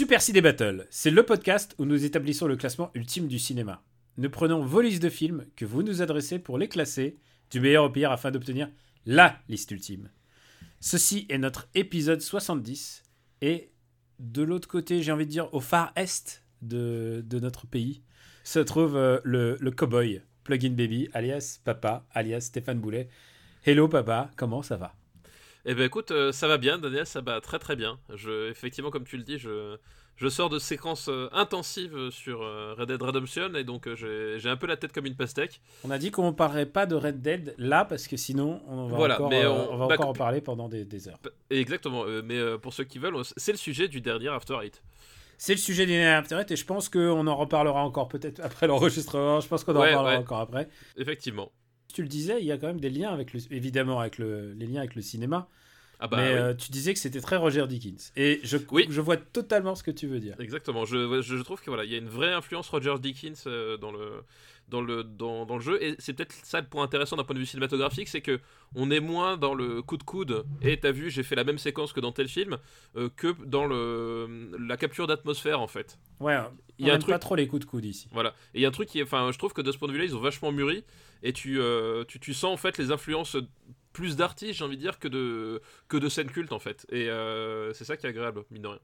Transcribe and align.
Super 0.00 0.22
Ciné 0.22 0.40
Battle, 0.40 0.86
c'est 0.88 1.10
le 1.10 1.26
podcast 1.26 1.74
où 1.76 1.84
nous 1.84 2.06
établissons 2.06 2.46
le 2.46 2.56
classement 2.56 2.90
ultime 2.94 3.28
du 3.28 3.38
cinéma. 3.38 3.82
Nous 4.16 4.30
prenons 4.30 4.64
vos 4.64 4.80
listes 4.80 5.02
de 5.02 5.10
films 5.10 5.44
que 5.56 5.66
vous 5.66 5.82
nous 5.82 6.00
adressez 6.00 6.38
pour 6.38 6.56
les 6.56 6.68
classer 6.68 7.18
du 7.50 7.60
meilleur 7.60 7.84
au 7.84 7.90
pire 7.90 8.10
afin 8.10 8.30
d'obtenir 8.30 8.70
LA 9.04 9.38
liste 9.50 9.70
ultime. 9.72 10.08
Ceci 10.80 11.26
est 11.28 11.36
notre 11.36 11.68
épisode 11.74 12.22
70 12.22 13.02
et 13.42 13.72
de 14.18 14.42
l'autre 14.42 14.68
côté, 14.68 15.02
j'ai 15.02 15.12
envie 15.12 15.26
de 15.26 15.32
dire 15.32 15.52
au 15.52 15.60
phare 15.60 15.92
est 15.96 16.44
de, 16.62 17.22
de 17.26 17.38
notre 17.38 17.66
pays, 17.66 18.02
se 18.42 18.58
trouve 18.58 18.96
euh, 18.96 19.18
le, 19.22 19.58
le 19.60 19.70
cowboy 19.70 20.22
Plugin 20.44 20.70
Baby, 20.70 21.10
alias 21.12 21.60
Papa, 21.62 22.06
alias 22.12 22.40
Stéphane 22.40 22.80
Boulet. 22.80 23.10
Hello 23.66 23.86
Papa, 23.86 24.30
comment 24.34 24.62
ça 24.62 24.78
va? 24.78 24.94
Eh 25.66 25.74
ben 25.74 25.84
écoute, 25.84 26.10
euh, 26.10 26.32
ça 26.32 26.48
va 26.48 26.56
bien, 26.58 26.78
Daniel, 26.78 27.06
ça 27.06 27.20
va 27.20 27.40
très 27.40 27.58
très 27.58 27.76
bien. 27.76 27.98
Je, 28.14 28.48
effectivement, 28.50 28.90
comme 28.90 29.04
tu 29.04 29.16
le 29.18 29.22
dis, 29.22 29.38
je, 29.38 29.76
je 30.16 30.28
sors 30.28 30.48
de 30.48 30.58
séquences 30.58 31.08
euh, 31.08 31.28
intensives 31.32 32.08
sur 32.10 32.40
euh, 32.42 32.74
Red 32.78 32.88
Dead 32.88 33.02
Redemption 33.02 33.54
et 33.54 33.64
donc 33.64 33.86
j'ai- 33.94 34.38
un 34.48 34.56
peu 34.56 34.66
la 34.66 34.76
tête 34.78 34.92
comme 34.92 35.04
une 35.06 35.16
pastèque. 35.16 35.60
On 35.84 35.90
a 35.90 35.98
dit 35.98 36.10
qu'on 36.10 36.28
ne 36.28 36.34
parlerait 36.34 36.64
pas 36.66 36.86
de 36.86 36.94
Red 36.94 37.20
Dead 37.20 37.54
là 37.58 37.84
parce 37.84 38.06
que 38.08 38.16
sinon 38.16 38.62
on 38.68 38.86
va 38.88 38.96
Voilà, 38.96 39.14
encore, 39.16 39.28
mais 39.30 39.44
on- 39.46 39.72
on 39.74 39.76
va 39.76 39.86
bah, 39.88 39.94
encore 39.96 40.08
en 40.08 40.12
parler 40.14 40.40
pendant 40.40 40.68
des, 40.68 40.84
des 40.86 41.08
heures. 41.08 41.18
Exactement, 41.50 42.04
mais 42.24 42.40
pour 42.58 42.72
ceux 42.72 42.84
qui 42.84 42.98
veulent, 42.98 43.16
c'est 43.36 43.52
le 43.52 43.58
sujet 43.58 43.86
du 43.88 44.00
dernier 44.00 44.28
After 44.28 44.56
Eight. 44.62 44.82
C'est 45.36 45.52
le 45.54 45.58
sujet 45.58 45.84
du 45.86 45.94
After 45.94 46.36
Eight 46.40 46.50
et 46.50 46.56
je 46.56 46.64
pense 46.64 46.88
qu'on 46.88 47.26
en 47.26 47.36
reparlera 47.36 47.82
encore 47.84 48.08
peut-être 48.08 48.40
après 48.40 48.66
l'enregistrement. 48.66 49.40
Je 49.40 49.48
pense 49.48 49.64
qu'on 49.64 49.76
en 49.76 49.80
Ouais, 49.80 49.88
reparlera 49.90 50.14
ouais. 50.14 50.20
encore 50.20 50.40
après. 50.40 50.68
Effectivement. 50.96 51.52
Tu 51.92 52.02
le 52.02 52.08
disais, 52.08 52.36
il 52.40 52.46
y 52.46 52.52
a 52.52 52.56
quand 52.58 52.68
même 52.68 52.78
des 52.80 52.90
liens 52.90 53.10
avec 53.12 53.32
le, 53.32 53.40
évidemment 53.50 53.98
avec 53.98 54.18
le, 54.18 54.52
les 54.52 54.66
liens 54.66 54.78
avec 54.80 54.94
le 54.94 55.02
cinéma. 55.02 55.48
Ah 56.02 56.08
bah 56.08 56.16
mais 56.16 56.32
oui. 56.32 56.38
euh, 56.38 56.54
tu 56.54 56.70
disais 56.70 56.94
que 56.94 56.98
c'était 56.98 57.20
très 57.20 57.36
Roger 57.36 57.66
Dickens 57.68 58.10
et 58.16 58.40
je, 58.42 58.56
Oui. 58.70 58.86
je 58.88 59.00
vois 59.02 59.18
totalement 59.18 59.74
ce 59.74 59.82
que 59.82 59.90
tu 59.90 60.06
veux 60.06 60.18
dire. 60.18 60.34
Exactement. 60.40 60.84
Je, 60.86 61.42
trouve 61.42 61.60
que 61.60 61.68
voilà, 61.68 61.84
il 61.84 61.92
y 61.92 61.94
a 61.94 61.98
une 61.98 62.08
vraie 62.08 62.32
influence 62.32 62.68
Roger 62.70 62.94
Dickens 62.98 63.44
euh, 63.46 63.76
dans 63.76 63.92
le 63.92 64.22
dans 64.68 64.80
le 64.80 65.02
dans, 65.02 65.46
dans 65.46 65.56
le 65.56 65.60
jeu 65.62 65.82
et 65.82 65.96
c'est 65.98 66.12
peut-être 66.12 66.32
ça 66.44 66.60
le 66.60 66.66
point 66.66 66.84
intéressant 66.84 67.16
d'un 67.16 67.24
point 67.24 67.34
de 67.34 67.40
vue 67.40 67.46
cinématographique, 67.46 68.06
c'est 68.08 68.20
que 68.20 68.38
on 68.76 68.90
est 68.92 69.00
moins 69.00 69.36
dans 69.36 69.52
le 69.52 69.82
coup 69.82 69.96
de 69.96 70.04
coude 70.04 70.44
et 70.62 70.78
t'as 70.78 70.92
vu, 70.92 71.10
j'ai 71.10 71.24
fait 71.24 71.34
la 71.34 71.42
même 71.44 71.58
séquence 71.58 71.92
que 71.92 71.98
dans 72.00 72.12
tel 72.12 72.28
film 72.28 72.56
euh, 72.96 73.08
que 73.16 73.34
dans 73.44 73.66
le 73.66 74.56
la 74.60 74.76
capture 74.76 75.06
d'atmosphère 75.08 75.60
en 75.60 75.66
fait. 75.66 75.98
Ouais, 76.20 76.38
Il 76.78 76.86
y 76.86 76.90
a 76.90 76.94
un 76.94 76.98
pas 76.98 77.02
truc- 77.02 77.20
trop 77.20 77.34
les 77.34 77.48
coups 77.48 77.64
de 77.66 77.68
coude 77.70 77.84
ici. 77.84 78.08
Voilà. 78.12 78.30
Et 78.54 78.60
il 78.60 78.62
y 78.62 78.64
a 78.64 78.68
un 78.68 78.72
truc 78.72 78.88
qui 78.88 79.02
enfin, 79.02 79.30
je 79.32 79.38
trouve 79.38 79.52
que 79.52 79.60
de 79.60 79.72
ce 79.72 79.76
point 79.76 79.88
de 79.88 79.92
vue-là, 79.92 80.04
ils 80.04 80.14
ont 80.16 80.20
vachement 80.20 80.52
mûri 80.52 80.84
et 81.24 81.32
tu, 81.32 81.60
euh, 81.60 82.04
tu, 82.06 82.20
tu 82.20 82.32
sens 82.32 82.54
en 82.54 82.56
fait 82.56 82.78
les 82.78 82.92
influences 82.92 83.36
plus 83.92 84.16
d'artistes, 84.16 84.54
j'ai 84.58 84.64
envie 84.64 84.76
de 84.76 84.82
dire, 84.82 84.98
que 84.98 85.08
de, 85.08 85.60
que 85.88 85.96
de 85.96 86.08
scènes 86.08 86.30
cultes 86.30 86.52
en 86.52 86.58
fait. 86.58 86.86
Et 86.90 87.08
euh, 87.10 87.72
c'est 87.72 87.84
ça 87.84 87.96
qui 87.96 88.06
est 88.06 88.10
agréable, 88.10 88.44
mine 88.50 88.62
de 88.62 88.68
rien. 88.68 88.78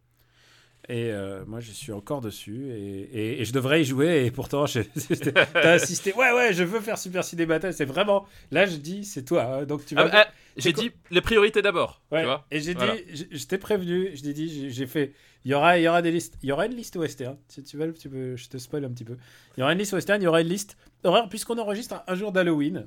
Et 0.89 1.11
euh, 1.11 1.45
moi, 1.47 1.59
je 1.59 1.73
suis 1.73 1.91
encore 1.91 2.21
dessus 2.21 2.71
et, 2.71 3.01
et- 3.01 3.41
et 3.41 3.45
je 3.45 3.53
devrais 3.53 3.83
y 3.83 3.85
jouer. 3.85 4.25
Et 4.27 4.31
pourtant, 4.31 4.67
t'as 5.53 5.75
insisté. 5.75 6.13
Ouais, 6.13 6.31
ouais, 6.33 6.53
je 6.53 6.63
veux 6.63 6.81
faire 6.81 6.97
Super 6.97 7.25
Ciné 7.25 7.45
Battle. 7.45 7.73
C'est 7.73 7.85
vraiment. 7.87 8.27
Là, 8.53 8.67
je 8.67 8.77
dis, 8.77 9.05
c'est 9.05 9.25
toi. 9.25 9.43
hein. 9.43 9.65
Donc, 9.65 9.85
tu 9.85 9.97
vas. 9.97 10.09
Ah, 10.13 10.27
ah, 10.29 10.33
j'ai 10.57 10.73
dit 10.73 10.93
les 11.11 11.21
priorités 11.23 11.61
d'abord. 11.61 12.03
Ouais. 12.13 12.21
Tu 12.21 12.27
vois 12.27 12.47
Et 12.53 12.61
j'ai 12.61 12.75
Voilà. 12.75 12.95
dit, 12.95 13.03
je, 13.33 13.37
je 13.37 13.47
t'ai 13.47 13.59
prévenu. 13.59 14.13
Je 14.15 14.23
t'ai 14.23 14.33
dit, 14.33 14.49
j'ai- 14.49 14.71
j'ai 14.71 14.87
fait. 14.87 15.13
Il 15.45 15.51
y 15.51 15.55
aura, 15.55 15.77
il 15.79 15.83
y 15.83 15.89
aura 15.89 16.03
des 16.03 16.13
listes. 16.13 16.39
Il 16.43 16.49
y 16.49 16.53
aura 16.53 16.67
une 16.67 16.75
liste 16.77 16.95
western. 16.95 17.37
Si 17.49 17.65
tu 17.65 17.77
veux, 17.79 17.93
tu 17.93 18.09
peux, 18.09 18.37
je 18.37 18.49
te 18.49 18.57
spoil 18.59 18.85
un 18.85 18.91
petit 18.91 19.05
peu. 19.05 19.17
Il 19.57 19.61
y 19.61 19.63
aura 19.65 19.73
une 19.73 19.79
liste 19.81 19.93
western. 19.93 20.21
Il 20.23 20.25
y 20.25 20.29
aura 20.29 20.41
une 20.43 20.49
liste 20.49 20.77
horreur 21.03 21.29
puisqu'on 21.29 21.59
enregistre 21.59 21.95
un, 21.95 22.03
un 22.07 22.15
jour 22.15 22.31
d'Halloween. 22.31 22.87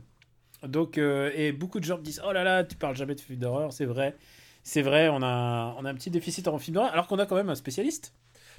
Donc, 0.67 0.97
euh, 0.97 1.31
et 1.35 1.51
beaucoup 1.51 1.79
de 1.79 1.85
gens 1.85 1.97
me 1.97 2.03
disent, 2.03 2.21
oh 2.27 2.31
là 2.31 2.43
là, 2.43 2.63
tu 2.63 2.75
parles 2.75 2.95
jamais 2.95 3.15
de 3.15 3.21
films 3.21 3.39
d'horreur. 3.39 3.71
C'est 3.73 3.85
vrai. 3.85 4.15
C'est 4.63 4.81
vrai, 4.81 5.07
on 5.09 5.21
a, 5.23 5.75
on 5.79 5.85
a 5.85 5.89
un 5.89 5.95
petit 5.95 6.09
déficit 6.11 6.47
en 6.47 6.59
film 6.59 6.75
d'horreur, 6.75 6.91
alors 6.91 7.07
qu'on 7.07 7.17
a 7.17 7.25
quand 7.25 7.35
même 7.35 7.49
un 7.49 7.55
spécialiste. 7.55 8.13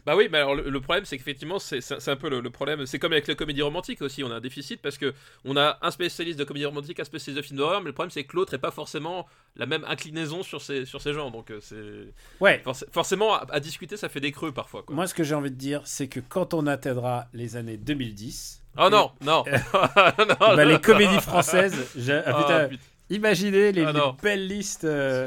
Bah 0.07 0.17
oui, 0.17 0.29
mais 0.33 0.39
alors 0.39 0.55
le, 0.55 0.71
le 0.71 0.81
problème, 0.81 1.05
c'est 1.05 1.19
qu'effectivement, 1.19 1.59
c'est 1.59 1.81
un 2.09 2.17
peu 2.17 2.31
le, 2.31 2.41
le 2.41 2.49
problème. 2.51 2.87
C'est 2.87 2.99
comme 2.99 3.13
avec 3.13 3.27
la 3.29 3.35
comédie 3.35 3.61
romantique 3.61 4.01
aussi, 4.01 4.25
on 4.25 4.31
a 4.31 4.37
un 4.37 4.41
déficit 4.41 4.81
parce 4.81 4.97
que 4.97 5.13
on 5.45 5.59
a 5.59 5.79
un 5.83 5.91
spécialiste 5.91 6.39
de 6.39 6.45
comédie 6.45 6.65
romantique, 6.65 6.99
un 7.01 7.05
spécialiste 7.05 7.37
de 7.43 7.47
film 7.47 7.59
d'horreur, 7.59 7.83
mais 7.83 7.89
le 7.89 7.93
problème, 7.93 8.11
c'est 8.11 8.25
que 8.25 8.35
l'autre 8.35 8.53
n'est 8.55 8.59
pas 8.59 8.71
forcément 8.71 9.27
la 9.57 9.67
même 9.67 9.85
inclinaison 9.87 10.43
sur 10.43 10.63
ces, 10.63 10.87
sur 10.87 11.03
ces 11.03 11.13
genres. 11.13 11.31
Donc 11.31 11.51
euh, 11.51 11.61
c'est 11.61 12.15
Ouais. 12.43 12.63
forc- 12.65 12.87
forcément 12.91 13.35
à, 13.35 13.47
à 13.51 13.61
discuter, 13.61 13.99
ça 13.99 14.09
fait 14.09 14.21
des 14.21 14.33
creux 14.33 14.53
parfois. 14.53 14.83
Quoi. 14.85 14.97
Moi, 14.97 15.07
ce 15.07 15.13
que 15.13 15.23
j'ai 15.23 15.35
envie 15.35 15.51
de 15.51 15.57
dire, 15.57 15.83
c'est 15.85 16.09
que 16.09 16.21
quand 16.21 16.55
on 16.55 16.67
atteindra 16.67 17.27
les 17.35 17.57
années 17.57 17.77
2010, 17.77 18.60
Oh 18.79 18.89
non, 18.89 19.11
non, 19.21 19.45
Non, 20.19 20.57
bah, 20.57 20.65
les 20.65 20.81
comédies 20.81 21.21
françaises, 21.21 21.75
ah, 22.09 22.23
Ah, 22.27 22.33
putain, 22.35 22.69
putain. 22.69 22.83
imaginez 23.11 23.73
les, 23.73 23.85
Ah, 23.85 23.93
les 23.93 24.01
belles 24.23 24.47
listes. 24.47 24.85
euh, 24.85 25.27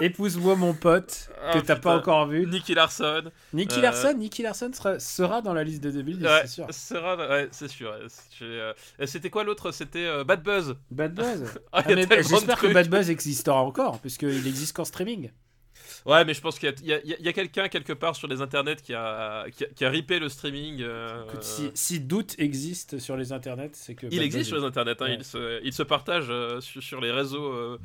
Épouse-moi 0.00 0.56
mon 0.56 0.72
pote, 0.72 1.30
Ah, 1.44 1.52
que 1.52 1.64
t'as 1.64 1.76
pas 1.76 1.96
encore 1.96 2.26
vu. 2.26 2.46
Nicky 2.46 2.74
Larson. 2.74 3.24
Nicky 3.52 3.78
Euh, 3.78 3.82
Larson, 3.82 4.14
Nicky 4.14 4.42
Larson 4.42 4.70
sera, 4.72 4.98
sera 4.98 5.42
dans 5.42 5.52
la 5.52 5.62
liste 5.64 5.82
de 5.82 5.90
2010, 5.90 6.24
Ouais, 6.24 6.40
c'est 6.42 6.48
sûr. 6.48 6.66
sera- 6.72 7.16
ouais, 7.28 7.48
c'est 7.52 7.68
sûr. 7.68 7.92
euh, 8.42 8.72
C'était 9.04 9.28
quoi 9.30 9.44
l'autre? 9.44 9.70
C'était 9.70 10.24
Bad 10.24 10.42
Buzz. 10.42 10.74
Bad 10.90 11.14
Buzz. 11.14 11.44
J'espère 12.28 12.58
que. 12.58 12.72
Bad 12.72 12.88
Buzz 12.88 13.10
existera 13.10 13.60
encore, 13.62 13.98
puisqu'il 14.00 14.46
existe 14.46 14.74
qu'en 14.74 14.84
streaming. 14.86 15.30
Ouais, 16.04 16.24
mais 16.24 16.34
je 16.34 16.40
pense 16.40 16.58
qu'il 16.58 16.74
y 16.84 17.28
a, 17.28 17.32
quelqu'un 17.32 17.68
quelque 17.68 17.92
part 17.92 18.16
sur 18.16 18.26
les 18.28 18.40
internets 18.40 18.76
qui 18.82 18.92
a, 18.94 19.44
qui 19.56 19.64
a, 19.64 19.66
qui 19.68 19.84
a 19.84 19.88
ripé 19.90 20.18
le 20.18 20.28
streaming. 20.28 20.80
euh, 20.82 21.24
Écoute, 21.28 21.42
si, 21.44 21.70
si 21.74 22.00
doute 22.00 22.34
existe 22.38 22.98
sur 22.98 23.16
les 23.16 23.32
internets, 23.32 23.70
c'est 23.74 23.94
que. 23.94 24.06
Il 24.06 24.16
Bad 24.18 24.22
existe 24.26 24.48
sur 24.48 24.58
les 24.58 24.64
internets, 24.64 24.96
hein, 25.00 25.04
Ouais. 25.06 25.14
il, 25.18 25.24
se, 25.24 25.60
il 25.64 25.72
se 25.72 25.82
partage 25.84 26.26
euh, 26.30 26.60
sur, 26.60 26.82
sur 26.82 27.00
les 27.00 27.12
réseaux 27.12 27.52
euh, 27.52 27.78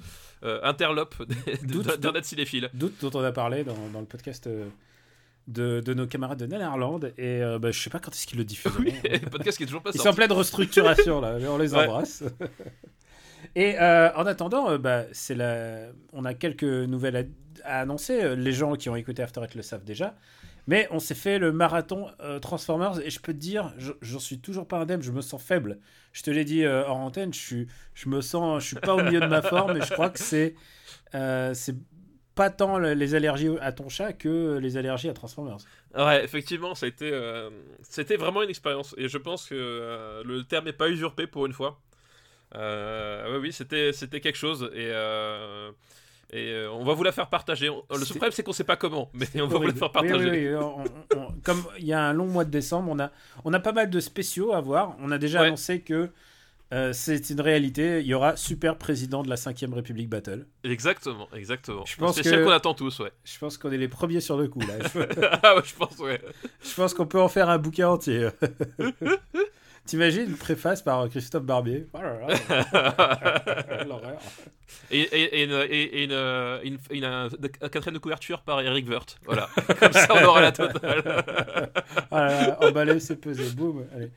euh, 0.44 0.60
interlopes 0.64 1.16
Doute- 1.64 1.86
d'internet 1.88 2.26
cinéphile. 2.26 2.70
Doute 2.74 2.96
dont 3.02 3.12
on 3.14 3.24
a 3.24 3.32
parlé 3.32 3.64
dans, 3.64 3.78
dans 3.94 4.00
le 4.00 4.06
podcast 4.08 4.48
de, 5.48 5.80
de 5.82 5.94
nos 5.94 6.08
camarades 6.08 6.40
de 6.40 6.46
Netherland. 6.48 7.14
Et 7.18 7.42
euh, 7.44 7.60
bah, 7.60 7.72
je 7.72 7.80
sais 7.80 7.90
pas 7.92 8.00
quand 8.00 8.12
est-ce 8.12 8.26
qu'ils 8.28 8.38
le 8.40 8.46
diffuseront. 8.46 8.80
Oui, 8.84 8.94
le 9.04 9.30
podcast 9.30 9.58
qui 9.58 9.64
est 9.64 9.68
toujours 9.68 9.82
pas 9.84 9.92
Ils 9.94 10.02
sont 10.02 10.10
en 10.10 10.14
pleine 10.14 10.32
restructuration 10.32 11.22
là, 11.22 11.38
on 11.50 11.58
les 11.58 11.74
Ouais. 11.74 11.88
Et 13.56 13.80
euh, 13.80 14.12
en 14.16 14.26
attendant, 14.26 14.70
euh, 14.70 14.78
bah, 14.78 15.04
c'est 15.12 15.36
la... 15.36 15.88
on 16.14 16.26
a 16.26 16.34
quelques 16.34 16.64
nouvelles 16.64 17.30
à, 17.64 17.80
annoncer. 17.82 18.24
Euh, 18.24 18.36
Les 18.36 18.52
gens 18.54 18.76
qui 18.76 18.90
ont 18.90 18.96
écouté 18.96 19.22
After 19.24 19.42
Eight 19.44 19.56
le 19.56 19.62
savent 19.62 19.84
déjà. 19.84 20.16
Mais 20.68 20.88
on 20.92 21.00
s'est 21.00 21.16
fait 21.16 21.40
le 21.40 21.54
marathon 21.54 22.08
Transformers 22.42 23.00
et 23.00 23.10
je 23.10 23.22
peux 23.22 23.32
te 23.32 23.38
dire, 23.38 23.74
je- 23.78 23.94
j'en 24.02 24.20
suis 24.20 24.40
toujours 24.40 24.68
pas 24.68 24.78
indemne, 24.78 25.02
je 25.02 25.14
me 25.14 25.22
sens 25.22 25.42
faible. 25.42 25.80
Je 26.12 26.24
te 26.24 26.30
l'ai 26.30 26.44
dit 26.44 26.68
en 26.68 27.06
antenne, 27.06 27.34
je, 27.34 27.40
suis, 27.40 27.68
je 27.94 28.10
me 28.10 28.20
sens, 28.20 28.62
je 28.64 28.68
suis 28.68 28.76
pas 28.76 28.94
au 28.96 29.02
milieu 29.02 29.22
de 29.22 29.28
ma 29.28 29.42
forme 29.42 29.78
et 29.78 29.82
je 29.82 29.94
crois 29.94 30.10
que 30.10 30.20
c'est 30.20 30.56
c'est 31.14 31.76
pas 32.36 32.50
tant 32.50 32.78
le- 32.78 32.94
les 32.94 33.16
allergies 33.16 33.50
à 33.62 33.72
ton 33.72 33.90
chat 33.90 34.12
que 34.14 34.58
les 34.60 34.78
allergies 34.78 35.10
à 35.10 35.14
Transformers. 35.14 35.58
Ouais, 35.96 36.24
effectivement, 36.24 36.74
euh, 37.02 37.50
c'était 37.82 38.16
vraiment 38.18 38.44
une 38.44 38.50
expérience. 38.50 38.94
Et 38.98 39.08
je 39.08 39.18
pense 39.18 39.48
que 39.48 40.22
le 40.24 40.44
terme 40.44 40.66
n'est 40.66 40.74
pas 40.74 40.90
usurpé 40.90 41.28
pour 41.28 41.46
une 41.46 41.54
fois. 41.54 41.80
Euh, 42.56 43.34
oui, 43.34 43.40
oui, 43.48 43.54
c'était, 43.54 43.92
c'était 43.94 44.22
quelque 44.22 44.38
chose. 44.38 44.70
Et, 44.74 44.90
euh, 44.92 45.70
et 46.32 46.52
euh, 46.52 46.72
on 46.72 46.84
va 46.84 46.94
vous 46.94 47.04
la 47.04 47.12
faire 47.12 47.30
partager. 47.30 47.68
Le 47.68 48.06
problème, 48.10 48.32
c'est 48.32 48.44
qu'on 48.44 48.54
sait 48.54 48.64
pas 48.64 48.76
comment, 48.78 49.10
mais 49.14 49.28
on 49.42 49.48
va 49.48 49.58
vous 49.58 49.64
la 49.68 49.74
faire 49.74 49.88
Oui, 49.88 49.94
partager. 49.94 50.30
oui, 50.30 50.48
oui, 50.50 50.56
on- 50.56 50.84
on- 51.18 51.32
comme 51.44 51.64
il 51.80 51.86
y 51.86 51.94
a 51.94 52.02
un 52.04 52.14
long 52.14 52.28
mois 52.28 52.46
de 52.46 52.50
décembre, 52.52 52.90
on 52.92 53.00
a, 53.00 53.12
on 53.46 53.54
a 53.54 53.60
pas 53.60 53.72
mal 53.74 53.90
de 53.90 54.00
spéciaux 54.00 54.54
à 54.54 54.62
voir. 54.62 54.96
On 55.00 55.12
a 55.12 55.18
déjà 55.18 55.42
Ouais. 55.42 55.48
annoncé 55.48 55.82
que 55.82 56.10
euh, 56.74 56.92
c'est 56.92 57.30
une 57.30 57.40
réalité. 57.40 58.02
Il 58.02 58.08
y 58.08 58.14
aura 58.14 58.36
super 58.36 58.78
président 58.78 59.24
de 59.24 59.30
la 59.30 59.38
5ème 59.38 59.74
République 59.74 60.10
Battle. 60.10 60.46
Exactement, 60.66 61.30
exactement. 61.34 61.86
Je 61.86 61.96
pense 61.96 62.16
spécial 62.16 62.44
qu'on 62.44 62.52
attend 62.52 62.74
tous, 62.74 63.00
ouais. 63.00 63.12
Je 63.24 63.38
pense 63.40 63.58
qu'on 63.58 63.72
est 63.72 63.78
les 63.78 63.88
premiers 63.88 64.20
sur 64.20 64.36
le 64.38 64.50
coup 64.50 64.60
là. 64.60 64.74
Ah 65.44 65.56
ouais, 65.56 65.62
je 65.64 65.74
pense, 65.76 65.98
ouais. 66.00 66.20
je 66.62 66.74
pense 66.76 66.94
qu'on 66.94 67.06
peut 67.08 67.22
en 67.22 67.30
faire 67.30 67.50
un 67.50 67.58
bouquin 67.58 67.88
entier. 67.88 68.28
T'imagines 69.88 70.24
une 70.30 70.38
préface 70.38 70.82
par 70.82 71.08
Christophe 71.10 71.44
Barbier? 71.44 71.88
Oh 71.94 72.00
là 72.02 72.20
là. 72.28 73.84
L'horreur. 73.88 74.20
Et, 74.92 75.00
et, 75.02 75.40
et, 75.40 75.44
une, 75.46 75.52
et, 75.70 76.04
une, 76.04 76.12
une, 76.64 76.78
une- 76.92 77.04
un, 77.06 77.26
un 77.62 77.70
quatrième 77.70 77.94
de 77.94 78.00
couverture 78.00 78.42
par 78.42 78.60
Eric 78.62 78.88
Wirth. 78.90 79.18
Voilà. 79.26 79.48
Comme 79.80 79.94
ça, 79.94 80.08
on 80.14 80.24
aura 80.26 80.42
la 80.42 80.52
totale. 80.52 81.04
Ah 82.12 82.22
là 82.26 82.48
là, 82.48 82.58
emballé, 82.68 83.00
c'est 83.00 83.16
pesé, 83.18 83.50
boum. 83.56 83.86
Allez. 83.94 84.12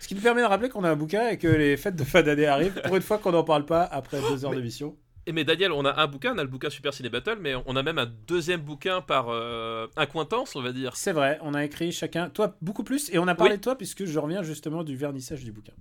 Ce 0.00 0.08
qui 0.08 0.14
nous 0.14 0.20
permet 0.20 0.42
de 0.42 0.46
rappeler 0.46 0.68
qu'on 0.68 0.82
a 0.84 0.90
un 0.90 0.96
bouquin 0.96 1.28
et 1.28 1.38
que 1.38 1.46
les 1.48 1.76
fêtes 1.76 1.94
de 1.96 2.02
fin 2.04 2.22
d'année 2.22 2.46
arrivent. 2.46 2.80
Pour 2.84 2.96
une 2.96 3.02
fois 3.02 3.18
qu'on 3.18 3.32
n'en 3.32 3.44
parle 3.44 3.66
pas 3.66 3.82
après 3.82 4.20
deux 4.20 4.44
heures 4.44 4.52
d'émission. 4.54 4.96
Et 5.28 5.32
mais 5.32 5.42
Daniel, 5.44 5.72
on 5.72 5.84
a 5.84 6.00
un 6.00 6.06
bouquin, 6.06 6.34
on 6.34 6.38
a 6.38 6.42
le 6.42 6.48
bouquin 6.48 6.70
Super 6.70 6.94
Ciné 6.94 7.08
Battle, 7.08 7.38
mais 7.40 7.54
on 7.66 7.74
a 7.74 7.82
même 7.82 7.98
un 7.98 8.06
deuxième 8.28 8.60
bouquin 8.60 9.00
par 9.00 9.26
euh, 9.28 9.88
accointance, 9.96 10.54
on 10.54 10.62
va 10.62 10.72
dire. 10.72 10.94
C'est 10.96 11.12
vrai, 11.12 11.38
on 11.42 11.52
a 11.52 11.64
écrit 11.64 11.90
chacun, 11.90 12.30
toi 12.30 12.56
beaucoup 12.62 12.84
plus, 12.84 13.12
et 13.12 13.18
on 13.18 13.26
a 13.26 13.34
parlé 13.34 13.52
Oui. 13.54 13.58
de 13.58 13.62
toi 13.62 13.76
puisque 13.76 14.04
je 14.04 14.18
reviens 14.20 14.42
justement 14.44 14.84
du 14.84 14.94
vernissage 14.96 15.42
du 15.42 15.50
bouquin. 15.50 15.72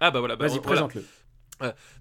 Ah 0.00 0.10
bah 0.10 0.18
voilà, 0.18 0.34
bah, 0.36 0.48
Vas-y, 0.48 0.58
voilà. 0.60 0.88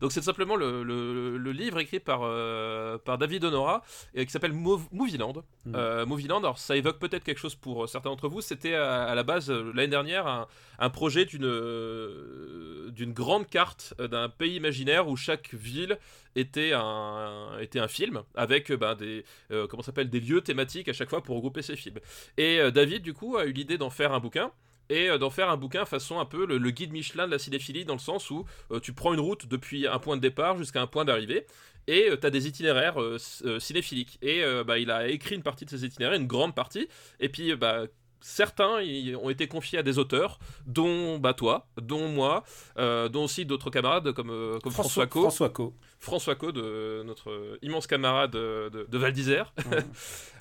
Donc 0.01 0.11
c'est 0.11 0.21
simplement 0.21 0.55
le, 0.55 0.83
le- 0.83 1.37
le 1.37 1.51
livre 1.51 1.79
écrit 1.79 1.99
par, 1.99 2.21
euh, 2.23 2.97
par 2.97 3.17
David 3.17 3.43
Honora 3.45 3.83
et 4.13 4.25
qui 4.25 4.31
s'appelle 4.31 4.53
Mov- 4.53 4.87
Movieland. 4.91 5.43
Mm. 5.65 5.73
Euh, 5.75 6.05
Movieland, 6.05 6.39
alors 6.39 6.57
ça 6.59 6.75
évoque 6.77 6.99
peut-être 6.99 7.23
quelque 7.23 7.39
chose 7.39 7.55
pour 7.55 7.83
euh, 7.83 7.87
certains 7.87 8.09
d'entre 8.09 8.27
vous. 8.29 8.41
C'était 8.41 8.75
à, 8.75 9.03
à 9.03 9.15
la 9.15 9.23
base 9.23 9.49
euh, 9.49 9.71
l'année 9.73 9.87
dernière 9.87 10.27
un, 10.27 10.47
un 10.79 10.89
projet 10.89 11.25
d'une 11.25 11.45
euh, 11.45 12.89
d'une 12.91 13.13
grande 13.13 13.47
carte 13.47 13.93
euh, 13.99 14.07
d'un 14.07 14.29
pays 14.29 14.55
imaginaire 14.55 15.07
où 15.07 15.15
chaque 15.15 15.53
ville 15.53 15.97
était 16.35 16.71
un, 16.73 17.57
était 17.59 17.79
un 17.79 17.87
film 17.87 18.21
avec 18.35 18.71
euh, 18.71 18.77
ben, 18.77 18.95
des 18.95 19.23
euh, 19.51 19.67
comment 19.67 19.83
s'appelle 19.83 20.09
des 20.09 20.19
lieux 20.19 20.41
thématiques 20.41 20.87
à 20.89 20.93
chaque 20.93 21.09
fois 21.09 21.21
pour 21.21 21.35
regrouper 21.35 21.61
ces 21.61 21.75
films. 21.75 21.99
Et 22.37 22.59
euh, 22.59 22.71
David 22.71 23.01
du 23.01 23.13
coup 23.13 23.37
a 23.37 23.45
eu 23.45 23.51
l'idée 23.51 23.77
d'en 23.77 23.89
faire 23.89 24.13
un 24.13 24.19
bouquin 24.19 24.51
et 24.89 25.09
euh, 25.09 25.17
d'en 25.17 25.29
faire 25.29 25.49
un 25.49 25.57
bouquin 25.57 25.85
façon 25.85 26.19
un 26.19 26.25
peu 26.25 26.45
le, 26.45 26.71
guide 26.71 26.91
Michelin 26.91 27.25
de 27.25 27.31
la 27.31 27.39
cinéphilie 27.39 27.85
dans 27.85 27.93
le 27.93 27.99
sens 27.99 28.29
où 28.29 28.45
euh, 28.71 28.79
tu 28.79 28.93
prends 28.93 29.13
une 29.13 29.19
route 29.19 29.47
depuis 29.47 29.87
un 29.87 29.99
point 29.99 30.15
de 30.15 30.21
départ 30.21 30.57
jusqu'à 30.57 30.81
un 30.81 30.87
point 30.87 31.05
d'arrivée 31.05 31.45
et 31.87 32.09
tu 32.19 32.27
as 32.27 32.29
des 32.29 32.47
itinéraires 32.47 33.01
euh, 33.01 33.17
euh, 33.45 33.59
cinéphiliques. 33.59 34.19
Et 34.21 34.43
euh, 34.43 34.63
bah, 34.63 34.77
il 34.77 34.91
a 34.91 35.07
écrit 35.07 35.35
une 35.35 35.43
partie 35.43 35.65
de 35.65 35.69
ces 35.69 35.85
itinéraires 35.85 36.19
une 36.19 36.27
grande 36.27 36.53
partie. 36.53 36.87
Et 37.19 37.29
puis 37.29 37.51
euh, 37.51 37.55
bah 37.55 37.83
Certains 38.19 38.81
ils 38.81 39.15
ont 39.15 39.29
été 39.29 39.47
confiés 39.47 39.79
à 39.79 39.83
des 39.83 39.99
auteurs, 39.99 40.39
dont 40.65 41.17
bah, 41.19 41.33
toi, 41.33 41.67
dont 41.81 42.07
moi, 42.09 42.43
euh, 42.77 43.09
dont 43.09 43.25
aussi 43.25 43.45
d'autres 43.45 43.69
camarades 43.69 44.11
comme, 44.13 44.31
euh, 44.31 44.59
comme 44.59 44.71
François, 44.73 45.05
Co. 45.07 45.21
François 45.21 45.49
Co. 45.49 45.73
François 45.99 46.35
Co, 46.35 46.51
de 46.51 47.03
notre 47.05 47.57
immense 47.61 47.87
camarade 47.87 48.31
de, 48.31 48.69
de- 48.73 48.85
de 48.89 48.97
Val 48.97 49.13
d'Isère. 49.13 49.53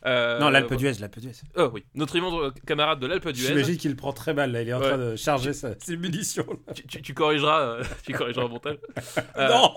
Euh, 0.05 0.38
non, 0.38 0.50
l'Alpe 0.50 0.73
d'Huez, 0.75 0.93
l'Alpe 1.00 1.19
d'Huez. 1.19 1.32
Oh 1.56 1.69
oui, 1.73 1.84
notre 1.96 2.14
immense 2.14 2.52
camarade 2.64 3.00
de 3.00 3.08
l'Alpe 3.08 3.28
d'Huez. 3.28 3.49
J'imagine 3.49 3.76
qu'il 3.76 3.96
prend 3.96 4.12
très 4.12 4.34
mal 4.34 4.52
là, 4.52 4.62
il 4.62 4.69
est 4.69 4.72
en 4.72 4.79
Ouais. 4.81 4.87
train 4.88 4.99
de 4.99 5.17
charger 5.17 5.52
sa- 5.52 5.76
ses 5.81 5.96
munitions. 5.96 6.46
là. 6.49 6.75
Tu, 6.75 6.87
tu- 6.87 7.02
tu 7.02 7.12
corrigeras, 7.12 7.79
tu 8.05 8.12
corrigeras 8.12 8.44
au 8.44 8.49
montage. 8.49 8.76
Euh, 9.37 9.49
Non, 9.49 9.75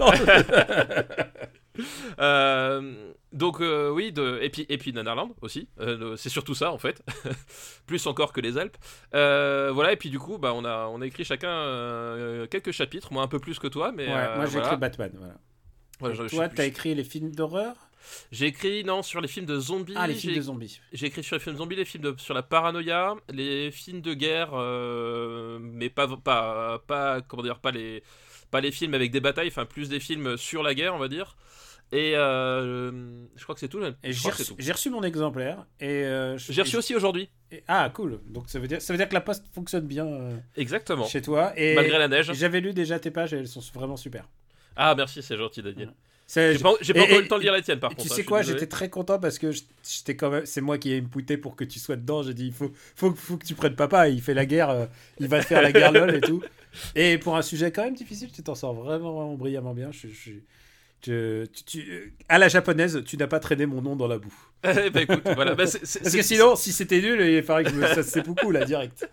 non. 0.00 0.10
Euh, 2.20 3.12
donc 3.32 3.60
euh, 3.60 3.90
oui, 3.90 4.10
de, 4.12 4.38
et 4.42 4.50
puis 4.50 4.66
et 4.68 4.78
puis 4.78 4.92
Nanarland 4.92 5.34
aussi. 5.42 5.68
Euh, 5.80 6.16
c'est 6.16 6.28
surtout 6.30 6.54
ça 6.54 6.72
en 6.72 6.78
fait, 6.78 7.02
plus 7.86 8.06
encore 8.06 8.32
que 8.32 8.40
les 8.40 8.58
Alpes. 8.58 8.76
Voilà 9.12 9.92
et 9.92 9.96
puis 9.96 10.10
du 10.10 10.18
coup, 10.18 10.38
bah 10.38 10.52
on 10.54 10.64
a 10.64 10.86
on 10.88 11.00
a 11.00 11.06
écrit 11.06 11.24
chacun 11.24 12.46
quelques 12.50 12.72
chapitres, 12.72 13.12
moi 13.12 13.22
un 13.22 13.28
peu 13.28 13.38
plus 13.38 13.58
que 13.58 13.68
toi, 13.68 13.92
mais 13.92 14.06
Ouais, 14.08 14.36
moi 14.36 14.46
j'ai 14.46 14.52
voilà. 14.52 14.66
écrit 14.66 14.76
Batman. 14.76 15.12
Voilà. 15.18 15.34
Ouais, 16.00 16.14
je- 16.14 16.34
toi, 16.34 16.48
t'as 16.48 16.64
écrit 16.66 16.94
les 16.94 17.04
films 17.04 17.34
d'horreur? 17.34 17.74
J'ai 18.30 18.46
écrit 18.46 18.84
non 18.84 19.02
sur 19.02 19.20
les 19.20 19.28
films 19.28 19.46
de 19.46 19.58
zombies. 19.58 19.94
Ah, 19.96 20.06
les 20.06 20.14
films 20.14 20.36
de 20.36 20.40
zombies. 20.40 20.80
J'ai 20.92 21.06
écrit 21.06 21.22
sur 21.22 21.36
les 21.36 21.40
films 21.40 21.56
de 21.56 21.58
zombies, 21.58 21.76
les 21.76 21.84
films 21.84 22.04
de- 22.04 22.14
sur 22.18 22.34
la 22.34 22.42
paranoïa, 22.42 23.14
les 23.30 23.70
films 23.70 24.00
de 24.00 24.14
guerre, 24.14 24.50
euh, 24.54 25.58
mais 25.60 25.90
pas, 25.90 26.06
pas, 26.16 26.78
pas, 26.86 27.20
comment 27.22 27.42
dire, 27.42 27.58
pas 27.58 27.70
les, 27.72 28.02
pas 28.50 28.60
les 28.60 28.70
films 28.70 28.94
avec 28.94 29.10
des 29.10 29.20
batailles, 29.20 29.48
enfin 29.48 29.66
plus 29.66 29.88
des 29.88 30.00
films 30.00 30.36
sur 30.36 30.62
la 30.62 30.74
guerre, 30.74 30.94
on 30.94 30.98
va 30.98 31.08
dire. 31.08 31.36
Et 31.90 32.14
euh, 32.16 32.90
je 33.36 33.42
crois 33.42 33.54
que 33.54 33.60
c'est 33.60 33.68
tout. 33.68 33.80
J'ai 34.58 34.72
reçu, 34.72 34.90
mon 34.90 35.02
exemplaire. 35.02 35.64
Et 35.80 36.04
euh, 36.04 36.36
J'ai 36.36 36.62
reçu 36.62 36.76
aussi 36.76 36.94
aujourd'hui. 36.94 37.30
Ah, 37.66 37.90
cool. 37.94 38.20
Donc 38.26 38.48
ça 38.48 38.58
veut 38.58 38.68
dire, 38.68 38.82
ça 38.82 38.92
veut 38.92 38.98
dire 38.98 39.08
que 39.08 39.14
la 39.14 39.22
poste 39.22 39.44
fonctionne 39.54 39.86
bien 39.86 40.06
euh, 40.06 40.36
Exactement. 40.56 41.06
chez 41.06 41.22
toi. 41.22 41.52
Et 41.56 41.74
Malgré 41.74 41.98
la 41.98 42.08
neige. 42.08 42.30
J'avais 42.34 42.60
lu 42.60 42.74
déjà 42.74 42.98
tes 42.98 43.10
pages 43.10 43.32
et 43.32 43.38
elles 43.38 43.48
sont 43.48 43.62
vraiment 43.72 43.96
super. 43.96 44.28
Ah 44.76 44.94
merci, 44.94 45.22
c'est 45.22 45.36
gentil 45.36 45.62
Daniel. 45.62 45.92
J'ai 46.30 46.58
pas, 46.58 46.74
pas 46.74 47.00
encore 47.00 47.18
eu 47.18 47.22
le 47.22 47.26
temps 47.28 47.38
de 47.38 47.42
lire 47.42 47.54
les 47.54 47.62
tiennes 47.62 47.80
par 47.80 47.88
contre. 47.88 48.02
tu 48.02 48.06
hein, 48.06 48.08
sais 48.10 48.14
suis 48.16 48.24
quoi, 48.26 48.42
j'étais 48.42 48.66
très 48.66 48.90
content 48.90 49.18
parce 49.18 49.38
que 49.38 49.50
je- 49.50 49.62
j'étais 49.82 50.14
quand 50.14 50.28
même, 50.28 50.44
c'est 50.44 50.60
moi 50.60 50.76
qui 50.76 50.92
ai 50.92 51.00
pouté 51.00 51.38
pour 51.38 51.56
que 51.56 51.64
tu 51.64 51.78
sois 51.78 51.96
dedans. 51.96 52.22
J'ai 52.22 52.34
dit, 52.34 52.48
il 52.48 52.52
faut, 52.52 52.70
faut, 52.96 53.14
faut 53.14 53.38
que 53.38 53.46
tu 53.46 53.54
prennes 53.54 53.74
papa. 53.74 54.10
Il 54.10 54.20
fait 54.20 54.34
la 54.34 54.44
guerre, 54.44 54.88
il 55.18 55.26
va 55.26 55.40
faire 55.40 55.62
la 55.62 55.72
guerre 55.72 55.90
lol 55.90 56.14
et 56.14 56.20
tout. 56.20 56.42
Et 56.94 57.16
pour 57.16 57.34
un 57.38 57.42
sujet 57.42 57.72
quand 57.72 57.82
même 57.82 57.94
difficile, 57.94 58.30
tu 58.30 58.42
t'en 58.42 58.54
sors 58.54 58.74
vraiment, 58.74 59.14
vraiment 59.14 59.34
brillamment 59.36 59.72
bien. 59.72 59.90
Je, 59.90 60.08
je- 60.08 60.12
je- 60.12 60.32
tu- 61.00 61.46
tu- 61.66 62.14
à 62.28 62.38
la 62.38 62.48
japonaise, 62.48 63.02
tu 63.06 63.16
n'as 63.16 63.26
pas 63.26 63.40
traîné 63.40 63.66
mon 63.66 63.80
nom 63.82 63.96
dans 63.96 64.06
la 64.08 64.18
boue. 64.18 64.34
Eh 64.64 64.90
ben, 64.90 65.00
écoute, 65.02 65.22
voilà. 65.34 65.54
bah, 65.54 65.64
Parce 65.64 65.76
que 66.16 66.22
sinon, 66.22 66.56
si 66.56 66.72
c'était 66.72 67.00
nul, 67.00 67.20
il 67.20 67.42
faudrait 67.42 67.64
que 67.64 67.70
je 67.70 67.74
me 67.76 67.86
ça 67.94 68.02
c'est 68.02 68.26
beaucoup 68.26 68.50
là 68.50 68.64
direct. 68.64 69.08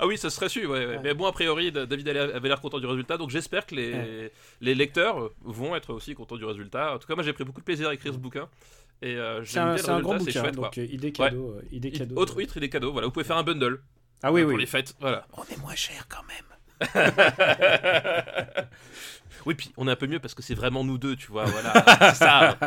Ah 0.00 0.06
oui, 0.06 0.16
ça 0.16 0.30
serait 0.30 0.48
su, 0.48 0.64
ouais, 0.66 0.78
ouais. 0.78 0.86
Ouais. 0.86 1.00
Mais 1.02 1.12
bon, 1.14 1.26
a 1.26 1.32
priori, 1.32 1.70
Da- 1.70 1.84
David 1.84 2.08
avait 2.08 2.48
l'air 2.48 2.60
content 2.60 2.78
du 2.78 2.86
résultat, 2.86 3.18
donc 3.18 3.28
j'espère 3.30 3.66
que 3.66 3.74
les, 3.74 4.30
les 4.62 4.74
lecteurs 4.74 5.30
vont 5.42 5.76
être 5.76 5.92
aussi 5.92 6.14
contents 6.14 6.36
du 6.36 6.44
résultat. 6.46 6.94
En 6.94 6.98
tout 6.98 7.06
cas, 7.06 7.14
moi 7.14 7.22
j'ai 7.24 7.32
pris 7.34 7.44
beaucoup 7.44 7.60
de 7.60 7.64
plaisir 7.66 7.88
à 7.88 7.94
écrire 7.94 8.12
ce 8.14 8.18
bouquin. 8.18 8.48
Et 9.02 9.16
euh, 9.16 9.44
C'est 9.44 9.58
un, 9.58 9.76
un 9.76 10.00
grand 10.00 10.16
bouquin, 10.16 10.40
chouette, 10.40 10.54
donc 10.54 10.76
idée 10.78 11.12
cadeau, 11.12 11.56
euh, 11.58 11.62
idée 11.70 11.88
Et 11.88 11.92
cadeau. 11.92 12.16
Autre 12.16 12.38
huître 12.38 12.56
et 12.56 12.60
des 12.60 12.70
cadeaux, 12.70 12.92
voilà, 12.92 13.06
vous 13.06 13.12
pouvez 13.12 13.26
faire 13.26 13.36
un 13.36 13.42
bundle 13.42 13.82
Ah 14.22 14.32
oui, 14.32 14.40
euh, 14.40 14.44
pour 14.44 14.54
oui. 14.54 14.60
les 14.60 14.66
fêtes, 14.66 14.94
voilà. 15.00 15.26
On 15.36 15.42
est 15.44 15.58
moins 15.60 15.74
cher 15.74 16.06
quand 16.08 16.22
même. 16.26 16.46
Oui, 19.46 19.54
puis 19.54 19.72
on 19.76 19.86
est 19.88 19.90
un 19.92 19.96
peu 19.96 20.06
mieux 20.08 20.18
parce 20.18 20.34
que 20.34 20.42
c'est 20.42 20.54
vraiment 20.54 20.82
nous 20.84 20.98
deux, 20.98 21.14
tu 21.16 21.28
vois, 21.30 21.44
voilà. 21.44 21.72
c'est 22.12 22.24
ça. 22.24 22.58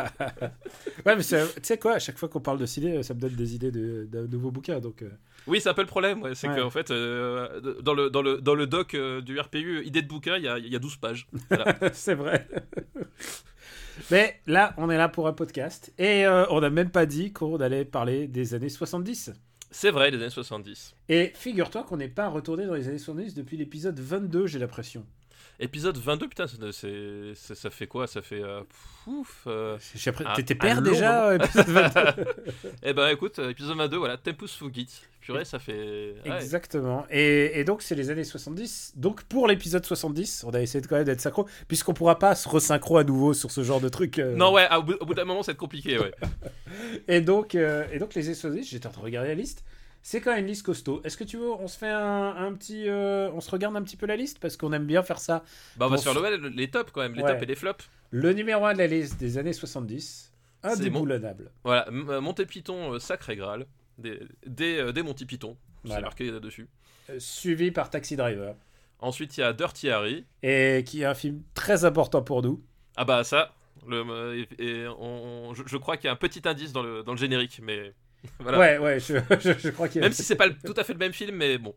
Ouais, 1.06 1.14
mais 1.16 1.22
c'est- 1.22 1.46
tu 1.56 1.60
sais 1.62 1.78
quoi, 1.78 1.92
à 1.94 1.98
chaque 1.98 2.16
fois 2.18 2.28
qu'on 2.28 2.40
parle 2.40 2.58
de 2.58 2.66
ciné, 2.66 3.02
ça 3.02 3.14
me 3.14 3.20
donne 3.20 3.34
des 3.34 3.54
idées 3.54 3.70
de- 3.70 4.06
d'un 4.10 4.26
nouveau 4.26 4.50
bouquin. 4.50 4.80
Donc, 4.80 5.02
euh, 5.02 5.10
Oui, 5.46 5.60
c'est 5.60 5.68
un 5.68 5.74
peu 5.74 5.82
le 5.82 5.86
problème, 5.86 6.22
ouais, 6.22 6.34
c'est 6.34 6.48
Ouais. 6.48 6.56
qu'en 6.58 6.70
fait, 6.70 6.90
euh, 6.90 7.60
dans, 7.82 7.94
le, 7.94 8.08
dans, 8.10 8.22
le, 8.22 8.40
dans 8.40 8.54
le 8.54 8.66
doc 8.66 8.94
euh, 8.94 9.20
du 9.20 9.38
RPU, 9.38 9.84
idée 9.84 10.02
de 10.02 10.08
bouquin, 10.08 10.36
il 10.38 10.44
y 10.44 10.48
a, 10.48 10.58
il 10.58 10.72
y 10.72 10.76
a 10.76 10.78
12 10.78 10.96
pages. 10.96 11.28
Voilà. 11.50 11.76
c'est 11.92 12.14
vrai. 12.14 12.48
mais 14.10 14.40
là, 14.46 14.74
on 14.78 14.90
est 14.90 14.96
là 14.96 15.08
pour 15.08 15.26
un 15.28 15.32
podcast. 15.32 15.92
Et 15.98 16.26
euh, 16.26 16.46
on 16.50 16.60
n'a 16.60 16.70
même 16.70 16.90
pas 16.90 17.06
dit 17.06 17.32
qu'on 17.32 17.56
allait 17.60 17.84
parler 17.84 18.26
des 18.26 18.54
années 18.54 18.68
70. 18.68 19.32
c'est 19.70 19.90
vrai, 19.90 20.10
les 20.10 20.16
années 20.18 20.30
70. 20.30 20.94
Et 21.08 21.32
figure-toi 21.34 21.84
qu'on 21.84 21.96
n'est 21.98 22.08
pas 22.08 22.28
retourné 22.28 22.66
dans 22.66 22.74
les 22.74 22.88
années 22.88 22.98
70 22.98 23.34
depuis 23.34 23.56
l'épisode 23.56 23.98
22, 24.00 24.46
j'ai 24.46 24.58
l'impression. 24.58 25.04
Épisode 25.62 25.98
22, 25.98 26.28
putain, 26.28 26.46
c'est, 26.72 27.34
ça 27.34 27.68
fait 27.68 27.86
quoi? 27.86 28.06
Ça 28.06 28.22
fait. 28.22 28.42
euh, 28.42 28.62
pouf, 29.04 29.42
euh, 29.46 29.76
T'étais 30.34 30.54
père 30.54 30.80
déjà, 30.80 31.34
épisode 31.34 31.66
22 31.68 32.24
Eh 32.82 32.94
ben 32.94 33.08
écoute, 33.08 33.38
euh, 33.40 33.50
épisode 33.50 33.76
22, 33.76 33.98
voilà, 33.98 34.16
Tempus 34.16 34.54
Fugit. 34.56 34.88
Purée, 35.20 35.44
ça 35.44 35.58
fait. 35.58 36.14
ouais. 36.24 36.36
Exactement. 36.40 37.04
Et, 37.10 37.60
et 37.60 37.64
donc, 37.64 37.82
c'est 37.82 37.94
les 37.94 38.08
années 38.08 38.24
70. 38.24 38.94
Donc, 38.96 39.22
pour 39.24 39.46
l'épisode 39.46 39.84
70, 39.84 40.44
on 40.46 40.50
a 40.54 40.62
essayé 40.62 40.80
de 40.80 40.86
quand 40.86 40.96
même 40.96 41.04
d'être 41.04 41.20
synchro, 41.20 41.46
puisqu'on 41.68 41.92
pourra 41.92 42.18
pas 42.18 42.34
se 42.34 42.48
resynchro 42.48 42.96
à 42.96 43.04
nouveau 43.04 43.34
sur 43.34 43.50
ce 43.50 43.62
genre 43.62 43.82
de 43.82 43.90
truc. 43.90 44.18
euh. 44.18 44.34
Non, 44.34 44.54
ouais, 44.54 44.66
au 44.74 44.82
bout, 45.04 45.12
d'un 45.14 45.26
moment, 45.26 45.42
c'est 45.42 45.54
compliqué, 45.58 45.98
ouais. 45.98 46.12
Et 47.08 47.20
donc, 47.20 47.54
et 47.54 47.98
donc 47.98 48.14
les 48.14 48.24
années 48.24 48.34
70, 48.34 48.66
j'étais 48.70 48.86
en 48.86 48.90
train 48.92 49.02
de 49.02 49.06
regarder 49.06 49.28
la 49.28 49.34
liste. 49.34 49.62
C'est 50.02 50.20
quand 50.20 50.30
même 50.30 50.40
une 50.40 50.46
liste 50.46 50.64
costaud. 50.64 51.00
Est-ce 51.04 51.16
que 51.16 51.24
tu 51.24 51.36
veux, 51.36 51.50
on 51.50 51.68
se 51.68 51.76
fait 51.78 51.88
un, 51.90 52.34
un 52.36 52.52
petit, 52.54 52.88
euh, 52.88 53.30
on 53.32 53.40
se 53.40 53.50
regarde 53.50 53.76
un 53.76 53.82
petit 53.82 53.96
peu 53.96 54.06
la 54.06 54.16
liste 54.16 54.38
parce 54.38 54.56
qu'on 54.56 54.72
aime 54.72 54.86
bien 54.86 55.02
faire 55.02 55.18
ça. 55.18 55.44
Bah, 55.76 55.86
on 55.90 55.94
va 55.94 56.12
le, 56.14 56.20
ouais, 56.44 56.50
les 56.54 56.70
tops 56.70 56.90
quand 56.92 57.02
même, 57.02 57.14
les 57.14 57.22
Ouais. 57.22 57.32
tops 57.32 57.42
et 57.42 57.46
les 57.46 57.54
flops. 57.54 57.88
Le 58.10 58.32
numéro 58.32 58.64
1 58.64 58.72
de 58.74 58.78
la 58.78 58.86
liste 58.86 59.20
des 59.20 59.36
années 59.38 59.52
70, 59.52 60.32
C'est 60.62 60.68
indéboulonnable. 60.70 61.50
Voilà, 61.64 61.86
M- 61.88 62.06
euh, 62.08 62.20
Monty 62.20 62.46
Python, 62.46 62.94
euh, 62.94 62.98
Sacré 62.98 63.36
Graal. 63.36 63.66
Des, 63.98 64.20
des, 64.46 64.78
euh, 64.78 64.92
des 64.92 65.02
Monty 65.02 65.26
Python, 65.26 65.56
c'est 65.82 65.88
Voilà. 65.88 66.02
marqué 66.02 66.30
là-dessus. 66.30 66.66
Suivi 67.18 67.70
par 67.70 67.90
Taxi 67.90 68.16
Driver 68.16 68.54
Ensuite, 69.00 69.36
il 69.36 69.40
y 69.40 69.42
a 69.42 69.52
Dirty 69.52 69.90
Harry. 69.90 70.24
et 70.42 70.82
qui 70.86 71.02
est 71.02 71.06
un 71.06 71.14
film 71.14 71.42
très 71.54 71.84
important 71.84 72.22
pour 72.22 72.42
nous. 72.42 72.62
Ah 72.96 73.04
bah 73.04 73.24
ça, 73.24 73.52
le, 73.86 74.46
et, 74.58 74.64
et 74.64 74.86
on- 74.98 75.52
je, 75.54 75.62
je 75.66 75.76
crois 75.76 75.96
qu'il 75.96 76.06
y 76.06 76.08
a 76.08 76.12
un 76.12 76.16
petit 76.16 76.46
indice 76.46 76.72
dans 76.72 76.82
le, 76.82 77.02
dans 77.02 77.12
le 77.12 77.18
générique, 77.18 77.60
mais 77.62 77.92
voilà. 78.40 78.58
Ouais, 78.58 78.78
ouais, 78.78 79.00
je, 79.00 79.14
je- 79.40 79.58
je 79.58 79.68
crois 79.70 79.88
qu'il 79.88 80.00
y 80.00 80.04
a. 80.04 80.06
Même 80.08 80.12
si 80.12 80.22
c'est 80.22 80.36
pas 80.36 80.48
tout 80.50 80.74
à 80.76 80.84
fait 80.84 80.92
le 80.92 80.98
même 80.98 81.12
film, 81.12 81.36
mais 81.36 81.58
bon. 81.58 81.74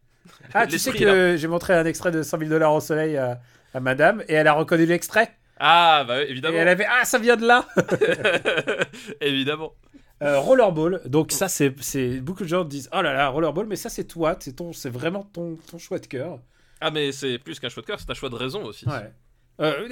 Ah, 0.54 0.68
tu 0.68 0.80
sais 0.80 0.92
que 0.94 1.36
j'ai 1.38 1.48
montré 1.48 1.74
un 1.74 1.86
extrait 1.86 2.12
de 2.12 2.24
100 2.24 2.38
000 2.40 2.50
dollars 2.50 2.74
au 2.74 2.80
soleil 2.82 3.18
à, 3.18 3.40
à 3.74 3.80
madame 3.80 4.24
et 4.28 4.34
elle 4.34 4.48
a 4.48 4.54
reconnu 4.54 4.86
l'extrait. 4.86 5.36
Ah 5.60 6.04
bah 6.08 6.24
Et 6.24 6.32
évidemment. 6.32 6.58
elle 6.58 6.68
avait 6.68 6.86
Ah, 6.90 7.06
ça 7.06 7.20
vient 7.20 7.36
de 7.38 7.46
là 7.46 7.68
évidemment. 9.22 9.74
Euh, 10.22 10.40
Rollerball, 10.40 11.02
donc 11.06 11.32
ça 11.32 11.48
c'est, 11.50 11.74
c'est 11.82 12.22
beaucoup 12.22 12.44
de 12.44 12.48
gens 12.48 12.64
disent 12.64 12.90
oh 12.94 13.02
là 13.02 13.14
là 13.14 13.28
Rollerball, 13.28 13.66
mais 13.68 13.76
ça 13.76 13.90
c'est 13.90 14.06
toi, 14.06 14.38
c'est 14.40 14.54
ton, 14.56 14.72
c'est 14.72 14.90
vraiment 14.90 15.24
ton, 15.24 15.58
ton 15.70 15.78
choix 15.78 16.00
de 16.00 16.06
cœur. 16.08 16.40
Ah 16.80 16.92
mais 16.92 17.12
c'est 17.12 17.38
plus 17.40 17.60
qu'un 17.60 17.70
choix 17.70 17.82
de 17.82 17.88
cœur, 17.88 18.00
c'est 18.00 18.10
un 18.10 18.14
choix 18.14 18.30
de 18.30 18.36
raison 18.36 18.64
aussi. 18.64 18.88
Ouais. 18.88 19.12
Euh, 19.60 19.88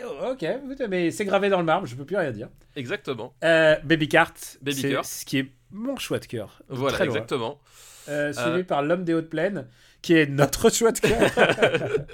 euh, 0.00 0.32
ok, 0.32 0.44
mais 0.88 1.10
c'est 1.10 1.24
gravé 1.24 1.48
dans 1.48 1.58
le 1.58 1.64
marbre, 1.64 1.86
je 1.86 1.94
peux 1.94 2.04
plus 2.04 2.16
rien 2.16 2.32
dire. 2.32 2.48
Exactement. 2.76 3.34
Euh, 3.44 3.76
Baby 3.84 4.08
Cart, 4.08 4.34
Baby 4.60 4.80
c'est 4.80 5.02
ce 5.02 5.24
qui 5.24 5.38
est 5.38 5.52
mon 5.72 5.96
choix 5.96 6.18
de 6.18 6.26
cœur. 6.26 6.62
Voilà, 6.68 6.96
très 6.96 7.04
exactement. 7.06 7.60
Euh, 8.08 8.32
suivi 8.32 8.48
Euh. 8.60 8.64
par 8.64 8.82
L'homme 8.82 9.04
des 9.04 9.14
hautes 9.14 9.28
plaines, 9.30 9.68
qui 10.02 10.14
est 10.14 10.26
notre 10.26 10.70
choix 10.74 10.92
de 10.92 10.98
cœur, 10.98 11.30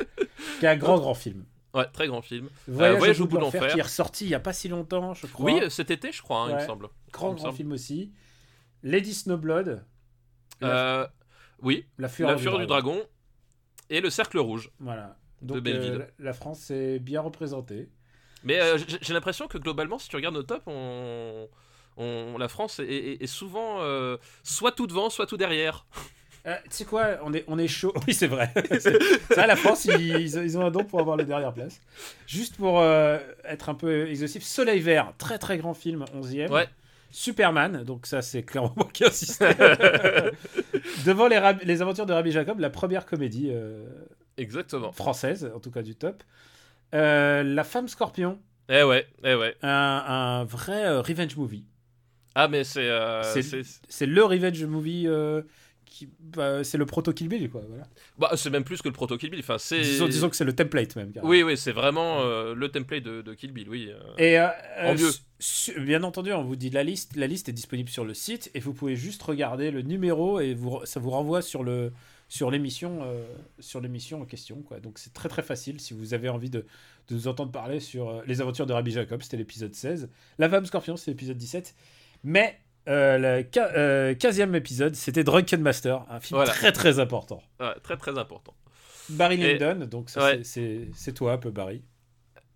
qui 0.61 0.67
est 0.67 0.69
un 0.69 0.77
grand 0.77 0.99
grand 0.99 1.15
film. 1.15 1.45
Ouais, 1.75 1.87
très 1.93 2.07
grand 2.07 2.23
film. 2.23 2.49
Voyage, 2.67 2.95
Euh, 2.95 2.99
Voyage 2.99 3.21
au 3.21 3.27
bout 3.27 3.39
qui 3.51 3.57
est 3.79 3.83
ressorti 3.83 4.25
il 4.25 4.31
y 4.31 4.35
a 4.35 4.41
pas 4.41 4.53
si 4.53 4.69
longtemps, 4.69 5.13
je 5.15 5.27
crois. 5.27 5.47
Oui, 5.47 5.61
euh, 5.63 5.69
cet 5.69 5.91
été, 5.91 6.13
je 6.13 6.23
crois, 6.23 6.41
hein, 6.45 6.51
il 6.51 6.55
me 6.57 6.61
semble. 6.67 6.89
grand 7.13 7.31
me 7.31 7.35
grand 7.37 7.45
semble. 7.47 7.57
film 7.57 7.73
aussi. 7.73 8.13
Lady 8.83 9.13
Snowblood, 9.15 9.85
la, 10.61 11.13
oui, 11.63 11.87
la 11.99 12.09
fureur, 12.09 12.33
La 12.33 12.39
Fureur 12.39 12.59
du 12.61 12.67
Dragon 12.67 13.01
et 13.91 14.01
Le 14.01 14.11
Cercle 14.11 14.39
Rouge. 14.39 14.71
Voilà. 14.81 15.17
de 15.43 15.55
Donc 15.55 15.63
Belleville. 15.63 16.09
la 16.19 16.33
France 16.33 16.71
est 16.71 16.99
bien 16.99 17.21
représentée. 17.21 17.89
Mais 18.45 18.61
j'ai 18.79 18.99
j'ai 19.01 19.13
l'impression 19.15 19.49
que 19.49 19.59
globalement, 19.59 19.99
si 19.99 20.09
tu 20.09 20.17
regardes 20.17 20.35
nos 20.37 20.43
tops, 20.43 20.63
on, 20.67 21.49
on- 21.99 22.39
la 22.39 22.49
France 22.49 22.79
est, 22.81 22.85
est- 22.87 23.23
est 23.23 23.27
souvent 23.27 23.79
euh, 23.81 24.17
soit 24.43 24.73
tout 24.73 24.87
devant, 24.87 25.11
soit 25.11 25.27
tout 25.27 25.37
derrière. 25.37 25.85
Euh, 26.47 26.55
tu 26.65 26.77
sais 26.77 26.85
quoi, 26.87 27.19
on 27.25 27.35
est, 27.35 27.45
on 27.49 27.59
est 27.59 27.69
chaud. 27.69 27.93
Oui, 28.07 28.15
c'est 28.15 28.27
vrai. 28.29 28.51
Ça, 29.35 29.47
la 29.47 29.57
France, 29.57 29.85
ils, 29.85 30.17
ils 30.17 30.57
ont- 30.59 30.65
un 30.65 30.71
don 30.71 30.85
pour 30.85 31.01
avoir 31.01 31.17
les 31.17 31.25
dernières 31.25 31.53
places. 31.53 31.81
Juste 32.27 32.57
pour 32.57 32.81
euh, 32.81 33.19
être 33.45 33.69
un 33.69 33.75
peu 33.75 34.09
exhaustif, 34.09 34.43
Soleil 34.45 34.81
Vert, 34.81 35.13
très 35.19 35.39
très 35.39 35.59
grand 35.59 35.75
film, 35.75 36.05
11e. 36.17 36.51
Ouais. 36.51 36.69
Superman, 37.11 37.85
donc 37.85 38.07
ça 38.07 38.21
c'est 38.21 38.43
clairement 38.43 38.73
moi 38.77 38.89
qui 38.93 39.03
insiste. 39.05 39.43
Devant 41.07 41.27
les, 41.29 41.81
aventures 41.83 42.07
de 42.07 42.13
Rabbi 42.13 42.31
Jacob, 42.33 42.61
la 42.61 42.71
première 42.71 43.07
comédie 43.07 43.49
euh, 43.51 43.85
Exactement. 44.37 44.93
française, 44.93 45.51
en 45.55 45.59
tout 45.61 45.71
cas 45.71 45.83
du 45.83 45.95
top. 45.95 46.23
Euh, 46.95 47.43
la 47.43 47.65
femme 47.65 47.89
scorpion, 47.89 48.39
Eh 48.69 48.83
ouais, 48.83 49.07
eh 49.25 49.35
ouais. 49.35 49.57
un, 49.63 49.69
un 49.71 50.45
vrai 50.45 50.85
euh, 50.87 51.01
revenge 51.01 51.37
movie. 51.37 51.65
Ah, 52.39 52.49
mais 52.49 52.65
c'est. 52.65 52.89
euh, 52.89 53.23
C'est- 53.89 54.07
le 54.07 54.25
revenge 54.25 54.65
movie 54.65 55.05
euh, 55.07 55.43
bah, 56.21 56.63
c'est 56.63 56.79
le 56.79 56.87
proto 56.87 57.13
Kill 57.13 57.29
Bill, 57.29 57.51
quoi. 57.51 57.63
Voilà. 57.69 57.85
bah, 58.19 58.31
c'est 58.37 58.51
même 58.51 58.63
plus 58.63 58.81
que 58.83 58.89
le 58.89 58.93
proto 58.93 59.17
Kill 59.17 59.31
Bill. 59.31 59.41
Enfin, 59.41 59.59
c'est. 59.59 59.81
Disons, 59.81 60.07
disons 60.07 60.29
que 60.31 60.37
c'est 60.37 60.45
le 60.45 60.55
template 60.55 60.95
même. 60.97 61.11
carrément. 61.13 61.29
Oui, 61.31 61.43
oui, 61.43 61.57
c'est 61.57 61.73
vraiment 61.73 62.21
euh, 62.21 62.55
le 62.55 62.69
template 62.69 63.03
de, 63.03 63.23
de 63.23 63.35
Kill 63.35 63.53
Bill, 63.53 63.69
oui. 63.69 63.91
euh. 63.91 63.99
Et 64.19 64.39
euh, 64.39 64.47
En 64.83 64.95
euh, 64.97 65.81
bien 65.85 66.03
entendu, 66.05 66.33
on 66.33 66.45
vous 66.45 66.57
dit 66.57 66.71
la 66.71 66.85
liste. 66.85 67.17
La 67.17 67.27
liste 67.27 67.49
est 67.49 67.53
disponible 67.53 67.89
sur 67.89 68.05
le 68.05 68.15
site 68.15 68.51
et 68.55 68.61
vous 68.61 68.73
pouvez 68.75 68.95
juste 68.97 69.23
regarder 69.23 69.71
le 69.71 69.83
numéro 69.83 70.39
et 70.41 70.55
vous, 70.55 70.81
ça 70.85 71.01
vous 71.01 71.11
renvoie 71.11 71.43
sur 71.43 71.65
le 71.65 71.93
sur 72.31 72.51
l'émission 72.51 73.01
sur 73.59 73.81
l'émission 73.81 74.21
en 74.21 74.27
question. 74.27 74.61
Quoi. 74.61 74.81
Donc 74.81 74.99
c'est 74.99 75.15
très 75.15 75.31
très 75.31 75.41
facile 75.43 75.81
si 75.81 75.95
vous 75.95 76.13
avez 76.13 76.29
envie 76.29 76.51
de, 76.51 76.67
de 77.09 77.15
nous 77.15 77.27
entendre 77.27 77.51
parler 77.51 77.81
sur 77.81 78.23
les 78.27 78.43
aventures 78.43 78.67
de 78.67 78.73
Rabbi 78.75 78.91
Jacob. 78.91 79.23
C'était 79.23 79.39
l'épisode 79.39 79.75
16. 79.75 80.11
La 80.39 80.51
femme 80.51 80.67
scorpion, 80.67 80.99
c'est 80.99 81.11
l'épisode 81.11 81.39
17. 81.39 81.75
Mais 82.29 82.59
euh, 82.91 83.17
le 83.17 83.49
euh, 83.57 84.15
15e 84.15 84.55
épisode, 84.55 84.95
c'était 84.95 85.25
Drunken 85.25 85.63
Master, 85.63 86.05
un 86.11 86.21
film 86.21 86.37
Voilà. 86.37 86.53
très 86.53 86.73
très 86.73 86.99
important. 86.99 87.43
Ouais, 87.59 87.73
très 87.83 87.97
très 87.97 88.19
important. 88.19 88.55
Barry 89.09 89.43
Et- 89.43 89.57
Lyndon, 89.57 89.87
donc 89.87 90.11
Ouais. 90.15 90.43
c'est- 90.45 91.13
toi 91.15 91.33
un 91.33 91.39
peu 91.39 91.51
Barry. 91.51 91.83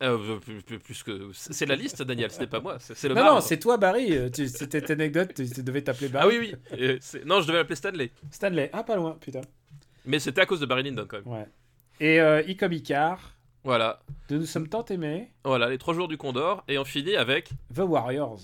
Euh, 0.03 0.39
plus, 0.85 1.03
que. 1.05 1.31
C'est 1.33 1.65
la 1.65 1.75
liste, 1.77 2.03
Daniel, 2.03 2.31
ce 2.31 2.41
n'est 2.41 2.47
pas 2.49 2.61
moi. 2.61 2.77
C'est 2.81 2.95
c'est 2.95 3.09
le 3.09 3.15
Non, 3.15 3.25
non, 3.25 3.41
c'est 3.41 3.59
toi 3.59 3.79
Barry. 3.79 4.13
Euh, 4.15 4.29
C'était 4.33 4.81
une 4.81 5.01
anecdote, 5.01 5.33
tu 5.33 5.63
devais 5.63 5.81
t'appeler 5.81 6.09
Barry. 6.09 6.37
Ah 6.37 6.39
oui, 6.43 6.55
oui. 6.79 7.23
Non, 7.25 7.41
je 7.41 7.47
devais 7.47 7.59
l'appeler 7.59 7.77
Stanley. 7.77 8.11
Stanley, 8.31 8.69
ah 8.75 8.83
pas 8.83 8.97
loin, 8.97 9.17
putain. 9.19 9.41
Mais 10.05 10.19
c'était 10.19 10.43
à 10.43 10.47
cause 10.47 10.61
de 10.61 10.67
Barry 10.67 10.83
Lyndon, 10.83 11.07
quand 11.09 11.25
même. 11.25 11.29
Ouais. 11.33 11.47
Et 12.01 12.21
euh, 12.21 12.43
I 12.47 12.57
comme 12.59 12.73
Icar, 12.75 13.37
Voilà. 13.65 14.01
de 14.29 14.37
Nous 14.37 14.45
sommes 14.47 14.69
tant 14.69 14.85
aimés, 14.87 15.33
Voilà, 15.45 15.69
les 15.71 15.79
trois 15.79 15.95
jours 15.95 16.09
du 16.09 16.19
Condor. 16.19 16.63
Et 16.69 16.77
on 16.79 16.85
finit 16.85 17.17
avec. 17.17 17.49
The 17.75 17.79
Warriors. 17.79 18.41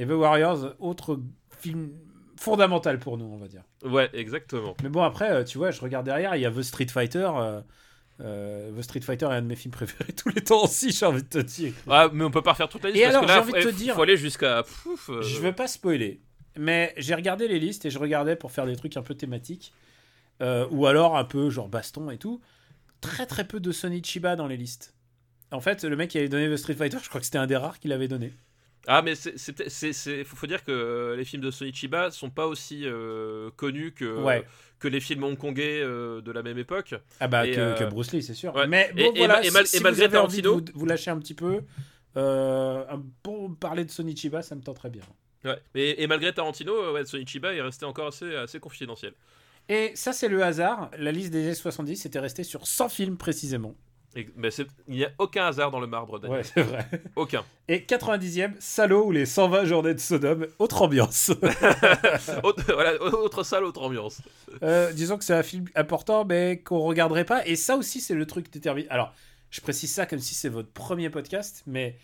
Et 0.00 0.06
The 0.06 0.10
Warriors, 0.12 0.74
autre 0.78 1.20
film 1.58 1.90
fondamental 2.38 2.98
pour 2.98 3.18
nous, 3.18 3.26
on 3.26 3.36
va 3.36 3.48
dire. 3.48 3.62
Ouais, 3.84 4.08
exactement. 4.14 4.74
Mais 4.82 4.88
bon, 4.88 5.02
après, 5.02 5.30
euh, 5.30 5.44
tu 5.44 5.58
vois, 5.58 5.70
je 5.72 5.80
regarde 5.82 6.06
derrière, 6.06 6.34
il 6.36 6.40
y 6.42 6.46
a 6.46 6.50
The 6.50 6.62
Street 6.62 6.86
Fighter. 6.88 7.30
euh, 7.36 7.60
euh, 8.22 8.72
The 8.78 8.82
Street 8.82 9.00
Fighter 9.02 9.26
est 9.26 9.34
un 9.34 9.42
de 9.42 9.46
mes 9.46 9.56
films 9.56 9.72
préférés 9.72 10.12
tous 10.16 10.30
les 10.30 10.40
temps 10.42 10.64
aussi, 10.64 10.90
j'ai 10.90 11.04
envie 11.06 11.22
de 11.22 11.28
te 11.28 11.38
dire. 11.38 11.74
Ah, 11.88 12.08
mais 12.12 12.24
on 12.24 12.30
peut 12.30 12.40
pas 12.42 12.52
refaire 12.52 12.68
toute 12.68 12.82
la 12.84 12.90
liste. 12.90 13.02
Et 13.02 13.04
parce 13.04 13.16
alors, 13.16 13.28
j'ai 13.28 13.40
envie 13.40 13.52
de 13.64 13.70
te 13.70 13.74
dire- 13.76 13.94
Faut 13.94 14.02
aller 14.02 14.16
jusqu'à. 14.16 14.58
Euh, 15.08 15.22
Je 15.22 15.38
veux 15.40 15.52
pas 15.52 15.66
spoiler, 15.68 16.20
mais 16.56 16.94
j'ai 16.96 17.14
regardé 17.14 17.46
les 17.48 17.58
listes 17.58 17.84
et 17.84 17.90
je 17.90 17.98
regardais 17.98 18.36
pour 18.36 18.52
faire 18.52 18.64
des 18.66 18.76
trucs 18.76 18.96
un 18.96 19.02
peu 19.02 19.14
thématiques, 19.14 19.72
ou 20.70 20.86
alors 20.86 21.18
un 21.18 21.24
peu 21.24 21.50
genre 21.50 21.68
baston 21.68 22.10
et 22.10 22.16
tout. 22.18 22.40
Très 23.02 23.26
très 23.26 23.44
peu 23.44 23.60
de 23.60 23.70
Sonny 23.72 24.02
Chiba 24.02 24.36
dans 24.36 24.46
les 24.46 24.56
listes. 24.56 24.94
En 25.52 25.60
fait, 25.60 25.84
le 25.84 25.96
mec 25.96 26.10
qui 26.10 26.18
avait 26.18 26.28
donné 26.28 26.48
The 26.48 26.56
Street 26.56 26.74
Fighter, 26.74 26.98
je 27.02 27.08
crois 27.08 27.20
que 27.20 27.24
c'était 27.26 27.38
un 27.38 27.46
des 27.46 27.56
rares 27.56 27.78
qui 27.80 27.88
l'avait 27.88 28.08
donné. 28.08 28.32
Ah, 28.92 29.02
mais 29.02 29.14
c'est, 29.14 29.38
c'est, 29.38 29.68
c'est- 29.68 29.92
c'est- 29.92 30.24
faut, 30.24 30.46
dire 30.48 30.64
que 30.64 30.72
euh, 30.72 31.16
les 31.16 31.24
films 31.24 31.42
de 31.42 31.50
Sonichiba 31.50 32.10
sont 32.10 32.28
pas 32.30 32.46
aussi 32.46 32.82
euh, 32.84 33.50
connus 33.56 33.92
que, 33.92 34.04
Ouais. 34.22 34.44
que 34.80 34.88
les 34.88 34.98
films 35.00 35.22
hongkongais 35.24 35.80
euh, 35.80 36.20
de 36.20 36.32
la 36.32 36.42
même 36.42 36.58
époque. 36.58 36.94
Ah 37.20 37.28
bah 37.28 37.46
Et, 37.46 37.52
que, 37.52 37.60
euh, 37.60 37.74
que 37.74 37.84
Bruce 37.84 38.10
Lee, 38.12 38.22
c'est 38.22 38.34
sûr. 38.34 38.54
ouais. 38.54 38.66
Mais 38.66 38.90
bon, 38.94 39.12
et 39.14 39.18
voilà, 39.18 39.44
et 39.44 39.50
mal- 39.50 39.66
si, 39.66 39.76
et 39.76 39.78
si 39.78 39.82
malgré 39.84 40.06
vous 40.08 40.14
Tarantino- 40.14 40.52
vous, 40.54 40.64
vous 40.74 40.86
lâcher 40.86 41.10
un 41.12 41.18
petit 41.20 41.34
peu, 41.34 41.60
bon 43.24 43.54
parler 43.58 43.84
de 43.84 43.90
Sonny 43.90 44.16
Chiba, 44.16 44.42
ça 44.42 44.54
me 44.54 44.60
tente 44.62 44.76
très 44.76 44.90
bien. 44.90 45.02
Ouais. 45.44 45.58
Et, 45.74 46.06
malgré 46.06 46.32
Tarantino, 46.34 46.92
ouais, 46.92 47.04
Sonichiba 47.04 47.54
est 47.54 47.62
resté 47.62 47.84
encore 47.86 48.08
assez, 48.08 48.34
assez 48.34 48.60
confidentiel. 48.60 49.14
Et 49.68 49.92
ça, 49.94 50.12
c'est 50.12 50.28
le 50.28 50.42
hasard. 50.42 50.90
La 50.98 51.12
liste 51.12 51.30
des 51.32 51.44
années 51.44 51.54
70 51.54 52.04
était 52.06 52.18
restée 52.18 52.42
sur 52.44 52.66
100 52.66 52.88
films 52.88 53.16
précisément. 53.16 53.74
Et- 54.16 54.28
mais 54.36 54.48
il 54.88 54.94
n'y 54.96 55.04
a 55.04 55.10
aucun 55.18 55.46
hasard 55.46 55.70
dans 55.70 55.78
le 55.80 55.86
marbre, 55.86 56.18
Daniel. 56.18 56.38
Ouais, 56.40 56.44
c'est 56.44 56.62
vrai. 56.62 56.86
Aucun. 57.16 57.44
Et 57.68 57.80
90e, 57.86 58.54
Salaud 58.58 59.04
ou 59.06 59.12
les 59.12 59.24
120 59.26 59.64
journées 59.64 59.94
de 59.94 60.00
Sodome, 60.00 60.46
autre 60.58 60.82
ambiance. 60.82 61.30
autre, 62.42 62.64
voilà, 62.72 63.00
autre 63.02 63.42
salle, 63.42 63.64
autre 63.64 63.82
ambiance. 63.82 64.20
Euh, 64.62 64.92
disons 64.92 65.16
que 65.18 65.24
c'est 65.24 65.34
un 65.34 65.42
film 65.42 65.66
important, 65.74 66.24
mais 66.24 66.58
qu'on 66.58 66.80
regarderait 66.80 67.24
pas. 67.24 67.46
Et 67.46 67.56
ça 67.56 67.76
aussi, 67.76 68.00
c'est 68.00 68.14
le 68.14 68.26
truc 68.26 68.52
déterminé. 68.52 68.88
Alors, 68.90 69.14
je 69.50 69.60
précise 69.60 69.92
ça 69.92 70.06
comme 70.06 70.18
si 70.18 70.34
c'est 70.34 70.48
votre 70.48 70.70
premier 70.70 71.10
podcast, 71.10 71.62
mais 71.66 71.96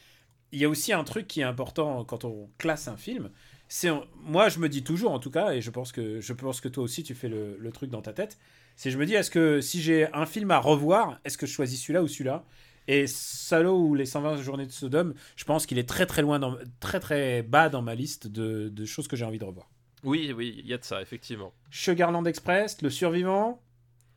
il 0.52 0.60
y 0.60 0.64
a 0.64 0.68
aussi 0.68 0.92
un 0.92 1.04
truc 1.04 1.26
qui 1.26 1.40
est 1.40 1.44
important 1.44 2.04
quand 2.04 2.24
on 2.24 2.48
classe 2.58 2.88
un 2.88 2.96
film. 2.96 3.30
C'est 3.68 3.90
moi, 4.22 4.48
je 4.48 4.60
me 4.60 4.68
dis 4.68 4.84
toujours, 4.84 5.10
en 5.10 5.18
tout 5.18 5.30
cas, 5.32 5.50
et 5.52 5.60
je 5.60 5.70
pense 5.70 5.90
que 5.90 6.20
je 6.20 6.32
pense 6.32 6.60
que 6.60 6.68
toi 6.68 6.84
aussi, 6.84 7.02
tu 7.02 7.14
fais 7.16 7.28
le, 7.28 7.56
le 7.58 7.72
truc 7.72 7.90
dans 7.90 8.02
ta 8.02 8.12
tête. 8.12 8.38
C'est 8.76 8.90
je 8.90 8.98
me 8.98 9.06
dis, 9.06 9.14
est-ce 9.14 9.30
que 9.30 9.60
si 9.60 9.80
j'ai 9.80 10.12
un 10.12 10.26
film 10.26 10.50
à 10.50 10.58
revoir, 10.58 11.18
est-ce 11.24 11.38
que 11.38 11.46
je 11.46 11.52
choisis 11.52 11.80
celui-là 11.80 12.02
ou 12.02 12.08
celui-là? 12.08 12.44
Et 12.88 13.06
Salaud 13.06 13.78
ou 13.78 13.94
les 13.94 14.06
120 14.06 14.36
journées 14.36 14.66
de 14.66 14.70
Sodome, 14.70 15.14
je 15.34 15.44
pense 15.44 15.66
qu'il 15.66 15.78
est 15.78 15.88
très 15.88 16.06
très 16.06 16.22
loin, 16.22 16.38
dans, 16.38 16.56
très 16.78 17.00
très 17.00 17.42
bas 17.42 17.68
dans 17.68 17.82
ma 17.82 17.94
liste 17.94 18.28
de, 18.28 18.68
de 18.68 18.84
choses 18.84 19.08
que 19.08 19.16
j'ai 19.16 19.24
envie 19.24 19.38
de 19.38 19.44
revoir. 19.44 19.68
Oui, 20.04 20.32
oui, 20.36 20.54
il 20.58 20.66
y 20.66 20.74
a 20.74 20.78
de 20.78 20.84
ça, 20.84 21.02
effectivement. 21.02 21.52
Sugarland 21.70 22.24
Express, 22.26 22.80
Le 22.82 22.90
Survivant, 22.90 23.60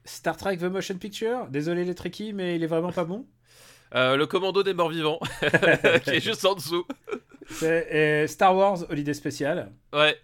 Star 0.06 0.38
Trek 0.38 0.58
The 0.58 0.64
Motion 0.64 0.98
Picture. 0.98 1.48
Désolé 1.50 1.84
les 1.84 1.96
trekkies, 1.96 2.34
mais 2.34 2.58
il 2.58 2.64
est 2.64 2.68
vraiment 2.68 2.92
pas 2.92 3.06
bon. 3.06 3.26
Euh, 3.96 4.18
le 4.18 4.28
commando 4.28 4.62
des 4.62 4.76
morts 4.76 4.90
vivants, 4.92 5.20
qui 6.04 6.12
est 6.12 6.20
juste 6.20 6.46
en 6.46 6.54
dessous. 6.54 6.86
C'est 7.50 8.28
Star 8.28 8.56
Wars 8.56 8.86
Holiday 8.88 9.16
Special. 9.16 9.72
Ouais. 9.92 10.16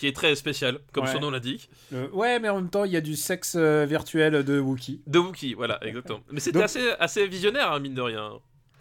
Qui 0.00 0.06
est 0.06 0.16
très 0.16 0.34
spécial, 0.34 0.78
comme 0.92 1.04
Ouais. 1.04 1.12
son 1.12 1.20
nom 1.20 1.30
l'indique. 1.30 1.68
Euh, 1.92 2.08
ouais, 2.12 2.40
mais 2.40 2.48
en 2.48 2.56
même 2.56 2.70
temps, 2.70 2.84
il 2.84 2.90
y 2.92 2.96
a 2.96 3.02
du 3.02 3.16
sexe 3.16 3.54
euh, 3.54 3.84
virtuel 3.86 4.42
de 4.44 4.58
Wookiee. 4.58 5.02
De 5.06 5.18
Wookiee, 5.18 5.52
voilà, 5.52 5.78
exactement. 5.86 6.20
Mais 6.32 6.40
c'était 6.40 6.54
Donc- 6.54 6.64
assez, 6.64 6.88
assez 6.98 7.26
visionnaire, 7.28 7.70
hein, 7.70 7.80
mine 7.80 7.92
de 7.94 8.00
rien. 8.00 8.32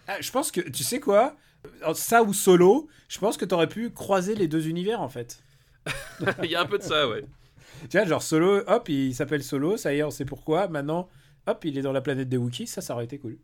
Ah, 0.07 0.15
je 0.21 0.31
pense 0.31 0.49
que, 0.49 0.61
tu 0.61 0.81
sais 0.83 1.01
quoi? 1.01 1.35
Ça 1.93 2.23
ou 2.23 2.33
Solo, 2.33 2.87
je 3.09 3.19
pense 3.19 3.35
que 3.35 3.43
t'aurais 3.43 3.67
pu 3.67 3.89
croiser 3.89 4.33
les 4.33 4.47
deux 4.47 4.69
univers 4.69 5.01
en 5.01 5.09
fait. 5.09 5.43
Il 6.43 6.49
y 6.49 6.55
a 6.55 6.61
un 6.61 6.65
peu 6.65 6.77
de 6.77 6.83
ça, 6.83 7.07
ouais. 7.09 7.25
Tu 7.89 7.97
vois, 7.97 8.05
genre 8.05 8.23
Solo, 8.23 8.61
hop, 8.67 8.87
il 8.87 9.13
s'appelle 9.13 9.43
Solo, 9.43 9.75
ça 9.75 9.93
y 9.93 9.97
est, 9.99 10.03
on 10.03 10.11
sait 10.11 10.23
pourquoi. 10.25 10.67
Maintenant, 10.69 11.09
hop, 11.47 11.65
il 11.65 11.77
est 11.77 11.81
dans 11.81 11.91
la 11.91 11.99
planète 12.01 12.29
des 12.29 12.37
Wookiees, 12.37 12.67
ça, 12.67 12.79
ça 12.81 12.93
aurait 12.93 13.05
été 13.05 13.17
cool. 13.19 13.37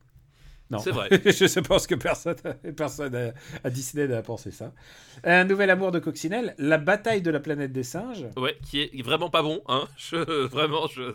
Non. 0.72 0.79
C'est 0.79 0.91
vrai. 0.91 1.10
je 1.12 1.60
pense 1.60 1.86
que 1.86 1.93
personne, 1.95 2.36
personne 2.75 3.15
à, 3.15 3.34
à 3.63 3.69
Disney 3.69 4.07
n'a 4.07 4.22
pensé 4.24 4.50
ça. 4.51 4.72
Un 5.24 5.43
nouvel 5.43 5.69
amour 5.69 5.91
de 5.91 6.00
Coccinelle, 6.00 6.55
La 6.57 6.77
bataille 6.79 7.22
de 7.22 7.29
la 7.29 7.39
planète 7.39 7.72
des 7.72 7.84
singes, 7.84 8.25
Ouais, 8.36 8.57
qui 8.67 8.81
est 8.81 9.01
vraiment 9.03 9.29
pas 9.29 9.43
bon, 9.43 9.62
hein. 9.67 9.84
Je, 9.98 10.15
vraiment, 10.48 10.88
je. 10.88 11.13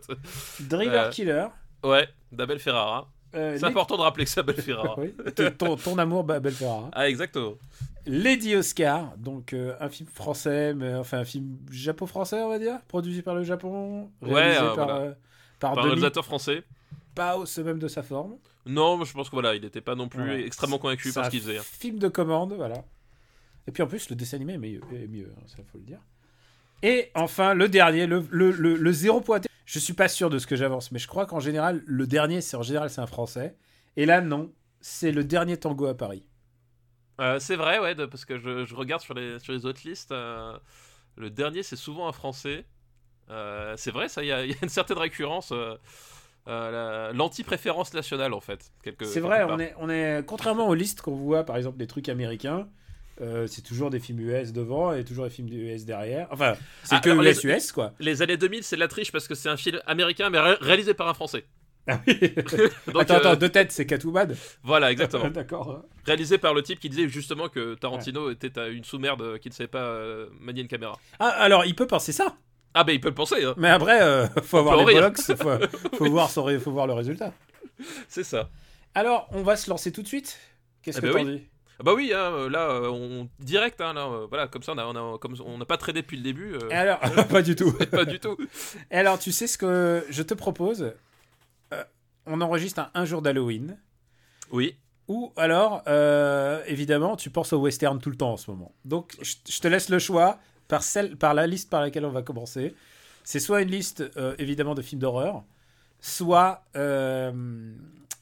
Driver 0.63 1.07
Euh, 1.07 1.11
Killer. 1.11 1.47
Ouais, 1.83 2.09
d'Abel 2.31 2.59
Ferrara. 2.61 3.09
euh, 3.35 3.57
C'est 3.59 3.65
important 3.67 3.97
de 3.97 4.03
rappeler 4.03 4.25
que 4.25 4.31
c'est 4.31 4.41
Abel 4.41 4.55
Ferrara. 4.61 4.95
Oui, 4.99 5.13
ton, 5.59 5.99
amour, 5.99 6.23
Babel 6.25 6.53
Ferrara. 6.53 6.89
Ah, 6.93 7.09
exactement. 7.09 7.55
Lady 8.07 8.55
Oscar, 8.57 9.13
donc 9.19 9.53
euh, 9.53 9.75
un 9.81 9.89
film 9.89 10.09
français, 10.09 10.75
mais 10.75 10.95
enfin 10.95 11.19
un 11.19 11.25
film 11.25 11.59
japo-français, 11.71 12.41
on 12.43 12.49
va 12.49 12.59
dire, 12.59 12.79
produit 12.89 13.21
par 13.23 13.35
le 13.35 13.43
Japon, 13.45 14.11
Ouais, 14.23 14.33
réalisé 14.35 14.61
euh, 14.61 14.75
par, 14.75 14.87
voilà. 14.87 15.15
par, 15.59 15.73
Par 15.75 15.79
un 15.85 15.87
réalisateur 15.89 16.25
français. 16.25 16.63
Pao, 17.15 17.45
ce 17.47 17.61
même 17.61 17.79
de 17.79 17.89
sa 17.89 18.03
forme. 18.03 18.37
Non, 18.67 19.03
je 19.05 19.13
pense 19.13 19.29
que 19.29 19.37
voilà, 19.37 19.55
il 19.55 19.63
n'était 19.63 19.81
pas 19.81 19.95
non 19.95 20.09
plus 20.09 20.43
extrêmement 20.45 20.79
convaincu 20.79 21.13
par 21.13 21.25
ce 21.27 21.31
qu'il 21.31 21.41
faisait. 21.41 21.59
hein. 21.59 21.63
Film 21.65 21.99
de 21.99 22.09
commande, 22.09 22.53
voilà. 22.55 22.85
Et 23.67 23.73
puis 23.73 23.83
en 23.83 23.87
plus, 23.87 24.11
le 24.11 24.17
dessin 24.17 24.37
animé 24.37 24.55
est 24.55 24.59
mieux, 24.59 24.81
est 24.93 25.07
mieux 25.09 25.33
hein, 25.37 25.43
ça 25.47 25.57
faut 25.71 25.79
le 25.79 25.85
dire. 25.85 26.01
Et 26.83 27.11
enfin, 27.15 27.55
le 27.55 27.69
dernier, 27.69 28.07
le, 28.07 28.27
le, 28.31 28.51
le, 28.51 28.75
le 28.77 28.93
zéro 28.93 29.21
pointé. 29.21 29.49
Je 29.67 29.79
suis 29.79 29.93
pas 29.93 30.09
sûr 30.09 30.31
de 30.31 30.39
ce 30.39 30.47
que 30.47 30.57
j'avance, 30.57 30.91
mais 30.93 30.99
je 30.99 31.07
crois 31.07 31.27
qu'en 31.27 31.39
général, 31.41 31.83
le 31.87 32.07
dernier, 32.07 32.41
c'est 32.41 32.57
en 32.57 32.63
général, 32.63 32.91
c'est 32.91 33.01
un 33.01 33.07
français. 33.07 33.55
Et 33.97 34.07
là, 34.07 34.21
non, 34.21 34.51
c'est 34.81 35.13
le 35.13 35.23
dernier 35.25 35.57
tango 35.59 35.87
à 35.87 35.95
Paris. 35.97 36.25
Euh, 37.21 37.39
c'est 37.39 37.57
vrai, 37.57 37.79
ouais, 37.79 37.95
de- 37.95 38.07
parce 38.07 38.25
que 38.25 38.39
je, 38.39 38.65
je 38.65 38.75
regarde 38.75 39.03
sur 39.03 39.15
les, 39.15 39.39
sur 39.39 39.53
les 39.53 39.67
autres 39.67 39.83
listes. 39.85 40.11
euh, 40.13 40.59
le 41.17 41.29
dernier, 41.31 41.63
c'est 41.63 41.77
souvent 41.77 42.09
un 42.09 42.13
français. 42.13 42.65
Euh, 43.29 43.75
c'est 43.77 43.91
vrai, 43.91 44.09
ça, 44.09 44.23
il 44.25 44.29
y, 44.29 44.33
a 44.33 44.45
il 44.45 44.51
y 44.51 44.55
a 44.55 44.57
une 44.63 44.69
certaine 44.71 44.99
récurrence. 44.99 45.53
Euh, 46.51 46.71
la- 47.09 47.13
L'anti-préférence 47.13 47.95
nationale, 47.95 48.35
en 48.35 48.41
fait. 48.41 48.71
C'est 49.03 49.21
vrai, 49.21 49.45
on 49.45 49.59
est, 49.59 49.75
on 49.79 49.89
est 49.89 50.25
contrairement 50.27 50.69
aux 50.69 50.75
listes 50.75 51.01
qu'on 51.01 51.15
voit, 51.17 51.45
par 51.45 51.57
exemple, 51.57 51.79
des 51.79 51.87
trucs 51.87 52.09
américains, 52.09 52.69
euh, 53.21 53.47
c'est 53.47 53.63
toujours 53.63 53.91
des 53.91 54.01
films 54.01 54.21
US 54.21 54.53
devant 54.53 54.93
et 54.95 55.05
toujours 55.05 55.25
des 55.25 55.31
films 55.31 55.49
US 55.53 55.85
derrière. 55.85 56.27
Enfin, 56.31 56.55
c'est 56.85 56.97
Ah, 56.97 57.01
que 57.01 57.11
US 57.11 57.43
les- 57.45 57.51
US 57.57 57.73
quoi. 57.73 57.93
Les 58.01 58.23
années 58.23 58.37
2000, 58.39 58.63
c'est 58.65 58.77
de 58.77 58.81
la 58.81 58.89
triche 58.89 59.13
parce 59.13 59.29
que 59.29 59.35
c'est 59.35 59.49
un 59.49 59.57
film 59.57 59.79
américain, 59.87 60.31
mais 60.31 60.39
ré- 60.41 60.57
réalisé 60.61 60.95
par 60.95 61.09
un 61.09 61.15
français. 61.15 61.45
Ah 61.87 62.01
oui. 62.07 62.19
Donc, 62.93 63.03
attends, 63.03 63.15
euh, 63.15 63.17
attends, 63.19 63.37
deux 63.37 63.49
têtes, 63.49 63.73
c'est 63.73 63.85
Catwoman. 63.87 64.35
Voilà, 64.63 64.91
exactement. 64.93 65.29
D'accord. 65.31 65.83
Réalisé 66.05 66.39
par 66.39 66.55
le 66.55 66.63
type 66.63 66.79
qui 66.81 66.89
disait 66.89 67.09
justement 67.09 67.49
que 67.49 67.75
Tarantino 67.75 68.31
était 68.31 68.59
à 68.59 68.69
une 68.69 68.85
sous-merde 68.85 69.23
euh, 69.23 69.39
qui 69.39 69.49
ne 69.49 69.55
savait 69.55 69.67
pas 69.69 69.97
manier 70.41 70.63
une 70.63 70.69
caméra. 70.69 70.99
Ah, 71.19 71.29
alors, 71.29 71.65
il 71.65 71.75
peut 71.75 71.87
penser 71.87 72.13
ça. 72.13 72.37
Ah, 72.75 72.85
bah 72.85 72.93
il 72.93 73.01
peut 73.01 73.09
le 73.09 73.15
penser, 73.15 73.45
hein. 73.45 73.55
Mais 73.57 73.69
après, 73.71 74.01
euh, 74.03 74.27
faut 74.43 74.59
avoir 74.59 74.77
les 74.77 74.85
bollocks, 74.85 75.19
faut, 75.21 75.35
faut, 75.97 76.11
voir 76.11 76.31
faut 76.31 76.71
voir 76.71 76.87
le 76.87 76.93
résultat. 76.95 77.33
c'est 78.09 78.25
ça. 78.25 78.49
Alors, 78.95 79.29
on 79.33 79.43
va 79.43 79.57
se 79.57 79.69
lancer 79.71 79.91
tout 79.93 80.03
de 80.03 80.07
suite? 80.09 80.39
Qu'est-ce 80.83 80.99
Eh 80.99 81.01
que 81.03 81.07
ben 81.07 81.13
t'en 81.13 81.29
oui. 81.31 81.37
dis? 81.39 81.47
Ah 81.79 81.83
bah 81.83 81.95
oui, 81.95 82.13
hein, 82.15 82.31
euh, 82.33 82.51
là, 82.51 82.69
euh, 82.71 82.91
on 82.91 83.29
direct, 83.39 83.81
hein, 83.81 83.95
là, 83.95 84.07
euh, 84.07 84.27
voilà, 84.29 84.47
comme 84.49 84.63
ça, 84.63 84.73
on 84.75 84.79
a, 84.79 84.85
on 84.85 85.15
a- 85.15 85.19
comme 85.19 85.35
on 85.45 85.57
n'a 85.59 85.65
pas 85.65 85.79
tradé 85.79 86.03
depuis 86.03 86.17
le 86.19 86.23
début. 86.23 86.53
euh, 86.55 86.69
Et 86.71 86.75
alors, 86.75 87.01
pas 87.31 87.41
du 87.43 87.57
tout. 87.57 87.73
pas 87.73 88.05
du 88.05 88.21
tout. 88.21 88.37
Et 88.91 88.97
alors, 88.97 89.19
tu 89.19 89.33
sais 89.33 89.47
ce 89.47 89.57
que 89.57 90.05
je 90.11 90.23
te 90.23 90.35
propose? 90.35 90.93
Euh, 91.73 91.85
On 92.27 92.41
enregistre 92.43 92.81
un, 92.81 92.91
un 92.95 93.05
jour 93.07 93.23
d'Halloween. 93.23 93.79
Oui. 94.53 94.77
Ou 95.09 95.33
alors, 95.37 95.83
euh, 95.89 96.63
évidemment, 96.67 97.17
tu 97.17 97.31
penses 97.31 97.53
au 97.55 97.59
western 97.61 97.99
tout 97.99 98.11
le 98.11 98.17
temps 98.17 98.33
en 98.33 98.37
ce 98.37 98.51
moment. 98.51 98.75
Donc, 98.85 99.17
je, 99.23 99.35
je 99.49 99.59
te 99.61 99.67
laisse 99.67 99.89
le 99.89 99.99
choix 99.99 100.39
par, 100.71 100.83
celle, 100.83 101.17
par 101.17 101.35
la 101.35 101.47
liste 101.47 101.69
par 101.69 101.83
laquelle 101.83 102.07
on 102.07 102.11
va 102.11 102.23
commencer. 102.23 102.75
C'est 103.25 103.41
soit 103.41 103.61
une 103.61 103.71
liste, 103.71 104.03
euh, 104.17 104.35
évidemment, 104.39 104.75
de 104.75 104.81
films 104.83 105.01
d'horreur, 105.01 105.45
soit, 106.01 106.65
euh, 106.77 107.31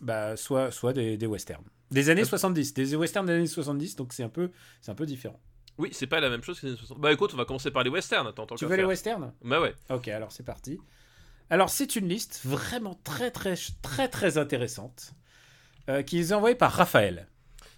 bah, 0.00 0.36
soit, 0.36 0.70
soit 0.72 0.92
des, 0.92 1.16
des 1.16 1.26
westerns. 1.26 1.62
Des 1.90 2.10
années 2.10 2.22
Euh. 2.22 2.24
70, 2.24 2.74
des 2.74 2.96
westerns 2.96 3.26
des 3.26 3.32
années 3.34 3.46
70, 3.46 3.96
donc 3.96 4.12
c'est 4.12 4.24
un 4.24 4.28
peu, 4.28 4.50
c'est 4.80 4.90
un 4.90 4.94
peu 4.96 5.06
différent. 5.06 5.38
Oui, 5.78 5.90
c'est 5.92 6.08
pas 6.08 6.18
la 6.20 6.28
même 6.28 6.42
chose 6.42 6.58
que 6.60 6.66
les 6.66 6.72
années 6.72 6.78
60. 6.78 6.98
Bah 6.98 7.12
écoute, 7.12 7.30
on 7.32 7.36
va 7.36 7.44
commencer 7.44 7.70
par 7.70 7.84
les 7.84 7.90
westerns, 7.90 8.26
attends, 8.26 8.46
Tu 8.56 8.66
veux 8.66 8.76
les 8.76 8.84
westerns? 8.84 9.32
Bah 9.44 9.60
ouais. 9.60 9.74
Ok, 9.90 10.08
alors 10.08 10.32
c'est 10.32 10.42
parti. 10.42 10.80
Alors 11.50 11.70
c'est 11.70 11.96
une 11.96 12.08
liste 12.08 12.40
vraiment 12.44 12.98
très 13.04 13.30
très 13.30 13.54
très 13.80 14.08
très 14.08 14.36
intéressante 14.36 15.12
euh, 15.88 16.02
qui 16.02 16.18
est 16.18 16.32
envoyée 16.32 16.56
par 16.56 16.72
Raphaël. 16.72 17.26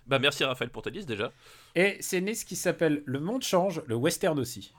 Bah 0.06 0.18
merci 0.18 0.42
Raphaël 0.42 0.70
pour 0.70 0.82
ta 0.82 0.90
liste 0.90 1.06
déjà. 1.06 1.30
Et 1.76 1.96
c'est 2.00 2.18
une 2.18 2.26
liste 2.26 2.48
qui 2.48 2.56
s'appelle 2.56 3.02
Le 3.06 3.20
Monde 3.20 3.42
change, 3.42 3.82
le 3.86 3.94
western 3.94 4.38
aussi. 4.38 4.72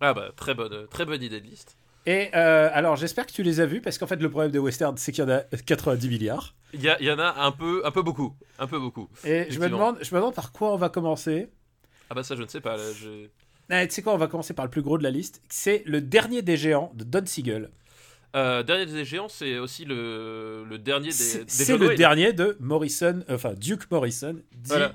Ah 0.00 0.12
bah 0.12 0.32
très 0.36 0.54
bonne, 0.54 0.86
très 0.88 1.04
bonne 1.04 1.22
idée 1.22 1.40
de 1.40 1.46
liste. 1.46 1.76
Et 2.06 2.28
euh, 2.34 2.68
alors 2.72 2.96
j'espère 2.96 3.26
que 3.26 3.32
tu 3.32 3.42
les 3.42 3.60
as 3.60 3.66
vus 3.66 3.80
parce 3.80 3.96
qu'en 3.96 4.06
fait 4.06 4.20
le 4.20 4.28
problème 4.28 4.50
des 4.50 4.58
westerns 4.58 4.98
c'est 4.98 5.12
qu'il 5.12 5.24
y 5.24 5.26
en 5.26 5.30
a 5.30 5.40
90 5.40 6.08
milliards. 6.08 6.54
Il 6.74 6.82
y, 6.82 7.10
en 7.10 7.18
a 7.20 7.44
un 7.44 7.52
peu, 7.52 7.82
un 7.86 7.92
peu 7.92 8.02
beaucoup, 8.02 8.34
un 8.58 8.66
peu 8.66 8.80
beaucoup. 8.80 9.08
Et 9.24 9.46
je 9.48 9.60
me 9.60 9.68
demande, 9.68 9.96
je 10.02 10.12
me 10.12 10.18
demande 10.18 10.34
par 10.34 10.50
quoi 10.50 10.72
on 10.72 10.76
va 10.76 10.88
commencer. 10.88 11.48
Ah 12.10 12.14
bah 12.14 12.24
ça 12.24 12.34
je 12.34 12.42
ne 12.42 12.48
sais 12.48 12.60
pas. 12.60 12.76
Là, 12.76 12.82
je... 12.92 13.28
Ah, 13.70 13.86
tu 13.86 13.94
sais 13.94 14.02
quoi, 14.02 14.12
on 14.12 14.18
va 14.18 14.26
commencer 14.26 14.54
par 14.54 14.64
le 14.64 14.70
plus 14.70 14.82
gros 14.82 14.98
de 14.98 15.04
la 15.04 15.10
liste. 15.10 15.40
C'est 15.48 15.82
le 15.86 16.00
dernier 16.00 16.42
des 16.42 16.56
géants 16.56 16.92
de 16.94 17.04
Don 17.04 17.24
Siegel. 17.24 17.70
Euh, 18.34 18.64
dernier 18.64 18.86
des 18.86 19.04
géants, 19.04 19.28
c'est 19.28 19.58
aussi 19.58 19.84
le, 19.84 20.64
le 20.68 20.78
dernier 20.78 21.08
des. 21.08 21.44
C'est 21.46 21.78
le 21.78 21.94
dernier 21.94 22.32
de 22.32 22.56
Morrison, 22.58 23.24
enfin 23.30 23.54
Duke 23.54 23.88
Morrison. 23.90 24.34
Dit... 24.34 24.68
Voilà. 24.68 24.92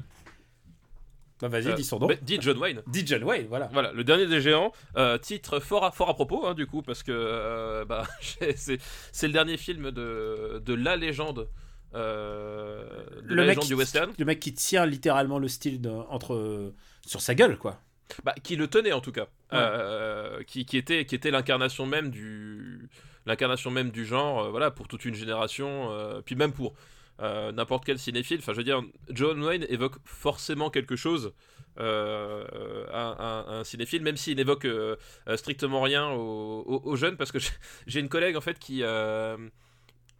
Bah, 1.42 1.48
vas-y, 1.48 1.68
Euh, 1.70 1.74
dis 1.74 1.84
son 1.86 2.00
nom. 2.00 2.08
bah, 2.08 2.16
dit 2.22 2.38
John 2.42 2.58
Wayne. 2.58 2.82
Dit 2.88 3.04
John 3.08 3.24
Wayne, 3.24 3.46
voilà. 3.48 3.70
Voilà, 3.72 3.92
le 3.94 4.04
dernier 4.04 4.26
des 4.28 4.42
géants, 4.42 4.72
euh, 4.98 5.18
titre 5.18 5.60
fort 5.60 5.86
à, 5.86 5.92
fort 5.92 6.10
à 6.10 6.14
propos, 6.14 6.46
hein, 6.46 6.54
du 6.54 6.68
coup, 6.68 6.82
parce 6.82 7.02
que 7.04 7.12
euh, 7.14 7.86
bah, 7.86 8.04
c'est 8.56 9.28
le 9.28 9.34
dernier 9.34 9.56
film 9.58 9.92
de, 9.92 10.62
de 10.66 10.74
la 10.74 10.96
légende, 10.98 11.48
euh, 11.96 12.84
de 13.24 13.36
la 13.36 13.46
légende 13.46 13.64
qui, 13.64 13.70
du 13.70 13.76
western, 13.76 14.12
le 14.18 14.26
mec 14.26 14.40
qui 14.40 14.54
tient 14.54 14.86
littéralement 14.86 15.40
le 15.40 15.48
style 15.48 15.80
de- 15.82 15.90
entre 15.90 16.74
sur 17.06 17.22
sa 17.22 17.36
gueule, 17.36 17.58
quoi. 17.58 17.80
bah, 18.24 18.34
qui 18.44 18.56
le 18.56 18.68
tenait 18.68 18.92
en 18.92 19.02
tout 19.02 19.12
cas, 19.12 19.28
Ouais. 19.52 20.44
Qui, 20.46 20.66
qui 20.66 20.78
était, 20.78 21.06
qui 21.06 21.16
était 21.16 21.32
l'incarnation 21.32 21.86
même 21.86 22.10
du 22.10 22.90
l'incarnation 23.26 23.70
même 23.70 23.92
du 23.92 24.06
genre, 24.06 24.50
voilà, 24.50 24.72
pour 24.72 24.88
toute 24.88 25.06
une 25.06 25.14
génération, 25.16 25.90
puis 26.26 26.36
même 26.36 26.52
pour 26.52 26.74
euh, 27.22 27.52
n'importe 27.52 27.86
quel 27.86 28.00
cinéphile. 28.00 28.40
Enfin, 28.40 28.54
je 28.54 28.58
veux 28.58 28.64
dire, 28.64 28.82
John 29.10 29.44
Wayne 29.44 29.66
évoque 29.70 29.96
forcément 30.06 30.70
quelque 30.70 30.96
chose. 30.96 31.34
euh, 31.80 32.86
à, 32.92 33.10
à- 33.12 33.40
à 33.52 33.54
un 33.60 33.64
cinéphile, 33.64 34.02
même 34.02 34.18
s'il 34.18 34.36
n'évoque 34.36 34.66
euh, 34.66 34.98
euh, 35.30 35.38
strictement 35.38 35.82
rien 35.82 36.10
aux, 36.10 36.64
aux- 36.66 36.82
aux 36.84 36.96
jeunes, 36.98 37.16
parce 37.16 37.32
que 37.32 37.40
j'ai- 37.40 37.52
une 38.00 38.10
collègue 38.10 38.36
en 38.36 38.42
fait 38.42 38.60
qui 38.60 38.84
euh, 38.84 39.38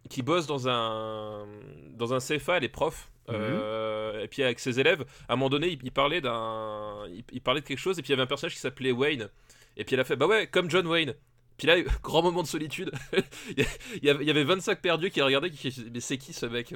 qui 0.08 0.22
bosse 0.22 0.46
dans 0.46 0.68
un 0.68 1.46
dans 1.90 2.14
un 2.14 2.18
CFA, 2.18 2.56
elle 2.58 2.64
est 2.64 2.68
prof, 2.68 3.10
euh, 3.28 4.22
et 4.22 4.28
puis 4.28 4.42
avec 4.42 4.58
ses 4.58 4.80
élèves, 4.80 5.04
à 5.28 5.34
un 5.34 5.36
moment 5.36 5.50
donné, 5.50 5.68
il, 5.68 5.78
il 5.82 5.92
parlait 5.92 6.20
d'un 6.22 7.04
il, 7.10 7.24
il 7.32 7.40
parlait 7.42 7.60
de 7.60 7.66
quelque 7.66 7.78
chose, 7.78 7.98
et 7.98 8.02
puis 8.02 8.08
il 8.08 8.12
y 8.12 8.14
avait 8.14 8.22
un 8.22 8.26
personnage 8.26 8.54
qui 8.54 8.60
s'appelait 8.60 8.92
Wayne, 8.92 9.28
et 9.76 9.84
puis 9.84 9.94
elle 9.94 10.00
a 10.00 10.04
fait 10.04 10.16
bah 10.16 10.26
ouais, 10.26 10.46
comme 10.46 10.70
John 10.70 10.86
Wayne. 10.86 11.14
Puis 11.60 11.66
là, 11.68 11.76
grand 12.02 12.22
moment 12.22 12.42
de 12.42 12.48
solitude. 12.48 12.90
il, 13.56 13.64
y 14.02 14.08
avait, 14.10 14.24
il 14.24 14.26
y 14.26 14.30
avait 14.30 14.44
25 14.44 14.80
perdus 14.80 15.10
qui 15.10 15.20
regardaient, 15.20 15.50
qui 15.50 15.72
mais 15.92 16.00
c'est 16.00 16.16
qui 16.16 16.32
ce 16.32 16.46
mec? 16.46 16.72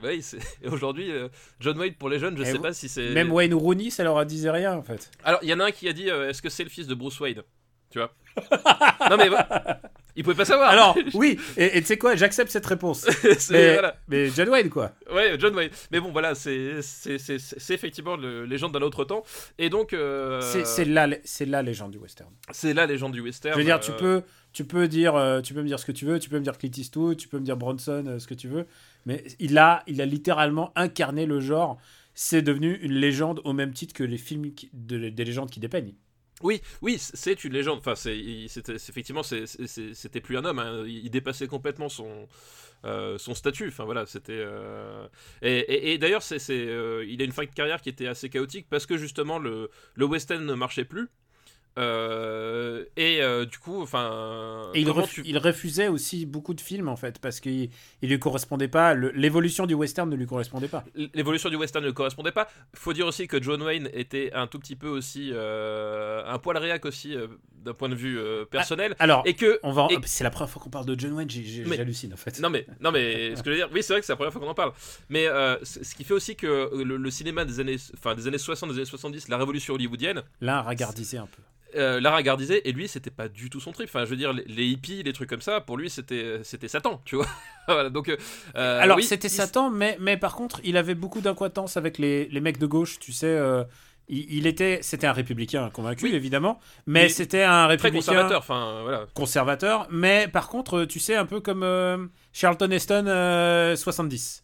Et 0.63 0.69
Aujourd'hui, 0.69 1.11
euh, 1.11 1.29
John 1.59 1.79
Wayne 1.79 1.95
pour 1.95 2.11
les 2.11 2.19
jeunes, 2.19 2.37
je 2.37 2.43
Et 2.43 2.47
sais 2.47 2.53
vous- 2.53 2.63
pas 2.63 2.75
si 2.75 2.89
c'est. 2.91 3.11
Même 3.11 3.33
Wayne 3.33 3.55
Rooney, 3.55 3.89
ça 3.89 4.05
leur 4.05 4.19
a 4.19 4.25
disait 4.27 4.51
rien 4.51 4.75
en 4.77 4.83
fait. 4.83 5.11
Alors, 5.25 5.41
il 5.43 5.49
y 5.49 5.55
en 5.55 5.61
a 5.61 5.65
un 5.65 5.71
qui 5.71 5.89
a 5.89 5.93
dit 5.95 6.11
euh, 6.11 6.29
est-ce 6.29 6.43
que 6.43 6.51
c'est 6.51 6.65
le 6.65 6.71
fils 6.71 6.87
de 6.87 6.95
Bruce 6.95 7.19
Wayne? 7.19 7.43
Tu 7.91 7.99
vois? 7.99 8.13
Non, 9.11 9.17
mais. 9.17 9.29
Il 10.17 10.23
pouvait 10.25 10.37
pas 10.37 10.45
savoir. 10.45 10.71
Alors, 10.71 10.97
oui, 11.15 11.39
et 11.57 11.81
tu 11.81 11.87
sais 11.87 11.97
quoi, 11.99 12.15
j'accepte 12.17 12.51
cette 12.51 12.67
réponse. 12.67 13.07
Mais, 13.51 13.73
voilà. 13.75 13.97
mais 14.09 14.29
John 14.31 14.49
Wayne, 14.49 14.71
quoi. 14.71 14.93
Ouais, 15.13 15.37
John 15.39 15.55
Wayne. 15.55 15.71
Mais 15.91 16.01
bon, 16.01 16.11
voilà, 16.13 16.35
c'est 16.35 16.81
effectivement 17.71 18.17
le 18.17 18.45
légende 18.45 18.73
d'un 18.73 18.81
autre 18.83 19.05
temps. 19.05 19.23
Et 19.59 19.71
donc, 19.71 19.93
euh, 19.93 20.41
C'est 20.41 20.85
la, 20.85 21.07
légende 21.63 21.91
du 21.93 21.99
western. 21.99 22.31
c'est 22.53 22.75
la 22.75 22.87
légende 22.87 23.13
du 23.13 23.21
western. 23.21 23.55
Je 23.55 23.59
veux 23.59 23.65
dire, 23.65 23.81
tu 23.81 23.93
euh, 23.93 23.95
peux, 23.95 24.23
tu 24.53 24.65
peux 24.65 24.89
dire, 24.89 25.15
euh, 25.17 25.41
tu 25.41 25.55
peux 25.55 25.63
me 25.63 25.67
dire 25.67 25.79
ce 25.79 25.87
que 25.87 25.93
tu 25.93 26.05
veux, 26.05 26.19
tu 26.19 26.29
peux 26.31 26.39
me 26.39 26.45
dire 26.45 26.57
Clint 26.59 26.71
Eastwood, 26.77 27.17
tu 27.17 27.29
peux 27.29 27.39
me 27.39 27.45
dire 27.45 27.57
Bronson, 27.57 28.05
euh, 28.07 28.19
ce 28.19 28.27
que 28.27 28.35
tu 28.35 28.49
veux, 28.49 28.67
mais 29.07 29.25
il 29.41 29.59
a, 29.59 29.83
il 29.87 30.01
a 30.01 30.07
littéralement 30.07 30.73
incarné 30.77 31.27
le 31.27 31.41
genre. 31.41 31.79
C'est 32.15 32.43
devenu 32.43 32.75
une 32.83 32.93
légende 32.93 33.41
au 33.45 33.53
même 33.53 33.73
titre 33.73 33.93
que 33.93 34.05
les 34.05 34.19
films 34.19 34.53
qui- 34.55 34.71
de- 34.73 35.09
des 35.09 35.25
légendes 35.25 35.51
qui 35.51 35.59
dépeignent. 35.61 35.95
Oui, 36.43 36.61
oui, 36.83 36.99
c'est 36.99 37.45
une 37.45 37.53
légende. 37.53 37.79
Enfin, 37.79 37.95
c'est 37.95 38.17
effectivement, 38.19 39.23
c'était 39.23 40.21
plus 40.21 40.37
un 40.37 40.45
homme. 40.45 40.59
hein. 40.59 40.85
Il 40.87 41.09
dépassait 41.11 41.47
complètement 41.47 41.89
son 41.89 42.29
euh, 42.85 43.19
son 43.19 43.35
statut. 43.35 43.69
Enfin 43.69 43.85
voilà, 43.85 44.07
c'était. 44.07 44.33
euh, 44.35 45.07
Et, 45.43 45.97
d'ailleurs, 45.99 46.23
c'est, 46.23 46.39
euh, 46.51 47.05
il 47.09 47.23
a 47.23 47.25
une 47.25 47.33
fin 47.33 47.45
de 47.45 47.51
carrière 47.51 47.81
qui 47.81 47.89
était 47.89 48.09
assez 48.09 48.29
chaotique 48.31 48.67
parce 48.69 48.87
que 48.87 48.97
justement 48.99 49.39
le 49.39 49.71
le 49.95 50.05
western 50.07 50.45
ne 50.45 50.55
marchait 50.55 50.85
plus. 50.85 51.09
Euh, 51.79 52.85
et 52.97 53.21
euh, 53.23 53.45
du 53.47 53.59
coup, 53.59 53.83
enfin. 53.83 54.71
Et 54.75 54.81
il, 54.81 54.87
tu- 55.09 55.37
refusait 55.39 55.89
aussi 55.89 56.27
beaucoup 56.27 56.55
de 56.55 56.61
films 56.61 56.89
en 56.89 56.97
fait 56.97 57.19
parce 57.19 57.41
qu'il 57.41 57.71
il 58.03 58.09
lui 58.09 58.19
correspondait 58.19 58.69
pas. 58.69 58.95
L'évolution 58.95 59.67
du 59.67 59.75
western 59.75 60.09
ne 60.09 60.17
lui 60.17 60.27
correspondait 60.27 60.69
pas. 60.69 60.85
l'évolution 61.15 61.51
du 61.51 61.57
western 61.57 61.85
ne 61.85 61.91
correspondait 61.91 62.33
pas. 62.33 62.49
Faut 62.75 62.93
dire 62.93 63.07
aussi 63.07 63.27
que 63.29 63.43
John 63.43 63.63
Wayne 63.63 63.89
était 63.93 64.33
un 64.35 64.47
tout 64.47 64.59
petit 64.59 64.77
peu 64.77 64.89
aussi 64.89 65.31
euh, 65.33 66.23
un 66.27 66.39
poil 66.39 66.57
réac 66.59 66.85
aussi 66.85 67.17
d'un 67.65 67.75
point 67.75 67.89
de 67.89 67.95
vue 67.95 68.19
euh, 68.19 68.45
personnel 68.45 68.95
Alors, 68.99 69.23
et 69.27 69.35
que 69.35 69.59
on 69.63 69.73
va. 69.73 69.89
et- 69.91 69.97
C'est 70.05 70.25
la 70.25 70.31
première 70.31 70.51
fois 70.51 70.63
qu'on 70.63 70.71
parle 70.71 70.87
de 70.87 70.99
John 70.99 71.13
Wayne. 71.13 71.31
J'hallucine 71.31 72.13
en 72.13 72.17
fait. 72.17 72.39
non 72.41 72.51
mais 72.51 72.67
non 72.81 72.93
mais 72.93 73.35
ce 73.35 73.43
que 73.43 73.47
je 73.47 73.51
veux 73.51 73.57
dire 73.57 73.71
oui 73.73 73.83
c'est 73.83 73.93
vrai 73.95 74.01
que 74.01 74.07
c'est 74.07 74.13
la 74.13 74.17
première 74.17 74.33
fois 74.33 74.41
qu'on 74.43 74.49
en 74.49 74.55
parle 74.55 74.73
mais 75.09 75.27
ce 75.63 75.95
qui 75.95 76.05
fait 76.05 76.15
aussi 76.15 76.37
que 76.37 76.71
le, 76.83 76.97
le 76.97 77.11
cinéma 77.11 77.45
des 77.45 77.61
années 77.61 77.77
enfin 77.97 78.15
des 78.15 78.27
années 78.27 78.39
60 78.39 78.71
des 78.71 78.77
années 78.77 78.85
70 78.85 79.29
la 79.29 79.39
révolution 79.39 79.75
hollywoodienne 79.75 80.23
Là, 80.41 80.63
regardisez 80.63 81.17
un 81.19 81.27
peu. 81.27 81.43
Euh, 81.77 82.01
l'a 82.01 82.15
regardisé 82.17 82.69
et 82.69 82.73
lui 82.73 82.89
c'était 82.89 83.11
pas 83.11 83.29
du 83.29 83.51
tout 83.51 83.61
son 83.61 83.73
trip 83.73 83.89
enfin 83.89 84.05
je 84.05 84.11
veux 84.11 84.17
dire 84.17 84.33
les, 84.33 84.45
les 84.47 84.67
hippies 84.67 85.03
les 85.03 85.13
trucs 85.13 85.29
comme 85.29 85.41
ça 85.43 85.61
pour 85.61 85.77
lui 85.77 85.91
c'était 85.91 86.41
c'était 86.43 86.69
Satan 86.69 87.01
tu 87.05 87.17
vois 87.17 87.27
voilà 87.69 87.91
donc 87.91 88.09
euh, 88.09 88.17
euh, 88.57 88.81
Alors, 88.81 88.97
oui, 88.97 89.03
c'était 89.05 89.29
il- 89.29 89.31
Satan, 89.31 89.71
mais, 89.71 89.97
mais 90.01 90.17
par 90.17 90.35
contre, 90.37 90.61
il 90.65 90.77
avait 90.77 90.95
beaucoup 90.95 91.21
d'incointance 91.21 91.77
avec 91.77 91.99
les, 91.99 92.27
les 92.29 92.41
mecs 92.41 92.59
de 92.59 92.67
gauche, 92.67 92.99
tu 92.99 93.13
sais. 93.13 93.27
euh, 93.27 93.65
il, 94.09 94.27
il 94.35 94.47
était, 94.47 94.81
c'était 94.83 95.07
un 95.07 95.13
républicain 95.15 95.71
convaincu, 95.71 96.05
Oui. 96.05 96.15
évidemment, 96.15 96.61
mais 96.87 97.09
c'était 97.09 97.43
un 97.43 97.65
très 97.65 97.89
républicain 97.89 98.13
conservateur 98.13 98.39
enfin 98.39 98.83
voilà 98.83 99.07
conservateur, 99.15 99.87
mais 99.91 100.29
par 100.29 100.49
contre, 100.49 100.85
tu 100.85 101.01
sais, 101.01 101.17
un 101.17 101.25
peu 101.25 101.41
comme 101.41 101.63
euh, 101.63 102.07
Charlton 102.35 102.71
Heston 102.71 103.07
euh, 103.07 103.75
70. 103.77 104.44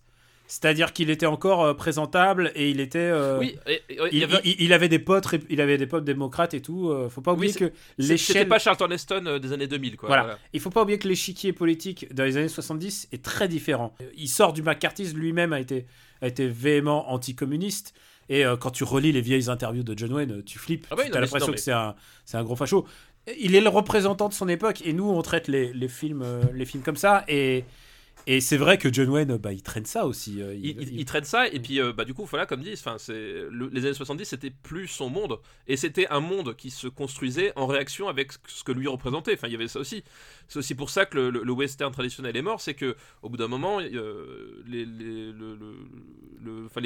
C'est-à-dire 0.53 0.93
qu'il 0.93 1.11
était 1.11 1.27
encore 1.27 1.63
euh, 1.63 1.75
présentable 1.75 2.51
et 2.57 2.71
il 2.71 2.81
était. 2.81 2.99
euh, 2.99 3.39
oui 3.39 3.57
et- 3.69 3.75
et- 3.89 3.99
il 4.11 4.19
y 4.19 4.25
avait- 4.25 4.41
il- 4.45 4.57
il 4.59 4.73
avait 4.73 4.89
des 4.89 4.99
potes, 4.99 5.29
il 5.49 5.61
avait 5.61 5.79
des 5.79 5.87
potes 5.87 6.05
démocrates 6.05 6.55
et 6.55 6.61
tout. 6.61 6.91
euh, 6.91 7.09
faut 7.09 7.21
pas 7.21 7.35
oublier 7.35 7.53
que 7.53 7.67
C'est- 8.01 8.17
C'était 8.17 8.33
l'échelle. 8.39 8.49
pas 8.49 8.59
Charlton 8.59 8.91
Heston 8.91 9.39
des 9.41 9.53
années 9.53 9.69
2000, 9.69 9.97
quoi. 9.97 10.09
Voilà. 10.09 10.23
Voilà. 10.25 10.39
Il 10.53 10.59
faut 10.59 10.71
pas 10.71 10.83
oublier 10.83 10.99
que 10.99 11.07
l'échiquier 11.07 11.53
politique 11.53 12.13
dans 12.13 12.25
les 12.25 12.37
années 12.37 12.49
70 12.49 13.07
est 13.13 13.23
très 13.23 13.47
différent. 13.47 13.95
Il 14.17 14.27
sort 14.29 14.53
du 14.53 14.63
McCarthyisme, 14.63 15.19
lui-même 15.19 15.53
a 15.53 15.61
été, 15.61 15.87
a 16.21 16.27
été 16.27 16.49
véhément 16.49 17.13
anticommuniste. 17.13 17.95
Et 18.29 18.45
euh, 18.45 18.57
quand 18.57 18.71
tu 18.71 18.83
relis 18.83 19.13
les 19.13 19.21
vieilles 19.21 19.49
interviews 19.51 19.85
de 19.85 19.97
John 19.97 20.13
Wayne, 20.13 20.43
tu 20.45 20.59
flippes. 20.59 20.87
Ah 20.91 20.97
tu 20.97 21.03
as 21.17 21.21
l'impression 21.21 21.53
que 21.53 21.59
c'est 21.59 21.73
un, 21.73 21.95
un 22.33 22.43
gros 22.45 22.57
facho. 22.57 22.87
Il 23.39 23.55
est 23.55 23.61
le 23.61 23.69
représentant 23.69 24.29
de 24.29 24.35
son 24.35 24.49
époque 24.49 24.83
et 24.85 24.93
nous, 24.95 25.09
on 25.09 25.23
traite 25.23 25.47
les, 25.47 25.73
les 25.73 25.89
films, 25.89 26.23
euh, 26.25 26.43
les 26.55 26.65
films 26.65 26.83
comme 26.83 26.97
ça. 26.97 27.25
Et, 27.29 27.65
Et 28.27 28.41
c'est 28.41 28.57
vrai 28.57 28.79
que 28.79 28.93
John 28.93 29.09
Wayne, 29.09 29.37
bah, 29.39 29.53
il 29.53 29.63
traîne 29.63 29.87
ça 29.87 30.07
aussi. 30.07 30.41
euh, 30.43 30.55
il, 30.55 30.81
il- 30.83 31.01
il 31.01 31.05
traîne 31.05 31.25
ça 31.25 31.49
et 31.49 31.59
puis 31.59 31.81
euh, 31.81 31.93
bah 31.93 32.05
du 32.05 32.15
coup 32.15 32.25
voilà 32.27 32.47
comme 32.47 32.61
dit 32.63 32.73
enfin 32.75 32.97
c'est 32.99 33.13
le- 33.51 33.69
les 33.73 33.85
années 33.85 33.95
70 33.95 34.25
c'était 34.25 34.51
plus 34.51 34.87
son 34.89 35.09
monde 35.09 35.39
et 35.67 35.77
c'était 35.77 36.07
un 36.09 36.21
monde 36.21 36.55
qui 36.57 36.71
se 36.71 36.87
construisait 36.87 37.53
en 37.57 37.67
réaction 37.67 38.09
avec 38.09 38.33
ce 38.47 38.63
que 38.63 38.73
lui 38.73 38.87
représentait 38.89 39.35
enfin 39.35 39.49
il 39.49 39.53
y 39.53 39.57
avait 39.57 39.69
ça 39.69 39.81
aussi 39.81 40.05
c'est 40.49 40.59
aussi 40.59 40.75
pour 40.75 40.91
ça 40.91 41.07
que 41.07 41.17
le, 41.17 41.31
le- 41.31 41.43
le 41.43 41.53
western 41.53 41.93
traditionnel 41.93 42.37
est 42.37 42.43
mort 42.43 42.61
c'est 42.61 42.75
que 42.75 42.95
au 43.23 43.29
bout 43.31 43.37
d'un 43.39 43.49
moment 43.49 43.81
euh, 43.81 44.63
les, 44.67 44.85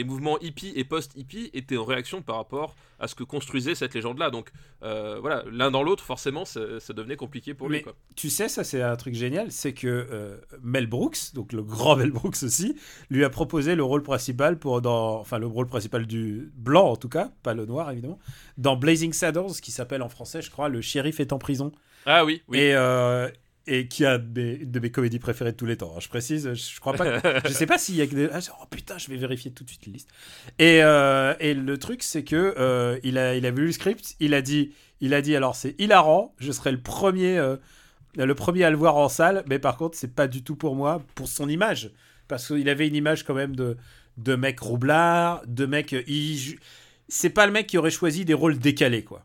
mouvements 0.05 0.39
hippie 0.41 0.73
et 0.77 0.85
post 0.85 1.13
hippie 1.17 1.51
étaient 1.53 1.77
en 1.77 1.85
réaction 1.85 2.23
par 2.23 2.37
rapport 2.37 2.75
à 3.01 3.09
ce 3.09 3.15
que 3.15 3.25
construisait 3.25 3.75
cette 3.75 3.95
légende 3.95 4.19
là 4.19 4.31
donc 4.31 4.51
voilà 4.81 5.45
l'un 5.51 5.71
dans 5.71 5.83
l'autre 5.83 6.05
forcément 6.05 6.45
ça, 6.45 6.81
ça 6.81 6.93
devenait 6.93 7.17
compliqué 7.17 7.55
pour 7.55 7.69
lui 7.69 7.83
quoi. 7.83 7.95
tu 8.17 8.31
sais, 8.31 8.49
ça 8.49 8.65
c'est 8.65 8.83
un 8.83 8.97
truc 8.97 9.15
génial, 9.15 9.51
c'est 9.51 9.73
que 9.73 10.39
Mel 10.63 10.87
Brooks, 10.87 11.24
donc 11.33 11.53
le 11.53 11.63
grand 11.63 11.97
Mel 12.01 12.11
Brooks 12.11 12.43
aussi, 12.43 12.77
lui 13.09 13.25
a 13.25 13.31
proposé 13.31 13.75
le 13.77 13.85
rôle 13.85 14.03
principal 14.03 14.59
pour 14.59 14.83
dans, 14.83 15.21
enfin 15.21 15.39
le 15.39 15.47
rôle 15.47 15.67
principal 15.67 16.07
du 16.07 16.53
blanc 16.57 16.89
en 16.91 16.97
tout 16.97 17.09
cas, 17.09 17.31
pas 17.43 17.55
le 17.55 17.65
noir 17.67 17.91
évidemment, 17.91 18.19
dans 18.59 18.77
Blazing 18.77 19.13
Saddles, 19.13 19.53
qui 19.63 19.71
s'appelle 19.71 20.03
en 20.03 20.09
français, 20.09 20.43
je 20.43 20.51
crois, 20.51 20.69
le 20.69 20.81
shérif 20.81 21.21
est 21.21 21.33
en 21.33 21.39
prison, 21.39 21.73
ah 22.07 22.25
oui 22.25 22.43
oui 22.49 22.59
et 22.59 22.75
euh, 22.75 23.29
et 23.67 23.89
qui 23.89 24.05
a 24.05 24.19
des- 24.19 24.57
une 24.57 24.71
de 24.71 24.79
mes 24.79 24.91
comédies 24.91 25.19
préférées 25.19 25.53
de 25.53 25.57
tous 25.57 25.65
les 25.65 25.79
temps. 25.79 25.95
hein. 25.97 26.01
Je 26.01 26.09
précise, 26.09 26.53
je 26.53 26.81
crois 26.81 26.93
pas, 26.93 27.19
que- 27.19 27.41
je 27.49 27.53
sais 27.55 27.65
pas 27.65 27.79
s'il 27.79 27.95
y 27.97 28.03
a 28.03 28.07
que 28.07 28.15
des, 28.15 28.29
ah, 28.31 28.41
oh 28.61 28.67
putain, 28.69 28.99
je 28.99 29.09
vais 29.09 29.17
vérifier 29.17 29.53
tout 29.53 29.65
de 29.65 29.71
suite 29.71 29.87
la 29.87 29.93
liste. 29.95 30.11
Et 30.59 30.83
euh, 30.85 31.33
et 31.41 31.55
le 31.55 31.79
truc 31.79 32.03
c'est 32.03 32.25
que 32.25 32.55
euh, 32.59 32.99
il 33.05 33.17
a 33.17 33.35
il 33.37 33.47
a 33.47 33.51
vu 33.51 33.65
le 33.65 33.73
script, 33.73 34.17
il 34.21 34.35
a 34.35 34.43
dit 34.43 34.73
il 35.01 35.15
a 35.15 35.23
dit 35.23 35.35
alors 35.35 35.57
c'est 35.57 35.75
hilarant, 35.81 36.35
je 36.39 36.53
serai 36.53 36.73
le 36.73 36.81
premier 36.83 37.39
euh, 37.39 37.57
le 38.17 38.35
premier 38.35 38.65
à 38.65 38.71
le 38.71 38.77
voir 38.77 38.97
en 38.97 39.09
salle, 39.09 39.45
mais 39.49 39.59
par 39.59 39.77
contre 39.77 39.97
c'est 39.97 40.15
pas 40.15 40.27
du 40.29 40.43
tout 40.45 40.57
pour 40.57 40.75
moi, 40.77 41.03
pour 41.15 41.29
son 41.29 41.49
image, 41.49 41.91
parce 42.29 42.47
qu'il 42.49 42.69
avait 42.69 42.87
une 42.89 42.95
image 42.97 43.25
quand 43.25 43.35
même 43.35 43.55
de 43.57 43.77
de 44.17 44.37
mec 44.37 44.61
roublard, 44.61 45.43
de 45.47 45.67
mec 45.67 45.93
euh, 45.93 46.03
c'est 47.09 47.31
pas 47.31 47.47
le 47.47 47.53
mec 47.53 47.67
qui 47.67 47.79
aurait 47.79 47.91
choisi 47.91 48.25
des 48.25 48.35
rôles 48.35 48.59
décalés 48.59 49.05
quoi. 49.05 49.25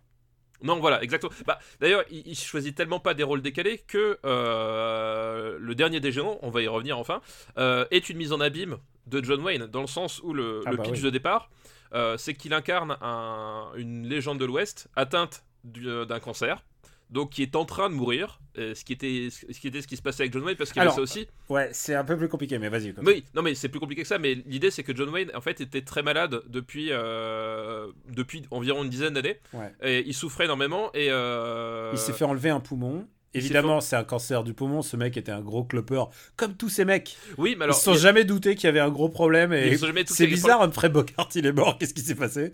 Non, 0.61 0.77
voilà, 0.81 1.01
exactement. 1.01 1.31
Bah, 1.47 1.57
D'ailleurs, 1.79 2.03
il, 2.11 2.21
il 2.27 2.35
choisit 2.37 2.75
tellement 2.75 2.99
pas 2.99 3.13
des 3.13 3.23
rôles 3.23 3.41
décalés 3.41 3.77
que 3.87 4.19
euh, 4.25 5.57
le 5.59 5.73
dernier 5.75 6.01
des 6.01 6.11
géants, 6.11 6.37
on 6.41 6.49
va 6.49 6.61
y 6.61 6.67
revenir 6.67 6.97
enfin, 6.97 7.21
euh, 7.57 7.85
est 7.91 8.09
une 8.09 8.17
mise 8.17 8.33
en 8.33 8.41
abîme 8.41 8.77
de 9.07 9.23
John 9.23 9.41
Wayne, 9.41 9.67
dans 9.67 9.79
le 9.81 9.87
sens 9.87 10.19
où 10.21 10.33
le, 10.33 10.61
Ah 10.65 10.71
le 10.71 10.77
bah 10.77 10.83
pitch 10.83 10.95
oui. 10.97 11.01
de 11.03 11.09
départ, 11.11 11.49
euh, 11.93 12.17
c'est 12.17 12.33
qu'il 12.33 12.53
incarne 12.53 12.97
un- 13.01 13.69
une 13.77 14.05
légende 14.07 14.37
de 14.39 14.45
l'Ouest 14.45 14.89
atteinte 14.97 15.43
du- 15.63 16.05
d'un 16.05 16.19
cancer. 16.19 16.61
Donc 17.09 17.31
qui 17.31 17.41
est 17.41 17.55
en 17.55 17.65
train 17.65 17.89
de 17.89 17.95
mourir, 17.95 18.39
euh, 18.57 18.75
ce 18.75 18.83
qui 18.85 18.93
était 18.93 19.29
ce 19.31 19.59
qui 19.59 19.67
était 19.67 19.81
ce 19.81 19.87
qui 19.87 19.97
se 19.97 20.01
passait 20.01 20.23
avec 20.23 20.33
John 20.33 20.43
Wayne 20.43 20.55
parce 20.57 20.71
qu'il 20.71 20.77
y 20.79 20.81
avait 20.81 20.87
Alors, 20.87 20.95
ça 20.95 21.01
aussi. 21.01 21.27
Ouais, 21.49 21.69
c'est 21.71 21.95
un 21.95 22.03
peu 22.03 22.15
plus 22.17 22.27
compliqué, 22.29 22.59
mais 22.59 22.69
vas-y. 22.69 22.93
Oui, 23.03 23.23
non 23.33 23.41
mais 23.41 23.55
c'est 23.55 23.69
plus 23.69 23.79
compliqué 23.79 24.03
que 24.03 24.07
ça, 24.07 24.19
mais 24.19 24.35
l'idée 24.45 24.69
c'est 24.69 24.83
que 24.83 24.95
John 24.95 25.09
Wayne 25.09 25.31
en 25.33 25.41
fait 25.41 25.59
était 25.61 25.81
très 25.81 26.03
malade 26.03 26.41
depuis, 26.47 26.89
euh, 26.91 27.87
depuis 28.09 28.43
environ 28.51 28.83
une 28.83 28.89
dizaine 28.89 29.13
d'années. 29.15 29.39
Ouais. 29.53 29.73
Et 29.81 30.03
il 30.07 30.13
souffrait 30.13 30.45
énormément 30.45 30.91
et... 30.93 31.07
euh, 31.09 31.89
Il 31.93 31.97
s'est 31.99 32.13
fait 32.13 32.25
enlever 32.25 32.49
un 32.51 32.59
poumon. 32.59 33.07
Évidemment, 33.33 33.79
c'est 33.79 33.95
un 33.95 34.03
cancer 34.03 34.43
du 34.43 34.53
poumon. 34.53 34.81
Ce 34.81 34.97
mec 34.97 35.15
était 35.15 35.31
un 35.31 35.41
gros 35.41 35.63
clopeur, 35.63 36.09
comme 36.35 36.55
tous 36.55 36.69
ces 36.69 36.83
mecs. 36.83 37.15
Oui, 37.37 37.55
mais 37.55 37.65
alors... 37.65 37.75
ils 37.75 37.79
se 37.79 37.85
sont 37.85 37.93
jamais 37.93 38.23
doutés 38.23 38.55
qu'il 38.55 38.65
y 38.65 38.67
avait 38.67 38.79
un 38.79 38.89
gros 38.89 39.09
problème. 39.09 39.53
Et 39.53 39.77
c'est 40.07 40.27
bizarre, 40.27 40.61
Humphrey 40.63 40.89
Bogart, 40.89 41.29
il 41.35 41.45
est 41.45 41.51
mort. 41.51 41.77
Qu'est-ce 41.77 41.93
qui 41.93 42.01
s'est 42.01 42.15
passé? 42.15 42.53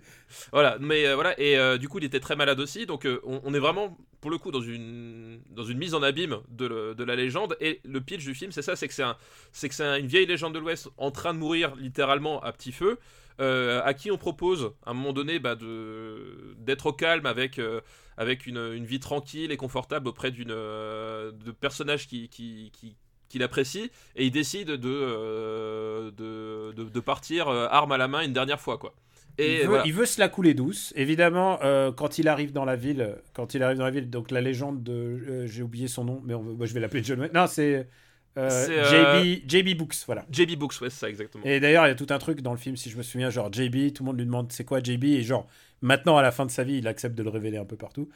Voilà, 0.52 0.76
mais 0.78 1.06
euh, 1.06 1.14
voilà, 1.14 1.38
et 1.40 1.56
euh, 1.56 1.78
du 1.78 1.88
coup, 1.88 1.98
il 1.98 2.04
était 2.04 2.20
très 2.20 2.36
malade 2.36 2.60
aussi, 2.60 2.84
donc 2.84 3.06
euh, 3.06 3.20
on, 3.24 3.40
on 3.44 3.54
est 3.54 3.58
vraiment, 3.58 3.96
pour 4.20 4.30
le 4.30 4.38
coup, 4.38 4.50
dans 4.50 4.60
une, 4.60 5.40
dans 5.50 5.64
une 5.64 5.78
mise 5.78 5.94
en 5.94 6.02
abîme 6.02 6.38
de, 6.50 6.66
le- 6.66 6.94
de 6.94 7.04
la 7.04 7.16
légende. 7.16 7.56
Et 7.60 7.80
le 7.84 8.00
pitch 8.02 8.24
du 8.24 8.34
film, 8.34 8.52
c'est 8.52 8.62
ça, 8.62 8.76
c'est 8.76 8.88
que 8.88 8.94
c'est 8.94 9.82
un, 9.82 9.96
une 9.96 10.08
vieille 10.08 10.26
légende 10.26 10.52
de 10.54 10.58
l'Ouest 10.58 10.88
en 10.98 11.10
train 11.10 11.32
de 11.32 11.38
mourir 11.38 11.74
littéralement 11.76 12.42
à 12.42 12.52
petit 12.52 12.72
feu, 12.72 12.98
à 13.38 13.94
qui 13.94 14.10
on 14.10 14.18
propose, 14.18 14.72
à 14.84 14.90
un 14.90 14.94
moment 14.94 15.12
donné, 15.14 15.38
bah, 15.38 15.56
d'être 16.58 16.86
au 16.86 16.92
calme 16.92 17.24
avec. 17.24 17.60
Avec 18.16 18.46
une, 18.46 18.72
une 18.74 18.84
vie 18.84 19.00
tranquille 19.00 19.52
et 19.52 19.56
confortable 19.56 20.08
auprès 20.08 20.30
d'une 20.30 20.50
euh, 20.50 21.32
de 21.32 21.50
personnages 21.50 22.06
qui, 22.06 22.28
qui, 22.28 22.70
qui, 22.72 22.96
qu'il 23.28 23.42
apprécie 23.42 23.90
et 24.14 24.26
il 24.26 24.30
décide 24.30 24.70
de, 24.70 24.88
euh, 24.88 26.10
de, 26.12 26.72
de, 26.72 26.88
de 26.88 27.00
partir 27.00 27.48
euh, 27.48 27.66
arme 27.70 27.92
à 27.92 27.98
la 27.98 28.08
main 28.08 28.22
une 28.22 28.32
dernière 28.32 28.60
fois 28.60 28.78
quoi. 28.78 28.94
Et 29.38 29.56
il, 29.56 29.60
veut, 29.60 29.66
voilà. 29.66 29.86
il 29.86 29.92
veut 29.92 30.06
se 30.06 30.18
la 30.18 30.30
couler 30.30 30.54
douce. 30.54 30.94
Évidemment, 30.96 31.58
euh, 31.62 31.92
quand 31.92 32.16
il 32.18 32.26
arrive 32.26 32.52
dans 32.52 32.64
la 32.64 32.74
ville, 32.74 33.16
quand 33.34 33.52
il 33.52 33.62
arrive 33.62 33.76
dans 33.76 33.84
la 33.84 33.90
ville, 33.90 34.08
donc 34.08 34.30
la 34.30 34.40
légende 34.40 34.82
de, 34.82 35.46
j'ai 35.46 35.62
oublié 35.62 35.88
son 35.88 36.04
nom, 36.04 36.22
mais 36.24 36.32
on, 36.32 36.42
moi, 36.42 36.64
je 36.64 36.72
vais 36.72 36.80
l'appeler 36.80 37.04
John. 37.04 37.28
Non, 37.34 37.46
c'est 37.46 37.86
JB, 38.34 39.42
JB 39.46 39.76
Books, 39.76 39.96
voilà. 40.06 40.24
JB 40.30 40.56
Books, 40.56 40.80
ouais, 40.80 40.88
c'est 40.88 41.00
ça 41.00 41.10
exactement. 41.10 41.44
Et 41.44 41.60
d'ailleurs, 41.60 41.84
il 41.84 41.88
y 41.88 41.92
a 41.92 41.94
tout 41.94 42.06
un 42.08 42.18
truc 42.18 42.40
dans 42.40 42.52
le 42.52 42.58
film, 42.58 42.76
si 42.76 42.88
je 42.88 42.96
me 42.96 43.02
souviens, 43.02 43.28
genre 43.28 43.52
JB, 43.52 43.92
tout 43.92 44.02
le 44.02 44.06
monde 44.06 44.18
lui 44.18 44.24
demande 44.24 44.50
c'est 44.52 44.64
quoi 44.64 44.82
JB, 44.82 45.04
et 45.04 45.22
genre 45.22 45.46
maintenant 45.82 46.16
à 46.16 46.22
la 46.22 46.30
fin 46.32 46.46
de 46.46 46.50
sa 46.50 46.64
vie, 46.64 46.78
il 46.78 46.88
accepte 46.88 47.14
de 47.16 47.22
le 47.22 47.30
révéler 47.30 47.58
un 47.58 47.64
peu 47.64 47.76
partout. 47.76 48.08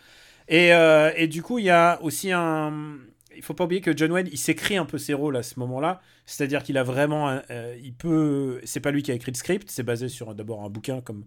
Et, 0.49 0.75
euh, 0.75 1.13
et 1.17 1.29
du 1.29 1.43
coup, 1.43 1.59
il 1.59 1.67
y 1.67 1.71
a 1.71 2.01
aussi 2.03 2.33
un. 2.33 2.99
Il 3.37 3.43
faut 3.43 3.55
pas 3.55 3.65
oublier 3.65 3.81
que 3.81 3.97
John 3.97 4.11
Wayne, 4.11 4.29
il 4.33 4.39
s'écrit 4.39 4.77
un 4.77 4.85
peu 4.85 4.99
ses 4.99 5.15
rôles 5.15 5.37
à 5.37 5.43
ce 5.45 5.59
moment-là. 5.61 6.01
C'est-à-dire 6.27 6.63
qu'il 6.65 6.77
a 6.79 6.83
vraiment. 6.83 7.29
un- 7.29 7.43
euh, 7.51 7.77
il 7.83 7.95
peut. 7.95 8.61
C'est 8.65 8.81
pas 8.81 8.91
lui 8.91 9.03
qui 9.03 9.13
a 9.13 9.15
écrit 9.15 9.31
le 9.31 9.37
script, 9.37 9.71
c'est 9.71 9.85
basé 9.85 10.09
sur 10.09 10.35
d'abord 10.35 10.65
un 10.65 10.69
bouquin 10.71 11.01
comme, 11.01 11.25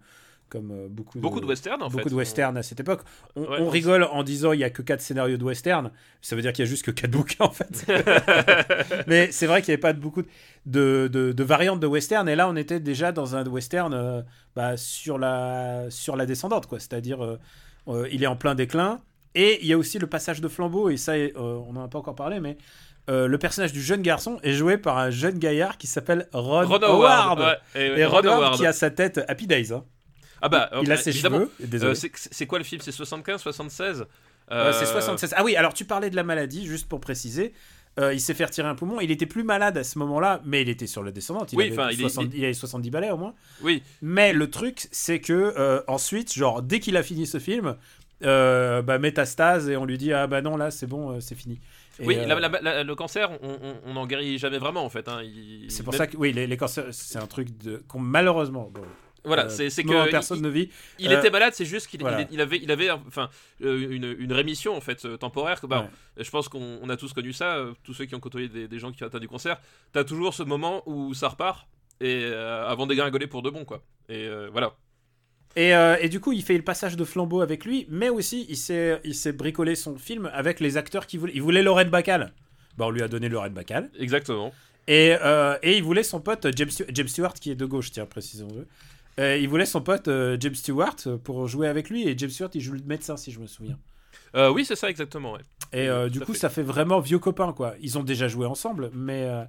comme 0.54 0.72
euh, 0.72 0.88
beaucoup, 0.90 1.20
Beaucoup 1.20 1.42
de 1.42 1.46
western 1.46 1.82
en 1.84 1.90
fait. 1.90 1.98
beaucoup 1.98 2.10
de 2.10 2.16
western 2.16 2.56
à 2.56 2.64
cette 2.64 2.80
époque. 2.80 3.02
On, 3.36 3.42
Ouais, 3.42 3.58
on 3.60 3.64
on- 3.66 3.70
rigole 3.70 4.04
en 4.04 4.24
disant 4.24 4.54
il 4.54 4.60
y 4.62 4.64
a 4.64 4.70
que 4.70 4.82
quatre 4.82 5.02
scénarios 5.02 5.36
de 5.38 5.44
western. 5.44 5.92
Ça 6.22 6.36
veut 6.38 6.42
dire 6.42 6.54
qu'il 6.54 6.64
y 6.64 6.68
a 6.68 6.70
juste 6.70 6.86
que 6.86 6.92
quatre 6.92 7.12
bouquins 7.12 7.44
en 7.46 7.50
fait. 7.52 7.86
Mais 9.08 9.32
c'est 9.32 9.48
vrai 9.48 9.62
qu'il 9.62 9.72
n'y 9.72 9.74
avait 9.74 9.82
pas 9.82 9.94
de- 9.94 10.00
beaucoup 10.00 10.24
de, 10.66 11.10
de, 11.12 11.32
de 11.32 11.44
variantes 11.44 11.80
de 11.80 11.88
western. 11.88 12.30
Et 12.30 12.36
là, 12.36 12.48
on 12.48 12.56
était 12.56 12.80
déjà 12.80 13.12
dans 13.12 13.36
un 13.36 13.46
western 13.46 13.94
euh, 13.94 14.22
bah, 14.56 14.78
sur, 14.78 15.18
la, 15.18 15.86
sur 15.90 16.16
la 16.16 16.26
descendante. 16.26 16.68
quoi. 16.68 16.80
C'est-à-dire, 16.80 17.24
euh, 17.24 17.40
euh, 17.88 18.08
il 18.12 18.24
est 18.24 18.28
en 18.28 18.36
plein 18.36 18.56
déclin. 18.56 19.02
Et 19.36 19.60
il 19.62 19.68
y 19.68 19.74
a 19.74 19.78
aussi 19.78 19.98
le 20.00 20.08
passage 20.08 20.42
de 20.42 20.48
flambeau. 20.48 20.90
Et 20.90 20.98
ça, 20.98 21.14
on 21.36 21.74
n'en 21.74 21.84
a 21.86 21.88
pas 21.88 22.00
encore 22.00 22.16
parlé, 22.16 22.40
mais. 22.40 22.58
euh, 23.10 23.28
le 23.28 23.38
personnage 23.38 23.74
du 23.74 23.82
jeune 23.82 24.02
garçon 24.02 24.40
est 24.44 24.54
joué 24.54 24.78
par 24.78 24.98
un 24.98 25.10
jeune 25.10 25.38
gaillard 25.38 25.78
qui 25.78 25.88
s'appelle 25.88 26.28
Ron, 26.32 26.66
Ron 26.68 26.78
Howard. 26.84 26.84
Howard. 26.84 27.40
ouais, 27.40 27.82
et, 27.82 28.00
Et 28.00 28.06
Ron 28.06 28.20
Howard, 28.20 28.28
Howard. 28.44 28.56
qui 28.58 28.66
a 28.66 28.72
sa 28.74 28.92
tête 28.92 29.20
Happy 29.28 29.46
Days. 29.48 29.74
hein. 29.74 29.84
Ah 30.46 30.50
bah, 30.50 30.70
Il 30.84 30.92
a 30.92 30.96
euh, 30.96 30.98
ses 30.98 31.10
évidemment. 31.12 31.38
cheveux. 31.40 31.52
Désolé. 31.68 31.92
Euh, 31.92 32.10
c'est- 32.14 32.46
quoi 32.46 32.58
le 32.60 32.66
film? 32.66 32.82
C'est 32.82 32.92
75, 32.92 33.42
76 33.42 34.06
Euh, 34.52 34.74
c'est 34.74 34.84
Euh, 34.84 34.92
76. 34.92 35.34
Ah 35.38 35.44
oui, 35.46 35.56
alors 35.56 35.74
tu 35.74 35.86
parlais 35.86 36.10
de 36.10 36.16
la 36.18 36.24
maladie, 36.24 36.66
juste 36.68 36.88
pour 36.90 37.00
préciser. 37.00 37.54
Euh, 38.00 38.14
il 38.14 38.20
s'est 38.20 38.34
fait 38.34 38.44
retirer 38.44 38.68
un 38.68 38.76
poumon. 38.76 39.00
Il 39.00 39.10
était 39.10 39.26
plus 39.26 39.44
malade 39.44 39.78
à 39.78 39.84
ce 39.86 39.98
moment-là, 40.00 40.42
mais 40.46 40.64
il 40.64 40.70
était 40.70 40.86
sur 40.88 41.02
la 41.02 41.12
descendante. 41.12 41.54
Il, 41.54 41.58
Oui, 41.58 41.68
avait, 41.68 41.74
enfin, 41.80 41.90
il 41.92 42.00
est- 42.00 42.10
60 42.10 42.30
il 42.34 42.44
avait 42.44 42.54
70 42.54 42.90
balais 42.90 43.12
au 43.12 43.18
moins. 43.18 43.34
Oui, 43.62 43.82
Mais 44.02 44.34
le 44.34 44.50
truc, 44.50 44.88
c'est 44.92 45.20
que 45.22 45.32
euh, 45.58 45.82
ensuite, 45.88 46.34
genre, 46.34 46.62
dès 46.62 46.80
qu'il 46.82 46.98
a 46.98 47.04
fini 47.04 47.26
ce 47.26 47.40
film, 47.40 47.78
euh, 48.24 48.82
bah, 48.82 49.00
métastase 49.00 49.70
et 49.70 49.78
on 49.78 49.86
lui 49.86 49.98
dit 49.98 50.12
Ah 50.12 50.28
bah 50.28 50.42
non, 50.42 50.58
là 50.58 50.72
c'est 50.72 50.88
bon, 50.88 51.12
euh, 51.12 51.20
c'est 51.22 51.36
fini. 51.36 51.60
Et, 52.00 52.06
oui 52.06 52.16
euh, 52.18 52.26
la- 52.26 52.40
la- 52.40 52.62
la- 52.62 52.84
le 52.84 52.96
cancer, 52.96 53.30
on- 53.86 53.94
n'en 53.94 54.08
guérit 54.08 54.38
jamais 54.40 54.58
vraiment 54.58 54.84
en 54.84 54.90
fait. 54.90 55.08
hein. 55.08 55.22
C'est 55.70 55.84
pour 55.84 55.94
même- 55.94 55.98
ça 56.00 56.08
que, 56.08 56.18
oui, 56.18 56.34
les, 56.34 56.48
les 56.48 56.58
cancers, 56.58 56.86
c'est 56.92 57.20
un 57.20 57.28
truc 57.28 57.56
de, 57.60 57.84
qu'on 57.88 58.00
malheureusement. 58.00 58.70
bon, 58.74 58.82
Voilà, 59.26 59.46
euh, 59.46 59.70
c'est 59.70 59.84
que. 59.84 60.10
personne 60.12 60.40
il- 60.40 60.44
ne 60.44 60.50
vit. 60.50 60.70
Il 61.00 61.12
Euh, 61.12 61.18
était 61.20 61.30
malade, 61.30 61.54
c'est 61.56 61.66
juste 61.66 61.88
qu'il 61.88 62.02
voilà. 62.02 62.22
il- 62.22 62.28
il 62.32 62.42
avait, 62.42 62.58
il 62.58 62.70
avait 62.72 62.92
enfin, 62.92 63.30
euh, 63.64 63.88
une, 63.90 64.16
une 64.20 64.34
rémission 64.34 64.76
en 64.76 64.82
fait 64.82 65.06
euh, 65.06 65.16
temporaire. 65.18 65.60
Bah, 65.68 65.90
Je 66.18 66.30
pense 66.30 66.50
qu'on 66.50 66.80
on 66.82 66.90
a 66.90 66.98
tous 66.98 67.14
connu 67.14 67.32
ça, 67.34 67.56
euh, 67.58 67.74
tous 67.84 67.94
ceux 67.94 68.06
qui 68.06 68.16
ont 68.16 68.20
côtoyé 68.20 68.50
des, 68.50 68.68
des 68.68 68.80
gens 68.80 68.92
qui 68.92 69.04
ont 69.04 69.08
atteint 69.08 69.20
du 69.20 69.28
cancer. 69.30 69.60
T'as 69.94 70.04
toujours 70.04 70.34
ce 70.34 70.44
moment 70.44 70.84
où 70.86 71.14
ça 71.14 71.30
repart 71.30 71.68
et 72.02 72.24
euh, 72.26 72.68
avant 72.68 72.86
de 72.86 72.90
dégringoler 72.94 73.28
pour 73.28 73.42
de 73.44 73.50
bon 73.50 73.64
quoi. 73.64 73.82
Et 74.10 74.28
euh, 74.28 74.50
voilà. 74.52 74.76
Et, 75.56 75.74
euh, 75.76 75.96
et 76.02 76.10
du 76.10 76.20
coup, 76.20 76.32
il 76.34 76.42
fait 76.44 76.58
le 76.58 76.64
passage 76.64 76.98
de 76.98 77.06
flambeau 77.06 77.42
avec 77.42 77.64
lui, 77.64 77.86
mais 77.90 78.10
aussi 78.10 78.46
il 78.50 78.58
s'est, 78.58 79.00
il 79.06 79.14
s'est 79.16 79.34
bricolé 79.34 79.76
son 79.76 79.98
film 79.98 80.30
avec 80.34 80.60
les 80.60 80.78
acteurs 80.78 81.06
qu'il 81.08 81.20
voulait. 81.20 81.34
Il 81.36 81.44
voulait 81.44 81.62
Lorraine 81.62 81.90
Bacall. 81.90 82.34
Bah, 82.78 82.86
on 82.88 82.90
lui 82.90 83.04
a 83.04 83.08
donné 83.08 83.30
Lorraine 83.30 83.54
Bacall. 83.54 83.90
Exactement. 84.00 84.52
Et, 84.88 85.16
euh, 85.22 85.56
et 85.62 85.78
il 85.78 85.84
voulait 85.84 86.04
son 86.04 86.20
pote 86.20 86.48
James, 86.58 86.72
James 86.90 87.08
Stewart, 87.08 87.36
qui 87.36 87.52
est 87.52 87.56
de 87.56 87.66
gauche, 87.66 87.92
tiens, 87.92 88.06
précisons-le. 88.08 88.68
Euh, 89.20 89.38
il 89.38 89.48
voulait 89.48 89.66
son 89.66 89.82
pote 89.82 90.08
euh, 90.08 90.38
James 90.40 90.56
Stewart 90.56 90.96
pour 91.24 91.48
jouer 91.48 91.68
avec 91.68 91.90
lui. 91.90 92.08
Et 92.08 92.18
James 92.18 92.30
Stewart, 92.30 92.50
il 92.54 92.62
joue 92.62 92.74
le 92.74 92.82
médecin, 92.86 93.18
si 93.18 93.32
je 93.32 93.40
me 93.40 93.48
souviens. 93.48 93.78
Euh, 94.36 94.50
oui, 94.52 94.66
c'est 94.66 94.76
ça 94.76 94.90
exactement. 94.90 95.34
Ouais. 95.34 95.42
Et 95.72 95.88
euh, 95.90 96.10
du 96.10 96.20
coup, 96.20 96.34
fait. 96.34 96.40
ça 96.40 96.50
fait 96.50 96.64
vraiment 96.64 97.00
vieux 97.00 97.20
copain, 97.20 97.54
quoi. 97.54 97.76
Ils 97.82 97.98
ont 97.98 98.04
déjà 98.04 98.28
joué 98.28 98.46
ensemble, 98.48 98.90
mais, 98.94 99.24
euh, 99.24 99.44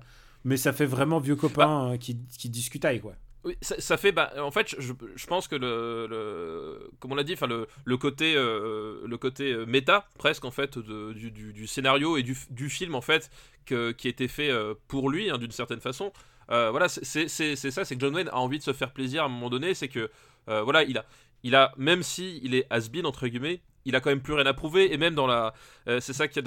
mais 0.45 0.57
ça 0.57 0.73
fait 0.73 0.87
vraiment 0.87 1.19
vieux 1.19 1.37
copain 1.37 1.93
euh, 1.93 1.97
qui, 1.97 2.19
qui 2.39 2.51
discutaille, 2.51 3.01
quoi. 3.01 3.15
Oui, 3.45 3.57
ça, 3.61 3.75
ça 3.79 3.99
fait. 3.99 4.11
Bah, 4.13 4.33
en 4.39 4.51
fait, 4.51 4.75
je, 4.79 4.93
je 5.17 5.27
pense 5.27 5.49
que 5.49 5.55
le, 5.57 6.07
le- 6.09 6.91
comme 6.99 7.13
on 7.13 7.15
l'a 7.15 7.25
dit, 7.25 7.35
enfin 7.35 7.47
le, 7.47 7.67
le 7.85 7.97
côté, 7.99 8.35
euh, 8.37 9.03
le 9.07 9.19
côté 9.19 9.53
euh, 9.53 9.67
méta 9.67 10.09
presque 10.19 10.47
en 10.47 10.51
fait 10.51 10.79
de- 10.79 11.13
du, 11.13 11.31
du- 11.31 11.53
du 11.53 11.67
scénario 11.67 12.17
et 12.17 12.23
du, 12.23 12.35
du 12.49 12.71
film 12.71 12.95
en 12.95 13.03
fait 13.03 13.31
que, 13.67 13.93
qui 13.93 14.07
a 14.07 14.11
été 14.11 14.29
fait 14.29 14.49
euh, 14.51 14.73
pour 14.89 15.11
lui 15.11 15.29
hein, 15.29 15.37
d'une 15.37 15.51
certaine 15.51 15.81
façon. 15.81 16.11
Euh, 16.51 16.71
voilà, 16.71 16.89
c'est- 16.89 17.29
ça, 17.29 17.85
c'est 17.85 17.95
que 17.95 18.01
John 18.01 18.15
Wayne 18.15 18.29
a 18.29 18.37
envie 18.39 18.59
de 18.59 18.63
se 18.63 18.73
faire 18.73 18.93
plaisir 18.93 19.23
à 19.23 19.27
un 19.27 19.29
moment 19.29 19.51
donné, 19.51 19.75
c'est 19.75 19.89
que 19.89 20.11
euh, 20.49 20.63
voilà, 20.63 20.83
il 20.83 20.99
a, 20.99 21.05
il 21.43 21.55
a, 21.55 21.73
même 21.77 22.03
si 22.03 22.41
il 22.43 22.55
est 22.55 22.67
has-been 22.71 23.07
entre 23.07 23.27
guillemets, 23.29 23.61
il 23.87 23.97
a 23.97 24.01
quand 24.01 24.11
même 24.11 24.21
plus 24.23 24.35
rien 24.35 24.47
à 24.47 24.55
prouver 24.55 24.93
et 24.93 24.97
même 24.99 25.15
dans 25.15 25.27
la, 25.27 25.55
euh, 25.89 26.01
c'est 26.01 26.13
ça 26.13 26.29
qu'il 26.29 26.43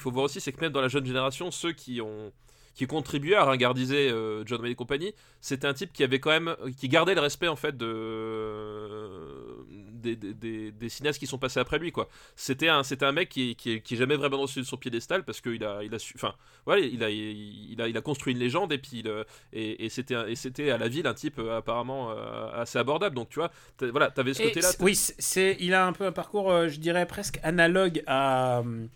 faut 0.00 0.10
voir 0.10 0.24
aussi, 0.24 0.40
c'est 0.40 0.52
que 0.52 0.60
même 0.60 0.72
dans 0.72 0.80
la 0.80 0.88
jeune 0.88 1.04
génération, 1.06 1.50
ceux 1.50 1.72
qui 1.72 2.00
ont 2.00 2.32
qui 2.74 2.86
contribuait 2.86 3.36
à 3.36 3.44
ringardiser 3.44 4.10
euh, 4.10 4.42
John 4.46 4.60
Wayne 4.60 4.72
et 4.72 4.74
compagnie, 4.74 5.14
c'était 5.40 5.66
un 5.66 5.74
type 5.74 5.92
qui 5.92 6.02
avait 6.02 6.18
quand 6.20 6.30
même, 6.30 6.54
qui 6.76 6.88
gardait 6.88 7.14
le 7.14 7.20
respect 7.20 7.48
en 7.48 7.56
fait 7.56 7.76
de 7.76 9.64
des, 9.92 10.16
des, 10.16 10.34
des, 10.34 10.70
des 10.72 10.88
cinéastes 10.88 11.18
qui 11.18 11.26
sont 11.26 11.38
passés 11.38 11.60
après 11.60 11.78
lui 11.78 11.92
quoi. 11.92 12.08
C'était 12.36 12.68
un, 12.68 12.82
c'était 12.82 13.06
un 13.06 13.12
mec 13.12 13.28
qui, 13.28 13.56
qui, 13.56 13.80
qui 13.80 13.94
est 13.94 13.96
jamais 13.96 14.16
vraiment 14.16 14.38
reçu 14.38 14.60
de 14.60 14.64
son 14.66 14.76
piédestal 14.76 15.24
parce 15.24 15.40
qu'il 15.40 15.64
a, 15.64 15.82
il 15.82 15.94
a 15.94 15.98
su, 15.98 16.14
enfin, 16.16 16.34
ouais, 16.66 16.88
il 16.88 17.02
a, 17.02 17.10
il 17.10 17.80
a, 17.80 17.88
il 17.88 17.96
a 17.96 18.00
construit 18.00 18.32
une 18.34 18.40
légende 18.40 18.72
et 18.72 18.78
puis 18.78 18.98
il, 19.04 19.24
et, 19.52 19.84
et 19.84 19.88
c'était, 19.88 20.30
et 20.30 20.36
c'était 20.36 20.70
à 20.70 20.78
la 20.78 20.88
ville 20.88 21.06
un 21.06 21.14
type 21.14 21.38
euh, 21.38 21.56
apparemment 21.58 22.10
euh, 22.10 22.50
assez 22.54 22.78
abordable. 22.78 23.16
Donc 23.16 23.28
tu 23.30 23.38
vois, 23.38 23.50
voilà, 23.80 24.10
t'avais 24.10 24.34
ce 24.34 24.42
côté-là. 24.42 24.70
oui, 24.80 24.94
c'est- 24.94 25.56
il 25.60 25.74
a 25.74 25.86
un 25.86 25.92
peu 25.92 26.04
un 26.04 26.12
parcours, 26.12 26.50
euh, 26.50 26.68
je 26.68 26.78
dirais 26.78 27.06
presque 27.06 27.38
analogue 27.42 28.02
à 28.06 28.58
euh, 28.60 28.86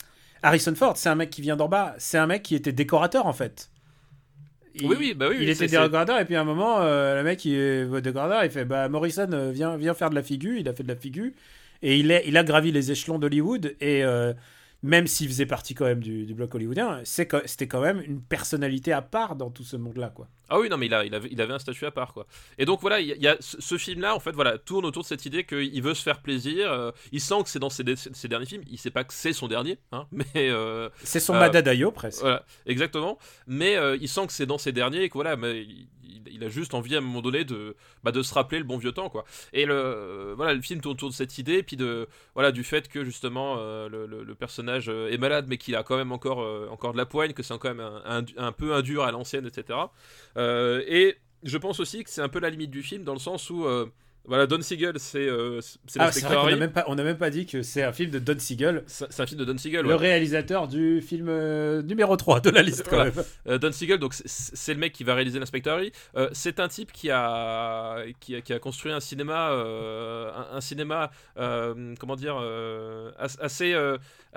Harrison 0.43 0.75
Ford. 0.75 0.97
C'est 0.97 1.09
un 1.09 1.15
mec 1.15 1.31
qui 1.31 1.43
vient 1.43 1.57
d'en 1.57 1.69
bas. 1.69 1.95
C'est 1.99 2.19
un 2.19 2.27
mec 2.27 2.43
qui 2.43 2.55
était 2.55 2.73
décorateur 2.73 3.27
en 3.27 3.33
fait. 3.33 3.71
Il, 4.75 4.87
Oui, 4.87 4.97
oui, 4.99 5.15
bah 5.15 5.27
oui, 5.29 5.39
il 5.41 5.49
était 5.49 5.67
décorateur 5.67 6.21
et 6.21 6.25
puis 6.25 6.37
à 6.37 6.41
un 6.41 6.45
moment, 6.45 6.81
euh, 6.81 7.17
le 7.17 7.23
mec, 7.25 7.45
il 7.45 7.55
est 7.55 8.01
décorateur, 8.01 8.45
il 8.45 8.51
fait 8.51 8.65
bah 8.65 8.89
Morrison, 8.89 9.29
euh, 9.33 9.51
viens, 9.51 9.77
viens 9.77 9.95
faire 9.95 10.11
de 10.11 10.15
la 10.15 10.23
figure. 10.23 10.57
Il 10.57 10.69
a 10.69 10.75
fait 10.75 10.85
de 10.85 10.89
la 10.89 10.97
figure 10.97 11.33
et 11.83 11.99
il, 11.99 12.11
est, 12.11 12.25
il 12.27 12.37
a 12.37 12.45
gravi 12.45 12.73
les 12.73 12.91
échelons 12.91 13.19
d'Hollywood 13.19 13.77
et 13.81 14.05
euh, 14.05 14.33
même 14.83 15.07
s'il 15.09 15.27
faisait 15.29 15.47
partie 15.47 15.75
quand 15.75 15.85
même 15.87 16.01
du, 16.01 16.25
du 16.25 16.35
bloc 16.35 16.55
hollywoodien, 16.55 17.01
c'était 17.05 17.67
quand 17.67 17.81
même 17.81 18.01
une 18.07 18.21
personnalité 18.23 18.93
à 18.93 19.03
part 19.03 19.35
dans 19.37 19.51
tout 19.51 19.65
ce 19.65 19.77
monde-là, 19.77 20.11
quoi. 20.11 20.29
Ah 20.51 20.59
oui, 20.59 20.69
non, 20.71 20.79
mais 20.79 20.87
il, 20.87 20.95
a, 20.95 21.05
il, 21.05 21.15
avait, 21.15 21.29
il 21.31 21.41
avait 21.43 21.53
un 21.53 21.59
statut 21.59 21.85
à 21.85 21.91
part, 21.91 22.15
quoi. 22.15 22.27
Et 22.57 22.65
donc 22.65 22.81
voilà, 22.81 23.01
il 23.01 23.09
y 23.09 23.27
a, 23.29 23.37
ce, 23.41 23.61
ce 23.61 23.77
film-là, 23.77 24.15
en 24.15 24.21
fait, 24.21 24.31
voilà, 24.33 24.57
tourne 24.57 24.87
autour 24.87 25.03
de 25.03 25.09
cette 25.09 25.27
idée 25.27 25.45
qu'il 25.45 25.83
veut 25.83 25.93
se 25.95 26.03
faire 26.03 26.23
plaisir. 26.23 26.71
euh, 26.73 26.91
il 27.13 27.21
sent 27.21 27.43
que 27.45 27.51
c'est 27.51 27.59
dans 27.59 27.69
ses 27.71 27.85
derniers 27.85 28.47
films. 28.47 28.63
Il 28.71 28.79
sait 28.79 28.91
pas 28.91 29.05
que 29.05 29.13
c'est 29.13 29.33
son 29.35 29.49
dernier, 29.49 29.79
hein, 29.93 30.07
mais 30.13 30.25
euh, 30.37 30.89
C'est 31.05 31.21
son 31.21 31.35
Euh, 31.35 31.41
Madadayo 31.41 31.91
presque. 31.91 32.21
voilà, 32.23 32.45
exactement. 32.65 33.19
Mais 33.47 33.77
euh, 33.77 33.99
il 34.01 34.09
sent 34.09 34.27
que 34.27 34.33
c'est 34.33 34.47
dans 34.47 34.59
ses 34.59 34.73
derniers 34.73 35.03
et 35.03 35.09
que 35.09 35.15
voilà, 35.15 35.37
mais 35.37 35.67
il, 36.27 36.45
a 36.45 36.49
juste 36.49 36.75
envie 36.75 36.95
à 36.95 36.99
un 36.99 37.03
moment 37.03 37.23
donné 37.23 37.45
de, 37.45 37.77
bah, 38.03 38.13
de 38.13 38.23
se 38.23 38.35
rappeler 38.35 38.59
le 38.59 38.65
bon 38.65 38.79
vieux 38.79 38.93
temps, 38.93 39.09
quoi. 39.09 39.25
Et 39.53 39.65
le, 39.67 39.75
euh, 39.75 40.35
voilà, 40.37 40.55
le 40.55 40.63
film 40.63 40.81
tourne 40.81 40.95
autour 40.95 41.11
de 41.11 41.15
cette 41.15 41.39
idée, 41.39 41.63
puis 41.63 41.77
de, 41.77 42.09
voilà, 42.35 42.53
du 42.53 42.65
fait 42.65 42.89
que 42.89 43.05
justement 43.05 43.57
euh, 43.59 43.89
le, 43.89 44.35
personnage 44.35 44.89
euh, 44.89 45.11
est 45.11 45.19
malade, 45.19 45.47
mais 45.49 45.57
qu'il 45.57 45.75
a 45.77 45.83
quand 45.83 45.97
même 45.97 46.13
encore, 46.13 46.39
encore 46.71 46.93
de 46.93 46.99
la 46.99 47.07
poigne, 47.07 47.33
que 47.33 47.43
c'est 47.43 47.59
quand 47.59 47.75
même 47.75 47.81
un, 47.81 48.03
un, 48.05 48.25
un 48.37 48.53
peu 48.53 48.75
un 48.75 48.83
dur 48.83 49.03
à 49.03 49.11
l'ancienne, 49.13 49.47
etc. 49.47 49.79
Et 50.37 51.17
je 51.45 51.59
pense 51.59 51.81
aussi 51.81 52.05
que 52.05 52.11
c'est 52.11 52.23
un 52.23 52.29
peu 52.29 52.41
la 52.41 52.51
limite 52.51 52.71
du 52.71 52.83
film 52.83 53.05
dans 53.05 53.13
le 53.13 53.19
sens 53.19 53.51
où 53.51 53.67
voilà 54.29 54.47
Don 54.47 54.61
Siegel 54.61 54.95
c'est 54.99 55.27
euh, 55.27 55.61
Ah, 55.99 56.11
n'a 56.23 56.57
même, 56.57 56.73
on 56.87 56.95
n'a 56.95 57.03
même 57.03 57.17
pas 57.17 57.31
dit 57.31 57.47
que 57.47 57.63
c'est 57.63 57.83
un 57.83 57.93
film 57.93 58.11
de 58.11 58.19
Don 58.19 58.39
Siegel, 58.39 58.85
c'est 58.87 59.21
un 59.21 59.27
film 59.27 59.41
de 59.41 59.45
Don 59.45 59.59
Siegel 59.59 59.83
le 59.83 59.89
ouais. 59.89 59.95
réalisateur 59.97 60.69
du 60.69 61.01
film 61.01 61.27
euh, 61.29 61.83
numéro 61.83 62.17
3 62.17 62.41
de 62.41 62.51
la 62.51 62.63
liste 62.63 62.85
quand 62.89 62.97
Voilà. 62.97 63.11
même. 63.11 63.25
Euh, 63.49 63.59
Don 63.59 63.73
Siegel 63.73 63.99
donc 63.99 64.15
c'est- 64.15 64.75
le 64.75 64.79
mec 64.81 64.93
qui 64.93 65.03
va 65.03 65.15
réaliser 65.15 65.39
l'inspecteur 65.39 65.77
Harry 65.77 65.93
Euh, 66.17 66.29
c'est 66.33 66.61
un 66.61 66.69
type 66.69 66.93
qui 66.93 67.11
a 67.11 68.05
qui 68.21 68.37
a, 68.37 68.41
qui 68.43 68.53
a 68.53 68.59
construit 68.59 68.93
un 68.93 69.01
cinéma 69.01 69.51
un, 69.51 70.57
un 70.57 70.61
cinéma 70.61 71.11
comment 71.37 72.17
dire 72.17 72.37
as- 73.19 73.39
assez 73.41 73.75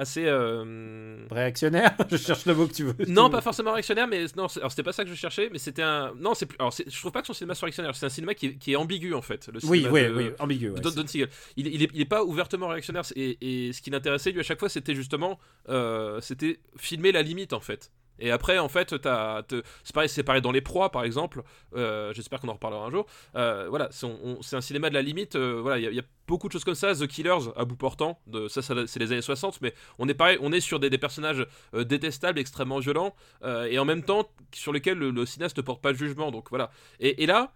assez 0.02 0.26
euh, 0.26 1.18
Réactionnaire, 1.30 1.96
je 2.12 2.18
cherche 2.18 2.46
le 2.46 2.54
mot 2.56 2.68
que 2.68 2.74
tu 2.74 2.84
veux. 2.84 2.96
non, 3.08 3.30
pas 3.30 3.42
forcément 3.42 3.72
réactionnaire, 3.74 4.08
mais 4.08 4.26
non, 4.36 4.48
alors 4.58 4.72
c'était 4.72 4.84
pas 4.84 4.92
ça 4.92 5.04
que 5.04 5.10
je 5.10 5.16
cherchais, 5.16 5.50
mais 5.52 5.60
c'était 5.60 5.84
un. 5.84 6.14
Non, 6.18 6.34
c'est 6.34 6.46
plus. 6.46 6.58
Alors, 6.60 6.72
je 6.72 7.00
trouve 7.00 7.12
pas 7.12 7.22
que 7.22 7.28
son 7.28 7.34
cinéma 7.34 7.54
soit 7.56 7.68
réactionnaire, 7.68 7.96
c'est 7.96 8.06
un 8.06 8.10
cinéma 8.10 8.34
qui 8.34 8.48
est, 8.48 8.56
qui 8.58 8.74
est 8.74 8.76
ambigu 8.76 9.14
en 9.14 9.22
fait. 9.22 9.48
Le 9.54 9.60
Oui, 9.64 9.86
oui, 9.90 10.04
de- 10.04 10.14
oui, 10.14 10.30
ambigu. 10.40 10.70
ouais, 10.72 10.82
Don, 10.82 11.08
Siegel. 11.08 11.30
Il, 11.56 11.68
il, 11.68 11.84
est, 11.84 11.90
il 11.94 12.02
est 12.02 12.06
pas 12.06 12.24
ouvertement 12.24 12.68
réactionnaire, 12.68 13.04
et, 13.16 13.38
et 13.68 13.74
ce 13.74 13.82
qui 13.82 13.90
l'intéressait 13.92 14.32
lui 14.32 14.40
à 14.40 14.44
chaque 14.44 14.60
fois, 14.60 14.70
c'était 14.70 14.96
justement, 14.96 15.40
euh, 15.70 16.20
c'était 16.22 16.60
filmer 16.78 17.12
la 17.12 17.22
limite 17.22 17.54
en 17.54 17.60
fait. 17.62 17.92
Et 18.22 18.30
après, 18.30 18.60
en 18.60 18.70
fait, 18.70 18.92
c'est 18.92 19.94
pareil, 19.94 20.10
pareil 20.24 20.42
dans 20.42 20.52
les 20.52 20.62
proies, 20.62 20.92
par 20.92 21.04
exemple. 21.04 21.42
euh, 21.76 22.14
J'espère 22.14 22.40
qu'on 22.40 22.50
en 22.50 22.54
reparlera 22.54 22.86
un 22.86 22.92
jour. 22.92 23.08
Euh, 23.36 23.66
voilà, 23.68 23.90
c'est 23.92 24.56
un 24.56 24.62
cinéma 24.62 24.90
de 24.90 24.94
la 24.94 25.02
limite. 25.02 25.36
euh, 25.36 25.60
voilà, 25.60 25.80
il 25.80 25.94
y, 25.94 26.00
a- 26.00 26.04
beaucoup 26.28 26.48
de 26.48 26.54
choses 26.54 26.64
comme 26.64 26.76
ça. 26.76 26.94
The 26.94 27.08
Killers, 27.08 27.50
à 27.58 27.66
bout 27.66 27.76
portant, 27.76 28.20
ça, 28.48 28.62
c'est 28.62 29.00
les 29.00 29.12
années 29.12 29.22
60, 29.22 29.60
mais 29.62 29.74
on 29.98 30.08
est 30.08 30.14
pareil, 30.14 30.38
on 30.40 30.54
est 30.54 30.62
sur 30.62 30.80
des, 30.80 30.90
personnages 30.98 31.46
détestables, 31.74 32.40
extrêmement 32.40 32.80
violents, 32.80 33.14
et 33.44 33.78
en 33.80 33.86
même 33.86 34.04
temps 34.04 34.30
sur 34.54 34.72
lesquels 34.72 34.98
le, 34.98 35.26
cinéaste 35.26 35.58
ne 35.58 35.64
porte 35.64 35.82
pas 35.82 35.92
de 35.92 35.98
jugement. 35.98 36.32
Donc 36.32 36.50
voilà. 36.50 36.72
Et, 37.00 37.26
là, 37.26 37.54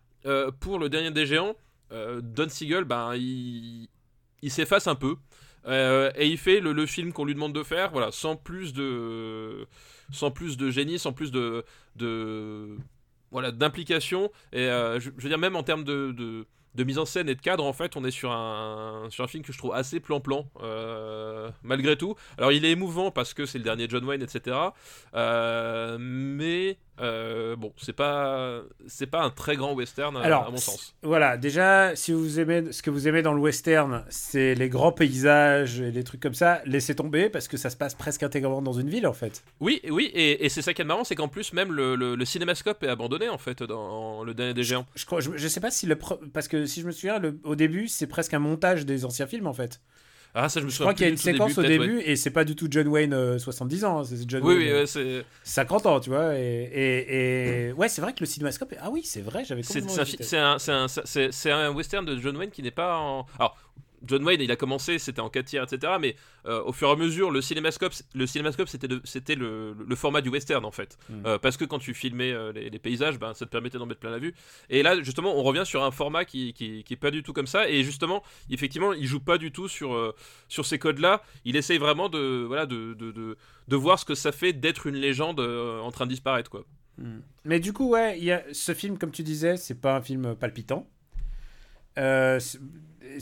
pour 0.60 0.80
le 0.80 0.90
dernier 0.90 1.12
des 1.12 1.26
géants, 1.26 1.56
Don 1.92 2.50
Siegel, 2.50 2.84
ben, 2.84 3.16
il, 3.16 3.88
s'efface 4.50 4.88
un 4.88 4.96
peu. 4.96 5.16
et 5.68 6.28
il 6.28 6.38
fait 6.38 6.60
le, 6.60 6.74
le 6.74 6.86
film 6.86 7.14
qu'on 7.14 7.24
lui 7.24 7.36
demande 7.36 7.54
de 7.54 7.64
faire, 7.64 7.92
voilà, 7.92 8.12
sans 8.12 8.36
plus 8.36 8.74
de, 8.74 9.68
sans 10.12 10.32
plus 10.32 10.58
de 10.58 10.70
génie, 10.72 11.00
sans 11.00 11.14
plus 11.14 11.32
de, 11.32 11.66
voilà, 13.32 13.52
d'implication. 13.52 14.32
Et 14.54 14.68
euh, 14.68 15.00
je, 15.00 15.10
veux 15.10 15.30
dire, 15.30 15.38
même 15.38 15.56
en 15.56 15.64
termes 15.64 15.84
de 15.84 16.46
mise 16.78 16.98
en 16.98 17.06
scène 17.06 17.30
et 17.30 17.36
de 17.36 17.42
cadre, 17.42 17.66
en 17.66 17.74
fait, 17.74 17.96
on 17.96 18.04
est 18.04 18.12
sur 18.12 18.32
un, 18.32 19.08
sur 19.10 19.24
un 19.24 19.28
film 19.28 19.44
que 19.44 19.54
je 19.54 19.58
trouve 19.58 19.74
assez 19.74 20.00
plan-plan, 20.00 20.50
euh, 20.62 21.50
malgré 21.64 21.98
tout. 21.98 22.16
Alors, 22.38 22.52
il 22.52 22.66
est 22.66 22.72
émouvant 22.72 23.12
parce 23.12 23.34
que 23.34 23.46
c'est 23.46 23.58
le 23.58 23.64
dernier 23.64 23.88
John 23.90 24.06
Wayne, 24.06 24.22
etc. 24.22 24.58
Euh, 25.16 25.98
mais 26.00 26.78
euh, 27.02 27.56
bon, 27.56 27.74
c'est 27.78 27.94
pas, 27.94 28.62
c'est 28.88 29.06
pas 29.08 29.22
un 29.22 29.30
très 29.30 29.56
grand 29.56 29.74
western, 29.74 30.16
à- 30.18 30.22
Alors, 30.22 30.48
à 30.48 30.52
mon 30.52 30.58
sens. 30.58 30.96
Voilà, 31.04 31.38
déjà, 31.38 31.96
si 31.96 32.12
vous 32.14 32.40
aimez 32.40 32.72
ce 32.72 32.82
que 32.82 32.90
vous 32.90 33.08
aimez 33.08 33.22
dans 33.22 33.34
le 33.34 33.40
western, 33.42 34.04
c'est 34.10 34.56
les 34.56 34.70
grands 34.70 34.92
paysages 34.92 35.80
et 35.82 35.92
les 35.92 36.04
trucs 36.04 36.22
comme 36.22 36.34
ça, 36.34 36.62
laissez 36.66 36.96
tomber 36.96 37.30
parce 37.30 37.48
que 37.48 37.58
ça 37.58 37.70
se 37.70 37.76
passe 37.78 37.96
presque 37.96 38.24
intégralement 38.24 38.62
dans 38.62 38.74
une 38.74 38.90
ville 38.90 39.08
en 39.08 39.14
fait. 39.14 39.44
Oui, 39.60 39.82
oui, 39.90 40.12
et, 40.14 40.46
et 40.46 40.50
c'est 40.50 40.62
ça 40.62 40.74
qui 40.74 40.82
est 40.82 40.86
marrant, 40.86 41.04
c'est 41.04 41.16
qu'en 41.16 41.28
plus, 41.28 41.54
même 41.54 41.72
le, 41.72 41.96
le, 41.96 42.16
le 42.16 42.26
cinémascope 42.26 42.84
est 42.84 42.88
abandonné, 42.90 43.30
en 43.30 43.38
fait, 43.38 43.64
dans 43.64 44.24
le 44.24 44.34
dernier 44.34 44.54
des 44.54 44.64
géants. 44.64 44.86
Je, 44.96 45.06
je, 45.20 45.32
je 45.36 45.48
sais 45.48 45.60
pas 45.60 45.72
si 45.72 45.86
le. 45.86 45.96
Parce 46.34 46.48
que 46.48 46.66
si 46.66 46.82
je 46.82 46.88
me 46.88 46.92
souviens, 46.92 47.20
le- 47.20 47.38
au 47.44 47.56
début, 47.56 47.88
c'est 47.88 48.08
presque 48.08 48.34
un 48.34 48.40
montage 48.40 48.86
des 48.86 49.06
anciens 49.06 49.28
films 49.28 49.48
en 49.48 49.54
fait. 49.54 49.82
Ah, 50.38 50.50
ça, 50.50 50.60
je 50.60 50.66
me 50.66 50.70
Je 50.70 50.76
souviens 50.76 50.88
crois 50.92 50.94
qu'il 50.96 51.06
y 51.06 51.08
a 51.08 51.12
une 51.12 51.18
séquence 51.18 51.58
au 51.58 51.64
début 51.64 52.02
et 52.02 52.18
c'est 52.18 52.30
pas 52.30 52.44
du 52.44 52.56
tout 52.58 52.68
John 52.70 52.88
Wayne 52.90 53.14
euh, 53.14 53.40
70 53.40 53.86
ans, 53.86 54.00
hein, 54.00 54.04
c'est 54.04 54.30
John 54.30 54.44
Oui, 54.44 54.50
Wayne 54.56 54.58
oui, 54.64 54.70
euh, 54.70 54.80
ouais, 54.82 54.86
c'est. 54.86 55.26
50 55.44 55.86
ans, 55.86 56.00
tu 56.02 56.10
vois. 56.10 56.36
Et, 56.38 56.42
et, 56.74 57.68
et- 57.68 57.72
ouais, 57.72 57.88
c'est 57.88 58.02
vrai 58.02 58.12
que 58.12 58.20
le 58.20 58.26
cinémascope. 58.26 58.74
est- 58.74 58.78
Ah 58.82 58.90
oui, 58.92 59.02
c'est 59.06 59.22
vrai, 59.22 59.46
j'avais 59.46 59.64
complètement. 59.64 59.92
c'est 60.20 61.52
un, 61.52 61.66
un 61.68 61.72
western 61.74 62.06
de 62.06 62.20
John 62.20 62.36
Wayne 62.36 62.52
qui 62.52 62.62
n'est 62.64 62.72
pas 62.72 62.98
en. 62.98 63.26
Alors, 63.40 63.58
John 64.04 64.24
Wayne, 64.24 64.42
il 64.42 64.52
a 64.52 64.56
commencé, 64.56 65.00
c'était 65.00 65.22
en 65.22 65.30
4 65.30 65.46
tiers, 65.46 65.64
etc. 65.64 65.94
Mais 66.00 66.16
euh, 66.46 66.62
au 66.64 66.74
fur 66.74 66.90
et 66.90 66.92
à 66.92 66.96
mesure, 66.96 67.32
le 67.32 67.42
cinémascope, 67.42 67.94
le 68.14 68.28
cinémascope 68.28 68.68
c'était 68.68 69.36
le, 69.36 69.74
le 69.74 69.96
format 69.96 70.22
du 70.22 70.30
western, 70.30 70.66
en 70.66 70.72
fait. 70.72 70.98
Mm. 71.10 71.26
Euh, 71.26 71.38
parce 71.38 71.58
que 71.58 71.66
quand 71.66 71.80
tu 71.80 71.94
filmais 71.94 72.32
euh, 72.32 72.52
les, 72.52 72.70
les 72.70 72.80
paysages, 72.80 73.20
ben, 73.20 73.34
ça 73.34 73.46
te 73.46 73.52
permettait 73.52 73.78
d'en 73.78 73.86
mettre 73.86 74.00
plein 74.00 74.12
la 74.12 74.20
vue. 74.20 74.34
Et 74.70 74.84
là, 74.84 75.02
justement, 75.02 75.38
on 75.38 75.44
revient 75.44 75.64
sur 75.66 75.84
un 75.84 75.92
format 75.92 76.26
qui, 76.26 76.54
qui, 76.54 76.84
qui 76.84 76.94
est 76.94 76.98
pas 76.98 77.12
du 77.12 77.24
tout 77.24 77.34
comme 77.34 77.48
ça. 77.48 77.70
Et 77.70 77.84
justement, 77.84 78.24
effectivement, 78.50 78.94
il 78.94 79.06
joue 79.06 79.20
pas 79.20 79.38
du 79.38 79.52
tout 79.52 79.68
sur, 79.68 80.14
sur 80.48 80.66
ces 80.66 80.80
codes-là. 80.80 81.22
Il 81.46 81.56
essaye 81.56 81.78
vraiment 81.78 82.10
de, 82.10 82.44
voilà, 82.46 82.66
de, 82.66 82.94
de, 82.94 83.12
de, 83.12 83.38
de 83.68 83.76
voir 83.76 84.00
ce 84.00 84.06
que 84.06 84.16
ça 84.16 84.32
fait 84.32 84.54
d'être 84.54 84.88
une 84.88 84.96
légende 84.96 85.40
en 85.40 85.92
train 85.92 86.06
de 86.06 86.12
disparaître, 86.12 86.50
quoi. 86.50 86.66
Hmm. 86.98 87.20
Mais 87.44 87.60
du 87.60 87.74
coup, 87.74 87.90
ouais, 87.90 88.18
il 88.18 88.24
y 88.24 88.32
a 88.32 88.44
ce 88.54 88.74
film, 88.74 88.98
comme 88.98 89.12
tu 89.12 89.24
disais, 89.24 89.58
c'est 89.58 89.76
pas 89.76 89.98
un 89.98 90.02
film 90.02 90.36
palpitant. 90.36 90.88
Euh, 91.98 92.40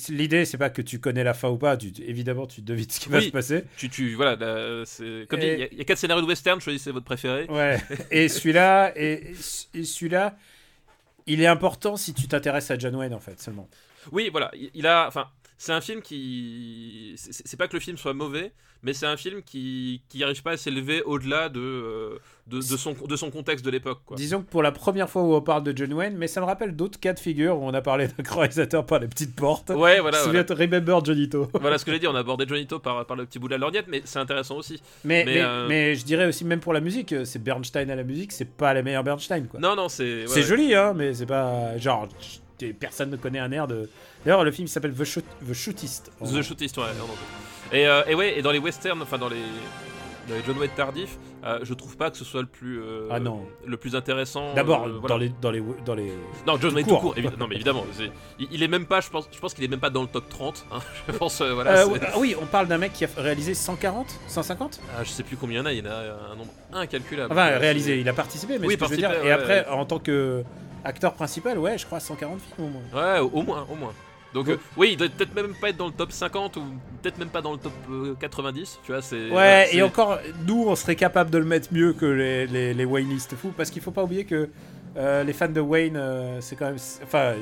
L'idée, 0.10 0.46
c'est 0.46 0.58
pas 0.58 0.70
que 0.70 0.82
tu 0.82 1.00
connais 1.00 1.24
la 1.24 1.34
fin 1.34 1.50
ou 1.50 1.58
pas. 1.58 1.78
Tu, 1.78 1.92
évidemment, 2.06 2.48
tu 2.48 2.62
devines 2.62 2.90
ce 2.90 3.00
qui 3.00 3.10
va 3.10 3.22
se 3.22 3.30
passer. 3.30 3.64
Tu, 3.78 3.90
tu, 3.90 4.16
voilà, 4.16 4.36
là, 4.36 4.84
comme 5.30 5.40
il 5.42 5.46
y 5.46 5.50
a- 5.64 5.68
il 5.72 5.78
y, 5.78 5.82
a 5.82 5.84
quatre 5.84 5.98
scénarios 5.98 6.22
de 6.24 6.28
western, 6.28 6.60
choisissez 6.60 6.92
votre 6.92 7.06
préféré. 7.06 7.46
Ouais. 7.50 7.80
et 8.12 8.28
celui-là, 8.30 8.92
et, 8.96 9.34
et 9.74 9.84
celui-là, 9.84 10.38
il 11.28 11.42
est 11.42 11.48
important 11.48 11.96
si 11.98 12.14
tu 12.14 12.28
t'intéresses 12.28 12.70
à 12.72 12.78
John 12.78 12.96
Wayne 12.96 13.14
en 13.14 13.20
fait 13.20 13.40
seulement. 13.42 13.70
Oui, 14.12 14.30
voilà, 14.30 14.52
il, 14.54 14.70
il 14.74 14.88
a, 14.88 15.08
enfin, 15.08 15.28
c'est 15.58 15.72
un 15.72 15.82
film 15.82 16.02
qui, 16.02 17.14
c'est 17.18 17.58
pas 17.58 17.68
que 17.68 17.74
le 17.74 17.80
film 17.80 17.98
soit 17.98 18.14
mauvais, 18.14 18.52
mais 18.84 18.94
c'est 18.94 19.06
un 19.06 19.18
film 19.18 19.42
qui, 19.42 20.02
qui 20.10 20.24
arrive 20.24 20.44
pas 20.44 20.52
à 20.52 20.58
s'élever 20.58 21.02
au-delà 21.04 21.48
de, 21.50 21.60
euh, 21.60 22.20
de, 22.48 22.58
de 22.58 22.62
son, 22.62 22.94
de 22.94 23.16
son 23.16 23.32
contexte 23.32 23.64
de 23.64 23.72
l'époque. 23.72 24.00
Disons 24.16 24.42
que 24.42 24.50
pour 24.50 24.62
la 24.62 24.74
première 24.74 25.10
fois 25.10 25.24
où 25.24 25.34
on 25.34 25.42
parle 25.42 25.64
de 25.64 25.76
John 25.76 25.94
Wayne, 25.94 26.16
mais 26.18 26.28
ça 26.28 26.42
me 26.42 26.46
rappelle 26.46 26.76
d'autres 26.76 27.00
cas 27.00 27.14
de 27.14 27.20
figure 27.20 27.58
où 27.58 27.64
on 27.64 27.74
a 27.74 27.82
parlé 27.82 28.08
d'un 28.08 28.24
réalisateur 28.30 28.86
par 28.86 29.00
les 29.00 29.08
petites 29.08 29.36
portes. 29.36 29.70
Ouais, 29.70 29.76
voilà, 29.78 30.02
voilà. 30.02 30.18
souviens 30.20 30.44
de 30.44 30.54
Remember 30.54 31.04
Johnito. 31.04 31.50
Voilà 31.64 31.78
ce 31.78 31.86
que 31.86 31.94
j'ai 31.94 32.00
dit, 32.00 32.08
on 32.08 32.16
a 32.16 32.20
abordé 32.24 32.46
Johnito 32.48 32.80
par, 32.80 33.06
par 33.06 33.16
le 33.16 33.26
petit 33.26 33.40
bout 33.40 33.48
de 33.48 33.54
la 33.54 33.58
lorgnette, 33.58 33.86
mais 33.88 34.02
c'est 34.04 34.20
intéressant 34.20 34.58
aussi. 34.58 34.82
Mais, 35.06 35.24
Mais, 35.24 35.36
mais, 35.36 35.42
euh, 35.42 35.68
mais 35.70 35.96
je 35.96 36.04
dirais 36.04 36.28
aussi, 36.28 36.44
même 36.44 36.60
pour 36.60 36.74
la 36.74 36.82
musique, 36.82 37.14
euh, 37.14 37.24
c'est 37.26 37.40
Bernstein 37.40 37.90
à 37.90 37.96
la 37.96 38.04
musique, 38.04 38.34
c'est 38.34 38.50
pas 38.50 38.74
les 38.74 38.84
meilleurs 38.84 39.04
Bernstein 39.04 39.48
quoi. 39.48 39.60
Non, 39.60 39.76
non, 39.76 39.88
c'est. 39.88 40.26
C'est 40.28 40.42
ouais. 40.42 40.46
joli, 40.46 40.76
hein, 40.76 40.94
mais 40.94 41.14
c'est 41.14 41.26
pas. 41.26 41.78
Genre, 41.78 42.10
personne 42.80 43.10
ne 43.12 43.16
connaît 43.16 43.40
un 43.40 43.52
air 43.52 43.68
de. 43.68 43.90
D'ailleurs, 44.26 44.44
le 44.44 44.52
film 44.52 44.68
s'appelle 44.68 44.94
The, 44.94 45.04
Shoot... 45.04 45.26
The 45.48 45.54
Shootist. 45.54 46.12
The 46.22 46.42
Shootist, 46.42 46.78
ouais, 46.78 46.94
non, 46.98 47.08
non. 47.08 47.14
Et, 47.72 47.88
euh, 47.88 48.04
et 48.08 48.16
ouais, 48.16 48.38
et 48.38 48.42
dans 48.42 48.52
les 48.52 48.60
westerns, 48.60 49.02
enfin 49.02 49.18
dans 49.18 49.30
les 49.30 49.38
dans 50.28 50.36
les 50.36 50.44
John 50.46 50.58
Wayne 50.58 50.72
tardifs, 50.76 51.18
euh, 51.44 51.60
je 51.64 51.74
trouve 51.74 51.98
pas 51.98 52.10
que 52.10 52.16
ce 52.16 52.24
soit 52.24 52.40
le 52.40 52.48
plus, 52.48 52.82
euh, 52.82 53.10
Ah 53.12 53.20
non. 53.20 53.42
le 53.66 53.76
plus 53.76 53.94
intéressant. 53.94 54.54
D'abord, 54.54 54.86
euh, 54.86 54.92
voilà. 55.02 55.08
dans, 55.10 55.18
les, 55.18 55.30
dans, 55.42 55.52
les, 55.52 55.62
dans 55.86 55.96
les. 55.96 56.14
Non, 56.48 56.58
John 56.62 56.74
Wayne 56.74 56.88
tout 56.88 56.96
court. 56.96 57.14
non, 57.38 57.48
mais 57.48 57.56
évidemment, 57.56 57.84
il, 58.40 58.48
il 58.50 58.64
est 58.64 58.70
même 58.70 58.86
pas. 58.86 59.02
Je 59.02 59.10
pense, 59.10 59.28
je 59.34 59.38
pense 59.40 59.54
qu'il 59.54 59.66
est 59.66 59.68
même 59.68 59.82
pas 59.82 59.90
dans 59.90 60.02
le 60.02 60.08
top 60.08 60.30
30. 60.30 60.66
hein. 60.72 60.80
Je 61.10 61.18
pense, 61.18 61.42
voilà. 61.42 61.86
Oui, 62.18 62.36
on 62.42 62.46
parle 62.46 62.68
d'un 62.68 62.78
mec 62.78 62.94
qui 62.94 63.04
a 63.04 63.10
réalisé 63.18 63.54
140 63.54 64.18
150 64.28 64.80
Ah, 64.98 65.04
je 65.04 65.10
sais 65.10 65.24
plus 65.24 65.36
combien 65.36 65.60
il 65.60 65.60
y 65.60 65.62
en 65.62 65.66
a. 65.66 65.74
Il 65.74 65.80
y 65.80 65.82
en 65.82 65.92
a 65.92 66.32
un 66.32 66.36
nombre 66.38 66.52
incalculable. 66.72 67.34
Enfin, 67.34 67.58
réalisé, 67.58 68.00
il 68.00 68.08
a 68.08 68.14
participé, 68.14 68.58
mais 68.60 68.68
Oui, 68.68 68.76
ce 68.76 68.80
que 68.80 68.86
je 68.86 68.92
veux 68.92 68.98
dire. 68.98 69.12
Et 69.12 69.24
ouais, 69.26 69.32
après, 69.32 69.68
en 69.68 69.86
tant 69.86 70.00
que 70.00 70.44
acteur 70.86 71.14
principal, 71.14 71.58
ouais, 71.60 71.78
je 71.78 71.86
crois 71.86 72.00
140 72.00 72.40
films 72.40 72.68
au 72.68 72.70
moins. 72.70 73.14
Ouais, 73.14 73.20
au 73.20 73.42
moins, 73.42 73.68
au 73.70 73.76
moins. 73.76 73.92
Donc 74.34 74.48
euh, 74.50 74.58
oui, 74.78 74.90
il 74.94 74.98
doit 74.98 75.08
peut-être 75.10 75.36
même 75.36 75.54
pas 75.54 75.70
être 75.70 75.78
dans 75.78 75.88
le 75.88 75.92
top 75.94 76.12
50 76.12 76.58
ou 76.58 76.62
peut-être 77.02 77.18
même 77.20 77.30
pas 77.30 77.42
dans 77.42 77.52
le 77.54 77.60
top 77.60 77.74
euh, 77.92 78.16
90. 78.20 78.80
Tu 78.84 78.92
vois, 78.92 79.02
c'est. 79.02 79.30
Ouais, 79.30 79.70
et 79.72 79.82
encore, 79.84 80.20
nous, 80.48 80.66
on 80.68 80.76
serait 80.76 80.96
capable 80.96 81.30
de 81.30 81.38
le 81.38 81.46
mettre 81.46 81.70
mieux 81.72 81.94
que 81.94 82.06
les, 82.06 82.48
les, 82.48 82.74
les 82.74 82.86
Wayneistes 82.86 83.36
fous, 83.36 83.54
parce 83.56 83.70
qu'il 83.70 83.82
faut 83.82 83.92
pas 83.92 84.04
oublier 84.04 84.26
que 84.26 84.50
euh, 84.98 85.24
les 85.24 85.34
fans 85.34 85.48
de 85.48 85.62
Wayne, 85.62 85.98
euh, 85.98 86.40
c'est 86.42 86.56
quand 86.56 86.66
même. 86.66 86.78
Enfin. 87.04 87.20
euh, 87.20 87.36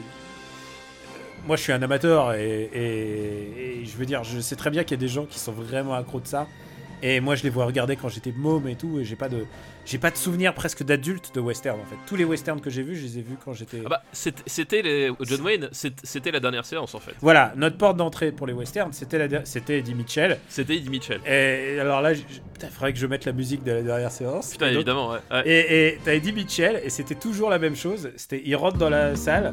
moi, 1.48 1.56
je 1.56 1.64
suis 1.64 1.72
un 1.74 1.82
amateur 1.82 2.34
et, 2.34 2.70
et- 2.74 3.82
et 3.82 3.86
je 3.86 3.98
veux 3.98 4.06
dire, 4.06 4.24
je 4.24 4.40
sais 4.40 4.56
très 4.56 4.70
bien 4.70 4.84
qu'il 4.84 4.92
y 4.92 5.00
a 5.00 5.02
des 5.02 5.08
gens 5.08 5.26
qui 5.26 5.40
sont 5.40 5.52
vraiment 5.52 5.94
accros 5.96 6.20
de 6.20 6.28
ça. 6.28 6.48
Et 7.04 7.20
moi, 7.20 7.36
je 7.36 7.44
les 7.44 7.50
vois 7.50 7.66
regarder 7.66 7.96
quand 7.96 8.10
j'étais 8.10 8.32
môme 8.36 8.68
et 8.68 8.76
tout, 8.76 9.00
et 9.00 9.04
j'ai 9.04 9.16
pas 9.16 9.30
de, 9.30 9.46
j'ai 9.86 9.98
pas 9.98 10.12
de 10.12 10.18
souvenir 10.18 10.54
presque 10.54 10.84
d'adulte 10.84 11.34
de 11.34 11.40
western 11.40 11.80
en 11.80 11.86
fait. 11.86 11.96
Tous 12.06 12.16
les 12.16 12.26
westerns 12.26 12.62
que 12.62 12.70
j'ai 12.70 12.84
vus, 12.84 12.96
je 12.96 13.04
les 13.04 13.20
ai 13.20 13.22
vus 13.22 13.38
quand 13.44 13.54
j'étais. 13.54 13.82
Ah 13.86 13.90
bah, 13.90 14.04
c'était 14.14 14.82
les 14.82 15.12
John 15.22 15.42
Wayne, 15.42 15.70
c'était 15.72 16.32
la 16.32 16.40
dernière 16.40 16.66
séance 16.66 16.94
en 16.94 17.00
fait. 17.00 17.14
Voilà, 17.22 17.54
notre 17.56 17.78
porte 17.78 17.98
d'entrée 17.98 18.32
pour 18.32 18.48
les 18.48 18.54
westerns, 18.54 18.94
c'était 18.94 19.28
la, 19.28 19.46
c'était 19.46 19.80
Eddie 19.80 19.96
Mitchell. 19.96 20.38
C'était 20.48 20.76
Eddie 20.76 20.90
Mitchell. 20.90 21.22
Et 21.26 21.80
alors 21.80 22.02
là, 22.02 22.14
putain, 22.14 22.68
faudrait 22.70 22.94
que 22.94 23.00
je 23.00 23.08
mette 23.08 23.26
la 23.26 23.34
musique 23.34 23.64
de 23.64 23.72
la 23.72 23.82
dernière 23.82 24.12
séance. 24.12 24.52
Putain, 24.52 24.70
évidemment, 24.70 25.12
ouais. 25.12 25.20
ouais. 25.32 25.44
Et 25.46 25.88
et 25.88 26.00
t'as 26.04 26.14
Eddie 26.14 26.34
Mitchell, 26.34 26.82
et 26.84 26.90
c'était 26.90 27.16
toujours 27.16 27.50
la 27.50 27.60
même 27.60 27.76
chose. 27.76 28.12
C'était, 28.16 28.42
il 28.46 28.56
rentre 28.56 28.78
dans 28.78 28.90
la 28.90 29.16
salle 29.16 29.52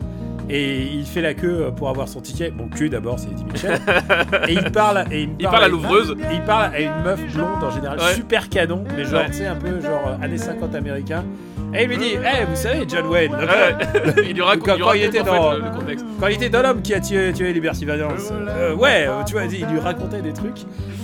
et 0.50 0.82
il 0.82 1.04
fait 1.04 1.20
la 1.20 1.34
queue 1.34 1.70
pour 1.76 1.88
avoir 1.88 2.08
son 2.08 2.20
ticket. 2.20 2.50
Bon, 2.50 2.68
cul 2.68 2.88
d'abord, 2.88 3.18
c'est 3.18 3.28
Eddie 3.30 3.44
Mitchell. 3.44 3.78
et 4.48 4.52
il 4.52 4.70
parle, 4.72 5.04
et 5.10 5.22
il, 5.22 5.30
Il 5.38 5.46
parle 5.48 5.64
à 5.64 5.68
l'ouvreuse. 5.68 6.16
et 6.30 6.34
il 6.34 6.42
parle 6.42 6.74
à 6.74 6.80
une 6.80 7.02
meuf 7.04 7.20
blonde 7.34 7.62
en 7.62 7.70
général, 7.70 7.98
Ouais. 7.98 8.14
super 8.14 8.48
canon, 8.48 8.84
mais 8.96 9.04
genre, 9.04 9.20
Ouais. 9.20 9.26
tu 9.26 9.34
sais, 9.34 9.46
un 9.46 9.56
peu 9.56 9.80
genre 9.80 10.16
années 10.22 10.38
50 10.38 10.74
américain. 10.74 11.24
Et 11.74 11.82
il 11.82 11.88
lui 11.90 11.98
dit, 11.98 12.12
hey, 12.14 12.46
vous 12.48 12.56
savez, 12.56 12.86
John 12.88 13.06
Wayne. 13.08 13.30
donc, 13.32 13.40
Ouais, 13.42 14.24
il 14.28 14.34
lui 14.34 14.40
raconte, 14.42 14.64
Quand- 14.64 14.72
il 14.74 14.78
lui 14.78 14.84
quand 14.84 14.92
il 14.94 15.02
était 15.04 15.20
en 15.20 15.24
fait, 15.24 15.30
dans- 15.38 15.52
le, 15.52 15.60
le 15.60 15.70
contexte. 15.70 16.06
Quand 16.18 16.26
il 16.28 16.34
était 16.36 16.48
dans 16.48 16.62
l'homme 16.62 16.80
qui 16.80 16.94
a 16.94 17.00
tué, 17.00 17.30
tué 17.34 17.52
Liberty 17.52 17.84
Valance, 17.84 18.32
euh, 18.32 18.74
ouais, 18.74 19.06
euh, 19.06 19.22
tu 19.26 19.34
vois, 19.34 19.44
il 19.44 19.66
lui 19.66 19.78
racontait 19.78 20.22
des 20.22 20.32
trucs. 20.32 20.62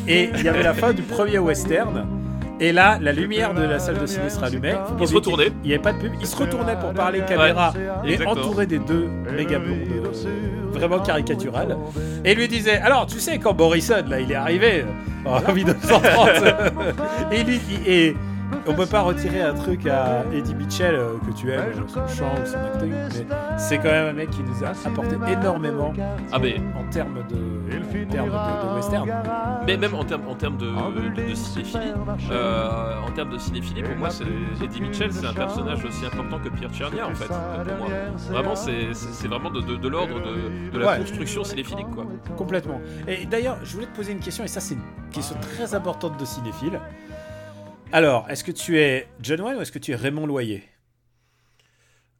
Et 0.09 0.30
il 0.35 0.42
y 0.42 0.48
avait 0.48 0.62
la 0.62 0.72
fin 0.72 0.92
du 0.94 1.02
premier 1.02 1.38
western. 1.38 2.07
Et 2.60 2.72
là, 2.72 2.98
la 3.00 3.12
lumière 3.12 3.52
de 3.52 3.62
la 3.62 3.78
salle 3.78 3.98
de 3.98 4.06
ciné 4.06 4.30
se 4.30 4.38
rallumait. 4.38 4.72
Se 4.72 5.12
qu'il- 5.12 5.52
Il 5.64 5.68
n'y 5.68 5.74
avait 5.74 5.82
pas 5.82 5.92
de 5.92 5.98
pub. 5.98 6.12
Il 6.20 6.26
se 6.26 6.36
retournait 6.36 6.76
pour 6.78 6.92
parler 6.92 7.20
caméra 7.26 7.72
et 8.04 8.12
exactement. 8.12 8.30
entouré 8.40 8.66
des 8.66 8.78
deux 8.78 9.08
méga 9.36 9.58
blondes 9.58 9.78
euh, 10.26 10.70
vraiment 10.72 11.00
caricaturales. 11.00 11.76
Et 12.24 12.32
il 12.32 12.38
lui 12.38 12.48
disait 12.48 12.78
Alors, 12.78 13.06
tu 13.06 13.18
sais, 13.18 13.38
quand 13.38 13.54
Morrison, 13.54 14.04
là, 14.08 14.20
il 14.20 14.30
est 14.30 14.36
arrivé 14.36 14.84
euh, 15.26 15.28
en 15.48 15.52
1930, 15.54 16.28
et, 17.32 17.42
lui, 17.42 17.60
et 17.86 18.16
on 18.66 18.74
peut 18.74 18.87
pas 18.87 19.02
retirer 19.02 19.42
un 19.42 19.54
truc 19.54 19.87
à 19.87 20.24
Eddie 20.33 20.54
Mitchell 20.54 20.94
euh, 20.94 21.14
que 21.26 21.33
tu 21.33 21.50
aimes, 21.52 21.72
son 21.88 22.07
chant 22.09 22.33
ou 22.42 22.46
son 22.46 22.57
acting, 22.59 22.90
mais 22.90 23.26
c'est 23.59 23.78
quand 23.78 23.90
même 23.90 24.09
un 24.09 24.12
mec 24.12 24.30
qui 24.30 24.42
nous 24.42 24.64
a 24.64 24.70
apporté 24.88 25.16
énormément 25.30 25.92
Ah, 26.33 26.38
mais, 26.38 26.57
en 26.78 26.85
termes 26.90 27.22
de, 27.28 27.37
en 27.37 28.11
termes 28.11 28.30
de, 28.30 28.68
de 28.70 28.74
western. 28.76 29.11
mais 29.66 29.76
même 29.76 29.94
en 29.94 30.04
termes 30.04 30.28
en 30.28 30.35
termes 30.35 30.57
de, 30.57 30.66
de, 30.66 31.28
de 31.30 31.35
cinéphilie, 31.35 31.92
euh, 32.30 33.00
en 33.07 33.11
termes 33.12 33.30
de 33.30 33.38
cinéphilie, 33.38 33.83
pour 33.83 33.96
moi, 33.96 34.09
Eddie 34.62 34.80
Mitchell, 34.80 35.12
c'est 35.12 35.26
un 35.26 35.35
personnage 35.35 35.85
aussi 35.85 36.07
important 36.07 36.38
que 36.38 36.48
Pierre 36.48 36.70
Tchernia 36.72 37.07
en 37.09 37.14
fait. 37.14 37.26
Pour 37.28 37.78
moi, 37.88 37.88
vraiment, 38.30 38.54
c'est 38.57 39.28
vraiment 39.28 39.50
de, 39.50 39.61
de, 39.61 39.76
de 39.76 39.88
l'ordre 39.88 40.20
de, 40.20 40.70
de 40.70 40.78
la 40.78 40.85
Ouais. 40.85 40.98
construction 40.98 41.44
cinéphilique, 41.44 41.90
quoi. 41.94 42.04
Complètement. 42.37 42.80
Et 43.09 43.24
d'ailleurs, 43.26 43.57
je 43.62 43.72
voulais 43.74 43.87
te 43.87 43.96
poser 43.96 44.12
une 44.12 44.18
question, 44.20 44.44
et 44.44 44.48
ça, 44.48 44.61
c'est 44.61 44.74
une 44.74 44.80
question 45.12 45.37
très 45.40 45.74
importante 45.74 46.18
de 46.20 46.24
cinéphile. 46.24 46.78
Alors, 47.94 48.28
est-ce 48.28 48.44
que 48.44 48.52
tu 48.52 48.78
es 48.78 49.09
John 49.22 49.40
Wayne 49.40 49.57
ou 49.57 49.61
est-ce 49.62 49.72
que 49.72 49.78
tu 49.78 49.92
es 49.92 49.96
Raymond 49.96 50.26
Loyer? 50.26 50.64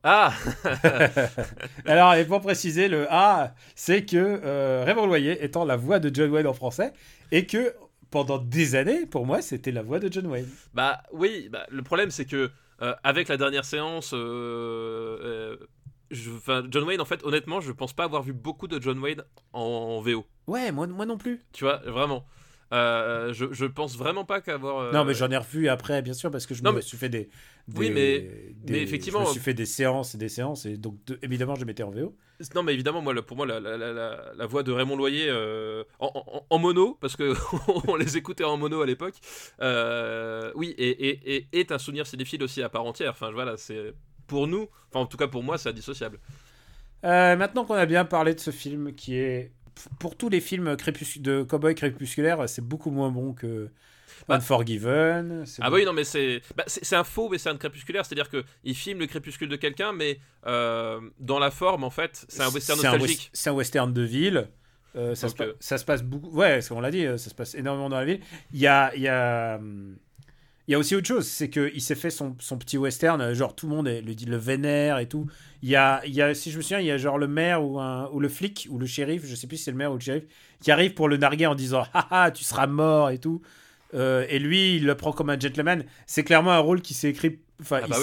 Ah, 0.03 0.35
Alors, 1.87 2.15
et 2.15 2.25
pour 2.27 2.41
préciser, 2.41 2.89
le 2.89 3.07
A, 3.11 3.55
c'est 3.75 4.05
que 4.05 4.17
euh, 4.17 4.85
Raymond 4.85 5.07
Loyer 5.07 5.43
étant 5.45 5.65
la 5.65 5.77
voix 5.77 5.99
de 5.99 6.15
John 6.15 6.31
Wayne 6.31 6.47
en 6.47 6.53
français, 6.55 6.93
et 7.33 7.47
que 7.47 7.75
pendant 8.11 8.39
des 8.39 8.75
années, 8.75 9.07
pour 9.07 9.27
moi, 9.27 9.43
c'était 9.43 9.73
la 9.73 9.83
voix 9.83 9.99
de 9.99 10.13
John 10.13 10.27
Wayne. 10.27 10.49
bah 10.73 11.03
oui, 11.13 11.49
bah, 11.51 11.67
le 11.71 11.83
problème 11.83 12.11
c'est 12.11 12.25
que 12.27 12.51
euh, 12.83 12.95
avec 13.03 13.29
la 13.29 13.37
dernière 13.37 13.65
séance, 13.65 14.13
euh, 14.15 15.57
je- 16.11 16.67
John 16.71 16.85
Wayne, 16.85 17.01
en 17.01 17.05
fait, 17.05 17.25
honnêtement, 17.25 17.61
je 17.61 17.73
pense 17.73 17.93
pas 17.93 18.05
avoir 18.05 18.23
vu 18.23 18.33
beaucoup 18.33 18.69
de 18.69 18.81
John 18.83 18.99
Wayne 18.99 19.23
en, 19.53 19.61
en 19.61 20.01
VO. 20.01 20.27
Ouais, 20.47 20.73
moi, 20.73 20.87
moi 20.87 21.07
non 21.07 21.17
plus. 21.17 21.41
Tu 21.53 21.65
vois, 21.65 21.77
vraiment. 21.87 22.27
Euh, 22.75 23.33
je, 23.33 23.47
je 23.53 23.67
pense 23.67 23.97
vraiment 23.97 24.25
pas 24.25 24.41
qu'avoir. 24.41 24.79
euh, 24.79 24.93
Non, 24.93 25.05
mais 25.05 25.15
j'en 25.15 25.31
ai 25.31 25.37
revu 25.37 25.69
après, 25.69 26.03
bien 26.03 26.13
sûr, 26.15 26.31
parce 26.31 26.45
que 26.47 26.55
je 26.55 26.63
Non, 26.63 26.71
me 26.73 26.77
mais- 26.77 26.83
suis 26.83 26.97
fait 26.99 27.09
des, 27.09 27.29
des- 27.69 27.79
Oui, 27.79 27.91
mais- 27.91 28.19
des- 28.21 28.73
mais 28.73 28.83
effectivement- 28.83 29.21
je 29.23 29.27
me 29.29 29.31
suis 29.33 29.41
fait 29.41 29.55
des 29.55 29.67
séances 29.67 30.15
et 30.15 30.19
des 30.19 30.29
séances, 30.29 30.67
et 30.67 30.77
donc 30.77 30.97
de- 31.07 31.19
évidemment, 31.23 31.55
je 31.55 31.65
mettais 31.65 31.83
en 31.85 31.91
VO. 31.91 32.17
Non, 32.55 32.63
mais 32.65 32.75
évidemment, 32.75 33.01
moi, 33.01 33.15
pour 33.23 33.37
moi, 33.37 33.47
la, 33.47 33.61
la- 33.61 33.77
la- 33.77 33.93
la- 33.93 34.33
la 34.37 34.47
voix 34.47 34.63
de 34.65 34.73
Raymond 34.73 34.97
Loyer 34.97 35.29
euh, 35.29 35.85
en, 36.01 36.11
en- 36.15 36.47
en 36.51 36.59
mono, 36.59 36.99
parce 37.01 37.15
que 37.17 37.33
on 37.89 37.97
les 37.97 38.17
écoutait 38.17 38.43
en 38.45 38.57
mono 38.57 38.83
à 38.83 38.87
l'époque, 38.87 39.15
euh, 39.63 40.51
oui, 40.57 40.75
et, 40.77 40.89
et- 41.09 41.37
et- 41.37 41.47
est 41.61 41.71
un 41.73 41.79
souvenir 41.79 42.07
cinéphile 42.07 42.43
aussi 42.43 42.63
à 42.63 42.69
part 42.69 42.85
entière. 42.85 43.11
Enfin, 43.13 43.31
voilà, 43.31 43.57
c'est 43.57 43.95
pour 44.27 44.47
nous, 44.47 44.69
enfin, 44.91 45.01
en 45.01 45.07
tout 45.07 45.17
cas 45.17 45.29
pour 45.29 45.43
moi, 45.43 45.59
c'est 45.59 45.69
indissociable. 45.69 46.19
Euh, 47.05 47.37
maintenant 47.37 47.65
qu'on 47.65 47.75
a 47.75 47.87
bien 47.87 48.05
parlé 48.05 48.35
de 48.35 48.41
ce 48.41 48.51
film 48.51 48.95
qui 48.95 49.15
est 49.17 49.53
pour 49.99 50.17
tous 50.17 50.29
les 50.29 50.41
films 50.41 50.75
crépus- 50.75 51.21
de 51.21 51.43
cowboy 51.43 51.75
crépusculaires, 51.75 52.49
c'est 52.49 52.63
beaucoup 52.65 52.91
moins 52.91 53.11
bon 53.11 53.33
que 53.33 53.69
Bah. 54.29 54.37
Unforgiven. 54.37 55.45
Ah 55.61 55.71
bah 55.71 55.77
oui, 55.77 55.85
non, 55.85 55.93
mais 55.93 56.05
c'est 56.05 56.41
bah, 56.57 56.65
c'est 56.67 56.85
c'est 56.85 56.97
un 56.97 57.05
faux 57.05 57.29
western 57.29 57.59
crépusculaire, 57.59 58.07
c'est-à-dire 58.07 58.31
que 58.31 58.45
il 58.63 58.75
filme 58.75 59.01
le 59.01 59.07
crépuscule 59.07 59.49
de 59.49 59.57
quelqu'un, 59.57 59.93
mais 59.93 60.19
euh, 60.47 61.01
dans 61.19 61.39
la 61.39 61.51
forme, 61.51 61.85
en 61.85 61.91
fait, 61.91 62.25
c'est 62.29 62.43
un 62.43 62.49
western 62.51 62.81
nostalgique. 62.81 63.31
C'est 63.33 63.51
un 63.51 63.55
western 63.55 63.93
de 63.93 64.03
ville. 64.03 64.49
Euh, 64.97 65.15
ça, 65.17 65.27
Donc, 65.27 65.33
se 65.33 65.43
pa- 65.43 65.45
euh, 65.49 65.53
ça 65.59 65.77
se 65.79 65.85
passe 65.85 66.03
beaucoup. 66.05 66.31
Ouais, 66.31 66.61
on 66.71 66.81
l'a 66.81 66.93
dit, 66.93 67.05
ça 67.05 67.19
se 67.19 67.35
passe 67.35 67.55
énormément 67.57 67.89
dans 67.89 67.99
la 67.99 68.05
ville. 68.05 68.21
Il 68.53 68.61
y 68.61 68.69
a, 68.69 68.95
il 68.95 69.03
y 69.03 69.09
a, 69.09 69.57
hum, 69.57 69.97
il 70.66 70.72
y 70.72 70.74
a 70.74 70.79
aussi 70.79 70.94
autre 70.96 71.07
chose, 71.07 71.27
c'est 71.27 71.50
qu'il 71.50 71.81
s'est 71.83 71.94
fait 71.94 72.11
son, 72.11 72.37
son 72.38 72.57
petit 72.59 72.79
western, 72.79 73.20
euh, 73.20 73.35
genre 73.35 73.55
tout 73.55 73.68
le 73.68 73.74
monde 73.77 73.87
le, 73.88 74.14
dit- 74.14 74.24
le 74.24 74.37
vénère 74.37 74.98
et 74.98 75.07
tout. 75.09 75.27
Il 75.62 75.68
y 75.68 75.77
a, 75.77 76.00
il 76.07 76.14
y 76.14 76.22
a, 76.22 76.35
si 76.35 76.50
je 76.50 76.57
me 76.57 76.62
souviens, 76.62 76.81
il 76.81 76.87
y 76.87 76.90
a 76.90 76.96
genre 76.98 77.18
le 77.18 77.27
maire 77.29 77.64
ou, 77.64 77.79
un, 77.81 78.09
ou 78.12 78.20
le 78.20 78.29
flic 78.29 78.66
ou 78.70 78.79
le 78.79 78.87
shérif, 78.87 79.24
je 79.27 79.35
sais 79.35 79.46
plus 79.46 79.57
si 79.59 79.64
c'est 79.64 79.70
le 79.70 79.77
maire 79.77 79.90
ou 79.92 79.94
le 79.94 80.00
shérif, 80.00 80.24
qui 80.62 80.70
arrive 80.70 80.94
pour 80.94 81.09
le 81.09 81.16
narguer 81.18 81.46
en 81.46 81.55
disant 81.55 81.85
Haha, 81.92 82.31
tu 82.35 82.44
seras 82.44 82.66
mort 82.66 83.11
et 83.11 83.18
tout. 83.18 83.42
Euh, 83.92 84.27
et 84.29 84.38
lui, 84.38 84.77
il 84.77 84.87
le 84.87 84.96
prend 84.96 85.12
comme 85.12 85.31
un 85.31 85.38
gentleman. 85.38 85.85
C'est 86.07 86.24
clairement 86.24 86.53
un 86.53 86.59
rôle 86.59 86.81
qui 86.83 86.94
s'est 86.94 87.11
écrit. 87.11 87.38
Enfin, 87.61 87.81
Ah 87.85 87.87
bah 87.88 87.96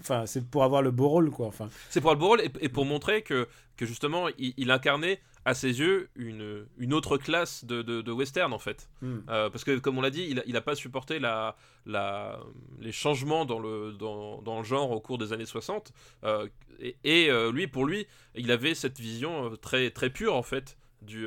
Enfin, 0.00 0.24
c'est 0.26 0.44
pour 0.48 0.64
avoir 0.64 0.80
le 0.82 0.90
beau 0.90 1.08
rôle, 1.08 1.30
quoi. 1.30 1.46
Enfin, 1.48 1.68
C'est 1.90 2.00
pour 2.00 2.12
le 2.12 2.16
beau 2.18 2.28
rôle 2.28 2.40
et, 2.40 2.50
et 2.60 2.68
pour 2.70 2.84
montrer 2.86 3.22
que, 3.22 3.46
que 3.76 3.84
justement, 3.84 4.28
il, 4.38 4.54
il 4.56 4.70
incarnait 4.70 5.20
à 5.46 5.54
ses 5.54 5.78
yeux 5.78 6.08
une, 6.16 6.66
une 6.76 6.92
autre 6.92 7.16
classe 7.16 7.64
de, 7.64 7.80
de, 7.80 8.02
de 8.02 8.12
western 8.12 8.52
en 8.52 8.58
fait. 8.58 8.90
Hmm. 9.00 9.18
Euh, 9.30 9.48
parce 9.48 9.64
que 9.64 9.78
comme 9.78 9.96
on 9.96 10.02
l'a 10.02 10.10
dit, 10.10 10.26
il, 10.28 10.40
a- 10.40 10.42
il 10.46 10.56
a 10.56 10.60
pas 10.60 10.74
supporté 10.74 11.18
la, 11.20 11.56
la, 11.86 12.40
les 12.80 12.92
changements 12.92 13.44
dans 13.46 13.58
le, 13.60 13.92
dans, 13.92 14.42
dans 14.42 14.58
le 14.58 14.64
genre 14.64 14.90
au 14.90 15.00
cours 15.00 15.18
des 15.18 15.32
années 15.32 15.46
60. 15.46 15.92
Euh, 16.24 16.48
et 16.80 16.96
et, 17.04 17.30
euh, 17.30 17.50
lui, 17.52 17.68
pour 17.68 17.86
lui, 17.86 18.06
il 18.34 18.50
avait 18.50 18.74
cette 18.74 18.98
vision 19.00 19.56
très, 19.56 19.90
très 19.90 20.10
pure 20.10 20.34
en 20.34 20.42
fait. 20.42 20.76
Du, 21.02 21.24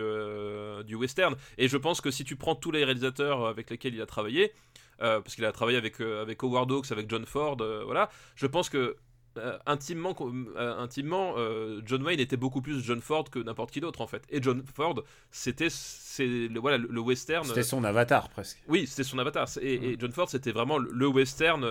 du 0.85 0.95
western 0.95 1.35
et 1.57 1.69
je 1.69 1.77
pense 1.77 2.01
que 2.01 2.11
si 2.11 2.25
tu 2.25 2.35
prends 2.35 2.55
tous 2.55 2.71
les 2.71 2.83
réalisateurs 2.83 3.45
avec 3.47 3.69
lesquels 3.69 3.93
il 3.95 4.01
a 4.01 4.05
travaillé 4.05 4.51
parce 4.97 5.35
qu'il 5.35 5.45
a 5.45 5.53
travaillé 5.53 5.77
avec, 5.77 6.01
avec 6.01 6.43
Howard 6.43 6.69
Hawks, 6.69 6.91
avec 6.91 7.09
John 7.09 7.25
Ford, 7.25 7.55
voilà. 7.85 8.09
Je 8.35 8.45
pense 8.47 8.67
que 8.67 8.97
euh, 9.37 9.57
intimement, 9.65 10.15
euh, 10.21 10.77
intimement 10.77 11.35
euh, 11.37 11.81
John 11.85 12.03
Wayne 12.03 12.19
était 12.19 12.37
beaucoup 12.37 12.61
plus 12.61 12.81
John 12.83 12.99
Ford 13.01 13.29
que 13.29 13.39
n'importe 13.39 13.71
qui 13.71 13.79
d'autre 13.81 14.01
en 14.01 14.07
fait. 14.07 14.23
Et 14.29 14.41
John 14.41 14.63
Ford, 14.75 15.03
c'était 15.31 15.67
le, 16.19 16.59
voilà, 16.59 16.77
le, 16.77 16.87
le 16.89 16.99
western. 16.99 17.45
c'était 17.45 17.63
son 17.63 17.83
avatar 17.83 18.29
presque. 18.29 18.61
Oui, 18.67 18.87
c'était 18.87 19.03
son 19.03 19.19
avatar. 19.19 19.47
Et, 19.61 19.73
et 19.91 19.97
John 19.99 20.11
Ford, 20.11 20.29
c'était 20.29 20.51
vraiment 20.51 20.77
le, 20.77 20.89
le 20.91 21.07
western. 21.07 21.61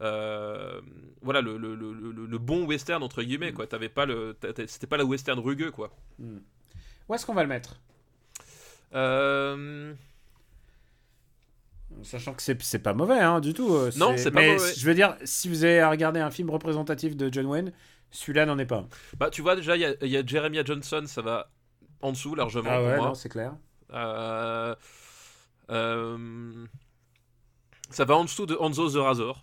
voilà, 0.00 1.40
le, 1.40 1.56
le, 1.56 2.38
bon 2.38 2.64
western 2.66 3.02
entre 3.02 3.22
guillemets 3.22 3.52
quoi. 3.52 3.66
T'avais 3.66 3.88
pas 3.88 4.06
le, 4.06 4.34
t'a- 4.38 4.52
t'a- 4.52 4.66
c'était 4.66 4.86
pas 4.86 4.96
le 4.96 5.04
western 5.04 5.38
rugueux 5.38 5.70
quoi. 5.70 5.90
Où 7.08 7.14
est-ce 7.14 7.26
qu'on 7.26 7.34
va 7.34 7.42
le 7.42 7.48
mettre? 7.48 7.80
Euh, 8.94 9.94
Sachant 12.02 12.34
que 12.34 12.42
c'est 12.42 12.78
pas 12.78 12.94
mauvais 12.94 13.20
hein, 13.20 13.40
du 13.40 13.54
tout. 13.54 13.72
euh, 13.74 13.90
Non, 13.96 14.14
c'est 14.16 14.30
pas 14.30 14.40
mais 14.40 14.54
mauvais. 14.54 14.72
Je 14.76 14.86
veux 14.86 14.94
dire, 14.94 15.16
si 15.24 15.48
vous 15.48 15.64
avez 15.64 15.80
à 15.80 15.88
regarder 15.90 16.20
un 16.20 16.30
film 16.30 16.50
représentatif 16.50 17.16
de 17.16 17.32
John 17.32 17.46
Wayne, 17.46 17.72
celui-là 18.10 18.44
n'en 18.46 18.58
est 18.58 18.66
pas. 18.66 18.86
Bah, 19.18 19.30
tu 19.30 19.40
vois 19.42 19.54
déjà, 19.56 19.76
il 19.76 19.80
y 19.82 19.84
a, 19.84 19.94
il 20.02 20.08
y 20.10 20.16
a 20.16 20.24
Jeremiah 20.26 20.64
Johnson, 20.64 21.02
ça 21.06 21.22
va 21.22 21.48
en 22.00 22.12
dessous 22.12 22.34
largement 22.34 22.70
Ah 22.70 22.78
pour 22.78 22.86
ouais, 22.86 22.96
moi. 22.96 23.06
non, 23.08 23.14
c'est 23.14 23.28
clair. 23.28 23.54
Euh, 23.92 24.74
euh, 25.70 26.66
Ça 27.90 28.04
va 28.04 28.16
en 28.16 28.24
dessous 28.24 28.46
de 28.46 28.56
Hanzo 28.58 28.90
the 28.90 28.96
Razor. 28.96 29.42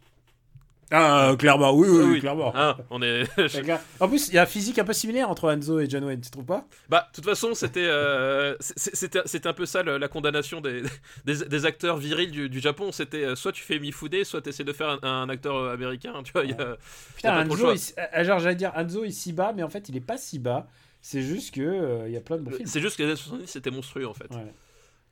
Ah, 0.92 1.30
euh, 1.30 1.36
clairement, 1.36 1.72
oui, 1.74 1.88
oui, 1.88 2.14
Ah 2.18 2.20
clairement. 2.20 2.52
Hein, 2.56 2.76
on 2.90 3.02
est. 3.04 3.24
En 4.00 4.08
plus, 4.08 4.30
il 4.30 4.34
y 4.34 4.38
a 4.40 4.42
un 4.44 4.48
physique 4.48 4.80
un 4.80 4.84
peu 4.84 4.94
similaire 4.94 5.30
entre 5.30 5.52
Hanzo 5.54 5.80
et 5.80 5.88
John 5.90 6.04
Wayne, 6.04 6.20
tu 6.22 6.32
trouves 6.32 6.46
pas? 6.46 6.66
Bah, 6.90 7.08
de 7.12 7.16
toute 7.16 7.26
façon, 7.26 7.54
c'était 7.54 7.86
euh, 7.86 8.56
c'était 8.60 9.48
un 9.48 9.54
peu 9.54 9.66
ça 9.68 9.84
la 9.84 10.08
condamnation 10.08 10.62
des, 10.62 10.82
des, 11.26 11.46
des 11.46 11.66
acteurs 11.66 11.98
virils 11.98 12.32
du, 12.32 12.50
du 12.50 12.60
Japon. 12.60 12.92
C'était 12.92 13.24
euh, 13.24 13.36
soit 13.36 13.52
tu 13.52 13.64
fais 13.64 13.78
Mifune, 13.78 14.24
soit 14.24 14.42
tu 14.42 14.50
essaies 14.50 14.64
de 14.64 14.74
faire 14.74 14.90
un, 15.04 15.08
un 15.08 15.30
acteur 15.30 15.56
euh, 15.56 15.74
américain. 15.74 16.14
Tu 16.24 16.32
vois, 16.32 16.44
il 16.44 16.52
y 16.52 16.54
a- 16.54 16.78
Putain, 17.16 17.44
le 17.44 17.52
Hanzo, 17.52 17.74
il 17.74 17.94
euh, 18.18 18.24
genre, 18.24 18.40
j'allais 18.40 18.56
dire 18.56 18.72
Hanzo 18.76 19.04
est 19.04 19.12
si 19.12 19.32
bas, 19.32 19.54
mais 19.56 19.62
en 19.64 19.70
fait, 19.70 19.90
il 19.90 19.96
est 19.98 20.02
pas 20.02 20.18
si 20.18 20.40
bas. 20.40 20.68
C'est 21.02 21.22
juste 21.22 21.54
que 21.54 21.62
euh, 21.62 22.08
il 22.08 22.14
y 22.14 22.18
a 22.18 22.22
plein 22.22 22.38
de 22.38 22.42
bons 22.42 22.52
films. 22.52 22.68
c'est 22.68 22.82
juste 22.82 22.98
que 22.98 23.04
les 23.04 23.10
années 23.10 23.16
70 23.18 23.48
c'était 23.48 23.72
monstrueux 23.72 24.08
en 24.08 24.14
fait. 24.14 24.30
Ouais. 24.32 24.52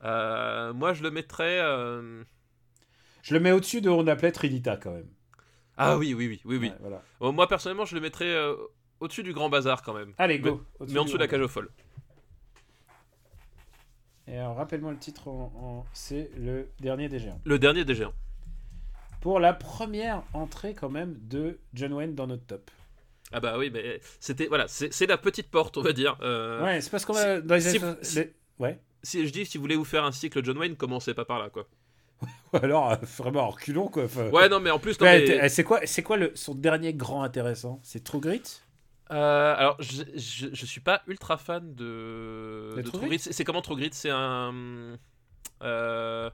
Euh, 0.04 0.74
moi, 0.74 0.94
je 0.94 1.04
le 1.04 1.12
mettrais. 1.12 1.60
euh, 1.62 2.24
Je 3.24 3.34
le 3.34 3.40
mets 3.40 3.52
au-dessus 3.52 3.82
de 3.82 3.90
on 3.90 4.06
appelait 4.08 4.32
Trinita 4.32 4.76
quand 4.78 4.92
même. 4.92 5.08
Ah 5.78 5.98
oui, 5.98 6.14
oui, 6.14 6.28
oui, 6.28 6.42
oui, 6.46 6.58
oui. 6.58 6.70
Ouais, 6.70 6.76
voilà. 6.80 7.04
Bon, 7.20 7.32
moi 7.32 7.48
personnellement, 7.48 7.86
je 7.86 7.96
le 7.96 8.02
mettrais 8.02 8.26
euh, 8.34 8.56
au-dessus 9.00 9.24
du 9.24 9.34
Grand 9.34 9.50
Bazar 9.50 9.82
quand 9.84 9.94
même. 9.94 10.14
Allez, 10.18 10.40
go. 10.40 10.64
Mais 10.80 10.98
en 11.00 11.06
dessous 11.06 11.18
de 11.18 11.22
la 11.24 11.28
cage 11.28 11.42
aux 11.42 11.48
folles. 11.48 11.70
Et 14.28 14.38
alors, 14.38 14.56
rappelle-moi 14.58 14.92
le 14.92 14.98
titre 14.98 15.30
en, 15.30 15.86
c'est 15.94 16.30
le 16.38 16.68
dernier 16.82 17.08
des 17.08 17.20
géants. 17.20 17.40
Le 17.46 17.60
dernier 17.60 17.86
des 17.86 17.96
géants. 17.96 18.14
Pour 19.22 19.40
la 19.40 19.54
première 19.54 20.24
entrée 20.34 20.74
quand 20.74 20.90
même 20.90 21.18
de 21.28 21.60
John 21.74 21.94
Wayne 21.94 22.14
dans 22.14 22.28
notre 22.28 22.46
top. 22.46 22.70
Ah 23.32 23.40
bah 23.40 23.58
oui, 23.58 23.70
mais 23.74 24.00
c'était 24.20 24.48
voilà, 24.48 24.68
c'est 24.68 25.06
la 25.06 25.18
petite 25.18 25.50
porte, 25.50 25.78
on 25.78 25.82
va 25.82 25.92
dire. 25.94 26.18
Euh, 26.22 26.64
Ouais, 26.64 26.82
c'est 26.82 26.90
parce 26.90 27.04
qu'on 27.06 27.14
si- 27.14 27.20
va 27.24 27.42
dans 27.42 27.56
les 27.56 27.62
si- 27.62 27.78
années- 27.78 27.96
si- 28.02 28.16
les- 28.20 28.34
Ouais. 28.60 28.80
Si 29.04 29.26
je 29.28 29.32
dis 29.32 29.46
si 29.46 29.58
vous 29.58 29.62
voulez 29.64 29.76
vous 29.76 29.86
faire 29.86 30.04
un 30.06 30.12
cycle 30.12 30.44
John 30.44 30.58
Wayne, 30.58 30.76
commencez 30.76 31.14
pas 31.14 31.26
par 31.26 31.40
là 31.40 31.50
quoi. 31.50 31.68
Ou 32.54 32.58
alors 32.58 32.92
euh, 32.92 32.96
vraiment 33.18 33.42
en 33.42 33.50
reculons 33.50 33.88
quoi. 33.88 34.06
Enfin, 34.06 34.30
Ouais, 34.30 34.50
non, 34.50 34.60
mais 34.60 34.72
en 34.72 34.80
plus, 34.80 35.00
mais- 35.02 35.24
t'es- 35.24 35.50
c'est 35.50 35.64
quoi, 35.64 35.82
c'est 35.86 36.04
quoi 36.04 36.18
le, 36.18 36.32
son 36.36 36.56
dernier 36.56 36.94
grand 36.94 37.24
intéressant? 37.24 37.80
C'est 37.84 38.04
True 38.04 38.20
Grit? 38.20 38.62
Euh, 39.12 39.56
alors, 39.56 39.78
je, 39.80 40.04
je, 40.16 40.48
je 40.52 40.66
suis 40.66 40.82
pas 40.82 41.02
ultra 41.08 41.38
fan 41.38 41.74
de. 41.76 42.82
True 42.86 43.00
Grit 43.00 43.08
Grit? 43.10 43.20
C'est 43.20 43.44
comment 43.44 43.62
True 43.62 43.76
Grit? 43.76 43.90
C'est 43.94 44.10
un. 44.10 44.98
euh, 45.64 46.30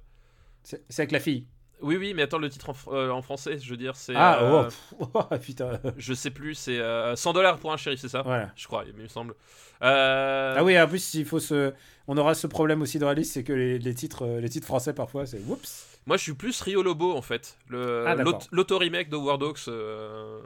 C'est 0.64 0.82
avec 1.00 1.12
la 1.12 1.20
fille. 1.20 1.48
Oui, 1.82 1.98
oui, 1.98 2.14
mais 2.14 2.22
attends, 2.22 2.38
le 2.38 2.50
titre 2.50 2.70
en, 2.70 2.94
euh, 2.94 3.10
en 3.10 3.22
français, 3.22 3.60
je 3.60 3.70
veux 3.70 3.78
dire, 3.78 3.96
c'est. 3.96 4.16
Ah, 4.16 4.42
euh, 4.42 4.70
oh, 5.00 5.08
oh, 5.14 5.38
putain. 5.38 5.80
Je 5.98 6.14
sais 6.14 6.32
plus, 6.32 6.56
c'est 6.56 6.80
euh, 6.80 7.16
100 7.16 7.34
dollars 7.34 7.58
pour 7.60 7.74
un 7.74 7.78
shérif, 7.78 8.00
c'est 8.00 8.08
ça? 8.10 8.22
Voilà. 8.22 8.52
Je 8.56 8.66
crois, 8.68 8.86
il 8.88 8.94
me 8.94 9.08
semble. 9.08 9.36
Ah 9.82 10.64
oui, 10.64 10.80
en 10.80 10.88
plus, 10.88 11.14
il 11.16 11.26
faut 11.26 11.40
se... 11.40 11.74
on 12.08 12.18
aura 12.18 12.34
ce 12.34 12.48
problème 12.48 12.82
aussi 12.82 13.00
dans 13.00 13.08
la 13.08 13.14
liste, 13.14 13.34
c'est 13.34 13.44
que 13.44 13.54
les, 13.54 13.80
les 13.80 13.94
titres, 13.94 14.24
euh, 14.26 14.40
les 14.42 14.50
titres 14.50 14.68
français 14.68 14.94
parfois, 14.94 15.26
c'est 15.26 15.42
oups. 15.48 15.88
Moi, 16.06 16.18
je 16.18 16.24
suis 16.24 16.34
plus 16.34 16.60
Rio 16.62 16.84
Lobo 16.84 17.14
en 17.16 17.22
fait. 17.22 17.58
Le- 17.70 18.04
Ah, 18.08 18.16
L'auto-remake 18.52 19.10
de 19.10 19.16
War 19.16 19.38
Dogs. 19.38 19.58
euh, 19.70 20.42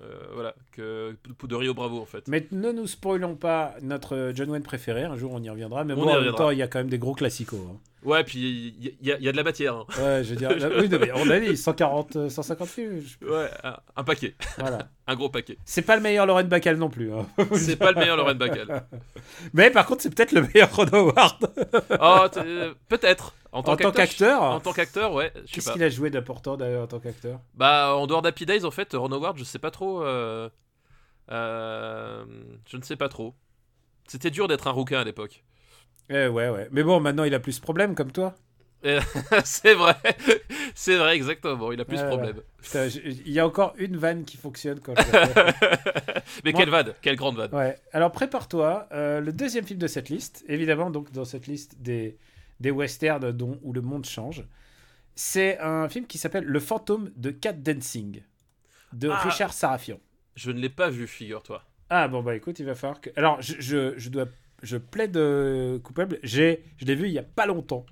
euh, 0.00 0.14
voilà, 0.34 0.54
que 0.72 1.16
de 1.48 1.54
Rio 1.56 1.74
Bravo 1.74 2.00
en 2.00 2.04
fait. 2.06 2.28
Mais 2.28 2.46
ne 2.52 2.70
nous 2.70 2.86
spoilons 2.86 3.34
pas 3.34 3.74
notre 3.82 4.30
John 4.34 4.48
Wayne 4.50 4.62
préféré, 4.62 5.02
un 5.04 5.16
jour 5.16 5.32
on 5.32 5.42
y 5.42 5.50
reviendra, 5.50 5.82
mais 5.84 5.94
On 5.94 5.96
bon, 5.96 6.08
en 6.10 6.20
même 6.20 6.34
temps, 6.34 6.50
il 6.50 6.58
y 6.58 6.62
a 6.62 6.68
quand 6.68 6.78
même 6.78 6.88
des 6.90 6.98
gros 6.98 7.14
classicos. 7.14 7.58
hein. 7.68 7.76
Ouais, 8.04 8.22
puis 8.22 8.38
il 8.78 8.86
y, 9.02 9.06
y 9.08 9.12
a- 9.12 9.18
il 9.18 9.24
y 9.24 9.28
a 9.28 9.32
de 9.32 9.36
la 9.36 9.42
matière. 9.42 9.74
hein. 9.74 9.86
Ouais, 9.98 10.22
je 10.22 10.30
veux 10.30 10.36
dire, 10.36 10.50
oui, 10.78 10.88
non, 10.88 10.98
mais 11.00 11.10
on 11.14 11.28
a 11.30 11.40
dit 11.40 11.56
140, 11.56 12.16
euh, 12.16 12.28
150 12.30 12.68
films. 12.68 13.00
je- 13.00 13.26
Ouais, 13.26 13.50
un, 13.64 13.76
un 13.96 14.04
paquet. 14.04 14.34
Voilà. 14.58 14.88
Un 15.08 15.16
gros 15.16 15.30
paquet. 15.30 15.56
C'est 15.64 15.80
pas 15.82 15.96
le 15.96 16.02
meilleur 16.02 16.26
Lauren 16.26 16.44
Bacall 16.44 16.76
non 16.76 16.90
plus. 16.90 17.12
hein. 17.14 17.26
C'est 17.54 17.76
pas 17.76 17.92
le 17.92 17.98
meilleur 17.98 18.16
Lauren 18.18 18.34
Bacall. 18.34 18.86
Mais 19.54 19.70
par 19.70 19.86
contre, 19.86 20.02
c'est 20.02 20.14
peut-être 20.14 20.32
le 20.32 20.42
meilleur 20.42 20.70
Ron 20.76 20.84
Howard. 20.92 21.50
Oh, 21.98 22.26
euh, 22.36 22.74
peut-être. 22.88 23.34
En 23.52 23.62
tant 23.62 23.74
qu'acteur. 23.76 24.42
En 24.42 24.60
tant 24.60 24.74
qu'acteur, 24.74 25.14
ouais. 25.14 25.32
Qu'est-ce 25.50 25.72
qu'il 25.72 25.82
a 25.82 25.88
joué 25.88 26.10
d'important 26.10 26.58
d'ailleurs 26.58 26.82
en 26.82 26.86
tant 26.86 27.00
qu'acteur? 27.00 27.40
Bah, 27.54 27.94
en 27.96 28.06
dehors 28.06 28.20
d'Happy 28.20 28.44
Days, 28.44 28.66
en 28.66 28.70
fait, 28.70 28.92
Ron 28.92 29.10
Howard, 29.10 29.38
je 29.38 29.44
sais 29.44 29.58
pas 29.58 29.70
trop. 29.70 30.02
euh, 30.04 30.50
euh, 31.30 32.24
je 32.66 32.76
ne 32.76 32.82
sais 32.82 32.96
pas 32.96 33.08
trop. 33.08 33.34
C'était 34.06 34.30
dur 34.30 34.46
d'être 34.48 34.66
un 34.66 34.72
rouquin 34.72 35.00
à 35.00 35.04
l'époque. 35.04 35.42
Eh 36.10 36.26
ouais, 36.28 36.48
ouais. 36.48 36.68
Mais 36.72 36.82
bon, 36.82 37.00
maintenant 37.00 37.24
il 37.24 37.34
a 37.34 37.40
plus 37.40 37.52
ce 37.52 37.60
problème 37.60 37.94
comme 37.94 38.12
toi. 38.12 38.34
c'est 39.44 39.74
vrai. 39.74 39.96
c'est 40.74 40.96
vrai, 40.96 41.16
exactement. 41.16 41.72
Il 41.72 41.80
a 41.80 41.84
plus 41.84 41.96
de 41.96 42.02
ouais. 42.02 42.08
problème. 42.08 42.36
Putain, 42.62 42.88
je- 42.88 43.00
il 43.00 43.30
y 43.30 43.40
a 43.40 43.46
encore 43.46 43.74
une 43.76 43.96
vanne 43.96 44.24
qui 44.24 44.36
fonctionne 44.36 44.78
quand. 44.80 44.94
Mais 46.44 46.52
Moi- 46.52 46.60
quelle 46.60 46.70
vanne 46.70 46.94
Quelle 47.02 47.16
grande 47.16 47.36
vanne 47.36 47.52
Ouais. 47.54 47.76
Alors 47.92 48.12
prépare-toi. 48.12 48.88
euh, 48.92 49.20
le 49.20 49.32
deuxième 49.32 49.64
film 49.66 49.78
de 49.80 49.86
cette 49.88 50.08
liste, 50.08 50.44
évidemment, 50.48 50.90
donc 50.90 51.10
dans 51.12 51.24
cette 51.24 51.46
liste 51.48 51.76
des, 51.80 52.16
des 52.60 52.70
westerns 52.70 53.32
dont, 53.32 53.58
où 53.62 53.72
le 53.72 53.80
monde 53.80 54.04
change, 54.04 54.44
c'est 55.14 55.58
un 55.58 55.88
film 55.88 56.06
qui 56.06 56.18
s'appelle 56.18 56.44
Le 56.44 56.60
fantôme 56.60 57.10
de 57.16 57.30
Cat 57.30 57.54
Dancing 57.54 58.22
de 58.92 59.08
Ah. 59.08 59.18
Richard 59.18 59.52
Sarafian. 59.52 59.98
Je 60.36 60.52
ne 60.52 60.60
l'ai 60.60 60.68
pas 60.70 60.88
vu, 60.88 61.06
figure-toi. 61.08 61.64
Ah 61.90 62.06
bon 62.06 62.22
bah 62.22 62.36
écoute, 62.36 62.58
il 62.60 62.66
va 62.66 62.74
falloir 62.76 63.00
que. 63.00 63.10
Alors 63.16 63.42
je, 63.42 63.54
je, 63.58 63.94
je 63.98 64.08
dois, 64.10 64.26
je 64.62 64.76
plaide 64.76 65.16
euh, 65.16 65.78
coupable. 65.78 66.18
J'ai, 66.22 66.62
je 66.78 66.84
l'ai 66.84 66.94
vu 66.94 67.06
il 67.06 67.12
y 67.12 67.18
a 67.18 67.22
pas 67.22 67.46
longtemps. 67.46 67.84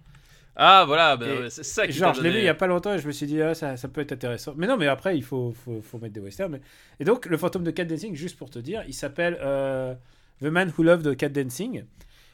Ah, 0.59 0.85
voilà, 0.87 1.17
bah, 1.19 1.27
ouais, 1.27 1.51
c'est 1.51 1.63
ça 1.65 1.87
qui 1.87 1.93
Genre, 1.93 2.15
je 2.15 2.23
l'ai 2.23 2.31
vu 2.31 2.39
il 2.39 2.45
y 2.45 2.49
a 2.49 2.55
pas 2.55 2.67
longtemps 2.67 2.95
et 2.95 2.99
je 2.99 3.07
me 3.07 3.13
suis 3.13 3.27
dit, 3.27 3.43
ah, 3.43 3.55
ça, 3.55 3.77
ça 3.77 3.89
peut 3.89 4.01
être 4.01 4.13
intéressant. 4.13 4.55
Mais 4.57 4.67
non, 4.67 4.79
mais 4.79 4.87
après, 4.87 5.15
il 5.17 5.23
faut, 5.23 5.53
faut, 5.65 5.83
faut 5.83 5.99
mettre 5.99 6.15
des 6.15 6.21
westerns. 6.21 6.53
mais- 6.53 6.61
Et 6.99 7.05
donc, 7.05 7.27
le 7.27 7.37
fantôme 7.37 7.63
de 7.63 7.71
Cat 7.71 7.85
Dancing, 7.85 8.15
juste 8.15 8.39
pour 8.39 8.49
te 8.49 8.59
dire, 8.59 8.83
il 8.89 8.95
s'appelle 8.95 9.37
euh, 9.43 9.95
The 10.41 10.47
Man 10.47 10.73
Who 10.79 10.83
Loved 10.83 11.15
Cat 11.19 11.29
Dancing. 11.29 11.85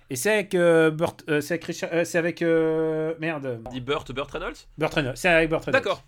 Et 0.08 0.14
c'est 0.14 0.32
avec. 0.32 0.54
euh, 0.54 0.90
Burt, 0.92 1.24
euh, 1.28 1.40
c'est 1.40 1.54
avec. 1.54 1.64
Richard- 1.64 2.06
c'est 2.06 2.18
avec 2.18 2.42
merde. 2.42 3.60
Dit 3.72 3.80
Burt, 3.80 4.12
Burt 4.12 4.30
Reynolds 4.30 4.54
Burt 4.78 4.94
Reynolds. 4.94 5.16
C'est 5.16 5.28
avec 5.28 5.48
Burt 5.50 5.64
Reynolds. 5.64 5.82
D'accord. 5.82 6.04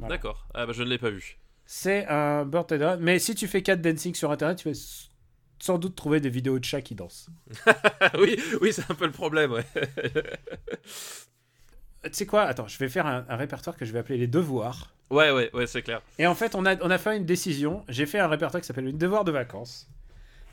Voilà. 0.00 0.14
D'accord. 0.16 0.46
Ah, 0.54 0.66
bah, 0.66 0.72
je 0.74 0.82
ne 0.82 0.88
l'ai 0.88 0.98
pas 0.98 1.10
vu. 1.10 1.38
C'est 1.64 2.06
un 2.08 2.44
Burt 2.44 2.68
Reynolds. 2.70 2.98
Mais 3.00 3.20
si 3.20 3.36
tu 3.36 3.46
fais 3.46 3.62
Cat 3.62 3.76
Dancing 3.76 4.14
sur 4.16 4.32
internet, 4.32 4.58
tu 4.58 4.68
vas 4.68 4.74
sans 5.62 5.78
doute 5.78 5.94
trouver 5.94 6.18
des 6.18 6.28
vidéos 6.28 6.58
de 6.58 6.64
chats 6.64 6.82
qui 6.82 6.96
dansent. 6.96 7.28
oui, 8.18 8.36
oui, 8.60 8.72
c'est 8.72 8.90
un 8.90 8.94
peu 8.96 9.06
le 9.06 9.12
problème, 9.12 9.52
ouais. 9.52 9.64
Euh, 9.76 10.22
Tu 12.08 12.10
sais 12.14 12.26
quoi? 12.26 12.42
Attends, 12.42 12.66
je 12.66 12.76
vais 12.78 12.88
faire 12.88 13.06
un, 13.06 13.24
un 13.28 13.36
répertoire 13.36 13.76
que 13.76 13.84
je 13.84 13.92
vais 13.92 14.00
appeler 14.00 14.18
les 14.18 14.26
devoirs. 14.26 14.92
Ouais, 15.10 15.30
ouais, 15.30 15.50
ouais, 15.54 15.68
c'est 15.68 15.82
clair. 15.82 16.02
Et 16.18 16.26
en 16.26 16.34
fait, 16.34 16.56
on 16.56 16.66
a, 16.66 16.74
on 16.84 16.90
a 16.90 16.98
fait 16.98 17.16
une 17.16 17.24
décision. 17.26 17.84
J'ai 17.88 18.06
fait 18.06 18.18
un 18.18 18.26
répertoire 18.26 18.60
qui 18.60 18.66
s'appelle 18.66 18.88
une 18.88 18.98
devoir 18.98 19.22
de 19.24 19.30
vacances. 19.30 19.88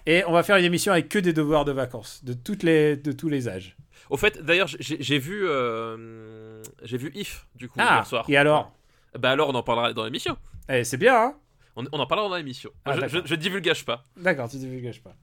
Et 0.05 0.23
on 0.27 0.31
va 0.31 0.43
faire 0.43 0.57
une 0.57 0.65
émission 0.65 0.91
avec 0.91 1.09
que 1.09 1.17
des 1.17 1.33
devoirs 1.33 1.65
de 1.65 1.71
vacances, 1.71 2.23
de, 2.23 2.33
toutes 2.33 2.61
les, 2.61 2.95
de 2.95 3.11
tous 3.11 3.29
les 3.29 3.47
âges. 3.49 3.75
Au 4.11 4.17
fait, 4.17 4.39
d'ailleurs, 4.43 4.67
j'ai 4.67 5.01
j'ai 5.01 5.17
vu, 5.17 5.41
euh, 5.47 6.61
j'ai 6.83 6.97
vu 6.97 7.11
If 7.15 7.47
du 7.55 7.67
coup 7.67 7.79
Ah, 7.79 7.95
hier 7.97 8.05
soir. 8.05 8.25
et 8.27 8.37
alors? 8.37 8.71
Bah 9.17 9.31
alors, 9.31 9.49
on 9.49 9.55
en 9.55 9.63
parlera 9.63 9.91
dans 9.93 10.03
l'émission. 10.05 10.37
Eh, 10.69 10.83
C'est 10.83 10.97
bien, 10.97 11.15
hein? 11.15 11.35
On, 11.79 11.85
on 11.91 11.99
en 11.99 12.05
parlera 12.07 12.29
dans 12.29 12.35
l'émission. 12.35 12.71
Ah, 12.85 12.95
je, 12.99 13.07
je, 13.07 13.19
je 13.25 13.35
divulgage 13.35 13.85
pas. 13.85 14.03
D'accord, 14.17 14.49
tu 14.49 14.57
ne 14.57 14.61
divulgages 14.61 15.01
pas. 15.01 15.15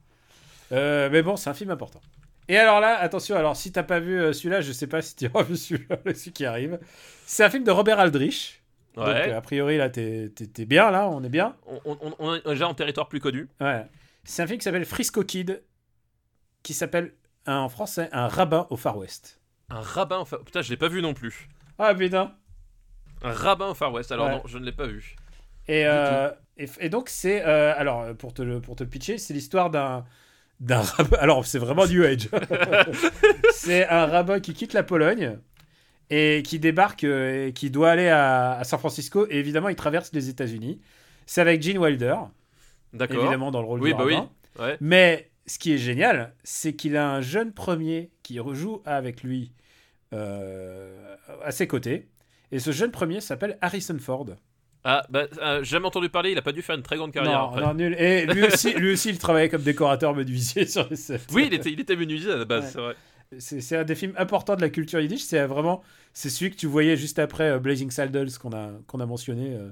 Euh, 0.71 1.09
mais 1.11 1.21
bon, 1.21 1.35
c'est 1.37 1.49
un 1.49 1.53
film 1.53 1.69
important. 1.71 2.01
Et 2.49 2.57
alors 2.57 2.79
là, 2.79 2.97
attention, 2.99 3.35
alors 3.35 3.55
si 3.55 3.71
t'as 3.71 3.83
pas 3.83 3.99
vu 3.99 4.19
euh, 4.19 4.33
celui-là, 4.33 4.61
je 4.61 4.71
sais 4.71 4.87
pas 4.87 5.01
si 5.01 5.15
tu 5.15 5.27
auras 5.33 5.43
vu 5.43 5.55
celui-là, 5.57 5.97
celui 6.05 6.31
qui 6.31 6.45
arrive. 6.45 6.79
C'est 7.25 7.43
un 7.43 7.49
film 7.49 7.63
de 7.63 7.71
Robert 7.71 7.99
Aldrich. 7.99 8.61
Donc, 8.95 9.05
Ouais. 9.07 9.29
euh, 9.31 9.37
a 9.37 9.41
priori, 9.41 9.77
là, 9.77 9.89
t'es 9.89 10.31
bien, 10.65 10.89
là, 10.89 11.07
on 11.09 11.23
est 11.23 11.29
bien. 11.29 11.55
On, 11.67 11.79
on- 12.01 12.15
on 12.19 12.35
est 12.35 12.45
déjà 12.47 12.67
en 12.67 12.73
territoire 12.73 13.07
plus 13.09 13.19
connu. 13.19 13.47
Ouais. 13.61 13.85
C'est 14.23 14.41
un 14.43 14.47
film 14.47 14.57
qui 14.59 14.63
s'appelle 14.63 14.85
Frisco 14.85 15.23
Kid, 15.23 15.61
qui 16.63 16.73
s'appelle 16.73 17.13
en 17.45 17.69
français 17.69 18.09
un 18.11 18.27
rabbin 18.27 18.65
au 18.71 18.75
Far 18.77 18.97
West. 18.97 19.39
Un 19.69 19.81
rabbin 19.81 20.19
au 20.19 20.25
Far... 20.25 20.39
Putain, 20.39 20.61
je 20.61 20.69
l'ai 20.69 20.77
pas 20.77 20.87
vu 20.89 21.01
non 21.01 21.13
plus. 21.13 21.47
Ah 21.77 21.93
putain 21.93 22.33
Un 23.23 23.31
rabbin 23.31 23.67
au 23.67 23.73
Far 23.73 23.93
West. 23.93 24.11
Alors 24.11 24.25
Ouais. 24.27 24.31
non, 24.35 24.41
je 24.47 24.57
ne 24.57 24.65
l'ai 24.65 24.71
pas 24.71 24.87
vu. 24.87 25.15
Et, 25.67 25.85
euh, 25.85 26.29
et, 26.57 26.67
et 26.79 26.89
donc, 26.89 27.09
c'est. 27.09 27.43
euh, 27.45 27.73
alors, 27.77 28.15
pour 28.15 28.33
te, 28.33 28.41
le- 28.41 28.61
pour 28.61 28.75
te 28.75 28.83
pitcher, 28.83 29.17
c'est 29.17 29.33
l'histoire 29.33 29.69
d'un. 29.69 30.05
D'un 30.59 30.81
rabbin. 30.81 31.17
Alors, 31.21 31.45
c'est 31.45 31.59
vraiment 31.59 31.85
New 31.85 32.03
Age. 32.03 32.29
c'est 33.51 33.87
un 33.87 34.07
rabbin 34.07 34.39
qui 34.39 34.53
quitte 34.53 34.73
la 34.73 34.81
Pologne 34.83 35.37
et 36.09 36.41
qui 36.43 36.57
débarque 36.57 37.03
euh, 37.03 37.47
et 37.47 37.53
qui 37.53 37.69
doit 37.69 37.91
aller 37.91 38.07
à, 38.09 38.53
à 38.53 38.63
San 38.63 38.79
Francisco. 38.79 39.27
Et 39.29 39.37
évidemment, 39.37 39.69
il 39.69 39.75
traverse 39.75 40.11
les 40.13 40.29
États-Unis. 40.29 40.81
C'est 41.27 41.41
avec 41.41 41.61
Gene 41.61 41.77
Wilder, 41.77 42.15
D'accord. 42.93 43.17
évidemment, 43.21 43.51
dans 43.51 43.61
le 43.61 43.67
rôle 43.67 43.81
Oui, 43.81 43.91
du 43.91 43.97
bah 43.97 44.05
oui. 44.05 44.17
Ouais. 44.59 44.77
Mais 44.81 45.29
ce 45.45 45.59
qui 45.59 45.73
est 45.73 45.77
génial, 45.77 46.33
c'est 46.43 46.73
qu'il 46.73 46.97
a 46.97 47.07
un 47.07 47.21
jeune 47.21 47.51
premier 47.53 48.09
qui 48.23 48.39
rejoue 48.39 48.81
avec 48.85 49.21
lui 49.21 49.51
euh, 50.13 51.15
à 51.43 51.51
ses 51.51 51.67
côtés. 51.67 52.07
Et 52.51 52.59
ce 52.59 52.71
jeune 52.71 52.91
premier 52.91 53.21
s'appelle 53.21 53.57
Harrison 53.61 53.97
Ford. 53.99 54.25
Ah, 54.89 55.05
bah, 55.09 55.27
euh, 55.41 55.59
j'ai 55.63 55.71
jamais 55.71 55.85
entendu 55.87 56.07
parler. 56.09 56.31
Il 56.31 56.37
a 56.37 56.41
pas 56.41 56.53
dû 56.53 56.61
faire 56.61 56.75
une 56.75 56.81
très 56.83 56.95
grande 56.95 57.11
carrière 57.11 57.39
non, 57.39 57.49
après. 57.49 57.61
non, 57.61 57.73
nul. 57.73 57.93
Et 57.99 58.25
lui 58.25 58.43
aussi, 58.45 58.73
lui 58.73 58.93
aussi, 58.93 59.09
il 59.09 59.17
travaillait 59.19 59.49
comme 59.49 59.61
décorateur 59.63 60.15
menuisier 60.15 60.65
sur 60.67 60.87
les 60.89 60.95
sets. 60.95 61.19
Oui, 61.33 61.45
il 61.47 61.53
était, 61.53 61.71
il 61.71 61.79
était 61.79 61.95
menuisier 61.97 62.31
à 62.31 62.37
la 62.37 62.45
base, 62.45 62.63
Ouais. 62.63 62.71
c'est 62.71 62.79
vrai. 62.79 62.95
C'est 63.59 63.75
un 63.75 63.83
des 63.83 63.95
films 63.95 64.13
importants 64.17 64.55
de 64.55 64.61
la 64.61 64.69
culture 64.69 65.01
yiddish. 65.01 65.23
C'est 65.23 65.45
vraiment, 65.45 65.83
c'est 66.13 66.29
celui 66.29 66.51
que 66.51 66.55
tu 66.55 66.67
voyais 66.67 66.95
juste 66.95 67.19
après 67.19 67.49
euh, 67.51 67.59
Blazing 67.59 67.91
Saddles 67.91 68.29
qu'on 68.41 68.53
a, 68.53 68.69
qu'on 68.87 69.01
a 69.01 69.05
mentionné 69.05 69.53
euh, 69.55 69.69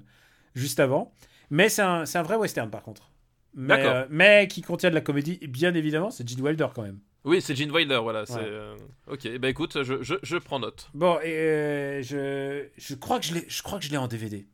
juste 0.54 0.82
avant. 0.82 1.14
Mais 1.50 1.70
c'est 1.70 1.82
un, 1.82 2.04
un 2.14 2.24
vrai 2.24 2.36
western 2.36 2.70
par 2.70 2.84
contre. 2.84 3.10
Mais, 3.54 3.78
D'accord. 3.78 3.94
euh, 3.94 4.06
mais 4.10 4.50
qui 4.50 4.62
contient 4.62 4.90
de 4.90 4.96
la 4.96 5.00
comédie, 5.02 5.40
bien 5.48 5.74
évidemment. 5.74 6.12
C'est 6.12 6.28
Gene 6.28 6.42
Wilder 6.42 6.68
quand 6.76 6.82
même. 6.82 7.00
Oui, 7.24 7.42
c'est 7.42 7.56
Gene 7.56 7.72
Wilder, 7.72 8.00
voilà. 8.04 8.24
Ouais. 8.24 8.36
euh, 8.42 8.76
Ok, 9.10 9.26
bah 9.40 9.48
écoute, 9.48 9.82
je, 9.84 10.04
je, 10.04 10.16
je 10.22 10.36
prends 10.38 10.60
note. 10.60 10.90
Bon, 10.94 11.18
et 11.24 11.32
euh, 11.34 12.02
je, 12.04 12.66
je 12.78 12.96
crois 12.96 13.20
que 13.22 13.26
je 13.26 13.90
l'ai 13.90 13.98
en 13.98 14.08
DVD. 14.10 14.46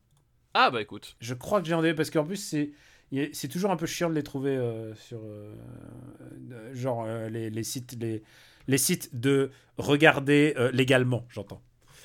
Ah 0.53 0.71
bah 0.71 0.81
écoute. 0.81 1.15
Je 1.19 1.33
crois 1.33 1.61
que 1.61 1.67
j'ai 1.67 1.73
en 1.73 1.81
DVD 1.81 1.95
parce 1.95 2.09
qu'en 2.09 2.25
plus 2.25 2.37
c'est, 2.37 2.71
c'est 3.33 3.47
toujours 3.47 3.71
un 3.71 3.75
peu 3.75 3.85
chiant 3.85 4.09
de 4.09 4.15
les 4.15 4.23
trouver 4.23 4.55
euh, 4.55 4.93
sur, 4.95 5.19
euh, 5.23 5.53
genre 6.73 7.05
euh, 7.05 7.29
les, 7.29 7.49
les 7.49 7.63
sites, 7.63 7.97
les, 7.99 8.23
les 8.67 8.77
sites 8.77 9.09
de 9.19 9.51
regarder 9.77 10.53
légalement, 10.73 11.25
j'entends. 11.29 11.61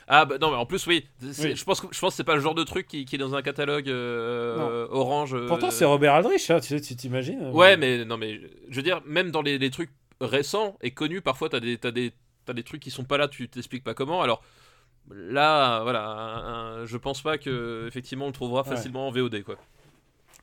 Ah 0.09 0.24
bah 0.24 0.38
non, 0.40 0.51
mais 0.53 0.57
en 0.57 0.66
plus, 0.66 0.86
oui. 0.86 1.05
Je, 1.20 1.64
pense 1.64 1.80
que, 1.80 1.88
je 1.90 1.99
pense 1.99 2.14
c'est 2.14 2.22
pas 2.22 2.36
le 2.36 2.40
genre 2.40 2.55
de 2.55 2.62
truc 2.62 2.86
qui, 2.86 3.05
qui 3.05 3.16
est 3.16 3.18
dans 3.18 3.34
un 3.34 3.42
catalogue 3.42 3.88
orange. 3.88 5.36
Pourtant 5.49 5.70
c'est 5.70 5.84
Robert 5.84 6.14
Aldrich, 6.14 6.51
hein, 6.51 6.61
tu 6.61 6.80
t'imagines 6.80 7.51
Ouais, 7.51 7.76
mais 7.76 8.05
non, 8.05 8.16
mais 8.16 8.40
je 8.68 8.76
veux 8.76 8.82
dire, 8.82 9.03
même 9.05 9.30
dans 9.30 9.42
les, 9.42 9.59
les 9.59 9.70
trucs 9.70 9.90
récents 10.20 10.76
et 10.80 10.92
connus, 10.92 11.20
parfois 11.20 11.49
t'as 11.49 11.61
des, 11.61 11.76
t'as 11.76 11.90
des, 11.90 12.12
t'as 12.44 12.53
des 12.53 12.62
trucs 12.62 12.80
qui 12.80 12.90
sont 12.90 13.05
pas 13.05 13.18
là, 13.18 13.28
tu 13.28 13.49
t'expliques 13.49 13.84
pas 13.84 13.94
comment. 13.94 14.22
Alors 14.22 14.42
là, 15.11 15.82
voilà, 15.82 16.04
un- 16.04 16.82
un- 16.82 16.86
je 16.86 16.96
pense 16.96 17.22
pas 17.22 17.38
que 17.38 17.86
effectivement 17.88 18.24
on 18.26 18.28
le 18.28 18.34
trouvera 18.34 18.62
Ouais. 18.62 18.68
facilement 18.68 19.09
en 19.09 19.11
VOD 19.11 19.42
quoi. 19.42 19.57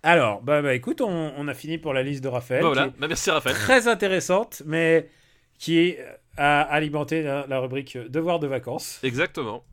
Alors, 0.06 0.42
bah, 0.42 0.62
bah 0.62 0.74
écoute, 0.74 1.00
on, 1.02 1.34
on 1.38 1.48
a 1.48 1.54
fini 1.54 1.78
pour 1.78 1.94
la 1.94 2.04
liste 2.04 2.22
de 2.24 2.28
Raphaël. 2.28 2.62
Bah, 2.62 2.68
voilà, 2.68 2.88
bah, 2.98 3.08
merci 3.08 3.32
Raphaël. 3.32 3.56
très 3.56 3.88
intéressante, 3.88 4.62
mais 4.66 5.10
qui 5.58 5.96
a 6.36 6.62
alimenté 6.62 7.22
la, 7.24 7.46
la 7.48 7.60
rubrique 7.60 7.98
devoir 7.98 8.40
de 8.40 8.48
vacances. 8.48 9.00
Exactement. 9.04 9.64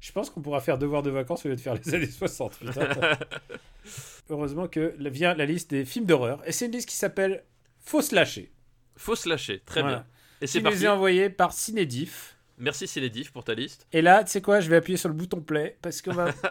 Je 0.00 0.10
pense 0.12 0.30
qu'on 0.30 0.40
pourra 0.40 0.60
faire 0.60 0.78
devoir 0.78 1.02
de 1.02 1.10
vacances 1.10 1.44
au 1.44 1.48
lieu 1.50 1.56
de 1.56 1.60
faire 1.60 1.74
les 1.74 1.94
années 1.94 2.06
60. 2.10 2.58
putain. 2.60 2.88
Heureusement 4.30 4.68
que 4.68 4.94
vient 4.98 5.34
la 5.34 5.44
liste 5.46 5.70
des 5.70 5.84
films 5.84 6.06
d'horreur. 6.06 6.40
Et 6.46 6.52
c'est 6.52 6.66
une 6.66 6.72
liste 6.72 6.88
qui 6.88 6.96
s'appelle 6.96 7.44
Faut 7.84 8.00
se 8.00 8.14
lâcher. 8.14 8.52
Faut 8.96 9.16
se 9.16 9.28
lâcher, 9.28 9.60
très 9.66 9.82
Voilà. 9.82 9.96
bien. 9.98 10.06
Et 10.40 10.46
c'est 10.46 10.58
nous 10.60 10.64
parti. 10.70 10.84
est 10.84 10.88
envoyé 10.88 11.30
par 11.30 11.52
Cinédif. 11.52 12.33
Merci 12.58 12.86
Célédif 12.86 13.32
pour 13.32 13.42
ta 13.42 13.54
liste. 13.54 13.86
Et 13.92 14.00
là, 14.00 14.22
tu 14.22 14.30
sais 14.30 14.40
quoi, 14.40 14.60
je 14.60 14.70
vais 14.70 14.76
appuyer 14.76 14.96
sur 14.96 15.08
le 15.08 15.14
bouton 15.14 15.40
play 15.40 15.76
parce 15.82 16.00
qu'on 16.02 16.12
va. 16.12 16.30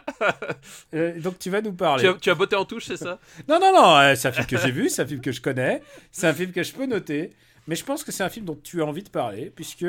Euh, 0.94 1.20
donc 1.20 1.40
tu 1.40 1.50
vas 1.50 1.62
nous 1.62 1.74
parler. 1.74 2.04
Tu 2.04 2.10
as, 2.10 2.14
tu 2.14 2.30
as 2.30 2.36
botté 2.36 2.56
en 2.56 2.66
touche, 2.66 2.86
c'est 2.86 2.98
ça? 2.98 3.20
Non, 3.48 3.60
non, 3.60 3.74
non, 3.74 3.98
euh, 3.98 4.16
c'est 4.16 4.30
un 4.30 4.32
film 4.32 4.46
que 4.46 4.58
j'ai 4.58 4.72
vu, 4.72 4.90
c'est 4.90 5.02
un 5.02 5.06
film 5.06 5.22
que 5.22 5.32
je 5.32 5.42
connais, 5.42 5.82
c'est 6.12 6.28
un 6.28 6.34
film 6.34 6.52
que 6.52 6.64
je 6.64 6.72
peux 6.72 6.86
noter, 6.86 7.32
mais 7.68 7.76
je 7.76 7.84
pense 7.84 8.04
que 8.04 8.12
c'est 8.12 8.24
un 8.24 8.30
film 8.30 8.46
dont 8.46 8.58
tu 8.62 8.82
as 8.82 8.86
envie 8.86 9.04
de 9.04 9.10
parler, 9.10 9.52
puisque 9.54 9.86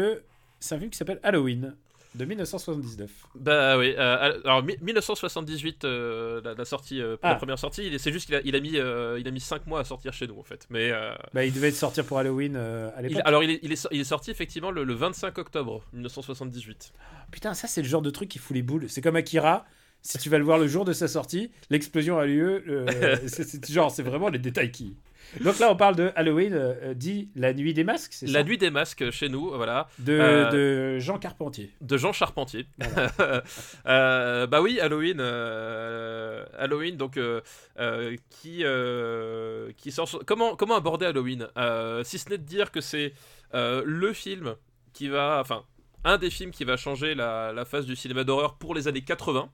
c'est 0.59 0.75
un 0.75 0.79
film 0.79 0.91
qui 0.91 0.97
s'appelle 0.97 1.21
Halloween, 1.23 1.75
de 2.15 2.25
1979. 2.25 3.11
Bah 3.35 3.77
oui. 3.79 3.95
euh, 3.99 4.39
alors 4.45 4.63
mi- 4.63 4.77
1978, 4.81 5.85
euh, 5.85 6.41
la, 6.45 6.55
la 6.55 6.65
sortie, 6.65 7.01
euh, 7.01 7.17
Ah. 7.23 7.31
la 7.31 7.35
première 7.37 7.59
sortie. 7.59 7.91
C'est 7.99 8.13
juste 8.13 8.27
qu'il 8.27 8.35
a, 8.37 8.41
il 8.45 8.55
a 8.57 8.61
mis, 8.61 8.71
il 8.75 9.29
a 9.29 9.31
mis 9.31 9.41
5 9.41 9.67
mois 9.67 9.81
à 9.81 9.85
sortir 9.85 10.13
chez 10.13 10.27
nous 10.27 10.39
en 10.39 10.43
fait. 10.45 10.67
Mais 10.71 10.93
Bah, 11.33 11.45
il 11.45 11.53
devait 11.53 11.71
sortir 11.71 12.05
pour 12.05 12.19
Halloween 12.19 12.57
à 12.57 13.03
l'époque. 13.03 13.23
alors 13.25 13.43
il 13.43 13.51
est, 13.51 13.61
il, 13.63 13.73
est, 13.73 13.77
so- 13.77 13.89
il 13.93 14.01
est 14.01 14.05
sorti 14.05 14.31
effectivement 14.31 14.71
le, 14.71 14.85
le 14.85 14.95
25 14.95 15.37
octobre 15.39 15.83
1978. 15.93 16.93
Putain, 17.33 17.55
ça, 17.55 17.67
c'est 17.69 17.83
le 17.83 17.89
genre 17.89 18.03
de 18.03 18.11
truc 18.11 18.29
qui 18.29 18.39
fout 18.39 18.55
les 18.55 18.63
boules. 18.63 18.89
C'est 18.89 19.01
comme 19.01 19.17
Akira. 19.17 19.65
Si 20.07 20.19
tu 20.19 20.29
vas 20.29 20.37
le 20.37 20.45
voir 20.45 20.59
le 20.59 20.67
jour 20.69 20.85
de 20.85 20.93
sa 20.93 21.09
sortie, 21.09 21.51
l'explosion 21.71 22.19
a 22.19 22.27
lieu. 22.27 22.63
c'est- 23.27 23.71
genre, 23.73 23.91
c'est 23.91 24.03
vraiment 24.03 24.29
les 24.29 24.39
détails 24.39 24.71
qui. 24.71 24.97
Donc 25.41 25.59
là, 25.59 25.71
on 25.71 25.77
parle 25.77 25.97
de 25.97 26.11
Halloween, 26.17 26.53
euh, 26.53 26.75
euh, 26.83 26.95
dit 26.95 27.29
La 27.35 27.53
Nuit 27.53 27.75
des 27.75 27.85
Masques, 27.85 28.13
c'est 28.13 28.27
La 28.27 28.41
ça 28.41 28.45
nuit 28.45 28.59
des 28.59 28.71
masques 28.71 29.11
chez 29.11 29.29
nous, 29.29 29.51
voilà, 29.51 29.89
de, 29.99 30.13
euh, 30.19 30.51
de 30.51 30.99
Jean 30.99 31.19
Carpentier. 31.19 31.71
de 31.81 31.97
Jean 31.97 32.13
Charpentier. 32.13 32.67
Euh, 33.87 34.47
bah 34.47 34.63
oui, 34.63 34.81
Halloween, 34.81 35.21
Halloween, 35.21 36.97
donc 36.97 37.19
qui 38.31 38.65
qui 39.77 39.93
sort. 39.93 40.23
Comment 40.27 40.57
comment 40.57 40.77
aborder 40.77 41.07
Halloween 41.07 41.49
Si 42.05 42.19
ce 42.19 42.31
n'est 42.31 42.39
de 42.39 42.45
dire 42.45 42.71
que 42.71 42.81
c'est 42.81 43.13
le 43.53 44.13
film 44.13 44.55
qui 44.93 45.09
va, 45.09 45.39
enfin, 45.41 45.65
un 46.05 46.19
des 46.19 46.31
films 46.31 46.51
qui 46.51 46.65
va 46.65 46.77
changer 46.77 47.15
la, 47.15 47.53
la 47.53 47.65
face 47.65 47.87
du 47.87 47.97
cinéma 47.97 48.25
d'horreur 48.25 48.55
pour 48.57 48.75
les 48.75 48.89
années 48.89 49.03
80. 49.03 49.49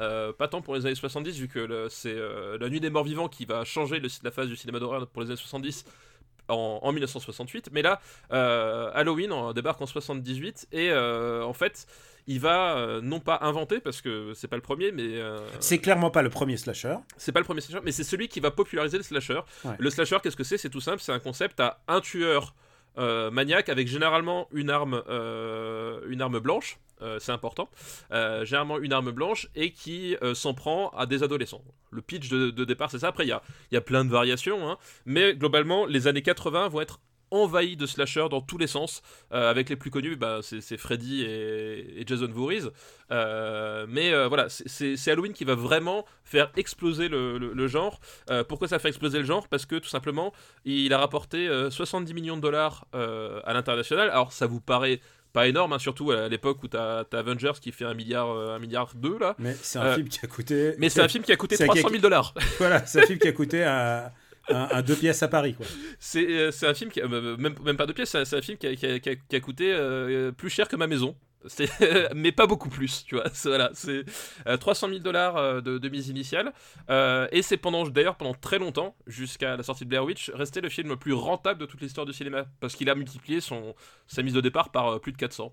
Euh, 0.00 0.32
pas 0.32 0.48
tant 0.48 0.60
pour 0.62 0.74
les 0.74 0.86
années 0.86 0.94
70, 0.94 1.38
vu 1.38 1.48
que 1.48 1.86
c'est 1.88 2.14
euh, 2.14 2.58
La 2.60 2.68
Nuit 2.68 2.80
des 2.80 2.90
Morts 2.90 3.04
Vivants 3.04 3.28
qui 3.28 3.44
va 3.44 3.64
changer 3.64 4.00
le- 4.00 4.08
la 4.22 4.30
phase 4.30 4.48
du 4.48 4.56
cinéma 4.56 4.78
d'horreur 4.80 5.06
pour 5.06 5.22
les 5.22 5.28
années 5.28 5.36
70 5.36 5.84
en, 6.48 6.80
en 6.82 6.92
1968. 6.92 7.70
Mais 7.72 7.82
là, 7.82 8.00
euh, 8.32 8.90
Halloween 8.94 9.32
en, 9.32 9.52
débarque 9.52 9.80
en 9.80 9.86
78 9.86 10.66
et 10.72 10.92
en 10.92 11.52
fait, 11.52 11.86
il 12.26 12.40
va 12.40 13.00
non 13.02 13.20
pas 13.20 13.38
inventer, 13.42 13.80
parce 13.80 14.00
que 14.00 14.32
c'est 14.34 14.48
pas 14.48 14.56
le 14.56 14.62
premier, 14.62 14.92
mais 14.92 15.20
C'est 15.60 15.78
clairement 15.78 16.10
pas 16.10 16.22
le 16.22 16.30
premier 16.30 16.56
slasher. 16.56 16.96
c'est 17.16 17.32
pas 17.32 17.40
le 17.40 17.44
premier 17.44 17.60
slasher, 17.60 17.80
mais 17.84 17.92
c'est 17.92 18.04
celui 18.04 18.28
qui 18.28 18.40
va 18.40 18.50
populariser 18.50 18.96
le 18.96 19.02
slasher. 19.04 19.40
Ouais. 19.64 19.74
Le 19.78 19.90
slasher, 19.90 20.18
qu'est-ce 20.22 20.36
que 20.36 20.44
c'est? 20.44 20.58
C'est 20.58 20.70
tout 20.70 20.80
simple, 20.80 21.00
c'est 21.00 21.12
un 21.12 21.18
concept 21.18 21.60
à 21.60 21.80
un 21.88 22.00
tueur 22.00 22.54
maniaque 22.96 23.68
avec 23.68 23.88
généralement 23.88 24.48
une 24.52 24.70
arme, 24.70 25.02
une 26.08 26.20
arme 26.22 26.38
blanche. 26.40 26.78
Euh, 27.02 27.18
c'est 27.18 27.32
important, 27.32 27.68
euh, 28.12 28.44
généralement 28.44 28.78
une 28.78 28.92
arme 28.92 29.10
blanche 29.10 29.48
et 29.54 29.72
qui 29.72 30.16
euh, 30.22 30.34
s'en 30.34 30.54
prend 30.54 30.90
à 30.90 31.06
des 31.06 31.22
adolescents. 31.22 31.62
Le 31.90 32.02
pitch 32.02 32.28
de, 32.28 32.64
départ, 32.64 32.90
c'est 32.90 33.00
ça. 33.00 33.08
Après, 33.08 33.24
il 33.24 33.28
y 33.28 33.32
a, 33.32 33.42
y 33.72 33.76
a 33.76 33.80
plein 33.80 34.04
de 34.04 34.10
variations, 34.10 34.68
hein, 34.70 34.78
mais 35.06 35.34
globalement, 35.34 35.86
les 35.86 36.06
années 36.06 36.22
80 36.22 36.68
vont 36.68 36.80
être 36.80 37.00
envahies 37.30 37.76
de 37.76 37.86
slashers 37.86 38.28
dans 38.30 38.40
tous 38.40 38.58
les 38.58 38.68
sens. 38.68 39.02
Avec 39.32 39.68
les 39.68 39.74
plus 39.74 39.90
connus, 39.90 40.14
bah, 40.14 40.38
c'est 40.42 40.76
Freddy 40.76 41.22
et, 41.24 42.04
Jason 42.06 42.28
Voorhees. 42.28 42.68
Mais 43.10 44.26
voilà, 44.28 44.48
c'est- 44.48 45.08
Halloween 45.08 45.32
qui 45.32 45.44
va 45.44 45.56
vraiment 45.56 46.04
faire 46.22 46.52
exploser 46.56 47.08
le, 47.08 47.38
le- 47.38 47.66
genre. 47.66 47.98
Pourquoi 48.48 48.68
ça 48.68 48.78
fait 48.78 48.88
exploser 48.88 49.18
le 49.18 49.24
genre? 49.24 49.48
Parce 49.48 49.66
que 49.66 49.76
tout 49.76 49.88
simplement, 49.88 50.32
il 50.64 50.92
a 50.92 50.98
rapporté 50.98 51.48
euh, 51.48 51.70
70 51.70 52.14
millions 52.14 52.36
de 52.36 52.42
dollars 52.42 52.86
à 52.92 53.52
l'international. 53.52 54.10
Alors 54.10 54.32
ça 54.32 54.46
vous 54.46 54.60
paraît 54.60 55.00
pas 55.34 55.48
énorme, 55.48 55.72
hein, 55.74 55.78
surtout 55.78 56.12
à 56.12 56.28
l'époque 56.28 56.62
où 56.62 56.68
t'as 56.68 57.00
as 57.12 57.16
Avengers 57.18 57.52
qui 57.60 57.72
fait 57.72 57.84
un 57.84 57.92
milliard, 57.92 58.30
euh, 58.30 58.54
un 58.56 58.58
milliard 58.58 58.90
deux 58.94 59.18
là. 59.18 59.34
Mais 59.38 59.54
c'est 59.60 59.78
un 59.80 59.84
Euh, 59.86 59.94
film 59.96 60.08
qui 60.08 60.20
a 60.24 60.28
coûté. 60.28 60.74
Mais 60.78 60.88
c'est 60.88 61.02
un 61.02 61.08
film 61.08 61.24
qui 61.24 61.32
a 61.32 61.36
coûté 61.36 61.56
C'est 61.56 61.64
un 61.64 61.66
300 61.66 61.88
000 61.90 62.00
dollars. 62.00 62.32
Voilà, 62.58 62.86
c'est 62.86 63.02
un 63.02 63.06
film 63.06 63.18
qui 63.18 63.28
a 63.28 63.32
coûté 63.32 63.64
un, 63.64 64.10
un- 64.48 64.68
un 64.70 64.82
deux 64.82 64.94
pièces 64.96 65.22
à 65.22 65.28
Paris, 65.28 65.54
quoi. 65.54 65.66
C'est 65.98 66.26
euh, 66.30 66.50
c'est 66.52 66.66
un 66.68 66.74
film 66.74 66.90
qui, 66.90 67.00
euh, 67.02 67.36
même, 67.36 67.54
même 67.64 67.76
pas 67.76 67.86
de 67.86 67.92
pièces, 67.92 68.16
c'est 68.24 68.36
un- 68.36 68.42
film 68.42 68.56
qui 68.58 68.66
a, 68.68 68.74
qui 68.76 68.86
a- 68.86 68.98
qui 69.00 69.08
a- 69.10 69.16
qui 69.16 69.36
a 69.36 69.40
coûté 69.40 69.72
euh, 69.74 70.30
plus 70.32 70.48
cher 70.50 70.68
que 70.68 70.76
ma 70.76 70.86
maison. 70.86 71.16
Mais 72.14 72.32
pas 72.32 72.46
beaucoup 72.46 72.68
plus, 72.68 73.04
tu 73.06 73.14
vois. 73.16 73.24
C'est- 73.32 73.48
Voilà, 73.48 73.70
c'est 73.74 74.04
euh, 74.46 74.56
300 74.56 74.88
000 74.88 75.00
dollars 75.00 75.36
euh, 75.36 75.60
de, 75.60 75.78
de 75.78 75.88
mise 75.88 76.08
initiale. 76.08 76.52
Euh, 76.90 77.26
et 77.32 77.42
c'est 77.42 77.56
pendant, 77.56 77.86
d'ailleurs, 77.86 78.16
pendant 78.16 78.34
très 78.34 78.58
longtemps, 78.58 78.96
jusqu'à 79.06 79.56
la 79.56 79.62
sortie 79.62 79.84
de 79.84 79.88
Blair 79.90 80.04
Witch, 80.04 80.30
resté 80.34 80.60
le 80.60 80.68
film 80.68 80.88
le 80.88 80.96
plus 80.96 81.12
rentable 81.12 81.60
de 81.60 81.66
toute 81.66 81.80
l'histoire 81.80 82.06
du 82.06 82.12
cinéma. 82.12 82.46
Parce 82.60 82.74
qu'il 82.76 82.88
a 82.90 82.94
multiplié 82.94 83.40
son, 83.40 83.74
sa 84.06 84.22
mise 84.22 84.34
de 84.34 84.40
départ 84.40 84.70
par 84.70 84.88
euh, 84.94 84.98
plus 84.98 85.12
de 85.12 85.16
400. 85.18 85.52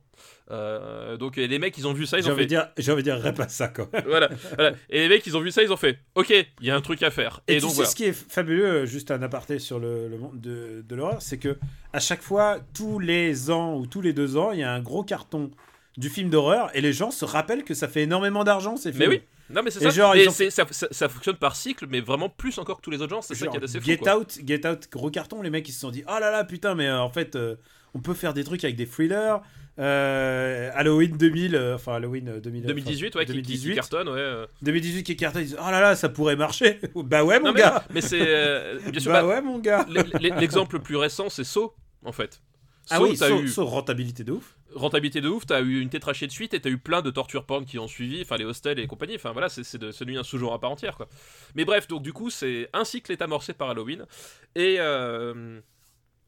Euh, 0.52 1.18
donc 1.18 1.36
les 1.38 1.60
mecs, 1.60 1.78
ils 1.78 1.88
ont 1.88 1.94
vu 1.94 2.06
ça, 2.06 2.18
ils 2.18 2.24
J'ai 2.24 2.30
ont 2.30 2.34
envie, 2.34 2.44
fait. 2.44 2.48
dire, 2.48 2.68
j'ai 2.78 2.92
envie 2.92 3.04
de 3.04 3.10
dire, 3.12 3.20
répète 3.22 3.52
ça, 3.52 3.72
même. 3.94 4.04
voilà, 4.08 4.30
voilà. 4.56 4.74
Et 4.89 5.00
les 5.00 5.10
mecs, 5.10 5.26
ils 5.28 5.38
ont 5.38 5.42
vu 5.42 5.52
ça, 5.52 5.64
ils 5.64 5.72
ont 5.72 5.78
fait. 5.78 6.00
Ok, 6.16 6.30
il 6.30 6.66
y 6.68 6.72
a 6.72 6.76
un 6.76 6.82
truc 6.82 7.04
à 7.04 7.12
faire. 7.12 7.42
Et, 7.48 7.54
Et, 7.54 7.56
tu 7.58 7.62
donc 7.62 7.72
sais 7.72 7.76
voilà. 7.78 7.89
ce 7.89 7.96
qui 7.96 8.06
est 8.06 8.14
fabuleux, 8.14 8.66
euh, 8.66 8.86
juste 8.86 9.12
un 9.12 9.22
aparté 9.22 9.60
sur 9.60 9.80
le, 9.80 10.08
le 10.08 10.18
monde 10.18 10.39
de, 10.39 10.84
de 10.88 10.96
l'horreur, 10.96 11.22
c'est 11.22 11.38
que 11.38 11.58
à 11.94 12.00
chaque 12.00 12.22
fois, 12.22 12.60
tous 12.74 13.00
les 13.00 13.52
ans 13.52 13.76
ou 13.78 13.86
tous 13.88 14.02
les 14.02 14.14
deux 14.14 14.38
ans, 14.38 14.52
il 14.52 14.60
y 14.60 14.64
a 14.64 14.74
un 14.74 14.82
gros 14.82 15.04
carton 15.04 15.52
du 15.98 16.10
film 16.10 16.30
d'horreur 16.30 16.70
et 16.76 16.82
les 16.82 16.94
gens 16.94 17.12
se 17.12 17.26
rappellent 17.26 17.64
que 17.64 17.74
ça 17.74 17.88
fait 17.88 18.04
énormément 18.04 18.44
d'argent 18.44 18.78
ces 18.78 18.92
films. 18.92 19.10
Mais 19.10 19.16
oui, 19.18 19.22
non 19.54 19.62
mais 19.64 19.72
c'est 19.72 19.80
ça. 19.82 19.89
genre, 19.89 20.16
ont- 20.16 20.32
ça, 20.32 20.66
ça- 20.72 20.88
ça 20.92 21.10
fonctionne 21.10 21.36
par 21.36 21.56
cycle, 21.56 21.86
mais 21.89 22.00
vraiment 22.00 22.30
plus 22.30 22.58
encore 22.60 22.78
que 22.78 22.82
tous 22.82 22.92
les 22.92 23.02
autres 23.02 23.10
genres. 23.10 23.24
C'est 23.24 23.36
ça 23.36 23.48
qui 23.48 23.58
est 23.58 23.64
assez 23.64 23.80
fou. 23.80 23.86
Get 23.86 23.98
quoi. 23.98 24.18
Out, 24.18 24.39
Get 24.46 24.66
Out, 24.68 24.88
gros 24.92 25.10
carton, 25.12 25.42
les 25.42 25.50
mecs 25.50 25.68
ils 25.68 25.74
se 25.74 25.80
sont 25.82 25.92
dit 25.92 26.04
oh 26.08 26.20
là 26.20 26.32
là 26.32 26.44
putain 26.46 26.76
mais 26.76 26.88
euh, 26.88 27.00
en 27.02 27.10
fait 27.10 27.36
euh, 27.36 27.56
on 27.94 28.00
peut 28.00 28.14
faire 28.14 28.34
des 28.34 28.44
trucs 28.44 28.64
avec 28.64 28.76
des 28.78 28.88
thrillers. 28.88 29.42
Euh, 29.80 30.70
Halloween 30.76 31.18
2000, 31.18 31.56
euh, 31.56 31.76
enfin 31.76 31.94
Halloween 31.96 32.28
euh, 32.30 32.39
2000, 32.39 32.66
2018, 32.66 33.16
ouais, 33.16 33.24
enfin, 33.24 33.34
qui- 33.34 33.42
qui, 33.42 33.74
cartonne, 33.76 34.10
ouais. 34.10 34.16
euh. 34.20 34.46
2018 34.62 35.04
qui 35.04 35.16
cartonne, 35.16 35.42
ils 35.44 35.48
disent 35.48 35.58
oh 35.60 35.72
là 35.72 35.80
là 35.82 35.96
ça 35.96 36.10
pourrait 36.10 36.36
marcher. 36.36 36.80
bah 36.96 37.24
ouais 37.24 37.39
mon 37.39 37.48
Non, 37.48 37.54
gars. 37.54 37.84
mais 37.94 38.02
c'est 38.02 38.20
bien 38.92 39.00
sûr. 39.00 39.12
Bah 39.12 39.22
bah, 39.24 39.28
ouais 39.28 39.42
mon 39.42 39.60
gars. 39.60 39.86
L'exemple 40.20 40.76
le 40.76 40.82
plus 40.82 40.96
récent, 40.98 41.30
c'est 41.30 41.44
Saw, 41.46 41.74
en 42.06 42.12
fait. 42.12 42.42
Ah 42.89 42.98
Saw, 42.98 43.04
oui, 43.39 43.50
sauf 43.50 43.70
rentabilité 43.70 44.24
de 44.24 44.34
ouf. 44.34 44.56
Rentabilité 44.76 45.22
de 45.22 45.30
ouf, 45.30 45.45
t'as 45.45 45.61
eu 45.61 45.80
une 45.82 45.89
tétrachée 45.89 46.28
de 46.28 46.32
suite 46.32 46.53
et 46.53 46.59
t'as 46.61 46.69
eu 46.69 46.78
plein 46.78 47.01
de 47.01 47.09
torture 47.11 47.45
porn 47.45 47.65
qui 47.65 47.80
ont 47.80 47.88
suivi, 47.88 48.22
enfin 48.22 48.38
les 48.38 48.45
hostels 48.45 48.80
et 48.80 48.88
compagnie. 48.88 49.15
Enfin 49.15 49.32
voilà, 49.32 49.49
c'est 49.49 49.63
c'est 49.63 49.78
de- 49.78 49.91
c'est 49.91 50.05
devenu 50.05 50.19
un 50.19 50.24
sous-genre 50.24 50.53
à 50.53 50.59
part 50.59 50.72
entière 50.72 50.95
quoi. 50.97 51.07
Mais 51.55 51.65
bref, 51.65 51.88
donc 51.88 52.03
du 52.03 52.13
coup, 52.13 52.30
c'est 52.30 52.69
un 52.74 52.84
cycle 52.86 53.11
est 53.11 53.22
amorcé 53.22 53.53
par 53.53 53.69
Halloween 53.69 54.05
et 54.55 54.78
euh, 54.80 55.59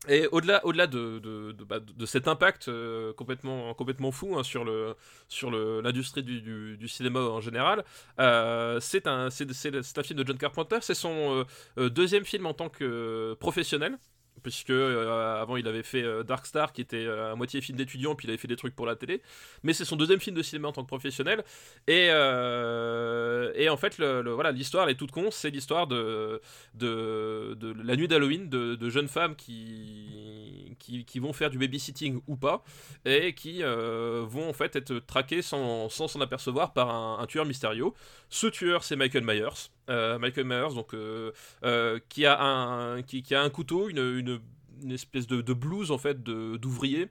et 0.09 0.27
au-delà, 0.33 0.65
au-delà 0.65 0.85
de, 0.87 1.19
de, 1.19 1.53
de, 1.53 1.63
bah, 1.63 1.79
de 1.79 2.05
cet 2.05 2.27
impact 2.27 2.67
euh, 2.67 3.13
complètement, 3.13 3.73
complètement 3.73 4.11
fou 4.11 4.37
hein, 4.37 4.43
sur, 4.43 4.65
le, 4.65 4.95
sur 5.29 5.49
le, 5.49 5.79
l'industrie 5.79 6.23
du, 6.23 6.41
du, 6.77 6.87
cinéma 6.89 7.21
en 7.21 7.39
général, 7.39 7.85
euh, 8.19 8.81
c'est, 8.81 9.07
un, 9.07 9.27
un 9.27 9.31
film 9.31 10.19
de 10.19 10.27
John 10.27 10.37
Carpenter. 10.37 10.79
C'est 10.81 10.93
son 10.93 11.45
deuxième 11.77 12.25
film 12.25 12.45
en 12.45 12.53
tant 12.53 12.67
que 12.67 13.35
professionnel. 13.39 13.97
Puisque 14.41 14.71
euh, 14.71 15.41
avant 15.41 15.57
il 15.57 15.67
avait 15.67 15.83
fait 15.83 16.03
euh, 16.03 16.23
Dark 16.23 16.45
Star 16.45 16.73
qui 16.73 16.81
était 16.81 17.05
euh, 17.05 17.31
à 17.31 17.35
moitié 17.35 17.61
film 17.61 17.77
d'étudiant 17.77 18.15
puis 18.15 18.27
il 18.27 18.31
avait 18.31 18.37
fait 18.37 18.47
des 18.47 18.55
trucs 18.55 18.75
pour 18.75 18.85
la 18.85 18.95
télé. 18.95 19.21
Mais 19.63 19.73
c'est 19.73 19.85
son 19.85 19.95
deuxième 19.95 20.19
film 20.19 20.35
de 20.35 20.41
cinéma 20.41 20.69
en 20.69 20.71
tant 20.71 20.83
que 20.83 20.87
professionnel. 20.87 21.43
Et, 21.87 22.07
et 22.07 23.69
en 23.69 23.77
fait 23.77 23.97
le, 23.97 24.31
voilà 24.31 24.51
l'histoire 24.51 24.89
est 24.89 24.95
toute 24.95 25.11
con. 25.11 25.29
C'est 25.31 25.49
l'histoire 25.49 25.87
de, 25.87 26.41
de, 26.75 27.55
de, 27.59 27.73
la 27.83 27.95
nuit 27.95 28.07
d'Halloween 28.07 28.49
de, 28.49 28.89
jeunes 28.89 29.07
femmes 29.07 29.35
qui, 29.35 30.75
qui, 30.79 31.05
qui, 31.05 31.19
vont 31.19 31.33
faire 31.33 31.49
du 31.49 31.57
babysitting 31.57 32.21
ou 32.27 32.35
pas 32.35 32.63
et 33.05 33.33
qui 33.33 33.63
vont 33.63 34.49
en 34.49 34.53
fait 34.53 34.75
être 34.75 34.99
traquées 34.99 35.41
sans 35.41 35.89
s'en 35.89 36.21
apercevoir 36.21 36.73
par 36.73 36.89
un, 36.89 37.19
un 37.19 37.25
tueur 37.25 37.45
mystérieux. 37.45 37.91
Ce 38.29 38.47
tueur 38.47 38.83
c'est 38.83 38.95
Michael 38.95 39.23
Myers 39.23 39.69
euh, 39.89 40.17
Michael 40.19 40.45
Myers, 40.45 40.73
donc, 40.73 40.93
euh, 40.93 41.31
euh, 41.63 41.99
qui, 42.09 42.25
a 42.25 42.41
un, 42.41 43.01
qui, 43.01 43.23
a 43.33 43.41
un 43.41 43.49
couteau, 43.49 43.89
une, 43.89 44.39
une, 44.81 44.91
espèce 44.91 45.27
de, 45.27 45.41
de, 45.41 45.53
blouse 45.53 45.91
en 45.91 45.97
fait 45.97 46.23
d'ouvrier. 46.23 47.09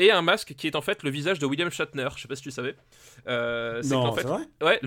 Et 0.00 0.12
un 0.12 0.22
masque 0.22 0.54
qui 0.54 0.68
est 0.68 0.76
en 0.76 0.80
fait 0.80 1.02
le 1.02 1.10
visage 1.10 1.40
de 1.40 1.46
William 1.46 1.70
Shatner. 1.70 2.08
Je 2.14 2.22
sais 2.22 2.28
pas 2.28 2.36
si 2.36 2.42
tu 2.42 2.52
savais. 2.52 2.76
non, 3.26 4.14
c'est 4.14 4.26
vrai? 4.26 4.46
Ouais, 4.62 4.80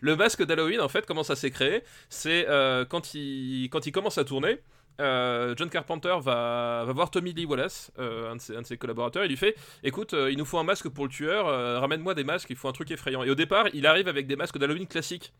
le, 0.00 0.16
masque 0.16 0.44
d'Halloween 0.44 0.80
en 0.80 0.88
fait 0.88 1.04
comment 1.04 1.22
ça 1.22 1.36
s'est 1.36 1.50
créé? 1.50 1.82
C'est 2.08 2.46
quand 2.88 3.12
il 3.12 3.68
quand 3.70 3.86
il 3.86 3.92
commence 3.92 4.16
à 4.16 4.24
tourner. 4.24 4.60
John 4.98 5.70
Carpenter 5.70 6.16
va, 6.20 6.84
va, 6.86 6.92
voir 6.92 7.10
Tommy 7.10 7.32
Lee 7.32 7.44
Wallace, 7.44 7.90
un 7.98 8.36
de, 8.36 8.40
ses, 8.40 8.56
un, 8.56 8.62
de 8.62 8.66
ses, 8.66 8.76
collaborateurs, 8.76 9.24
et 9.24 9.28
lui 9.28 9.36
fait 9.36 9.56
Écoute, 9.82 10.14
il 10.14 10.36
nous 10.36 10.44
faut 10.44 10.58
un 10.58 10.64
masque 10.64 10.88
pour 10.88 11.04
le 11.04 11.10
tueur, 11.10 11.46
ramène-moi 11.80 12.14
des 12.14 12.24
masques, 12.24 12.50
il 12.50 12.56
faut 12.56 12.68
un 12.68 12.72
truc 12.72 12.90
effrayant. 12.90 13.22
Et 13.22 13.30
au 13.30 13.34
départ, 13.34 13.66
il 13.74 13.86
arrive 13.86 14.08
avec 14.08 14.26
des 14.26 14.36
masques 14.36 14.58
d'Halloween 14.58 14.86
classiques. 14.86 15.32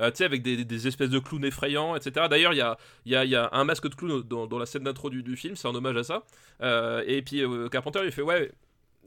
Euh, 0.00 0.10
tu 0.10 0.18
sais, 0.18 0.24
avec 0.24 0.42
des, 0.42 0.86
espèces 0.86 1.10
de 1.10 1.18
clowns 1.18 1.44
effrayants, 1.44 1.94
etc. 1.96 2.26
D'ailleurs, 2.28 2.52
il 2.52 2.58
y 2.58 2.62
a, 2.62 2.78
y, 3.04 3.14
a, 3.14 3.24
y 3.24 3.36
a, 3.36 3.50
un 3.52 3.64
masque 3.64 3.88
de 3.88 3.94
clown 3.94 4.22
dans, 4.22 4.58
la 4.58 4.66
scène 4.66 4.84
d'intro 4.84 5.10
du, 5.10 5.36
film, 5.36 5.56
c'est 5.56 5.68
un 5.68 5.74
hommage 5.74 5.96
à 5.96 6.04
ça. 6.04 6.24
Euh, 6.62 7.02
et 7.06 7.22
puis 7.22 7.42
euh, 7.42 7.68
Carpenter, 7.68 8.00
il 8.04 8.12
fait 8.12 8.22
Ouais, 8.22 8.50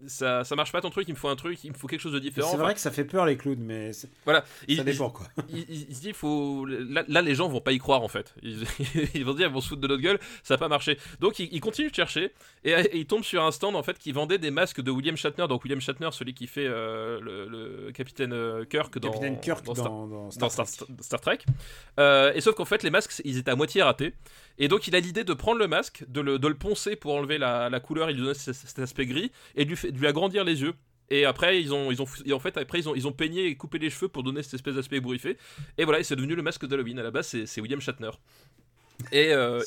ça, 0.08 0.44
ça 0.44 0.56
marche 0.56 0.72
pas 0.72 0.82
ton 0.82 0.90
truc, 0.90 1.08
il 1.08 1.14
me 1.14 1.18
faut 1.18 1.30
un 1.30 1.36
truc, 1.36 1.64
il 1.64 1.72
me 1.72 1.78
faut 1.78 1.88
quelque 1.88 2.02
chose 2.02 2.14
de 2.14 2.20
différent. 2.20 2.52
C'est 2.52 2.58
vrai 2.58 2.74
que 2.74 2.80
ça 2.80 2.92
fait 2.92 3.06
peur 3.06 3.26
les 3.26 3.38
clowns, 3.38 3.60
mais 3.60 3.92
voilà, 4.24 4.44
ça 4.76 4.84
dépend 4.84 5.10
quoi. 5.10 5.28
Il, 5.50 5.66
il, 5.70 5.96
se 5.96 6.02
dit, 6.02 6.14
faut... 6.14 6.66
Là, 6.66 7.22
les 7.22 7.36
gens 7.36 7.48
vont 7.48 7.62
pas 7.62 7.72
y 7.72 7.78
croire 7.78 8.02
en 8.02 8.08
fait. 8.08 8.34
Ils, 8.42 8.56
vont 9.24 9.34
dire, 9.34 9.48
ils 9.48 9.54
vont 9.54 9.62
se 9.62 9.70
foutre 9.70 9.82
de 9.82 9.88
notre 9.88 10.02
gueule, 10.02 10.20
ça 10.44 10.56
a 10.56 10.58
pas 10.58 10.68
marché. 10.68 10.98
Donc 11.20 11.40
il, 11.40 11.60
continue 11.62 11.90
de 11.90 11.96
chercher 11.96 12.32
et, 12.64 12.76
il 12.94 13.06
tombe 13.06 13.24
sur 13.24 13.44
un 13.44 13.52
stand 13.52 13.76
en 13.76 13.84
fait 13.84 13.98
qui 13.98 14.12
vendait 14.12 14.38
des 14.38 14.52
masques 14.52 14.82
de 14.82 14.92
William 14.92 15.16
Shatner. 15.16 15.48
Donc 15.48 15.64
William 15.64 15.82
Shatner, 15.82 16.10
celui 16.12 16.34
qui 16.34 16.48
fait 16.48 16.66
euh, 16.68 17.20
le, 17.22 17.92
capitaine 17.92 18.34
euh, 18.34 18.66
Kirk 18.66 18.98
dans, 19.00 19.12
Kirk 19.40 19.66
dans, 19.66 20.32
Star, 20.32 20.52
Star, 20.52 21.22
Trek. 21.22 21.40
Euh, 22.00 22.34
et 22.34 22.42
sauf 22.42 22.56
qu'en 22.56 22.66
fait, 22.66 22.84
les 22.84 22.90
masques, 22.90 23.22
ils 23.24 23.38
étaient 23.38 23.52
à 23.52 23.56
moitié 23.56 23.82
ratés. 23.82 24.14
Et 24.58 24.68
donc 24.68 24.88
il 24.88 24.96
a 24.96 25.00
l'idée 25.00 25.24
de 25.24 25.34
prendre 25.34 25.60
le 25.60 25.68
masque, 25.68 26.06
de 26.08 26.22
le, 26.22 26.40
de 26.40 26.48
le 26.48 26.56
poncer 26.56 26.96
pour 26.96 27.14
enlever 27.14 27.38
la, 27.38 27.70
la, 27.70 27.80
couleur 27.80 28.10
et 28.10 28.14
lui 28.14 28.22
donner 28.22 28.34
cet, 28.34 28.80
aspect 28.80 29.06
gris, 29.06 29.32
et 29.56 29.66
de 29.66 29.70
lui, 29.70 29.85
de 29.92 29.98
lui, 29.98 30.08
agrandir 30.08 30.44
les 30.44 30.62
yeux. 30.62 30.74
Et 31.12 31.26
après, 31.26 31.62
ils 31.62 31.74
ont, 31.74 31.92
ils 31.92 32.02
ont, 32.02 32.08
en 32.32 32.40
fait, 32.40 32.58
après, 32.58 32.80
ils 32.80 32.90
ont, 32.90 32.96
ils 32.96 33.08
ont 33.08 33.12
peigné 33.12 33.46
et 33.46 33.56
coupé 33.56 33.78
les 33.78 33.92
cheveux 33.92 34.08
pour 34.08 34.24
donner 34.24 34.42
cette 34.42 34.56
espèce 34.56 34.76
d'aspect 34.76 34.98
ébouriffé. 34.98 35.38
Et 35.78 35.86
voilà, 35.86 36.04
c'est 36.04 36.16
devenu 36.16 36.36
le 36.36 36.42
masque 36.42 36.66
d'Halloween. 36.66 36.98
À 36.98 37.04
la 37.04 37.12
base, 37.12 37.28
c'est 37.46 37.62
William 37.62 37.80
Shatner. 37.80 38.10
Et 39.12 39.34
euh, 39.34 39.62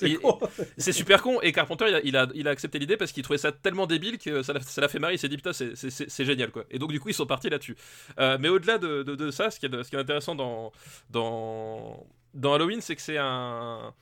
c'est 0.79 0.93
super 0.93 1.23
con. 1.23 1.41
Et 1.43 1.53
Carpenter, 1.53 2.01
il 2.05 2.17
a, 2.17 2.27
il 2.35 2.49
a, 2.49 2.51
accepté 2.51 2.79
l'idée 2.79 2.97
parce 2.97 3.13
qu'il 3.13 3.23
trouvait 3.23 3.39
ça 3.39 3.53
tellement 3.53 3.87
débile 3.87 4.19
que 4.19 4.43
ça 4.43 4.53
l'a 4.53 4.89
fait 4.89 4.99
marrer. 4.99 5.15
Il 5.15 5.19
s'est 5.19 5.29
dit 5.29 5.37
putain, 5.37 5.53
c'est 5.53 6.25
génial 6.25 6.51
quoi. 6.51 6.65
Et 6.71 6.79
donc, 6.79 6.91
du 6.91 7.01
coup, 7.01 7.09
ils 7.09 7.15
sont 7.15 7.27
partis 7.27 7.51
là-dessus. 7.51 7.77
Euh, 8.19 8.39
mais 8.41 8.49
au-delà 8.49 8.79
de, 8.79 9.03
de, 9.03 9.31
ça, 9.31 9.51
ce 9.51 9.61
qui 9.61 9.67
est, 9.67 9.83
ce 9.83 9.89
qui 9.89 9.97
est 9.97 10.01
intéressant 10.01 10.35
dans, 10.35 10.73
dans, 11.11 12.07
dans 12.35 12.55
Halloween, 12.55 12.81
c'est 12.81 12.97
que 12.97 13.03
c'est 13.03 13.19
un 13.19 13.95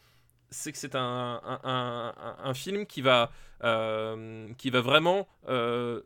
c'est 0.50 0.72
que 0.72 0.78
c'est 0.78 0.94
un, 0.94 1.40
un, 1.64 2.14
un, 2.44 2.54
film 2.54 2.86
qui 2.86 3.02
va, 3.02 3.30
euh, 3.64 4.46
qui 4.58 4.70
va 4.70 4.80
vraiment 4.80 5.28
euh, 5.48 6.00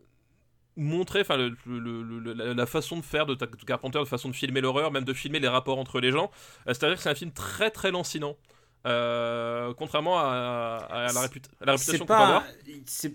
montrer 0.77 1.21
enfin 1.21 1.37
la 1.67 2.67
façon 2.67 2.97
de 2.97 3.05
faire 3.05 3.27
de, 3.27 3.35
Carpenter, 3.35 3.99
de 3.99 4.05
façon 4.05 4.29
de 4.29 4.35
filmer 4.35 4.61
l'horreur, 4.61 4.91
même 4.93 5.05
de 5.05 5.13
filmer 5.13 5.41
les 5.41 5.49
rapports 5.49 5.79
entre 5.79 6.01
les 6.01 6.11
gens. 6.11 6.31
Euh, 6.67 6.75
c'est-à-dire 6.75 6.97
que 6.97 7.03
c'est 7.03 7.11
un 7.11 7.15
film 7.15 7.33
très 7.33 7.71
très 7.71 7.91
lancinant. 7.91 8.37
contrairement 8.85 10.19
à, 10.19 11.07
la, 11.13 11.21
réputation 11.21 11.99
qu'on 11.99 12.07
peut 12.07 12.15
avoir. 12.15 12.45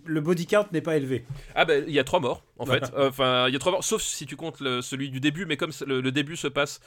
Le 0.05 0.21
body 0.21 0.45
count 0.45 0.67
n'est 0.71 0.81
pas 0.81 0.95
élevé. 0.95 1.25
Ah 1.55 1.65
ben 1.65 1.83
il 1.87 1.93
y 1.93 1.99
a 1.99 2.03
trois 2.03 2.19
morts 2.19 2.43
en 2.59 2.65
fait. 2.67 2.91
Enfin 2.95 3.47
il 3.47 3.53
y 3.53 3.55
a 3.55 3.59
trois 3.59 3.71
morts, 3.71 3.83
sauf 3.83 4.01
si 4.01 4.25
tu 4.25 4.35
comptes 4.35 4.57
celui 4.59 5.09
du 5.09 5.19
début, 5.19 5.45
mais 5.45 5.57
comme 5.57 5.71
le, 5.87 6.01
le 6.01 6.11
début 6.11 6.37
se 6.37 6.47
passe 6.47 6.79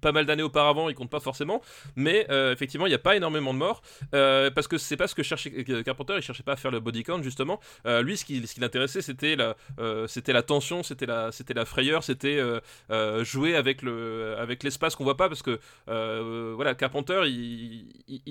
pas 0.00 0.12
mal 0.12 0.26
d'années 0.26 0.42
auparavant, 0.42 0.88
il 0.88 0.94
compte 0.94 1.10
pas 1.10 1.20
forcément, 1.20 1.62
mais 1.96 2.26
euh, 2.30 2.52
effectivement, 2.52 2.86
il 2.86 2.90
n'y 2.90 2.94
a 2.94 2.98
pas 2.98 3.16
énormément 3.16 3.52
de 3.52 3.58
morts 3.58 3.82
euh, 4.14 4.50
parce 4.50 4.68
que 4.68 4.78
c'est 4.78 4.96
pas 4.96 5.06
ce 5.06 5.14
que 5.14 5.22
cherchait 5.22 5.52
euh, 5.68 5.82
Carpenter. 5.82 6.14
Il 6.16 6.22
cherchait 6.22 6.42
pas 6.42 6.52
à 6.52 6.56
faire 6.56 6.70
le 6.70 6.80
body 6.80 7.04
count 7.04 7.22
justement. 7.22 7.60
lui, 7.84 8.16
ce 8.16 8.24
qui, 8.24 8.42
l'intéressait, 8.58 9.02
c'était 9.02 9.36
la, 9.36 10.42
tension, 10.42 10.82
c'était 10.82 11.06
la, 11.06 11.64
frayeur, 11.64 12.04
c'était 12.04 12.40
jouer 13.22 13.56
avec 13.56 14.62
l'espace 14.62 14.96
qu'on 14.96 15.04
voit 15.04 15.16
pas 15.16 15.28
parce 15.28 15.42
que 15.42 15.60
voilà, 15.86 16.74
Carpenter, 16.74 17.22
il, 17.26 17.86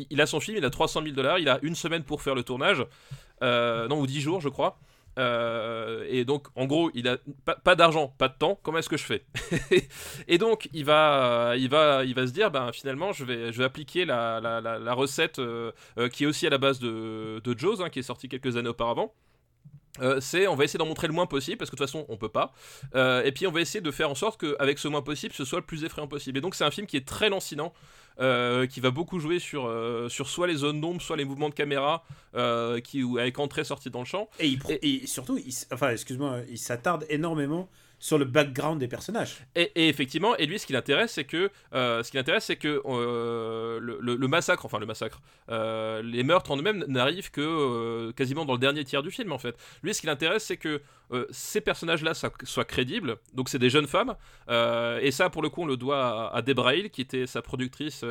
il, 0.09 0.21
a 0.21 0.25
son 0.25 0.39
film, 0.39 0.57
il 0.57 0.65
a 0.65 0.69
300 0.69 1.03
000 1.03 1.15
dollars, 1.15 1.39
il 1.39 1.49
a 1.49 1.59
une 1.61 1.75
semaine 1.75 2.03
pour 2.03 2.21
faire 2.21 2.35
le 2.35 2.43
tournage, 2.43 2.85
non 3.41 3.99
ou 3.99 4.07
10 4.07 4.21
jours, 4.21 4.41
je 4.41 4.49
crois. 4.49 4.77
Euh, 5.19 6.05
et 6.09 6.25
donc, 6.25 6.47
en 6.55 6.65
gros, 6.65 6.89
il 6.93 7.07
a 7.07 7.17
pas, 7.63 7.75
d'argent, 7.75 8.13
pas 8.17 8.29
de 8.29 8.37
temps. 8.37 8.59
Comment 8.63 8.77
est-ce 8.77 8.89
que 8.89 8.97
je 8.97 9.03
fais 9.03 9.25
Et 10.27 10.37
donc, 10.37 10.69
il 10.73 10.85
va, 10.85 11.53
il 11.57 11.69
va, 11.69 12.03
il 12.05 12.13
va 12.13 12.27
se 12.27 12.31
dire, 12.31 12.51
ben 12.51 12.71
finalement, 12.71 13.11
je 13.11 13.25
vais, 13.25 13.51
je 13.51 13.57
vais 13.57 13.65
appliquer 13.65 14.05
la, 14.05 14.39
la, 14.39 14.93
recette 14.93 15.39
euh, 15.39 15.71
euh, 15.97 16.09
qui 16.09 16.23
est 16.23 16.27
aussi 16.27 16.47
à 16.47 16.49
la 16.49 16.57
base 16.57 16.79
de, 16.79 17.41
de 17.43 17.81
hein, 17.81 17.89
qui 17.89 17.99
est 17.99 18.03
sorti 18.03 18.29
quelques 18.29 18.57
années 18.57 18.69
auparavant. 18.69 19.13
C'est 20.19 20.47
on 20.47 20.55
va 20.55 20.63
essayer 20.63 20.77
d'en 20.77 20.85
montrer 20.85 21.07
le 21.07 21.13
moins 21.13 21.25
possible 21.25 21.57
parce 21.57 21.69
que 21.69 21.75
de 21.75 21.81
toute 21.81 21.87
façon 21.87 22.05
on 22.07 22.17
peut 22.17 22.29
pas 22.29 22.53
et 22.95 23.31
puis 23.31 23.45
on 23.45 23.51
va 23.51 23.61
essayer 23.61 23.81
de 23.81 23.91
faire 23.91 24.09
en 24.09 24.15
sorte 24.15 24.39
qu'avec 24.39 24.79
ce 24.79 24.87
moins 24.87 25.01
possible 25.01 25.33
ce 25.33 25.43
soit 25.43 25.59
le 25.59 25.65
plus 25.65 25.83
effrayant 25.83 26.07
possible 26.07 26.37
et 26.37 26.41
donc 26.41 26.55
c'est 26.55 26.63
un 26.63 26.71
film 26.71 26.87
qui 26.87 26.97
est 26.97 27.05
très 27.05 27.29
lancinant 27.29 27.73
euh, 28.19 28.67
qui 28.67 28.81
va 28.81 28.91
beaucoup 28.91 29.19
jouer 29.19 29.39
sur, 29.39 29.65
euh, 29.65 30.09
sur 30.09 30.29
soit 30.29 30.45
les 30.45 30.57
zones 30.57 30.81
d'ombre, 30.81 31.01
soit 31.01 31.15
les 31.15 31.23
mouvements 31.23 31.49
de 31.49 31.55
caméra, 31.55 32.03
euh, 32.35 32.79
qui, 32.79 33.03
avec 33.17 33.39
entrée 33.39 33.63
sortie 33.63 33.89
dans 33.89 33.99
le 33.99 34.05
champ. 34.05 34.29
Et, 34.39 34.59
et, 34.81 35.07
surtout, 35.07 35.39
enfin, 35.71 35.89
excuse-moi, 35.89 36.41
il 36.49 36.57
s'attarde 36.57 37.05
énormément 37.09 37.69
sur 38.01 38.17
le 38.17 38.25
background 38.25 38.79
des 38.79 38.87
personnages. 38.87 39.37
Et, 39.55 39.87
effectivement, 39.87 40.35
et 40.37 40.47
lui, 40.47 40.57
ce 40.57 40.65
qui 40.65 40.73
l'intéresse, 40.73 41.13
c'est 41.13 41.23
que 41.23 41.51
euh, 41.73 42.01
ce 42.01 42.09
qui 42.09 42.17
l'intéresse, 42.17 42.45
c'est 42.45 42.55
que 42.55 42.81
euh, 42.83 43.79
le, 43.79 44.27
massacre, 44.27 44.65
enfin 44.65 44.79
le 44.79 44.87
massacre, 44.87 45.21
euh, 45.49 46.01
les 46.01 46.23
meurtres 46.23 46.49
en 46.49 46.57
eux-mêmes 46.57 46.83
n'arrivent 46.87 47.29
que 47.29 48.11
quasiment 48.11 48.43
dans 48.43 48.53
le 48.53 48.59
dernier 48.59 48.83
tiers 48.83 49.03
du 49.03 49.11
film, 49.11 49.31
en 49.31 49.37
fait. 49.37 49.55
Lui, 49.83 49.93
ce 49.93 50.01
qui 50.01 50.07
l'intéresse, 50.07 50.43
c'est 50.43 50.57
que 50.57 50.81
ces 51.29 51.59
personnages-là 51.61 52.13
soient, 52.13 52.65
crédibles. 52.65 53.17
Donc, 53.33 53.49
c'est 53.49 53.59
des 53.59 53.69
jeunes 53.69 53.85
femmes, 53.87 54.15
et 54.49 55.11
ça, 55.11 55.29
pour 55.29 55.43
le 55.43 55.49
coup, 55.49 55.61
on 55.61 55.65
le 55.65 55.77
doit 55.77 56.31
à, 56.31 56.37
à 56.37 56.41
Debra 56.41 56.73
qui 56.91 57.01
était 57.01 57.27
sa 57.27 57.41
productrice 57.43 58.03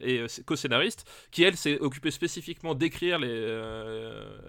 et 0.00 0.24
co-scénariste, 0.44 1.08
qui 1.30 1.44
elle 1.44 1.56
s'est 1.56 1.78
occupée 1.78 2.10
spécifiquement 2.10 2.74
d'écrire 2.74 3.18
les, 3.20 3.54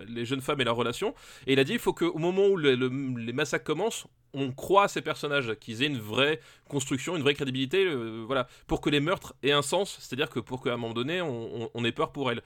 les 0.08 0.26
jeunes 0.26 0.42
femmes 0.42 0.62
et 0.62 0.64
leurs 0.64 0.78
relations. 0.78 1.14
Et 1.46 1.54
il 1.54 1.60
a 1.60 1.64
dit, 1.64 1.74
il 1.74 1.80
faut 1.80 1.94
qu'au 1.94 2.18
moment 2.18 2.48
où 2.48 2.58
les 2.58 3.34
massacres 3.34 3.66
commencent, 3.66 4.08
on 4.34 4.52
croit 4.52 4.84
à 4.84 4.88
ces 4.88 5.02
personnages, 5.02 5.56
qu'ils 5.60 5.84
aient 5.84 5.88
une 5.88 6.00
vraie 6.00 6.40
construction, 6.68 7.16
une 7.16 7.24
vraie 7.24 7.34
crédibilité, 7.34 7.86
euh, 7.86 8.24
voilà, 8.26 8.48
pour 8.68 8.82
que 8.82 8.90
les 8.90 9.00
meurtres 9.00 9.36
aient 9.44 9.52
un 9.52 9.62
sens, 9.62 9.98
c'est-à-dire 10.00 10.30
que 10.30 10.40
pour 10.40 10.64
qu'à 10.64 10.74
un 10.74 10.78
moment 10.78 10.94
donné, 10.94 11.22
on, 11.22 11.86
ait 11.86 11.92
peur 11.92 12.12
pour 12.12 12.32
elles. 12.32 12.42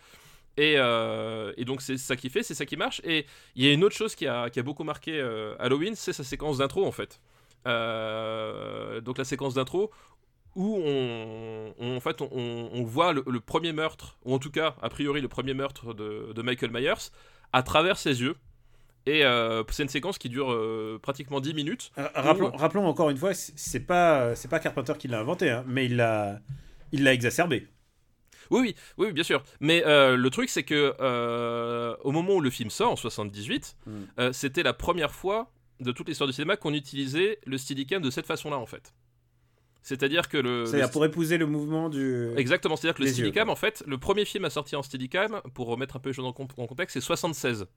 Euh, 0.60 1.52
et, 1.58 1.66
donc 1.66 1.82
c'est 1.82 1.98
ça 1.98 2.16
qui 2.16 2.30
fait, 2.30 2.44
c'est 2.44 2.54
ça 2.54 2.66
qui 2.66 2.78
marche. 2.78 3.02
Et 3.04 3.26
il 3.56 3.66
y 3.66 3.70
a 3.70 3.74
une 3.74 3.84
autre 3.84 3.96
chose 3.96 4.16
qui 4.16 4.28
a, 4.28 4.50
beaucoup 4.64 4.84
marqué 4.84 5.20
euh, 5.20 5.56
Halloween, 5.60 5.96
c'est 5.96 6.14
sa 6.14 6.24
séquence 6.24 6.60
d'intro 6.60 6.86
en 6.86 6.92
fait. 6.92 7.20
donc 7.66 9.18
la 9.18 9.26
séquence 9.26 9.56
d'intro 9.56 9.92
où 10.56 10.78
on, 10.86 11.74
en 11.80 12.00
fait, 12.00 12.22
on, 12.22 12.84
voit 12.84 13.12
le, 13.12 13.40
premier 13.40 13.74
meurtre, 13.74 14.18
ou 14.24 14.36
en 14.36 14.40
tout 14.40 14.52
cas, 14.52 14.76
a 14.84 14.90
priori, 14.90 15.20
le 15.20 15.28
premier 15.28 15.56
meurtre 15.56 15.94
de 15.96 16.42
Michael 16.44 16.72
Myers 16.72 17.10
à 17.54 17.64
travers 17.64 17.98
ses 17.98 18.22
yeux. 18.22 18.36
Et 19.06 19.26
euh, 19.26 19.64
c'est 19.70 19.84
une 19.84 19.90
séquence 19.90 20.18
qui 20.18 20.30
dure 20.30 20.52
euh, 20.52 21.00
pratiquement 21.02 21.42
10 21.42 21.54
minutes. 21.54 21.92
Euh, 21.98 22.08
rappelons, 22.14 22.86
encore 22.86 23.10
une 23.10 23.18
fois, 23.18 23.34
c'est 23.34 23.82
pas, 23.82 24.36
c'est 24.36 24.48
pas 24.48 24.60
Carpenter 24.60 24.94
qui 24.98 25.08
l'a 25.08 25.20
inventé, 25.20 25.50
hein, 25.50 25.64
mais 25.68 25.86
il 25.86 25.98
l'a, 25.98 26.40
il 26.92 27.04
l'a 27.04 27.14
exacerbé. 27.14 27.68
Oui, 28.50 28.60
oui, 28.60 28.76
oui, 28.98 29.12
bien 29.12 29.24
sûr. 29.24 29.44
Mais 29.60 29.84
le 29.86 30.30
truc, 30.30 30.50
c'est 30.50 30.64
que 30.64 30.96
au 32.04 32.12
moment 32.12 32.36
où 32.36 32.42
le 32.42 32.50
film 32.50 32.70
sort, 32.70 32.92
en 32.92 32.96
78, 32.96 33.76
mm. 33.86 34.32
c'était 34.32 34.64
la 34.64 34.74
première 34.74 35.14
fois 35.14 35.52
de 35.80 35.92
toute 35.92 36.08
l'histoire 36.08 36.28
du 36.28 36.34
cinéma 36.34 36.56
qu'on 36.56 36.74
utilisait 36.74 37.40
le 37.46 37.58
Steadicam 37.58 38.02
de 38.02 38.10
cette 38.10 38.28
façon-là, 38.28 38.58
en 38.58 38.66
fait. 38.66 38.94
C'est-à-dire 39.82 40.30
que 40.30 40.38
le. 40.38 40.66
C'est-à-dire 40.66 40.92
pour 40.92 41.04
épouser 41.04 41.38
le 41.38 41.46
mouvement 41.46 41.90
du. 41.90 42.30
Exactement, 42.38 42.78
c'est-à-dire 42.78 42.96
que 42.96 43.04
le 43.04 43.10
Steadicam, 43.10 43.50
en 43.50 43.56
fait, 43.56 43.84
le 43.86 43.98
premier 43.98 44.24
film 44.24 44.46
à 44.46 44.50
sortir 44.50 44.80
en 44.80 44.84
Steadicam, 44.84 45.42
pour 45.54 45.68
remettre 45.68 45.98
un 45.98 46.00
peu 46.00 46.10
les 46.10 46.14
choses 46.14 46.26
en, 46.26 46.30
en 46.30 46.68
contexte, 46.68 46.94
c'est 46.94 47.02
76. 47.02 47.68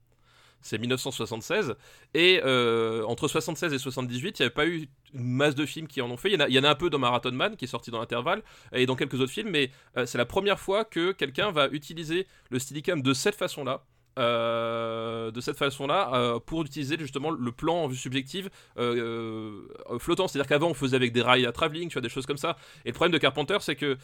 C'est 0.60 0.78
1976. 0.78 1.74
Et 2.14 2.40
euh, 2.44 3.04
entre 3.04 3.28
76 3.28 3.72
et 3.72 3.78
78, 3.78 4.38
il 4.38 4.42
n'y 4.42 4.46
avait 4.46 4.54
pas 4.54 4.66
eu 4.66 4.88
une 5.14 5.24
masse 5.24 5.54
de 5.54 5.64
films 5.66 5.86
qui 5.86 6.00
en 6.00 6.10
ont 6.10 6.16
fait. 6.16 6.30
Il 6.30 6.52
y 6.52 6.58
en 6.58 6.64
a, 6.64 6.70
un 6.70 6.74
peu 6.74 6.90
dans 6.90 6.98
Marathon 6.98 7.32
Man, 7.32 7.56
qui 7.56 7.64
est 7.64 7.68
sorti 7.68 7.90
dans 7.90 8.00
l'intervalle, 8.00 8.42
et 8.72 8.86
dans 8.86 8.96
quelques 8.96 9.20
autres 9.20 9.32
films, 9.32 9.50
mais 9.50 9.70
euh, 9.96 10.06
c'est 10.06 10.18
la 10.18 10.26
première 10.26 10.58
fois 10.58 10.84
que 10.84 11.12
quelqu'un 11.12 11.50
va 11.50 11.68
utiliser 11.68 12.26
le 12.50 12.58
Steadicam 12.58 13.02
de 13.02 13.14
cette 13.14 13.36
façon-là. 13.36 13.84
Euh, 14.18 15.30
de 15.30 15.42
cette 15.42 15.58
façon-là 15.58 16.10
euh, 16.14 16.40
pour 16.40 16.62
utiliser 16.62 16.96
justement 16.98 17.30
le 17.30 17.52
plan 17.52 17.84
en 17.84 17.86
vue 17.86 17.96
subjective 17.96 18.48
euh, 18.78 19.60
flottant. 19.98 20.26
C'est-à-dire 20.26 20.48
qu'avant 20.48 20.68
on 20.68 20.74
faisait 20.74 20.96
avec 20.96 21.12
des 21.12 21.20
rails 21.20 21.44
à 21.44 21.52
travelling, 21.52 21.90
tu 21.90 21.94
vois, 21.94 22.00
des 22.02 22.08
choses 22.08 22.24
comme 22.24 22.38
ça. 22.38 22.56
Et 22.86 22.88
le 22.88 22.94
problème 22.94 23.12
de 23.12 23.18
Carpenter, 23.18 23.58
c'est 23.60 23.76
que 23.76 23.98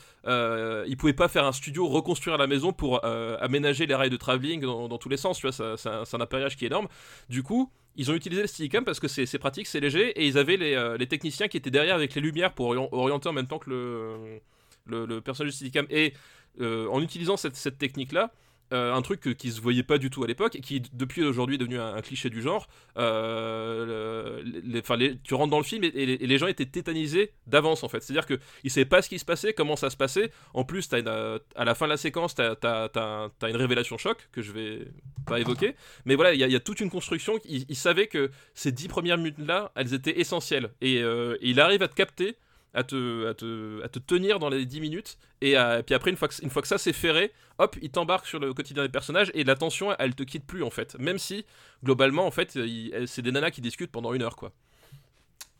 il 0.86 0.96
pouvait 0.98 1.14
pas 1.14 1.28
faire 1.28 1.46
un 1.46 1.52
studio 1.52 1.88
reconstruire 1.88 2.36
la 2.36 2.46
maison 2.46 2.74
pour 2.74 3.02
aménager 3.04 3.86
les 3.86 3.94
rails 3.94 4.10
de 4.10 4.16
travelling 4.18 4.60
dans, 4.60 4.98
tous 4.98 5.08
les 5.08 5.16
sens. 5.16 5.38
Tu 5.38 5.48
vois, 5.48 5.76
c'est 5.76 5.88
un 5.88 6.20
appareillage 6.20 6.56
qui 6.56 6.64
est 6.64 6.68
énorme. 6.68 6.88
Du 7.30 7.42
coup, 7.42 7.70
ils 7.96 8.10
ont 8.10 8.14
utilisé 8.14 8.42
le 8.42 8.48
Steadicam 8.48 8.84
parce 8.84 9.00
que 9.00 9.08
c'est 9.08 9.38
pratique, 9.38 9.66
c'est 9.66 9.80
léger, 9.80 10.10
et 10.10 10.26
ils 10.26 10.36
avaient 10.36 10.58
les, 10.58 11.06
techniciens 11.06 11.48
qui 11.48 11.56
étaient 11.56 11.70
derrière 11.70 11.94
avec 11.94 12.14
les 12.14 12.20
lumières 12.20 12.52
pour 12.52 12.66
orient- 12.66 12.88
orienter 12.92 13.30
en 13.30 13.32
même 13.32 13.46
temps 13.46 13.58
que 13.58 14.40
le, 14.86 15.20
personnage 15.20 15.52
du 15.52 15.56
Steadicam. 15.56 15.86
Et 15.88 16.12
en 16.60 17.00
utilisant 17.00 17.38
cette, 17.38 17.56
cette 17.56 17.78
technique-là, 17.78 18.30
euh, 18.72 18.94
un 18.94 19.02
truc 19.02 19.36
qui 19.36 19.50
se 19.52 19.60
voyait 19.60 19.82
pas 19.82 19.98
du 19.98 20.10
tout 20.10 20.24
à 20.24 20.26
l'époque 20.26 20.56
et 20.56 20.60
qui 20.60 20.82
depuis 20.92 21.22
aujourd'hui 21.22 21.56
est 21.56 21.58
devenu 21.58 21.78
un, 21.78 22.00
cliché 22.00 22.30
du 22.30 22.42
genre. 22.42 22.68
euh, 22.98 24.42
le- 24.44 24.96
les- 24.96 25.18
tu 25.22 25.34
rentres 25.34 25.50
dans 25.50 25.58
le 25.58 25.64
film 25.64 25.84
et, 25.84 25.90
les, 25.90 26.38
gens 26.38 26.46
étaient 26.46 26.66
tétanisés 26.66 27.32
d'avance 27.46 27.82
en 27.84 27.88
fait. 27.88 28.02
C'est-à-dire 28.02 28.26
que 28.26 28.38
ils 28.64 28.70
savaient 28.70 28.84
pas 28.84 29.02
ce 29.02 29.08
qui 29.08 29.18
se 29.18 29.24
passait, 29.24 29.52
comment 29.52 29.76
ça 29.76 29.90
se 29.90 29.96
passait. 29.96 30.30
En 30.54 30.64
plus, 30.64 30.88
euh, 30.92 31.38
à 31.54 31.64
la 31.64 31.74
fin 31.74 31.86
de 31.86 31.90
la 31.90 31.96
séquence, 31.96 32.34
t'as 32.34 32.54
as, 32.62 33.48
une 33.48 33.56
révélation 33.56 33.98
choc 33.98 34.28
que 34.32 34.42
je 34.42 34.52
vais 34.52 34.86
pas 35.26 35.40
évoquer. 35.40 35.74
Mais 36.04 36.14
voilà, 36.14 36.34
il 36.34 36.40
y, 36.40 36.56
a- 36.56 36.60
toute 36.60 36.80
une 36.80 36.90
construction. 36.90 37.38
Ils, 37.44 37.64
ils 37.68 37.76
savaient 37.76 38.06
que 38.06 38.30
ces 38.54 38.72
dix 38.72 38.88
premières 38.88 39.18
minutes-là, 39.18 39.72
elles 39.74 39.94
étaient 39.94 40.18
essentielles. 40.20 40.70
Et, 40.80 40.96
et 40.96 41.36
il 41.42 41.60
arrive 41.60 41.82
à 41.82 41.88
te 41.88 41.94
capter, 41.94 42.36
à 42.74 42.84
te, 42.84 43.26
à 43.28 43.34
te, 43.34 43.82
à 43.82 43.88
te 43.88 43.98
tenir 43.98 44.38
dans 44.38 44.48
les 44.48 44.64
10 44.66 44.80
minutes. 44.80 45.18
Et, 45.40 45.56
à- 45.56 45.80
et 45.80 45.82
puis 45.82 45.94
après, 45.94 46.10
une 46.10 46.16
fois, 46.16 46.28
que, 46.28 46.34
une 46.42 46.50
fois 46.50 46.62
que 46.62 46.68
ça 46.68 46.78
c'est 46.78 46.92
ferré, 46.92 47.32
hop, 47.58 47.76
il 47.82 47.90
t'embarque 47.90 48.26
sur 48.26 48.38
le 48.38 48.54
quotidien 48.54 48.82
des 48.82 48.88
personnages. 48.88 49.30
Et 49.34 49.44
la 49.44 49.54
tension, 49.56 49.94
elle 49.98 50.14
te 50.14 50.22
quitte 50.22 50.44
plus 50.46 50.62
en 50.62 50.70
fait. 50.70 50.96
Même 50.98 51.18
si, 51.18 51.44
globalement, 51.84 52.26
en 52.26 52.30
fait, 52.30 52.58
c'est 53.06 53.22
des 53.22 53.32
nanas 53.32 53.50
qui 53.50 53.60
discutent 53.60 53.90
pendant 53.92 54.14
une 54.14 54.22
heure, 54.22 54.36
quoi. 54.36 54.52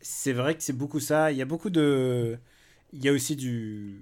C'est 0.01 0.33
vrai 0.33 0.55
que 0.55 0.63
c'est 0.63 0.77
beaucoup 0.77 0.99
ça. 0.99 1.31
Il 1.31 1.37
y 1.37 1.41
a 1.41 1.45
beaucoup 1.45 1.69
de. 1.69 2.37
Il 2.91 3.03
y 3.03 3.09
a 3.09 3.11
aussi 3.13 3.35
du, 3.35 3.97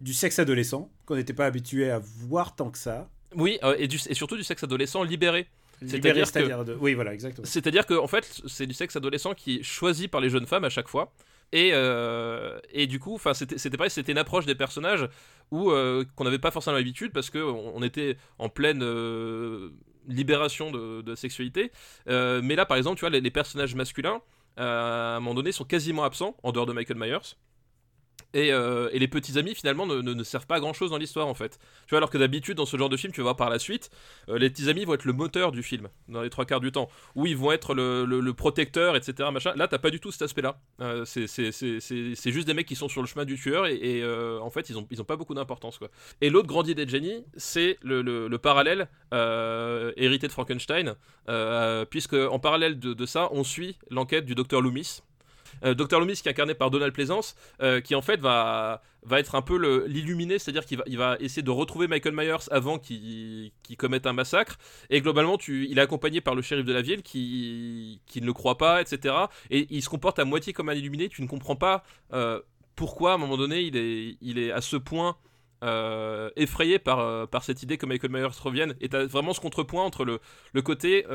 du 0.00 0.14
sexe 0.14 0.38
adolescent 0.38 0.90
qu'on 1.06 1.14
n'était 1.16 1.34
pas 1.34 1.46
habitué 1.46 1.90
à 1.90 1.98
voir 2.00 2.56
tant 2.56 2.70
que 2.70 2.78
ça. 2.78 3.08
Oui, 3.34 3.58
euh, 3.62 3.76
et, 3.78 3.86
du- 3.88 3.98
et 4.08 4.14
surtout 4.14 4.36
du 4.36 4.44
sexe 4.44 4.62
adolescent 4.64 5.02
libéré. 5.02 5.46
C'est-à-dire 5.86 6.30
que- 6.32 6.64
de- 6.64 6.76
Oui, 6.80 6.94
voilà, 6.94 7.12
exactement. 7.12 7.46
C'est-à-dire 7.46 7.86
que 7.86 7.94
en 7.94 8.06
fait, 8.06 8.40
c'est 8.46 8.66
du 8.66 8.74
sexe 8.74 8.94
adolescent 8.96 9.34
qui 9.34 9.56
est 9.58 9.62
choisi 9.62 10.06
par 10.08 10.20
les 10.20 10.30
jeunes 10.30 10.46
femmes 10.46 10.64
à 10.64 10.70
chaque 10.70 10.88
fois. 10.88 11.12
Et, 11.52 11.70
euh, 11.74 12.58
et 12.72 12.86
du 12.86 12.98
coup, 12.98 13.18
c'était 13.34 13.76
pareil, 13.76 13.90
c'était 13.90 14.12
une 14.12 14.18
approche 14.18 14.46
des 14.46 14.54
personnages 14.54 15.06
euh, 15.52 16.04
qu'on 16.16 16.24
n'avait 16.24 16.38
pas 16.38 16.50
forcément 16.50 16.76
l'habitude 16.76 17.12
parce 17.12 17.28
que 17.28 17.38
on, 17.38 17.82
était 17.82 18.16
en 18.38 18.48
pleine 18.48 18.82
euh, 18.82 19.70
libération 20.08 20.70
de, 20.70 21.02
de 21.02 21.14
sexualité. 21.14 21.70
Mais 22.06 22.56
là, 22.56 22.64
par 22.64 22.78
exemple, 22.78 22.96
tu 22.96 23.00
vois, 23.00 23.10
les, 23.10 23.20
les 23.20 23.30
personnages 23.30 23.74
masculins, 23.74 24.22
à 24.56 25.16
un 25.16 25.20
moment 25.20 25.34
donné, 25.34 25.52
sont 25.52 25.64
quasiment 25.64 26.04
absents 26.04 26.36
en 26.42 26.52
dehors 26.52 26.66
de 26.66 26.72
Michael 26.72 26.98
Myers. 26.98 27.36
Et, 28.34 28.52
euh, 28.52 28.88
et 28.92 28.98
les 28.98 29.08
petits 29.08 29.38
amis 29.38 29.54
finalement 29.54 29.86
ne, 29.86 30.22
servent 30.24 30.46
pas 30.46 30.56
à 30.56 30.60
grand 30.60 30.72
chose 30.72 30.90
dans 30.90 30.96
l'histoire 30.96 31.26
en 31.28 31.34
fait. 31.34 31.58
Tu 31.86 31.90
vois, 31.90 31.98
alors 31.98 32.08
que 32.10 32.16
d'habitude 32.18 32.56
dans 32.56 32.64
ce 32.66 32.76
genre 32.78 32.88
de 32.88 32.96
film, 32.96 33.12
tu 33.12 33.20
vas 33.20 33.24
voir 33.24 33.36
par 33.36 33.50
la 33.50 33.58
suite, 33.58 33.90
euh, 34.30 34.38
les 34.38 34.48
petits 34.48 34.70
amis 34.70 34.84
vont 34.86 34.94
être 34.94 35.04
le 35.04 35.12
moteur 35.12 35.52
du 35.52 35.62
film 35.62 35.88
dans 36.08 36.22
les 36.22 36.30
trois 36.30 36.46
quarts 36.46 36.60
du 36.60 36.72
temps 36.72 36.88
où 37.14 37.26
ils 37.26 37.36
vont 37.36 37.52
être 37.52 37.74
le, 37.74 38.32
protecteur, 38.32 38.96
etc. 38.96 39.28
Machin. 39.30 39.52
Là, 39.56 39.68
t'as 39.68 39.78
pas 39.78 39.90
du 39.90 40.00
tout 40.00 40.10
cet 40.10 40.22
aspect-là. 40.22 40.58
Euh, 40.80 41.04
c'est- 41.04 42.30
juste 42.30 42.46
des 42.46 42.54
mecs 42.54 42.66
qui 42.66 42.74
sont 42.76 42.88
sur 42.88 43.02
le 43.02 43.06
chemin 43.06 43.24
du 43.26 43.36
tueur 43.36 43.66
et, 43.66 44.02
en 44.40 44.48
fait, 44.50 44.70
ils 44.70 44.78
ont, 44.78 44.86
ils 44.90 45.00
ont 45.00 45.04
pas 45.04 45.16
beaucoup 45.16 45.34
d'importance. 45.34 45.76
quoi. 45.78 45.88
Et 46.22 46.30
l'autre 46.30 46.48
grande 46.48 46.68
idée 46.68 46.86
de 46.86 46.90
Jenny, 46.90 47.24
c'est 47.36 47.78
le, 47.82 48.00
le- 48.02 48.28
le 48.28 48.38
parallèle 48.38 48.88
hérité 49.96 50.26
de 50.26 50.32
Frankenstein, 50.32 50.94
puisque 51.90 52.14
en 52.14 52.38
parallèle 52.38 52.78
de, 52.78 52.94
de 52.94 53.06
ça, 53.06 53.28
on 53.32 53.44
suit 53.44 53.78
l'enquête 53.90 54.24
du 54.24 54.34
docteur 54.34 54.60
Loomis. 54.62 55.02
Euh, 55.64 55.74
Dr 55.74 56.00
Loomis 56.00 56.14
qui 56.14 56.28
est 56.28 56.30
incarné 56.30 56.54
par 56.54 56.70
Donald 56.70 56.92
Pleasance, 56.92 57.34
euh, 57.62 57.80
qui 57.80 57.94
en 57.94 58.02
fait 58.02 58.20
va, 58.20 58.82
va 59.04 59.20
être 59.20 59.34
un 59.34 59.42
peu 59.42 59.86
l'illuminé, 59.86 60.38
c'est-à-dire 60.38 60.64
qu'il 60.64 60.78
va, 60.78 60.84
il 60.86 60.98
va 60.98 61.16
essayer 61.20 61.42
de 61.42 61.50
retrouver 61.50 61.88
Michael 61.88 62.14
Myers 62.14 62.48
avant 62.50 62.78
qu'il 62.78 63.52
qu'il 63.62 63.76
commette 63.76 64.06
un 64.06 64.12
massacre. 64.12 64.58
Et 64.90 65.00
globalement, 65.00 65.38
tu, 65.38 65.66
il 65.68 65.78
est 65.78 65.82
accompagné 65.82 66.20
par 66.20 66.34
le 66.34 66.42
shérif 66.42 66.64
de 66.64 66.72
la 66.72 66.82
ville 66.82 67.02
qui, 67.02 68.00
qui 68.06 68.20
ne 68.20 68.26
le 68.26 68.32
croit 68.32 68.58
pas, 68.58 68.80
etc. 68.80 69.14
Et 69.50 69.66
il 69.70 69.82
se 69.82 69.88
comporte 69.88 70.18
à 70.18 70.24
moitié 70.24 70.52
comme 70.52 70.68
un 70.68 70.74
illuminé. 70.74 71.08
Tu 71.08 71.22
ne 71.22 71.28
comprends 71.28 71.56
pas 71.56 71.84
euh, 72.12 72.40
pourquoi, 72.76 73.12
à 73.12 73.14
un 73.14 73.18
moment 73.18 73.36
donné, 73.36 73.62
il 73.62 73.76
est, 73.76 74.16
il 74.20 74.38
est 74.38 74.52
à 74.52 74.60
ce 74.60 74.76
point 74.76 75.16
effrayé 76.34 76.80
par, 76.80 77.28
par 77.28 77.44
cette 77.44 77.62
idée 77.62 77.78
que 77.78 77.86
Michael 77.86 78.10
Myers 78.10 78.26
revienne. 78.42 78.74
Et 78.80 78.92
as 78.92 79.06
vraiment 79.06 79.32
ce 79.32 79.38
contrepoint 79.38 79.84
entre 79.84 80.04
le, 80.04 80.18
le 80.54 80.60
côté. 80.62 81.06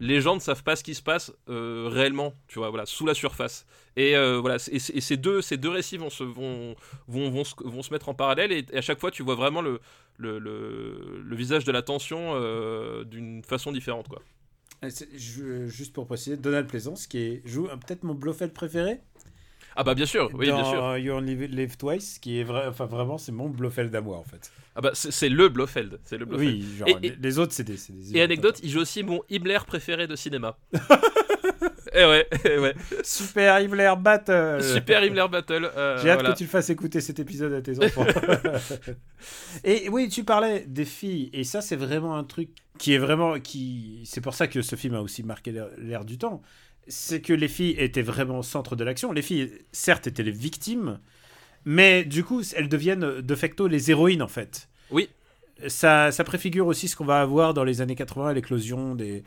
Les 0.00 0.20
gens 0.20 0.34
ne 0.34 0.40
savent 0.40 0.62
pas 0.62 0.76
ce 0.76 0.84
qui 0.84 0.94
se 0.94 1.02
passe 1.02 1.32
euh, 1.48 1.88
réellement, 1.90 2.34
tu 2.48 2.58
vois, 2.58 2.70
voilà, 2.70 2.86
sous 2.86 3.06
la 3.06 3.14
surface. 3.14 3.66
Et 3.96 4.16
euh, 4.16 4.38
voilà, 4.38 4.56
et, 4.70 4.78
ces 4.78 5.16
deux, 5.16 5.40
ces 5.40 5.56
deux 5.56 5.70
récits 5.70 5.96
vont 5.96 6.10
se, 6.10 6.22
vont, 6.22 6.76
vont, 7.08 7.30
vont, 7.30 7.42
vont 7.64 7.82
se 7.82 7.92
mettre 7.92 8.08
en 8.08 8.14
parallèle, 8.14 8.52
et, 8.52 8.66
à 8.74 8.82
chaque 8.82 9.00
fois, 9.00 9.10
tu 9.10 9.22
vois 9.22 9.34
vraiment 9.34 9.62
le, 9.62 9.80
le, 10.18 10.38
le, 10.38 11.36
visage 11.36 11.64
de 11.64 11.72
la 11.72 11.82
tension 11.82 12.32
euh, 12.34 13.04
d'une 13.04 13.42
façon 13.42 13.72
différente, 13.72 14.08
quoi. 14.08 14.22
Juste 15.16 15.94
pour 15.94 16.06
préciser, 16.06 16.36
Donald 16.36 16.68
Pleasance 16.68 17.06
qui 17.06 17.40
joue 17.44 17.66
peut-être 17.66 18.04
mon 18.04 18.14
Blofeld 18.14 18.52
préféré? 18.52 19.00
Ah 19.76 19.84
bah 19.84 19.94
bien 19.94 20.06
sûr, 20.06 20.30
oui, 20.34 20.48
dans 20.48 20.62
bien 20.62 20.64
sûr. 20.70 20.96
You 20.98 21.12
Only 21.14 21.48
Live 21.48 21.76
Twice, 21.76 22.18
qui 22.18 22.40
est 22.40 22.44
vrai, 22.44 22.64
enfin 22.66 22.86
vraiment, 22.86 23.18
c'est 23.18 23.32
mon 23.32 23.48
Blofeld 23.48 23.94
à 23.94 24.00
moi 24.00 24.16
en 24.16 24.24
fait. 24.24 24.50
Ah 24.74 24.80
bah 24.80 24.90
c'est 24.94 25.28
le 25.28 25.48
Blofeld, 25.48 25.98
c'est 26.04 26.16
le 26.18 26.24
Blofeld. 26.24 26.50
Oui, 26.50 26.64
genre, 26.78 26.88
Et- 26.88 26.96
les, 27.00 27.08
et- 27.08 27.16
les 27.20 27.38
autres 27.38 27.52
c'est 27.52 27.64
des, 27.64 27.76
Et 28.16 28.22
anecdote, 28.22 28.58
il 28.62 28.70
joue 28.70 28.80
aussi 28.80 29.02
mon 29.02 29.22
Himmler 29.30 29.58
préféré 29.66 30.06
de 30.06 30.16
cinéma. 30.16 30.56
et 31.94 32.04
ouais, 32.04 32.26
eh 32.44 32.58
ouais. 32.58 32.74
Super 33.02 33.58
Himmler 33.60 33.94
Battle. 33.98 34.62
Super 34.62 35.02
Himmler 35.04 35.26
Battle. 35.30 35.70
euh, 35.76 35.98
J'ai 36.02 36.10
hâte 36.10 36.20
voilà. 36.20 36.32
que 36.32 36.38
tu 36.38 36.44
le 36.44 36.50
fasses 36.50 36.68
écouter 36.70 37.00
cet 37.00 37.18
épisode 37.20 37.52
à 37.52 37.62
tes 37.62 37.82
enfants. 37.84 38.04
et 39.64 39.88
oui, 39.88 40.08
tu 40.08 40.24
parlais 40.24 40.64
des 40.66 40.84
filles, 40.84 41.30
et 41.32 41.44
ça 41.44 41.60
c'est 41.60 41.76
vraiment 41.76 42.16
un 42.16 42.24
truc 42.24 42.50
qui 42.78 42.92
est 42.92 42.98
vraiment 42.98 43.38
qui. 43.40 44.02
C'est 44.04 44.20
pour 44.20 44.34
ça 44.34 44.46
que 44.48 44.62
ce 44.62 44.76
film 44.76 44.94
a 44.94 45.00
aussi 45.00 45.22
marqué 45.22 45.54
l'air 45.78 46.04
du 46.04 46.18
temps. 46.18 46.42
C'est 46.88 47.20
que 47.20 47.32
les 47.32 47.48
filles 47.48 47.74
étaient 47.78 48.02
vraiment 48.02 48.38
au 48.38 48.42
centre 48.42 48.76
de 48.76 48.84
l'action. 48.84 49.12
Les 49.12 49.22
filles, 49.22 49.52
certes, 49.72 50.06
étaient 50.06 50.22
les 50.22 50.30
victimes, 50.30 51.00
mais 51.64 52.04
du 52.04 52.24
coup, 52.24 52.42
elles 52.56 52.68
deviennent 52.68 53.20
de 53.20 53.34
facto 53.34 53.66
les 53.68 53.90
héroïnes 53.90 54.22
en 54.22 54.28
fait. 54.28 54.68
Oui. 54.90 55.08
Ça, 55.68 56.12
ça 56.12 56.24
préfigure 56.24 56.66
aussi 56.66 56.88
ce 56.88 56.96
qu'on 56.96 57.04
va 57.06 57.20
avoir 57.22 57.54
dans 57.54 57.64
les 57.64 57.80
années 57.80 57.94
80, 57.96 58.34
l'éclosion 58.34 58.94
des. 58.94 59.24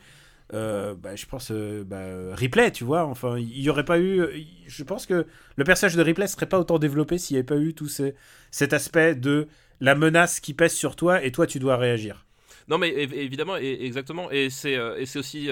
euh, 0.54 0.94
bah, 0.94 1.16
je 1.16 1.26
pense 1.26 1.50
euh, 1.50 1.84
bah, 1.84 2.34
Ripley, 2.34 2.70
tu 2.72 2.84
vois. 2.84 3.04
Enfin, 3.04 3.38
il 3.38 3.60
y 3.60 3.68
aurait 3.70 3.84
pas 3.84 4.00
eu. 4.00 4.24
Je 4.66 4.84
pense 4.84 5.06
que 5.06 5.26
le 5.56 5.64
personnage 5.64 5.96
de 5.96 6.02
Ripley 6.02 6.26
serait 6.28 6.46
pas 6.48 6.58
autant 6.60 6.78
développé 6.78 7.18
s'il 7.18 7.34
n'y 7.34 7.38
avait 7.40 7.46
pas 7.46 7.58
eu 7.58 7.74
tout 7.74 7.88
ces- 7.88 8.14
cet 8.50 8.72
aspect 8.72 9.14
de 9.16 9.48
la 9.80 9.94
menace 9.94 10.40
qui 10.40 10.54
pèse 10.54 10.72
sur 10.74 10.96
toi 10.96 11.22
et 11.24 11.32
toi 11.32 11.46
tu 11.46 11.58
dois 11.58 11.76
réagir. 11.76 12.26
Non, 12.68 12.78
mais 12.78 12.90
év- 12.90 13.14
évidemment, 13.14 13.56
et, 13.56 13.78
exactement. 13.84 14.30
Et 14.30 14.50
c'est 14.50 14.76
euh, 14.76 15.04
aussi 15.16 15.50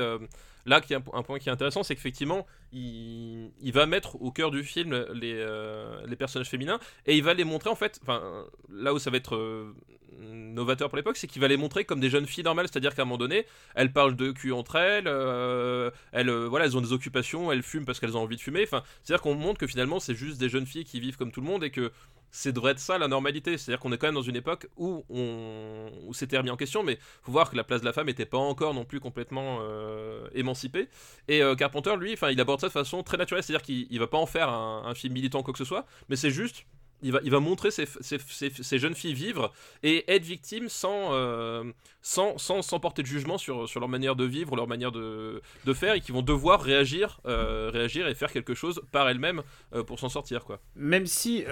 là 0.68 0.80
un, 0.90 1.00
po- 1.00 1.14
un 1.14 1.22
point 1.22 1.38
qui 1.38 1.48
est 1.48 1.52
intéressant, 1.52 1.82
c'est 1.82 1.94
qu'effectivement, 1.94 2.46
il, 2.72 3.50
va 3.72 3.86
mettre 3.86 4.20
au 4.22 4.30
cœur 4.30 4.50
du 4.50 4.62
film 4.62 5.06
les, 5.12 5.34
euh, 5.34 6.04
les 6.06 6.16
personnages 6.16 6.48
féminins 6.48 6.78
et 7.06 7.16
il 7.16 7.22
va 7.22 7.34
les 7.34 7.44
montrer 7.44 7.70
en 7.70 7.74
fait. 7.74 7.98
Enfin, 8.02 8.46
là 8.70 8.94
où 8.94 8.98
ça 8.98 9.10
va 9.10 9.16
être 9.16 9.36
euh, 9.36 9.74
novateur 10.20 10.88
pour 10.88 10.96
l'époque, 10.96 11.16
c'est 11.16 11.26
qu'il 11.26 11.40
va 11.40 11.48
les 11.48 11.56
montrer 11.56 11.84
comme 11.84 12.00
des 12.00 12.10
jeunes 12.10 12.26
filles 12.26 12.44
normales, 12.44 12.66
c'est-à-dire 12.70 12.94
qu'à 12.94 13.02
un 13.02 13.04
moment 13.04 13.18
donné, 13.18 13.46
elles 13.74 13.92
parlent 13.92 14.16
de 14.16 14.30
cul 14.30 14.52
entre 14.52 14.76
elles, 14.76 15.06
euh, 15.06 15.90
elles, 16.12 16.30
voilà, 16.30 16.66
elles 16.66 16.76
ont 16.76 16.80
des 16.80 16.92
occupations, 16.92 17.52
elles 17.52 17.62
fument 17.62 17.84
parce 17.84 18.00
qu'elles 18.00 18.16
ont 18.16 18.22
envie 18.22 18.36
de 18.36 18.40
fumer. 18.40 18.66
C'est-à-dire 18.66 19.22
qu'on 19.22 19.34
montre 19.34 19.58
que 19.58 19.66
finalement, 19.66 20.00
c'est 20.00 20.14
juste 20.14 20.38
des 20.38 20.48
jeunes 20.48 20.66
filles 20.66 20.84
qui 20.84 21.00
vivent 21.00 21.16
comme 21.16 21.32
tout 21.32 21.40
le 21.40 21.46
monde 21.46 21.64
et 21.64 21.70
que 21.70 21.92
c'est 22.30 22.52
devrait 22.52 22.72
être 22.72 22.78
ça 22.78 22.98
la 22.98 23.08
normalité. 23.08 23.58
C'est-à-dire 23.58 23.80
qu'on 23.80 23.92
est 23.92 23.98
quand 23.98 24.06
même 24.06 24.14
dans 24.14 24.22
une 24.22 24.36
époque 24.36 24.68
où, 24.76 25.04
on, 25.08 25.90
où 26.06 26.14
c'était 26.14 26.38
remis 26.38 26.50
en 26.50 26.56
question, 26.56 26.82
mais 26.82 26.98
faut 27.22 27.32
voir 27.32 27.50
que 27.50 27.56
la 27.56 27.64
place 27.64 27.80
de 27.80 27.86
la 27.86 27.92
femme 27.92 28.06
n'était 28.06 28.26
pas 28.26 28.38
encore 28.38 28.74
non 28.74 28.84
plus 28.84 29.00
complètement 29.00 29.58
euh, 29.62 30.28
émancipée. 30.34 30.88
Et 31.28 31.42
euh, 31.42 31.54
Carpenter, 31.54 31.96
lui, 31.96 32.12
enfin, 32.12 32.30
il 32.30 32.40
aborde 32.40 32.60
ça 32.60 32.68
de 32.68 32.72
façon 32.72 33.02
très 33.02 33.16
naturelle, 33.16 33.42
c'est-à-dire 33.42 33.62
qu'il 33.64 33.86
il 33.90 33.98
va 33.98 34.06
pas 34.06 34.18
en 34.18 34.26
faire 34.26 34.48
un, 34.48 34.84
un 34.86 34.94
film 34.94 35.14
militant 35.14 35.42
quoi 35.42 35.52
que 35.52 35.58
ce 35.58 35.64
soit, 35.64 35.86
mais 36.08 36.16
c'est 36.16 36.30
juste. 36.30 36.64
Il 37.02 37.12
va, 37.12 37.20
il 37.22 37.30
va 37.30 37.38
montrer 37.38 37.70
ces, 37.70 37.86
ces- 38.00 38.18
ces- 38.18 38.78
jeunes 38.78 38.94
filles 38.94 39.14
vivre 39.14 39.52
et 39.84 40.04
être 40.12 40.24
victimes 40.24 40.68
sans, 40.68 41.10
euh, 41.12 41.64
sans, 42.02 42.38
sans, 42.38 42.60
sans 42.60 42.80
porter 42.80 43.02
de 43.02 43.06
jugement 43.06 43.38
sur, 43.38 43.68
sur 43.68 43.78
leur 43.78 43.88
manière 43.88 44.16
de 44.16 44.24
vivre, 44.24 44.56
leur 44.56 44.66
manière 44.66 44.90
de, 44.90 45.40
de 45.64 45.72
faire, 45.74 45.94
et 45.94 46.00
qui 46.00 46.10
vont 46.10 46.22
devoir 46.22 46.60
réagir, 46.60 47.20
euh, 47.26 47.70
réagir 47.72 48.08
et 48.08 48.14
faire 48.14 48.32
quelque 48.32 48.54
chose 48.54 48.82
par 48.90 49.08
elles-mêmes 49.08 49.42
euh, 49.74 49.84
pour 49.84 50.00
s'en 50.00 50.08
sortir. 50.08 50.44
quoi. 50.44 50.60
Même 50.74 51.06
si, 51.06 51.44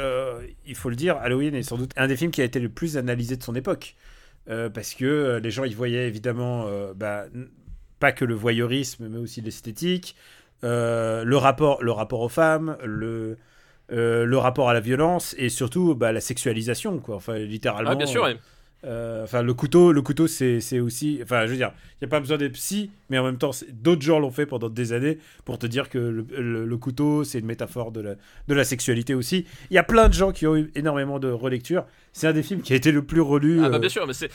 il 0.66 0.74
faut 0.74 0.90
le 0.90 0.97
dire, 0.97 1.16
Halloween 1.18 1.55
est 1.55 1.62
sans 1.62 1.78
doute 1.78 1.92
un 1.97 2.09
des 2.09 2.16
films 2.16 2.32
qui 2.32 2.40
a 2.42 2.44
été 2.44 2.59
le 2.59 2.68
plus 2.68 2.97
analysé 2.97 3.36
de 3.36 3.42
son 3.42 3.55
époque. 3.55 3.94
Parce 4.47 4.94
que 4.94 5.40
les 5.42 5.51
gens 5.51 5.64
y 5.64 5.74
voyaient 5.74 6.07
évidemment 6.09 6.68
bah, 6.94 7.26
pas 7.99 8.12
que 8.12 8.24
le 8.24 8.34
voyeurisme, 8.34 9.09
mais 9.09 9.18
aussi 9.18 9.40
l'esthétique, 9.40 10.16
le, 10.62 11.34
rapport, 11.34 11.82
le 11.82 11.92
rapport 11.92 12.20
aux 12.20 12.28
femmes, 12.28 12.76
le, 12.84 13.38
euh, 13.93 14.24
le 14.24 14.39
rapport 14.39 14.68
à 14.68 14.74
la 14.74 14.80
violence 14.80 15.34
et 15.39 15.49
surtout 15.49 15.95
bah, 15.95 16.12
la 16.12 16.20
sexualisation, 16.20 16.99
quoi. 16.99 17.16
Enfin, 17.16 17.39
littéralement. 17.39 17.91
Ah, 17.91 17.95
bien 17.95 18.07
sûr, 18.07 18.22
ouais. 18.24 18.37
Euh, 18.84 19.24
Enfin, 19.24 19.43
le 19.43 19.55
couteau, 19.55 19.91
le 19.91 20.03
couteau, 20.03 20.26
c'est 20.28 20.78
aussi. 20.78 21.18
Enfin, 21.22 21.47
je 21.47 21.51
veux 21.53 21.57
dire, 21.57 21.72
il 21.95 22.05
n'y 22.05 22.09
a 22.09 22.11
pas 22.11 22.20
besoin 22.20 22.37
d'être 22.37 22.53
psy, 22.53 22.91
mais 23.11 23.18
en 23.18 23.24
même 23.24 23.39
temps, 23.39 23.51
d'autres 23.72 24.03
gens 24.03 24.18
l'ont 24.20 24.30
fait 24.30 24.47
pendant 24.47 24.68
des 24.68 24.93
années 24.93 25.18
pour 25.45 25.59
te 25.59 25.66
dire 25.66 25.89
que 25.89 25.99
le, 25.99 26.26
le- 26.39 26.64
le 26.66 26.76
couteau, 26.76 27.24
c'est 27.24 27.39
une 27.41 27.47
métaphore 27.47 27.91
de 27.91 28.01
la, 28.01 28.14
de 28.47 28.55
la 28.55 28.64
sexualité 28.64 29.14
aussi. 29.14 29.47
Il 29.70 29.74
y 29.74 29.78
a 29.78 29.82
plein 29.82 30.09
de 30.09 30.14
gens 30.14 30.30
qui 30.30 30.47
ont 30.47 30.57
eu 30.57 30.70
énormément 30.76 31.18
de 31.18 31.28
relectures. 31.28 31.84
C'est 32.12 32.28
un 32.28 32.32
des 32.32 32.43
films 32.45 32.61
qui 32.62 32.74
a 32.74 32.76
été 32.76 32.93
le 32.93 33.03
plus 33.03 33.22
relu. 33.22 33.61
Ah, 33.64 33.70
bah, 33.70 33.76
euh, 33.76 33.78
bien 33.80 33.89
sûr, 33.89 34.07
mais 34.07 34.12
c'est. 34.14 34.30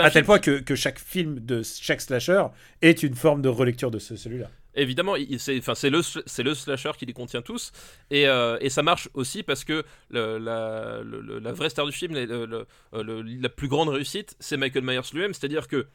À 0.00 0.04
tel 0.04 0.12
film 0.12 0.24
point 0.24 0.38
que, 0.38 0.58
que 0.60 0.74
chaque 0.74 0.98
film 0.98 1.38
de 1.38 1.62
chaque 1.62 2.00
slasher 2.00 2.44
est 2.80 3.02
une 3.04 3.14
forme 3.14 3.42
de 3.42 3.48
relecture 3.50 3.90
de 3.92 3.98
ce- 4.00 4.16
celui-là. 4.16 4.48
Évidemment, 4.74 5.14
c'est 5.38 5.58
enfin, 5.58 5.74
le, 5.90 6.54
slasher 6.54 6.92
qui 6.98 7.04
les 7.04 7.12
contient 7.12 7.42
tous. 7.42 7.72
Et, 8.10 8.26
euh, 8.26 8.56
et 8.60 8.70
ça 8.70 8.82
marche 8.82 9.08
aussi 9.14 9.42
parce 9.42 9.64
que 9.64 9.84
le- 10.08 10.38
la, 10.38 11.02
le- 11.02 11.20
le- 11.20 11.38
la 11.38 11.52
vraie 11.52 11.68
star 11.68 11.84
du 11.86 11.92
film, 11.92 12.14
la 12.14 13.48
plus 13.50 13.68
grande 13.68 13.90
réussite, 13.90 14.34
c'est 14.40 14.56
Michael 14.56 14.84
Myers 14.84 15.00
lui-même. 15.12 15.34
C'est-à-dire 15.34 15.68
que 15.68 15.86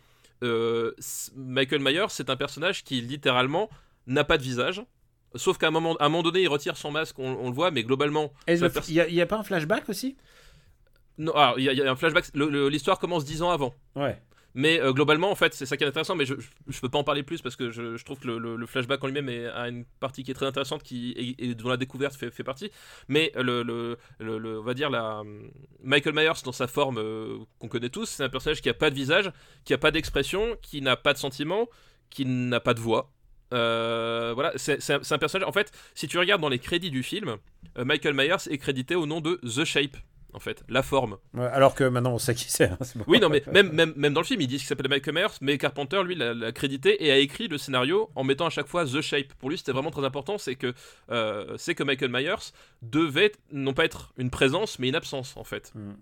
euh, 0.43 0.93
Michael 1.36 1.82
Myers, 1.82 2.05
c'est 2.09 2.30
un 2.30 2.36
personnage 2.36 2.84
qui 2.84 3.01
littéralement 3.01 3.69
n'a 4.05 4.23
pas 4.23 4.38
de 4.38 4.43
visage. 4.43 4.84
Sauf 5.36 5.57
qu'à 5.57 5.67
un 5.67 5.71
moment, 5.71 5.95
à 5.97 6.05
un 6.05 6.09
moment 6.09 6.23
donné, 6.23 6.41
il 6.43 6.47
retire 6.47 6.78
son 6.78 6.91
masque, 6.91 7.17
on, 7.19 7.28
on 7.28 7.49
le 7.49 7.55
voit, 7.55 7.71
mais 7.71 7.84
globalement. 7.84 8.32
Il 8.47 9.13
n'y 9.13 9.21
a, 9.21 9.25
pas 9.25 9.38
un 9.38 9.43
flashback 9.43 9.89
aussi? 9.89 10.15
Non, 11.17 11.34
alors, 11.34 11.59
il 11.59 11.63
y, 11.63 11.75
y 11.75 11.82
a 11.82 11.91
un 11.91 11.95
flashback. 11.95 12.25
L'histoire 12.36 12.99
commence 12.99 13.25
dix 13.25 13.41
ans 13.41 13.49
avant. 13.49 13.73
Ouais. 13.95 14.21
Mais 14.60 14.82
euh, 14.82 14.91
globalement, 14.91 15.30
en 15.30 15.36
fait, 15.36 15.53
c'est 15.53 15.68
ça 15.68 15.78
qui 15.78 15.84
est 15.84 15.88
intéressant. 15.88 16.16
Mais 16.16 16.26
je, 16.26 16.34
je 16.68 16.80
peux 16.82 16.89
pas 16.89 16.97
en 16.97 17.03
parler 17.03 17.22
plus 17.22 17.43
parce 17.43 17.55
que 17.55 17.70
je, 17.70 17.95
je 17.95 18.03
trouve 18.03 18.20
que 18.20 18.28
le, 18.28 18.55
le- 18.58 18.66
flashback 18.66 19.03
en 19.03 19.08
lui-même 19.08 19.30
a 19.53 19.70
une 19.70 19.86
partie 19.99 20.24
qui 20.24 20.32
est 20.32 20.34
très 20.34 20.47
intéressante 20.47 20.82
qui, 20.82 21.36
et, 21.38 21.53
dont 21.53 21.70
la 21.70 21.78
découverte 21.78 22.16
fait, 22.16 22.32
fait 22.32 22.43
partie. 22.43 22.72
Mais 23.08 23.32
le, 23.36 23.62
le, 23.62 23.97
le- 24.20 24.60
on 24.60 24.64
va 24.64 24.74
dire, 24.74 24.89
la, 24.89 25.22
Michael 25.84 26.16
Myers, 26.16 26.41
dans 26.43 26.51
sa 26.51 26.66
forme 26.68 26.97
euh, 26.97 27.38
qu'on 27.60 27.68
connaît 27.68 27.89
tous, 27.89 28.08
c'est 28.10 28.24
un 28.24 28.30
personnage 28.30 28.62
qui 28.62 28.70
a 28.70 28.74
pas 28.74 28.89
de 28.89 28.95
visage, 28.95 29.32
qui 29.64 29.74
a 29.76 29.78
pas 29.78 29.91
d'expression, 29.91 30.58
qui 30.64 30.82
n'a 30.82 30.95
pas 30.97 31.14
de 31.14 31.20
sentiment, 31.20 31.68
qui 32.10 32.26
n'a 32.26 32.60
pas 32.60 32.74
de 32.74 32.80
voix. 32.80 33.12
Euh, 33.53 34.32
voilà, 34.34 34.51
c'est 34.55 34.89
un, 34.91 35.01
un 35.10 35.18
personnage. 35.20 35.47
En 35.47 35.51
fait, 35.53 35.72
si 35.93 36.08
tu 36.08 36.18
regardes 36.18 36.41
dans 36.41 36.49
les 36.49 36.60
crédits 36.60 36.91
du 36.91 37.03
film, 37.03 37.38
euh, 37.78 37.86
Michael 37.86 38.16
Myers 38.16 38.49
est 38.49 38.58
crédité 38.58 38.95
au 38.95 39.05
nom 39.05 39.22
de 39.22 39.36
The 39.43 39.64
Shape. 39.66 39.97
En 40.38 40.39
fait, 40.39 40.63
la 40.69 40.83
forme. 40.83 41.17
Alors 41.35 41.73
que 41.73 41.83
maintenant 41.83 42.13
on 42.13 42.19
sait 42.19 42.35
qui 42.35 42.45
c'est. 42.51 42.65
hein, 42.69 42.77
bon. 42.95 43.03
Oui, 43.07 43.19
non, 43.19 43.27
mais 43.27 43.41
même, 43.51 43.71
même, 43.71 43.91
même 43.95 44.13
dans 44.13 44.21
le 44.21 44.25
film, 44.25 44.39
ils 44.39 44.45
disent 44.47 44.59
qu'il 44.59 44.67
s'appelle 44.67 44.88
Michael 44.88 45.15
Myers, 45.15 45.35
mais 45.41 45.57
Carpenter, 45.57 46.03
lui, 46.03 46.13
l'a 46.13 46.51
crédité 46.51 47.03
et 47.03 47.11
a 47.11 47.17
écrit 47.17 47.47
le 47.47 47.57
scénario 47.57 48.11
en 48.13 48.23
mettant 48.23 48.45
à 48.45 48.51
chaque 48.51 48.67
fois 48.67 48.85
The 48.85 49.01
Shape. 49.01 49.33
Pour 49.39 49.49
lui, 49.49 49.57
c'était 49.57 49.71
vraiment 49.71 49.89
très 49.89 50.05
important, 50.05 50.38
c'est 50.38 50.53
que, 50.55 50.75
euh, 51.09 51.55
c'est 51.57 51.73
que 51.73 51.81
Michael 51.83 52.11
Myers 52.11 52.51
devait 52.83 53.31
non 53.51 53.73
pas 53.73 53.85
être 53.85 54.13
une 54.17 54.29
présence, 54.29 54.77
mais 54.77 54.89
une 54.89 54.95
absence, 54.95 55.35
en 55.38 55.43
fait. 55.43 55.71
Mm. 55.73 55.93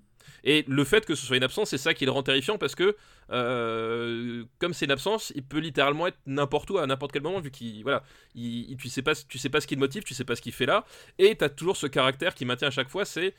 Et 0.43 0.65
le 0.67 0.83
fait 0.83 1.05
que 1.05 1.15
ce 1.15 1.25
soit 1.25 1.38
une 1.38 1.43
absence, 1.43 1.69
c'est 1.69 1.77
ça 1.77 1.93
qui 1.93 2.03
le 2.05 2.11
rend 2.11 2.21
terrifiant 2.23 2.57
parce 2.57 2.75
que, 2.75 2.95
euh, 3.31 4.43
comme 4.59 4.73
c'est 4.73 4.86
une 4.86 4.91
absence, 4.91 5.31
il 5.36 5.43
peut 5.43 5.59
littéralement 5.59 6.07
être 6.07 6.17
n'importe 6.25 6.69
où 6.71 6.77
à 6.77 6.86
n'importe 6.86 7.11
quel 7.13 7.21
moment, 7.23 7.39
vu 7.39 7.51
qu'il, 7.51 7.81
voilà, 7.83 8.03
il, 8.36 8.71
il- 8.71 8.77
tu 8.77 8.89
sais 8.89 9.01
pas, 9.01 9.13
tu 9.15 9.38
sais 9.38 9.49
pas 9.49 9.61
ce 9.61 9.67
qui 9.67 9.75
le 9.75 9.79
motive, 9.79 10.03
tu 10.03 10.13
sais 10.13 10.23
pas 10.25 10.36
ce 10.36 10.41
qu'il 10.41 10.51
fait 10.51 10.65
là, 10.65 10.86
et 11.19 11.36
t'as 11.36 11.49
toujours 11.49 11.77
ce 11.77 11.88
caractère 11.88 12.36
qui 12.36 12.45
maintient 12.45 12.67
à 12.67 12.71
chaque 12.71 12.89
fois, 12.89 13.05
c'est 13.05 13.33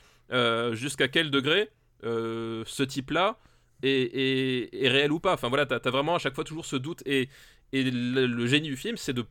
jusqu'à 0.74 1.08
quel 1.08 1.30
degré 1.30 1.70
euh, 2.04 2.62
ce 2.66 2.82
type-là 2.82 3.38
est, 3.82 3.88
est- 3.90 4.84
est 4.84 4.88
réel 4.88 5.12
ou 5.12 5.20
pas. 5.20 5.34
Enfin 5.34 5.48
voilà, 5.48 5.66
t'as 5.66 5.78
as 5.84 5.90
vraiment 5.90 6.14
à 6.14 6.18
chaque 6.18 6.34
fois 6.34 6.44
toujours 6.44 6.66
ce 6.66 6.76
doute 6.76 7.02
et, 7.06 7.28
et 7.72 7.82
le, 7.90 8.26
le 8.26 8.46
génie 8.46 8.68
du 8.68 8.76
film, 8.76 8.96
c'est 8.96 9.12
de, 9.12 9.24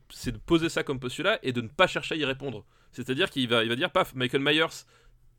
poser 0.46 0.68
ça 0.68 0.82
comme 0.84 1.00
postulat 1.00 1.38
et 1.42 1.52
de 1.52 1.60
ne 1.60 1.68
pas 1.68 1.86
chercher 1.86 2.14
à 2.14 2.18
y 2.18 2.24
répondre. 2.24 2.64
C'est-à-dire 2.92 3.30
qu'il 3.30 3.48
va, 3.48 3.62
il 3.62 3.68
va 3.68 3.76
dire, 3.76 3.90
paf, 3.90 4.14
Michael 4.14 4.42
Myers, 4.42 4.66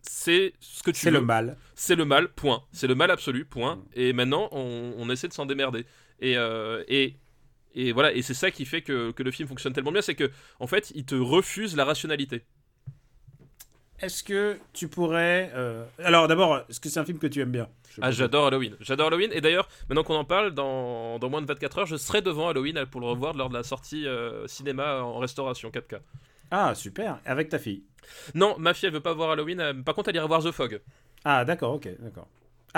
c'est 0.01 0.53
ce 0.59 0.83
que 0.83 0.91
tu 0.91 0.99
C'est 1.01 1.11
le 1.11 1.21
mal. 1.21 1.57
c'est 1.75 1.95
le 1.95 2.05
mal, 2.05 2.29
point. 2.33 2.63
C'est 2.71 2.87
le 2.87 2.95
mal 2.95 3.11
absolu, 3.11 3.45
point. 3.45 3.77
Mm. 3.77 3.83
Et 3.95 4.13
maintenant, 4.13 4.49
on, 4.51 4.93
on 4.97 5.09
essaie 5.09 5.27
de 5.27 5.33
s'en 5.33 5.45
démerder. 5.45 5.85
Et, 6.19 6.37
euh, 6.37 6.83
et, 6.87 7.15
et 7.75 7.91
voilà, 7.91 8.13
et 8.13 8.21
c'est 8.21 8.33
ça 8.33 8.51
qui 8.51 8.65
fait 8.65 8.81
que, 8.81 9.11
que 9.11 9.23
le 9.23 9.31
film 9.31 9.47
fonctionne 9.49 9.73
tellement 9.73 9.91
bien, 9.91 10.01
c'est 10.01 10.15
que 10.15 10.31
en 10.59 10.67
fait, 10.67 10.91
il 10.95 11.05
te 11.05 11.15
refuse 11.15 11.75
la 11.75 11.85
rationalité. 11.85 12.43
Est-ce 13.99 14.23
que 14.23 14.57
tu 14.73 14.87
pourrais. 14.87 15.51
euh, 15.55 15.83
Alors 16.03 16.27
d'abord, 16.27 16.61
est-ce 16.69 16.79
que 16.79 16.87
c'est 16.89 16.99
un 16.99 17.05
film 17.05 17.17
que 17.17 17.27
tu 17.27 17.41
aimes 17.41 17.51
bien? 17.51 17.67
Ah, 18.01 18.11
j'adore 18.11 18.45
Halloween. 18.47 18.75
J'adore 18.79 19.07
Halloween. 19.07 19.31
Et 19.33 19.41
d'ailleurs, 19.41 19.67
maintenant 19.89 20.03
qu'on 20.03 20.15
en 20.15 20.23
parle, 20.23 20.51
dans, 20.51 21.17
dans 21.17 21.29
moins 21.29 21.41
de 21.41 21.47
24 21.47 21.79
heures, 21.79 21.85
je 21.87 21.95
serai 21.95 22.21
devant 22.21 22.47
Halloween 22.49 22.85
pour 22.91 23.01
le 23.01 23.07
revoir 23.07 23.33
lors 23.33 23.49
de 23.49 23.55
la 23.55 23.63
sortie 23.63 24.05
euh, 24.05 24.45
cinéma 24.47 25.01
en 25.01 25.17
restauration 25.17 25.69
4K. 25.69 25.97
Ah, 26.51 26.75
super. 26.75 27.19
Avec 27.25 27.49
ta 27.49 27.57
fille? 27.57 27.81
Non, 28.35 28.55
ma 28.59 28.73
fille, 28.75 28.87
elle 28.87 28.93
veut 28.93 28.99
pas 28.99 29.13
voir 29.13 29.31
Halloween. 29.31 29.59
euh, 29.59 29.73
Par 29.73 29.95
contre, 29.95 30.09
elle 30.09 30.15
ira 30.15 30.27
voir 30.27 30.43
The 30.43 30.51
Fog. 30.51 30.79
Ah, 31.25 31.43
d'accord, 31.43 31.73
ok, 31.73 31.89
d'accord. 31.99 32.27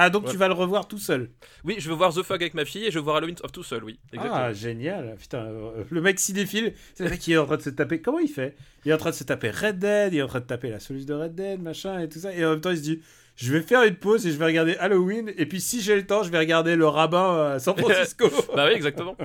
Ah, 0.02 0.10
donc 0.10 0.26
Ouais. 0.26 0.32
tu 0.32 0.38
vas 0.38 0.48
le 0.48 0.54
revoir 0.54 0.88
tout 0.88 0.98
seul. 0.98 1.30
Oui, 1.64 1.76
je 1.80 1.90
veux 1.90 1.96
voir 1.96 2.14
The 2.14 2.24
Fog 2.24 2.42
avec 2.42 2.54
ma 2.54 2.64
fille 2.66 2.86
et 2.86 2.92
je 2.92 3.00
veux 3.00 3.04
voir 3.04 3.18
Halloween 3.18 3.36
of 3.44 3.52
tout 3.52 3.64
seul, 3.64 3.84
oui. 3.84 4.00
Exactement. 4.14 4.42
Ah, 4.42 4.54
génial. 4.54 5.16
Putain, 5.20 5.46
euh, 5.46 5.84
le 5.90 6.02
mec 6.02 6.20
cinéphile, 6.20 6.74
c'est 6.96 7.04
le 7.04 7.10
mec 7.10 7.20
qui 7.20 7.34
est 7.34 7.38
en 7.38 7.46
train 7.46 7.58
de 7.58 7.62
se 7.62 7.70
taper. 7.70 8.02
Comment 8.02 8.20
il 8.20 8.30
fait? 8.30 8.56
Il 8.86 8.92
est 8.92 8.94
en 8.94 8.98
train 8.98 9.10
de 9.10 9.16
se 9.16 9.24
taper 9.24 9.50
Red 9.52 9.80
Dead, 9.80 10.14
il 10.14 10.20
est 10.20 10.22
en 10.22 10.28
train 10.28 10.40
de 10.40 10.46
taper 10.46 10.70
la 10.70 10.80
solution 10.80 11.08
de 11.08 11.14
Red 11.24 11.36
Dead, 11.36 11.62
machin 11.62 12.00
et 12.00 12.08
tout 12.10 12.20
ça. 12.20 12.34
Et 12.34 12.46
en 12.46 12.52
même 12.52 12.62
temps, 12.62 12.72
il 12.72 12.78
se 12.78 12.82
dit 12.84 13.02
je 13.36 13.54
vais 13.54 13.62
faire 13.62 13.84
une 13.84 13.96
pause 13.96 14.28
et 14.28 14.32
je 14.32 14.38
vais 14.38 14.46
regarder 14.46 14.76
Halloween. 14.78 15.32
Et 15.38 15.46
puis, 15.46 15.62
si 15.62 15.82
j'ai 15.82 15.96
le 15.96 16.06
temps, 16.06 16.24
je 16.24 16.30
vais 16.30 16.40
regarder 16.40 16.76
Le 16.76 16.88
Rabbin 16.88 17.54
à 17.54 17.60
San 17.60 17.76
Francisco. 17.78 18.30
Bah 18.56 18.66
oui, 18.68 18.74
exactement. 18.74 19.16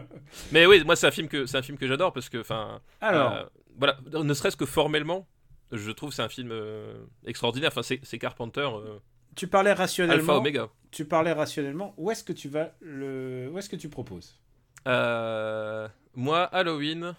Mais 0.52 0.66
oui, 0.66 0.82
moi, 0.84 0.94
c'est 0.96 1.06
un 1.08 1.10
film 1.10 1.26
que, 1.28 1.46
c'est 1.46 1.56
un 1.58 1.62
film 1.62 1.76
que 1.78 1.86
j'adore 1.88 2.12
parce 2.12 2.28
que, 2.28 2.38
enfin. 2.38 2.80
Alors, 3.00 3.32
Euh, 3.32 3.44
voilà, 3.76 3.98
ne 4.12 4.34
serait-ce 4.34 4.56
que 4.56 4.66
formellement, 4.66 5.26
je 5.72 5.90
trouve 5.90 6.10
que 6.10 6.14
c'est 6.14 6.22
un 6.22 6.28
film 6.28 6.50
euh, 6.52 6.94
extraordinaire. 7.26 7.70
Enfin, 7.72 7.82
c'est 7.82 7.98
c'est 8.04 8.18
Carpenter, 8.18 8.60
euh, 8.60 8.98
tu 9.36 9.46
parlais 9.46 9.70
Alpha 9.70 9.82
rationnellement. 9.82 10.36
Omega. 10.36 10.68
Tu 10.90 11.04
parlais 11.04 11.32
rationnellement. 11.32 11.94
Où 11.96 12.10
est-ce 12.10 12.22
que 12.24 12.32
tu 12.32 12.48
vas 12.48 12.72
le. 12.80 13.50
Où 13.52 13.58
est-ce 13.58 13.68
que 13.68 13.76
tu 13.76 13.88
proposes? 13.88 14.38
Euh, 14.86 15.88
moi, 16.14 16.44
Halloween, 16.44 17.14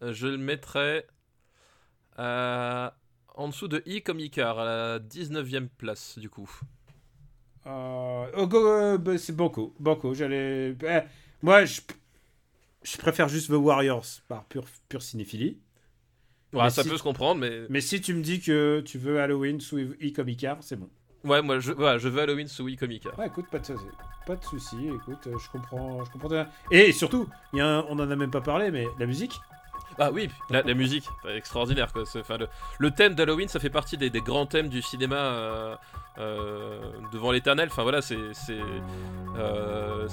je 0.00 0.26
le 0.26 0.38
mettrais 0.38 1.06
euh, 2.18 2.90
en 3.34 3.48
dessous 3.48 3.68
de 3.68 3.82
I 3.86 4.02
comme 4.02 4.20
Icar, 4.20 4.58
à 4.58 4.64
la 4.64 4.98
19ème 4.98 5.68
place, 5.78 6.18
du 6.18 6.28
coup. 6.28 6.50
Euh, 7.66 8.26
oh, 8.36 8.48
euh, 8.54 8.98
bah, 8.98 9.16
c'est 9.18 9.34
Banco. 9.36 9.74
Banco, 9.78 10.14
j'allais. 10.14 10.74
eh, 10.82 11.00
moi, 11.42 11.64
je... 11.64 11.80
je 12.82 12.96
préfère 12.98 13.28
juste 13.28 13.48
The 13.48 13.52
Warriors 13.54 14.04
par 14.28 14.44
pure, 14.46 14.64
pure 14.88 15.02
cinéphilie. 15.02 15.58
Ouais, 16.52 16.68
ça 16.70 16.82
si- 16.82 16.88
peut 16.88 16.98
se 16.98 17.02
comprendre, 17.02 17.40
mais. 17.40 17.62
Mais 17.70 17.80
si 17.80 18.00
tu 18.00 18.12
me 18.14 18.22
dis 18.22 18.40
que 18.40 18.82
tu 18.84 18.98
veux 18.98 19.20
Halloween 19.20 19.60
sous 19.60 19.78
I 20.00 20.12
comme 20.12 20.28
Icar, 20.28 20.58
c'est 20.60 20.76
bon. 20.76 20.90
Ouais, 21.24 21.40
moi, 21.42 21.60
je, 21.60 21.72
je 21.72 22.08
veux 22.08 22.20
Halloween 22.22 22.48
sous 22.48 22.68
I 22.68 22.76
comme 22.76 22.90
Icar. 22.90 23.16
Ouais, 23.18 23.26
écoute, 23.28 23.46
pas 23.50 23.58
de, 23.60 23.74
pas 24.26 24.36
de 24.36 24.44
souci. 24.44 24.88
Écoute, 24.88 25.26
euh, 25.28 25.38
je 25.38 25.48
comprends, 25.50 26.04
je 26.04 26.10
comprends. 26.10 26.28
bien. 26.28 26.48
Et 26.70 26.92
surtout, 26.92 27.28
il 27.52 27.58
y 27.58 27.62
a 27.62 27.66
un- 27.78 27.84
on 27.88 27.98
en 27.98 28.10
a 28.10 28.16
même 28.16 28.30
pas 28.30 28.40
parlé, 28.40 28.70
mais 28.70 28.86
la 28.98 29.06
musique? 29.06 29.40
Ah 29.98 30.10
oui, 30.10 30.30
la, 30.48 30.62
la 30.62 30.72
musique, 30.72 31.06
extraordinaire 31.28 31.92
quoi. 31.92 32.04
Enfin, 32.16 32.38
le, 32.38 32.48
le 32.78 32.90
thème 32.92 33.14
d'Halloween, 33.14 33.48
ça 33.48 33.60
fait 33.60 33.68
partie 33.68 33.98
des, 33.98 34.08
des 34.08 34.22
grands 34.22 34.46
thèmes 34.46 34.68
du 34.68 34.80
cinéma 34.80 35.16
euh, 35.16 35.76
euh, 36.18 36.80
devant 37.12 37.30
l'éternel. 37.30 37.68
Enfin 37.70 37.82
voilà, 37.82 38.00
c'est 38.00 38.16
euh, 39.36 40.08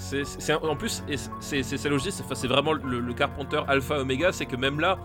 en 0.64 0.76
plus 0.76 1.02
c'est 1.40 1.90
logique. 1.90 2.12
c'est- 2.12 2.48
vraiment 2.48 2.74
le, 2.74 3.00
le 3.00 3.14
Carpenter 3.14 3.62
Alpha 3.70 4.00
Omega, 4.00 4.32
c'est 4.34 4.46
que 4.46 4.58
même 4.58 4.80
là. 4.82 4.98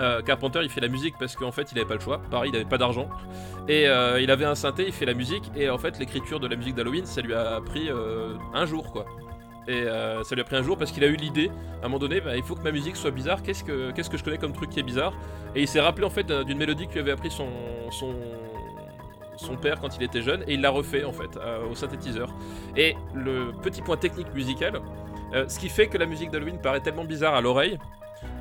Euh, 0.00 0.22
Carpenter 0.22 0.60
il 0.62 0.70
fait 0.70 0.80
la 0.80 0.88
musique 0.88 1.14
parce 1.18 1.36
qu'en 1.36 1.52
fait 1.52 1.70
il 1.72 1.78
avait 1.78 1.86
pas 1.86 1.94
le 1.94 2.00
choix, 2.00 2.20
pareil 2.30 2.50
il 2.52 2.56
avait 2.56 2.64
pas 2.64 2.78
d'argent 2.78 3.08
et 3.68 3.86
euh, 3.86 4.20
il 4.20 4.30
avait 4.30 4.46
un 4.46 4.54
synthé, 4.54 4.84
il 4.86 4.92
fait 4.92 5.04
la 5.04 5.14
musique 5.14 5.50
et 5.54 5.68
en 5.68 5.78
fait 5.78 5.98
l'écriture 5.98 6.40
de 6.40 6.48
la 6.48 6.56
musique 6.56 6.74
d'Halloween 6.74 7.04
ça 7.06 7.20
lui 7.20 7.34
a 7.34 7.60
pris 7.60 7.90
euh, 7.90 8.34
un 8.54 8.66
jour 8.66 8.90
quoi. 8.92 9.04
Et 9.68 9.84
ça 10.24 10.34
lui 10.34 10.40
a 10.40 10.44
pris 10.44 10.56
un 10.56 10.64
jour 10.64 10.76
parce 10.76 10.90
qu'il 10.90 11.04
a 11.04 11.06
eu 11.06 11.14
l'idée 11.14 11.48
à 11.80 11.86
un 11.86 11.88
moment 11.88 12.00
donné, 12.00 12.20
bah, 12.20 12.36
il 12.36 12.42
faut 12.42 12.56
que 12.56 12.62
ma 12.62 12.72
musique 12.72 12.96
soit 12.96 13.12
bizarre. 13.12 13.40
Qu'est-ce 13.40 13.62
que, 13.62 13.92
je 13.94 14.24
connais 14.24 14.38
comme 14.38 14.52
truc 14.52 14.70
qui 14.70 14.80
est 14.80 14.82
bizarre? 14.82 15.12
Et 15.54 15.60
il 15.60 15.68
s'est 15.68 15.80
rappelé 15.80 16.04
en 16.04 16.10
fait 16.10 16.24
d'un- 16.24 16.42
d'une 16.42 16.58
mélodie 16.58 16.88
que 16.88 16.94
lui 16.94 17.00
avait 17.00 17.12
appris 17.12 17.30
son, 17.30 17.46
père 19.62 19.78
quand 19.80 19.96
il 19.96 20.02
était 20.02 20.22
jeune, 20.22 20.42
et 20.48 20.54
il 20.54 20.60
l'a 20.60 20.70
refait 20.70 21.04
en 21.04 21.12
fait 21.12 21.38
au 21.70 21.76
synthétiseur. 21.76 22.34
Et 22.76 22.96
le 23.14 23.52
petit 23.62 23.80
point 23.82 23.96
technique 23.96 24.34
musical, 24.34 24.80
ce 25.46 25.58
qui 25.60 25.68
fait 25.68 25.86
que 25.86 25.98
la 25.98 26.06
musique 26.06 26.32
d'Halloween 26.32 26.58
paraît 26.58 26.80
tellement 26.80 27.04
bizarre 27.04 27.34
à 27.34 27.40
l'oreille, 27.40 27.78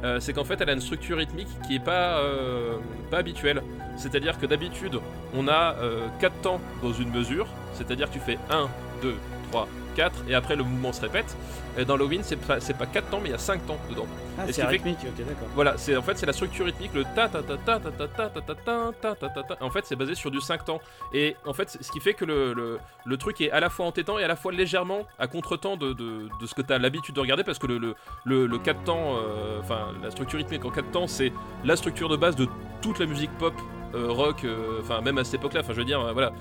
euh, 0.04 0.20
c'est 0.20 0.34
qu'en 0.34 0.44
fait 0.44 0.60
elle 0.62 0.70
a 0.70 0.74
une 0.74 0.82
structure 0.82 1.18
rythmique 1.18 1.50
qui 1.68 1.76
est 1.76 1.84
pas, 1.84 2.20
euh, 2.20 2.78
pas 3.10 3.18
habituelle. 3.18 3.62
C'est-à-dire 3.96 4.40
que 4.40 4.46
d'habitude 4.46 5.00
on 5.36 5.48
a 5.48 5.76
4 6.20 6.42
temps 6.42 6.62
dans 6.82 6.94
une 6.94 7.12
mesure, 7.12 7.48
c'est-à-dire 7.74 8.08
que 8.08 8.14
tu 8.14 8.20
fais 8.20 8.38
1, 8.50 8.70
2, 9.02 9.16
3, 9.52 9.68
4, 9.96 10.24
et 10.30 10.36
après 10.36 10.56
le 10.56 10.64
mouvement 10.64 10.94
se 10.94 11.02
répète. 11.02 11.36
Et 11.78 11.86
dans 11.86 11.96
Halloween, 11.96 12.22
c'est 12.24 12.36
pas, 12.36 12.60
c'est 12.60 12.74
pas 12.78 12.86
4 12.86 13.10
temps, 13.10 13.20
mais 13.22 13.30
il 13.30 13.32
y 13.32 13.36
a 13.36 13.38
5 13.38 13.66
temps 13.66 13.78
dedans. 13.90 14.06
Ah, 14.38 14.48
ce 14.48 14.54
c'est 14.54 14.62
fait 14.62 14.68
rythmique, 14.68 14.98
ok, 15.04 15.18
d'accord. 15.26 15.48
Voilà, 15.56 15.78
c'est 15.78 15.96
en 15.96 16.02
fait 16.02 16.18
c'est 16.18 16.26
la 16.26 16.34
structure 16.34 16.66
rythmique, 16.66 16.94
le 16.94 17.04
ta 17.16 17.30
ta 17.30 17.42
ta 17.44 17.58
ta 17.58 17.80
ta 17.80 17.92
ta 17.92 18.08
ta 18.08 18.30
ta 18.30 18.42
ta 18.42 18.56
ta 18.56 18.92
ta 18.94 19.16
ta 19.16 19.30
ta 19.30 19.44
ta. 19.44 19.64
En 19.64 19.70
fait, 19.70 19.86
c'est 19.86 19.96
basé 19.96 20.16
sur 20.16 20.32
du 20.32 20.42
5 20.42 20.66
temps. 20.66 20.82
Et 21.14 21.36
en 21.46 21.54
fait, 21.54 21.78
ce 21.82 21.92
qui 21.92 22.00
fait 22.00 22.14
que 22.14 22.26
le, 22.26 22.54
le, 22.54 22.80
le 23.06 23.18
truc 23.18 23.42
est 23.42 23.52
à 23.52 23.60
la 23.60 23.70
fois 23.70 23.86
entêtant 23.86 24.18
et 24.20 24.24
à 24.24 24.28
la 24.28 24.36
fois 24.36 24.52
légèrement 24.52 25.06
à 25.20 25.28
contre-temps 25.28 25.78
de, 25.78 25.94
de, 25.94 26.28
de 26.40 26.46
ce 26.46 26.54
que 26.54 26.62
tu 26.62 26.74
as 26.74 26.78
l'habitude 26.80 27.16
de 27.16 27.20
regarder 27.22 27.44
parce 27.44 27.60
que 27.60 27.68
le, 27.68 27.78
le, 27.78 27.96
le, 28.26 28.48
le 28.48 28.58
4 28.60 28.84
temps, 28.84 29.16
euh, 29.18 29.60
enfin 29.60 29.88
la 30.02 30.12
structure 30.12 30.38
rythmique 30.40 30.66
en 30.66 30.72
4 30.72 30.92
temps, 30.92 31.08
c'est 31.08 31.32
la 31.64 31.76
structure 31.76 32.10
de 32.10 32.18
base 32.18 32.36
de 32.36 32.48
toute 32.82 33.00
la 33.00 33.06
musique 33.06 33.32
pop. 33.38 33.54
Euh, 33.96 34.12
rock, 34.12 34.44
euh, 34.44 34.80
enfin 34.82 35.02
même 35.02 35.18
à 35.18 35.24
cette 35.24 35.36
époque-là, 35.36 35.62
enfin 35.62 35.74
je 35.74 35.80
veux 35.80 35.86
dire, 35.86 36.00
euh, 36.02 36.14
voilà, 36.14 36.32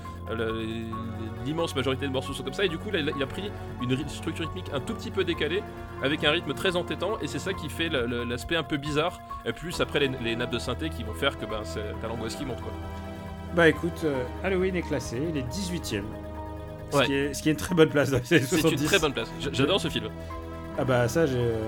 l'immense 1.45 1.75
majorité 1.75 2.07
de 2.07 2.11
morceaux 2.11 2.33
sont 2.33 2.43
comme 2.43 2.53
ça, 2.53 2.65
et 2.65 2.69
du 2.69 2.77
coup 2.77 2.91
là, 2.91 2.99
il 2.99 3.23
a- 3.23 3.25
pris 3.27 3.51
une 3.81 4.07
structure 4.09 4.45
rythmique 4.45 4.67
un 4.73 4.79
tout 4.79 4.93
petit 4.93 5.11
peu 5.11 5.23
décalée, 5.23 5.63
avec 6.03 6.23
un 6.23 6.31
rythme 6.31 6.53
très 6.53 6.75
entêtant, 6.75 7.17
et 7.21 7.27
c'est 7.27 7.39
ça 7.39 7.53
qui 7.53 7.69
fait 7.69 7.89
l'aspect 7.89 8.55
un 8.55 8.63
peu 8.63 8.77
bizarre, 8.77 9.19
et 9.45 9.53
plus 9.53 9.79
après 9.81 9.99
les, 9.99 10.11
les 10.23 10.35
nappes 10.35 10.51
de 10.51 10.59
synthé 10.59 10.89
qui 10.89 11.03
vont 11.03 11.13
faire 11.13 11.37
que 11.37 11.45
ben, 11.45 11.61
c'est- 11.63 11.93
t'as 12.01 12.07
l'angoisse 12.07 12.35
qui 12.35 12.45
monte 12.45 12.61
quoi. 12.61 12.71
Bah 13.55 13.67
écoute, 13.67 14.05
Halloween 14.43 14.75
est 14.75 14.83
classé, 14.83 15.19
il 15.29 15.37
est 15.37 15.41
18ème. 15.49 16.03
Ce, 16.91 17.03
qui 17.03 17.13
est, 17.13 17.33
ce 17.33 17.41
qui 17.43 17.49
est 17.49 17.51
une 17.51 17.57
très 17.57 17.75
bonne 17.75 17.89
place 17.89 18.09
dans 18.11 18.17
les 18.19 18.33
années 18.33 18.45
C'est 18.45 18.57
70. 18.57 18.81
une 18.81 18.87
très 18.87 18.99
bonne 18.99 19.13
place, 19.13 19.31
j'adore 19.51 19.79
ce 19.79 19.87
film. 19.89 20.09
Ah 20.77 20.85
bah 20.85 21.07
ça, 21.07 21.25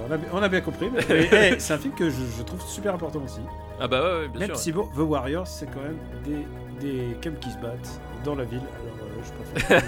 on 0.09 0.13
a, 0.13 0.17
on 0.31 0.41
a 0.41 0.47
bien 0.47 0.61
compris. 0.61 0.89
Mais, 0.93 1.01
mais, 1.09 1.25
hey, 1.51 1.55
c'est 1.59 1.73
un 1.73 1.77
film 1.77 1.93
que 1.93 2.09
je, 2.09 2.15
je 2.37 2.43
trouve 2.43 2.61
super 2.65 2.95
important 2.95 3.19
aussi. 3.25 3.41
Ah 3.83 3.87
bah 3.87 3.99
ouais, 4.03 4.19
ouais, 4.21 4.27
bien 4.27 4.39
Même 4.41 4.49
sûr. 4.49 4.57
si 4.57 4.71
bon, 4.71 4.85
The 4.95 4.99
Warriors, 4.99 5.47
c'est 5.47 5.65
quand 5.65 5.81
même 5.81 5.97
des, 6.23 6.45
des 6.79 7.17
qui 7.39 7.49
se 7.51 7.57
battent 7.57 7.99
dans 8.23 8.35
la 8.35 8.43
ville. 8.43 8.61
Alors 8.61 9.71
euh, 9.71 9.81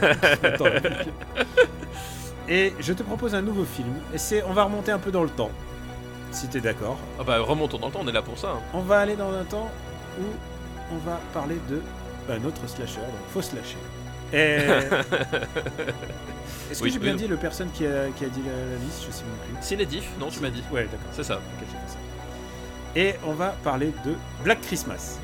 je 0.50 0.58
préfère. 0.58 1.06
Et 2.50 2.74
je 2.80 2.94
te 2.94 3.04
propose 3.04 3.36
un 3.36 3.42
nouveau 3.42 3.64
film. 3.64 3.94
Et 4.14 4.18
c'est, 4.18 4.44
on 4.44 4.52
va 4.54 4.66
remonter 4.66 4.92
un 4.92 5.00
peu 5.00 5.12
dans 5.12 5.24
le 5.24 5.30
temps, 5.30 5.50
si 6.32 6.48
t'es 6.48 6.60
d'accord. 6.60 6.98
Ah 7.20 7.24
bah 7.24 7.40
remontons 7.40 7.78
dans 7.78 7.88
le 7.88 7.94
temps, 7.94 8.02
on 8.04 8.08
est 8.08 8.12
là 8.14 8.22
pour 8.22 8.38
ça. 8.38 8.50
hein. 8.50 8.60
On 8.74 8.82
va 8.82 9.00
aller 9.00 9.16
dans 9.16 9.32
un 9.32 9.44
temps 9.46 9.70
où 10.20 10.24
on 10.94 10.98
va 11.10 11.20
parler 11.34 11.56
de 11.70 11.82
bah, 12.28 12.36
notre 12.42 12.68
slasher, 12.68 13.00
donc 13.00 13.30
faux 13.32 13.42
slasher. 13.42 13.78
Et... 14.34 14.38
Est-ce 16.72 16.80
que 16.80 16.84
Oui, 16.86 16.92
j'ai 16.92 17.00
bien 17.00 17.12
oui. 17.14 17.20
dit 17.20 17.28
le 17.28 17.38
personne 17.38 17.70
qui 17.72 17.86
a, 17.86 18.08
qui 18.18 18.26
a 18.26 18.30
dit 18.30 18.42
la, 18.46 18.52
la 18.52 18.78
liste? 18.84 19.04
Je 19.08 19.12
sais 19.12 19.24
même 19.24 19.58
plus. 19.60 19.68
Cinédif, 19.68 20.10
non 20.20 20.28
tu 20.30 20.40
m'as 20.40 20.50
dit. 20.50 20.64
Ouais, 20.72 20.84
d'accord. 20.86 21.00
C'est 21.12 21.24
ça. 21.24 21.36
Ok, 21.36 21.42
j'ai 21.62 21.66
fait 21.68 21.74
ça. 21.74 21.78
Et 22.96 23.16
on 23.26 23.34
va 23.34 23.50
parler 23.64 23.92
de 24.06 24.16
Black 24.44 24.62
Christmas. 24.62 25.20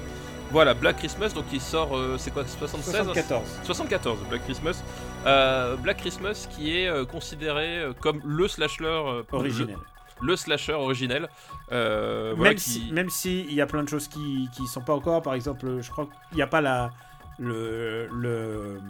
Voilà, 0.52 0.74
Black 0.74 0.98
Christmas, 0.98 1.30
donc 1.30 1.46
il 1.54 1.62
sort, 1.62 1.96
euh, 1.96 2.16
c'est 2.18 2.32
quoi, 2.32 2.44
76 2.44 2.92
74. 3.04 3.44
74, 3.64 4.20
Black 4.30 4.44
Christmas. 4.46 4.84
Euh, 5.28 5.76
Black 5.76 5.98
Christmas 5.98 6.48
qui 6.50 6.76
est 6.76 6.88
euh, 6.88 7.06
considéré 7.06 7.84
comme 8.00 8.20
le 8.26 8.48
slasher 8.48 9.24
Originel. 9.32 9.78
Le, 10.22 10.28
le 10.28 10.36
slasher 10.36 10.74
originel. 10.74 11.30
Voilà, 11.70 12.34
même, 12.36 12.56
qui- 12.56 12.60
si, 12.62 12.92
même 12.92 13.10
si 13.12 13.42
il 13.42 13.54
y 13.54 13.62
a 13.62 13.68
plein 13.68 13.84
de 13.84 13.90
choses 13.90 14.08
qui 14.08 14.50
qui 14.54 14.66
sont 14.66 14.82
pas 14.82 14.94
encore, 14.94 15.22
par 15.22 15.36
exemple, 15.36 15.82
je 15.82 15.92
crois 15.92 16.08
qu'il 16.30 16.38
n'y 16.38 16.42
a 16.42 16.48
pas 16.48 16.62
la 16.62 16.90
le, 17.38 18.08
le 18.12 18.82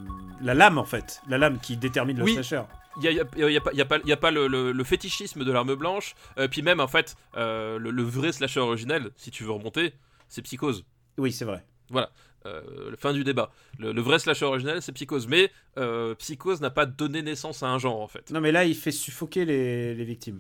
la 0.42 0.54
lame 0.54 0.78
en 0.78 0.86
fait, 0.86 1.22
la 1.28 1.38
lame 1.38 1.60
qui 1.60 1.76
détermine 1.78 2.18
le 2.18 2.24
Oui. 2.24 2.34
slasher. 2.34 2.62
Il 2.98 3.02
n'y 3.02 3.08
a, 3.08 3.12
y 3.12 3.20
a- 3.44 3.50
y 3.50 3.56
a 3.58 3.62
pas, 3.62 3.72
y 3.74 3.82
a 3.82 3.86
pas, 3.86 3.98
y 4.04 4.12
a 4.12 4.18
pas 4.18 4.32
le, 4.32 4.48
le- 4.48 4.72
le 4.72 4.84
fétichisme 4.84 5.44
de 5.46 5.52
l'arme 5.52 5.76
blanche. 5.76 6.16
euh, 6.38 6.48
puis 6.48 6.62
même, 6.62 6.80
en 6.80 6.88
fait, 6.88 7.16
euh, 7.38 7.78
le, 7.78 7.92
le 7.92 8.04
vrai 8.04 8.32
slasher 8.32 8.60
originel, 8.60 9.12
si 9.16 9.32
tu 9.32 9.44
veux 9.44 9.52
remonter, 9.52 9.94
c'est 10.28 10.42
Psychose. 10.42 10.84
Oui, 11.18 11.32
c'est 11.32 11.46
vrai. 11.46 11.64
Euh, 12.46 12.96
fin 12.98 13.12
du 13.14 13.24
débat. 13.24 13.52
Le, 13.78 14.00
vrai 14.02 14.18
slasher 14.18 14.46
originel, 14.46 14.82
c'est 14.82 14.92
Psychose. 14.94 15.28
Mais 15.28 15.52
Psychose 16.18 16.62
n'a 16.62 16.70
pas 16.70 16.86
donné 16.86 17.22
naissance 17.22 17.64
à 17.64 17.68
un 17.68 17.78
genre, 17.78 18.02
en 18.02 18.08
fait. 18.08 18.32
Non, 18.32 18.42
mais 18.42 18.52
là, 18.52 18.66
il 18.66 18.76
fait 18.76 18.92
suffoquer 18.92 19.46
les, 19.46 19.94
les 19.94 20.04
victimes. 20.04 20.40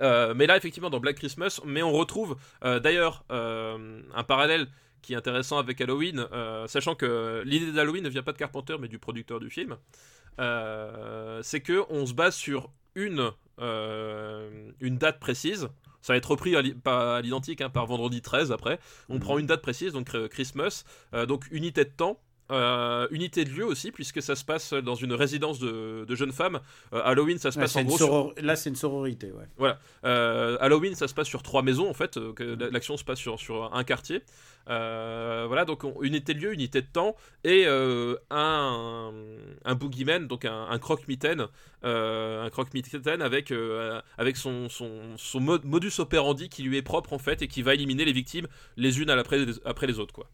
Euh, 0.00 0.32
mais 0.34 0.46
là, 0.46 0.56
effectivement, 0.56 0.90
dans 0.90 1.00
Black 1.00 1.16
Christmas, 1.16 1.60
mais 1.64 1.82
on 1.82 1.92
retrouve 1.92 2.36
d'ailleurs 2.62 3.24
un 3.30 4.24
parallèle 4.26 4.66
qui 5.02 5.12
est 5.14 5.16
intéressant 5.16 5.58
avec 5.58 5.80
Halloween, 5.80 6.26
euh, 6.32 6.66
sachant 6.66 6.94
que 6.94 7.42
l'idée 7.44 7.72
d'Halloween 7.72 8.04
ne 8.04 8.08
vient 8.08 8.22
pas 8.22 8.32
de 8.32 8.38
Carpenter, 8.38 8.76
mais 8.80 8.88
du 8.88 8.98
producteur 8.98 9.40
du 9.40 9.50
film. 9.50 9.76
Euh, 10.38 11.40
c'est 11.42 11.60
que 11.60 11.84
on 11.90 12.06
se 12.06 12.14
base 12.14 12.34
sur 12.34 12.70
une, 12.94 13.30
euh, 13.60 14.70
une 14.80 14.96
date 14.98 15.20
précise. 15.20 15.68
Ça 16.00 16.14
va 16.14 16.16
être 16.16 16.30
repris 16.30 16.56
à 16.56 16.62
l'identique 17.20 17.60
hein, 17.60 17.68
par 17.68 17.86
vendredi 17.86 18.22
13 18.22 18.52
après. 18.52 18.78
On 19.08 19.14
Mhm. 19.14 19.20
prend 19.20 19.38
une 19.38 19.46
date 19.46 19.60
précise, 19.60 19.92
donc 19.92 20.10
Christmas, 20.28 20.84
donc 21.28 21.46
unité 21.50 21.84
de 21.84 21.90
temps. 21.90 22.18
Euh, 22.50 23.06
unité 23.10 23.44
de 23.44 23.50
lieu 23.50 23.64
aussi, 23.64 23.92
puisque 23.92 24.20
ça 24.22 24.34
se 24.36 24.44
passe 24.44 24.72
dans 24.72 24.94
une 24.94 25.12
résidence 25.12 25.58
de, 25.58 26.04
de 26.06 26.14
jeunes 26.14 26.32
femmes. 26.32 26.60
Euh, 26.92 27.00
Halloween, 27.04 27.38
ça 27.38 27.50
se 27.52 27.58
passe 27.58 27.76
en 27.76 27.84
gros 27.84 27.96
sur- 27.96 28.34
Là, 28.42 28.56
c'est 28.56 28.70
une 28.70 28.76
sororité, 28.76 29.32
ouais. 29.58 29.72
euh, 30.04 30.56
Halloween, 30.60 30.94
ça 30.94 31.08
se 31.08 31.14
passe 31.14 31.28
sur 31.28 31.42
trois 31.42 31.62
maisons 31.62 31.88
en 31.88 31.94
fait. 31.94 32.16
L'action 32.72 32.96
se 32.96 33.04
passe 33.04 33.18
sur, 33.18 33.38
sur 33.38 33.74
un 33.74 33.84
quartier. 33.84 34.22
Voilà, 34.66 35.64
donc 35.64 35.84
on- 35.84 36.00
unité 36.02 36.34
de 36.34 36.40
lieu, 36.40 36.52
unité 36.52 36.80
de 36.82 36.86
temps 36.86 37.16
et 37.44 37.66
un, 37.66 39.12
un 39.64 39.74
boogeyman, 39.74 40.26
donc 40.26 40.44
un, 40.44 40.78
croque-mitaine, 40.78 41.46
un 41.82 42.48
croque-mitaine 42.50 43.22
avec, 43.22 43.52
avec 44.18 44.36
son, 44.36 44.68
son, 44.68 44.90
son 45.16 45.40
mode- 45.40 45.64
modus 45.64 45.92
operandi 45.98 46.48
qui 46.48 46.62
lui 46.62 46.76
est 46.76 46.82
propre 46.82 47.12
en 47.12 47.18
fait 47.18 47.42
et 47.42 47.48
qui 47.48 47.62
va 47.62 47.74
éliminer 47.74 48.04
les 48.04 48.12
victimes 48.12 48.46
les 48.76 49.00
unes 49.00 49.10
à 49.10 49.16
après 49.64 49.86
les 49.86 49.98
autres 49.98 50.12
quoi. 50.14 50.26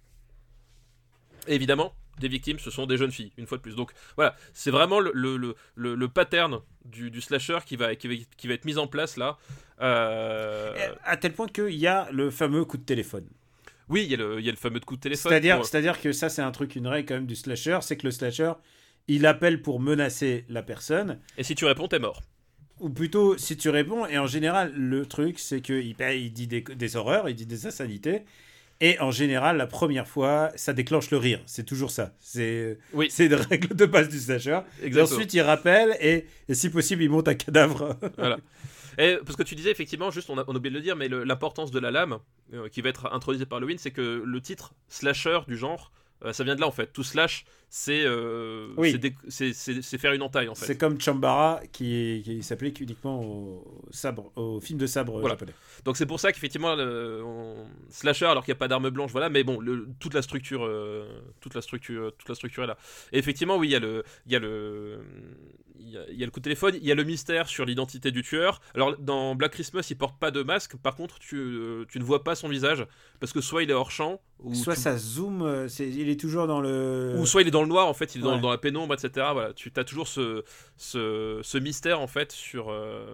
Et 1.48 1.54
évidemment, 1.54 1.92
des 2.20 2.28
victimes, 2.28 2.58
ce 2.58 2.70
sont 2.70 2.86
des 2.86 2.96
jeunes 2.96 3.10
filles, 3.12 3.32
une 3.36 3.46
fois 3.46 3.58
de 3.58 3.62
plus. 3.62 3.76
Donc 3.76 3.92
voilà, 4.16 4.34
c'est 4.54 4.70
vraiment 4.70 5.00
le, 5.00 5.10
le, 5.14 5.36
le, 5.36 5.94
le- 5.94 6.08
pattern 6.08 6.60
du, 6.84 7.10
du 7.10 7.20
slasher 7.20 7.58
qui 7.66 7.76
va, 7.76 7.94
qui, 7.96 8.08
va, 8.08 8.14
qui 8.36 8.48
va 8.48 8.54
être 8.54 8.64
mis 8.64 8.78
en 8.78 8.86
place 8.86 9.16
là. 9.16 9.36
Euh, 9.82 10.74
À 11.04 11.16
tel 11.16 11.32
point 11.32 11.46
qu'il 11.48 11.74
y 11.74 11.86
a 11.86 12.08
le 12.12 12.30
fameux 12.30 12.64
coup 12.64 12.76
de 12.78 12.84
téléphone. 12.84 13.26
Oui, 13.88 14.02
il 14.04 14.10
y, 14.10 14.14
a 14.14 14.16
le- 14.16 14.40
il 14.40 14.44
y 14.44 14.48
a 14.48 14.52
le 14.52 14.56
fameux 14.56 14.80
coup 14.80 14.96
de 14.96 15.00
téléphone. 15.00 15.30
C'est-à-dire, 15.30 15.56
pour- 15.56 15.66
c'est-à-dire 15.66 16.00
que 16.00 16.12
ça, 16.12 16.28
c'est 16.28 16.42
un 16.42 16.50
truc, 16.50 16.74
une 16.76 16.86
règle 16.88 17.06
quand 17.08 17.14
même 17.14 17.26
du 17.26 17.36
slasher, 17.36 17.78
c'est 17.82 17.96
que 17.96 18.06
le 18.06 18.10
slasher, 18.10 18.52
il 19.08 19.26
appelle 19.26 19.62
pour 19.62 19.78
menacer 19.80 20.44
la 20.48 20.62
personne, 20.62 21.20
Et 21.38 21.44
si 21.44 21.54
tu 21.54 21.64
réponds, 21.66 21.86
t'es 21.86 21.98
mort. 22.00 22.22
ou 22.80 22.90
plutôt, 22.90 23.38
si 23.38 23.56
tu 23.56 23.68
réponds, 23.70 24.06
et 24.06 24.18
en 24.18 24.26
général, 24.26 24.72
le 24.74 25.06
truc, 25.06 25.38
c'est 25.38 25.60
qu'il 25.60 25.94
il 26.00 26.32
dit 26.32 26.46
des, 26.48 26.62
des 26.62 26.96
horreurs, 26.96 27.28
il 27.28 27.34
dit 27.36 27.46
des 27.46 27.66
insanités, 27.66 28.24
et 28.80 28.98
en 29.00 29.10
général, 29.10 29.56
la 29.56 29.66
première 29.66 30.06
fois, 30.06 30.50
ça 30.56 30.72
déclenche 30.72 31.10
le 31.10 31.16
rire. 31.16 31.40
C'est 31.46 31.64
toujours 31.64 31.90
ça. 31.90 32.14
C'est 32.20 32.78
Oui. 32.92 33.06
c'est 33.10 33.26
une 33.26 33.34
règle 33.34 33.74
de 33.74 33.86
base 33.86 34.08
du 34.08 34.18
slasher. 34.18 34.60
Et 34.82 35.00
ensuite, 35.00 35.32
il 35.34 35.40
rappelle, 35.40 35.96
et, 36.00 36.26
et 36.48 36.54
si 36.54 36.70
possible, 36.70 37.02
il 37.02 37.10
monte 37.10 37.28
un 37.28 37.34
cadavre. 37.34 37.96
Voilà. 38.18 38.38
Et 38.98 39.18
parce 39.24 39.36
que 39.36 39.42
tu 39.42 39.54
disais 39.54 39.70
effectivement, 39.70 40.10
juste 40.10 40.30
on 40.30 40.38
a, 40.38 40.44
on 40.46 40.54
a 40.54 40.56
oublié 40.56 40.70
de 40.70 40.76
le 40.76 40.82
dire, 40.82 40.96
mais 40.96 41.08
l'importance 41.08 41.70
de 41.70 41.78
la 41.78 41.90
lame 41.90 42.18
euh, 42.54 42.68
qui 42.68 42.80
va 42.80 42.88
être 42.88 43.12
introduite 43.12 43.44
par 43.46 43.58
Halloween, 43.58 43.78
c'est 43.78 43.90
que 43.90 44.22
le 44.24 44.40
titre 44.40 44.72
slasher 44.88 45.40
du 45.48 45.56
genre, 45.56 45.92
euh, 46.24 46.32
ça 46.32 46.44
vient 46.44 46.54
de 46.54 46.60
là 46.60 46.66
en 46.66 46.72
fait. 46.72 46.92
Tout 46.92 47.02
slash, 47.02 47.44
c'est 47.68 48.04
euh, 48.04 48.68
Oui. 48.76 48.98
faire 49.98 50.12
une 50.12 50.22
entaille 50.22 50.48
en 50.48 50.54
fait. 50.54 50.66
C'est 50.66 50.78
comme 50.78 51.00
Chambara, 51.00 51.60
qui, 51.72 52.22
qui 52.24 52.42
s'applique 52.42 52.80
uniquement 52.80 53.20
au, 53.22 53.82
sabre, 53.90 54.32
au 54.36 54.60
film 54.60 54.78
de 54.78 54.86
sabre 54.86 55.18
Voilà. 55.18 55.34
japonais. 55.34 55.52
Donc 55.84 55.96
c'est 55.96 56.06
pour 56.06 56.20
ça 56.20 56.32
qu'effectivement 56.32 56.74
on- 56.78 57.66
slasher 57.90 58.26
alors 58.26 58.44
qu'il 58.44 58.52
n'y 58.52 58.56
a 58.56 58.58
pas 58.58 58.68
d'arme 58.68 58.90
blanche 58.90 59.10
voilà 59.12 59.28
mais 59.28 59.44
bon 59.44 59.60
le- 59.60 59.88
toute 59.98 60.14
la 60.14 60.22
structure 60.22 60.64
euh, 60.64 61.06
toute 61.40 61.54
la 61.54 61.60
structure 61.62 62.12
toute 62.16 62.28
la 62.28 62.34
structure 62.34 62.64
est 62.64 62.66
là 62.66 62.76
et 63.12 63.18
effectivement 63.18 63.56
oui 63.56 63.68
il 63.68 63.72
y 63.72 63.76
a 63.76 63.80
le 63.80 64.02
il 64.26 64.32
y 64.32 64.36
a 64.36 64.38
le 64.38 65.00
il 65.78 65.90
y 65.90 65.96
a, 65.98 66.00
il 66.10 66.16
y 66.18 66.22
a 66.22 66.26
le 66.26 66.30
coup 66.32 66.40
de 66.40 66.44
téléphone 66.44 66.74
il 66.80 66.84
y 66.86 66.90
a 66.90 66.94
le 66.94 67.04
mystère 67.04 67.46
sur 67.48 67.64
l'identité 67.64 68.10
du 68.10 68.22
tueur 68.22 68.60
alors 68.74 68.96
dans 68.98 69.34
Black 69.34 69.52
Christmas 69.52 69.86
il 69.90 69.96
porte 69.96 70.18
pas 70.18 70.30
de 70.30 70.42
masque 70.42 70.76
par 70.76 70.96
contre 70.96 71.18
tu, 71.18 71.36
euh, 71.36 71.84
tu 71.88 71.98
ne 71.98 72.04
vois 72.04 72.24
pas 72.24 72.34
son 72.34 72.48
visage 72.48 72.84
parce 73.20 73.32
que 73.32 73.40
soit 73.40 73.62
il 73.62 73.70
est 73.70 73.74
hors 73.74 73.90
champ 73.90 74.20
ou 74.40 74.54
Soit 74.54 74.74
tu- 74.74 74.80
ça 74.82 74.98
zoome, 74.98 75.40
euh, 75.42 75.66
c'est- 75.66 75.88
il 75.88 76.10
est 76.10 76.20
toujours 76.20 76.46
dans 76.46 76.60
le. 76.60 77.14
ou 77.16 77.24
soit 77.24 77.40
il 77.40 77.48
est 77.48 77.50
dans 77.56 77.62
le 77.62 77.68
noir 77.68 77.86
en 77.88 77.94
fait 77.94 78.14
il 78.14 78.20
est 78.20 78.24
dans, 78.24 78.34
Ouais. 78.34 78.40
dans 78.40 78.50
la 78.50 78.58
pénombre 78.58 78.94
etc 78.94 79.28
voilà. 79.32 79.52
Tu 79.54 79.72
as 79.76 79.84
toujours 79.84 80.08
ce, 80.08 80.44
ce, 80.76 81.40
ce 81.42 81.58
mystère 81.58 82.00
en 82.00 82.06
fait 82.06 82.30
sur 82.32 82.70
euh, 82.70 83.06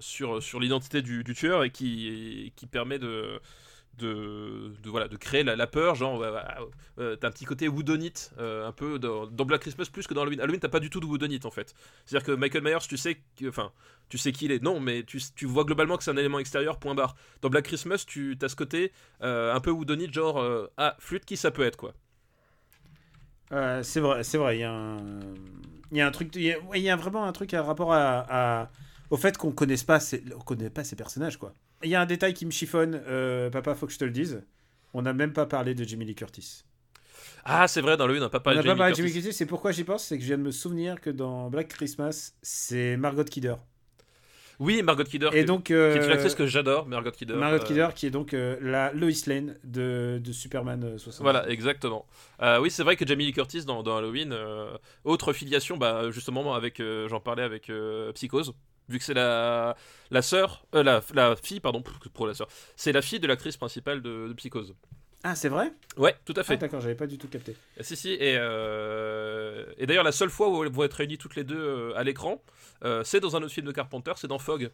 sur, 0.00 0.42
sur 0.42 0.58
l'identité 0.58 1.02
du, 1.02 1.22
du 1.22 1.34
tueur 1.34 1.62
et 1.64 1.70
qui, 1.70 2.52
qui 2.56 2.66
permet 2.66 2.98
de 2.98 3.40
de, 3.98 4.72
de, 4.82 4.88
voilà 4.88 5.06
de 5.06 5.16
créer 5.18 5.44
la, 5.44 5.54
la 5.54 5.66
peur 5.66 5.94
genre 5.94 6.18
ouais, 6.18 6.30
ouais, 6.30 6.40
euh, 6.98 7.14
t'as 7.16 7.28
un 7.28 7.30
petit 7.30 7.44
côté 7.44 7.68
woodonite 7.68 8.32
euh, 8.38 8.66
un 8.66 8.72
peu 8.72 8.98
dans, 8.98 9.26
dans 9.26 9.44
Black 9.44 9.60
Christmas 9.60 9.88
plus 9.92 10.06
que 10.06 10.14
dans 10.14 10.22
Halloween. 10.22 10.40
Halloween 10.40 10.60
t'as 10.60 10.70
pas 10.70 10.80
du 10.80 10.88
tout 10.88 10.98
de 10.98 11.04
woodonite 11.04 11.44
en 11.44 11.50
fait. 11.50 11.74
C'est 12.06 12.16
à 12.16 12.20
dire 12.20 12.26
que 12.26 12.32
Michael 12.32 12.62
Myers 12.62 12.78
tu 12.88 12.96
sais 12.96 13.20
que- 13.38 13.48
enfin 13.50 13.70
tu 14.08 14.16
sais 14.16 14.32
qui 14.32 14.46
il 14.46 14.52
est. 14.52 14.62
Non 14.62 14.80
mais 14.80 15.04
tu, 15.04 15.20
tu 15.36 15.44
vois 15.44 15.64
globalement 15.64 15.98
que 15.98 16.04
c'est 16.04 16.10
un 16.10 16.16
élément 16.16 16.38
extérieur 16.38 16.78
point 16.78 16.94
barre. 16.94 17.14
Dans 17.42 17.50
Black 17.50 17.66
Christmas 17.66 18.04
tu 18.06 18.36
as 18.40 18.48
ce 18.48 18.56
côté 18.56 18.92
euh, 19.22 19.52
un 19.54 19.60
peu 19.60 19.70
woodonite 19.70 20.12
genre 20.14 20.42
ah 20.78 20.96
flûte 20.98 21.26
qui 21.26 21.36
ça 21.36 21.50
peut 21.50 21.62
être 21.62 21.76
quoi 21.76 21.92
Euh, 23.52 23.82
c'est 23.82 24.00
vrai, 24.00 24.24
c'est 24.24 24.38
vrai. 24.38 24.56
Il 24.56 24.60
y 24.60 24.64
a 24.64 24.72
un, 24.72 24.96
il 25.90 25.98
y 25.98 26.00
a 26.00 26.06
un 26.06 26.10
truc, 26.10 26.34
il 26.36 26.42
y 26.42 26.52
a, 26.52 26.56
il 26.74 26.82
y 26.82 26.90
a 26.90 26.96
vraiment 26.96 27.24
un 27.24 27.32
truc 27.32 27.52
à 27.54 27.62
rapport 27.62 27.92
à, 27.92 28.26
à- 28.62 28.70
au 29.10 29.16
fait 29.16 29.36
qu'on 29.36 29.52
connaisse 29.52 29.84
pas, 29.84 30.00
ces, 30.00 30.24
on 30.34 30.40
connaît 30.40 30.70
pas 30.70 30.84
ces 30.84 30.96
personnages 30.96 31.36
quoi. 31.36 31.54
Il 31.82 31.90
y 31.90 31.94
a 31.94 32.00
un 32.00 32.06
détail 32.06 32.32
qui 32.32 32.46
me 32.46 32.50
chiffonne, 32.50 33.02
euh, 33.06 33.50
papa, 33.50 33.74
faut 33.74 33.86
que 33.86 33.92
je 33.92 33.98
te 33.98 34.04
le 34.04 34.10
dise. 34.10 34.42
On 34.94 35.02
n'a 35.02 35.12
même 35.12 35.32
pas 35.32 35.46
parlé 35.46 35.74
de 35.74 35.84
Jimmy 35.84 36.04
Lee 36.04 36.14
Curtis. 36.14 36.64
Ah, 37.44 37.66
c'est 37.68 37.80
vrai, 37.80 37.96
dans 37.96 38.06
le 38.06 38.14
1, 38.14 38.18
on 38.18 38.20
n'a 38.20 38.28
pas 38.30 38.40
parlé 38.40 38.60
de 38.60 38.64
pas 38.68 38.76
parlé 38.76 38.92
de 38.92 38.96
Curtis. 39.02 39.14
Curtis, 39.14 39.32
c'est 39.36 39.46
pourquoi 39.46 39.72
j'y 39.72 39.84
pense, 39.84 40.04
c'est 40.04 40.16
que 40.16 40.22
je 40.22 40.28
viens 40.28 40.38
de 40.38 40.42
me 40.42 40.50
souvenir 40.50 41.00
que 41.00 41.10
dans 41.10 41.50
Black 41.50 41.68
Christmas, 41.68 42.32
c'est 42.42 42.96
Margot 42.96 43.24
Kidder. 43.24 43.56
Oui, 44.62 44.80
Margot 44.82 45.02
Kidder, 45.02 45.30
Et 45.32 45.40
qui, 45.40 45.44
donc, 45.44 45.64
qui 45.64 45.72
est 45.72 45.76
euh, 45.76 46.04
une 46.06 46.12
actrice 46.12 46.36
que 46.36 46.46
j'adore, 46.46 46.86
Margot 46.86 47.10
Kidder. 47.10 47.34
Margot 47.34 47.56
euh, 47.56 47.66
Kidder, 47.66 47.88
qui 47.96 48.06
est 48.06 48.10
donc 48.10 48.32
euh, 48.32 48.56
la 48.60 48.92
Lois 48.92 49.10
Lane 49.26 49.56
de, 49.64 50.20
de 50.22 50.32
Superman 50.32 50.84
euh, 50.84 50.98
60. 50.98 51.24
Voilà, 51.24 51.48
exactement. 51.48 52.06
Euh, 52.40 52.60
oui, 52.60 52.70
c'est 52.70 52.84
vrai 52.84 52.94
que 52.94 53.04
Jamie 53.04 53.26
Lee 53.26 53.32
Curtis 53.32 53.64
dans, 53.64 53.82
dans 53.82 53.96
Halloween, 53.96 54.32
euh, 54.32 54.70
autre 55.02 55.32
filiation, 55.32 55.76
bah, 55.76 56.12
justement, 56.12 56.54
avec, 56.54 56.78
euh, 56.78 57.08
j'en 57.08 57.18
parlais 57.18 57.42
avec 57.42 57.70
euh, 57.70 58.12
Psychose, 58.12 58.54
vu 58.88 58.98
que 58.98 59.04
c'est 59.04 59.14
la, 59.14 59.74
la 60.12 60.22
sœur, 60.22 60.64
euh, 60.76 60.84
la, 60.84 61.02
la 61.12 61.34
fille, 61.34 61.58
pardon, 61.58 61.82
pour 62.14 62.28
la 62.28 62.34
sœur, 62.34 62.46
c'est 62.76 62.92
la 62.92 63.02
fille 63.02 63.18
de 63.18 63.26
l'actrice 63.26 63.56
principale 63.56 64.00
de, 64.00 64.28
de 64.28 64.32
Psychose. 64.34 64.76
Ah, 65.24 65.34
c'est 65.36 65.48
vrai? 65.48 65.72
Ouais, 65.96 66.14
tout 66.24 66.32
à 66.36 66.40
Ah, 66.40 66.44
fait. 66.44 66.56
d'accord, 66.56 66.80
j'avais 66.80 66.94
pas 66.96 67.06
du 67.06 67.16
tout 67.18 67.28
capté. 67.28 67.56
si, 67.80 67.96
si, 67.96 68.10
et, 68.14 68.36
euh, 68.38 69.64
et 69.78 69.86
d'ailleurs, 69.86 70.04
la 70.04 70.12
seule 70.12 70.30
fois 70.30 70.48
où 70.48 70.64
elles 70.64 70.72
vont 70.72 70.82
être 70.84 70.94
réunies 70.94 71.18
toutes 71.18 71.36
les 71.36 71.44
deux 71.44 71.58
euh, 71.60 71.92
à 71.96 72.02
l'écran, 72.02 72.42
euh, 72.84 73.04
c'est 73.04 73.20
dans 73.20 73.36
un 73.36 73.42
autre 73.42 73.52
film 73.52 73.66
de 73.66 73.72
Carpenter, 73.72 74.12
c'est 74.16 74.26
dans 74.26 74.38
Fog. 74.38 74.70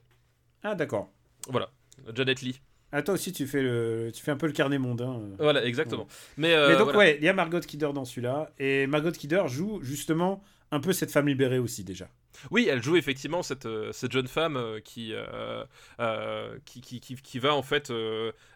Ah, 0.62 0.74
d'accord. 0.74 1.11
Voilà, 1.49 1.70
Janet 2.14 2.40
Lee. 2.42 2.61
Ah, 2.92 3.03
toi 3.03 3.14
aussi, 3.14 3.32
tu 3.32 3.46
fais, 3.46 3.61
le... 3.61 4.11
tu 4.14 4.22
fais 4.22 4.30
un 4.30 4.36
peu 4.38 4.46
le 4.46 4.53
carnet 4.55 4.78
mondain. 4.78 5.20
euh. 5.20 5.34
Voilà, 5.38 5.64
exactement. 5.66 6.07
Mais, 6.38 6.55
euh, 6.55 6.68
Mais 6.70 6.74
donc, 6.76 6.84
voilà. 6.84 6.99
ouais, 6.99 7.16
il 7.18 7.24
y 7.24 7.28
a 7.28 7.34
Margot 7.34 7.61
Kidder 7.61 7.90
dans 7.94 8.07
celui-là. 8.07 8.51
Et 8.59 8.86
Margot 8.86 9.11
Kidder 9.12 9.42
joue 9.46 9.80
justement 9.82 10.42
un 10.70 10.80
peu 10.80 10.94
cette 10.94 11.11
femme 11.11 11.28
libérée 11.28 11.59
aussi, 11.59 11.84
déjà. 11.84 12.09
Oui, 12.51 12.68
elle 12.70 12.82
joue 12.82 12.97
effectivement 12.97 13.43
cette, 13.43 13.66
euh, 13.66 13.93
cette 13.93 14.12
jeune 14.12 14.28
femme 14.28 14.57
euh, 14.57 14.80
qui, 14.80 15.12
euh, 15.12 16.59
qui, 16.64 16.80
qui, 16.80 17.01
qui, 17.01 17.16
qui 17.16 17.39
va 17.39 17.55
en 17.55 17.62
fait 17.62 17.93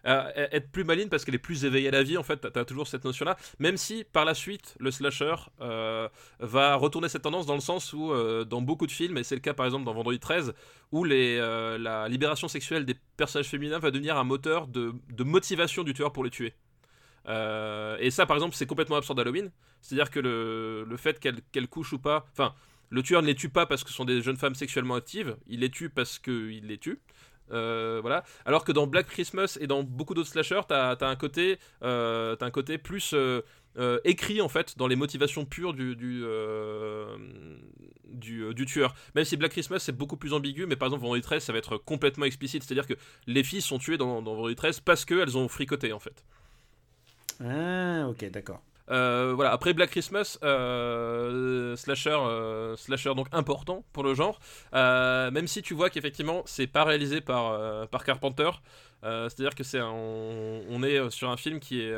être 0.05 0.71
plus 0.71 0.83
maline 0.83 1.09
parce 1.09 1.25
qu'elle 1.25 1.35
est 1.35 1.39
plus 1.39 1.65
éveillée 1.65 1.89
à 1.89 1.91
la 1.91 2.03
vie. 2.03 2.17
En 2.17 2.23
fait, 2.23 2.37
t'as 2.37 2.61
as 2.61 2.65
toujours 2.65 2.87
cette 2.87 3.03
notion-là. 3.03 3.37
Même 3.59 3.77
si 3.77 4.03
par 4.03 4.25
la 4.25 4.33
suite, 4.33 4.75
le 4.79 4.91
slasher 4.91 5.35
va 5.59 6.75
retourner 6.75 7.09
cette 7.09 7.23
tendance 7.23 7.45
dans 7.45 7.55
le 7.55 7.61
sens 7.61 7.93
où, 7.93 8.13
dans 8.45 8.61
beaucoup 8.61 8.87
de 8.87 8.91
films, 8.91 9.17
et 9.17 9.23
c'est 9.23 9.35
le 9.35 9.41
cas 9.41 9.53
par 9.53 9.65
exemple 9.65 9.85
dans 9.85 9.93
Vendredi 9.93 10.19
13, 10.19 10.53
où 10.91 11.03
les, 11.03 11.37
la 11.37 12.07
libération 12.07 12.47
sexuelle 12.47 12.85
des 12.85 12.95
personnages 13.17 13.47
féminins 13.47 13.79
va 13.79 13.91
devenir 13.91 14.17
un 14.17 14.23
moteur 14.23 14.67
de, 14.67 14.93
de 15.09 15.23
motivation 15.23 15.83
du 15.83 15.93
tueur 15.93 16.11
pour 16.13 16.23
les 16.23 16.29
tuer. 16.29 16.53
Et 17.27 18.11
ça, 18.11 18.25
par 18.25 18.37
exemple, 18.37 18.55
c'est 18.55 18.67
complètement 18.67 18.95
absurde 18.97 19.17
d'Halloween. 19.17 19.51
C'est-à-dire 19.81 20.09
que 20.09 20.19
le, 20.19 20.85
le 20.87 20.97
fait 20.97 21.19
qu'elle 21.19 21.41
qu'elle 21.51 21.67
couche 21.67 21.93
ou 21.93 21.99
pas. 21.99 22.25
Enfin, 22.31 22.55
le 22.89 23.03
tueur 23.03 23.21
ne 23.21 23.27
les 23.27 23.35
tue 23.35 23.49
pas 23.49 23.65
parce 23.65 23.83
que 23.83 23.89
ce 23.89 23.95
sont 23.95 24.05
des 24.05 24.21
jeunes 24.21 24.37
femmes 24.37 24.55
sexuellement 24.55 24.95
actives, 24.95 25.35
il 25.47 25.61
les 25.61 25.69
tue 25.69 25.89
parce 25.89 26.19
qu'il 26.19 26.67
les 26.67 26.77
tue. 26.77 26.99
Euh, 27.51 27.99
voilà. 28.01 28.23
Alors 28.45 28.63
que 28.63 28.71
dans 28.71 28.87
Black 28.87 29.07
Christmas 29.07 29.57
et 29.59 29.67
dans 29.67 29.83
beaucoup 29.83 30.13
d'autres 30.13 30.29
slashers, 30.29 30.61
t'as 30.67 30.93
as 30.93 31.05
un 31.05 31.15
côté, 31.15 31.59
euh, 31.83 32.35
un 32.39 32.51
côté 32.51 32.77
plus 32.77 33.13
euh, 33.13 33.41
écrit 34.03 34.41
en 34.41 34.49
fait 34.49 34.77
dans 34.77 34.87
les 34.87 34.95
motivations 34.95 35.45
pures 35.45 35.73
du 35.73 35.95
du, 35.95 36.23
du 38.53 38.65
tueur. 38.65 38.95
Même 39.15 39.25
si 39.25 39.37
Black 39.37 39.51
Christmas 39.51 39.79
c'est 39.79 39.97
beaucoup 39.97 40.17
plus 40.17 40.33
ambigu, 40.33 40.65
mais 40.65 40.75
par 40.75 40.87
exemple 40.87 41.03
Vendredi 41.03 41.21
13 41.21 41.43
ça 41.43 41.51
va 41.51 41.59
être 41.59 41.77
complètement 41.77 42.25
explicite, 42.25 42.63
c'est-à-dire 42.63 42.87
que 42.87 42.95
les 43.27 43.43
filles 43.43 43.61
sont 43.61 43.79
tuées 43.79 43.97
dans, 43.97 44.21
dans 44.21 44.35
Vendredi 44.35 44.55
13 44.55 44.79
parce 44.81 45.05
qu'elles 45.05 45.37
ont 45.37 45.47
fricoté 45.47 45.93
en 45.93 45.99
fait. 45.99 46.23
Ah, 47.43 48.07
ok, 48.07 48.29
d'accord. 48.31 48.61
Euh, 48.91 49.31
voilà. 49.35 49.51
Après 49.51 49.73
Black 49.73 49.91
Christmas, 49.91 50.37
euh, 50.43 51.75
slasher, 51.75 52.09
euh, 52.19 52.75
slasher 52.75 53.13
donc 53.15 53.27
important 53.31 53.83
pour 53.93 54.03
le 54.03 54.13
genre. 54.13 54.39
Même 54.73 55.47
si 55.47 55.61
tu 55.61 55.73
vois 55.73 55.89
qu'effectivement 55.89 56.43
c'est 56.45 56.67
pas 56.67 56.83
réalisé 56.83 57.21
par 57.21 57.87
par 57.89 58.03
Carpenter. 58.03 58.49
C'est-à-dire 59.01 59.55
que 59.55 59.63
c'est 59.63 59.79
un- 59.79 59.89
on, 59.91 60.63
on 60.69 60.83
est 60.83 61.09
sur 61.11 61.29
un 61.29 61.37
film 61.37 61.59
qui 61.59 61.81
est 61.81 61.93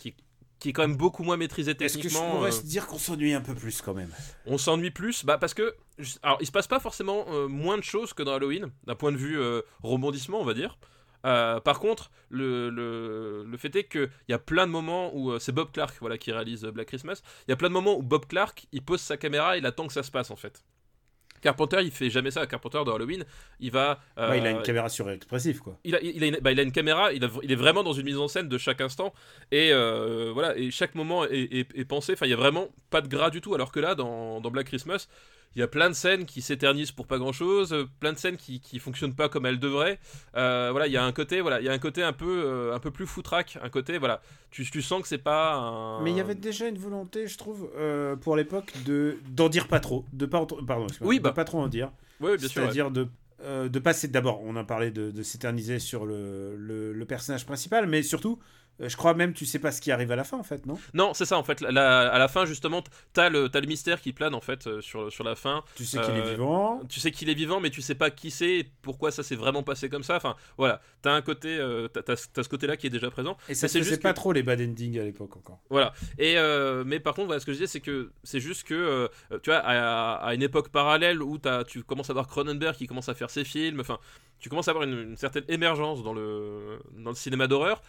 qui, 0.00 0.14
qui 0.58 0.68
est 0.70 0.72
quand 0.72 0.82
même 0.82 0.96
beaucoup 0.96 1.22
moins 1.22 1.36
maîtrisé 1.36 1.70
est-ce 1.72 1.96
que 1.98 2.02
je 2.04 2.08
techniquement. 2.08 2.30
pourrais 2.36 2.50
se 2.52 2.62
dire 2.64 2.86
qu'on 2.86 2.98
s'ennuie 2.98 3.32
un 3.34 3.40
peu 3.40 3.54
plus 3.54 3.80
quand 3.80 3.94
même? 3.94 4.10
On 4.46 4.58
s'ennuie 4.58 4.90
plus 4.90 5.24
bah 5.24 5.38
parce 5.38 5.54
que 5.54 5.74
alors 6.22 6.38
il 6.40 6.46
se 6.46 6.52
passe 6.52 6.66
pas 6.66 6.80
forcément 6.80 7.26
moins 7.48 7.76
de 7.78 7.82
choses 7.84 8.12
que 8.12 8.22
dans 8.22 8.34
Halloween 8.34 8.70
d'un 8.86 8.94
point 8.94 9.12
de 9.12 9.16
vue 9.16 9.38
rebondissement 9.82 10.40
on 10.40 10.44
va 10.44 10.54
dire 10.54 10.78
Euh, 11.26 11.58
par 11.58 11.80
contre 11.80 12.10
le, 12.30 12.70
le, 12.70 13.42
le 13.44 13.56
fait 13.56 13.74
est 13.74 13.84
que 13.84 14.08
il 14.28 14.30
y 14.30 14.34
a 14.34 14.38
plein 14.38 14.66
de 14.68 14.70
moments 14.72 15.10
où 15.16 15.32
euh, 15.32 15.40
c'est 15.40 15.50
Bob 15.50 15.72
Clark 15.72 15.96
voilà 16.00 16.16
qui 16.16 16.30
réalise 16.30 16.64
euh, 16.64 16.70
Black 16.70 16.86
Christmas 16.86 17.22
il 17.46 17.50
y 17.50 17.52
a 17.52 17.56
plein 17.56 17.68
de 17.68 17.72
moments 17.74 17.96
où 17.98 18.02
Bob 18.04 18.26
Clark 18.26 18.66
il 18.70 18.82
pose 18.82 19.00
sa 19.00 19.16
caméra 19.16 19.56
et 19.56 19.58
il 19.58 19.66
attend 19.66 19.88
que 19.88 19.92
ça 19.92 20.04
se 20.04 20.12
passe 20.12 20.30
en 20.30 20.36
fait 20.36 20.62
Carpenter 21.40 21.78
il 21.82 21.90
fait 21.92 22.10
jamais 22.10 22.30
ça 22.32 22.46
Carpenter 22.46 22.82
dans 22.84 22.94
Halloween 22.94 23.24
il 23.60 23.70
va 23.70 24.00
Ouais, 24.16 24.38
Il 24.38 24.46
a 24.46 24.50
une 24.50 24.62
caméra 24.62 24.88
surexpressive, 24.88 25.60
quoi. 25.60 25.78
il 25.84 25.94
a, 25.94 26.00
il, 26.02 26.22
a 26.24 26.26
une, 26.28 26.38
bah, 26.40 26.50
il 26.52 26.58
a 26.58 26.62
une 26.64 26.72
caméra, 26.72 27.12
il, 27.12 27.24
a- 27.24 27.30
il 27.42 27.50
est 27.52 27.56
vraiment 27.56 27.82
dans 27.84 27.92
une 27.92 28.04
mise 28.06 28.18
en 28.18 28.26
scène 28.28 28.48
de 28.48 28.58
chaque 28.58 28.80
instant 28.80 29.12
et 29.52 29.72
voilà 30.34 30.56
et 30.56 30.70
chaque 30.70 30.94
moment 30.96 31.24
est, 31.24 31.30
est- 31.60 31.78
est 31.78 31.84
pensé. 31.84 32.12
Enfin, 32.14 32.26
il 32.26 32.30
y 32.30 32.32
a 32.32 32.36
vraiment 32.36 32.68
pas 32.90 33.00
de 33.00 33.08
gras 33.08 33.30
du 33.30 33.40
tout. 33.40 33.54
Alors 33.54 33.70
que 33.70 33.78
là, 33.80 33.94
dans, 33.94 34.40
dans 34.40 34.50
Black 34.50 34.66
Christmas, 34.66 35.08
il 35.56 35.60
y 35.60 35.62
a 35.62 35.68
plein 35.68 35.88
de 35.88 35.94
scènes 35.94 36.24
qui 36.24 36.40
s'éternisent 36.42 36.92
pour 36.92 37.06
pas 37.06 37.18
grand 37.18 37.32
chose, 37.32 37.74
plein 38.00 38.12
de 38.12 38.18
scènes 38.18 38.36
qui, 38.36 38.60
qui 38.60 38.78
fonctionnent 38.78 39.14
pas 39.14 39.28
comme 39.28 39.46
elles 39.46 39.58
devraient. 39.58 39.98
Euh, 40.36 40.68
voilà, 40.70 40.86
il 40.86 40.92
y 40.92 40.96
a 40.96 41.04
un 41.04 41.12
côté, 41.12 41.40
voilà, 41.40 41.60
il 41.60 41.66
y 41.66 41.68
a 41.68 41.72
un 41.72 41.78
côté 41.78 42.02
un 42.02 42.12
peu, 42.12 42.42
euh, 42.44 42.74
un 42.74 42.78
peu 42.78 42.90
plus 42.90 43.06
foutraque, 43.06 43.58
un 43.62 43.68
côté, 43.68 43.98
voilà, 43.98 44.20
tu, 44.50 44.64
tu 44.70 44.82
sens 44.82 45.02
que 45.02 45.08
c'est 45.08 45.18
pas 45.18 45.54
un. 45.54 46.02
Mais 46.02 46.10
il 46.10 46.16
y 46.16 46.20
avait 46.20 46.34
déjà 46.34 46.68
une 46.68 46.78
volonté, 46.78 47.26
je 47.26 47.36
trouve, 47.38 47.70
euh, 47.76 48.14
pour 48.16 48.36
l'époque, 48.36 48.72
de 48.84 49.18
d'en 49.30 49.48
dire 49.48 49.68
pas 49.68 49.80
trop, 49.80 50.04
de 50.12 50.26
pas, 50.26 50.46
pardon, 50.66 50.86
Oui, 51.00 51.18
de 51.18 51.22
bah. 51.22 51.32
pas 51.32 51.44
trop 51.44 51.60
en 51.60 51.68
dire. 51.68 51.90
Ouais, 52.20 52.36
bien 52.36 52.48
sûr. 52.48 52.60
ouais. 52.62 52.66
C'est-à-dire 52.66 52.90
de 52.90 53.08
euh, 53.40 53.68
de 53.68 53.78
passer 53.78 54.08
d'abord, 54.08 54.40
on 54.42 54.56
a 54.56 54.64
parlé 54.64 54.90
de, 54.90 55.12
de 55.12 55.22
s'éterniser 55.22 55.78
sur 55.78 56.06
le, 56.06 56.56
le, 56.56 56.92
le 56.92 57.04
personnage 57.04 57.46
principal, 57.46 57.86
mais 57.86 58.02
surtout, 58.02 58.40
euh, 58.40 58.44
je 58.80 58.96
crois 58.96 59.14
même, 59.14 59.32
tu 59.32 59.44
sais 59.46 59.58
pas 59.58 59.72
ce 59.72 59.80
qui 59.80 59.90
arrive 59.90 60.12
à 60.12 60.16
la 60.16 60.24
fin, 60.24 60.38
en 60.38 60.42
fait, 60.42 60.64
non? 60.66 60.78
Non, 60.94 61.12
c'est 61.14 61.24
ça 61.24 61.36
en 61.38 61.42
fait. 61.42 61.60
La- 61.60 62.08
à 62.08 62.18
la 62.18 62.28
fin, 62.28 62.44
justement, 62.46 62.82
t'as 63.12 63.28
le, 63.28 63.48
t'as 63.48 63.60
le 63.60 63.66
mystère 63.66 64.00
qui 64.00 64.12
plane 64.12 64.34
en 64.34 64.40
fait 64.40 64.66
euh, 64.66 64.80
sur, 64.80 65.12
sur 65.12 65.24
la 65.24 65.34
fin. 65.34 65.64
Tu 65.74 65.84
sais 65.84 66.00
qu'il 66.00 66.14
est 66.16 66.20
Euh, 66.20 66.30
vivant. 66.32 66.80
tu 66.88 67.00
sais 67.00 67.10
qu'il 67.10 67.28
est 67.28 67.34
vivant, 67.34 67.60
mais 67.60 67.70
tu 67.70 67.82
sais 67.82 67.94
pas 67.96 68.10
qui 68.10 68.30
c'est, 68.30 68.58
et 68.60 68.70
pourquoi 68.82 69.10
ça 69.10 69.22
s'est 69.22 69.34
vraiment 69.36 69.62
passé 69.62 69.88
comme 69.88 70.02
ça. 70.04 70.16
Enfin, 70.16 70.36
voilà, 70.56 70.80
t'as 71.02 71.12
un 71.12 71.22
côté, 71.22 71.56
euh, 71.58 71.88
t'as, 71.88 72.02
t'as 72.02 72.16
ce 72.16 72.48
côté-là 72.48 72.76
qui 72.76 72.86
est 72.86 72.90
déjà 72.90 73.10
présent. 73.10 73.36
Et 73.48 73.54
ça 73.54 73.66
c'est 73.68 73.82
juste 73.82 74.02
pas 74.02 74.10
que- 74.12 74.16
trop 74.16 74.32
les 74.32 74.42
bad 74.42 74.60
endings 74.60 74.98
à 75.00 75.02
l'époque 75.04 75.36
encore. 75.36 75.60
Voilà. 75.70 75.92
Et 76.18 76.38
euh, 76.38 76.84
mais 76.86 77.00
par 77.00 77.14
contre, 77.14 77.26
voilà, 77.26 77.40
ce 77.40 77.46
que 77.46 77.52
je 77.52 77.56
disais, 77.58 77.66
c'est 77.66 77.80
que 77.80 78.12
c'est 78.22 78.40
juste 78.40 78.62
que 78.66 78.74
euh, 78.74 79.08
tu 79.42 79.50
vois, 79.50 79.58
à, 79.58 80.14
à 80.24 80.34
une 80.34 80.42
époque 80.42 80.68
parallèle 80.68 81.22
où 81.22 81.38
tu 81.66 81.82
commences 81.82 82.10
à 82.10 82.12
voir 82.12 82.26
Cronenberg 82.28 82.76
qui 82.76 82.86
commence 82.86 83.08
à 83.08 83.14
faire 83.14 83.30
ses 83.30 83.44
films. 83.44 83.80
Enfin, 83.80 83.98
tu 84.38 84.48
commences 84.48 84.68
à 84.68 84.70
avoir 84.70 84.84
une, 84.86 84.98
une 85.10 85.16
certaine 85.16 85.44
émergence 85.48 86.02
dans 86.04 86.12
le 86.14 86.78
dans 86.96 87.10
le 87.10 87.16
cinéma 87.16 87.46
d'horreur. 87.48 87.82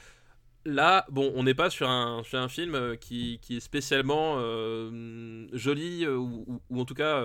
Là, 0.66 1.06
bon, 1.10 1.32
on 1.36 1.44
n'est 1.44 1.54
pas 1.54 1.70
sur 1.70 1.90
un, 1.90 2.22
sur 2.24 2.38
un 2.38 2.50
film 2.50 2.76
euh, 2.76 2.96
qui, 2.98 3.40
qui 3.42 3.58
est 3.58 3.60
spécialement 3.62 4.36
euh, 4.40 5.48
joli 5.54 6.04
euh, 6.04 6.18
ou, 6.18 6.62
ou- 6.70 6.80
en 6.82 6.84
tout 6.84 6.94
cas 6.94 7.24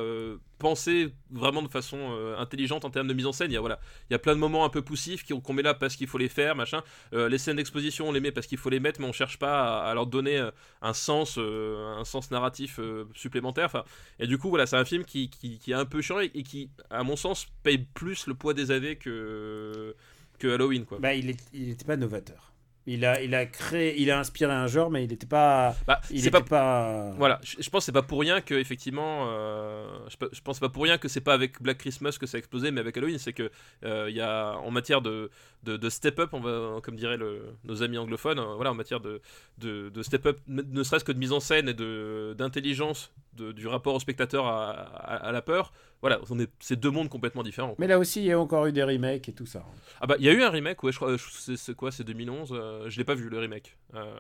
pensé 0.59 1.12
vraiment 1.30 1.61
de 1.61 1.68
façon 1.68 2.16
intelligente 2.39 2.85
en 2.85 2.91
termes 2.91 3.09
de 3.09 3.12
mise 3.12 3.26
en 3.26 3.32
scène. 3.32 3.51
Il 3.51 3.55
y 3.55 3.57
a, 3.57 3.61
voilà, 3.61 3.80
il 4.09 4.12
y 4.12 4.16
a 4.16 4.18
plein 4.18 4.35
de 4.35 4.41
moments 4.41 4.64
un 4.64 4.68
peu 4.70 4.82
poussifs 4.82 5.24
qu'on 5.26 5.53
met 5.53 5.62
là 5.62 5.74
parce 5.74 5.97
qu'il 5.97 6.07
faut 6.07 6.16
les 6.16 6.30
faire, 6.30 6.57
machin. 6.57 6.82
Les 7.12 7.37
scènes 7.37 7.57
d'exposition, 7.57 8.09
on 8.09 8.12
les 8.12 8.20
met 8.20 8.32
parce 8.32 8.47
qu'il 8.47 8.57
faut 8.57 8.70
les 8.70 8.80
mettre, 8.80 9.01
mais 9.01 9.07
on 9.07 9.12
cherche 9.12 9.39
pas 9.39 9.82
à, 9.82 9.93
leur 9.95 10.07
donner 10.07 10.49
un 10.80 10.93
sens, 10.95 11.39
un 11.39 12.05
sens 12.05 12.30
narratif 12.30 12.80
supplémentaire. 13.14 13.85
Et 14.18 14.26
du 14.26 14.39
coup, 14.39 14.49
voilà, 14.49 14.64
c'est 14.66 14.76
un 14.76 14.87
film 14.87 15.05
qui, 15.05 15.28
qui, 15.28 15.59
qui 15.59 15.72
est 15.72 15.74
un 15.74 15.85
peu 15.85 16.01
chiant 16.01 16.20
et, 16.20 16.30
qui, 16.43 16.70
à 16.89 17.03
mon 17.03 17.16
sens, 17.16 17.47
paye 17.62 17.78
plus 17.78 18.26
le 18.26 18.35
poids 18.35 18.55
des 18.55 18.70
années 18.70 18.97
que, 18.97 19.95
que 20.39 20.49
Halloween, 20.49 20.87
quoi. 20.87 20.99
Bah, 20.99 21.14
il 21.14 21.28
est, 21.28 21.45
il 21.53 21.68
était 21.70 21.85
pas 21.85 21.97
novateur. 21.97 22.54
Il 22.87 23.07
a, 23.07 23.22
il 23.22 23.35
a 23.35 23.47
créé, 23.47 23.99
il 23.99 24.11
a 24.11 24.18
inspiré 24.18 24.53
un 24.53 24.66
genre, 24.66 24.91
mais 24.91 25.05
il 25.05 25.09
n'était 25.09 25.24
pas, 25.26 25.74
Bah, 25.87 26.03
il 26.11 26.30
pas 26.30 26.43
pas. 26.43 27.12
Voilà, 27.16 27.41
je, 27.43 27.57
je 27.59 27.70
pense 27.70 27.80
que 27.82 27.87
c'est 27.87 27.93
pas 27.93 28.03
pour 28.03 28.20
rien 28.20 28.43
que 28.43 28.53
effectivement, 28.55 29.24
euh, 29.28 29.87
je, 30.11 30.16
pe- 30.18 30.28
je 30.32 30.41
pense 30.43 30.59
pas 30.61 30.68
pour 30.68 30.82
rien 30.82 30.99
que 30.99 31.09
c'est 31.09 31.22
pas 31.22 31.32
avec 31.32 31.62
Black 31.62 31.78
Christmas 31.78 32.18
que 32.20 32.26
ça 32.26 32.37
a 32.37 32.41
explosé, 32.41 32.70
mais 32.72 32.80
avec 32.80 32.95
Halloween, 32.99 33.16
c'est 33.18 33.32
que 33.32 33.51
euh, 33.85 34.07
il 34.11 34.16
y 34.16 34.20
a 34.20 34.57
en 34.59 34.70
matière 34.70 35.01
de, 35.01 35.30
de, 35.62 35.78
de 35.78 35.89
step 35.89 36.18
up, 36.18 36.30
on 36.35 36.41
va, 36.41 36.80
comme 36.82 36.97
diraient 36.97 37.16
le- 37.16 37.55
nos 37.64 37.82
amis 37.82 37.97
anglophones, 37.97 38.39
euh, 38.39 38.55
voilà, 38.55 38.72
en 38.72 38.74
matière 38.74 39.01
de, 39.01 39.22
de, 39.57 39.89
de 39.89 40.03
step 40.03 40.26
up, 40.26 40.39
ne, 40.47 40.82
serait-ce 40.82 41.05
que 41.05 41.12
de 41.12 41.18
mise 41.18 41.32
en 41.32 41.41
scène 41.41 41.70
et 41.70 41.74
de 41.74 42.35
d'intelligence 42.37 43.12
du 43.32 43.66
rapport 43.66 43.95
au 43.95 43.99
spectateur 44.01 44.47
à, 44.47 44.70
à, 44.70 45.16
à 45.28 45.32
la 45.32 45.43
peur. 45.43 45.72
Voilà, 46.01 46.20
on 46.30 46.38
est, 46.38 46.51
c'est 46.61 46.76
deux 46.78 46.90
mondes 46.90 47.09
complètement 47.09 47.42
différents. 47.42 47.74
Mais 47.78 47.86
là 47.86 47.99
aussi, 47.99 48.20
il 48.20 48.26
y 48.26 48.32
a 48.32 48.38
encore 48.38 48.66
eu 48.66 48.72
des 48.72 48.82
remakes 48.84 49.28
et 49.28 49.32
tout 49.32 49.47
ça. 49.47 49.64
Ah 50.01 50.07
bah 50.07 50.16
il 50.18 50.24
y 50.26 50.28
a 50.28 50.32
eu 50.32 50.42
un 50.42 50.51
remake, 50.51 50.82
ouais, 50.82 50.92
je 50.92 50.97
crois, 50.99 51.16
c'est, 51.18 51.74
quoi, 51.74 51.90
c'est 51.92 52.05
2011. 52.05 52.51
euh, 52.53 52.90
je 52.90 52.99
l'ai 52.99 53.05
pas 53.05 53.14
vu 53.14 53.28
le 53.30 53.38
remake. 53.38 53.76
Euh, 53.95 54.14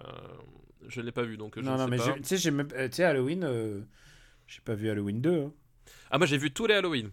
je 0.88 1.00
l'ai 1.02 1.12
pas 1.12 1.22
vu 1.24 1.36
donc. 1.36 1.54
je 1.56 1.60
non, 1.60 1.72
ne 1.72 1.76
non, 1.76 1.84
sais 1.84 1.90
mais 1.90 1.96
pas. 1.98 2.12
tu 2.26 2.38
sais, 2.38 2.50
euh, 2.74 2.88
tu 2.88 3.02
Halloween, 3.02 3.44
euh, 3.44 3.80
j'ai 4.46 4.60
pas 4.60 4.74
vu 4.74 4.88
Halloween 4.88 5.20
2. 5.20 5.42
hein. 5.42 5.52
Ah 6.10 6.18
moi 6.18 6.26
j'ai 6.26 6.38
vu 6.38 6.52
tous 6.52 6.66
les 6.66 6.74
Halloween. 6.74 7.10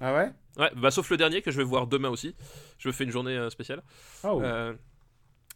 Ah 0.00 0.14
ouais? 0.14 0.30
Ouais, 0.58 0.70
bah 0.76 0.90
sauf 0.90 1.10
le 1.10 1.16
dernier 1.16 1.42
que 1.42 1.50
je 1.50 1.56
vais 1.56 1.64
voir 1.64 1.86
demain 1.86 2.08
aussi. 2.10 2.34
Je 2.78 2.88
me 2.88 2.92
fais 2.92 3.04
une 3.04 3.10
journée 3.10 3.36
euh, 3.36 3.50
spéciale. 3.50 3.82
Ah 4.22 4.34
ouais. 4.34 4.72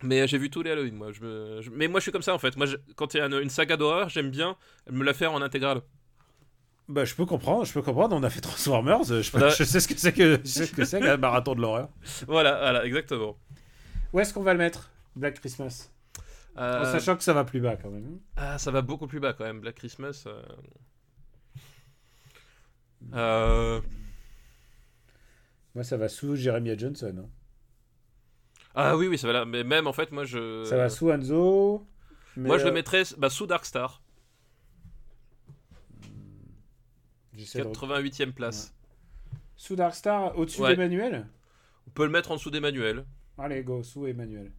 Mais 0.02 0.26
j'ai 0.28 0.38
vu 0.38 0.50
tous 0.50 0.62
les 0.62 0.70
Halloween, 0.70 0.94
moi. 0.94 1.11
Je 1.12 1.20
me... 1.22 1.62
je- 1.62 1.70
Mais 1.70 1.88
moi, 1.88 2.00
je 2.00 2.02
suis 2.02 2.12
comme 2.12 2.22
ça, 2.22 2.34
en 2.34 2.38
fait. 2.38 2.57
Moi, 2.57 2.66
je- 2.66 2.76
quand 2.96 3.14
il 3.14 3.18
y 3.18 3.20
a 3.20 3.26
une, 3.26 3.34
une 3.42 3.48
saga 3.48 3.76
d'horreur, 3.78 4.09
j'aime 4.11 4.30
bien 4.30 4.57
me 4.90 5.02
la 5.04 5.14
faire 5.14 5.32
en 5.32 5.40
intégrale. 5.40 5.80
Bah, 6.89 7.05
je 7.05 7.14
peux 7.14 7.26
comprendre, 7.26 7.64
je 7.64 7.72
peux 7.72 7.82
comprendre. 7.82 8.14
On 8.14 8.22
a 8.22 8.30
fait 8.30 8.41
Transformers. 8.41 9.11
Euh, 9.11 9.22
je, 9.22 9.64
sais 9.64 9.80
ce 9.80 9.89
que 9.89 9.99
c'est 9.99 10.12
que, 10.12 10.41
je 10.45 10.49
sais 10.49 10.66
ce 10.66 10.72
que 10.72 10.84
c'est 10.84 11.01
que 11.01 11.16
marathon 11.16 11.55
de 11.55 11.61
l'horreur. 11.61 11.89
Voilà, 12.28 12.59
voilà, 12.59 12.84
exactement. 12.84 13.37
Où 14.12 14.20
est-ce 14.20 14.32
qu'on 14.32 14.43
va 14.43 14.53
le 14.53 14.59
mettre, 14.59 14.91
Black 15.16 15.41
Christmas? 15.41 15.91
Euh, 16.59 16.84
sachant 16.84 17.16
que 17.16 17.22
ça 17.22 17.32
va 17.32 17.45
plus 17.45 17.61
bas 17.61 17.76
quand 17.76 17.91
même. 17.91 18.07
Hein. 18.07 18.18
Ah, 18.37 18.59
ça 18.59 18.70
va 18.70 18.82
beaucoup 18.82 19.07
plus 19.07 19.20
bas 19.20 19.32
quand 19.32 19.45
même, 19.45 19.61
Black 19.61 19.74
Christmas. 19.74 20.24
Euh. 23.13 23.80
Hmm. 23.80 23.87
Moi, 25.75 25.84
ça 25.84 25.96
va 25.96 26.08
sous 26.08 26.37
Jeremiah 26.37 26.79
Johnson. 26.79 27.14
Hein. 27.18 27.29
Ah 28.75 28.96
oui, 28.96 29.08
oui, 29.08 29.18
ça 29.18 29.26
va 29.26 29.33
là. 29.33 29.45
Mais 29.45 29.64
même 29.64 29.87
en 29.87 29.92
fait, 29.92 30.13
moi 30.13 30.25
je. 30.25 30.64
Ça 30.64 30.76
va 30.76 30.88
sous 30.88 31.11
Hanzo. 31.11 31.87
Moi, 32.37 32.58
je 32.58 32.64
le 32.64 32.72
mettrais 32.72 33.03
bah, 33.17 33.30
sous 33.30 33.46
Darkstar. 33.46 34.03
88e 37.45 38.33
place. 38.33 38.75
Ouais. 39.33 39.38
Sous 39.57 39.76
Darkstar, 39.76 40.37
au-dessus 40.37 40.63
d'Emmanuel 40.63 41.26
On 41.87 41.91
peut 41.91 42.04
le 42.04 42.11
mettre 42.11 42.30
en 42.30 42.37
dessous 42.37 42.50
d'Emmanuel. 42.50 43.04
Allez, 43.38 43.63
go, 43.63 43.83
sous 43.83 44.07
Emmanuel. 44.07 44.53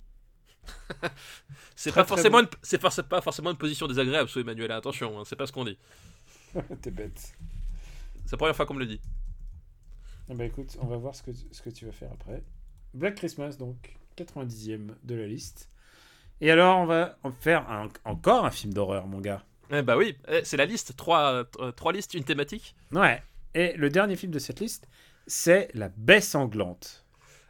c'est 1.75 1.93
pas, 1.93 2.03
forcément 2.03 2.39
une, 2.39 2.47
pas 2.47 3.21
forcément 3.21 3.51
une 3.51 3.57
position 3.57 3.87
désagréable 3.87 4.29
sous 4.29 4.39
Emmanuel, 4.39 4.71
hein, 4.71 4.77
attention, 4.77 5.17
hein, 5.17 5.23
c'est 5.25 5.35
pas 5.35 5.47
ce 5.47 5.51
qu'on 5.51 5.65
dit. 5.65 5.77
T'es 6.81 6.91
bête. 6.91 7.33
C'est 8.25 8.33
la 8.33 8.37
première 8.37 8.55
fois 8.55 8.65
qu'on 8.65 8.73
me 8.73 8.79
le 8.79 8.85
dit. 8.85 9.01
Bah 10.29 10.43
écoute, 10.43 10.77
on 10.81 10.87
va 10.87 10.97
voir 10.97 11.15
ce 11.15 11.23
que, 11.23 11.31
ce 11.33 11.61
que 11.61 11.69
tu 11.69 11.85
vas 11.85 11.93
faire 11.93 12.11
après. 12.11 12.43
Black 12.93 13.15
Christmas, 13.15 13.55
donc, 13.57 13.97
90e 14.17 14.95
de 15.03 15.15
la 15.15 15.25
liste. 15.25 15.69
Et 16.41 16.51
alors, 16.51 16.79
on 16.79 16.85
va 16.85 17.17
faire 17.39 17.65
encore 18.03 18.45
un 18.45 18.51
film 18.51 18.73
d'horreur, 18.73 19.07
mon 19.07 19.21
gars. 19.21 19.43
Eh 19.71 19.81
bah 19.81 19.97
oui, 19.97 20.15
eh, 20.27 20.41
c'est 20.43 20.57
la 20.57 20.65
liste. 20.65 20.95
Trois, 20.95 21.45
euh, 21.59 21.71
trois 21.71 21.91
listes, 21.93 22.13
une 22.13 22.23
thématique. 22.23 22.75
Ouais. 22.91 23.21
Et 23.53 23.73
le 23.77 23.89
dernier 23.89 24.15
film 24.15 24.31
de 24.31 24.39
cette 24.39 24.59
liste, 24.59 24.87
c'est 25.25 25.69
La 25.73 25.89
Baie 25.89 26.21
sanglante. 26.21 27.03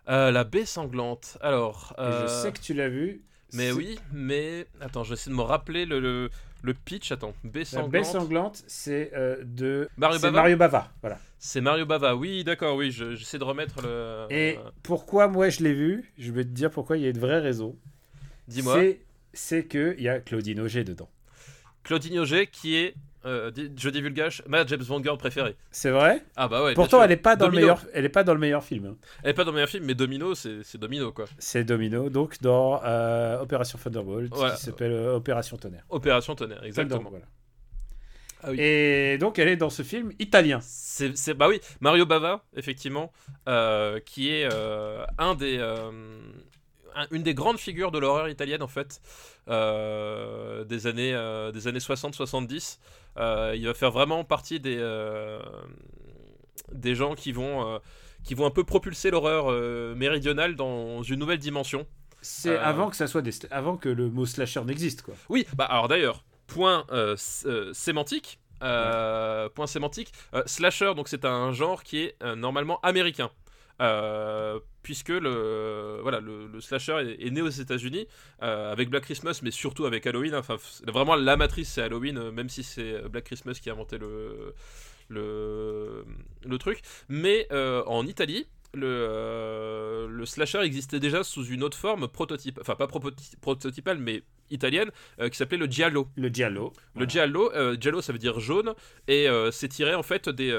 Euh, 0.09 0.31
la 0.31 0.45
baie 0.45 0.65
sanglante. 0.65 1.37
Alors. 1.41 1.93
Et 1.97 2.01
euh, 2.01 2.21
Je 2.23 2.27
sais 2.31 2.51
que 2.53 2.59
tu 2.61 2.73
l'as 2.73 2.87
vu. 2.87 3.21
Mais 3.53 3.71
oui, 3.71 3.99
mais. 4.13 4.65
Attends, 4.81 5.03
je 5.03 5.09
vais 5.09 5.13
essayer 5.15 5.31
de 5.31 5.37
me 5.37 5.41
rappeler 5.43 5.85
le, 5.85 5.99
le, 5.99 6.29
le 6.63 6.73
pitch. 6.73 7.11
Attends, 7.11 7.33
baie 7.43 7.59
La 7.59 7.65
sanglante. 7.65 7.91
Baie 7.91 8.03
sanglante, 8.05 8.63
c'est 8.67 9.11
euh, 9.13 9.37
de 9.43 9.89
Mario 9.97 10.19
Bava 10.19 10.31
Mario 10.37 10.57
Bava. 10.57 10.91
Voilà. 11.01 11.19
C'est 11.39 11.59
Mario 11.61 11.85
Bava. 11.85 12.15
Oui, 12.15 12.43
d'accord, 12.45 12.77
oui, 12.77 12.89
je- 12.91 13.15
j'essaie 13.15 13.37
de 13.37 13.43
remettre 13.43 13.81
le. 13.81 14.27
Et 14.29 14.57
pourquoi 14.81 15.27
moi 15.27 15.49
je 15.49 15.61
l'ai 15.61 15.73
vu? 15.73 16.11
Je 16.17 16.31
vais 16.31 16.43
te 16.45 16.49
dire 16.49 16.71
pourquoi 16.71 16.95
il 16.97 17.03
y 17.03 17.05
a 17.05 17.09
une 17.09 17.19
vraie 17.19 17.39
raison. 17.41 17.75
Dis-moi. 18.47 18.75
C'est- 18.79 19.01
C'est 19.33 19.65
que 19.65 19.93
il 19.97 20.03
y 20.03 20.09
a 20.09 20.19
Claudine 20.21 20.59
Auger 20.61 20.83
dedans. 20.85 21.09
Claudine 21.87 22.19
Auger, 22.19 22.47
qui 22.47 22.75
est. 22.75 22.93
euh, 23.25 23.49
je 23.75 23.89
divulgage, 23.89 24.43
ma 24.47 24.65
James 24.65 24.83
Bond 24.87 25.01
girl 25.03 25.17
préférée. 25.17 25.55
C'est 25.71 25.89
vrai? 25.89 26.21
Ah 26.35 26.47
bah 26.47 26.63
ouais. 26.63 26.73
Pourtant, 26.75 27.01
elle 27.03 27.11
est 27.11 27.17
pas 27.17 27.35
dans 27.35 27.47
le 27.47 27.55
meilleur. 27.55 27.81
Elle 27.93 28.05
est 28.05 28.09
pas 28.09 28.23
dans 28.23 28.33
le 28.33 28.39
meilleur 28.39 28.63
film. 28.63 28.85
hein. 28.85 28.95
Elle 29.23 29.31
est 29.31 29.33
pas 29.33 29.43
dans 29.43 29.51
le 29.51 29.55
meilleur 29.55 29.69
film, 29.69 29.85
mais 29.85 29.95
Domino, 29.95 30.35
c'est 30.35 30.77
Domino 30.77 31.11
quoi. 31.11 31.25
C'est 31.39 31.63
Domino, 31.63 32.09
donc 32.09 32.41
dans 32.41 32.81
euh, 32.83 33.39
Opération 33.39 33.79
Thunderbolt, 33.81 34.29
Voilà. 34.33 34.55
qui 34.55 34.61
s'appelle 34.63 34.91
euh, 34.91 35.15
Opération 35.15 35.57
Tonnerre. 35.57 35.83
Opération 35.89 36.35
Tonnerre, 36.35 36.63
exactement. 36.63 37.09
Voilà. 37.09 37.25
Ah 38.43 38.51
oui. 38.51 38.57
Et 38.61 39.17
donc, 39.17 39.39
elle 39.39 39.47
est 39.47 39.55
dans 39.57 39.71
ce 39.71 39.81
film 39.81 40.11
italien. 40.19 40.59
C'est, 40.61 41.17
c'est- 41.17 41.33
bah 41.33 41.47
oui, 41.49 41.59
Mario 41.81 42.05
Bava, 42.05 42.43
effectivement, 42.55 43.11
euh, 43.49 43.99
qui 44.05 44.29
est 44.31 44.47
euh, 44.53 45.03
un 45.17 45.33
des, 45.33 45.57
un- 46.97 47.07
une 47.11 47.23
des 47.23 47.33
grandes 47.33 47.57
figures 47.59 47.91
de 47.91 47.99
l'horreur 47.99 48.27
italienne 48.29 48.61
en 48.63 48.67
fait, 48.67 49.01
euh, 49.47 50.63
des 50.65 50.87
années, 50.87 51.13
euh, 51.13 51.51
des 51.51 51.67
années 51.67 51.79
60-70. 51.79 52.79
Euh, 53.17 53.53
il 53.55 53.65
va 53.65 53.73
faire 53.73 53.91
vraiment 53.91 54.23
partie 54.23 54.59
des, 54.59 54.77
des 56.71 56.95
gens 56.95 57.15
qui 57.15 57.31
vont, 57.31 57.79
qui 58.23 58.33
vont 58.33 58.45
un 58.45 58.51
peu 58.51 58.63
propulser 58.63 59.11
l'horreur 59.11 59.51
méridionale 59.95 60.55
dans 60.55 61.03
une 61.03 61.19
nouvelle 61.19 61.39
dimension. 61.39 61.85
C'est 62.21 62.57
avant 62.57 62.89
que 62.89 62.95
ça 62.95 63.07
soit 63.07 63.21
des... 63.21 63.31
avant 63.51 63.77
que 63.77 63.89
le 63.89 64.09
mot 64.09 64.25
slasher 64.25 64.63
n'existe, 64.63 65.03
quoi. 65.03 65.13
Oui, 65.29 65.45
bah 65.55 65.65
alors 65.65 65.87
d'ailleurs, 65.87 66.23
point 66.47 66.85
euh, 66.91 67.15
sémantique. 67.73 68.39
point 68.59 69.67
sémantique. 69.67 70.11
euh, 70.33 70.41
slasher, 70.45 70.93
donc 70.95 71.07
c'est 71.07 71.25
un 71.25 71.51
genre 71.53 71.83
qui 71.83 71.99
est 71.99 72.15
euh, 72.23 72.35
normalement 72.35 72.79
américain. 72.81 73.29
Euh, 73.79 74.59
puisque 74.81 75.09
le, 75.09 76.01
slasher 76.61 77.15
est, 77.19 77.29
né 77.29 77.41
aux 77.41 77.49
États-Unis 77.49 78.07
euh, 78.41 78.71
avec 78.71 78.89
Black 78.89 79.03
Christmas, 79.03 79.41
mais 79.43 79.51
surtout 79.51 79.85
avec 79.85 80.07
Halloween. 80.07 80.33
Enfin, 80.33 80.55
f- 80.55 80.89
vraiment 80.89 81.15
la 81.15 81.37
matrice 81.37 81.69
c'est 81.73 81.81
Halloween, 81.81 82.17
euh, 82.17 82.31
même 82.31 82.49
si 82.49 82.63
c'est 82.63 83.07
Black 83.09 83.25
Christmas 83.25 83.59
qui 83.61 83.69
a 83.69 83.73
inventé 83.73 83.97
le, 83.99 84.53
truc. 86.59 86.81
Mais 87.09 87.47
en 87.51 88.05
Italie, 88.07 88.47
le, 88.77 88.87
euh, 88.87 90.07
le 90.09 90.25
slasher 90.25 90.59
existait 90.61 90.99
déjà 90.99 91.23
sous 91.23 91.45
une 91.45 91.63
autre 91.63 91.77
forme 91.77 92.07
prototype, 92.07 92.59
enfin 92.61 92.75
pas 92.75 92.85
prototy- 92.87 93.35
prototypale, 93.41 93.97
mais 93.97 94.23
italienne, 94.49 94.89
euh, 95.19 95.27
qui 95.27 95.37
s'appelait 95.37 95.57
le 95.57 95.65
giallo. 95.65 96.07
Le 96.15 96.29
giallo. 96.29 96.71
Le 96.95 97.05
giallo, 97.05 97.51
euh, 97.53 97.75
giallo 97.79 98.01
ça 98.01 98.13
veut 98.13 98.19
dire 98.19 98.39
jaune, 98.39 98.73
et 99.07 99.27
c'est 99.51 99.67
tiré 99.67 99.93
en 99.95 100.03
fait 100.03 100.29
des, 100.29 100.51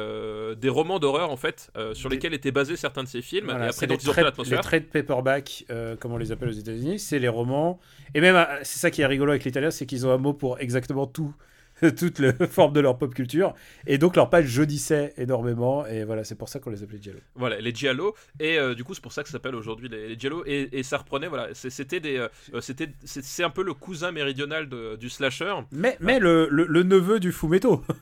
des 0.56 0.68
romans 0.68 0.98
d'horreur 0.98 1.30
en 1.30 1.36
fait, 1.36 1.70
sur 1.94 2.08
Des- 2.10 2.16
lesquels 2.16 2.34
étaient 2.34 2.50
basés 2.52 2.76
certains 2.76 3.02
de 3.04 3.08
ces 3.08 3.22
films, 3.22 3.46
Voilà, 3.46 3.66
et 3.66 3.68
après 3.68 3.86
les 3.86 3.94
ils 3.94 4.10
ont 4.10 4.14
les 4.50 4.58
trade 4.58 4.84
paperback, 4.84 5.64
euh, 5.70 5.96
comme 5.96 6.12
on 6.12 6.18
les 6.18 6.32
appelle 6.32 6.48
aux 6.50 6.52
États-Unis, 6.52 6.98
c'est 6.98 7.18
les 7.18 7.28
romans. 7.28 7.80
Et 8.14 8.20
même, 8.20 8.46
c'est 8.62 8.78
ça 8.78 8.90
qui 8.90 9.00
est 9.02 9.06
rigolo 9.06 9.30
avec 9.30 9.44
l'italien, 9.44 9.70
c'est 9.70 9.86
qu'ils 9.86 10.06
ont 10.06 10.10
un 10.10 10.18
mot 10.18 10.32
pour 10.32 10.58
exactement 10.60 11.06
tout, 11.06 11.34
toute 11.96 12.18
la 12.18 12.32
forme 12.46 12.72
de 12.72 12.80
leur 12.80 12.98
pop 12.98 13.14
culture. 13.14 13.54
Et 13.86 13.98
donc 13.98 14.16
leur 14.16 14.30
page 14.30 14.46
jaunissait 14.46 15.14
énormément. 15.16 15.86
Et 15.86 16.04
voilà, 16.04 16.24
c'est 16.24 16.34
pour 16.34 16.48
ça 16.48 16.58
qu'on 16.58 16.70
les 16.70 16.82
appelait 16.82 17.00
giallo. 17.00 17.20
Voilà, 17.34 17.60
les 17.60 17.74
giallo, 17.74 18.14
et 18.40 18.58
euh, 18.58 18.74
du 18.74 18.84
coup 18.84 18.94
c'est 18.94 19.02
pour 19.02 19.12
ça 19.12 19.22
que 19.22 19.28
ça 19.28 19.32
s'appelle 19.32 19.54
aujourd'hui 19.54 19.88
les, 19.88 20.08
les 20.08 20.18
giallo, 20.18 20.42
et, 20.46 20.68
et 20.72 20.82
ça 20.82 20.98
reprenait, 20.98 21.28
voilà, 21.28 21.48
c'était 21.54 22.00
des, 22.00 22.16
euh, 22.16 22.28
euh, 22.54 22.60
c'était, 22.60 22.88
c'est, 23.04 23.44
un 23.44 23.50
peu 23.50 23.62
le 23.62 23.74
cousin 23.74 24.10
méridional 24.10 24.68
de- 24.68 24.96
du 24.96 25.08
slasher. 25.08 25.54
Mais, 25.70 25.96
mais 26.00 26.18
le, 26.18 26.48
le, 26.50 26.66
le 26.66 26.82
neveu 26.82 27.20
du 27.20 27.32
fumetto. 27.32 27.82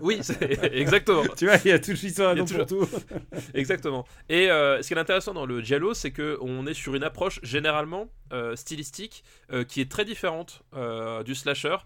Oui, 0.00 0.20
exactement. 0.72 1.22
tu 1.36 1.46
vois, 1.46 1.56
il 1.64 1.68
y 1.68 1.72
a 1.72 1.78
toujours 1.78 2.28
a 2.28 2.34
nom 2.34 2.44
pour 2.44 2.66
tout. 2.66 2.88
Exactement. 3.54 4.06
Et 4.28 4.50
euh, 4.50 4.82
ce 4.82 4.88
qui 4.88 4.94
est 4.94 4.98
intéressant 4.98 5.34
dans 5.34 5.46
le 5.46 5.60
Giallo, 5.60 5.94
c'est 5.94 6.10
que 6.10 6.38
on 6.40 6.66
est 6.66 6.74
sur 6.74 6.94
une 6.94 7.04
approche 7.04 7.40
généralement 7.42 8.08
stylistique 8.54 9.24
qui 9.68 9.80
est 9.82 9.90
très 9.90 10.04
différente 10.04 10.62
du 11.24 11.34
slasher, 11.34 11.76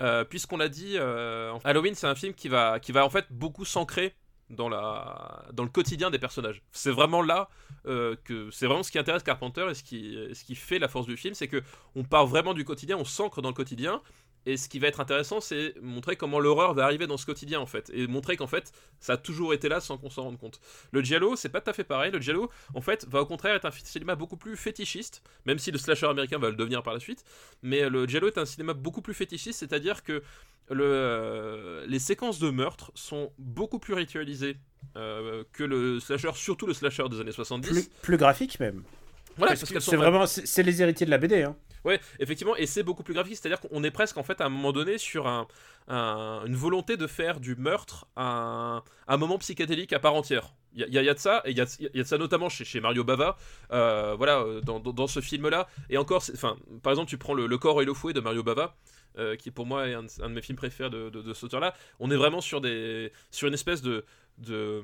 euh, 0.00 0.24
puisqu'on 0.24 0.56
l'a 0.56 0.68
dit, 0.68 0.94
euh, 0.96 1.54
Halloween, 1.64 1.94
c'est 1.94 2.06
un 2.06 2.14
film 2.14 2.34
qui 2.34 2.48
va, 2.48 2.80
qui 2.80 2.92
va 2.92 3.04
en 3.04 3.10
fait 3.10 3.26
beaucoup 3.30 3.64
s'ancrer 3.64 4.14
dans 4.50 4.68
dans 4.68 5.64
le 5.64 5.68
quotidien 5.68 6.10
des 6.10 6.18
personnages. 6.18 6.62
C'est 6.70 6.90
vraiment 6.90 7.22
là 7.22 7.48
euh, 7.86 8.14
que 8.24 8.50
c'est 8.52 8.66
vraiment 8.66 8.82
ce 8.82 8.92
qui 8.92 8.98
intéresse 8.98 9.22
Carpenter 9.22 9.66
et 9.70 9.74
ce 9.74 9.82
qui 9.82 10.16
ce 10.32 10.44
qui 10.44 10.54
fait 10.54 10.78
la 10.78 10.88
force 10.88 11.06
du 11.06 11.16
film, 11.16 11.34
c'est 11.34 11.48
que 11.48 11.62
on 11.96 12.04
part 12.04 12.26
vraiment 12.26 12.54
du 12.54 12.64
quotidien, 12.64 12.96
on 12.96 13.04
s'ancre 13.04 13.42
dans 13.42 13.48
le 13.48 13.54
quotidien. 13.54 14.02
Et 14.46 14.56
ce 14.56 14.68
qui 14.68 14.78
va 14.78 14.86
être 14.86 15.00
intéressant, 15.00 15.40
c'est 15.40 15.74
montrer 15.82 16.16
comment 16.16 16.38
l'horreur 16.38 16.72
va 16.72 16.84
arriver 16.84 17.08
dans 17.08 17.16
ce 17.16 17.26
quotidien 17.26 17.60
en 17.60 17.66
fait, 17.66 17.90
et 17.92 18.06
montrer 18.06 18.36
qu'en 18.36 18.46
fait, 18.46 18.72
ça 19.00 19.14
a 19.14 19.16
toujours 19.16 19.52
été 19.52 19.68
là 19.68 19.80
sans 19.80 19.98
qu'on 19.98 20.08
s'en 20.08 20.22
rende 20.22 20.38
compte. 20.38 20.60
Le 20.92 21.02
Giallo, 21.02 21.34
c'est 21.34 21.48
pas 21.48 21.60
tout 21.60 21.70
à 21.70 21.72
fait 21.72 21.84
pareil. 21.84 22.12
Le 22.12 22.20
Giallo, 22.20 22.48
en 22.74 22.80
fait, 22.80 23.06
va 23.10 23.20
au 23.22 23.26
contraire 23.26 23.56
être 23.56 23.64
un 23.64 23.72
cinéma 23.72 24.14
beaucoup 24.14 24.36
plus 24.36 24.56
fétichiste, 24.56 25.22
même 25.44 25.58
si 25.58 25.72
le 25.72 25.78
slasher 25.78 26.06
américain 26.06 26.38
va 26.38 26.48
le 26.48 26.56
devenir 26.56 26.84
par 26.84 26.94
la 26.94 27.00
suite. 27.00 27.24
Mais 27.62 27.88
le 27.90 28.06
Giallo 28.06 28.28
est 28.28 28.38
un 28.38 28.46
cinéma 28.46 28.72
beaucoup 28.72 29.02
plus 29.02 29.14
fétichiste, 29.14 29.58
c'est-à-dire 29.58 30.04
que 30.04 30.22
euh, 30.70 31.84
les 31.86 31.98
séquences 31.98 32.38
de 32.38 32.50
meurtre 32.50 32.92
sont 32.94 33.32
beaucoup 33.38 33.80
plus 33.80 33.94
ritualisées 33.94 34.56
euh, 34.96 35.42
que 35.52 35.64
le 35.64 35.98
slasher, 35.98 36.30
surtout 36.34 36.66
le 36.66 36.74
slasher 36.74 37.08
des 37.08 37.20
années 37.20 37.32
70. 37.32 37.68
Plus, 37.68 37.88
plus 38.02 38.16
graphique 38.16 38.60
même. 38.60 38.84
Voilà, 39.36 39.50
Parce 39.52 39.60
parce 39.60 39.68
que 39.70 39.74
qu'elles 39.74 39.82
sont 39.82 39.90
c'est 39.90 39.96
vraiment, 39.96 40.26
c'est 40.26 40.62
les 40.62 40.82
héritiers 40.82 41.06
de 41.06 41.10
la 41.10 41.18
BD. 41.18 41.42
Hein. 41.42 41.56
Ouais, 41.84 42.00
effectivement, 42.18 42.56
et 42.56 42.66
c'est 42.66 42.82
beaucoup 42.82 43.02
plus 43.04 43.14
graphique, 43.14 43.36
c'est-à-dire 43.36 43.60
qu'on 43.60 43.84
est 43.84 43.90
presque 43.92 44.16
en 44.16 44.22
fait 44.24 44.40
à 44.40 44.46
un 44.46 44.48
moment 44.48 44.72
donné 44.72 44.98
sur 44.98 45.28
un, 45.28 45.46
un- 45.88 46.42
une 46.46 46.56
volonté 46.56 46.96
de 46.96 47.06
faire 47.06 47.38
du 47.38 47.54
meurtre 47.54 48.06
un, 48.16 48.82
un 49.06 49.16
moment 49.16 49.38
psychédélique 49.38 49.92
à 49.92 50.00
part 50.00 50.14
entière. 50.14 50.54
Il 50.74 50.80
y, 50.80 50.98
a- 50.98 51.02
y 51.02 51.06
y 51.06 51.14
de 51.14 51.18
ça, 51.18 51.42
et 51.44 51.52
il 51.52 51.56
y 51.56 51.60
a, 51.60 51.76
il 51.80 51.90
y 51.94 52.00
a 52.00 52.02
de 52.02 52.08
ça 52.08 52.18
notamment 52.18 52.48
chez, 52.48 52.64
chez 52.64 52.80
Mario 52.80 53.04
Bava, 53.04 53.36
euh, 53.72 54.14
voilà, 54.16 54.40
euh, 54.40 54.60
dans, 54.60 54.80
dans- 54.80 54.92
dans 54.92 55.06
ce 55.06 55.20
film-là. 55.20 55.68
Et 55.88 55.96
encore, 55.96 56.22
enfin, 56.34 56.56
par 56.82 56.92
exemple, 56.92 57.08
tu 57.08 57.18
prends 57.18 57.34
le, 57.34 57.46
le 57.46 57.58
corps 57.58 57.80
et 57.80 57.84
le 57.84 57.94
fouet 57.94 58.12
de 58.12 58.20
Mario 58.20 58.42
Bava, 58.42 58.74
euh, 59.18 59.36
qui 59.36 59.50
pour 59.50 59.64
moi 59.64 59.86
est 59.88 59.94
un, 59.94 60.02
de- 60.02 60.26
mes 60.28 60.42
films 60.42 60.58
préférés 60.58 60.90
de, 60.90 61.08
de, 61.08 61.22
de 61.22 61.32
ce 61.34 61.46
auteur-là. 61.46 61.72
On 62.00 62.10
est 62.10 62.16
vraiment 62.16 62.40
sur 62.40 62.60
des, 62.60 63.12
sur 63.30 63.48
une 63.48 63.54
espèce 63.54 63.80
de, 63.80 64.04
de, 64.38 64.82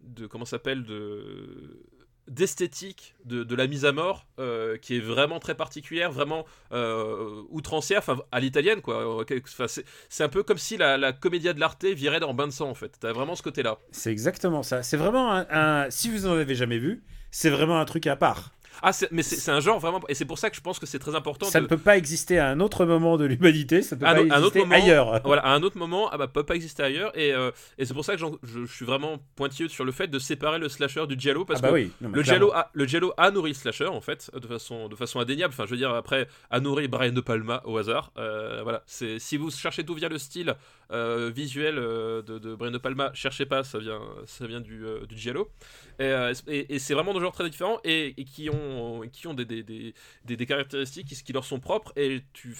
de 0.00 0.26
comment 0.26 0.44
ça 0.44 0.52
s'appelle, 0.52 0.84
de 0.84 1.80
d'esthétique 2.28 3.14
de, 3.24 3.54
la 3.54 3.66
mise 3.66 3.84
à 3.84 3.92
mort 3.92 4.26
euh, 4.38 4.76
qui 4.76 4.96
est 4.96 5.00
vraiment 5.00 5.38
très 5.38 5.54
particulière, 5.54 6.10
vraiment 6.10 6.44
euh, 6.72 7.42
outrancière, 7.50 7.98
enfin 7.98 8.18
à 8.32 8.40
l'italienne 8.40 8.80
quoi. 8.80 9.24
Enfin, 9.24 9.66
c'est, 9.68 10.24
un 10.24 10.28
peu 10.28 10.42
comme 10.42 10.58
si 10.58 10.76
la, 10.76 10.96
la 10.96 11.12
comédia 11.12 11.52
de 11.52 11.60
l'arte 11.60 11.84
virait 11.84 12.20
dans 12.20 12.34
bain 12.34 12.46
de 12.46 12.52
sang 12.52 12.68
en 12.68 12.74
fait. 12.74 12.96
T'as 13.00 13.12
vraiment 13.12 13.34
ce 13.34 13.42
côté-là. 13.42 13.78
C'est 13.90 14.10
exactement 14.10 14.62
ça. 14.62 14.82
C'est 14.82 14.96
vraiment 14.96 15.32
un- 15.32 15.90
Si 15.90 16.10
vous 16.10 16.26
en 16.26 16.32
avez 16.32 16.54
jamais 16.54 16.78
vu, 16.78 17.04
c'est 17.30 17.50
vraiment 17.50 17.78
un 17.78 17.84
truc 17.84 18.06
à 18.06 18.16
part. 18.16 18.52
Ah, 18.82 18.92
c'est- 18.92 19.10
mais 19.12 19.22
c'est 19.22 19.50
un 19.50 19.60
genre 19.60 19.78
vraiment. 19.78 20.00
Et 20.08 20.14
c'est 20.14 20.24
pour 20.24 20.38
ça 20.38 20.50
que 20.50 20.56
je 20.56 20.60
pense 20.60 20.78
que 20.78 20.86
c'est 20.86 20.98
très 20.98 21.14
important. 21.14 21.46
Ça 21.46 21.58
de- 21.58 21.64
ne 21.64 21.68
peut 21.68 21.78
pas 21.78 21.96
exister 21.96 22.38
à 22.38 22.48
un 22.48 22.60
autre 22.60 22.84
moment 22.84 23.16
de 23.16 23.24
l'humanité, 23.24 23.82
ça 23.82 23.96
ne 23.96 24.00
peut 24.00 24.06
À 24.06 24.14
pas 24.14 24.20
un- 24.20 24.38
exister 24.38 24.58
moment, 24.60 24.74
ailleurs. 24.74 25.20
Voilà, 25.24 25.42
à 25.44 25.50
un 25.54 25.62
autre 25.62 25.78
moment, 25.78 26.08
ah 26.12 26.18
bah, 26.18 26.28
peut 26.28 26.44
pas 26.44 26.54
exister 26.56 26.82
ailleurs. 26.82 27.16
Et, 27.18 27.32
euh, 27.32 27.50
et 27.78 27.84
c'est 27.84 27.94
pour 27.94 28.04
ça 28.04 28.14
que 28.16 28.20
je, 28.20 28.26
je 28.42 28.64
suis 28.72 28.84
vraiment 28.84 29.18
pointilleux 29.36 29.68
sur 29.68 29.84
le 29.84 29.92
fait 29.92 30.06
de 30.08 30.18
séparer 30.18 30.58
le 30.58 30.68
slasher 30.68 31.06
du 31.06 31.16
giallo. 31.18 31.44
Parce 31.44 31.60
ah 31.60 31.62
bah 31.62 31.68
que 31.68 31.74
oui. 31.74 31.90
non, 32.00 32.10
le, 32.12 32.22
giallo 32.22 32.52
a, 32.52 32.70
le 32.72 32.86
giallo 32.86 33.12
a 33.16 33.30
nourri 33.30 33.50
le 33.50 33.54
slasher, 33.54 33.86
en 33.86 34.00
fait, 34.00 34.30
de 34.34 34.46
façon, 34.46 34.88
de 34.88 34.96
façon 34.96 35.20
indéniable. 35.20 35.52
Enfin, 35.54 35.64
je 35.66 35.70
veux 35.70 35.76
dire, 35.76 35.90
après, 35.94 36.28
a 36.50 36.60
nourri 36.60 36.88
Brian 36.88 37.12
De 37.12 37.20
Palma 37.20 37.62
au 37.64 37.76
hasard. 37.78 38.12
Euh, 38.18 38.60
voilà, 38.62 38.82
c'est 38.86 39.18
si 39.18 39.36
vous 39.36 39.50
cherchez 39.50 39.82
d'où 39.82 39.94
vient 39.94 40.08
le 40.08 40.18
style 40.18 40.54
euh, 40.92 41.30
visuel 41.34 41.78
euh, 41.78 42.22
de, 42.22 42.38
de 42.38 42.78
Palma, 42.78 43.10
cherchez 43.14 43.46
pas, 43.46 43.64
ça 43.64 43.78
vient, 43.78 44.00
ça 44.26 44.46
vient 44.46 44.60
du, 44.60 44.84
euh, 44.84 45.06
du 45.06 45.16
giallo. 45.16 45.50
Et, 45.98 46.12
et- 46.48 46.78
c'est 46.78 46.94
vraiment 46.94 47.14
deux 47.14 47.20
genres 47.20 47.32
très 47.32 47.48
différents 47.48 47.80
et, 47.84 48.14
et 48.20 48.24
qui 48.24 48.50
ont, 48.50 49.02
qui 49.12 49.26
ont 49.26 49.34
des, 49.34 49.44
des, 49.44 49.62
des, 49.62 49.94
des- 50.24 50.36
des 50.36 50.46
caractéristiques 50.46 51.08
qui, 51.08 51.22
qui 51.22 51.32
leur 51.32 51.44
sont 51.44 51.60
propres. 51.60 51.92
Et 51.96 52.22
tu, 52.32 52.54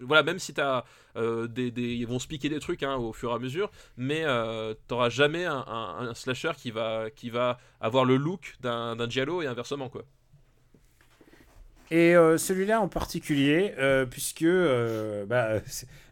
voilà, 0.00 0.22
même 0.22 0.38
si 0.38 0.52
t'as 0.54 0.84
des, 1.48 1.70
des, 1.70 1.94
ils 1.94 2.06
vont 2.06 2.18
se 2.18 2.26
piquer 2.28 2.48
des 2.48 2.60
trucs 2.60 2.82
hein, 2.82 2.96
au 2.96 3.12
fur 3.12 3.30
et 3.30 3.34
à 3.34 3.38
mesure, 3.38 3.70
mais 3.96 4.22
euh, 4.24 4.74
t'auras 4.88 5.08
jamais 5.08 5.44
un, 5.46 5.64
un- 5.66 6.08
un 6.08 6.14
slasher 6.14 6.52
qui 6.56 6.70
va, 6.70 7.10
qui 7.10 7.30
va 7.30 7.58
avoir 7.80 8.04
le 8.04 8.16
look 8.16 8.56
d'un 8.60 8.96
d'un 8.96 9.08
giallo 9.08 9.42
et 9.42 9.46
inversement 9.46 9.88
quoi. 9.88 10.04
Et 11.90 12.16
euh, 12.16 12.36
celui-là 12.36 12.80
en 12.80 12.88
particulier, 12.88 13.72
euh, 13.78 14.06
puisque 14.06 14.42
euh, 14.42 15.24
bah, 15.26 15.60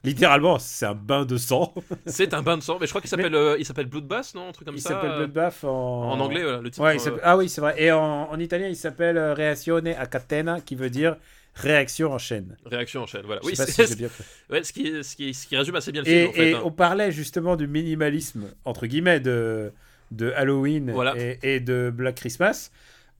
littéralement 0.04 0.58
c'est 0.60 0.86
un 0.86 0.94
bain 0.94 1.24
de 1.24 1.36
sang. 1.36 1.74
C'est 2.06 2.32
un 2.32 2.42
bain 2.42 2.56
de 2.56 2.62
sang, 2.62 2.78
mais 2.80 2.86
je 2.86 2.92
crois 2.92 3.00
qu'il 3.00 3.10
s'appelle, 3.10 3.34
euh, 3.34 3.56
il 3.58 3.64
s'appelle 3.66 3.86
Bloodbath, 3.86 4.34
non, 4.36 4.48
un 4.48 4.52
truc 4.52 4.66
comme 4.66 4.76
il 4.76 4.80
ça. 4.80 4.90
s'appelle 4.90 5.10
euh, 5.10 5.16
Bloodbath 5.18 5.64
en... 5.64 6.10
En 6.12 6.20
anglais, 6.20 6.42
voilà, 6.42 6.60
le 6.60 6.70
titre. 6.70 6.84
Ouais, 6.84 6.94
il 6.96 7.00
s'appelle- 7.00 7.20
Ah 7.24 7.36
oui, 7.36 7.48
c'est 7.48 7.60
vrai. 7.60 7.74
Et 7.82 7.90
en, 7.90 8.00
en 8.30 8.38
italien, 8.38 8.68
il 8.68 8.76
s'appelle 8.76 9.18
Reazione 9.18 9.88
a 9.88 10.06
catena, 10.06 10.60
qui 10.60 10.76
veut 10.76 10.90
dire 10.90 11.16
réaction 11.54 12.12
en 12.12 12.18
chaîne. 12.18 12.56
Réaction 12.66 13.02
en 13.02 13.06
chaîne, 13.06 13.22
voilà. 13.24 13.40
Je 13.42 13.48
Oui, 13.48 13.56
c'est 13.56 13.86
si 13.86 13.96
bien 13.96 14.08
fait. 14.08 14.24
ouais, 14.52 14.62
ce, 14.62 14.72
qui, 14.72 15.02
ce, 15.02 15.16
qui, 15.16 15.34
ce 15.34 15.46
qui 15.46 15.56
résume 15.56 15.74
assez 15.76 15.90
bien 15.92 16.02
le 16.02 16.08
Et, 16.08 16.18
film 16.20 16.28
en 16.30 16.32
fait. 16.32 16.50
et 16.50 16.54
hein. 16.54 16.60
on 16.64 16.70
parlait 16.70 17.10
justement 17.12 17.56
du 17.56 17.66
minimalisme, 17.66 18.44
entre 18.64 18.86
guillemets, 18.86 19.20
de, 19.20 19.72
de 20.12 20.30
Halloween 20.36 20.92
Voilà. 20.92 21.14
et, 21.16 21.38
et 21.42 21.60
de 21.60 21.90
Black 21.94 22.16
Christmas. 22.16 22.70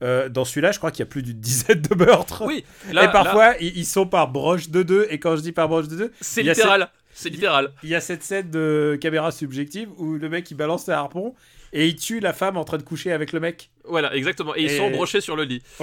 Euh, 0.03 0.29
dans 0.29 0.45
celui-là, 0.45 0.73
je 0.73 0.79
crois 0.79 0.91
qu'il 0.91 1.01
y 1.01 1.03
a 1.03 1.07
plus 1.07 1.23
d'une 1.23 1.41
dizaine 1.41 1.81
de 1.81 1.95
meurtres. 1.95 2.43
Oui, 2.47 2.65
là, 2.93 3.03
et 3.03 3.07
là, 3.07 3.13
parfois, 3.13 3.55
ils, 3.61 3.77
ils 3.79 3.87
sont 3.87 4.07
par 4.07 4.29
broche 4.29 4.69
de 4.69 4.83
deux. 4.83 5.07
Et 5.11 5.19
quand 5.19 5.37
je 5.37 5.41
dis 5.43 5.53
par 5.53 5.69
broche 5.69 5.89
de 5.89 5.97
deux, 5.97 6.13
c'est 6.21 6.43
littéral. 6.43 6.89
C'est 7.17 7.29
littéral. 7.29 7.71
il 7.85 7.91
y 7.91 7.95
a 7.95 8.01
cette 8.01 8.25
scène 8.25 8.51
de 8.51 8.99
caméra 9.01 9.31
subjective 9.31 9.89
où 9.99 10.15
le 10.15 10.29
mec 10.29 10.51
il 10.51 10.55
balance 10.57 10.89
la 10.89 10.99
harpon 10.99 11.33
et 11.73 11.87
il 11.87 11.95
tue 11.95 12.19
la 12.19 12.33
femme 12.33 12.57
en 12.57 12.65
train 12.65 12.77
de 12.77 12.83
coucher 12.83 13.13
avec 13.13 13.33
le 13.33 13.39
mec. 13.39 13.71
Voilà, 13.85 14.13
exactement. 14.17 14.55
Et 14.57 14.65
ils 14.65 14.71
sont 14.71 14.91
brochés 14.91 15.21
sur 15.21 15.37
le 15.37 15.45
lit. 15.45 15.63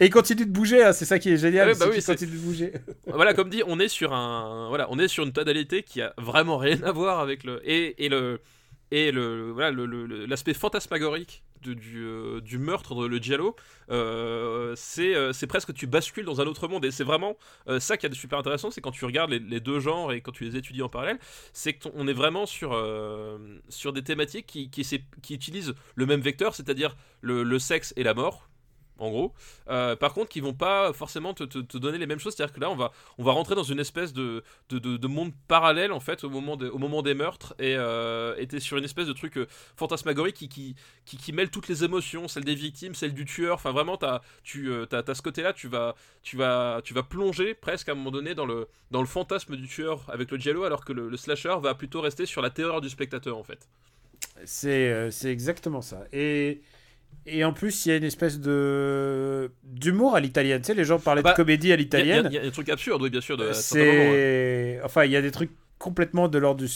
Et 0.00 0.06
il 0.06 0.10
continue 0.10 0.44
de 0.44 0.50
bouger, 0.50 0.82
hein, 0.82 0.92
c'est 0.92 1.04
ça 1.04 1.20
qui 1.20 1.30
est 1.30 1.36
génial. 1.36 1.68
Ouais, 1.68 1.74
bah 1.78 1.86
oui, 1.86 1.92
qu'il 1.92 2.02
c'est- 2.02 2.12
continue 2.12 2.32
de 2.32 2.38
bouger. 2.42 2.72
voilà, 3.06 3.32
comme 3.32 3.48
dit, 3.48 3.62
on 3.66 3.78
est 3.78 3.86
sur 3.88 4.12
un, 4.12 4.66
voilà, 4.68 4.88
on 4.90 4.98
est 4.98 5.06
sur 5.08 5.22
une 5.24 5.32
tonalité 5.32 5.84
qui 5.84 6.02
a 6.02 6.12
vraiment 6.18 6.58
rien 6.58 6.82
à 6.82 6.90
voir 6.90 7.20
avec 7.20 7.44
le 7.44 7.60
et, 7.64 8.04
et 8.04 8.08
le 8.08 8.40
et 8.90 9.12
le 9.12 9.50
voilà 9.52 9.70
le- 9.70 9.86
le- 9.86 10.06
le- 10.06 10.26
l'aspect 10.26 10.54
fantasmagorique 10.54 11.42
euh, 11.70 12.40
du 12.40 12.58
meurtre 12.58 12.94
de 12.94 13.06
le 13.06 13.18
giallo. 13.18 13.56
euh, 13.90 14.74
c'est 14.76 15.14
euh, 15.14 15.32
c'est 15.32 15.46
presque 15.46 15.72
tu 15.74 15.86
bascules 15.86 16.24
dans 16.24 16.40
un 16.40 16.46
autre 16.46 16.68
monde 16.68 16.84
et 16.84 16.90
c'est 16.90 17.04
vraiment 17.04 17.36
euh, 17.68 17.80
ça 17.80 17.96
qui 17.96 18.06
est 18.06 18.14
super 18.14 18.38
intéressant, 18.38 18.70
c'est 18.70 18.80
quand 18.80 18.90
tu 18.90 19.04
regardes 19.04 19.30
les, 19.30 19.60
deux 19.60 19.80
genres 19.80 20.12
et 20.12 20.20
quand 20.20 20.32
tu 20.32 20.44
les 20.44 20.56
étudies 20.56 20.82
en 20.82 20.88
parallèle, 20.88 21.18
c'est 21.52 21.74
qu'on 21.74 22.06
est 22.06 22.12
vraiment 22.12 22.46
sur 22.46 22.72
des 23.92 24.02
thématiques 24.02 24.46
qui 24.46 25.34
utilisent 25.34 25.74
le 25.94 26.06
même 26.06 26.20
vecteur, 26.20 26.54
c'est-à-dire 26.54 26.96
le 27.20 27.58
sexe 27.58 27.92
et 27.96 28.02
la 28.02 28.14
mort. 28.14 28.48
En 28.98 29.10
gros, 29.10 29.34
Euh, 29.68 29.94
par 29.96 30.14
contre, 30.14 30.28
qui 30.30 30.40
vont 30.40 30.54
pas 30.54 30.92
forcément 30.92 31.34
te, 31.34 31.44
donner 31.78 31.98
les 31.98 32.06
mêmes 32.06 32.18
choses. 32.18 32.34
C'est-à-dire 32.34 32.54
que 32.54 32.60
là, 32.60 32.70
on 32.70 32.76
va, 32.76 32.92
on 33.18 33.24
va 33.24 33.32
rentrer 33.32 33.54
dans 33.54 33.62
une 33.62 33.78
espèce 33.80 34.12
de, 34.12 34.42
de, 34.70 34.78
de- 34.78 34.96
de 34.96 35.06
monde 35.06 35.32
parallèle 35.48 35.92
en 35.92 36.00
fait 36.00 36.24
au 36.24 36.30
moment, 36.30 36.54
au 36.54 36.78
moment 36.78 37.02
des 37.02 37.14
meurtres 37.14 37.54
et 37.58 37.74
euh, 37.76 38.34
t'es 38.46 38.60
sur 38.60 38.76
une 38.78 38.84
espèce 38.84 39.06
de 39.06 39.12
truc 39.12 39.36
euh, 39.38 39.46
fantasmagorique 39.76 40.36
qui, 40.36 40.74
qui, 41.04 41.32
mêle 41.32 41.50
toutes 41.50 41.68
les 41.68 41.84
émotions, 41.84 42.28
celle 42.28 42.44
des 42.44 42.54
victimes, 42.54 42.94
celle 42.94 43.12
du 43.14 43.24
tueur. 43.24 43.54
Enfin, 43.56 43.72
vraiment, 43.72 43.96
t'as, 43.96 44.20
tu 44.44 44.70
euh, 44.70 44.86
t'as, 44.86 45.02
t'as 45.02 45.14
ce 45.14 45.22
côté-là, 45.22 45.52
tu 45.52 45.68
vas, 45.68 45.94
tu, 46.22 46.36
vas, 46.36 46.80
tu 46.84 46.94
vas 46.94 47.02
plonger 47.02 47.54
presque 47.54 47.88
à 47.88 47.92
un 47.92 47.94
moment 47.96 48.10
donné 48.12 48.34
dans 48.34 48.46
le, 48.46 48.68
dans 48.90 49.00
le 49.00 49.06
fantasme 49.06 49.56
du 49.56 49.66
tueur 49.68 50.04
avec 50.08 50.30
le 50.30 50.38
giallo, 50.38 50.64
alors 50.64 50.84
que 50.84 50.92
le, 50.92 51.08
le 51.08 51.16
slasher 51.16 51.56
va 51.60 51.74
plutôt 51.74 52.00
rester 52.00 52.24
sur 52.26 52.40
la 52.42 52.50
terreur 52.50 52.80
du 52.80 52.88
spectateur 52.88 53.36
en 53.36 53.44
fait. 53.44 53.68
C'est 54.44 55.10
c'est 55.10 55.30
exactement 55.30 55.82
ça. 55.82 56.04
Et, 56.12 56.60
et 57.24 57.44
en 57.44 57.52
plus, 57.52 57.86
il 57.86 57.88
y 57.88 57.92
a 57.92 57.96
une 57.96 58.04
espèce 58.04 58.38
de 58.40 59.50
d'humour 59.64 60.14
à 60.16 60.20
l'italienne. 60.20 60.60
Tu 60.60 60.66
sais, 60.66 60.74
les 60.74 60.84
gens 60.84 60.98
parlaient 60.98 61.22
Bah, 61.22 61.32
de 61.32 61.36
comédie 61.36 61.72
à 61.72 61.74
Il 61.74 61.78
y, 61.78 61.80
a- 61.80 61.82
l'italienne. 61.82 62.26
il 62.30 62.34
y 62.34 62.38
a 62.38 62.42
des 62.42 62.50
trucs 62.50 62.68
absurdes, 62.68 63.02
oui, 63.02 63.10
bien 63.10 63.20
sûr. 63.20 63.36
De. 63.36 63.52
C'est. 63.52 64.80
Enfin, 64.84 65.04
il 65.04 65.10
y 65.12 65.16
a 65.16 65.22
des 65.22 65.30
trucs 65.30 65.50
complètement 65.78 66.28
de 66.28 66.38
l'ordre 66.38 66.60
du. 66.64 66.68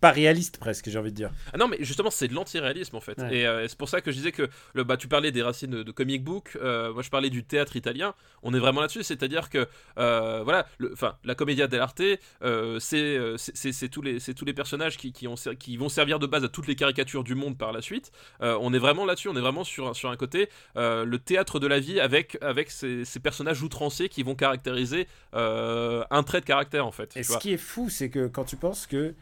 Pas 0.00 0.12
réaliste 0.12 0.58
presque, 0.58 0.88
j'ai 0.88 0.98
envie 0.98 1.10
de 1.10 1.16
dire. 1.16 1.32
Ah 1.52 1.56
non, 1.58 1.66
mais 1.66 1.76
justement, 1.80 2.10
c'est 2.12 2.28
de 2.28 2.34
l'antiréalisme 2.34 2.94
en 2.94 3.00
fait. 3.00 3.18
Ouais. 3.18 3.38
Et 3.38 3.46
euh, 3.48 3.66
c'est 3.66 3.76
pour 3.76 3.88
ça 3.88 4.00
que 4.00 4.12
je 4.12 4.16
disais 4.16 4.30
que 4.30 4.48
le, 4.74 4.84
bah, 4.84 4.96
tu 4.96 5.08
parlais 5.08 5.32
des 5.32 5.42
racines 5.42 5.70
de, 5.72 5.82
de 5.82 5.90
comic 5.90 6.22
book, 6.22 6.56
euh, 6.62 6.92
moi 6.92 7.02
je 7.02 7.10
parlais 7.10 7.30
du 7.30 7.42
théâtre 7.42 7.74
italien. 7.74 8.14
On 8.44 8.54
est 8.54 8.60
vraiment 8.60 8.80
là-dessus, 8.80 9.02
c'est-à-dire 9.02 9.50
que 9.50 9.66
euh, 9.98 10.42
voilà, 10.44 10.66
enfin, 10.92 11.16
la 11.24 11.34
commedia 11.34 11.66
dell'arte, 11.66 12.00
euh, 12.44 12.78
c'est 12.78 13.16
euh, 13.16 13.36
c'est- 13.36 13.88
tous 13.88 14.02
les 14.02 14.20
c'est 14.20 14.34
tous 14.34 14.44
les 14.44 14.52
personnages 14.54 14.96
qui, 14.96 15.12
qui, 15.12 15.26
ont, 15.26 15.34
qui 15.58 15.76
vont 15.76 15.88
servir 15.88 16.20
de 16.20 16.28
base 16.28 16.44
à 16.44 16.48
toutes 16.48 16.68
les 16.68 16.76
caricatures 16.76 17.24
du 17.24 17.34
monde 17.34 17.58
par 17.58 17.72
la 17.72 17.82
suite. 17.82 18.12
Euh, 18.40 18.56
on 18.60 18.72
est 18.72 18.78
vraiment 18.78 19.04
là-dessus, 19.04 19.28
on 19.30 19.36
est 19.36 19.40
vraiment 19.40 19.64
sur 19.64 19.88
un, 19.88 19.94
sur 19.94 20.10
un 20.10 20.16
côté 20.16 20.48
euh, 20.76 21.04
le 21.04 21.18
théâtre 21.18 21.58
de 21.58 21.66
la 21.66 21.80
vie 21.80 21.98
avec 21.98 22.38
avec 22.40 22.70
ces, 22.70 23.04
ces 23.04 23.18
personnages 23.18 23.62
outrancés 23.62 24.08
qui 24.08 24.22
vont 24.22 24.36
caractériser 24.36 25.08
euh, 25.34 26.04
un 26.10 26.22
trait 26.22 26.40
de 26.40 26.46
caractère 26.46 26.86
en 26.86 26.92
fait. 26.92 27.16
Et 27.16 27.20
tu 27.20 27.24
ce 27.24 27.28
vois. 27.32 27.40
qui 27.40 27.52
est 27.52 27.56
fou, 27.56 27.88
c'est 27.90 28.08
que 28.10 28.28
quand 28.28 28.41
tu 28.44 28.56
penses 28.56 28.86
que. 28.86 29.14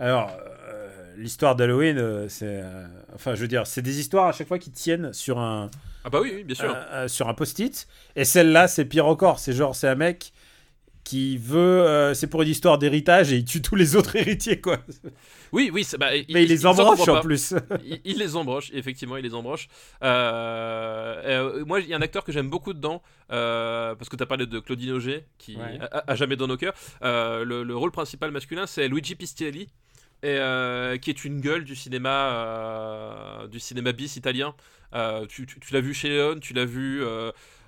Alors, 0.00 0.30
euh, 0.68 0.88
l'histoire 1.16 1.56
d'Halloween, 1.56 1.98
euh, 1.98 2.28
c'est. 2.28 2.60
euh, 2.62 2.86
Enfin, 3.14 3.34
je 3.34 3.40
veux 3.40 3.48
dire, 3.48 3.66
c'est 3.66 3.82
des 3.82 3.98
histoires 3.98 4.26
à 4.28 4.32
chaque 4.32 4.46
fois 4.48 4.58
qui 4.58 4.70
tiennent 4.70 5.12
sur 5.12 5.38
un, 5.38 5.70
Ah 6.04 6.10
bah 6.10 6.20
oui, 6.20 6.32
oui 6.36 6.44
bien 6.44 6.54
sûr. 6.54 6.70
euh, 6.70 6.84
euh, 6.92 7.08
sur 7.08 7.28
un 7.28 7.34
post-it. 7.34 7.88
Et 8.14 8.24
celle-là, 8.24 8.68
c'est 8.68 8.84
pire 8.84 9.06
encore. 9.06 9.38
C'est 9.40 9.52
genre, 9.52 9.74
c'est 9.74 9.88
un 9.88 9.96
mec 9.96 10.32
qui 11.04 11.38
veut. 11.38 11.58
euh, 11.58 12.14
c'est 12.14 12.26
pour 12.26 12.42
une 12.42 12.48
histoire 12.48 12.78
d'héritage 12.78 13.32
et 13.32 13.36
il 13.36 13.44
tue 13.44 13.62
tous 13.62 13.74
les 13.76 13.96
autres 13.96 14.14
héritiers, 14.16 14.60
quoi. 14.60 14.78
Oui, 15.52 15.70
oui, 15.72 15.82
c'est- 15.84 15.96
bah, 15.96 16.10
Mais 16.28 16.42
il 16.42 16.48
les 16.48 16.66
embroche 16.66 17.08
en 17.08 17.20
plus. 17.20 17.54
il, 17.84 18.00
il 18.04 18.18
les 18.18 18.36
embroche, 18.36 18.70
effectivement, 18.74 19.16
il 19.16 19.22
les 19.24 19.34
embroche. 19.34 19.68
Euh, 20.02 21.22
euh, 21.24 21.64
moi, 21.64 21.80
il 21.80 21.88
y 21.88 21.94
a 21.94 21.96
un 21.96 22.02
acteur 22.02 22.24
que 22.24 22.32
j'aime 22.32 22.50
beaucoup 22.50 22.72
dedans, 22.74 23.02
parce 23.28 24.08
que 24.08 24.16
tu 24.16 24.22
as 24.22 24.26
parlé 24.26 24.46
de 24.46 24.58
Claudine 24.60 24.92
Auger, 24.92 25.24
qui 25.38 25.56
Ouais. 25.56 25.78
a, 25.90 26.04
a 26.06 26.14
jamais 26.14 26.36
dans 26.36 26.46
nos 26.46 26.56
cœurs. 26.56 26.74
Le, 27.02 27.62
le 27.62 27.76
rôle 27.76 27.90
principal 27.92 28.30
masculin, 28.30 28.66
c'est 28.66 28.88
Luigi 28.88 29.14
Pistielli. 29.14 29.68
Et, 30.24 30.36
qui 31.00 31.10
est 31.10 31.24
une 31.24 31.40
gueule 31.40 31.62
du 31.64 31.76
cinéma 31.76 33.46
du 33.52 33.60
cinéma 33.60 33.92
bis 33.92 34.16
italien 34.16 34.52
tu, 35.28 35.46
tu- 35.46 35.60
tu 35.60 35.72
l'as 35.72 35.80
vu 35.80 35.94
chez 35.94 36.08
Léon 36.08 36.40
tu 36.40 36.54
l'as 36.54 36.64
vu 36.64 37.04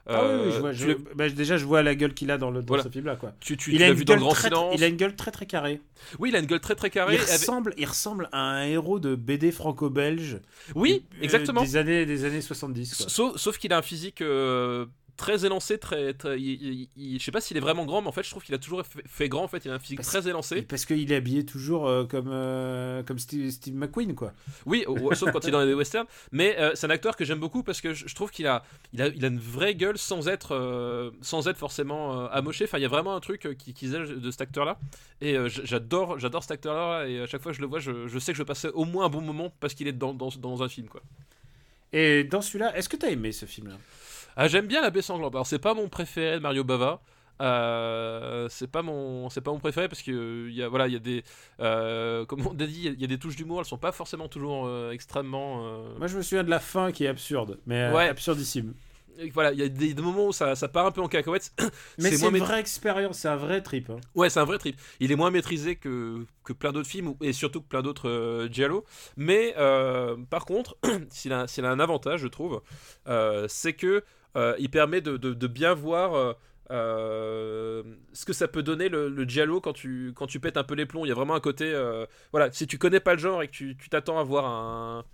Ah 0.07 0.23
oui, 0.25 0.29
oui, 0.35 0.41
euh, 0.49 0.51
je 0.53 0.59
vois, 0.61 0.73
tu 0.73 0.79
je- 0.79 0.89
l'as- 0.89 0.95
bah, 1.15 1.29
déjà, 1.29 1.57
je 1.57 1.65
vois 1.65 1.83
la 1.83 1.95
gueule 1.95 2.15
qu'il 2.15 2.31
a 2.31 2.39
dans, 2.39 2.51
le, 2.51 2.61
dans 2.61 2.67
Voilà. 2.69 2.83
ce 2.85 2.89
film-là, 2.89 3.17
quoi. 3.17 3.33
tu, 3.41 3.57
tu- 3.57 3.73
Il 3.73 3.79
tu 3.79 3.85
a, 3.85 3.89
une 3.89 3.95
vu 3.95 4.05
dans 4.05 4.15
le 4.15 4.19
gueule 4.19 4.25
grand 4.25 4.35
très, 4.35 4.49
silence 4.49 4.75
il 4.77 4.83
a 4.85 4.87
une 4.87 4.97
gueule 4.97 5.15
très 5.15 5.31
très 5.31 5.47
carrée. 5.47 5.81
oui 6.19 6.31
il 6.31 6.37
a 6.37 6.39
une 6.41 6.47
gueule 6.47 6.61
très 6.61 6.75
très 6.75 6.91
carrée 6.91 7.15
Il 7.15 7.21
avec- 7.21 7.31
ressemble, 7.31 7.75
il 7.77 7.87
ressemble 7.87 8.29
à 8.33 8.41
un 8.41 8.65
héros 8.65 8.99
de 8.99 9.15
BD 9.15 9.53
franco-belge. 9.53 10.39
oui 10.75 11.05
euh, 11.15 11.23
exactement 11.25 11.63
Des 11.63 11.77
années, 11.77 12.07
des 12.07 12.25
années 12.25 12.41
70. 12.41 12.95
quoi. 12.97 13.09
Sauf, 13.09 13.37
sauf 13.37 13.59
qu'il 13.59 13.73
a 13.73 13.79
un 13.79 13.83
physique 13.83 14.21
euh, 14.23 14.87
très 15.21 15.45
élancé, 15.45 15.79
très, 15.79 16.15
très- 16.15 16.41
il- 16.41 16.63
il- 16.63 16.89
il- 16.97 17.19
je 17.21 17.25
sais 17.25 17.31
pas 17.31 17.43
s'il 17.43 17.57
est 17.57 17.61
vraiment 17.61 17.85
grand, 17.85 18.01
mais 18.01 18.09
en 18.09 18.13
fait, 18.13 18.23
je 18.23 18.31
trouve 18.31 18.43
qu'il 18.43 18.55
a 18.55 18.59
toujours 18.59 18.85
fait, 18.87 19.03
fait 19.07 19.29
grand. 19.29 19.45
En 19.45 19.49
fait, 19.49 19.65
il 19.67 19.71
a 19.71 19.75
un 19.75 19.79
physique 19.79 19.99
Parce- 19.99 20.09
très 20.09 20.27
Et 20.27 20.31
élancé. 20.31 20.63
Parce 20.63 20.87
qu'il 20.87 21.13
est 21.13 21.17
habillé 21.17 21.45
toujours 21.45 21.87
euh, 21.87 22.05
comme, 22.07 22.31
euh, 22.33 23.03
comme 23.03 23.19
Steve, 23.19 23.51
Steve 23.51 23.75
McQueen, 23.75 24.15
quoi. 24.15 24.33
Oui, 24.65 24.85
au- 24.87 25.15
sauf 25.15 25.31
quand 25.31 25.45
il 25.45 25.49
est 25.49 25.53
dans 25.53 25.65
les 25.65 25.75
westerns. 25.75 26.07
Mais 26.33 26.57
euh, 26.59 26.73
c'est 26.75 26.87
un 26.87 26.91
acteur 26.91 27.17
que 27.17 27.25
j'aime 27.25 27.39
beaucoup 27.39 27.63
parce 27.63 27.81
que 27.83 27.93
je, 27.93 28.09
je 28.09 28.15
trouve 28.15 28.31
qu'il 28.31 28.47
a, 28.47 28.65
il 28.95 29.03
a, 29.03 29.09
il 29.09 29.23
a 29.25 29.29
une 29.29 29.39
vraie 29.39 29.75
gueule 29.75 29.99
sans 29.99 30.27
être, 30.29 31.13
sans 31.21 31.47
être 31.49 31.59
forcément 31.59 32.27
amoché. 32.31 32.65
Enfin, 32.65 32.79
il 32.79 32.83
y 32.83 32.87
a 32.87 32.89
vraiment 32.89 33.15
un 33.15 33.21
truc 33.21 33.55
qui, 33.59 33.75
qui 33.75 33.87
faisait 33.87 33.99
de 34.15 34.31
cet 34.31 34.41
acteur-là. 34.41 34.79
Et 35.21 35.37
euh, 35.37 35.49
j- 35.49 35.61
j'adore, 35.65 36.19
j'adore 36.19 36.43
cet 36.43 36.53
acteur-là. 36.53 37.07
Et 37.07 37.21
à 37.21 37.27
chaque 37.27 37.43
fois 37.43 37.53
que 37.53 37.57
je 37.57 37.63
le 37.63 37.69
vois, 37.69 37.79
je, 37.79 38.09
je 38.09 38.19
sais 38.19 38.33
que 38.33 38.39
je 38.39 38.43
passais 38.43 38.69
au 38.71 38.87
moins 38.87 39.05
un 39.05 39.11
bon 39.11 39.21
moment 39.21 39.53
parce 39.61 39.75
qu'il 39.75 39.87
est 39.87 39.93
dans, 39.93 40.15
dans, 40.15 40.31
dans 40.39 40.63
un 40.63 40.69
film, 40.69 40.89
quoi. 40.89 41.03
Et 41.93 42.25
dans 42.25 42.41
celui-là, 42.41 42.77
est-ce 42.77 42.89
que 42.89 42.97
t'as 42.97 43.11
aimé 43.11 43.33
ce 43.33 43.47
film-là? 43.47 43.77
Ah, 44.43 44.49
j'aime 44.49 44.67
bien 44.67 44.81
la 44.81 44.89
baie 44.89 45.03
sanglante. 45.03 45.35
Alors 45.35 45.47
c'est 45.47 45.59
pas 45.59 45.75
mon 45.75 45.91
préféré 45.91 46.37
de 46.37 46.41
Mario 46.41 46.65
Bava. 46.65 47.03
Euh, 47.43 48.47
c'est 48.49 48.71
pas 48.71 48.81
mon 48.81 49.29
c'est 49.29 49.43
pas 49.43 49.51
mon 49.51 49.59
préféré 49.59 49.87
parce 49.87 50.01
que 50.01 50.11
euh, 50.13 50.51
y 50.51 50.63
a 50.63 50.69
voilà 50.69 50.87
il 50.89 50.95
y 50.95 50.97
a 50.97 50.99
des 50.99 51.23
euh, 51.61 52.25
comme 52.25 52.47
on 52.47 52.53
a 52.53 52.67
dit 52.67 52.75
il 52.79 52.85
y 52.85 52.89
a- 52.89 52.93
il 52.93 53.01
y, 53.01 53.05
a 53.05 53.07
des 53.07 53.19
touches 53.19 53.37
d'humour 53.37 53.61
elles 53.61 53.67
sont 53.67 53.77
pas 53.77 53.93
forcément 53.93 54.29
toujours 54.29 54.65
euh, 54.67 54.93
extrêmement 54.93 55.63
Moi, 55.99 56.07
je 56.07 56.17
me 56.17 56.23
souviens 56.23 56.43
de 56.45 56.49
la 56.51 56.59
fin 56.61 56.91
qui 56.91 57.05
est 57.05 57.09
absurde, 57.09 57.59
mais 57.67 57.91
Ouais. 57.93 58.09
absurdissime. 58.09 58.73
voilà, 59.35 59.53
il 59.53 59.59
y 59.59 59.63
a 59.63 59.69
des, 59.69 59.93
des 59.93 60.03
moments 60.03 60.29
où 60.29 60.33
ça, 60.33 60.55
ça 60.57 60.69
part 60.69 60.87
un 60.87 60.91
peu 60.91 61.03
en 61.03 61.09
cacahuète. 61.09 61.53
Mais 61.99 62.11
c'est 62.11 62.27
une 62.27 62.39
vraie 62.39 62.61
expérience, 62.61 63.19
c'est 63.19 63.29
un 63.29 63.37
vrai 63.37 63.63
trip. 63.63 63.91
hein. 63.91 63.97
Ouais, 64.15 64.31
c'est 64.31 64.41
un 64.41 64.45
vrai 64.47 64.57
trip. 64.57 64.77
Il 65.01 65.13
est 65.13 65.17
moins 65.17 65.31
maîtrisé 65.31 65.77
que, 65.77 66.25
que 66.45 66.55
plein 66.55 66.73
d'autres 66.73 66.89
films 66.89 67.15
et 67.21 67.35
surtout 67.35 67.61
que 67.61 67.69
plein 67.69 67.83
d'autres 67.83 68.09
euh, 68.09 68.49
Giallo. 68.51 68.85
Mais 69.19 69.55
euh, 69.59 70.17
par 70.31 70.47
contre, 70.47 70.79
s'il 71.11 71.33
a, 71.35 71.45
a 71.45 71.67
un 71.69 71.81
avantage, 71.81 72.21
je 72.21 72.29
trouve, 72.29 72.63
euh, 73.09 73.45
c'est 73.49 73.75
que 73.75 74.03
il 74.37 74.69
permet 74.71 75.01
de, 75.01 75.17
de- 75.17 75.35
de 75.35 75.47
bien 75.47 75.75
voir. 75.75 76.15
euh, 76.15 76.33
euh, 76.73 77.83
ce 78.13 78.25
que 78.25 78.33
ça 78.33 78.47
peut 78.49 78.63
donner 78.63 78.89
le, 78.89 79.09
le 79.09 79.25
Giallo 79.25 79.61
quand 79.61 79.73
tu, 79.73 80.13
quand 80.15 80.27
tu 80.27 80.39
pètes 80.41 80.57
un 80.57 80.63
peu 80.65 80.75
les 80.75 80.87
plombs. 80.87 81.05
Il 81.05 81.09
y 81.09 81.13
a 81.13 81.15
vraiment 81.15 81.35
un 81.35 81.41
côté. 81.41 81.65
euh, 81.73 82.07
voilà, 82.33 82.53
si 82.53 82.67
tu 82.67 82.79
connais 82.79 83.01
pas 83.01 83.15
le 83.15 83.19
genre 83.19 83.43
et 83.43 83.49
que 83.49 83.53
tu 83.53 83.77
t'attends 83.91 84.19
à 84.21 84.23
voir 84.23 84.45
un, 84.47 85.05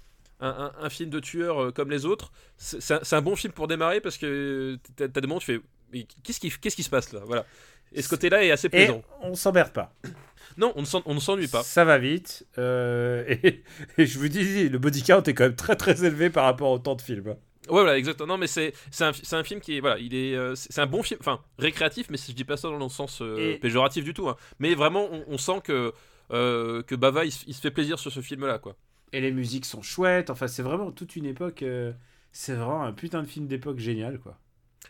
un, 0.40 0.90
film 0.90 1.08
de 1.10 1.18
tueur 1.20 1.62
euh, 1.62 1.72
comme 1.72 1.90
les 1.90 2.04
autres, 2.04 2.30
c'est 2.58 3.14
un, 3.14 3.22
bon 3.22 3.36
film 3.36 3.52
pour 3.54 3.68
démarrer 3.68 4.00
parce 4.02 4.18
que 4.18 4.78
t'as 4.96 5.08
des 5.08 5.20
moments 5.22 5.36
où 5.36 5.40
tu 5.40 5.60
fais. 5.92 6.04
Qu'est-ce 6.22 6.40
qui, 6.40 6.50
qu'est-ce 6.50 6.76
qui 6.76 6.82
se 6.82 6.90
passe 6.90 7.12
là? 7.12 7.20
Voilà. 7.24 7.46
Et 7.92 8.02
ce 8.02 8.08
côté-là 8.10 8.44
est 8.44 8.50
assez 8.50 8.66
Et 8.66 8.70
plaisant. 8.70 9.02
on 9.22 9.34
s'emmerde 9.34 9.72
pas. 9.72 9.94
Non, 10.58 10.72
on 10.76 10.80
ne 10.82 10.86
s'en- 10.86 11.02
on 11.06 11.14
ne 11.14 11.20
s'ennuie 11.20 11.48
pas. 11.48 11.62
Ça 11.62 11.84
va 11.84 11.96
vite. 11.98 12.46
euh, 12.58 13.24
et, 13.42 13.62
et 13.96 14.04
je 14.06 14.18
vous 14.18 14.28
dis, 14.28 14.68
le 14.68 14.78
body 14.78 15.02
count 15.04 15.22
est 15.22 15.32
quand 15.34 15.44
même 15.44 15.54
très 15.56 15.76
très 15.76 16.04
élevé 16.04 16.28
par 16.28 16.44
rapport 16.44 16.70
au 16.70 16.78
temps 16.78 16.96
de 16.96 17.02
film. 17.02 17.36
Ouais, 17.68 17.80
voilà, 17.82 17.98
exactement. 17.98 18.28
Non, 18.34 18.38
mais 18.38 18.46
c'est 18.46 18.72
un, 19.00 19.12
un 19.32 19.44
film 19.44 19.60
qui 19.60 19.76
est. 19.76 19.80
Voilà, 19.80 19.98
il 19.98 20.14
est. 20.14 20.34
euh, 20.36 20.54
c'est 20.54 20.80
un 20.80 20.86
bon 20.86 21.02
film. 21.02 21.18
Enfin, 21.20 21.40
récréatif, 21.58 22.08
mais 22.10 22.16
je 22.16 22.32
dis 22.32 22.44
pas 22.44 22.56
ça 22.56 22.68
dans 22.68 22.78
le 22.78 22.88
sens 22.88 23.20
euh, 23.22 23.54
Et- 23.54 23.58
péjoratif 23.58 24.04
du 24.04 24.14
tout. 24.14 24.28
hein. 24.28 24.36
Mais 24.58 24.74
vraiment, 24.74 25.08
on, 25.10 25.24
on 25.28 25.38
sent 25.38 25.60
que. 25.64 25.92
euh, 26.32 26.82
que 26.82 26.94
Bava, 26.94 27.24
il, 27.24 27.30
se- 27.32 27.44
il 27.46 27.54
se 27.54 27.60
fait 27.60 27.70
plaisir 27.70 27.98
sur 27.98 28.10
ce 28.12 28.20
film-là, 28.20 28.58
quoi. 28.58 28.74
Et 29.12 29.20
les 29.20 29.30
musiques 29.32 29.64
sont 29.64 29.82
chouettes. 29.82 30.30
Enfin, 30.30 30.48
c'est 30.48 30.62
vraiment 30.62 30.90
toute 30.90 31.14
une 31.16 31.26
époque. 31.26 31.64
c'est 32.32 32.54
vraiment 32.54 32.82
un 32.84 32.92
putain 32.92 33.22
de 33.22 33.28
film 33.28 33.46
d'époque 33.46 33.78
génial, 33.78 34.18
quoi. 34.18 34.38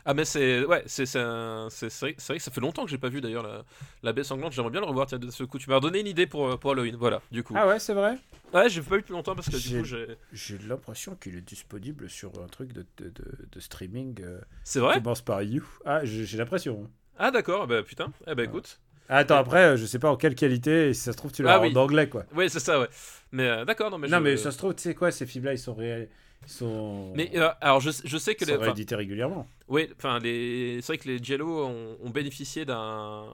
Ah, 0.04 0.14
mais 0.14 0.24
c'est. 0.24 0.64
Ouais, 0.64 0.82
c'est 0.86 1.06
c'est 1.06 1.18
un- 1.20 1.68
c'est- 1.70 1.90
c'est 1.90 2.06
vrai, 2.06 2.16
vrai 2.28 2.36
que 2.36 2.42
ça 2.42 2.50
fait 2.50 2.60
longtemps 2.60 2.84
que 2.84 2.90
j'ai 2.90 2.98
pas 2.98 3.08
vu 3.08 3.20
d'ailleurs 3.20 3.42
la, 3.42 3.64
la 4.02 4.12
baie 4.12 4.24
sanglante. 4.24 4.52
J'aimerais 4.52 4.70
bien 4.70 4.80
le 4.80 4.86
revoir, 4.86 5.06
tiens, 5.06 5.18
de 5.18 5.30
ce 5.30 5.44
coup. 5.44 5.58
Tu 5.58 5.68
m'as 5.70 5.76
redonné 5.76 6.00
une 6.00 6.06
idée 6.06 6.26
pour, 6.26 6.46
euh, 6.48 6.56
pour 6.56 6.72
Halloween, 6.72 6.96
voilà, 6.96 7.20
du 7.30 7.42
coup. 7.42 7.54
Ah 7.56 7.66
ouais, 7.66 7.78
c'est 7.78 7.94
vrai? 7.94 8.16
Ouais, 8.54 8.68
j'ai 8.68 8.80
pas 8.82 8.94
vu 8.96 9.00
depuis 9.02 9.12
longtemps 9.12 9.34
parce 9.34 9.48
que 9.48 9.56
du 9.56 9.62
J'ai- 9.62 9.78
coup, 9.78 9.84
j'ai. 9.84 10.06
J'ai 10.32 10.58
l'impression 10.58 11.16
qu'il 11.16 11.36
est 11.36 11.40
disponible 11.40 12.08
sur 12.08 12.30
un 12.42 12.46
truc 12.46 12.72
de, 12.72 12.84
de, 12.98 13.08
de- 13.08 13.48
de 13.50 13.60
streaming 13.60 14.20
euh, 14.22 14.40
C'est 14.62 14.78
qui 14.78 14.84
vrai 14.84 14.94
commence 14.94 15.22
par 15.22 15.42
You. 15.42 15.64
Ah, 15.84 16.04
j'ai 16.04 16.36
l'impression. 16.38 16.88
Ah, 17.18 17.30
d'accord, 17.30 17.66
bah 17.66 17.82
putain. 17.82 18.12
Eh 18.26 18.34
bah 18.34 18.44
écoute. 18.44 18.78
Ah, 19.08 19.18
attends, 19.18 19.36
après, 19.36 19.62
euh, 19.64 19.76
je 19.76 19.86
sais 19.86 19.98
pas 20.00 20.10
en 20.10 20.16
quelle 20.16 20.34
qualité, 20.34 20.88
et 20.88 20.94
si 20.94 21.00
ça 21.02 21.12
se 21.12 21.16
trouve, 21.16 21.30
tu 21.32 21.42
l'as 21.44 21.54
Ah 21.54 21.60
en 21.60 21.62
oui. 21.62 21.76
anglais, 21.76 22.08
quoi. 22.08 22.24
Ouais, 22.34 22.48
c'est 22.48 22.58
ça, 22.60 22.80
ouais. 22.80 22.88
Mais 23.30 23.48
euh, 23.48 23.64
d'accord, 23.64 23.88
non, 23.90 23.98
mais 23.98 24.08
non, 24.08 24.18
je- 24.18 24.22
mais 24.22 24.36
ça 24.36 24.50
se 24.50 24.58
trouve, 24.58 24.74
tu 24.74 24.82
sais 24.82 24.94
quoi, 24.96 25.10
ces 25.12 25.26
films-là, 25.26 25.52
ils 25.52 25.58
sont 25.58 25.74
réels. 25.74 26.08
Sont. 26.46 27.12
Mais 27.16 27.30
euh, 27.34 27.50
alors, 27.60 27.80
je, 27.80 27.90
je 28.04 28.18
sais 28.18 28.36
que 28.36 28.44
les. 28.44 28.52
sont 28.52 28.58
enfin, 28.58 28.66
réédités 28.66 28.94
régulièrement. 28.94 29.48
Oui, 29.66 29.88
enfin, 29.96 30.20
les... 30.20 30.80
c'est 30.80 30.92
vrai 30.92 30.98
que 30.98 31.08
les 31.08 31.18
Giallo 31.18 31.64
ont, 31.66 31.96
ont 32.00 32.10
bénéficié 32.10 32.64
d'un 32.64 33.26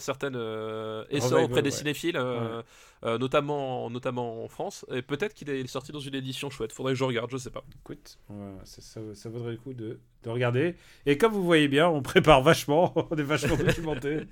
certain 0.00 0.34
euh, 0.34 1.04
essor 1.10 1.44
auprès 1.44 1.62
des 1.62 1.70
ouais. 1.70 1.76
cinéphiles, 1.76 2.16
euh, 2.16 2.62
notamment, 3.04 3.88
notamment 3.90 4.42
en 4.42 4.48
France. 4.48 4.84
Et 4.92 5.02
peut-être 5.02 5.34
qu'il 5.34 5.50
est 5.50 5.64
sorti 5.68 5.92
dans 5.92 6.00
une 6.00 6.16
édition 6.16 6.50
chouette. 6.50 6.72
Faudrait 6.72 6.94
que 6.94 6.98
je 6.98 7.04
regarde, 7.04 7.30
je 7.30 7.36
sais 7.36 7.50
pas. 7.50 7.62
Écoute, 7.80 8.18
ouais, 8.28 8.52
ça, 8.64 8.82
ça, 8.82 9.00
ça 9.14 9.28
vaudrait 9.28 9.52
le 9.52 9.58
coup 9.58 9.72
de, 9.72 10.00
de 10.24 10.30
regarder. 10.30 10.74
Et 11.06 11.16
comme 11.16 11.32
vous 11.32 11.44
voyez 11.44 11.68
bien, 11.68 11.88
on 11.88 12.02
prépare 12.02 12.42
vachement, 12.42 12.92
on 13.12 13.16
est 13.16 13.22
vachement 13.22 13.56
documenté. 13.56 14.22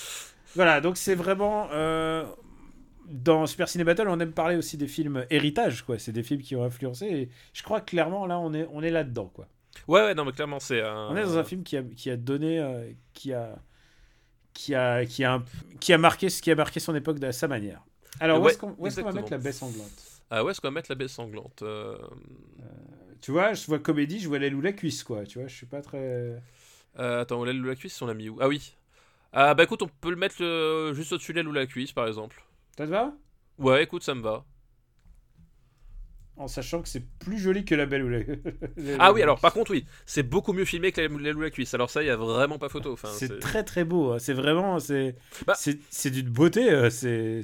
voilà, 0.56 0.80
donc 0.80 0.96
c'est 0.96 1.14
vraiment. 1.14 1.68
euh, 1.70 2.24
dans 3.06 3.46
Super 3.46 3.68
Ciné 3.68 3.84
Battle, 3.84 4.08
on 4.08 4.20
aime 4.20 4.32
parler 4.32 4.56
aussi 4.56 4.76
des 4.76 4.88
films 4.88 5.26
héritage, 5.30 5.82
quoi. 5.82 5.98
C'est 5.98 6.12
des 6.12 6.22
films 6.22 6.42
qui 6.42 6.56
ont 6.56 6.64
influencé. 6.64 7.06
Et 7.06 7.28
je 7.52 7.62
crois 7.62 7.80
que 7.80 7.90
clairement, 7.90 8.26
là, 8.26 8.38
on 8.38 8.52
est, 8.52 8.68
on 8.72 8.82
est 8.82 8.90
là-dedans, 8.90 9.30
quoi. 9.32 9.48
Ouais, 9.88 10.00
ouais, 10.00 10.14
non, 10.14 10.24
mais 10.24 10.32
clairement, 10.32 10.58
c'est 10.60 10.80
un. 10.80 11.08
On 11.10 11.16
est 11.16 11.22
dans 11.22 11.38
un 11.38 11.44
film 11.44 11.62
qui 11.62 11.76
a, 11.76 11.82
qui 11.82 12.10
a 12.10 12.16
donné, 12.16 12.58
euh, 12.60 12.90
qui 13.12 13.32
a, 13.32 13.58
qui 14.52 14.74
a, 14.74 15.04
qui 15.04 15.24
a, 15.24 15.42
qui 15.80 15.92
a 15.92 15.98
marqué 15.98 16.28
ce 16.30 16.40
qui 16.42 16.50
a 16.50 16.54
marqué 16.54 16.80
son 16.80 16.94
époque 16.94 17.18
de 17.18 17.30
sa 17.30 17.46
manière. 17.46 17.84
Alors, 18.20 18.42
où 18.42 18.48
est-ce 18.48 18.58
qu'on 18.58 18.74
où 18.78 18.88
va 18.88 19.12
mettre 19.12 19.30
la 19.30 19.38
baie 19.38 19.52
sanglante? 19.52 20.22
Ah 20.30 20.42
ouais, 20.42 20.50
est-ce 20.50 20.60
qu'on 20.60 20.68
va 20.68 20.72
mettre 20.72 20.90
la 20.90 20.96
baie 20.96 21.08
sanglante 21.08 21.62
euh, 21.62 21.96
Tu 23.20 23.30
vois, 23.30 23.52
je 23.52 23.66
vois 23.66 23.78
comédie, 23.78 24.18
je 24.18 24.28
vois 24.28 24.38
l'aile 24.38 24.54
ou 24.54 24.60
la 24.60 24.72
cuisse, 24.72 25.04
quoi. 25.04 25.24
Tu 25.24 25.38
vois, 25.38 25.46
je 25.46 25.54
suis 25.54 25.66
pas 25.66 25.82
très. 25.82 25.98
euh, 26.98 27.20
Attends, 27.20 27.44
l'aile 27.44 27.60
ou 27.60 27.68
la 27.68 27.76
cuisse, 27.76 28.00
on 28.00 28.06
l'a 28.06 28.14
mis 28.14 28.28
où? 28.28 28.38
Ah 28.40 28.48
oui. 28.48 28.74
Ah 29.32 29.54
bah 29.54 29.64
écoute, 29.64 29.82
on 29.82 29.88
peut 30.00 30.10
le 30.10 30.16
mettre 30.16 30.42
euh, 30.42 30.94
juste 30.94 31.12
au-dessus 31.12 31.32
de 31.32 31.36
l'aile 31.36 31.48
ou 31.48 31.52
la 31.52 31.66
cuisse, 31.66 31.92
par 31.92 32.06
exemple. 32.08 32.42
Ça 32.76 32.84
te 32.86 32.90
va? 32.90 33.16
Ouais, 33.58 33.82
écoute, 33.84 34.02
ça 34.02 34.14
me 34.14 34.22
va. 34.22 34.44
En 36.38 36.48
sachant 36.48 36.82
que 36.82 36.88
c'est 36.88 37.02
plus 37.18 37.38
joli 37.38 37.64
que 37.64 37.74
la 37.74 37.86
belle 37.86 38.02
ou 38.04 38.08
la. 38.10 38.18
Ah 38.98 39.10
oui, 39.14 39.22
alors 39.22 39.40
par 39.40 39.54
contre, 39.54 39.70
oui, 39.70 39.86
c'est 40.04 40.22
beaucoup 40.22 40.52
mieux 40.52 40.66
filmé 40.66 40.92
que 40.92 41.00
l'aile 41.00 41.16
l'aile 41.16 41.36
ou 41.36 41.40
la 41.40 41.48
cuisse. 41.50 41.72
Alors 41.72 41.88
ça, 41.88 42.02
il 42.02 42.06
y 42.06 42.10
a 42.10 42.16
vraiment 42.16 42.58
pas 42.58 42.68
photo. 42.68 42.92
Enfin, 42.92 43.08
c'est 43.10 43.38
très 43.40 43.64
très 43.64 43.84
beau. 43.84 44.12
hein. 44.12 44.18
C'est 44.18 44.34
vraiment, 44.34 44.78
c'est, 44.78 45.16
Bah- 45.46 45.54
c'est, 45.54 46.10
d'une 46.10 46.28
beauté. 46.28 46.70
euh, 46.70 46.90
C'est, 46.90 47.40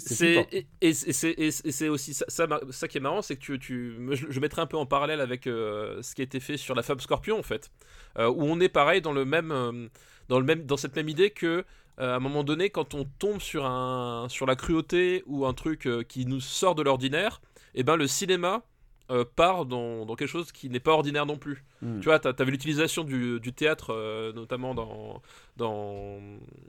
et, 0.53 0.67
et 0.83 0.93
c'est 0.93 1.89
aussi 1.89 2.13
ça, 2.13 2.27
ça, 2.29 2.47
mar- 2.47 2.61
ça 2.71 2.87
qui 2.87 2.99
est 2.99 3.01
marrant, 3.01 3.23
c'est 3.23 3.37
que 3.37 3.41
tu, 3.41 3.59
tu 3.59 3.97
je, 4.11 4.27
je 4.29 4.41
mettrais 4.41 4.61
un 4.61 4.67
peu 4.67 4.77
en 4.77 4.85
parallèle 4.85 5.23
avec 5.23 5.47
euh, 5.47 6.03
ce 6.03 6.15
qui 6.15 6.21
a 6.21 6.25
été 6.25 6.39
fait 6.39 6.59
sur 6.59 6.75
la 6.75 6.83
femme 6.83 7.01
Scorpion 7.01 7.39
en 7.39 7.43
fait, 7.43 7.71
euh, 8.19 8.29
où 8.29 8.43
on 8.45 8.61
est 8.61 8.69
pareil 8.69 9.01
dans 9.01 9.13
le 9.13 9.25
même 9.25 9.53
euh, 9.53 9.89
dans 10.29 10.39
le 10.39 10.45
même 10.45 10.67
dans 10.67 10.77
cette 10.77 10.97
même 10.97 11.09
idée 11.09 11.31
que 11.31 11.65
à 11.99 12.15
un 12.17 12.21
moment 12.21 12.43
donné, 12.45 12.71
quand 12.71 12.95
on 12.95 13.05
tombe 13.19 13.41
sur 13.41 13.65
un 13.67 14.27
sur 14.29 14.47
la 14.47 14.57
cruauté 14.57 15.23
ou 15.27 15.47
un 15.47 15.55
truc 15.55 15.87
euh, 15.87 16.03
qui 16.03 16.27
nous 16.27 16.41
sort 16.41 16.75
de 16.75 16.83
l'ordinaire, 16.83 17.41
et 17.75 17.83
ben 17.83 17.97
le 17.97 18.07
cinéma 18.07 18.63
euh, 19.11 19.25
part 19.37 19.67
dans, 19.67 20.07
dans 20.07 20.15
quelque 20.15 20.29
chose 20.29 20.53
qui 20.53 20.71
n'est 20.71 20.81
pas 20.81 20.93
ordinaire 20.93 21.27
non 21.27 21.37
plus. 21.37 21.65
Mm. 21.83 21.99
Tu 22.01 22.05
vois, 22.05 22.21
as 22.27 22.45
vu 22.45 22.51
l'utilisation 22.53 23.05
du, 23.05 23.41
du 23.41 23.53
théâtre, 23.53 23.93
euh, 23.93 24.33
notamment 24.33 24.75
dans, 24.75 25.21
dans, 25.57 26.19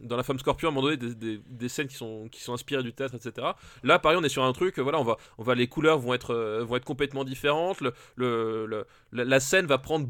dans 0.01 0.17
La 0.17 0.23
Femme 0.23 0.39
Scorpion, 0.39 0.67
à 0.69 0.71
un 0.71 0.75
moment 0.75 0.87
donné, 0.87 0.97
des, 0.97 1.15
des- 1.15 1.41
des 1.47 1.69
scènes 1.69 1.87
qui 1.87 1.95
sont, 1.95 2.27
qui 2.31 2.41
sont 2.41 2.53
inspirées 2.53 2.83
du 2.83 2.91
théâtre, 2.91 3.15
etc. 3.15 3.47
Là, 3.83 3.99
pareil, 3.99 4.17
on 4.19 4.23
est 4.23 4.29
sur 4.29 4.43
un 4.43 4.51
truc, 4.51 4.77
euh, 4.79 4.81
voilà, 4.81 4.99
on 4.99 5.03
va, 5.03 5.17
on 5.37 5.43
va, 5.43 5.55
les 5.55 5.67
couleurs 5.67 5.99
vont 5.99 6.13
être, 6.13 6.31
euh, 6.33 6.63
vont 6.65 6.75
être 6.75 6.83
complètement 6.85 7.23
différentes, 7.23 7.79
le, 7.81 7.93
le, 8.15 8.65
le- 8.65 8.87
la, 9.13 9.23
la 9.25 9.39
scène 9.39 9.67
va 9.67 9.77
prendre 9.77 10.07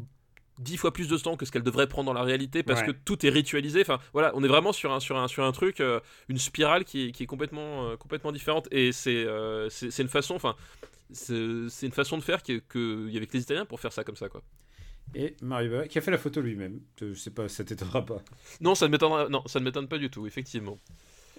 dix 0.58 0.76
fois 0.76 0.92
plus 0.92 1.08
de 1.08 1.16
temps 1.16 1.36
que 1.36 1.44
ce 1.46 1.50
qu'elle 1.52 1.62
devrait 1.62 1.88
prendre 1.88 2.06
dans 2.06 2.12
la 2.12 2.22
réalité 2.22 2.62
parce 2.62 2.80
Ouais. 2.80 2.86
que 2.88 2.92
tout 2.92 3.24
est 3.26 3.30
ritualisé. 3.30 3.80
Enfin, 3.80 3.98
voilà, 4.12 4.30
on 4.34 4.44
est 4.44 4.48
vraiment 4.48 4.72
sur 4.72 4.92
un, 4.92 5.00
sur 5.00 5.16
un, 5.18 5.26
sur 5.28 5.44
un 5.44 5.52
truc, 5.52 5.80
euh, 5.80 6.00
une 6.28 6.38
spirale 6.38 6.84
qui 6.84 7.08
est, 7.08 7.12
qui 7.12 7.24
est 7.24 7.26
complètement, 7.26 7.88
euh, 7.88 7.96
complètement 7.96 8.32
différente. 8.32 8.68
Et 8.70 8.92
c'est 8.92 9.24
euh, 9.26 9.68
c'est 9.70 9.90
c'est 9.90 10.02
une 10.02 10.08
façon, 10.08 10.34
enfin, 10.36 10.54
c'est 11.12 11.34
une 11.86 11.92
façon 11.92 12.18
de 12.18 12.22
faire 12.22 12.42
qu'il 12.42 12.60
que 12.62 13.08
y 13.10 13.16
avait 13.16 13.26
que 13.26 13.36
les 13.36 13.42
Italiens 13.42 13.66
pour 13.66 13.80
faire 13.80 13.92
ça 13.92 14.04
comme 14.04 14.16
ça, 14.16 14.28
quoi. 14.28 14.42
Et 15.14 15.36
Mario 15.42 15.70
Bava, 15.70 15.86
qui 15.88 15.98
a 15.98 16.00
fait 16.00 16.10
la 16.10 16.18
photo 16.18 16.40
lui-même. 16.40 16.80
Je 17.00 17.12
sais 17.14 17.30
pas, 17.30 17.48
ça 17.48 17.62
t'étonnera 17.62 18.04
pas. 18.06 18.22
Non, 18.60 18.74
ça 18.74 18.86
ne 18.86 18.90
m'étonne, 18.92 19.28
non, 19.30 19.42
ça 19.46 19.60
ne 19.60 19.64
m'étonne 19.64 19.86
pas 19.86 19.98
du 19.98 20.08
tout, 20.10 20.26
effectivement. 20.26 20.78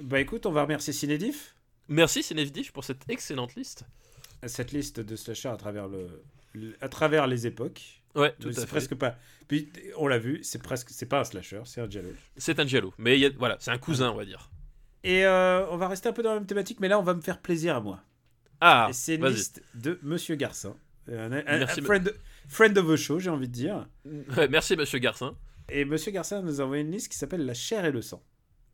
Bah 0.02 0.20
écoute, 0.20 0.46
on 0.46 0.52
va 0.52 0.64
remercier 0.64 0.94
Cinédif. 0.94 1.56
Merci 1.88 2.22
Cinevdif 2.24 2.72
pour 2.72 2.84
cette 2.84 3.10
excellente 3.10 3.56
liste. 3.56 3.86
Cette 4.46 4.72
liste 4.72 5.00
de 5.00 5.16
slasher 5.16 5.50
à 5.50 5.58
travers 5.58 5.88
le- 5.88 6.76
à 6.82 6.90
travers 6.90 7.28
les 7.28 7.48
époques. 7.48 8.02
Ouais, 8.16 8.34
tout 8.40 8.50
à 8.50 8.54
c'est 8.54 8.62
fait. 8.62 8.68
presque 8.68 8.96
pas. 8.96 9.16
Puis 9.48 9.70
on 9.98 10.08
l'a 10.08 10.18
vu, 10.18 10.40
c'est 10.44 10.62
presque, 10.62 10.90
c'est 10.92 11.06
pas 11.06 11.20
un 11.20 11.24
slasher, 11.24 11.62
c'est 11.66 11.82
un 11.82 11.90
giallo. 11.90 12.10
C'est 12.38 12.60
un 12.60 12.66
giallo, 12.66 12.94
mais 12.98 13.20
y 13.20 13.26
a- 13.26 13.30
voilà, 13.38 13.58
c'est 13.60 13.72
un 13.72 13.78
cousin, 13.78 14.10
on 14.12 14.16
va 14.16 14.26
dire. 14.26 14.50
Et 15.04 15.26
euh, 15.26 15.66
on 15.70 15.78
va 15.78 15.88
rester 15.88 16.10
un 16.10 16.14
peu 16.14 16.24
dans 16.24 16.30
la 16.34 16.36
même 16.40 16.48
thématique, 16.48 16.80
mais 16.80 16.88
là 16.88 16.98
on 17.00 17.04
va 17.04 17.14
me 17.14 17.22
faire 17.22 17.40
plaisir 17.42 17.76
à 17.76 17.82
moi. 17.82 18.02
Ah, 18.62 18.90
c'est 18.94 19.16
une 19.16 19.28
liste 19.28 19.62
de 19.76 20.00
Monsieur 20.02 20.36
Garcin. 20.36 20.76
Un, 21.12 21.32
un- 21.32 21.44
un 21.46 21.58
Merci, 21.60 21.82
friend, 21.82 22.14
friend 22.48 22.76
of 22.80 22.88
the 22.88 22.96
show, 22.96 23.20
j'ai 23.20 23.30
envie 23.30 23.48
de 23.48 23.54
dire. 23.54 23.88
Ouais, 24.38 24.48
merci 24.48 24.76
Monsieur 24.76 24.98
Garcin. 25.00 25.36
Et 25.70 25.84
Monsieur 25.86 26.12
Garcin 26.12 26.42
nous 26.42 26.62
a 26.62 26.64
envoyé 26.64 26.84
une 26.84 26.92
liste 26.92 27.12
qui 27.12 27.18
s'appelle 27.18 27.46
La 27.46 27.54
chair 27.54 27.86
et 27.86 27.92
le 27.92 28.02
sang. 28.02 28.24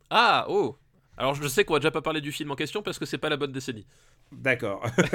Ah, 0.08 0.46
oh. 0.48 0.78
Alors 1.18 1.34
je 1.34 1.46
sais 1.46 1.64
qu'on 1.64 1.74
va 1.74 1.78
déjà 1.80 1.90
pas 1.90 2.00
parler 2.02 2.20
du 2.22 2.32
film 2.32 2.50
en 2.50 2.54
question 2.56 2.82
parce 2.82 2.98
que 2.98 3.04
c'est 3.04 3.18
pas 3.18 3.28
la 3.28 3.36
bonne 3.36 3.52
décennie. 3.52 3.86
D'accord. 4.32 4.84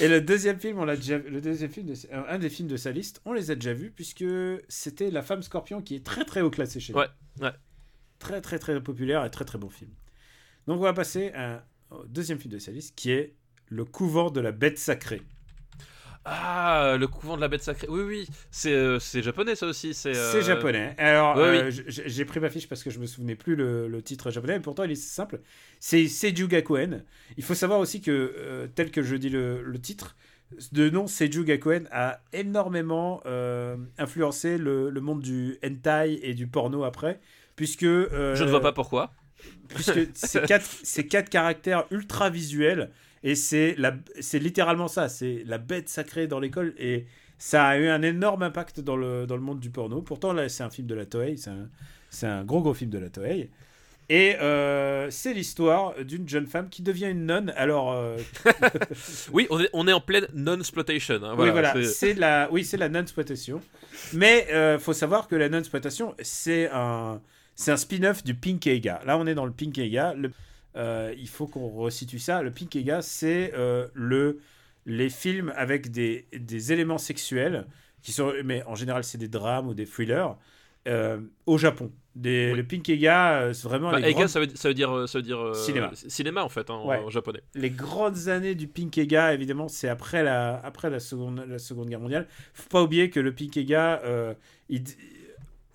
et 0.00 0.08
le 0.08 0.20
deuxième 0.20 0.58
film, 0.58 0.78
on 0.78 0.84
l'a 0.84 0.96
déjà, 0.96 1.18
le 1.18 1.40
deuxième 1.40 1.70
film, 1.70 1.86
de, 1.86 1.94
un 2.12 2.38
des 2.38 2.50
films 2.50 2.68
de 2.68 2.76
sa 2.76 2.90
liste, 2.92 3.20
on 3.24 3.32
les 3.32 3.50
a 3.50 3.54
déjà 3.54 3.72
vus 3.72 3.90
puisque 3.90 4.24
c'était 4.68 5.10
La 5.10 5.22
femme 5.22 5.42
scorpion 5.42 5.80
qui 5.82 5.94
est 5.94 6.04
très 6.04 6.24
très 6.24 6.40
haut 6.40 6.50
classé 6.50 6.80
chez 6.80 6.92
nous. 6.92 6.98
Ouais, 6.98 7.06
ouais. 7.40 7.52
Très 8.18 8.40
très 8.40 8.58
très 8.58 8.80
populaire 8.82 9.24
et 9.24 9.30
très 9.30 9.44
très 9.44 9.58
bon 9.58 9.70
film. 9.70 9.90
Donc 10.66 10.78
on 10.80 10.82
va 10.82 10.92
passer 10.92 11.30
à- 11.34 11.64
au 11.90 12.04
deuxième 12.06 12.38
film 12.38 12.52
de 12.52 12.58
sa 12.58 12.72
liste 12.72 12.94
qui 12.96 13.10
est 13.10 13.34
Le 13.68 13.84
couvent 13.84 14.30
de 14.30 14.40
la 14.40 14.52
bête 14.52 14.78
sacrée. 14.78 15.22
Ah, 16.30 16.96
le 16.98 17.06
couvent 17.06 17.36
de 17.36 17.40
la 17.40 17.48
bête 17.48 17.62
sacrée. 17.62 17.86
Oui, 17.88 18.02
oui, 18.02 18.28
c'est 18.50 18.72
euh, 18.72 18.98
japonais 18.98 19.54
ça 19.54 19.66
aussi. 19.66 19.94
C'est 19.94 20.14
euh, 20.14 20.42
japonais. 20.42 20.94
Alors, 20.98 21.36
ouais, 21.36 21.64
euh, 21.64 21.70
j'ai 21.86 22.24
pris 22.26 22.38
ma 22.38 22.50
fiche 22.50 22.68
parce 22.68 22.82
que 22.82 22.90
je 22.90 22.98
me 22.98 23.06
souvenais 23.06 23.34
plus 23.34 23.56
le, 23.56 23.88
le 23.88 24.02
titre 24.02 24.30
japonais, 24.30 24.54
mais 24.54 24.60
pourtant 24.60 24.84
il 24.84 24.90
est 24.90 24.94
simple. 24.94 25.40
C'est 25.80 26.06
Seiju 26.06 26.46
Gakuen. 26.46 27.04
Il 27.38 27.44
faut 27.44 27.54
savoir 27.54 27.80
aussi 27.80 28.02
que, 28.02 28.68
tel 28.74 28.90
que 28.90 29.02
je 29.02 29.16
dis 29.16 29.30
le, 29.30 29.62
le 29.62 29.78
titre, 29.80 30.16
de 30.72 30.90
nom 30.90 31.06
Seiju 31.06 31.44
Gakuen 31.44 31.88
a 31.92 32.20
énormément 32.34 33.22
influencé 33.96 34.58
le, 34.58 34.90
le 34.90 35.00
monde 35.00 35.22
du 35.22 35.56
hentai 35.64 36.20
et 36.22 36.34
du 36.34 36.46
porno 36.46 36.84
après, 36.84 37.20
puisque... 37.56 37.84
Je 37.84 38.44
ne 38.44 38.50
vois 38.50 38.60
pas 38.60 38.72
pourquoi. 38.72 39.12
puisque 39.68 40.12
quatre, 40.46 40.68
c'est 40.82 41.06
quatre 41.06 41.30
caractères 41.30 41.86
ultra 41.90 42.28
visuels 42.28 42.90
et 43.24 43.34
c'est 43.34 43.76
littéralement 44.34 44.88
ça 44.88 45.08
c'est 45.08 45.42
la 45.46 45.58
bête 45.58 45.88
sacrée 45.88 46.26
dans 46.26 46.40
l'école 46.40 46.74
et 46.78 47.06
ça 47.38 47.66
a 47.66 47.76
eu 47.78 47.88
un 47.88 48.02
énorme 48.02 48.42
impact 48.42 48.80
dans 48.80 48.96
le, 48.96 49.24
dans 49.26 49.36
le 49.36 49.42
monde 49.42 49.60
du 49.60 49.70
porno. 49.70 50.02
Pourtant, 50.02 50.32
là, 50.32 50.48
c'est 50.48 50.64
un 50.64 50.70
film 50.70 50.88
de 50.88 50.94
la 50.96 51.06
Toei, 51.06 51.36
c'est 51.36 51.50
un, 51.50 51.68
un 52.28 52.44
gros, 52.44 52.60
gros 52.62 52.74
film 52.74 52.90
de 52.90 52.98
la 52.98 53.10
Toei. 53.10 53.48
Et 54.08 54.34
euh, 54.40 55.08
c'est 55.10 55.34
l'histoire 55.34 55.94
d'une 56.02 56.28
jeune 56.28 56.48
femme 56.48 56.68
qui 56.68 56.82
devient 56.82 57.06
une 57.10 57.26
nonne. 57.26 57.52
Alors, 57.56 57.92
euh, 57.92 58.16
Oui, 59.32 59.46
on 59.50 59.60
est, 59.60 59.68
on 59.72 59.86
est 59.86 59.92
en 59.92 60.00
pleine 60.00 60.26
non-exploitation. 60.34 61.14
hein, 61.22 61.34
oui, 61.38 61.50
voilà, 61.50 61.74
c'est- 61.84 62.14
la, 62.14 62.48
oui, 62.50 62.64
c'est 62.64 62.76
la 62.76 62.88
non-exploitation. 62.88 63.60
Mais 64.14 64.48
euh, 64.50 64.78
faut 64.80 64.92
savoir 64.92 65.28
que 65.28 65.36
la 65.36 65.48
non-exploitation, 65.48 66.14
c'est 66.20 66.68
un, 66.72 67.20
c'est 67.54 67.70
un 67.70 67.76
spin-off 67.76 68.24
du 68.24 68.34
Pinkega. 68.34 69.02
Là, 69.06 69.16
on 69.18 69.26
est 69.26 69.34
dans 69.34 69.46
le 69.46 69.52
Pinkega. 69.52 70.14
Le, 70.14 70.32
euh, 70.78 71.12
il 71.18 71.28
faut 71.28 71.46
qu'on 71.46 71.68
resitue 71.68 72.18
ça. 72.18 72.42
Le 72.42 72.50
Pinkega, 72.52 73.02
c'est 73.02 73.52
euh, 73.54 73.88
le, 73.94 74.38
les 74.86 75.10
films 75.10 75.52
avec 75.56 75.90
des, 75.90 76.26
des 76.32 76.72
éléments 76.72 76.98
sexuels 76.98 77.66
qui 78.02 78.12
sont, 78.12 78.32
mais 78.44 78.62
en 78.64 78.74
général, 78.76 79.04
c'est 79.04 79.18
des 79.18 79.28
drames 79.28 79.66
ou 79.68 79.74
des 79.74 79.86
thrillers 79.86 80.36
euh, 80.86 81.18
au 81.46 81.58
Japon. 81.58 81.90
Des, 82.14 82.50
Oui. 82.52 82.56
Le 82.58 82.64
Pinkega, 82.64 83.52
c'est 83.52 83.64
vraiment 83.68 83.90
Bah, 83.92 83.98
les 84.00 84.12
grandes- 84.14 84.28
ça 84.28 84.40
veut, 84.40 84.48
ça 84.54 84.68
veut 84.68 84.74
dire, 84.74 85.08
ça 85.08 85.18
veut 85.18 85.22
dire 85.22 85.54
Cinéma. 85.54 85.90
cinéma 85.94 86.42
en 86.42 86.48
fait, 86.48 86.68
hein, 86.70 86.74
en- 86.74 86.88
Ouais. 86.88 86.96
en, 86.98 87.10
japonais. 87.10 87.42
les 87.54 87.70
grandes 87.70 88.28
années 88.28 88.54
du 88.54 88.66
Pinkega, 88.66 89.34
évidemment, 89.34 89.68
c'est 89.68 89.88
après 89.88 90.22
la, 90.22 90.56
après 90.64 90.90
la, 90.90 90.98
seconde, 91.00 91.44
la 91.48 91.58
Seconde 91.58 91.88
Guerre 91.88 92.00
mondiale. 92.00 92.26
faut 92.54 92.68
pas 92.70 92.82
oublier 92.82 93.10
que 93.10 93.20
le 93.20 93.32
Pinkega, 93.34 94.02
il- 94.68 94.84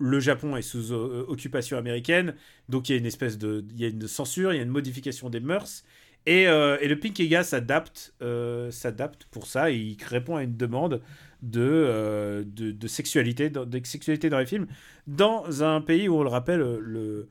le 0.04 0.20
Japon 0.20 0.56
est 0.56 0.62
sous 0.62 0.92
euh, 0.92 1.24
occupation 1.28 1.76
américaine, 1.78 2.34
donc 2.68 2.88
il 2.88 2.92
y 2.92 2.94
a 2.96 2.98
une 2.98 3.06
espèce 3.06 3.38
de, 3.38 3.64
il 3.74 3.80
y 3.80 3.84
a 3.84 3.88
une 3.88 4.06
censure, 4.08 4.52
il 4.52 4.56
y 4.56 4.60
a 4.60 4.62
une 4.62 4.68
modification 4.70 5.30
des 5.30 5.40
mœurs. 5.40 5.84
Et, 6.26 6.46
euh, 6.48 6.78
et 6.80 6.88
le 6.88 6.98
Pinkega 6.98 7.42
s'adapte, 7.44 8.14
euh, 8.22 8.70
s'adapte 8.70 9.26
pour 9.30 9.46
ça. 9.46 9.70
et 9.70 9.76
il 9.76 9.96
répond 10.04 10.36
à 10.36 10.42
une 10.42 10.56
demande 10.56 11.02
de, 11.42 11.60
euh, 11.60 12.44
de, 12.46 12.70
de 12.72 12.88
sexualité, 12.88 13.50
dans, 13.50 13.66
de 13.66 13.80
sexualité 13.84 14.30
dans 14.30 14.38
les 14.38 14.46
films, 14.46 14.66
dans 15.06 15.62
un 15.62 15.80
pays 15.82 16.08
où 16.08 16.16
on 16.16 16.22
le 16.22 16.30
rappelle, 16.30 16.60
le, 16.60 17.28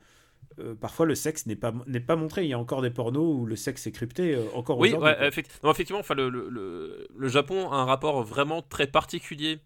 euh, 0.60 0.74
parfois 0.76 1.06
le 1.06 1.16
sexe 1.16 1.46
n'est 1.46 1.56
pas, 1.56 1.74
n'est 1.88 2.00
pas 2.00 2.16
montré. 2.16 2.44
Il 2.44 2.48
y 2.50 2.52
a 2.52 2.58
encore 2.58 2.82
des 2.82 2.90
pornos 2.90 3.36
où 3.40 3.46
le 3.46 3.56
sexe 3.56 3.86
est 3.88 3.92
crypté, 3.92 4.34
euh, 4.36 4.44
encore 4.54 4.78
Oui, 4.78 4.90
aujourd'hui, 4.90 5.08
ouais, 5.10 5.16
quoi. 5.16 5.26
effect- 5.28 5.60
non, 5.64 5.72
effectivement, 5.72 6.00
enfin, 6.00 6.14
le, 6.14 6.28
le- 6.30 7.06
le 7.16 7.28
Japon 7.28 7.70
a 7.72 7.76
un 7.76 7.84
rapport 7.84 8.22
vraiment 8.22 8.62
très 8.62 8.86
particulier 8.86 9.58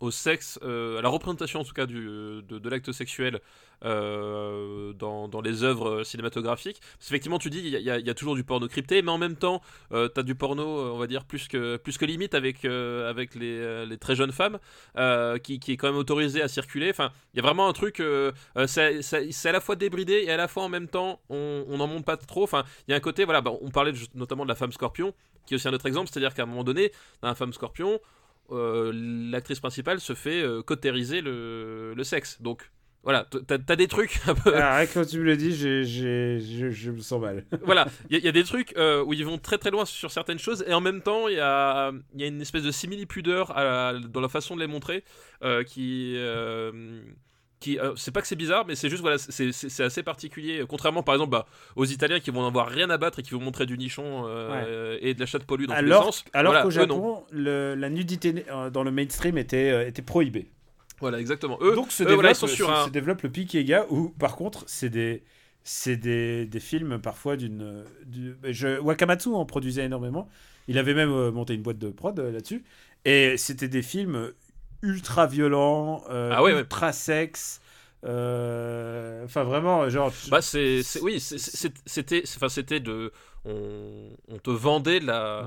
au 0.00 0.10
sexe, 0.10 0.58
euh, 0.62 0.98
à 0.98 1.02
la 1.02 1.08
représentation 1.08 1.60
en 1.60 1.64
tout 1.64 1.72
cas 1.72 1.86
du, 1.86 2.06
de, 2.48 2.68
l'acte 2.68 2.92
sexuel 2.92 3.40
euh, 3.84 4.92
dans, 4.92 5.28
dans 5.28 5.40
les 5.40 5.62
œuvres 5.64 6.04
cinématographiques. 6.04 6.80
Parce 6.80 7.08
qu'effectivement, 7.08 7.38
tu 7.38 7.50
dis, 7.50 7.58
il 7.58 7.66
y, 7.66 7.76
y 7.76 7.82
y 7.82 8.10
a 8.10 8.14
toujours 8.14 8.34
du 8.34 8.44
porno 8.44 8.68
crypté, 8.68 9.02
mais 9.02 9.10
en 9.10 9.18
même 9.18 9.36
temps, 9.36 9.60
euh, 9.92 10.08
tu 10.12 10.20
as 10.20 10.22
du 10.22 10.34
porno, 10.34 10.62
euh, 10.62 10.90
on 10.92 10.98
va 10.98 11.06
dire, 11.06 11.24
plus 11.24 11.48
que, 11.48 11.76
plus 11.76 11.98
que 11.98 12.04
limite 12.04 12.34
avec, 12.34 12.64
avec 12.64 13.34
les, 13.34 13.86
les 13.86 13.98
très 13.98 14.16
jeunes 14.16 14.32
femmes, 14.32 14.58
qui, 15.42 15.60
qui 15.60 15.72
est 15.72 15.76
quand 15.76 15.88
même 15.88 15.96
autorisé 15.96 16.42
à 16.42 16.48
circuler. 16.48 16.90
Enfin, 16.90 17.10
il 17.34 17.38
y 17.38 17.40
a 17.40 17.42
vraiment 17.42 17.68
un 17.68 17.72
truc, 17.72 18.02
c'est 18.66 19.46
à 19.46 19.52
la 19.52 19.60
fois 19.60 19.76
débridé 19.76 20.24
et 20.24 20.30
à 20.30 20.36
la 20.36 20.48
fois 20.48 20.62
en 20.62 20.68
même 20.68 20.88
temps, 20.88 21.20
on 21.28 21.64
on 21.68 21.78
n'en 21.78 21.86
monte 21.86 22.04
pas 22.04 22.16
trop. 22.16 22.42
Enfin, 22.42 22.64
il 22.86 22.90
y 22.92 22.94
a 22.94 22.96
un 22.96 23.00
côté, 23.00 23.24
voilà, 23.24 23.40
bah, 23.40 23.52
on 23.60 23.70
parlait 23.70 23.92
de- 23.92 23.98
notamment 24.14 24.44
de 24.44 24.48
la 24.48 24.54
femme 24.54 24.72
scorpion, 24.72 25.14
qui 25.46 25.54
est 25.54 25.56
aussi 25.56 25.68
un 25.68 25.72
autre 25.72 25.86
exemple, 25.86 26.08
c'est-à-dire 26.12 26.34
qu'à 26.34 26.42
un 26.42 26.46
moment 26.46 26.64
donné, 26.64 26.92
dans 27.22 27.28
la 27.28 27.34
femme 27.34 27.52
scorpion, 27.52 28.00
euh, 28.50 28.92
l'actrice 29.30 29.60
principale 29.60 30.00
se 30.00 30.14
fait 30.14 30.42
euh, 30.42 30.62
cautériser 30.62 31.20
le, 31.20 31.94
le 31.94 32.04
sexe. 32.04 32.40
Donc 32.42 32.70
voilà, 33.04 33.26
t'as 33.46 33.56
as 33.68 33.76
des 33.76 33.86
trucs 33.86 34.20
un 34.26 34.34
peu. 34.34 34.52
Ah, 34.56 34.84
quand 34.86 35.04
tu 35.06 35.18
me 35.18 35.24
le 35.24 35.36
dis, 35.36 35.54
j'ai- 35.54 35.84
j'ai- 35.84 36.40
je, 36.40 36.68
je 36.70 36.90
me 36.90 36.98
sens 37.00 37.20
mal. 37.20 37.44
voilà, 37.62 37.86
il 38.10 38.14
y, 38.14 38.16
a- 38.16 38.18
il 38.18 38.24
y 38.24 38.28
a 38.28 38.32
des 38.32 38.44
trucs 38.44 38.76
euh, 38.76 39.02
où 39.04 39.12
ils 39.14 39.24
vont 39.24 39.38
très 39.38 39.56
très 39.56 39.70
loin 39.70 39.84
sur 39.84 40.10
certaines 40.10 40.38
choses, 40.40 40.64
et 40.66 40.74
en 40.74 40.80
même 40.80 41.00
temps, 41.00 41.28
il 41.28 41.36
y 41.36 41.40
a, 41.40 41.92
y 42.16 42.24
a 42.24 42.26
une 42.26 42.40
espèce 42.40 42.64
de 42.64 42.70
simili-pudeur 42.72 43.54
dans 44.08 44.20
la 44.20 44.28
façon 44.28 44.56
de 44.56 44.60
les 44.60 44.66
montrer 44.66 45.04
euh, 45.44 45.62
qui. 45.62 46.16
Euh, 47.58 47.60
qui, 47.60 47.78
euh, 47.78 47.92
c'est 47.96 48.10
pas 48.12 48.20
que 48.20 48.26
c'est 48.28 48.36
bizarre, 48.36 48.64
mais 48.66 48.74
c'est 48.74 48.88
juste 48.88 49.02
voilà, 49.02 49.18
c'est- 49.18 49.80
assez 49.82 50.02
particulier. 50.02 50.62
Contrairement 50.68 51.02
par 51.02 51.14
exemple 51.14 51.30
bah, 51.32 51.46
aux 51.76 51.84
Italiens 51.84 52.20
qui 52.20 52.30
vont 52.30 52.40
en 52.42 52.46
avoir 52.48 52.68
rien 52.68 52.88
à 52.90 52.98
battre 52.98 53.18
et 53.18 53.22
qui 53.22 53.30
vont 53.34 53.40
montrer 53.40 53.66
du 53.66 53.76
nichon 53.76 54.24
euh, 54.26 54.96
et 55.00 55.14
de 55.14 55.20
la 55.20 55.26
chatte 55.26 55.44
pollue 55.44 55.64
dans 55.66 55.74
tous 55.74 55.82
les 55.84 55.90
Alors, 55.90 56.04
sens. 56.04 56.24
alors 56.32 56.52
Voilà, 56.52 56.62
qu'au. 56.64 56.70
Japon, 56.70 57.24
le- 57.30 57.74
la 57.74 57.90
nudité 57.90 58.44
euh, 58.50 58.70
dans 58.70 58.82
le 58.84 58.90
mainstream 58.90 59.36
était, 59.38 59.88
était 59.88 60.02
prohibée. 60.02 60.46
Voilà, 61.00 61.20
exactement. 61.20 61.58
Eux, 61.60 61.74
Donc 61.76 61.92
se 61.92 62.02
eux, 62.02 62.06
développe, 62.06 62.16
voilà, 62.22 62.30
ils 62.32 62.34
sont 62.34 62.46
sur 62.48 62.70
un. 62.72 62.86
se 62.86 62.90
développe 62.90 63.22
le 63.22 63.30
Pinkega 63.30 63.86
où, 63.88 64.08
par 64.10 64.34
contre, 64.34 64.64
c'est 64.66 64.88
des, 64.90 65.22
c'est 65.62 65.96
des, 65.96 66.44
des 66.46 66.60
films 66.60 66.98
parfois 67.00 67.36
d'une. 67.36 67.84
du- 68.06 68.34
je- 68.44 68.80
Wakamatsu 68.80 69.28
en 69.28 69.44
produisait 69.44 69.84
énormément. 69.84 70.28
Il 70.66 70.76
avait 70.76 70.94
même 70.94 71.30
monté 71.30 71.54
une 71.54 71.62
boîte 71.62 71.78
de 71.78 71.88
prod 71.90 72.18
là-dessus. 72.18 72.64
Et 73.04 73.36
c'était 73.36 73.68
des 73.68 73.82
films 73.82 74.32
ultra 74.82 75.26
violents, 75.26 76.04
euh, 76.10 76.32
Ah 76.34 76.42
ouais, 76.42 76.52
ouais. 76.52 76.60
ultra 76.60 76.92
sexe. 76.92 77.60
euh, 78.04 79.24
Enfin, 79.24 79.44
vraiment, 79.44 79.88
genre. 79.90 80.12
Bah 80.30 80.40
c'est, 80.42 80.80
oui, 81.02 81.20
c'était, 81.20 82.22
enfin 82.36 82.48
c'était 82.48 82.80
de, 82.80 83.12
on, 83.44 84.10
on 84.28 84.38
te 84.38 84.50
vendait 84.50 85.00
la, 85.00 85.44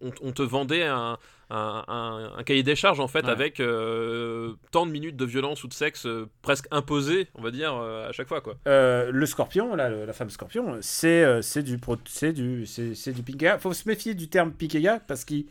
on, 0.00 0.10
on 0.22 0.32
te 0.32 0.42
vendait 0.42 0.84
un, 0.84 1.18
un, 1.50 1.84
un- 1.88 2.32
un 2.38 2.42
cahier 2.44 2.62
des 2.62 2.76
charges 2.76 3.00
en 3.00 3.08
fait 3.08 3.24
Ouais. 3.24 3.30
avec 3.30 3.60
euh, 3.60 4.54
tant 4.70 4.86
de 4.86 4.92
minutes 4.92 5.16
de 5.16 5.24
violence 5.24 5.64
ou 5.64 5.68
de 5.68 5.72
sexe 5.74 6.06
presque 6.42 6.66
imposé, 6.70 7.28
on 7.34 7.42
va 7.42 7.50
dire 7.50 7.74
à 7.74 8.12
chaque 8.12 8.28
fois 8.28 8.40
quoi. 8.40 8.54
Euh, 8.68 9.10
le 9.10 9.26
scorpion, 9.26 9.74
là, 9.74 9.88
le- 9.88 10.04
la 10.06 10.12
femme 10.12 10.30
scorpion, 10.30 10.78
c'est 10.80 11.42
c'est 11.42 11.62
du, 11.62 11.78
c'est 12.06 12.32
du, 12.32 12.66
c'est 12.66 13.12
du. 13.12 13.22
Faut 13.58 13.72
se 13.72 13.88
méfier 13.88 14.14
du 14.14 14.28
terme 14.28 14.52
Pinkega 14.52 15.00
parce 15.06 15.24
qu'il 15.24 15.46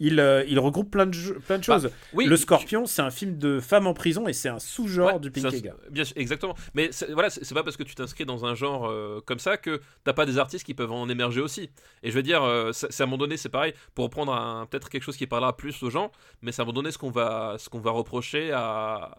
il, 0.00 0.20
euh, 0.20 0.44
il 0.46 0.58
regroupe 0.58 0.90
plein 0.90 1.06
de, 1.06 1.12
jeux- 1.12 1.38
plein 1.40 1.58
de 1.58 1.66
Bah, 1.66 1.78
choses. 1.80 1.90
Oui, 2.12 2.26
le 2.26 2.36
scorpion, 2.36 2.86
c'est 2.86 3.02
un 3.02 3.10
film 3.10 3.36
de 3.38 3.60
femme 3.60 3.86
en 3.86 3.94
prison 3.94 4.28
et 4.28 4.32
c'est 4.32 4.48
un 4.48 4.58
sous-genre 4.58 5.14
Ouais, 5.14 5.18
du 5.20 5.30
Pinkega. 5.30 5.74
bien 5.90 6.04
exactement. 6.16 6.54
Mais 6.74 6.90
voilà, 7.12 7.30
c'est 7.30 7.52
pas 7.54 7.62
parce 7.64 7.76
que 7.76 7.82
tu 7.82 7.94
t'inscris 7.94 8.24
dans 8.24 8.44
un 8.44 8.54
genre 8.54 8.88
euh, 8.88 9.20
comme 9.26 9.38
ça 9.38 9.56
que 9.56 9.80
t'as 10.04 10.12
pas 10.12 10.24
des 10.26 10.38
artistes 10.38 10.64
qui 10.64 10.74
peuvent 10.74 10.92
en 10.92 11.08
émerger 11.08 11.40
aussi. 11.40 11.70
Et 12.02 12.10
je 12.10 12.14
veux 12.16 12.22
dire, 12.22 12.42
euh, 12.44 12.72
c'est 12.72 13.00
à 13.00 13.04
un 13.04 13.06
moment 13.06 13.18
donné, 13.18 13.36
c'est 13.36 13.48
pareil. 13.48 13.74
Pour 13.94 14.04
reprendre 14.04 14.66
peut-être 14.70 14.88
quelque 14.88 15.02
chose 15.02 15.16
qui 15.16 15.26
parlera 15.26 15.56
plus 15.56 15.82
aux 15.82 15.90
gens, 15.90 16.12
mais 16.42 16.52
c'est 16.52 16.60
à 16.60 16.62
un 16.62 16.66
moment 16.66 16.74
donné 16.76 16.92
ce 16.92 16.98
qu'on 16.98 17.10
va, 17.10 17.56
qu'on 17.70 17.80
va 17.80 17.90
reprocher 17.90 18.52
à, 18.52 18.60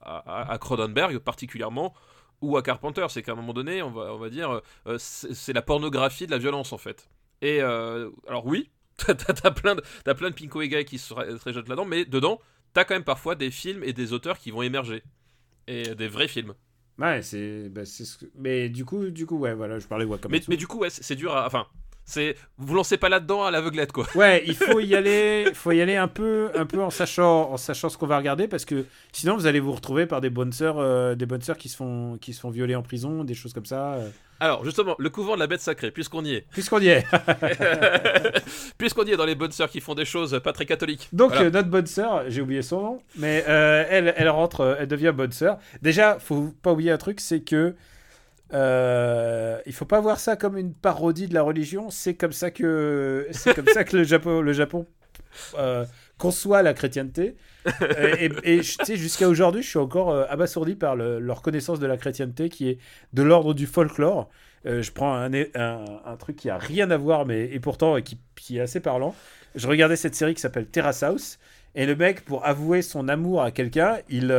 à, 0.01 0.51
à 0.51 0.57
Cronenberg 0.57 1.17
particulièrement 1.19 1.93
ou 2.41 2.55
à 2.55 2.61
Carpenter, 2.63 3.05
c'est 3.09 3.21
qu'à 3.21 3.33
un 3.33 3.35
moment 3.35 3.51
donné, 3.53 3.81
on 3.81 3.91
va, 3.91 4.13
on 4.13 4.17
va 4.17 4.29
dire, 4.29 4.61
c'est 4.97 5.33
c'est 5.33 5.51
la 5.51 5.61
pornographie 5.61 6.25
de 6.25 6.31
la 6.31 6.37
violence 6.37 6.71
en 6.71 6.77
fait. 6.77 7.09
Et 7.41 7.61
euh, 7.61 8.09
alors 8.29 8.45
oui, 8.45 8.69
t'as 9.05 9.33
t'as 9.33 9.51
plein 9.51 9.75
de, 9.75 9.83
t'as 10.03 10.13
plein 10.13 10.29
de 10.29 10.35
Pinko 10.35 10.61
et 10.61 10.69
Guy 10.69 10.85
qui 10.85 10.97
se 10.97 11.13
réjouissent 11.13 11.45
là-dedans, 11.67 11.85
mais 11.85 12.05
dedans, 12.05 12.39
t'as 12.73 12.83
quand 12.85 12.93
même 12.95 13.03
parfois 13.03 13.35
des 13.35 13.51
films 13.51 13.83
et 13.83 13.93
des 13.93 14.13
auteurs 14.13 14.37
qui 14.37 14.51
vont 14.51 14.61
émerger 14.61 15.03
et 15.67 15.95
des 15.95 16.07
vrais 16.07 16.27
films. 16.27 16.53
Ouais, 16.97 17.21
c'est, 17.21 17.69
bah, 17.69 17.85
c'est 17.85 18.03
ce 18.05 18.17
que- 18.17 18.25
mais 18.35 18.67
du 18.69 18.83
coup, 18.85 19.09
du 19.09 19.25
coup, 19.25 19.37
ouais, 19.37 19.53
voilà, 19.53 19.79
je 19.79 19.87
parlais 19.87 20.03
de 20.05 20.09
Mais, 20.09 20.15
Wakamatsu. 20.15 20.45
mais 20.49 20.57
du 20.57 20.67
coup, 20.67 20.79
ouais, 20.79 20.89
c'est 20.89 21.03
c'est 21.03 21.15
dur 21.15 21.33
à. 21.35 21.45
Enfin, 21.47 21.65
c'est. 22.09 22.35
Vous 22.57 22.75
lancez 22.75 22.97
pas 22.97 23.07
là-dedans 23.09 23.43
à 23.45 23.51
l'aveuglette, 23.51 23.91
quoi. 23.91 24.05
Ouais, 24.15 24.43
il 24.45 24.55
faut 24.55 24.79
y 24.79 24.95
aller, 24.95 25.45
faut 25.53 25.71
y 25.71 25.81
aller 25.81 25.95
un 25.95 26.07
peu, 26.07 26.49
un 26.55 26.65
peu 26.65 26.81
en 26.81 26.89
sachant, 26.89 27.51
en 27.51 27.57
sachant 27.57 27.89
ce 27.89 27.97
qu'on 27.97 28.07
va 28.07 28.17
regarder 28.17 28.47
parce 28.47 28.65
que 28.65 28.85
sinon 29.11 29.35
vous 29.35 29.45
allez 29.45 29.59
vous 29.59 29.71
retrouver 29.71 30.05
par 30.05 30.19
des 30.21 30.29
bonnes 30.29 30.51
sœurs, 30.51 30.77
euh, 30.79 31.15
des 31.15 31.25
bonnes 31.25 31.41
sœurs 31.41 31.57
qui 31.57 31.69
se 31.69 31.77
font, 31.77 32.17
qui 32.19 32.33
se 32.33 32.39
font 32.41 32.49
violer 32.49 32.75
en 32.75 32.81
prison, 32.81 33.23
des 33.23 33.33
choses 33.35 33.53
comme 33.53 33.65
ça. 33.65 33.93
euh. 33.93 34.09
Alors, 34.41 34.63
justement, 34.63 34.95
le 34.99 35.09
couvent 35.09 35.35
de 35.35 35.39
la 35.39 35.47
bête 35.47 35.59
sacrée, 35.59 35.91
puisqu'on 35.91 36.23
y 36.23 36.33
est. 36.33 36.45
Puisqu'on 36.51 36.79
y 36.79 36.87
est. 36.87 37.05
puisqu'on 38.77 39.03
y 39.05 39.11
est 39.11 39.17
dans 39.17 39.25
les 39.25 39.35
bonnes 39.35 39.51
sœurs 39.51 39.69
qui 39.69 39.81
font 39.81 39.95
des 39.95 40.05
choses 40.05 40.39
pas 40.43 40.53
très 40.53 40.65
catholiques. 40.65 41.09
Donc 41.13 41.31
Voilà. 41.31 41.47
euh, 41.47 41.49
notre 41.51 41.69
bonne 41.69 41.87
sœur, 41.87 42.23
j'ai 42.27 42.41
oublié 42.41 42.61
son 42.61 42.81
nom, 42.81 43.01
mais 43.17 43.43
elle, 43.47 44.13
elle 44.15 44.29
rentre, 44.29 44.77
elle 44.79 44.87
devient 44.87 45.13
bonne 45.15 45.31
sœur. 45.31 45.57
Déjà, 45.81 46.17
faut 46.19 46.53
pas 46.61 46.71
oublier 46.71 46.91
un 46.91 46.97
truc, 46.97 47.19
c'est 47.19 47.41
que 47.41 47.75
euh, 48.53 49.59
il 49.65 49.73
faut 49.73 49.85
pas 49.85 49.99
voir 50.01 50.19
ça 50.19 50.35
comme 50.35 50.57
une 50.57 50.73
parodie 50.73 51.27
de 51.27 51.33
la 51.33 51.43
religion. 51.43 51.89
C'est 51.89 52.15
comme 52.15 52.31
ça 52.31 52.51
que 52.51 53.27
c'est 53.31 53.53
comme 53.53 53.67
ça 53.67 53.83
que 53.83 53.97
le 53.97 54.03
Japon, 54.03 54.41
le 54.41 54.53
Japon 54.53 54.87
euh, 55.57 55.85
conçoit 56.17 56.61
la 56.63 56.73
chrétienté. 56.73 57.35
Et 58.19 58.29
et 58.43 58.63
sais, 58.63 58.95
jusqu'à 58.95 59.27
aujourd'hui, 59.29 59.61
je 59.61 59.69
suis 59.69 59.79
encore 59.79 60.09
euh, 60.11 60.25
abasourdi 60.29 60.75
par 60.75 60.95
le- 60.95 61.19
leur 61.19 61.41
connaissance 61.41 61.79
de 61.79 61.85
la 61.87 61.97
chrétienté 61.97 62.49
qui 62.49 62.69
est 62.69 62.77
de 63.13 63.21
l'ordre 63.23 63.53
du 63.53 63.67
folklore. 63.67 64.29
Euh, 64.65 64.81
je 64.81 64.91
prends 64.91 65.15
un, 65.15 66.15
truc 66.17 66.35
qui 66.35 66.49
a 66.49 66.57
rien 66.57 66.91
à 66.91 66.97
voir, 66.97 67.25
mais 67.25 67.45
et 67.45 67.59
pourtant 67.59 68.01
qui, 68.01 68.19
qui 68.35 68.57
est 68.57 68.61
assez 68.61 68.79
parlant. 68.79 69.15
Je 69.55 69.67
regardais 69.67 69.95
cette 69.95 70.15
série 70.15 70.33
qui 70.35 70.41
s'appelle 70.41 70.67
Terrace 70.67 71.03
House, 71.03 71.39
et 71.75 71.85
le 71.85 71.95
mec, 71.95 72.25
pour 72.25 72.45
avouer 72.45 72.81
son 72.81 73.07
amour 73.07 73.41
à 73.41 73.51
quelqu'un, 73.51 73.99
il, 74.09 74.35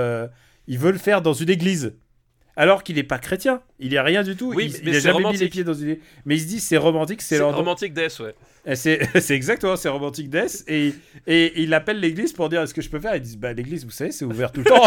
il 0.66 0.78
veut 0.78 0.92
le 0.92 0.98
faire 0.98 1.22
dans 1.22 1.32
une 1.32 1.48
église. 1.50 1.94
Alors 2.60 2.82
qu'il 2.82 2.96
n'est 2.96 3.02
pas 3.02 3.18
chrétien, 3.18 3.62
il 3.78 3.94
est 3.94 4.00
rien 4.00 4.22
du 4.22 4.36
tout. 4.36 4.52
Oui, 4.54 4.66
il, 4.66 4.72
mais- 4.72 4.78
il 4.82 4.90
mais 4.90 4.96
a 4.96 5.00
jamais 5.00 5.30
mis 5.32 5.36
les 5.38 5.48
pieds 5.48 5.64
dans 5.64 5.72
une. 5.74 5.96
Mais 6.26 6.36
il 6.36 6.40
se 6.40 6.46
dit 6.46 6.60
c'est 6.60 6.76
romantique, 6.76 7.22
c'est 7.22 7.36
C'est 7.36 7.38
l'ordre. 7.40 7.56
romantique 7.56 7.94
Death, 7.94 8.20
ouais. 8.20 8.34
C'est 8.74 9.30
exactement, 9.30 9.76
c'est 9.76 9.88
romantique 9.88 10.28
Death. 10.28 10.64
Et, 10.68 10.92
et 11.26 11.62
il 11.62 11.72
appelle 11.72 11.98
l'église 11.98 12.34
pour 12.34 12.50
dire 12.50 12.60
est-ce 12.60 12.74
que 12.74 12.82
je 12.82 12.90
peux 12.90 13.00
faire? 13.00 13.14
Ils 13.16 13.22
disent 13.22 13.38
bah 13.38 13.54
l'église, 13.54 13.86
vous 13.86 13.90
savez, 13.90 14.12
c'est 14.12 14.26
ouvert 14.26 14.52
tout 14.52 14.60
le 14.60 14.66
temps. 14.66 14.84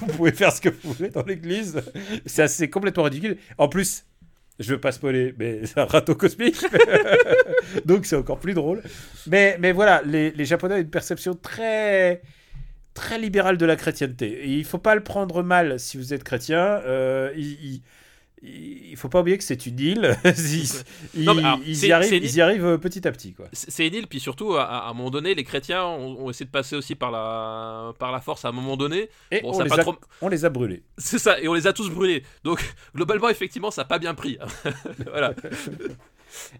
vous, 0.00 0.06
vous 0.06 0.12
pouvez 0.16 0.32
faire 0.32 0.50
ce 0.52 0.62
que 0.62 0.70
vous 0.70 0.92
voulez 0.94 1.10
dans 1.10 1.22
l'église. 1.24 1.82
C'est 2.24 2.42
assez 2.42 2.70
complètement 2.70 3.02
ridicule. 3.02 3.36
En 3.58 3.68
plus, 3.68 4.06
je 4.58 4.70
veux 4.72 4.80
pas 4.80 4.92
spoiler, 4.92 5.34
mais 5.38 5.60
c'est 5.66 5.78
un 5.80 5.84
râteau 5.84 6.14
cosmique. 6.14 6.56
Donc 7.84 8.06
c'est 8.06 8.16
encore 8.16 8.38
plus 8.38 8.54
drôle. 8.54 8.82
Mais, 9.26 9.58
mais 9.60 9.72
voilà, 9.72 10.00
les, 10.06 10.30
les 10.30 10.44
Japonais 10.46 10.76
ont 10.76 10.78
une 10.78 10.88
perception 10.90 11.34
très 11.34 12.22
très 12.94 13.18
libéral 13.18 13.58
de 13.58 13.66
la 13.66 13.76
chrétienté. 13.76 14.44
Et 14.44 14.48
il 14.48 14.64
faut 14.64 14.78
pas 14.78 14.94
le 14.94 15.02
prendre 15.02 15.42
mal 15.42 15.78
si 15.80 15.96
vous 15.96 16.14
êtes 16.14 16.24
chrétien. 16.24 16.58
Euh, 16.86 17.32
il, 17.36 17.42
il, 17.72 17.82
il 18.90 18.96
faut 18.96 19.08
pas 19.08 19.20
oublier 19.20 19.38
que 19.38 19.42
c'est 19.44 19.64
une 19.66 19.80
île. 19.80 20.16
ils, 20.24 21.24
Non, 21.24 21.34
mais 21.34 21.42
alors, 21.42 21.58
ils 21.66 21.76
c'est- 21.76 21.88
y 21.88 21.92
arrivent, 21.92 22.12
ils 22.22 22.36
y 22.36 22.40
arrivent 22.42 22.78
petit 22.78 23.06
à 23.08 23.12
petit. 23.12 23.34
C'est 23.52 23.86
une 23.86 23.94
île, 23.94 24.06
puis 24.06 24.20
surtout, 24.20 24.54
à, 24.54 24.64
à 24.64 24.90
un 24.90 24.92
moment 24.94 25.10
donné, 25.10 25.34
les 25.34 25.44
chrétiens 25.44 25.82
ont, 25.84 26.26
ont 26.26 26.30
essayé 26.30 26.44
de 26.46 26.50
passer 26.50 26.76
aussi 26.76 26.94
par 26.94 27.10
la, 27.10 27.92
par 27.98 28.12
la 28.12 28.20
force 28.20 28.44
à 28.44 28.48
un 28.48 28.52
moment 28.52 28.76
donné. 28.76 29.08
Et 29.30 29.40
Bon, 29.40 29.50
on, 29.50 29.52
ça 29.54 29.64
les 29.64 29.72
a, 29.72 29.78
trop- 29.78 29.96
on 30.20 30.28
les 30.28 30.44
a 30.44 30.50
brûlés. 30.50 30.82
C'est 30.98 31.18
ça, 31.18 31.40
et 31.40 31.48
on 31.48 31.54
les 31.54 31.66
a 31.66 31.72
tous 31.72 31.88
brûlés. 31.90 32.22
Donc, 32.44 32.62
globalement, 32.94 33.28
effectivement, 33.30 33.70
ça 33.70 33.80
n'a 33.82 33.86
pas 33.86 33.98
bien 33.98 34.14
pris. 34.14 34.38
voilà. 35.10 35.34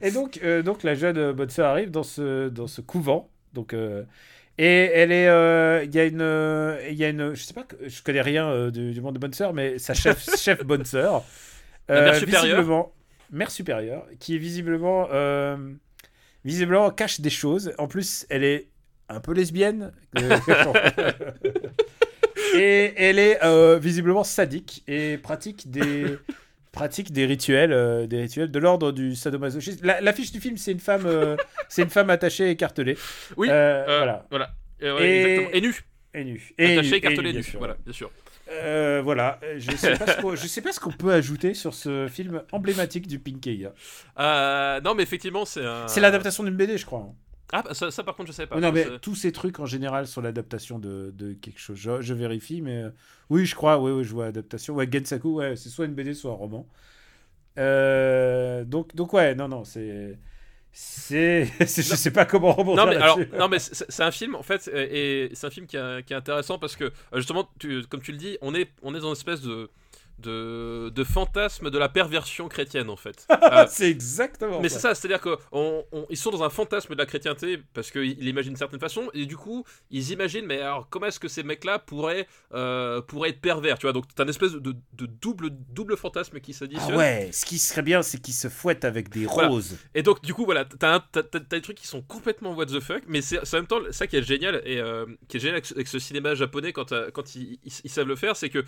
Et 0.01 0.11
donc, 0.11 0.41
euh, 0.43 0.63
donc 0.63 0.83
la 0.85 0.95
jeune 0.95 1.19
euh, 1.19 1.33
bonne 1.33 1.51
sœur 1.51 1.69
arrive 1.69 1.91
dans 1.91 2.03
ce, 2.03 2.49
dans 2.49 2.67
ce 2.67 2.81
couvent. 2.81 3.29
Donc, 3.53 3.75
euh, 3.75 4.05
et 4.59 4.91
elle 4.95 5.11
est, 5.13 5.27
euh, 5.29 5.83
il 5.85 5.95
y 5.95 5.99
a 5.99 6.05
une, 6.05 6.21
euh, 6.21 6.79
il 6.89 6.95
y 6.97 7.05
a 7.05 7.09
une, 7.09 7.35
je 7.35 7.43
sais 7.43 7.55
pas, 7.55 7.67
je 7.85 8.03
connais 8.03 8.21
rien 8.21 8.49
euh, 8.49 8.71
du, 8.71 8.93
du 8.93 9.01
monde 9.01 9.15
de 9.15 9.19
bonne 9.19 9.33
sœur, 9.33 9.53
mais 9.53 9.79
sa 9.79 9.95
chef, 9.95 10.29
chef 10.39 10.65
bonne 10.65 10.85
sœur, 10.85 11.25
La 11.89 12.03
mère 12.03 12.15
supérieure. 12.17 12.43
visiblement, 12.57 12.93
mère 13.33 13.51
supérieure, 13.51 14.07
qui 14.21 14.37
est 14.37 14.39
visiblement, 14.39 15.09
euh, 15.13 15.57
visiblement 16.45 16.91
cache 16.91 17.21
des 17.21 17.31
choses. 17.31 17.73
En 17.79 17.89
plus, 17.89 18.27
elle 18.31 18.45
est 18.45 18.69
un 19.09 19.21
peu 19.21 19.33
lesbienne. 19.33 19.93
Euh, 22.55 22.61
et 22.61 22.95
elle 22.97 23.19
est 23.19 23.43
euh, 23.45 23.79
visiblement 23.79 24.23
sadique 24.25 24.83
et 24.87 25.19
pratique 25.19 25.71
des 25.71 26.19
pratique 26.75 27.13
des 27.13 27.25
rituels, 27.27 27.73
euh, 27.73 28.07
des 28.07 28.21
rituels 28.21 28.51
de 28.51 28.59
l'ordre 28.59 28.93
du 28.93 29.15
sadomasochisme. 29.15 29.85
La- 29.87 30.01
L'affiche 30.01 30.33
du 30.33 30.41
film, 30.41 30.57
c'est 30.59 30.73
une 30.73 30.81
femme, 30.81 31.07
euh, 31.07 31.37
c'est 31.69 31.83
une 31.83 31.91
femme 31.91 32.11
attachée 32.11 32.49
et 32.49 32.51
écartelée. 32.51 32.99
Oui, 33.37 33.49
Euh, 33.51 33.85
voilà. 33.87 34.27
voilà. 34.31 34.51
Et, 34.81 34.91
ouais, 34.91 35.09
Et- 35.09 35.21
exactement. 35.23 35.49
Et 35.55 35.61
nu. 35.61 35.75
Et 36.15 36.25
nu. 36.25 36.55
Attaché, 36.59 36.91
nu, 36.91 36.97
écartelé, 36.97 37.31
bien 37.31 37.41
nu. 37.41 37.43
sûr. 37.43 37.59
Voilà, 37.59 37.77
bien 37.85 37.93
sûr. 37.93 38.11
Euh, 38.51 39.01
voilà. 39.03 39.41
Je 39.57 39.71
sais 39.75 39.97
pas 39.97 40.07
ce 40.07 40.21
qu'on, 40.21 40.35
je 40.37 40.47
sais 40.47 40.61
pas 40.61 40.73
ce 40.73 40.79
qu'on 40.81 40.93
peut 40.93 41.13
ajouter 41.13 41.55
sur 41.55 41.73
ce 41.73 42.07
film 42.09 42.43
emblématique 42.53 43.07
du 43.07 43.19
Pinkei. 43.19 43.69
Euh, 44.19 44.81
non, 44.83 44.95
mais 44.95 45.03
effectivement, 45.03 45.45
c'est 45.47 45.65
un. 45.65 45.89
C'est 45.89 46.01
l'adaptation 46.01 46.45
d'une 46.45 46.55
BD, 46.57 46.77
je 46.77 46.85
crois. 46.87 47.09
Ah, 47.53 47.63
bah, 47.63 47.75
ça, 47.75 47.91
ça, 47.91 48.03
par 48.03 48.17
contre, 48.17 48.29
je 48.29 48.33
savais 48.33 48.49
pas. 48.49 48.59
non, 48.61 48.73
mais 48.73 48.87
tous 49.01 49.15
ces 49.15 49.31
trucs 49.33 49.61
en 49.61 49.67
général 49.67 50.07
sont 50.07 50.21
l'adaptation 50.21 50.79
de, 50.79 51.13
de 51.15 51.35
quelque 51.35 51.59
chose. 51.61 51.77
Je, 51.79 52.01
je 52.01 52.15
vérifie, 52.15 52.61
mais 52.63 52.83
euh, 52.85 52.91
oui, 53.31 53.47
je 53.47 53.55
crois. 53.55 53.79
Oui, 53.79 53.93
oui, 53.93 54.05
je 54.05 54.13
vois 54.13 54.27
adaptation. 54.27 54.75
Ouais, 54.75 54.89
Gensaku, 54.91 55.35
ouais, 55.35 55.57
c'est 55.57 55.69
soit 55.69 55.85
une 55.87 55.95
BD, 55.95 56.15
soit 56.15 56.33
un 56.33 56.35
roman. 56.35 56.67
Euh, 57.59 58.65
donc, 58.65 58.95
donc 58.97 59.13
ouais, 59.13 59.35
non, 59.35 59.49
non, 59.49 59.65
c'est, 59.65 60.19
c'est, 60.73 61.47
je 61.61 61.65
sais 61.83 62.11
pas 62.11 62.25
comment 62.25 62.53
rebondir 62.53 62.85
Non 62.85 62.91
mais, 62.91 62.97
alors, 62.97 63.19
non 63.39 63.49
mais 63.49 63.59
c'est 63.61 64.03
un 64.03 64.11
film 64.11 64.35
en 64.35 64.43
fait 64.43 64.69
et 64.69 65.31
c'est 65.35 65.47
un 65.47 65.51
film 65.51 65.67
qui, 65.67 65.77
est- 65.77 66.03
qui 66.05 66.13
est 66.13 66.17
intéressant 66.17 66.59
parce 66.59 66.75
que 66.77 66.85
euh, 66.85 66.91
justement 67.17 67.49
tu- 67.61 67.85
comme 67.89 68.03
tu 68.03 68.11
le 68.13 68.19
dis 68.19 68.39
on 68.43 68.55
est 68.55 68.71
on 68.83 68.95
est 68.95 69.01
dans 69.01 69.07
une 69.09 69.13
espèce 69.13 69.41
de 69.43 69.71
de, 70.19 70.91
de 70.91 71.05
fantasme 71.05 71.71
de 71.71 71.79
la 71.79 71.89
perversion 71.89 72.49
chrétienne 72.49 72.91
en 72.91 72.97
fait. 72.97 73.27
Euh, 73.53 73.67
c'est 73.69 73.91
exactement. 73.91 74.61
mais 74.61 74.69
ça. 74.69 74.77
c'est 74.77 74.81
ça, 74.81 74.95
c'est-à-dire 74.95 75.21
qu'ils 75.21 76.17
sont 76.17 76.31
dans 76.31 76.43
un 76.43 76.51
fantasme 76.51 76.95
de 76.95 76.99
la 76.99 77.05
chrétienté 77.07 77.59
parce 77.75 77.91
qu'ils 77.91 78.19
l'imaginent 78.19 78.53
d'une 78.53 78.57
certaine 78.59 78.81
façon 78.81 79.11
et 79.13 79.27
du 79.27 79.37
coup 79.37 79.65
ils 79.91 80.11
imaginent 80.13 80.47
mais 80.47 80.61
alors 80.61 80.89
comment 80.89 81.07
est-ce 81.07 81.21
que 81.21 81.29
ces 81.29 81.43
mecs-là 81.43 81.79
pourraient, 81.79 82.27
euh, 82.55 83.01
pourraient 83.03 83.31
être 83.31 83.41
pervers 83.41 83.79
tu 83.79 83.87
vois? 83.87 83.93
Donc 83.93 84.07
t'as 84.15 84.23
une 84.25 84.31
espèce 84.31 84.53
de, 84.53 84.75
de 84.95 85.07
double, 85.07 85.51
double 85.51 85.97
fantasme 85.97 86.41
qui 86.41 86.53
Ah 86.53 86.59
s'additionne 86.61 86.97
ouais, 86.97 87.31
ce 87.33 87.45
qui 87.45 87.59
serait 87.59 87.83
bien, 87.83 88.03
c'est 88.03 88.19
qu'ils 88.19 88.35
se 88.35 88.49
fouettent 88.49 88.85
avec 88.85 89.09
des 89.11 89.27
Voilà. 89.27 89.49
roses. 89.49 89.77
Et 89.95 90.03
donc, 90.03 90.23
du 90.23 90.33
coup, 90.35 90.45
voilà, 90.45 90.65
t'as, 90.65 91.01
t'as 91.01 91.23
des 91.39 91.61
trucs 91.61 91.77
qui 91.77 91.87
sont 91.87 92.03
complètement 92.03 92.55
what 92.55 92.67
the 92.67 92.81
fuck, 92.81 93.03
mais 93.07 93.21
c'est, 93.23 93.39
en 93.39 93.57
même 93.59 93.67
temps 93.67 93.81
ça 93.91 94.07
qui 94.07 94.17
est 94.17 94.23
génial, 94.23 94.63
et 94.65 94.79
euh, 94.79 95.07
qui 95.29 95.37
est 95.37 95.41
génial 95.41 95.61
avec, 95.75 95.87
ce- 95.89 95.99
cinéma 95.99 96.35
japonais 96.35 96.73
quand, 96.73 96.93
euh, 96.93 97.11
quand 97.13 97.35
ils, 97.35 97.59
ils- 97.65 97.73
ils 97.85 97.91
savent 97.91 98.09
le 98.09 98.17
faire, 98.17 98.37
c'est 98.37 98.49
que 98.51 98.65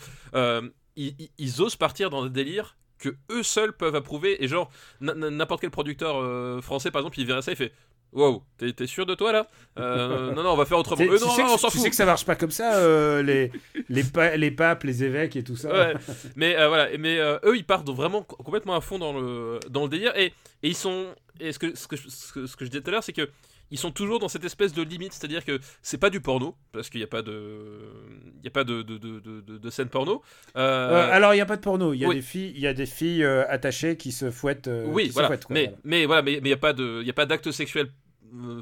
ils, 0.97 1.15
ils- 1.19 1.31
ils 1.39 1.63
osent 1.63 1.77
partir 1.77 2.11
dans 2.11 2.25
des 2.25 2.31
délires 2.31 2.77
que 2.99 3.11
eux 3.31 3.43
seuls 3.43 3.73
peuvent 3.75 3.95
approuver, 3.95 4.43
et 4.43 4.49
genre, 4.49 4.71
n'importe 5.01 5.61
quel 5.61 5.71
producteur 5.71 6.17
euh, 6.17 6.61
français, 6.63 6.91
par 6.91 7.01
exemple, 7.03 7.21
il 7.21 7.27
verrait 7.27 7.43
ça, 7.43 7.53
il 7.53 7.57
fait 7.57 7.73
Wow, 8.13 8.45
t'es, 8.57 8.87
sûr 8.87 9.05
de 9.05 9.15
toi 9.15 9.33
là? 9.33 9.47
Euh, 9.79 10.33
Non, 10.33 10.43
non, 10.45 10.51
on 10.53 10.57
va 10.57 10.65
faire 10.65 10.79
autrement. 10.79 11.05
Tu 11.05 11.11
Euh, 11.11 11.19
tu 11.19 11.25
non, 11.25 11.31
sais 11.33 11.43
non, 11.43 11.49
que- 11.49 11.53
on 11.55 11.59
s'en 11.59 11.69
tu 11.69 11.75
fout. 11.75 11.83
sais 11.83 11.91
que 11.91 11.97
ça 11.97 12.07
marche 12.07 12.25
pas 12.25 12.37
comme 12.37 12.53
ça, 12.53 12.77
euh, 12.77 13.21
les, 13.21 13.51
les, 13.91 14.05
pa- 14.05 14.37
les 14.37 14.51
papes, 14.53 14.85
les 14.85 15.05
évêques 15.05 15.37
et 15.37 15.43
tout 15.45 15.57
ça. 15.57 15.71
Ouais, 15.71 15.95
mais 16.37 16.55
voilà, 16.69 16.89
mais 16.99 17.19
eux 17.19 17.57
ils 17.57 17.65
partent 17.65 17.91
vraiment 17.91 18.23
co- 18.23 18.37
complètement 18.37 18.77
à 18.77 18.81
fond 18.81 18.99
dans 18.99 19.13
le 19.13 19.59
dans 19.69 19.83
le 19.83 19.89
délire 19.91 20.17
et, 20.17 20.27
et 20.27 20.33
ils 20.69 20.77
sont 20.77 21.07
et 21.41 21.53
ce 21.53 21.59
que 21.59 21.77
ce 21.77 21.87
que, 21.89 21.97
je- 21.97 22.09
ce 22.09 22.33
que 22.33 22.47
ce 22.47 22.57
que 22.57 22.65
je 22.65 22.71
disais 22.71 22.81
tout 22.83 22.89
à 22.89 22.93
l'heure 22.93 23.05
c'est 23.05 23.13
que 23.13 23.29
ils 23.71 23.79
sont 23.79 23.91
toujours 23.91 24.19
dans 24.19 24.29
cette 24.29 24.45
espèce 24.45 24.73
de 24.73 24.83
limite, 24.83 25.13
c'est-à-dire 25.13 25.45
que 25.45 25.59
c'est 25.83 25.99
pas 25.99 26.11
du 26.11 26.21
porno 26.21 26.55
parce 26.73 26.89
qu'il 26.89 27.01
n'y 27.01 27.05
a 27.05 27.09
pas 27.09 27.23
de 27.23 27.81
il 28.39 28.45
y 28.45 28.49
a 28.49 28.51
pas 28.51 28.65
de 28.65 28.83
de, 28.83 28.99
de, 28.99 29.41
de, 29.41 29.71
scène 29.71 29.89
porno. 29.89 30.23
Euh, 30.57 30.67
Euh, 30.67 31.11
alors, 31.11 31.33
il 31.35 31.37
n'y 31.37 31.43
a 31.43 31.47
pas 31.47 31.57
de 31.57 31.63
porno. 31.63 31.93
Il 31.93 32.01
y 32.01 32.05
a 32.05 32.09
oui. 32.09 32.17
des 32.17 32.23
filles, 32.23 32.53
il 32.55 32.61
y 32.61 32.67
a 32.67 32.75
des 32.75 32.87
filles 32.87 33.25
euh, 33.25 33.45
attachées 33.49 33.97
qui 33.97 34.13
se 34.13 34.31
fouettent. 34.31 34.71
oui, 34.87 35.11
voilà. 35.13 35.29
fouettent, 35.29 35.45
quoi, 35.47 35.55
mais 35.55 35.65
voilà. 35.65 35.79
mais 35.85 36.07
voilà, 36.07 36.23
mais 36.23 36.41
mais 36.43 36.49
il 36.49 36.51
y 36.51 36.55
a 36.55 36.59
pas 36.59 36.73
de 36.73 37.01
il 37.01 37.07
y 37.07 37.11
a 37.11 37.15
pas 37.15 37.27
d'acte 37.27 37.51
sexuel 37.51 37.89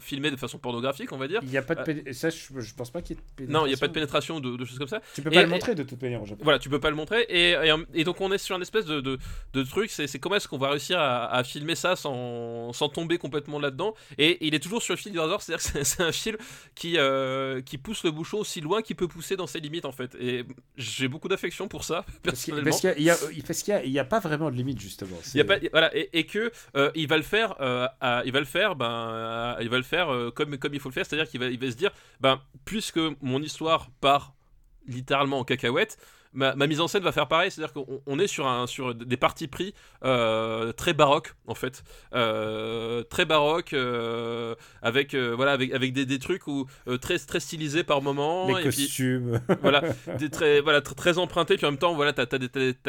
filmé 0.00 0.30
de 0.30 0.36
façon 0.36 0.58
pornographique, 0.58 1.12
on 1.12 1.16
va 1.16 1.28
dire. 1.28 1.40
Il 1.42 1.48
n'y 1.48 1.56
a 1.56 1.62
pas 1.62 1.74
de 1.74 1.82
péné- 1.82 2.12
ça, 2.12 2.30
je, 2.30 2.60
je 2.60 2.74
pense 2.74 2.90
pas 2.90 3.02
qu'il 3.02 3.16
y 3.16 3.18
ait 3.18 3.22
de 3.22 3.26
pénétration. 3.36 3.60
Non, 3.60 3.66
il 3.66 3.70
n'y 3.70 3.74
a 3.74 3.78
pas 3.78 3.88
de 3.88 3.92
pénétration 3.92 4.40
de, 4.40 4.56
de 4.56 4.64
choses 4.64 4.78
comme 4.78 4.88
ça. 4.88 5.00
Tu 5.14 5.22
peux 5.22 5.30
Et- 5.30 5.34
pas 5.34 5.42
le 5.42 5.48
montrer 5.48 5.74
de 5.74 5.82
toute 5.82 6.00
manière 6.02 6.22
au 6.22 6.26
Japon. 6.26 6.40
Voilà, 6.44 6.58
tu 6.58 6.68
peux 6.68 6.80
pas 6.80 6.90
le 6.90 6.96
montrer. 6.96 7.22
Et, 7.28 7.50
et, 7.52 7.74
et 7.94 8.04
donc 8.04 8.20
on 8.20 8.30
est 8.32 8.38
sur 8.38 8.56
une 8.56 8.62
espèce 8.62 8.84
de, 8.86 9.00
de, 9.00 9.18
de 9.52 9.62
truc, 9.62 9.90
c'est 9.90 10.18
comment 10.18 10.36
est-ce 10.36 10.48
qu'on 10.48 10.58
va 10.58 10.70
réussir 10.70 10.98
à, 10.98 11.32
à 11.32 11.44
filmer 11.44 11.74
ça 11.74 11.96
sans, 11.96 12.72
sans 12.72 12.88
tomber 12.88 13.18
complètement 13.18 13.58
là-dedans. 13.58 13.94
Et, 14.18 14.44
il 14.46 14.54
est 14.54 14.60
toujours 14.60 14.82
sur 14.82 14.94
le 14.94 14.98
fil 14.98 15.12
du 15.12 15.20
hasard, 15.20 15.42
c'est-à-dire 15.42 15.72
que 15.72 15.82
c'est- 15.84 16.02
un 16.02 16.12
film 16.12 16.36
qui, 16.74 16.98
euh, 16.98 17.60
qui 17.62 17.78
pousse 17.78 18.04
le 18.04 18.10
bouchon 18.10 18.38
aussi 18.38 18.60
loin 18.60 18.82
qu'il 18.82 18.96
peut 18.96 19.08
pousser 19.08 19.36
dans 19.36 19.46
ses 19.46 19.60
limites 19.60 19.84
en 19.84 19.92
fait. 19.92 20.14
Et 20.20 20.44
j'ai 20.76 21.08
beaucoup 21.08 21.28
d'affection 21.28 21.66
pour 21.68 21.84
ça, 21.84 22.04
personnellement. 22.22 22.64
parce 22.70 22.80
qu'il 22.80 22.90
y 22.90 22.92
a- 22.92 22.98
y 22.98 23.10
a, 23.10 23.16
y 23.32 23.72
a, 23.72 23.84
y 23.86 23.98
a 23.98 24.04
pas 24.04 24.20
vraiment 24.20 24.50
de 24.50 24.56
limite 24.56 24.80
justement. 24.80 25.16
Il 25.34 25.38
y 25.38 25.40
a 25.40 25.44
pas, 25.44 25.56
voilà, 25.72 25.90
et, 25.94 26.26
que 26.26 26.50
euh, 26.76 26.90
il 26.94 27.06
va 27.08 27.16
le 27.16 27.22
faire, 27.22 27.54
euh, 27.60 27.86
à- 28.00 28.22
il 28.26 28.32
va 28.32 28.40
le 28.40 28.44
faire, 28.46 28.76
ben, 28.76 29.53
il 29.60 29.68
va 29.68 29.76
le 29.76 29.82
faire 29.82 30.12
euh, 30.12 30.30
comme, 30.30 30.56
il 30.72 30.80
faut 30.80 30.88
le 30.88 30.94
faire, 30.94 31.06
c'est-à-dire 31.06 31.28
qu'il 31.28 31.40
va, 31.40 31.48
va 31.48 31.70
se 31.70 31.76
dire, 31.76 31.90
ben, 32.20 32.40
puisque 32.64 33.00
mon 33.20 33.42
histoire 33.42 33.90
part 34.00 34.34
littéralement 34.86 35.38
en 35.38 35.44
cacahuète, 35.44 35.98
ma, 36.34 36.54
ma 36.54 36.66
mise 36.66 36.80
en 36.80 36.88
scène 36.88 37.02
va 37.02 37.12
faire 37.12 37.26
pareil, 37.28 37.50
c'est-à-dire 37.50 37.72
qu'on 37.72 38.02
on 38.06 38.18
est 38.18 38.26
sur, 38.26 38.46
un, 38.46 38.66
sur 38.66 38.94
des 38.94 39.16
parties 39.16 39.48
pris 39.48 39.74
euh, 40.04 40.72
très 40.72 40.92
baroques 40.92 41.34
en 41.46 41.54
fait, 41.54 41.82
Euh, 42.28 43.02
très 43.04 43.24
baroques, 43.24 43.72
euh, 43.72 44.54
avec 44.82 45.14
euh, 45.14 45.34
voilà, 45.34 45.52
avec, 45.52 45.72
avec 45.72 45.92
des, 45.92 46.06
des 46.06 46.18
trucs 46.18 46.46
où 46.46 46.66
euh, 46.88 46.96
très 46.98 47.18
très 47.18 47.40
stylisés 47.40 47.84
par 47.84 48.02
moment, 48.02 48.46
les 48.48 48.54
et 48.66 48.68
puis- 48.68 48.84
costumes. 48.86 49.40
voilà, 49.62 49.82
des 50.18 50.30
très, 50.30 50.60
voilà, 50.60 50.80
tr- 50.80 50.94
très 50.94 51.18
emprunté, 51.18 51.56
puis 51.56 51.66
en 51.66 51.70
même 51.70 51.78
temps, 51.78 51.94
voilà, 51.94 52.12
t'as, 52.12 52.26
t'as 52.26 52.38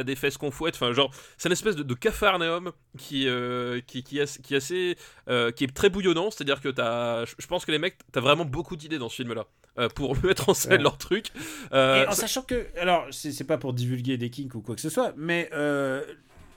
des, 0.04 0.16
fesses 0.16 0.38
qu'on 0.38 0.52
fouette, 0.52 0.76
enfin, 0.76 0.94
genre, 0.94 1.12
c'est 1.38 1.50
une 1.50 1.54
espèce 1.54 1.76
de, 1.76 1.84
de 1.84 1.94
cafarnaum 1.94 2.72
qui, 2.98 3.28
euh, 3.28 3.82
qui, 3.86 4.04
qui, 4.04 4.20
est, 4.20 4.42
qui 4.42 4.54
est 4.54 4.58
assez, 4.58 4.98
euh, 5.30 5.52
qui 5.52 5.64
est 5.66 5.74
très 5.76 5.90
bouillonnant, 5.90 6.32
c'est-à-dire 6.32 6.62
que 6.62 6.70
t'as, 6.70 7.26
je 7.26 7.48
pense 7.48 7.66
que 7.66 7.72
les 7.72 7.80
mecs, 7.80 7.98
t'as 8.12 8.22
vraiment 8.22 8.46
beaucoup 8.46 8.76
d'idées 8.76 8.98
dans 8.98 9.10
ce 9.10 9.16
film-là, 9.18 9.46
euh, 9.80 9.90
pour 9.90 10.16
mettre 10.24 10.50
en 10.50 10.54
scène 10.54 10.74
Ouais. 10.74 10.78
leur 10.80 10.98
truc. 10.98 11.28
Euh, 11.74 12.04
Et 12.04 12.08
en 12.08 12.12
sachant 12.12 12.42
que, 12.44 12.68
alors, 12.80 13.06
c'est 13.12 13.35
c'est 13.36 13.44
pas 13.44 13.58
pour 13.58 13.74
divulguer 13.74 14.18
des 14.18 14.30
kinks 14.30 14.56
ou 14.56 14.62
quoi 14.62 14.76
que 14.76 14.82
ce 14.82 14.90
soit, 14.90 15.14
mais 15.18 15.50
euh, 15.54 16.02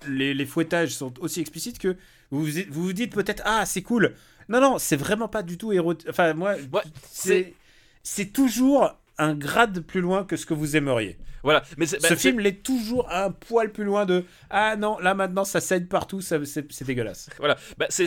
les, 0.09 0.32
les 0.34 0.46
fouettages 0.46 0.94
sont 0.94 1.12
aussi 1.20 1.40
explicites 1.40 1.78
que 1.78 1.96
vous 2.30 2.46
vous, 2.70 2.92
dites 2.92 3.12
peut-être 3.14 3.42
ah 3.44 3.66
c'est 3.66 3.82
cool. 3.82 4.14
Non 4.48 4.60
non, 4.60 4.78
c'est 4.78 4.96
vraiment 4.96 5.28
pas 5.28 5.42
du 5.42 5.59
tout 5.59 5.72
érotique. 5.72 6.09
Enfin 6.09 6.32
moi, 6.34 6.55
Ouais, 6.72 6.82
c'est 7.10 7.55
c'est 8.02 8.32
toujours 8.32 8.96
un 9.18 9.34
grade 9.34 9.80
plus 9.80 10.00
loin 10.00 10.24
que 10.24 10.36
ce 10.36 10.46
que 10.46 10.55
vous 10.55 10.76
aimeriez. 10.76 11.18
voilà, 11.42 11.62
mais 11.76 11.86
bah, 11.86 11.98
ce 12.00 12.09
c'est- 12.09 12.16
film 12.16 12.38
l'est 12.40 12.62
toujours 12.62 13.10
un 13.12 13.30
poil 13.30 13.72
plus 13.72 13.84
loin 13.84 14.06
de 14.06 14.24
ah 14.50 14.76
non 14.76 14.98
là 15.00 15.14
maintenant 15.14 15.44
ça 15.44 15.60
saigne 15.60 15.86
partout, 15.86 16.20
c'est 16.20 16.84
dégueulasse. 16.84 17.28
Voilà, 17.38 17.56
bah, 17.78 17.86
c'est, 17.90 18.06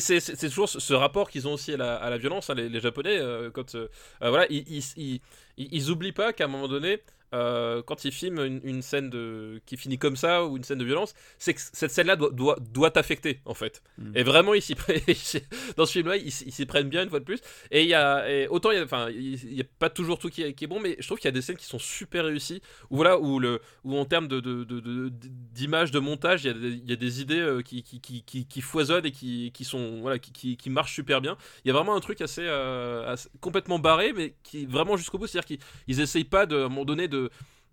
toujours 0.50 0.70
ce, 0.70 0.94
rapport 0.94 1.30
qu'ils 1.30 1.48
ont 1.48 1.54
aussi 1.54 1.74
à 1.74 1.78
la, 1.78 1.96
à 1.98 2.10
la 2.10 2.18
violence, 2.18 2.50
hein, 2.50 2.56
les, 2.56 2.70
les 2.70 2.80
Japonais, 2.80 3.18
euh, 3.20 3.50
quand 3.52 3.76
euh, 3.76 3.88
voilà, 4.22 4.46
ils, 4.50 4.64
ils, 4.68 4.84
ils, 4.98 5.22
ils- 5.58 5.70
ils 5.72 5.90
oublient 5.92 6.12
pas 6.14 6.32
qu'à 6.34 6.46
un 6.46 6.48
moment 6.48 6.68
donné, 6.70 7.02
euh, 7.34 7.82
quand 7.84 8.06
ils 8.06 8.12
filment 8.12 8.44
une, 8.46 8.62
une 8.64 8.82
scène 8.82 9.10
de, 9.10 9.62
qui 9.66 9.78
finit 9.78 9.98
comme 9.98 10.16
ça 10.16 10.46
ou 10.46 10.58
une 10.58 10.64
scène 10.64 10.80
de 10.80 10.86
violence, 10.86 11.14
c'est 11.38 11.54
que 11.54 11.62
cette 11.62 11.92
scène-là 11.92 12.16
doit, 12.16 12.32
doit, 12.32 12.58
doit 12.60 12.92
t'affecter 12.92 13.40
en 13.46 13.54
fait. 13.54 13.82
Mm. 13.98 14.12
Et 14.16 14.24
vraiment, 14.24 14.54
ils 14.54 14.62
dans 15.78 15.86
ce 15.86 15.92
film-là, 15.94 16.18
ils, 16.18 16.32
s'y 16.32 16.66
prennent 16.66 16.90
bien 16.90 17.04
une 17.04 17.10
fois 17.10 17.20
de 17.20 17.26
plus. 17.26 17.40
Et 17.72 17.84
il 17.84 17.88
y 17.88 17.94
a, 17.94 18.30
et 18.30 18.48
autant 18.48 18.72
il 18.72 18.78
y 18.78 18.80
a, 18.80 18.84
enfin, 18.84 19.10
il 19.10 19.54
y 19.54 19.62
a 19.62 19.66
pas 19.80 19.90
toujours 19.90 20.20
tout 20.20 20.30
qui 20.30 20.44
est, 20.44 20.54
qui 20.54 20.66
est 20.66 20.68
bon, 20.68 20.80
mais 20.80 20.96
je 21.00 21.06
trouve 21.08 21.18
qu'il 21.20 21.28
y 21.28 21.30
a 21.30 21.34
des 21.34 21.42
scènes 21.42 21.58
qui 21.58 21.66
sont 21.66 21.80
super 21.80 22.26
réussies. 22.26 22.62
Où 22.90 22.98
voilà, 22.98 23.20
où 23.20 23.40
le, 23.40 23.62
où 23.84 23.98
en 23.98 24.06
termes 24.06 24.28
de, 24.28 24.40
de, 24.40 24.64
de, 24.64 24.80
de- 24.80 25.12
d'image, 25.12 25.92
de 25.92 26.00
montage, 26.00 26.44
il 26.44 26.48
y 26.48 26.50
a 26.50 26.54
des, 26.54 26.70
il 26.70 26.90
y 26.90 26.94
a 26.94 26.96
des 26.96 27.22
idées 27.22 27.40
euh, 27.40 27.62
qui, 27.62 27.84
qui, 27.84 28.00
qui, 28.00 28.24
qui, 28.24 28.46
qui 28.46 28.62
foisonnent 28.62 29.06
et 29.06 29.12
qui, 29.12 29.52
qui 29.54 29.64
sont, 29.64 30.02
voilà, 30.02 30.20
qui, 30.20 30.58
marchent 30.70 30.94
super 30.94 31.22
bien. 31.22 31.38
Il 31.66 31.68
y 31.68 31.72
a 31.72 31.74
vraiment 31.74 31.96
un 31.96 32.00
truc 32.00 32.22
assez, 32.22 32.44
euh, 32.46 33.12
assez- 33.12 33.30
complètement 33.42 33.80
barré, 33.80 34.14
mais 34.14 34.36
qui 34.44 34.64
est 34.64 34.70
vraiment 34.70 34.98
jusqu'au 34.98 35.18
bout. 35.18 35.28
C'est-à-dire 35.28 35.48
qu'ils 35.48 35.60
ils 35.88 36.00
essayent 36.02 36.24
pas 36.24 36.46
de, 36.46 36.56
à 36.56 36.66
un 36.66 36.70
moment 36.70 36.86
donné 36.86 37.08
de 37.08 37.21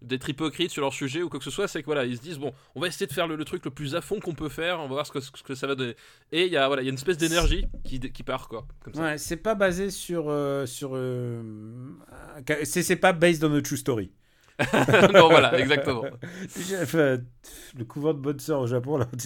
d'être 0.01 0.29
hypocrite 0.29 0.71
sur 0.71 0.83
leur 0.83 0.93
sujet 0.93 1.23
ou 1.23 1.29
quoi 1.29 1.39
que 1.41 1.45
ce 1.45 1.51
soit, 1.51 1.67
c'est 1.67 1.81
que 1.81 1.87
voilà, 1.87 2.05
ils 2.05 2.17
se 2.17 2.23
disent 2.23 2.39
bon, 2.39 2.53
on 2.77 2.81
va 2.81 2.87
essayer 2.87 3.07
de 3.07 3.13
faire 3.13 3.27
le, 3.27 3.35
le 3.35 3.45
truc 3.45 3.65
le 3.65 3.73
plus 3.73 3.97
à 3.97 4.01
fond 4.01 4.21
qu'on 4.21 4.35
peut 4.35 4.49
faire, 4.49 4.79
on 4.79 4.83
va 4.83 4.95
voir 4.95 5.07
ce 5.07 5.11
que, 5.13 5.21
ce 5.21 5.31
que 5.43 5.55
ça 5.57 5.67
va 5.67 5.75
donner. 5.75 5.97
Et 6.31 6.47
il 6.47 6.53
y 6.53 6.57
a 6.57 6.67
voilà, 6.69 6.83
il 6.83 6.85
y 6.85 6.89
a 6.89 6.91
une 6.91 6.97
espèce 6.99 7.19
d'énergie 7.19 7.67
qui, 7.85 7.99
qui 7.99 8.23
part 8.23 8.49
quoi, 8.49 8.67
comme 8.85 8.95
ça. 8.95 9.03
Ouais, 9.03 9.19
c'est 9.19 9.37
pas 9.39 9.55
basé 9.57 9.91
sur. 9.91 10.27
euh, 10.29 10.67
sur 10.67 10.91
euh, 10.95 11.43
c'est 12.65 12.97
pas 12.97 13.13
based 13.13 13.43
on 13.45 13.55
a 13.55 13.61
true 13.63 13.77
story. 13.77 14.13
non, 15.15 15.29
voilà, 15.29 15.57
exactement. 15.59 16.05
Le 16.95 17.85
couvent 17.87 18.13
de 18.13 18.19
bonne 18.19 18.41
sœur 18.41 18.61
au 18.61 18.67
Japon, 18.67 18.99
là. 18.99 19.09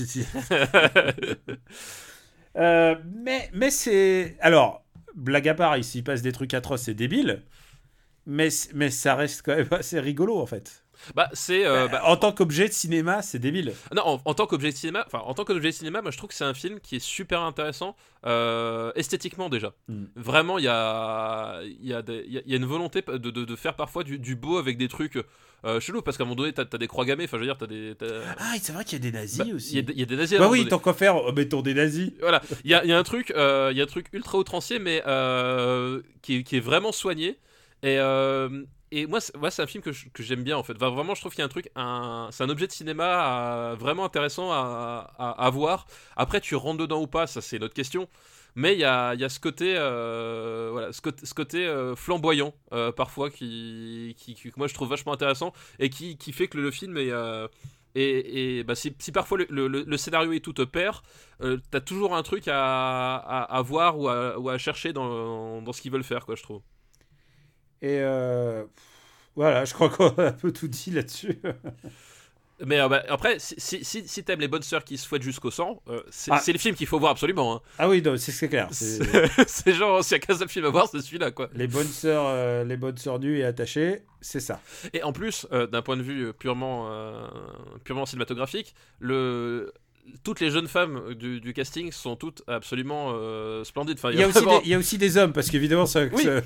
Euh, 2.56 2.96
mais 3.24 3.48
mais 3.54 3.70
c'est. 3.70 4.36
Alors, 4.40 4.84
blague 5.14 5.48
à 5.48 5.54
part, 5.54 5.78
ici, 5.78 5.98
il 5.98 6.04
passe 6.04 6.20
des 6.20 6.32
trucs 6.32 6.52
atroces 6.54 6.88
et 6.88 6.94
débiles. 6.94 7.42
Mais, 8.26 8.48
mais 8.74 8.90
ça 8.90 9.14
reste 9.16 9.42
quand 9.44 9.56
même 9.56 9.68
assez 9.72 9.98
rigolo, 10.00 10.38
en 10.38 10.46
fait. 10.46 10.84
bah, 11.16 11.28
c'est 11.32 11.66
euh, 11.66 11.88
bah, 11.88 12.02
en 12.04 12.16
tant 12.16 12.30
qu'objet 12.32 12.68
de 12.68 12.72
cinéma, 12.72 13.20
c'est 13.22 13.40
débile. 13.40 13.72
Non, 13.94 14.02
en, 14.06 14.22
en 14.24 14.34
tant 14.34 14.46
qu'objet 14.46 14.70
de 14.70 14.76
cinéma, 14.76 15.02
enfin 15.06 15.18
en 15.24 15.34
tant 15.34 15.44
qu'objet 15.44 15.70
de 15.70 15.74
cinéma, 15.74 16.00
moi 16.02 16.12
je 16.12 16.16
trouve 16.18 16.28
que 16.28 16.34
c'est 16.36 16.44
un 16.44 16.54
film 16.54 16.78
qui 16.78 16.94
est 16.96 17.04
super 17.04 17.40
intéressant 17.40 17.96
euh, 18.24 18.92
esthétiquement 18.94 19.48
déjà. 19.48 19.72
Mm. 19.88 20.04
Vraiment, 20.14 20.58
il 20.58 20.64
y 20.64 20.68
a, 20.68 21.60
il 21.64 21.84
y, 21.86 21.92
a 21.94 22.02
des- 22.02 22.22
il 22.26 22.32
y 22.34 22.38
a- 22.38 22.42
il 22.46 22.50
y 22.52 22.54
a 22.54 22.56
une 22.58 22.64
volonté 22.66 23.02
de, 23.02 23.16
de- 23.18 23.44
de 23.44 23.56
faire 23.56 23.74
parfois 23.74 24.04
du, 24.04 24.20
du 24.20 24.36
beau 24.36 24.58
avec 24.58 24.78
des 24.78 24.86
trucs 24.86 25.18
euh, 25.64 25.80
chelous 25.80 26.02
parce 26.02 26.16
qu'à 26.16 26.22
un 26.22 26.26
moment 26.26 26.36
donné, 26.36 26.52
t'as 26.52 26.64
as 26.72 26.78
des 26.78 26.86
croix 26.86 27.04
gammées. 27.04 27.24
Enfin, 27.24 27.38
je 27.38 27.42
veux 27.42 27.46
dire, 27.48 27.58
t'as 27.58 27.66
des. 27.66 27.94
Ah, 28.38 28.54
c'est 28.62 28.72
vrai 28.72 28.84
qu'il 28.84 28.92
y 29.04 29.08
a 29.08 29.10
des 29.10 29.16
nazis 29.18 29.38
bah, 29.38 29.46
aussi. 29.56 29.78
il 29.78 29.98
y 29.98 30.02
a 30.02 30.06
des 30.06 30.16
nazis. 30.16 30.38
Bah 30.38 30.48
oui, 30.48 30.68
tant 30.68 30.78
qu'à 30.78 30.92
faire, 30.92 31.32
mettons 31.34 31.62
des 31.62 31.74
nazis. 31.74 32.12
Voilà, 32.20 32.40
il 32.64 32.70
y 32.70 32.74
a, 32.74 32.84
il 32.84 32.90
y 32.90 32.92
a 32.92 32.98
un 32.98 33.02
truc, 33.02 33.32
euh, 33.36 33.70
il 33.72 33.76
y 33.78 33.80
a 33.80 33.84
un 33.84 33.88
truc 33.88 34.06
ultra 34.12 34.38
outrancier, 34.38 34.78
mais 34.78 35.02
euh, 35.08 36.00
qui, 36.22 36.44
qui 36.44 36.56
est 36.58 36.60
vraiment 36.60 36.92
soigné. 36.92 37.38
Et, 37.82 37.98
euh, 37.98 38.64
et 38.92 39.06
moi, 39.06 39.20
c'est- 39.20 39.32
c'est 39.50 39.62
un 39.62 39.66
film 39.66 39.82
que 39.82 39.90
que 40.12 40.22
j'aime 40.22 40.42
bien 40.44 40.56
en 40.56 40.62
fait. 40.62 40.74
Vraiment, 40.78 41.14
je 41.14 41.20
trouve 41.20 41.32
qu'il 41.32 41.40
y 41.40 41.42
a 41.42 41.46
un 41.46 41.48
truc, 41.48 41.66
c'est 42.32 42.44
un 42.44 42.48
objet 42.48 42.66
de 42.66 42.72
cinéma 42.72 43.70
euh, 43.72 43.74
vraiment 43.74 44.04
intéressant 44.04 44.50
à, 44.52 45.10
à, 45.18 45.50
voir. 45.50 45.86
Après, 46.16 46.40
tu 46.40 46.54
rentres 46.56 46.78
dedans 46.78 47.00
ou 47.02 47.06
pas, 47.06 47.26
ça 47.26 47.40
c'est 47.40 47.56
une 47.56 47.64
autre 47.64 47.74
question. 47.74 48.08
Mais 48.54 48.74
il 48.74 48.80
y 48.80 48.84
a, 48.84 49.14
y 49.14 49.24
a 49.24 49.28
ce 49.30 49.40
côté, 49.40 49.74
euh, 49.78 50.68
voilà, 50.72 50.92
ce 50.92 51.00
côté, 51.00 51.24
ce 51.26 51.32
côté, 51.34 51.92
flamboyant 51.96 52.54
parfois 52.96 53.30
qui, 53.30 54.14
qui, 54.18 54.34
que 54.34 54.50
moi 54.58 54.66
je 54.68 54.74
trouve 54.74 54.88
vachement 54.90 55.12
intéressant 55.14 55.52
et 55.78 55.88
qui, 55.90 56.18
qui 56.18 56.32
fait 56.32 56.48
que 56.48 56.58
le, 56.58 56.70
film 56.70 56.96
est 56.98 57.10
et, 57.94 58.58
et 58.58 58.64
bah, 58.64 58.74
si, 58.74 58.94
si 58.98 59.12
parfois 59.12 59.38
le, 59.38 59.46
le- 59.68 59.84
le 59.86 59.96
scénario 59.96 60.32
et 60.32 60.40
tout 60.40 60.52
te 60.54 60.62
perd, 60.62 60.96
euh, 61.42 61.58
t'as 61.70 61.80
toujours 61.80 62.14
un 62.16 62.22
truc 62.22 62.48
à, 62.48 63.16
à, 63.16 63.42
à 63.56 63.62
voir 63.62 63.98
ou 63.98 64.08
à, 64.08 64.38
ou 64.38 64.48
à 64.48 64.56
chercher 64.58 64.92
dans, 64.92 65.60
dans 65.62 65.72
ce 65.72 65.82
qu'ils 65.82 65.92
veulent 65.92 66.04
faire, 66.04 66.24
quoi, 66.24 66.34
je 66.36 66.42
trouve. 66.42 66.62
Et 67.82 67.98
euh, 68.00 68.64
voilà, 69.36 69.64
je 69.64 69.74
crois 69.74 69.88
qu'on 69.90 70.08
a 70.16 70.28
un 70.28 70.32
peu 70.32 70.52
tout 70.52 70.68
dit 70.68 70.90
là-dessus. 70.92 71.38
Mais 72.64 72.78
euh, 72.80 72.88
bah, 72.88 73.02
après, 73.08 73.40
si, 73.40 73.56
si, 73.58 73.84
si, 73.84 74.06
si 74.06 74.22
t'aimes 74.22 74.38
les 74.38 74.46
bonnes 74.46 74.62
sœurs 74.62 74.84
qui 74.84 74.96
se 74.96 75.08
fouettent 75.08 75.22
jusqu'au 75.22 75.50
sang, 75.50 75.82
euh, 75.88 76.00
c'est 76.10 76.30
Ah. 76.32 76.40
le 76.46 76.58
film 76.58 76.76
qu'il 76.76 76.86
faut 76.86 77.00
voir 77.00 77.10
absolument. 77.10 77.56
hein. 77.56 77.60
Ah 77.76 77.88
oui, 77.88 78.00
c'est 78.18 78.48
clair. 78.48 78.68
c'est- 78.72 79.72
genre, 79.74 80.04
s'il 80.04 80.12
y 80.12 80.14
a 80.14 80.18
qu'un 80.20 80.36
seul 80.36 80.48
film 80.48 80.66
à 80.66 80.68
voir, 80.68 80.86
c'est 80.88 81.00
celui-là, 81.00 81.32
quoi. 81.32 81.50
Les 81.54 81.66
bonnes 81.66 81.88
sœurs, 81.88 82.24
euh, 82.28 82.62
les 82.62 82.76
bonnes 82.76 82.98
sœurs 82.98 83.18
nues 83.18 83.38
et 83.38 83.44
attachées, 83.44 84.02
c'est 84.20 84.38
ça. 84.38 84.60
Et 84.92 85.02
en 85.02 85.12
plus, 85.12 85.48
d'un 85.50 85.82
point 85.82 85.96
de 85.96 86.02
vue 86.02 86.32
purement, 86.34 86.88
purement 87.82 88.06
cinématographique, 88.06 88.76
le... 89.00 89.72
toutes 90.24 90.40
les 90.40 90.50
jeunes 90.50 90.66
femmes 90.68 91.14
du, 91.14 91.40
du 91.40 91.52
casting 91.52 91.92
sont 91.92 92.16
toutes 92.16 92.42
absolument 92.48 93.12
euh, 93.14 93.62
splendides. 93.64 93.98
Enfin, 93.98 94.10
Il 94.12 94.18
y, 94.18 94.22
a 94.22 94.28
aussi 94.28 94.38
vraiment- 94.38 94.58
des, 94.58 94.64
il 94.66 94.70
y 94.70 94.74
a 94.74 94.78
aussi 94.78 94.98
des 94.98 95.16
hommes, 95.16 95.32
parce 95.32 95.48
qu'évidemment, 95.50 95.86
ça. 95.86 96.04
Oui. 96.12 96.24
ça- 96.24 96.40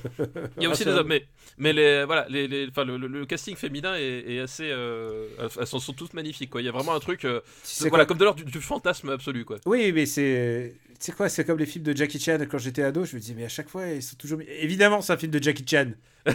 Il 0.58 0.62
y 0.62 0.66
a 0.66 0.70
aussi 0.70 0.84
des 0.84 0.90
hommes, 0.92 1.08
mais, 1.08 1.26
mais 1.58 1.72
les, 1.72 2.04
voilà, 2.04 2.26
les, 2.28 2.46
les- 2.48 2.68
enfin, 2.68 2.84
le, 2.84 2.96
le- 2.96 3.06
le 3.08 3.24
casting 3.26 3.56
féminin 3.56 3.94
est, 3.96 4.24
est 4.34 4.40
assez. 4.40 4.68
euh, 4.70 5.26
elles 5.58 5.66
sont, 5.66 5.78
sont 5.78 5.92
toutes 5.92 6.12
magnifiques, 6.14 6.50
quoi. 6.50 6.60
Il 6.60 6.64
y 6.64 6.68
a 6.68 6.72
vraiment 6.72 6.94
un 6.94 7.00
truc. 7.00 7.24
euh, 7.24 7.40
voilà, 7.80 8.04
quoi 8.04 8.06
comme 8.06 8.18
de 8.18 8.24
l'ordre 8.24 8.42
du, 8.44 8.50
du 8.50 8.60
fantasme 8.60 9.08
absolu, 9.10 9.44
quoi. 9.44 9.56
Oui, 9.66 9.92
mais 9.92 10.06
c'est. 10.06 10.74
C'est 10.98 11.14
quoi 11.14 11.28
C'est 11.28 11.44
comme 11.44 11.58
les 11.58 11.66
films 11.66 11.84
de 11.84 11.94
Jackie 11.94 12.18
Chan 12.18 12.38
quand 12.50 12.56
j'étais 12.56 12.82
ado. 12.82 13.04
Je 13.04 13.16
me 13.16 13.20
disais, 13.20 13.34
mais 13.36 13.44
à 13.44 13.48
chaque 13.50 13.68
fois, 13.68 13.86
ils 13.88 14.02
sont 14.02 14.16
toujours. 14.16 14.40
Évidemment, 14.48 15.02
c'est 15.02 15.12
un 15.12 15.18
film 15.18 15.30
de 15.32 15.42
Jackie 15.42 15.64
Chan. 15.68 15.90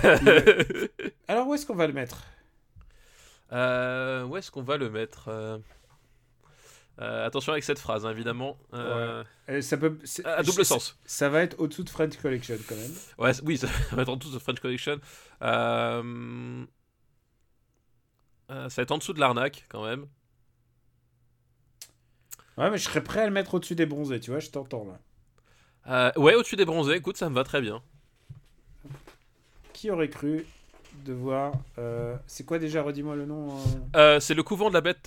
Alors, 1.28 1.48
où 1.48 1.54
est-ce 1.56 1.66
qu'on 1.66 1.76
va 1.76 1.88
le 1.88 1.94
mettre? 1.94 2.24
Euh, 3.54 4.24
où 4.26 4.38
est-ce 4.38 4.52
qu'on 4.52 4.62
va 4.62 4.78
le 4.78 4.90
mettre 4.90 5.30
euh, 7.02 7.26
Attention 7.26 7.52
avec 7.52 7.64
cette 7.64 7.80
phrase, 7.80 8.06
hein, 8.06 8.12
évidemment. 8.12 8.58
Euh, 8.74 9.24
Euh, 9.50 9.62
ça 9.62 9.76
peut, 9.78 9.98
À 10.24 10.44
double 10.44 10.64
sens. 10.64 11.00
Ça 11.06 11.30
va 11.30 11.42
être 11.42 11.60
au-dessous 11.60 11.84
de 11.84 11.90
French 11.90 12.16
Collection 12.18 12.56
quand 12.68 12.76
même. 12.76 12.92
Ouais, 13.18 13.32
oui, 13.44 13.58
ça 13.60 13.68
va 13.92 14.04
être 14.04 14.10
en 14.10 14.16
dessous 14.18 14.32
de 14.32 14.40
French 14.40 14.60
Connection. 14.60 15.00
Euh, 15.42 16.66
euh, 18.52 18.70
ça 18.70 18.82
va 18.82 18.84
être 18.84 18.92
en 18.92 18.98
dessous 18.98 19.14
de 19.14 19.20
l'arnaque, 19.20 19.66
quand 19.70 19.84
même. 19.84 20.06
Ouais, 22.58 22.70
mais 22.70 22.78
je 22.78 22.84
serais 22.84 23.04
prêt 23.04 23.22
à 23.22 23.26
le 23.26 23.32
mettre 23.32 23.56
au-dessus 23.56 23.76
des 23.76 23.86
bronzés, 23.86 24.20
tu 24.20 24.32
vois, 24.32 24.40
je 24.40 24.50
t'entends 24.50 24.86
là. 24.86 26.14
Ouais, 26.18 26.36
au-dessus 26.36 26.56
des 26.56 26.66
bronzés, 26.66 26.96
écoute, 26.96 27.18
ça 27.18 27.30
me 27.30 27.36
va 27.36 27.44
très 27.44 27.62
bien. 27.62 27.82
Qui 29.74 29.90
aurait 29.90 30.10
cru 30.10 30.46
de 31.04 31.14
voir. 31.14 31.54
euh, 31.78 32.16
C'est 32.28 32.46
quoi 32.46 32.60
déjà 32.60 32.82
Redis-moi 32.84 33.16
le 33.16 33.26
nom. 33.26 33.50
euh 33.96 33.98
Euh, 34.16 34.20
c'est 34.20 34.34
le 34.34 34.44
couvent 34.44 34.70
de 34.70 34.74
la 34.74 34.82
bête. 34.82 35.06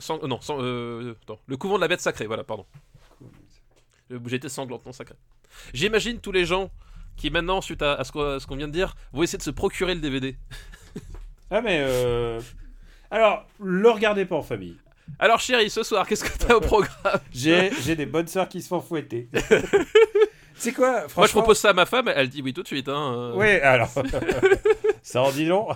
sang- 0.00 0.26
non, 0.26 0.40
sang- 0.40 0.58
le 0.60 1.14
couvent 1.58 1.76
de 1.76 1.80
la 1.80 1.88
bête 1.88 2.00
sacrée, 2.00 2.26
voilà, 2.26 2.44
pardon. 2.44 2.66
Été 4.32 4.48
sanglante, 4.48 4.84
non 4.86 4.92
sacrée. 4.92 5.14
J'imagine 5.72 6.18
tous 6.20 6.32
les 6.32 6.44
gens 6.44 6.70
qui, 7.16 7.30
maintenant, 7.30 7.60
suite 7.60 7.82
à, 7.82 7.94
à 7.94 8.04
ce 8.04 8.12
qu'on 8.46 8.56
vient 8.56 8.66
de 8.68 8.72
dire, 8.72 8.94
vont 9.12 9.22
essayer 9.22 9.38
de 9.38 9.42
se 9.42 9.50
procurer 9.50 9.94
le 9.94 10.00
DVD. 10.00 10.36
Ah, 11.50 11.60
mais. 11.60 11.84
Alors, 13.10 13.46
le 13.60 13.90
regardez 13.90 14.24
pas 14.24 14.36
en 14.36 14.42
famille. 14.42 14.76
Alors, 15.18 15.40
chérie, 15.40 15.68
ce 15.70 15.82
soir, 15.82 16.06
qu'est-ce 16.06 16.22
que 16.24 16.38
t'as 16.38 16.54
au 16.54 16.60
programme? 16.72 17.20
J'ai 17.32 17.70
j'ai 17.82 17.96
des 17.96 18.06
bonnes 18.06 18.28
sœurs 18.28 18.48
qui 18.48 18.62
se 18.62 18.68
font 18.68 18.80
fouetter. 18.80 19.28
C'est 20.60 20.72
quoi 20.72 21.00
franchement 21.08 21.20
Moi, 21.22 21.26
je 21.26 21.32
propose 21.32 21.58
ça 21.58 21.70
à 21.70 21.72
ma 21.72 21.86
femme, 21.86 22.12
elle 22.14 22.28
dit 22.28 22.42
oui 22.42 22.52
tout 22.52 22.62
de 22.62 22.66
suite. 22.66 22.88
Hein, 22.88 23.14
euh. 23.16 23.32
Oui, 23.34 23.48
alors. 23.60 23.90
ça 25.02 25.22
en 25.22 25.32
dit 25.32 25.46
long. 25.46 25.66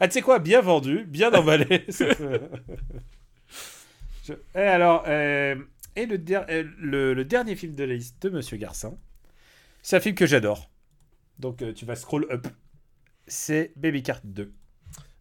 ah, 0.00 0.08
tu 0.08 0.14
sais 0.14 0.22
quoi 0.22 0.38
Bien 0.40 0.60
vendu, 0.60 1.04
bien 1.06 1.32
emballé. 1.32 1.78
Peut- 1.98 2.40
Je- 4.26 4.32
Et 4.54 4.58
alors, 4.58 5.04
euh, 5.06 5.54
et 5.96 6.06
le, 6.06 6.18
der- 6.18 6.46
euh, 6.50 6.64
le, 6.78 7.14
le 7.14 7.24
dernier 7.24 7.56
film 7.56 7.74
de 7.74 7.84
la 7.84 7.94
liste 7.94 8.20
de 8.22 8.28
Monsieur 8.30 8.56
Garcin, 8.56 8.94
c'est 9.82 9.96
un 9.96 10.00
film 10.00 10.14
que 10.14 10.26
j'adore. 10.26 10.68
Donc, 11.38 11.62
euh, 11.62 11.72
tu 11.72 11.84
vas 11.86 11.94
scroll 11.96 12.26
up. 12.30 12.46
C'est 13.26 13.72
Baby 13.76 14.02
Cart 14.02 14.20
2. 14.24 14.52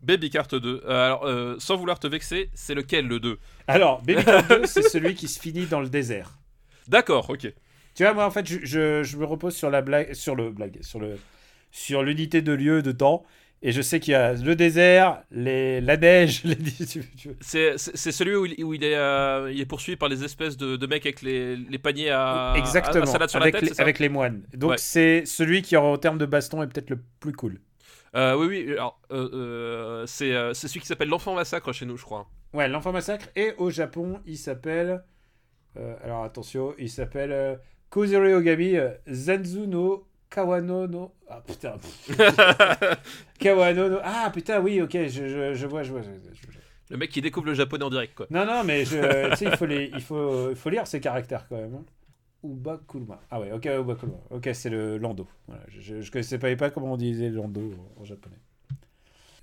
Baby 0.01 0.29
Cart 0.29 0.47
2. 0.47 0.81
Euh, 0.85 0.89
alors, 1.05 1.25
euh, 1.25 1.55
sans 1.59 1.75
vouloir 1.77 1.99
te 1.99 2.07
vexer, 2.07 2.49
c'est 2.53 2.73
lequel 2.75 3.07
le 3.07 3.19
2 3.19 3.37
Alors, 3.67 4.01
Baby 4.01 4.23
Cart 4.25 4.47
2, 4.47 4.65
c'est 4.65 4.81
celui 4.89 5.13
qui 5.15 5.27
se 5.27 5.39
finit 5.39 5.65
dans 5.67 5.81
le 5.81 5.89
désert. 5.89 6.39
D'accord, 6.87 7.29
ok. 7.29 7.53
Tu 7.97 8.03
vois, 8.03 8.13
moi, 8.13 8.25
en 8.25 8.31
fait, 8.31 8.45
je, 8.47 8.59
je, 8.63 9.01
je 9.03 9.17
me 9.17 9.25
repose 9.25 9.55
sur 9.55 9.71
la 9.71 9.81
blague, 9.81 10.13
sur 10.13 10.35
le 10.35 10.51
blague, 10.51 10.77
sur 10.81 10.99
le, 10.99 11.17
sur 11.71 12.03
l'unité 12.03 12.43
de 12.43 12.51
lieu, 12.53 12.83
de 12.83 12.91
temps, 12.91 13.23
et 13.63 13.71
je 13.71 13.81
sais 13.81 13.99
qu'il 13.99 14.11
y 14.11 14.15
a 14.15 14.33
le 14.33 14.55
désert, 14.55 15.23
les, 15.31 15.81
la 15.81 15.97
neige, 15.97 16.43
les, 16.45 16.55
C'est 17.41 17.75
celui 18.11 18.35
où 18.35 18.45
il, 18.45 18.63
où 18.63 18.73
il 18.75 18.83
est, 18.83 18.95
euh, 18.95 19.51
il 19.51 19.59
est 19.59 19.65
poursuivi 19.65 19.95
par 19.97 20.09
les 20.09 20.23
espèces 20.23 20.57
de, 20.57 20.75
de 20.75 20.87
mecs 20.87 21.07
avec 21.07 21.23
les, 21.23 21.55
les 21.55 21.79
paniers 21.79 22.11
à, 22.11 22.53
exactement, 22.55 23.03
à, 23.05 23.07
à 23.07 23.11
salade 23.11 23.29
sur 23.31 23.41
avec, 23.41 23.55
la 23.55 23.61
tête, 23.61 23.69
les, 23.71 23.81
avec 23.81 23.97
les 23.97 24.09
moines. 24.09 24.43
Donc 24.53 24.71
Ouais. 24.71 24.77
c'est 24.77 25.25
celui 25.25 25.63
qui, 25.63 25.75
en 25.75 25.97
termes 25.97 26.19
de 26.19 26.27
baston, 26.27 26.61
est 26.61 26.67
peut-être 26.67 26.91
le 26.91 26.99
plus 27.19 27.33
cool. 27.33 27.59
Euh, 28.15 28.35
oui, 28.35 28.45
oui, 28.47 28.71
alors, 28.73 28.99
euh, 29.11 29.29
euh, 29.33 30.05
c'est 30.05 30.53
celui 30.67 30.79
qui 30.81 30.87
s'appelle 30.87 31.09
L'Enfant 31.09 31.33
Massacre 31.33 31.71
chez 31.73 31.85
nous, 31.87 31.97
je 31.97 32.03
crois. 32.03 32.29
Ouais, 32.53 32.67
l'enfant 32.67 32.91
massacre. 32.91 33.27
Et 33.35 33.53
au 33.57 33.69
Japon, 33.71 34.21
il 34.25 34.37
s'appelle, 34.37 35.03
alors 36.03 36.23
attention, 36.23 36.73
il 36.77 36.89
s'appelle 36.89 37.59
Kozuri 37.89 38.33
Ogami 38.33 38.75
euh, 38.77 38.91
Zanzu 39.09 39.67
no 39.67 40.05
Kawano 40.29 40.87
no. 40.87 41.11
Ah 41.29 41.41
putain. 41.45 41.75
Kawano 43.39 43.89
no. 43.89 43.99
Ah 44.03 44.29
putain, 44.33 44.59
oui, 44.61 44.81
ok, 44.81 44.91
je, 44.91 45.07
je, 45.27 45.53
je 45.53 45.67
vois, 45.67 45.83
je 45.83 45.91
vois. 45.91 46.01
je- 46.01 46.09
Le 46.89 46.97
mec 46.97 47.09
qui 47.11 47.21
découvre 47.21 47.45
le 47.47 47.53
japonais 47.53 47.83
en 47.83 47.89
direct, 47.89 48.13
quoi. 48.15 48.27
Non, 48.29 48.45
non, 48.45 48.63
mais 48.63 48.85
je, 48.85 49.29
tu 49.31 49.35
sais, 49.37 49.45
il 49.45 49.55
faut, 49.57 49.65
les, 49.65 49.89
il, 49.93 50.01
faut, 50.01 50.49
il 50.51 50.55
faut 50.55 50.69
lire 50.69 50.85
ces 50.87 50.99
caractères 50.99 51.47
quand 51.47 51.57
même. 51.57 51.75
hein. 51.75 51.83
Ubakulma. 52.43 53.19
Ah 53.31 53.39
ouais, 53.39 53.51
ok, 53.51 53.65
Ubakulma. 53.65 54.15
Ok, 54.29 54.49
c'est 54.53 54.69
le 54.69 54.97
lando. 54.97 55.27
Voilà, 55.47 55.63
je 55.69 55.95
ne 55.95 56.09
connaissais 56.09 56.37
pas, 56.39 56.53
pas 56.55 56.69
comment 56.69 56.93
on 56.93 56.97
disait 56.97 57.29
lando 57.29 57.73
en, 57.97 58.01
en 58.01 58.05
japonais. 58.05 58.37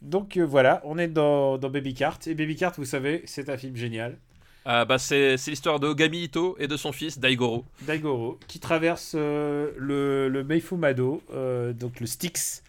Donc 0.02 0.36
euh, 0.36 0.44
voilà, 0.44 0.80
on 0.84 0.98
est 0.98 1.08
dans, 1.08 1.56
dans 1.58 1.70
Baby 1.70 1.94
Cart. 1.94 2.18
Et 2.26 2.34
Baby 2.34 2.56
Cart, 2.56 2.74
vous 2.76 2.84
savez, 2.84 3.22
c'est 3.24 3.48
un 3.48 3.56
film 3.56 3.74
génial. 3.76 4.18
Ah, 4.66 4.84
bah, 4.86 4.98
c'est 4.98 5.36
c'est 5.36 5.50
l'histoire 5.50 5.78
de 5.78 5.86
Ogami 5.86 6.24
Ito 6.24 6.56
et 6.58 6.66
de 6.66 6.76
son 6.76 6.92
fils 6.92 7.18
Daigoro. 7.18 7.64
Daigoro, 7.82 8.38
qui 8.48 8.60
traverse 8.60 9.12
euh, 9.14 9.72
le, 9.76 10.28
le 10.28 10.42
Meifumado, 10.44 11.22
euh, 11.32 11.72
donc 11.72 12.00
le 12.00 12.06
Styx. 12.06 12.62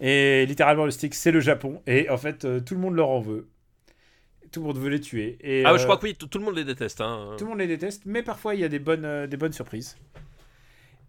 Et 0.00 0.46
littéralement, 0.46 0.84
le 0.86 0.90
Styx, 0.90 1.18
c'est 1.18 1.32
le 1.32 1.40
Japon. 1.40 1.82
Et 1.86 2.08
en 2.10 2.16
fait, 2.16 2.44
euh, 2.44 2.60
tout 2.60 2.74
le 2.74 2.80
monde 2.80 2.94
leur 2.94 3.10
en 3.10 3.20
veut. 3.20 3.46
Tout 4.52 4.60
le 4.60 4.66
monde 4.66 4.78
veut 4.78 4.88
les 4.88 5.00
tuer. 5.00 5.36
Et, 5.42 5.64
Ah, 5.64 5.72
euh, 5.72 5.78
je 5.78 5.84
crois 5.84 5.98
que 5.98 6.04
oui, 6.06 6.14
tout 6.14 6.26
tout 6.26 6.38
le 6.38 6.44
monde 6.44 6.56
les 6.56 6.64
déteste. 6.64 7.00
Hein. 7.02 7.34
Tout 7.38 7.44
le 7.44 7.50
monde 7.50 7.58
les 7.58 7.66
déteste, 7.66 8.02
mais 8.06 8.22
parfois 8.22 8.54
il 8.54 8.60
y 8.60 8.64
a 8.64 8.68
des 8.68 8.78
bonnes, 8.78 9.04
euh, 9.04 9.26
des 9.26 9.36
bonnes 9.36 9.52
surprises. 9.52 9.96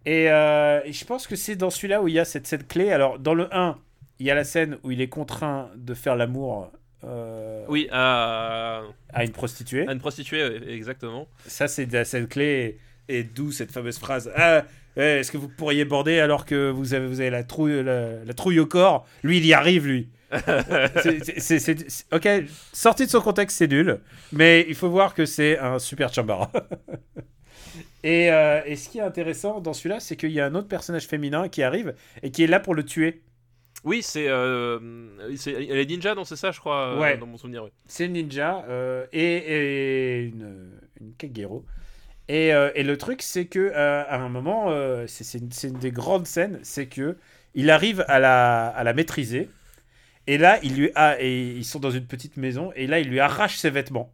Et, 0.04 0.30
euh, 0.30 0.80
et 0.84 0.92
je 0.92 1.04
pense 1.04 1.26
que 1.26 1.36
c'est 1.36 1.56
dans 1.56 1.70
celui-là 1.70 2.02
où 2.02 2.08
il 2.08 2.14
y 2.14 2.18
a 2.18 2.24
cette, 2.24 2.46
cette 2.46 2.66
clé. 2.68 2.90
Alors, 2.92 3.18
dans 3.18 3.34
le 3.34 3.54
1, 3.54 3.78
il 4.18 4.26
y 4.26 4.30
a 4.30 4.34
la 4.34 4.44
scène 4.44 4.78
où 4.82 4.90
il 4.90 5.00
est 5.00 5.08
contraint 5.08 5.70
de 5.76 5.94
faire 5.94 6.16
l'amour 6.16 6.70
euh, 7.04 7.64
Oui, 7.68 7.88
à, 7.90 8.82
à 9.12 9.24
une 9.24 9.32
prostituée. 9.32 9.86
à 9.88 9.92
une 9.92 10.00
prostituée, 10.00 10.60
exactement. 10.72 11.28
Ça, 11.46 11.68
c'est 11.68 11.86
scène 12.04 12.26
clé. 12.28 12.78
Et 13.10 13.22
d'où 13.22 13.52
cette 13.52 13.72
fameuse 13.72 13.98
phrase 13.98 14.30
Ah, 14.36 14.64
eh, 14.96 15.00
est-ce 15.20 15.32
que 15.32 15.38
vous 15.38 15.48
pourriez 15.48 15.84
border 15.86 16.20
alors 16.20 16.44
que 16.44 16.70
vous 16.70 16.92
avez, 16.92 17.06
vous 17.06 17.20
avez 17.20 17.30
la, 17.30 17.42
trouille, 17.42 17.82
la, 17.82 18.22
la 18.24 18.34
trouille 18.34 18.58
au 18.60 18.66
corps? 18.66 19.06
Lui, 19.22 19.38
il 19.38 19.46
y 19.46 19.54
arrive, 19.54 19.86
lui. 19.86 20.08
C'est- 21.38 22.04
ok, 22.12 22.28
sorti 22.74 23.06
de 23.06 23.10
son 23.10 23.20
contexte, 23.22 23.56
c'est 23.56 23.66
nul. 23.68 23.98
Mais 24.32 24.66
il 24.68 24.74
faut 24.74 24.90
voir 24.90 25.14
que 25.14 25.24
c'est 25.24 25.58
un 25.58 25.78
super 25.78 26.12
chambara. 26.12 26.52
et, 28.04 28.30
euh, 28.30 28.60
et 28.66 28.76
ce 28.76 28.88
qui 28.90 28.98
est 28.98 29.02
intéressant 29.02 29.60
dans 29.60 29.72
celui-là, 29.72 30.00
c'est 30.00 30.16
qu'il 30.16 30.30
y 30.32 30.40
a 30.40 30.46
un 30.46 30.54
autre 30.54 30.68
personnage 30.68 31.06
féminin 31.06 31.48
qui 31.48 31.62
arrive 31.62 31.94
et 32.22 32.30
qui 32.30 32.44
est 32.44 32.46
là 32.46 32.60
pour 32.60 32.74
le 32.74 32.84
tuer. 32.84 33.22
Oui, 33.84 34.02
c'est. 34.02 34.26
euh, 34.28 34.78
elle 35.46 35.78
est 35.78 35.86
ninja, 35.86 36.14
non, 36.14 36.24
c'est 36.24 36.36
ça, 36.36 36.50
je 36.50 36.58
crois, 36.60 36.88
euh, 36.96 37.00
Ouais. 37.00 37.16
dans 37.16 37.26
mon 37.26 37.36
souvenir. 37.38 37.64
ouais. 37.64 37.72
C'est 37.86 38.06
une 38.06 38.12
ninja 38.14 38.64
euh, 38.68 39.06
et, 39.12 39.22
et 39.22 40.20
une, 40.24 40.70
une 41.00 41.14
kagero. 41.14 41.64
Et, 42.28 42.52
euh, 42.52 42.70
et 42.74 42.82
le 42.82 42.96
truc, 42.98 43.22
c'est 43.22 43.46
que 43.46 43.72
à 43.74 44.16
un 44.20 44.28
moment, 44.28 44.70
c'est 45.06 45.38
une, 45.38 45.48
une 45.64 45.78
des 45.78 45.92
grandes 45.92 46.26
scènes, 46.26 46.58
c'est 46.62 46.86
que 46.86 47.16
il 47.54 47.70
arrive 47.70 48.04
à 48.08 48.18
la, 48.18 48.66
à 48.68 48.84
la 48.84 48.92
maîtriser. 48.92 49.48
Et 50.26 50.36
là, 50.36 50.58
il 50.62 50.76
lui 50.76 50.90
a, 50.94 51.16
et 51.22 51.40
ils 51.40 51.64
sont 51.64 51.78
dans 51.80 51.90
une 51.90 52.04
petite 52.06 52.36
maison, 52.36 52.70
et 52.76 52.86
là, 52.86 52.98
il 53.00 53.08
lui 53.08 53.18
arrache 53.20 53.56
ses 53.56 53.70
vêtements. 53.70 54.12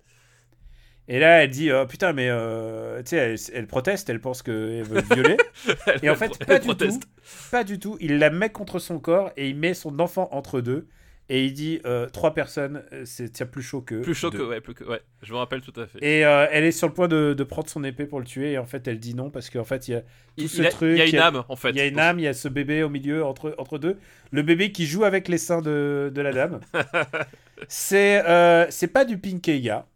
Et 1.07 1.19
là, 1.19 1.45
elle 1.45 1.51
dit, 1.51 1.71
oh, 1.71 1.87
putain, 1.87 2.13
mais 2.13 2.29
euh, 2.31 3.03
tu 3.03 3.11
sais, 3.11 3.17
elle, 3.17 3.37
elle 3.53 3.67
proteste, 3.67 4.09
elle 4.09 4.21
pense 4.21 4.43
qu'elle 4.43 4.83
veut 4.85 5.03
le 5.09 5.15
violer. 5.15 5.37
Et 6.03 6.09
en 6.09 6.15
fait, 6.15 6.39
pas 6.47 6.59
du 6.59 6.67
proteste. 6.67 7.03
tout. 7.03 7.09
Pas 7.51 7.63
du 7.65 7.79
tout. 7.79 7.97
Il 8.01 8.19
la 8.19 8.31
met 8.31 8.51
contre 8.51 8.79
son 8.79 8.99
corps 8.99 9.31
et 9.37 9.49
il 9.49 9.57
met 9.57 9.75
son 9.75 9.99
enfant 10.01 10.29
entre 10.33 10.61
deux. 10.61 10.89
Et 11.31 11.47
il 11.47 11.55
dit 11.55 11.81
euh, 11.87 12.07
trois 12.11 12.35
personnes, 12.35 12.83
euh, 12.93 13.05
c'est 13.07 13.51
plus 13.51 13.63
chaud 13.63 13.81
que. 13.81 14.03
Plus 14.03 14.15
chaud 14.15 14.29
deux. 14.29 14.39
que. 14.39 14.43
Ouais, 14.43 14.61
plus 14.61 14.75
que. 14.75 14.85
Ouais, 14.85 15.01
je 15.23 15.33
me 15.33 15.39
rappelle 15.39 15.63
tout 15.63 15.79
à 15.81 15.87
fait. 15.87 15.99
Et 16.03 16.25
euh, 16.25 16.47
elle 16.51 16.65
est 16.65 16.71
sur 16.71 16.87
le 16.87 16.93
point 16.93 17.09
de, 17.09 17.33
de 17.33 17.45
prendre 17.45 17.69
son 17.69 17.83
épée 17.83 18.05
pour 18.05 18.19
le 18.19 18.27
tuer. 18.27 18.53
Et 18.53 18.59
en 18.59 18.67
fait, 18.67 18.87
elle 18.89 18.99
dit 18.99 19.15
non 19.15 19.31
parce 19.31 19.49
qu'en 19.49 19.65
fait, 19.65 19.89
il 19.89 19.93
y 19.93 19.95
a 19.95 20.01
tout 20.01 20.07
il, 20.37 20.49
ce 20.51 20.61
il 20.61 20.67
a, 20.67 20.71
truc. 20.71 20.91
il 20.93 20.99
y 20.99 21.01
a 21.01 21.07
une 21.07 21.17
âme, 21.17 21.43
en 21.49 21.57
fait. 21.57 21.71
Il 21.71 21.77
y 21.77 21.81
a 21.81 21.87
une 21.87 21.99
âme, 21.99 22.19
il 22.19 22.23
y 22.23 22.29
a 22.29 22.35
ce 22.35 22.49
bébé 22.49 22.83
au 22.83 22.91
milieu 22.91 23.25
entre, 23.25 23.55
entre 23.57 23.79
deux. 23.79 23.97
Le 24.33 24.43
bébé 24.43 24.71
qui 24.71 24.87
joue 24.87 25.05
avec 25.05 25.29
les 25.29 25.39
seins 25.39 25.63
de, 25.63 26.13
de 26.15 26.21
la 26.21 26.33
dame. 26.33 26.61
c'est 27.69 28.23
c'est 28.69 28.89
pas 28.89 29.07
du 29.07 29.17
Pinkega. 29.17 29.87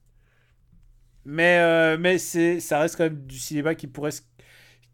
Mais, 1.30 1.58
euh, 1.58 1.98
mais 2.00 2.16
c'est 2.16 2.58
ça 2.58 2.78
reste 2.78 2.96
quand 2.96 3.04
même 3.04 3.26
du 3.26 3.38
cinéma 3.38 3.74
qui 3.74 3.86
pourrait, 3.86 4.12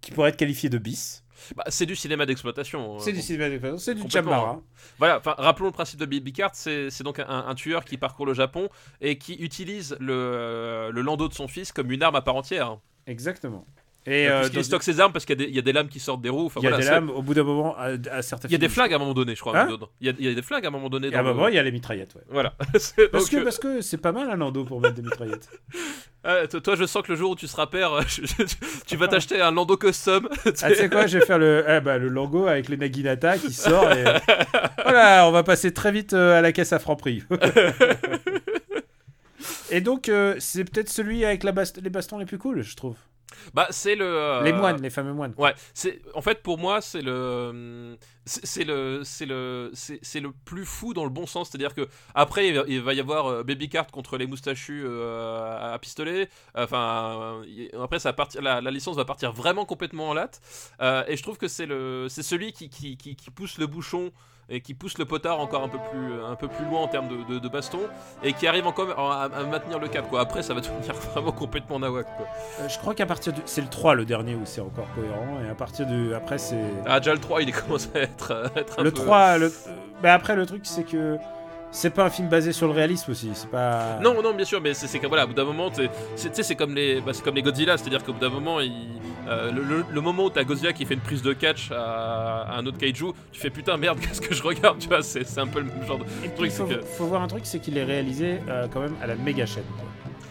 qui 0.00 0.10
pourrait 0.10 0.30
être 0.30 0.36
qualifié 0.36 0.68
de 0.68 0.78
bis. 0.78 1.22
Bah, 1.54 1.62
c'est 1.68 1.86
du 1.86 1.94
cinéma 1.94 2.26
d'exploitation. 2.26 2.98
C'est 2.98 3.10
euh, 3.10 3.14
du 3.14 3.22
cinéma 3.22 3.48
d'exploitation, 3.48 3.78
c'est 3.78 3.94
du 3.94 4.02
complètement, 4.02 4.32
Chamara. 4.32 4.62
Voilà, 4.98 5.22
rappelons 5.24 5.66
le 5.66 5.72
principe 5.72 6.00
de 6.00 6.06
Baby 6.06 6.32
Cart, 6.32 6.50
c'est 6.54 6.90
c'est 6.90 7.04
donc 7.04 7.20
un, 7.20 7.24
un 7.28 7.54
tueur 7.54 7.84
qui 7.84 7.98
parcourt 7.98 8.26
le 8.26 8.34
Japon 8.34 8.68
et 9.00 9.16
qui 9.16 9.34
utilise 9.34 9.96
le, 10.00 10.90
le 10.92 11.02
landau 11.02 11.28
de 11.28 11.34
son 11.34 11.46
fils 11.46 11.70
comme 11.70 11.92
une 11.92 12.02
arme 12.02 12.16
à 12.16 12.22
part 12.22 12.34
entière. 12.34 12.78
Exactement. 13.06 13.64
Et 14.06 14.28
euh, 14.28 14.50
dans- 14.50 14.62
stocke 14.62 14.82
ses 14.82 15.00
armes 15.00 15.12
parce 15.14 15.24
qu'il 15.24 15.38
y, 15.40 15.42
a 15.42 15.46
des- 15.46 15.50
il 15.50 15.56
y 15.56 15.58
a 15.58 15.62
des 15.62 15.72
lames 15.72 15.88
qui 15.88 15.98
sortent 15.98 16.20
des 16.20 16.28
roues. 16.28 16.44
enfin, 16.46 16.60
il 16.60 16.64
y 16.64 16.66
a 16.66 16.70
voilà, 16.72 16.84
des 16.84 16.90
lames, 16.90 17.08
au 17.08 17.22
bout 17.22 17.32
d'un 17.32 17.42
moment, 17.42 17.74
à, 17.78 17.92
à 18.12 18.20
certains 18.20 18.48
Il 18.48 18.52
y 18.52 18.54
a 18.54 18.58
des 18.58 18.68
flingues 18.68 18.92
à 18.92 18.96
un 18.96 18.98
moment 18.98 19.14
donné, 19.14 19.34
je 19.34 19.40
crois. 19.40 19.58
Hein 19.58 19.66
il, 20.02 20.06
y 20.06 20.10
a, 20.10 20.12
il 20.18 20.26
y 20.26 20.28
a 20.28 20.34
des 20.34 20.42
flingues 20.42 20.66
à 20.66 20.68
un 20.68 20.72
moment 20.72 20.90
donné. 20.90 21.14
À 21.14 21.20
un 21.20 21.22
le- 21.22 21.28
moment, 21.32 21.48
il 21.48 21.54
y 21.54 21.58
a 21.58 21.62
les 21.62 21.72
mitraillettes. 21.72 22.14
Ouais. 22.14 22.20
Voilà. 22.28 22.54
Parce, 22.72 22.92
que, 22.92 23.00
euh, 23.36 23.44
parce 23.44 23.58
que 23.58 23.80
c'est 23.80 23.96
pas 23.96 24.12
mal 24.12 24.28
un 24.30 24.36
landau 24.36 24.64
pour 24.64 24.78
mettre 24.80 24.94
des 24.96 25.00
mitraillettes. 25.02 25.48
ah, 26.24 26.46
toi- 26.46 26.76
je 26.76 26.84
sens 26.84 27.02
que 27.02 27.12
le 27.12 27.16
jour 27.16 27.30
où 27.30 27.34
tu 27.36 27.46
seras 27.46 27.66
père, 27.66 27.98
tu 28.86 28.96
vas 28.96 29.08
t'acheter 29.08 29.40
un 29.40 29.50
landau 29.52 29.78
custom. 29.78 30.28
Ah, 30.44 30.50
tu 30.52 30.74
sais 30.74 30.90
quoi, 30.90 31.06
je 31.06 31.18
vais 31.18 31.24
faire 31.24 31.38
le, 31.38 31.64
eh 31.66 31.80
bah, 31.80 31.96
le 31.96 32.08
logo 32.08 32.46
avec 32.46 32.68
les 32.68 32.76
Naginata 32.76 33.38
qui 33.38 33.54
sort. 33.54 33.90
Et... 33.90 34.04
voilà, 34.82 35.26
on 35.26 35.30
va 35.30 35.42
passer 35.44 35.72
très 35.72 35.92
vite 35.92 36.12
euh, 36.12 36.36
à 36.38 36.42
la 36.42 36.52
caisse 36.52 36.74
à 36.74 36.78
franc 36.78 36.96
prix. 36.96 37.22
et 39.70 39.80
donc, 39.80 40.08
euh, 40.08 40.36
c'est 40.38 40.64
peut-être 40.64 40.88
celui 40.90 41.24
avec 41.24 41.42
la 41.42 41.52
bast- 41.52 41.80
les 41.82 41.90
bastons 41.90 42.18
les 42.18 42.26
plus 42.26 42.38
cool, 42.38 42.62
je 42.62 42.76
trouve. 42.76 42.96
Bah, 43.54 43.66
c'est 43.70 43.94
le. 43.94 44.04
euh, 44.06 44.42
Les 44.42 44.52
moines, 44.52 44.80
les 44.82 44.90
fameux 44.90 45.12
moines. 45.12 45.34
Ouais, 45.38 45.54
c'est 45.74 46.00
en 46.14 46.20
fait 46.22 46.42
pour 46.42 46.58
moi 46.58 46.80
c'est 46.80 47.02
le 47.02 47.96
c'est 48.26 48.64
le 48.64 49.02
c'est 49.04 49.26
le 49.26 49.70
c'est 49.74 49.98
c'est 50.02 50.20
le 50.20 50.32
plus 50.44 50.64
fou 50.64 50.94
dans 50.94 51.04
le 51.04 51.10
bon 51.10 51.26
sens, 51.26 51.50
c'est-à-dire 51.50 51.74
que 51.74 51.88
après 52.14 52.48
il 52.48 52.80
va- 52.80 52.94
y 52.94 53.00
avoir 53.00 53.26
euh, 53.26 53.42
Baby 53.42 53.68
Cart 53.68 53.88
contre 53.88 54.16
les 54.16 54.26
moustachus 54.26 54.84
euh, 54.86 55.74
à, 55.74 55.78
pistolet. 55.78 56.28
Enfin 56.54 57.42
après 57.82 57.98
ça 57.98 58.12
partir 58.12 58.40
la, 58.42 58.60
la 58.60 58.70
licence 58.70 58.96
va 58.96 59.04
partir 59.04 59.32
vraiment 59.32 59.64
complètement 59.64 60.08
en 60.10 60.14
latte 60.14 60.40
Euh, 60.80 61.04
et 61.08 61.16
je 61.16 61.22
trouve 61.22 61.38
que 61.38 61.48
c'est 61.48 61.66
le 61.66 62.06
c'est 62.08 62.22
celui 62.22 62.52
qui, 62.52 62.68
qui, 62.70 62.96
qui, 62.96 63.14
qui 63.16 63.30
pousse 63.30 63.58
le 63.58 63.66
bouchon 63.66 64.10
et 64.48 64.60
qui 64.60 64.74
pousse 64.74 64.98
le 64.98 65.04
potard 65.04 65.40
encore 65.40 65.62
un 65.62 65.68
peu 65.68 65.78
plus 65.90 66.22
un 66.28 66.34
peu 66.34 66.48
plus 66.48 66.64
loin 66.66 66.80
en 66.82 66.88
termes 66.88 67.08
de, 67.08 67.34
de, 67.34 67.38
de 67.38 67.48
baston 67.48 67.80
et 68.22 68.32
qui 68.34 68.46
arrive 68.46 68.66
encore 68.66 68.98
à, 68.98 69.24
à 69.24 69.42
maintenir 69.44 69.78
le 69.78 69.88
cap 69.88 70.08
quoi. 70.08 70.20
Après 70.20 70.42
ça 70.42 70.54
va 70.54 70.60
devenir 70.62 70.94
vraiment 70.94 71.32
complètement 71.32 71.78
nawak 71.78 72.06
quoi. 72.16 72.26
Euh, 72.60 72.68
je 72.68 72.78
crois 72.78 72.94
qu'à 72.94 73.06
partir 73.06 73.32
du. 73.32 73.40
C'est 73.46 73.60
le 73.62 73.68
3 73.68 73.94
le 73.94 74.04
dernier 74.04 74.34
où 74.34 74.42
c'est 74.44 74.60
encore 74.60 74.86
cohérent. 74.94 75.38
Et 75.46 75.50
à 75.50 75.54
partir 75.54 75.86
du. 75.86 76.14
Après, 76.14 76.38
c'est. 76.38 76.56
Ah 76.86 77.00
déjà 77.00 77.12
le 77.14 77.20
3 77.20 77.42
il 77.42 77.52
commence 77.56 77.88
à 77.94 78.00
être, 78.00 78.50
à 78.54 78.58
être 78.60 78.78
un 78.78 78.82
Le 78.82 78.90
peu- 78.90 79.02
3. 79.02 79.38
Le... 79.38 79.46
euh, 79.46 79.50
bah, 80.02 80.12
après, 80.14 80.36
le 80.36 80.44
truc, 80.46 80.62
c'est 80.64 80.84
que. 80.84 81.16
C'est 81.76 81.90
pas 81.90 82.04
un 82.04 82.10
film 82.10 82.28
basé 82.28 82.52
sur 82.52 82.68
le 82.68 82.72
réalisme 82.72 83.10
aussi. 83.10 83.30
C'est 83.34 83.50
pas. 83.50 83.98
Non, 84.00 84.22
non, 84.22 84.32
bien 84.32 84.44
sûr, 84.44 84.60
mais 84.60 84.74
c'est 84.74 85.04
voilà, 85.06 85.24
au 85.24 85.28
bout 85.28 85.34
d'un 85.34 85.44
moment, 85.44 85.70
c'est 85.74 85.88
tu 85.88 86.28
sais, 86.36 86.42
c'est 86.44 86.54
comme 86.54 86.72
les, 86.74 87.00
bah, 87.00 87.12
c'est 87.12 87.24
comme 87.24 87.34
les 87.34 87.42
Godzilla, 87.42 87.76
c'est-à-dire 87.76 88.04
qu'au 88.04 88.12
bout 88.12 88.20
d'un 88.20 88.28
moment, 88.30 88.60
il, 88.60 88.72
euh, 89.28 89.50
le, 89.50 89.62
le- 89.62 89.84
le 89.90 90.00
moment 90.00 90.26
où 90.26 90.30
t'as 90.30 90.44
Godzilla 90.44 90.72
qui 90.72 90.84
fait 90.86 90.94
une 90.94 91.00
prise 91.00 91.20
de 91.22 91.32
catch 91.32 91.72
à, 91.72 92.42
à 92.42 92.58
un 92.58 92.64
autre 92.66 92.78
kaiju, 92.78 93.06
tu 93.32 93.40
fais 93.40 93.50
putain 93.50 93.76
merde, 93.76 93.98
qu'est-ce 94.02 94.20
que 94.20 94.32
je 94.34 94.42
regarde, 94.44 94.78
tu 94.78 94.86
vois, 94.88 95.02
c'est 95.02 95.26
un 95.38 95.46
peu 95.48 95.58
le 95.58 95.66
même 95.66 95.84
genre 95.86 95.98
de 95.98 96.04
Et 96.24 96.28
truc. 96.28 96.46
il 96.46 96.50
faut, 96.52 96.64
que- 96.66 96.80
faut 96.80 97.06
voir 97.06 97.22
un 97.22 97.26
truc, 97.28 97.42
c'est 97.44 97.58
qu'il 97.58 97.76
est 97.76 97.84
réalisé 97.84 98.38
euh, 98.48 98.66
quand 98.72 98.80
même 98.80 98.94
à 99.02 99.08
la 99.08 99.16
méga 99.16 99.44
chaîne. 99.44 99.64
quoi. 99.76 99.88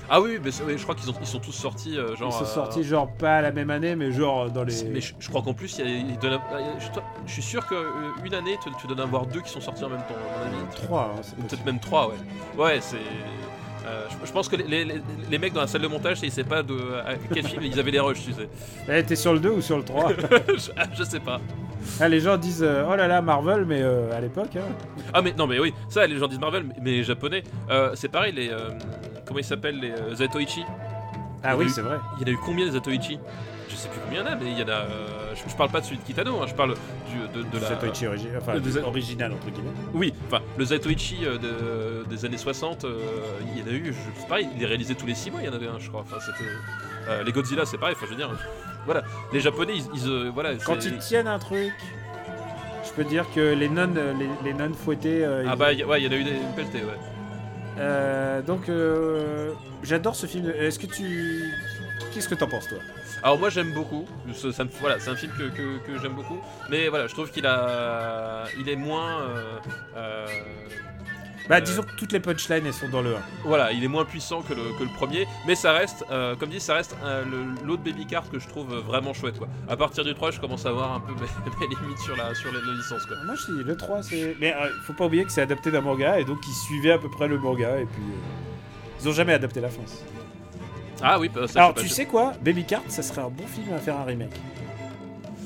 Ah 0.09 0.21
oui, 0.21 0.37
mais 0.43 0.51
oui, 0.65 0.77
je 0.77 0.83
crois 0.83 0.95
qu'ils 0.95 1.13
ils 1.21 1.27
sont 1.27 1.39
tous 1.39 1.51
sortis, 1.51 1.97
euh, 1.97 2.15
genre. 2.15 2.29
Ils 2.29 2.45
sont 2.45 2.51
euh, 2.51 2.53
sortis 2.53 2.83
genre 2.83 3.07
pas 3.07 3.41
la 3.41 3.51
même 3.51 3.69
année, 3.69 3.95
mais 3.95 4.11
genre 4.11 4.49
dans 4.49 4.63
les. 4.63 4.83
Mais 4.85 5.01
je, 5.01 5.13
je 5.19 5.29
crois 5.29 5.41
qu'en 5.41 5.53
plus, 5.53 5.77
il 5.79 5.85
y 5.85 5.87
a, 5.87 5.95
il 5.95 6.19
donne- 6.19 6.39
je, 7.25 7.31
suis 7.31 7.41
sûr 7.41 7.65
qu'une 7.65 8.33
année, 8.33 8.57
tu, 8.63 8.69
tu 8.79 8.87
dois 8.87 8.97
en 8.97 9.07
avoir 9.07 9.25
deux 9.25 9.41
qui 9.41 9.49
sont 9.49 9.61
sortis 9.61 9.83
en 9.83 9.89
même 9.89 10.01
temps, 10.01 10.15
à 10.15 10.49
mon 10.49 10.63
avis. 10.65 10.75
3, 10.75 11.01
hein, 11.17 11.21
peut-être 11.47 11.65
même 11.65 11.79
trois, 11.79 12.09
ouais. 12.09 12.15
Ouais, 12.57 12.79
c'est. 12.81 12.97
Euh, 13.85 14.05
je, 14.21 14.27
je 14.27 14.31
pense 14.31 14.47
que 14.47 14.55
les, 14.55 14.85
les- 14.85 15.01
les 15.29 15.37
mecs 15.37 15.53
dans 15.53 15.61
la 15.61 15.67
salle 15.67 15.81
de 15.81 15.87
montage, 15.87 16.19
ils 16.23 16.31
savaient 16.31 16.47
pas 16.47 16.63
de 16.63 16.73
à 17.05 17.15
quel 17.33 17.45
film 17.47 17.63
ils 17.63 17.79
avaient 17.79 17.91
les 17.91 17.99
rushs, 17.99 18.23
tu 18.25 18.33
sais. 18.33 18.49
Eh, 18.89 19.03
t'es 19.03 19.15
sur 19.15 19.33
le 19.33 19.39
2 19.39 19.49
ou 19.49 19.61
sur 19.61 19.77
le 19.77 19.83
3 19.83 20.11
je, 20.47 20.71
je 20.97 21.03
sais 21.03 21.19
pas. 21.19 21.39
ah, 21.99 22.07
Les 22.07 22.19
gens 22.19 22.37
disent 22.37 22.63
euh, 22.63 22.85
oh 22.89 22.95
là 22.95 23.07
là, 23.07 23.21
Marvel, 23.21 23.65
mais 23.65 23.81
euh, 23.81 24.15
à 24.15 24.21
l'époque. 24.21 24.55
hein. 24.55 24.61
Ah 25.13 25.21
mais 25.21 25.33
non 25.37 25.47
mais 25.47 25.59
oui, 25.59 25.73
ça 25.89 26.05
les 26.07 26.17
gens 26.17 26.27
disent 26.27 26.39
Marvel, 26.39 26.63
mais, 26.63 26.75
mais 26.81 27.03
japonais, 27.03 27.43
euh, 27.69 27.91
c'est 27.95 28.09
pareil 28.09 28.33
les 28.33 28.49
euh, 28.49 28.69
comment 29.25 29.39
ils 29.39 29.43
s'appellent 29.45 29.79
les 29.79 29.93
Zatoichi? 30.15 30.63
Ah 31.43 31.57
oui, 31.57 31.65
Oui. 31.65 31.71
c'est 31.71 31.81
vrai. 31.81 31.97
Il 32.17 32.21
y 32.21 32.31
en 32.31 32.33
a 32.33 32.37
eu 32.37 32.39
combien 32.43 32.65
les 32.65 32.71
Zatoichi? 32.71 33.19
Je 33.69 33.75
sais 33.75 33.89
plus 33.89 33.99
combien 34.03 34.21
il 34.21 34.25
y 34.25 34.29
en 34.29 34.31
a, 34.31 34.35
mais 34.35 34.51
il 34.51 34.59
y 34.59 34.63
en 34.63 34.67
a. 34.67 34.71
euh, 34.71 35.33
je, 35.35 35.49
je 35.49 35.55
parle 35.55 35.69
pas 35.69 35.79
de 35.81 35.85
celui 35.85 35.97
de 35.97 36.03
Kitano, 36.03 36.41
hein, 36.41 36.45
je 36.47 36.53
parle 36.53 36.75
du, 36.75 37.39
de, 37.39 37.43
de 37.49 37.59
la. 37.59 37.67
Zatoichi 37.69 38.05
origi- 38.05 38.27
enfin, 38.37 38.59
de- 38.59 38.79
original, 38.81 39.31
entre 39.33 39.49
guillemets. 39.49 39.71
Oui, 39.93 40.13
enfin 40.27 40.41
le 40.57 40.65
Zatoichi 40.65 41.19
euh, 41.25 41.37
de- 41.37 42.05
des 42.09 42.25
années 42.25 42.37
60, 42.37 42.83
euh, 42.85 42.99
il 43.55 43.59
y 43.59 43.63
en 43.63 43.67
a 43.67 43.71
eu, 43.71 43.85
je- 43.93 44.19
c'est 44.21 44.27
pareil, 44.27 44.47
il 44.55 44.61
est 44.61 44.65
réalisé 44.67 44.95
tous 44.95 45.05
les 45.05 45.15
6 45.15 45.31
mois, 45.31 45.41
il 45.41 45.45
y 45.47 45.49
en 45.49 45.53
avait 45.53 45.67
un, 45.67 45.79
je 45.79 45.89
crois. 45.89 46.01
Enfin 46.01 46.17
c'était. 46.19 47.23
les 47.25 47.31
Godzilla, 47.31 47.65
c'est 47.65 47.77
pareil, 47.77 47.95
enfin 47.97 48.05
je 48.05 48.11
veux 48.11 48.17
dire. 48.17 48.29
Voilà, 48.85 49.03
les 49.31 49.39
Japonais, 49.39 49.73
ils, 49.75 49.85
ils, 49.95 50.29
voilà. 50.33 50.55
Quand 50.65 50.83
ils 50.85 50.97
tiennent 50.97 51.27
un 51.27 51.39
truc, 51.39 51.73
je 52.85 52.91
peux 52.91 53.05
dire 53.05 53.25
que 53.33 53.53
les 53.53 53.69
nonnes, 53.69 53.97
les, 54.19 54.29
les 54.43 54.53
nonnes 54.53 54.73
fouettées. 54.73 55.25
Ah 55.47 55.55
bah 55.55 55.71
y- 55.73 55.83
ouais, 55.83 56.01
il 56.01 56.05
y 56.05 56.07
en 56.07 56.11
a 56.11 56.15
eu 56.15 56.23
des 56.23 56.31
une 56.31 56.53
pelletée, 56.55 56.83
ouais. 56.83 56.97
Euh, 57.79 58.41
donc, 58.41 58.69
euh, 58.69 59.51
j'adore 59.81 60.15
ce 60.15 60.27
film. 60.27 60.49
Est-ce 60.59 60.77
que 60.77 60.85
tu. 60.85 61.49
Qu'est-ce 62.13 62.29
que 62.29 62.35
t'en 62.35 62.47
penses, 62.47 62.67
toi? 62.67 62.77
Alors 63.23 63.39
moi 63.39 63.49
j'aime 63.49 63.71
beaucoup, 63.71 64.05
ça, 64.33 64.51
ça 64.51 64.63
me- 64.65 64.69
voilà, 64.81 64.99
c'est 64.99 65.09
un 65.09 65.15
film 65.15 65.31
que, 65.37 65.43
que- 65.43 65.77
que 65.87 65.97
j'aime 66.01 66.11
beaucoup, 66.13 66.39
mais 66.69 66.89
voilà, 66.89 67.07
je 67.07 67.13
trouve 67.13 67.31
qu'il 67.31 67.45
a, 67.47 68.43
il 68.59 68.67
est 68.67 68.75
moins, 68.75 69.21
euh, 69.21 69.57
euh, 69.95 70.27
Bah, 71.49 71.57
Euh. 71.57 71.59
disons 71.59 71.83
que 71.83 71.91
toutes 71.97 72.13
les 72.13 72.21
punchlines, 72.21 72.65
elles 72.65 72.73
sont 72.73 72.87
dans 72.87 73.01
le 73.01 73.15
1. 73.15 73.19
voilà, 73.43 73.73
il 73.73 73.83
est 73.83 73.87
moins 73.89 74.05
puissant 74.05 74.41
que 74.41 74.53
le, 74.53 74.61
que 74.77 74.83
le 74.83 74.89
premier, 74.95 75.27
mais 75.45 75.55
ça 75.55 75.73
reste, 75.73 76.05
euh, 76.09 76.35
comme 76.37 76.49
dit, 76.49 76.59
ça 76.61 76.73
reste 76.75 76.95
euh, 77.03 77.23
l'autre 77.65 77.83
Baby 77.83 78.05
Cart 78.05 78.29
que 78.29 78.39
je 78.39 78.47
trouve 78.47 78.73
vraiment 78.75 79.13
chouette 79.13 79.37
quoi. 79.39 79.47
À 79.69 79.75
partir 79.75 80.03
du 80.05 80.13
3, 80.13 80.31
je 80.31 80.39
commence 80.39 80.65
à 80.65 80.71
voir 80.71 80.93
un 80.93 80.99
peu 81.01 81.11
mes, 81.61 81.67
mes 81.67 81.75
limites 81.75 81.99
sur 81.99 82.15
la, 82.15 82.33
sur 82.35 82.51
la, 82.53 82.59
la 82.59 82.73
licence 82.73 83.05
quoi. 83.05 83.17
Moi, 83.25 83.35
je 83.35 83.53
dis, 83.53 83.63
le 83.63 83.75
3, 83.77 84.03
c'est. 84.03 84.35
Mais 84.39 84.53
euh, 84.53 84.69
faut 84.85 84.93
pas 84.93 85.05
oublier 85.05 85.23
que 85.25 85.31
c'est 85.33 85.41
adapté 85.41 85.69
d'un 85.71 85.81
manga, 85.81 86.17
et 86.19 86.23
donc 86.25 86.39
ils 86.47 86.53
suivaient 86.65 86.91
à 86.93 86.97
peu 86.97 87.09
près 87.09 87.27
le 87.29 87.37
manga, 87.37 87.77
et 87.77 87.85
puis. 87.85 88.03
euh, 88.03 89.01
Ils 89.01 89.09
ont 89.09 89.13
jamais 89.13 89.33
adapté 89.33 89.59
la 89.59 89.69
France. 89.69 90.01
Ah 91.03 91.19
oui, 91.19 91.29
bah, 91.29 91.47
ça, 91.47 91.59
Alors, 91.59 91.73
tu 91.75 91.87
sais 91.89 92.05
quoi 92.05 92.33
Baby 92.41 92.63
Cart, 92.63 92.81
ça 92.87 93.03
serait 93.03 93.21
un 93.21 93.29
bon 93.29 93.45
film 93.45 93.73
à 93.75 93.79
faire 93.79 93.97
un 93.97 94.05
remake. 94.05 94.31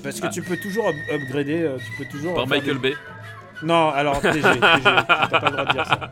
Parce 0.03 0.19
que 0.21 0.27
Ah. 0.27 0.29
tu 0.29 0.41
peux 0.43 0.57
toujours 0.57 0.87
up- 0.87 0.95
upgrader, 1.11 1.63
euh, 1.63 1.77
tu 1.77 1.91
peux 2.03 2.09
toujours. 2.09 2.35
par 2.35 2.47
Michael 2.47 2.75
des- 2.79 2.91
Bay. 2.91 2.95
Non, 3.63 3.89
alors 3.89 4.21
TG, 4.21 4.41
TG, 4.41 4.59
t'as 4.61 5.27
pas 5.27 5.39
le 5.45 5.51
droit 5.51 5.65
de 5.65 5.71
dire 5.73 5.85
ça. 5.85 6.11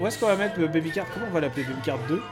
Où 0.00 0.06
est-ce 0.06 0.18
qu'on 0.18 0.26
va 0.28 0.36
mettre 0.36 0.58
le 0.58 0.68
Baby 0.68 0.90
Cart? 0.90 1.06
Comment 1.12 1.26
on 1.28 1.34
va 1.34 1.40
l'appeler 1.40 1.64
Baby 1.64 1.80
Cart 1.84 1.98
2 2.08 2.22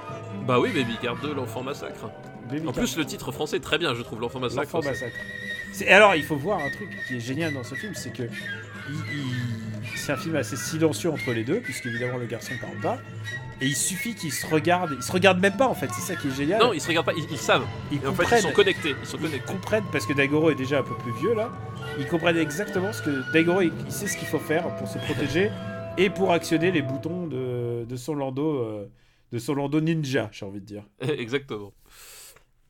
Bah 0.46 0.58
oui, 0.58 0.70
Baby 0.72 0.96
Cart 1.00 1.16
2, 1.22 1.34
l'enfant 1.34 1.62
massacre. 1.62 2.10
Baby 2.50 2.62
En 2.66 2.72
Cart. 2.72 2.80
plus, 2.82 2.96
le 2.96 3.04
titre 3.04 3.30
français 3.30 3.56
est 3.58 3.60
très 3.60 3.76
bien, 3.76 3.94
je 3.94 4.00
trouve, 4.02 4.20
l'enfant 4.20 4.40
massacre. 4.40 4.62
L'enfant 4.74 4.88
massacre. 4.88 5.16
Et 5.82 5.88
alors, 5.92 6.14
il 6.14 6.24
faut 6.24 6.36
voir 6.36 6.58
un 6.60 6.70
truc 6.70 6.88
qui 7.06 7.16
est 7.16 7.20
génial 7.20 7.52
dans 7.52 7.62
ce 7.62 7.74
film, 7.74 7.92
c'est 7.94 8.12
que 8.12 8.22
il- 8.22 9.96
c'est 9.96 10.12
un 10.12 10.16
film 10.16 10.34
assez 10.36 10.56
silencieux 10.56 11.10
entre 11.10 11.32
les 11.32 11.44
deux, 11.44 11.60
puisqu'évidemment 11.60 12.16
le 12.16 12.24
garçon 12.26 12.52
parle 12.60 12.76
pas. 12.96 13.02
Et 13.60 13.66
il 13.66 13.76
suffit 13.76 14.14
qu'ils 14.14 14.32
se 14.32 14.46
regardent, 14.46 14.94
ils 14.96 15.02
se 15.02 15.10
regardent 15.10 15.40
même 15.40 15.56
pas 15.56 15.66
en 15.66 15.74
fait, 15.74 15.90
c'est 15.92 16.00
ça 16.00 16.14
qui 16.14 16.28
est 16.28 16.34
génial. 16.34 16.60
Non, 16.60 16.72
ils 16.72 16.80
se 16.80 16.86
regardent 16.86 17.06
pas, 17.06 17.12
ils, 17.14 17.26
ils 17.30 17.38
savent. 17.38 17.66
ils 17.90 18.06
en 18.06 18.14
fait, 18.14 18.36
ils 18.36 18.42
sont 18.42 18.52
connectés. 18.52 18.94
Ils 19.00 19.06
sont 19.06 19.16
ils 19.16 19.22
connectés. 19.24 19.52
comprennent 19.52 19.84
parce 19.90 20.06
que 20.06 20.12
Daigoro 20.12 20.50
est 20.50 20.54
déjà 20.54 20.78
un 20.78 20.82
peu 20.84 20.96
plus 20.96 21.12
vieux 21.12 21.34
là. 21.34 21.50
Ils 21.98 22.06
comprennent 22.06 22.36
exactement 22.36 22.92
ce 22.92 23.02
que 23.02 23.32
Daigoro 23.32 23.62
il, 23.62 23.72
il 23.84 23.92
sait 23.92 24.06
ce 24.06 24.16
qu'il 24.16 24.28
faut 24.28 24.38
faire 24.38 24.76
pour 24.76 24.86
se 24.86 24.98
protéger 24.98 25.50
et 25.98 26.08
pour 26.10 26.32
actionner 26.32 26.70
les 26.70 26.82
boutons 26.82 27.26
de, 27.26 27.84
de 27.84 27.96
son 27.96 28.14
lando, 28.14 28.58
euh, 28.62 28.88
de 29.32 29.38
son 29.40 29.54
lando 29.54 29.80
ninja, 29.80 30.28
j'ai 30.30 30.46
envie 30.46 30.60
de 30.60 30.66
dire. 30.66 30.84
Exactement. 31.00 31.72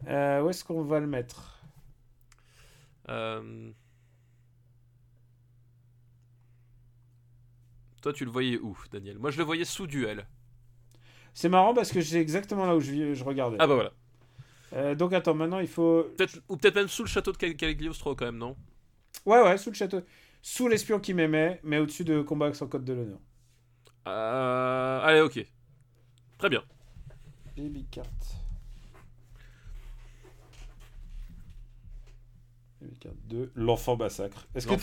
Euh, 0.07 0.43
où 0.43 0.49
est-ce 0.49 0.65
qu'on 0.65 0.83
va 0.83 1.01
le 1.01 1.07
mettre? 1.07 1.61
Euh, 3.11 3.71
Toi, 8.01 8.13
tu 8.13 8.25
le 8.25 8.31
voyais 8.31 8.59
où, 8.59 8.77
Daniel? 8.93 9.19
Moi, 9.19 9.31
je 9.31 9.39
le 9.39 9.45
voyais 9.45 9.65
sous 9.65 9.87
duel. 9.87 10.27
C'est 11.39 11.49
marrant 11.49 11.73
parce 11.73 11.93
que 11.93 12.01
c'est 12.01 12.21
exactement 12.21 12.67
là 12.67 12.75
où 12.75 12.81
je, 12.81 13.23
regardais. 13.23 13.59
Ah 13.61 13.69
bah 13.69 13.75
voilà. 13.75 13.93
Euh, 14.73 14.97
donc 14.97 15.13
attends, 15.13 15.35
maintenant 15.35 15.61
il 15.61 15.69
faut. 15.69 16.05
Ou 16.49 16.57
peut-être 16.57 16.75
même 16.75 16.89
sous 16.89 17.05
le 17.05 17.09
château 17.09 17.31
de 17.31 17.37
Cal- 17.37 17.55
Cagliostro, 17.55 18.17
quand 18.17 18.25
même, 18.25 18.39
non? 18.39 18.57
Ouais, 19.25 19.41
ouais, 19.41 19.57
sous 19.57 19.71
le 19.71 19.77
château. 19.77 20.01
Sous 20.43 20.67
l'espion 20.67 20.99
qui 20.99 21.15
m'aimait, 21.15 21.61
mais 21.63 21.79
au-dessus 21.79 22.03
de 22.03 22.23
combat 22.23 22.53
sans 22.55 22.67
code 22.67 22.85
de 22.85 22.93
l'honneur. 22.93 23.21
Euh, 24.09 25.01
Allez, 25.01 25.21
ok. 25.21 25.47
Très 26.39 26.49
bien. 26.49 26.65
Baby 27.57 27.87
Cart. 27.89 28.38
Cart 32.99 33.13
2, 33.29 33.53
l'enfant 33.55 33.97
massacre. 33.97 34.47
Est-ce 34.55 34.67
que 34.67 34.75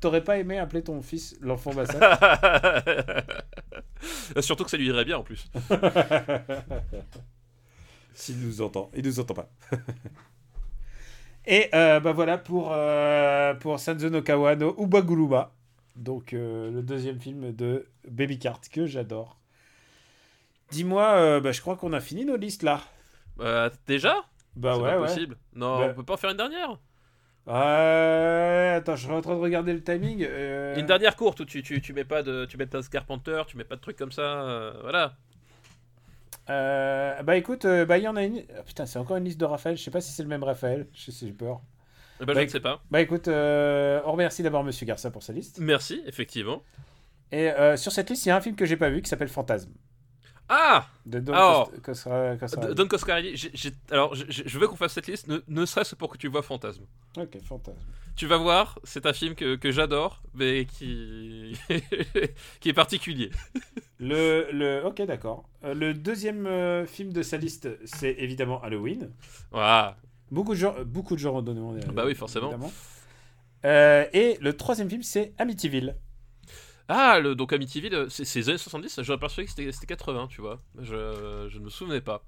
t'aurais 0.00 0.24
pas 0.24 0.38
aimé 0.38 0.58
appeler 0.58 0.82
ton 0.82 1.02
fils 1.02 1.36
l'enfant 1.40 1.72
massacre? 1.74 2.18
Surtout 4.40 4.64
que 4.64 4.70
ça 4.70 4.76
lui 4.76 4.88
irait 4.88 5.04
bien 5.04 5.18
en 5.18 5.22
plus. 5.22 5.50
S'il 8.14 8.38
nous 8.40 8.62
entend. 8.62 8.90
Il 8.94 9.04
nous 9.04 9.20
entend 9.20 9.34
pas. 9.34 9.48
Et 11.46 11.68
euh, 11.74 12.00
bah 12.00 12.12
voilà 12.12 12.38
pour, 12.38 12.70
euh, 12.72 13.54
pour 13.54 13.78
Sanzo 13.78 14.08
no 14.08 14.22
Kawa 14.22 14.56
no 14.56 14.74
Ubaguluba. 14.78 15.52
Donc 15.96 16.32
euh, 16.32 16.70
le 16.70 16.82
deuxième 16.82 17.20
film 17.20 17.52
de 17.52 17.86
Baby 18.08 18.38
Cart 18.38 18.60
que 18.72 18.86
j'adore. 18.86 19.38
Dis-moi, 20.70 21.06
euh, 21.16 21.40
bah, 21.40 21.52
je 21.52 21.60
crois 21.60 21.76
qu'on 21.76 21.92
a 21.92 22.00
fini 22.00 22.24
nos 22.24 22.36
listes 22.36 22.62
là. 22.62 22.80
Euh, 23.40 23.68
déjà? 23.86 24.16
Bah 24.56 24.76
ouais, 24.78 24.90
pas 24.90 25.00
ouais. 25.00 25.06
possible. 25.06 25.36
Non, 25.54 25.78
Bah- 25.78 25.88
on 25.90 25.94
peut 25.94 26.02
pas 26.04 26.14
en 26.14 26.16
faire 26.16 26.30
une 26.30 26.36
dernière? 26.36 26.78
Euh, 27.46 28.76
attends, 28.78 28.96
je 28.96 29.04
suis 29.04 29.12
en 29.12 29.20
train 29.20 29.34
de 29.34 29.40
regarder 29.40 29.72
le 29.72 29.82
timing. 29.82 30.24
euh, 30.28 30.76
Une 30.76 30.86
dernière 30.86 31.14
courte 31.16 31.40
où 31.40 31.44
tu, 31.44 31.62
tu, 31.62 31.80
tu 31.82 31.92
mets 31.92 32.04
pas 32.04 32.22
de 32.22 32.46
tu 32.46 32.56
mets 32.56 32.66
pas 32.66 32.80
de 32.80 32.86
Carpenter, 32.86 33.42
tu 33.46 33.56
mets 33.56 33.64
pas 33.64 33.76
de 33.76 33.80
trucs 33.80 33.96
comme 33.98 34.12
ça, 34.12 34.22
euh, 34.22 34.72
voilà. 34.82 35.16
euh, 36.50 37.22
bah 37.22 37.36
écoute, 37.36 37.66
bah 37.66 37.98
il 37.98 38.04
y 38.04 38.08
en 38.08 38.16
a 38.16 38.22
une. 38.24 38.42
Ah, 38.58 38.62
putain, 38.62 38.86
c'est 38.86 38.98
encore 38.98 39.16
une 39.18 39.24
liste 39.24 39.38
de 39.40 39.44
Raphaël. 39.44 39.76
Je 39.76 39.82
sais 39.82 39.90
pas 39.90 40.00
si 40.00 40.12
c'est 40.12 40.22
le 40.22 40.28
même 40.28 40.42
Raphaël. 40.44 40.86
Je 40.94 41.10
sais, 41.10 41.26
j'ai 41.26 41.32
peur. 41.32 41.60
Eh 42.20 42.24
ben, 42.24 42.32
Bah, 42.32 42.40
je 42.40 42.46
ne 42.46 42.50
sais 42.50 42.60
pas. 42.60 42.80
Bah 42.90 43.00
écoute, 43.00 43.28
on 43.28 44.12
remercie 44.12 44.42
d'abord 44.42 44.64
Monsieur 44.64 44.86
Garça 44.86 45.10
pour 45.10 45.22
sa 45.22 45.32
liste. 45.32 45.58
Merci, 45.60 46.02
effectivement. 46.06 46.62
Et 47.32 47.50
sur 47.76 47.92
cette 47.92 48.08
liste, 48.10 48.24
il 48.26 48.28
y 48.30 48.32
a 48.32 48.36
un 48.36 48.40
film 48.40 48.56
que 48.56 48.64
j'ai 48.66 48.76
pas 48.76 48.88
vu 48.90 49.02
qui 49.02 49.08
s'appelle 49.10 49.28
Fantasme. 49.28 49.72
Ah 50.48 50.86
De 51.06 51.20
Don 51.20 51.32
Alors, 51.32 51.72
Don 52.74 52.86
Coscarelli, 52.86 53.34
alors 53.90 54.14
je, 54.14 54.58
veux 54.58 54.68
qu'on 54.68 54.76
fasse 54.76 54.92
cette 54.92 55.06
liste, 55.06 55.26
ne, 55.26 55.38
ne 55.48 55.64
serait-ce 55.64 55.94
pour 55.94 56.10
que 56.12 56.18
tu 56.18 56.28
vois 56.28 56.42
Fantasme. 56.42 56.84
Ok, 57.16 57.38
Fantasme. 57.42 57.78
Tu 58.16 58.26
vas 58.26 58.36
voir, 58.36 58.78
c'est 58.84 59.06
un 59.06 59.12
film 59.12 59.34
que, 59.34 59.56
que 59.56 59.72
j'adore, 59.72 60.22
mais 60.34 60.66
qui... 60.66 61.58
qui 62.60 62.68
est 62.68 62.74
particulier. 62.74 63.30
Le, 63.98 64.48
le, 64.52 64.84
ok, 64.84 65.02
d'accord. 65.02 65.48
Euh, 65.64 65.74
le 65.74 65.94
deuxième 65.94 66.46
euh, 66.46 66.86
film 66.86 67.12
de 67.12 67.22
sa 67.22 67.38
liste, 67.38 67.68
c'est 67.84 68.14
évidemment 68.18 68.62
Halloween. 68.62 69.10
Voilà. 69.50 69.96
Beaucoup 70.30 70.52
de 70.52 70.58
gens, 70.58 70.74
beaucoup 70.84 71.14
de 71.14 71.20
gens 71.20 71.36
ont 71.36 71.42
donné 71.42 71.60
mon 71.60 71.74
avis, 71.74 71.86
Bah 71.86 72.04
oui, 72.06 72.14
forcément. 72.14 72.52
Euh, 73.64 74.04
et 74.12 74.36
le 74.40 74.56
troisième 74.56 74.90
film, 74.90 75.02
c'est 75.02 75.32
Amityville. 75.38 75.96
Ah, 76.88 77.18
le, 77.20 77.34
donc 77.34 77.52
Amityville, 77.52 78.06
c'est 78.10 78.24
c'est 78.24 78.40
les 78.40 78.48
années 78.50 78.58
70, 78.58 79.00
j'aurais 79.02 79.18
persuadé 79.18 79.46
que 79.46 79.50
c'était 79.50 79.72
c'était 79.72 79.86
80, 79.86 80.26
tu 80.28 80.40
vois. 80.42 80.60
Je, 80.80 81.46
je 81.48 81.58
ne 81.58 81.64
me 81.64 81.70
souvenais 81.70 82.00
pas. 82.02 82.22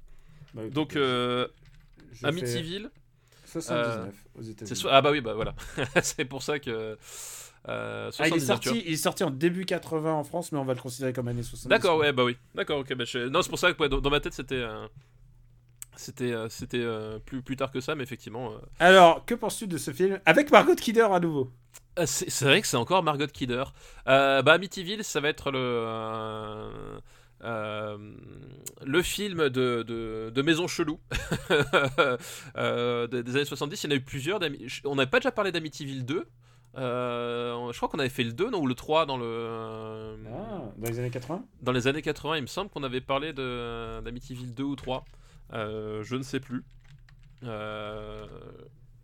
Bah, 0.54 0.62
écoute, 0.62 0.72
Donc, 0.74 0.96
euh, 0.96 1.46
euh, 2.24 2.28
Amityville, 2.28 2.90
79 3.44 4.14
aux 4.34 4.42
c'est 4.42 4.50
États-Unis. 4.50 4.76
so- 4.80 4.88
Ah 4.90 5.02
bah 5.02 5.10
oui, 5.12 5.20
bah 5.20 5.34
voilà. 5.34 5.54
c'est 6.02 6.24
pour 6.24 6.42
ça 6.42 6.58
que... 6.58 6.96
Euh, 7.68 8.10
Ah, 8.18 8.28
il, 8.28 8.36
est 8.36 8.40
79, 8.40 8.60
tu 8.60 8.68
sorti, 8.68 8.82
il 8.86 8.92
est 8.92 8.96
sorti 8.96 9.24
en 9.24 9.30
début 9.30 9.64
80 9.66 10.12
en 10.14 10.24
France, 10.24 10.52
mais 10.52 10.58
on 10.58 10.64
va 10.64 10.72
le 10.74 10.80
considérer 10.80 11.12
comme 11.12 11.28
année 11.28 11.42
70. 11.42 11.68
D'accord, 11.68 11.98
ouais, 11.98 12.12
bah 12.12 12.24
oui. 12.24 12.36
D'accord, 12.54 12.78
ok. 12.78 12.94
Bah 12.94 13.04
je- 13.04 13.28
Non, 13.28 13.42
c'est 13.42 13.50
pour 13.50 13.58
ça 13.58 13.72
que 13.72 13.82
ouais, 13.82 13.88
dans, 13.88 14.00
dans 14.00 14.10
ma 14.10 14.20
tête, 14.20 14.32
c'était... 14.34 14.54
euh, 14.54 14.86
C'était 15.96 16.32
euh, 16.32 16.48
c'était 16.48 16.80
euh, 16.80 17.18
plus, 17.18 17.42
plus 17.42 17.56
tard 17.56 17.70
que 17.70 17.80
ça, 17.80 17.94
mais 17.94 18.02
effectivement... 18.02 18.52
euh, 18.52 18.58
Alors, 18.78 19.24
que 19.24 19.34
penses-tu 19.34 19.66
de 19.66 19.78
ce 19.78 19.90
film 19.90 20.20
Avec 20.26 20.50
Margot 20.50 20.74
Kidder 20.74 21.08
à 21.10 21.20
nouveau? 21.20 21.50
C'est 22.04 22.44
vrai 22.44 22.60
que 22.60 22.66
c'est 22.66 22.76
encore 22.76 23.02
Margot 23.02 23.26
Kidder. 23.26 23.64
Bah, 24.04 24.42
Amityville, 24.46 25.02
ça 25.02 25.20
va 25.20 25.28
être 25.30 25.50
le, 25.50 27.00
euh, 27.44 27.96
le 28.84 29.02
film 29.02 29.48
de, 29.48 29.82
de, 29.82 30.30
de 30.34 30.42
Maison 30.42 30.66
Chelou 30.66 30.98
euh, 32.56 33.06
des 33.06 33.36
années 33.36 33.44
70. 33.44 33.84
Il 33.84 33.86
y 33.86 33.92
en 33.92 33.96
a 33.96 33.98
eu 33.98 34.02
plusieurs. 34.04 34.40
On 34.84 34.94
n'avait 34.94 35.10
pas 35.10 35.20
déjà 35.20 35.32
parlé 35.32 35.52
d'Amityville 35.52 36.04
2. 36.04 36.26
Euh, 36.78 37.72
je 37.72 37.76
crois 37.78 37.88
qu'on 37.88 37.98
avait 37.98 38.10
fait 38.10 38.24
le 38.24 38.32
2, 38.32 38.50
non, 38.50 38.60
ou 38.60 38.66
le 38.66 38.74
3 38.74 39.06
dans, 39.06 39.16
le, 39.16 40.16
Ah, 40.30 40.60
dans 40.76 40.88
les 40.90 40.98
années 40.98 41.10
80 41.10 41.44
dans 41.62 41.72
les 41.72 41.86
années 41.86 42.02
80. 42.02 42.36
Il 42.36 42.42
me 42.42 42.46
semble 42.46 42.70
qu'on 42.70 42.82
avait 42.82 43.00
parlé 43.00 43.32
d'Amityville 43.32 44.52
2 44.54 44.62
ou 44.64 44.76
3. 44.76 45.04
Euh, 45.52 46.02
je 46.02 46.16
ne 46.16 46.22
sais 46.22 46.40
plus. 46.40 46.64
Euh, 47.44 48.26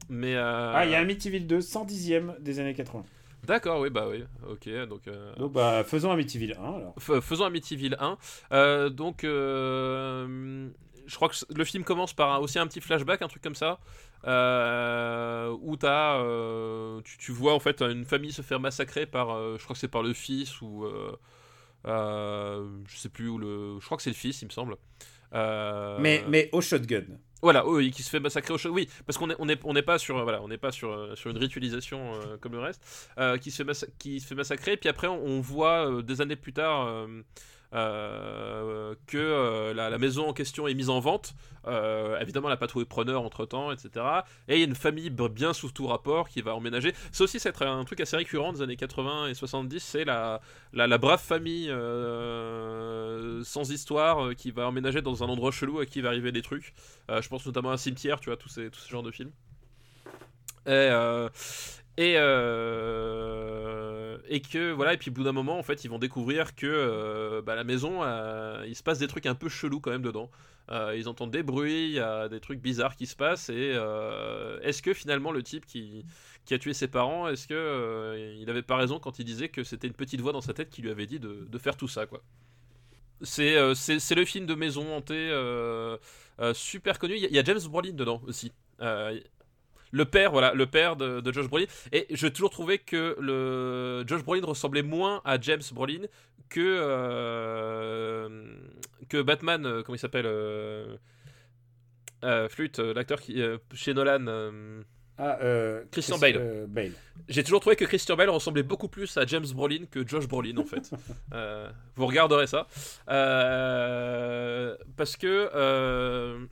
mais 0.09 0.35
euh, 0.37 0.73
Ah, 0.75 0.85
il 0.85 0.91
y 0.91 0.95
a 0.95 0.99
Amityville 1.01 1.47
2, 1.47 1.61
110e 1.61 2.35
des 2.41 2.59
années 2.61 2.75
80. 2.75 3.05
D'accord, 3.45 3.81
oui, 3.81 3.91
bah 3.91 4.07
oui, 4.09 4.23
ok, 4.49 4.69
donc 4.89 5.09
euh, 5.09 5.35
Donc, 5.35 5.53
bah, 5.53 5.83
faisons 5.85 6.13
Amityville 6.13 6.55
1 6.59 6.63
alors. 6.63 6.95
F- 6.99 7.21
faisons 7.21 7.45
Amityville 7.45 7.97
1. 7.99 8.17
Euh, 8.53 8.89
donc, 8.89 9.25
euh, 9.25 10.69
je 11.07 11.15
crois 11.17 11.29
que 11.29 11.35
le 11.53 11.65
film 11.65 11.83
commence 11.83 12.15
par 12.15 12.31
un- 12.33 12.39
aussi 12.39 12.61
un 12.61 12.67
petit 12.69 12.81
flashback, 12.81 13.21
un 13.21 13.27
truc 13.29 13.43
comme 13.43 13.57
ça, 13.57 13.81
où 14.25 14.29
euh, 15.85 17.01
tu, 17.05 17.19
tu 17.19 17.33
vois 17.33 17.55
en 17.55 17.59
fait 17.61 17.83
une 17.83 18.05
famille 18.05 18.33
se 18.33 18.43
faire 18.43 18.61
massacrer 18.61 19.07
par, 19.07 19.29
je 19.59 19.63
crois 19.65 19.75
que 19.75 19.81
c'est 19.81 19.89
par 19.89 20.05
le 20.05 20.13
fils 20.13 20.61
ou, 20.61 20.87
je 21.85 22.97
sais 22.97 23.09
plus 23.09 23.29
où 23.29 23.39
le, 23.39 23.79
je 23.81 23.85
crois 23.85 23.97
que 23.97 24.03
c'est 24.05 24.11
le 24.11 24.17
fils, 24.17 24.41
il 24.43 24.47
me 24.47 24.51
semble. 24.53 24.77
Euh, 25.35 25.99
Mais, 26.01 26.25
mais 26.29 26.49
au 26.53 26.61
shotgun. 26.61 27.05
voilà, 27.43 27.67
oui, 27.67 27.91
qui 27.91 28.03
se 28.03 28.11
fait 28.11 28.21
massacrer 28.21 28.53
au 28.55 28.59
choc. 28.59 28.73
Oui, 28.75 28.89
parce 29.07 29.19
qu'on 29.19 29.31
est, 29.31 29.37
on 29.39 29.49
est, 29.49 29.61
on 29.65 29.73
n'est 29.73 29.83
pas 29.83 29.99
sur, 29.99 30.17
euh, 30.19 30.23
voilà, 30.23 30.43
on 30.43 30.49
n'est 30.49 30.59
pas 30.59 30.73
sur, 30.73 30.91
euh, 30.93 31.15
sur 31.17 31.31
une 31.31 31.39
ritualisation 31.39 32.15
euh, 32.15 32.37
comme 32.41 32.53
le 32.53 32.61
reste, 32.61 32.83
euh, 33.19 33.37
qui 33.39 33.51
se 33.51 33.65
fait, 33.65 33.93
qui 33.99 34.21
se 34.21 34.27
fait 34.27 34.35
massacrer. 34.35 34.77
Puis 34.77 34.89
après, 34.89 35.09
on, 35.09 35.25
on 35.25 35.41
voit 35.41 35.91
euh, 35.91 36.03
des 36.03 36.21
années 36.21 36.37
plus 36.37 36.53
tard 36.53 37.07
euh, 37.75 38.95
que 39.07 39.17
euh, 39.17 39.73
la, 39.73 39.97
maison 39.97 40.29
en 40.29 40.33
question 40.35 40.69
est 40.69 40.75
mise 40.75 40.91
en 40.91 41.01
vente. 41.01 41.35
Euh, 41.67 42.21
évidemment, 42.21 42.49
elle 42.49 42.53
n'a 42.53 42.59
pas 42.59 42.67
trouvé 42.67 42.85
preneur 42.85 43.23
entre 43.23 43.47
temps, 43.47 43.73
etc. 43.73 44.05
Et 44.49 44.57
il 44.57 44.59
y 44.59 44.63
a 44.63 44.67
une 44.67 44.75
famille 44.75 45.09
bien 45.11 45.55
sous 45.55 45.71
tout 45.71 45.87
rapport 45.87 46.29
qui 46.29 46.43
va 46.43 46.55
emménager. 46.55 46.93
Ça 47.13 47.25
aussi, 47.25 47.41
c'est 47.41 47.63
un 47.63 47.85
truc 47.85 48.01
assez 48.01 48.17
récurrent 48.17 48.53
des 48.53 48.61
années 48.61 48.77
80 48.77 49.29
et 49.29 49.35
70. 49.35 49.81
C'est 49.81 50.05
la, 50.05 50.41
brave 50.99 51.23
famille 51.23 51.69
sans 53.45 53.71
histoire 53.71 54.35
qui 54.35 54.51
va 54.51 54.69
emménager 54.69 55.01
dans 55.01 55.25
un 55.25 55.29
endroit 55.29 55.51
chelou 55.51 55.79
à 55.79 55.87
qui 55.87 56.03
va 56.03 56.09
arriver 56.09 56.33
des 56.33 56.43
trucs. 56.43 56.75
Je 57.09 57.29
pense 57.29 57.47
notamment 57.47 57.71
à 57.71 57.75
un 57.75 57.79
cimetière, 57.79 58.21
tu 58.21 58.29
vois, 58.29 58.37
tous 58.37 58.49
ces, 58.49 58.71
tous 58.71 58.87
genres 58.89 59.03
de 59.03 59.11
films. 59.11 59.33
Et, 60.67 60.91
et, 61.97 62.17
et 64.33 64.41
que 64.41 64.73
voilà, 64.73 64.95
et 64.95 64.97
puis 64.97 65.11
au 65.11 65.13
bout 65.13 65.25
d'un 65.25 65.33
moment, 65.33 65.59
en 65.59 65.63
fait, 65.63 65.85
ils 65.85 65.91
vont 65.91 65.99
découvrir 65.99 66.55
que 66.55 66.67
euh, 66.67 67.43
bah, 67.43 67.55
la 67.55 67.65
maison, 67.65 68.03
euh, 68.03 68.65
il 68.67 68.75
se 68.75 68.83
passe 68.83 68.99
des 68.99 69.07
trucs 69.07 69.27
un 69.27 69.35
peu 69.35 69.51
chelous 69.51 69.79
quand 69.79 69.91
même 69.91 70.01
dedans. 70.01 70.31
Euh, 70.71 70.97
ils 70.97 71.07
entendent 71.07 71.33
des 71.33 71.43
bruits, 71.43 71.89
il 71.89 71.93
y 71.93 72.01
a 72.01 72.31
des 72.31 72.41
trucs 72.41 72.59
bizarres 72.59 72.97
qui 72.97 73.05
se 73.05 73.15
passent. 73.15 73.51
Et 73.51 73.77
est-ce 74.63 74.81
que 74.81 74.95
finalement 74.95 75.33
le 75.33 75.43
type 75.43 75.67
qui, 75.67 76.07
qui 76.47 76.55
a 76.55 76.59
tué 76.59 76.73
ses 76.73 76.89
parents, 76.89 77.29
est-ce 77.29 77.47
que 77.47 78.39
il 78.41 78.49
avait 78.49 78.63
pas 78.63 78.77
raison 78.77 78.99
quand 78.99 79.19
il 79.19 79.27
disait 79.27 79.51
que 79.51 79.65
c'était 79.65 79.87
une 79.87 79.93
petite 79.93 80.23
voix 80.23 80.33
dans 80.33 80.41
sa 80.41 80.55
tête 80.55 80.71
qui 80.71 80.81
lui 80.81 80.91
avait 80.91 81.07
dit 81.07 81.21
de, 81.21 81.59
faire 81.59 81.77
tout 81.77 81.89
ça, 81.89 82.07
quoi? 82.07 82.23
C'est 83.21 83.55
le 83.55 84.25
film 84.25 84.47
de 84.47 84.55
maison 84.55 84.97
hantée 84.97 85.31
super 86.55 86.99
connu. 86.99 87.17
Il 87.19 87.35
y 87.35 87.39
a 87.39 87.45
James 87.45 87.61
Brolin 87.69 87.93
dedans 87.93 88.23
aussi. 88.27 88.51
Le 89.95 90.05
père, 90.07 90.33
voilà, 90.33 90.55
le 90.55 90.67
père 90.67 90.97
de, 90.97 91.21
de 91.21 91.33
Josh 91.33 91.47
Brolin. 91.49 91.67
Et 91.93 92.07
j'ai 92.11 92.33
toujours 92.33 92.51
trouvé 92.51 92.79
que 92.79 93.17
le 93.21 94.05
Josh 94.07 94.25
Brolin 94.25 94.45
ressemblait 94.45 94.83
moins 94.83 95.21
à 95.25 95.39
James 95.41 95.61
Brolin 95.73 96.03
que 96.49 96.61
euh, 96.63 98.55
que 99.09 99.21
Batman. 99.23 99.65
euh, 99.67 99.83
comment 99.83 99.97
il 99.97 99.99
s'appelle 99.99 100.27
euh, 100.27 100.97
Flûte, 102.49 102.79
euh, 102.79 102.95
l'acteur 102.95 103.21
qui 103.21 103.43
chez 103.75 103.95
Nolan. 103.95 104.25
Ah, 105.19 105.39
euh, 105.43 105.85
Christian 105.91 106.17
Chris- 106.19 106.33
Bale. 106.33 106.43
euh, 106.43 106.67
Bale. 106.67 106.93
J'ai 107.29 107.45
toujours 107.45 107.61
trouvé 107.61 107.77
que 107.77 107.85
Christian 107.85 108.17
Bale 108.17 108.31
ressemblait 108.31 108.63
beaucoup 108.63 108.89
plus 108.89 109.15
à 109.19 109.27
James 109.27 109.45
Brolin 109.55 109.85
que 109.91 110.07
Josh 110.09 110.27
Brolin 110.27 110.57
en 110.57 110.65
fait. 110.65 110.91
Euh, 111.35 111.71
vous 111.97 112.07
regarderez 112.07 112.47
ça. 112.47 112.67
Parce 114.97 115.17
que. 115.19 116.49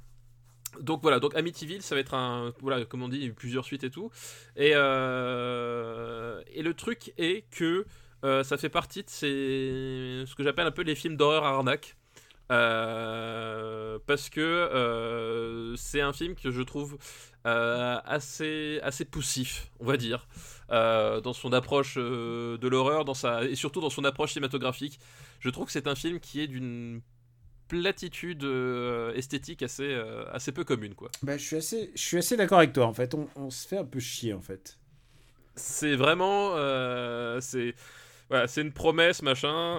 Donc 0.81 1.03
voilà, 1.03 1.21
donc 1.21 1.35
Amityville, 1.37 1.83
ça 1.83 1.95
va 1.95 2.01
être 2.01 2.15
un. 2.15 2.53
Voilà, 2.61 2.85
comme 2.85 3.03
on 3.03 3.09
dit, 3.09 3.31
plusieurs 3.31 3.65
suites 3.65 3.85
et 3.85 3.91
tout. 3.91 4.11
Et, 4.57 4.73
euh, 4.75 6.43
et 6.53 6.63
le 6.63 6.75
truc 6.75 7.13
est 7.19 7.45
que 7.51 7.87
euh, 8.25 8.43
ça 8.45 8.57
fait 8.57 8.69
partie 8.69 9.03
de 9.03 9.11
ce 9.11 10.35
que 10.35 10.43
j'appelle 10.43 10.67
un 10.67 10.73
peu 10.73 10.83
les 10.83 10.95
films 10.95 11.17
d'horreur 11.17 11.45
arnaque. 11.45 11.97
Euh, 12.53 14.01
parce 14.07 14.29
que 14.29 15.75
c'est 15.77 16.01
un 16.01 16.13
film 16.13 16.35
que 16.35 16.51
je 16.51 16.63
trouve 16.63 16.99
assez, 17.45 18.81
assez 18.83 19.05
poussif, 19.05 19.71
on 19.79 19.87
va 19.87 19.97
dire, 19.97 20.27
dans 20.69 21.33
son 21.33 21.53
approche 21.53 21.97
de 21.97 22.69
l'horreur, 22.69 23.05
et 23.49 23.55
surtout 23.55 23.81
dans 23.81 23.91
son 23.91 24.05
approche 24.05 24.33
cinématographique. 24.33 24.99
Je 25.39 25.51
trouve 25.51 25.67
que 25.67 25.73
c'est 25.73 25.87
un 25.87 25.95
film 25.95 26.21
qui 26.21 26.41
est 26.41 26.49
d'une 26.49 27.03
platitude 27.71 28.45
euh, 28.45 29.15
esthétique 29.15 29.63
assez, 29.63 29.85
euh, 29.85 30.25
assez 30.33 30.53
peu 30.53 30.65
commune, 30.65 30.95
quoi. 30.95 31.11
Bah, 31.23 31.37
je 31.39 31.45
suis 31.45 31.57
assez, 31.57 31.91
je 31.95 32.03
suis 32.03 32.19
assez 32.19 32.37
d'accord 32.37 32.59
avec 32.59 32.73
toi. 32.73 32.87
En 32.87 32.93
fait, 32.93 33.15
on, 33.15 33.29
on 33.37 33.49
se 33.51 33.67
fait 33.67 33.79
un 33.79 33.85
peu 33.85 34.01
chier 34.01 34.35
en 34.35 34.41
fait. 34.43 34.79
C'est 35.55 35.95
vraiment, 35.97 36.53
euh, 36.57 37.41
c'est, 37.41 37.75
voilà, 38.29 38.47
une 38.57 38.73
promesse, 38.73 39.23
machin. 39.23 39.79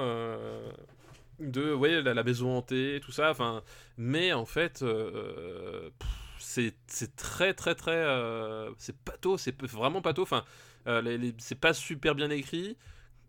de 1.40 1.74
ouais 1.74 2.02
la, 2.02 2.14
la 2.14 2.24
maison 2.24 2.56
hantée 2.58 3.00
tout 3.04 3.12
ça 3.12 3.32
enfin 3.32 3.64
mais 3.98 4.32
en 4.32 4.46
fait 4.46 4.84
euh, 4.84 5.90
c'est 6.38 6.76
très 7.16 7.54
très 7.56 7.74
très 7.74 7.96
euh, 7.96 8.70
c'est 8.78 8.96
pato 8.96 9.38
c'est 9.38 9.60
vraiment 9.64 10.02
pato 10.04 10.22
enfin 10.22 10.44
euh, 10.86 11.32
c'est 11.40 11.60
pas 11.60 11.74
super 11.74 12.14
bien 12.14 12.30
écrit 12.30 12.78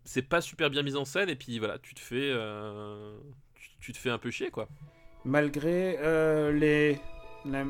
c'est 0.05 0.21
pas 0.21 0.41
super 0.41 0.69
bien 0.69 0.83
mis 0.83 0.95
en 0.95 1.05
scène 1.05 1.29
et 1.29 1.35
puis 1.35 1.57
voilà 1.57 1.79
tu 1.79 1.95
te 1.95 1.99
fais 1.99 2.31
tu, 3.83 3.91
te 3.93 3.97
fais 3.97 4.09
un 4.09 4.17
peu 4.17 4.31
chier 4.31 4.49
quoi 4.49 4.67
Malgré 5.25 5.97
euh, 6.01 6.51
les, 6.51 6.99
la- 7.45 7.65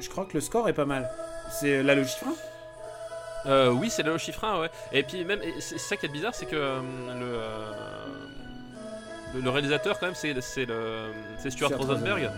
je 0.00 0.08
crois 0.08 0.24
que 0.24 0.34
le 0.34 0.40
score 0.40 0.68
est 0.68 0.74
pas 0.74 0.84
mal. 0.84 1.08
C'est 1.50 1.82
la 1.82 1.94
logique. 1.94 2.18
Euh, 3.46 3.70
oui, 3.70 3.88
c'est 3.88 4.02
le 4.02 4.18
chiffrin, 4.18 4.60
ouais. 4.60 4.70
Et 4.92 5.02
puis 5.02 5.24
même, 5.24 5.40
c'est 5.60 5.78
ça 5.78 5.96
qui 5.96 6.06
est 6.06 6.10
bizarre, 6.10 6.34
c'est 6.34 6.46
que 6.46 6.56
euh, 6.56 6.80
le, 7.18 7.24
euh, 7.24 7.72
le, 9.42 9.50
réalisateur 9.50 9.98
quand 9.98 10.06
même, 10.06 10.14
c'est 10.14 10.38
c'est 10.40 10.66
le 10.66 11.12
c'est 11.38 11.50
Stuart 11.50 11.70
Rosenberg, 11.78 12.30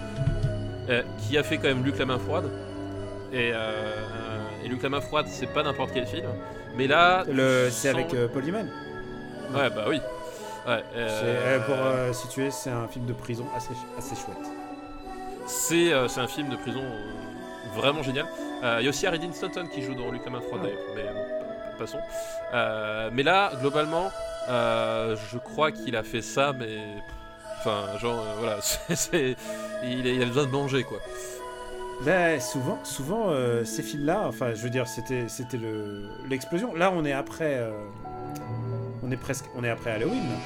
euh, 0.89 1.03
qui 1.19 1.37
a 1.39 1.43
fait 1.43 1.57
quand 1.57 1.69
même 1.69 1.85
Luc 1.85 1.99
la 1.99 2.07
main 2.07 2.19
froide. 2.19 2.51
Et, 3.33 3.51
euh, 3.55 3.93
et 4.65 4.69
Luc 4.69 4.83
la 4.83 4.89
main 4.89 5.01
froide, 5.01 5.27
c'est 5.29 5.47
pas 5.53 5.63
n'importe 5.63 5.93
quel 5.95 6.07
film, 6.07 6.27
mais 6.77 6.87
là, 6.87 7.25
Le, 7.29 7.69
c'est 7.71 7.89
avec 7.89 8.13
euh, 8.15 8.29
Paul 8.29 8.45
Newman. 8.45 8.69
Ouais, 9.55 9.71
bah 9.71 9.87
oui. 9.89 10.01
Ouais. 10.67 10.85
Euh, 10.95 11.57
euh, 11.57 11.61
pour 11.61 11.75
euh, 11.79 12.13
situer, 12.13 12.51
c'est 12.51 12.71
un 12.71 12.87
film 12.89 13.07
de 13.07 13.13
prison 13.13 13.47
assez, 13.57 13.73
assez 13.99 14.15
chouette. 14.15 14.37
C'est 15.47 15.93
euh, 15.93 16.07
un 16.21 16.27
film 16.29 16.49
de 16.51 16.57
prison 16.57 16.83
vraiment 17.75 18.03
génial. 18.03 18.27
Il 18.79 18.85
y 18.85 18.87
a 18.87 18.91
aussi 18.91 19.07
Harry 19.07 19.19
Dean 19.19 19.33
Stanton 19.33 19.67
qui 19.73 19.83
joue 19.83 19.95
dans 19.95 20.05
main 20.31 20.41
froide 20.43 20.61
Ah. 20.65 20.67
d'ailleurs, 20.67 20.81
mais 20.95 21.03
bon, 21.05 21.25
pa- 21.79 21.79
passons. 21.79 23.11
Mais 23.15 23.23
là, 23.23 23.53
globalement, 23.61 24.11
je 24.49 25.39
crois 25.39 25.73
qu'il 25.73 25.97
a 25.97 26.03
fait 26.03 26.21
ça, 26.23 26.53
mais 26.53 26.79
enfin, 27.59 27.97
genre 27.99 28.23
voilà, 28.39 28.59
c'est- 28.61 29.37
il, 29.85 30.07
a, 30.07 30.11
il 30.11 30.23
a 30.23 30.27
besoin 30.27 30.45
de 30.45 30.51
manger 30.51 30.85
quoi. 30.85 30.99
Ben, 32.03 32.39
souvent, 32.41 32.79
souvent 32.85 33.31
ces 33.65 33.83
films-là, 33.83 34.25
enfin, 34.27 34.53
je 34.55 34.63
veux 34.63 34.71
dire, 34.71 34.87
c'était, 34.87 35.29
c'était 35.29 35.57
le, 35.59 36.03
l'explosion. 36.29 36.75
Là, 36.75 36.93
on 36.95 37.05
est 37.07 37.13
après, 37.13 37.61
on 39.11 39.13
est 39.13 39.17
presque, 39.17 39.47
on 39.57 39.65
est 39.65 39.69
après 39.71 39.91
Halloween. 39.91 40.23
là. 40.23 40.37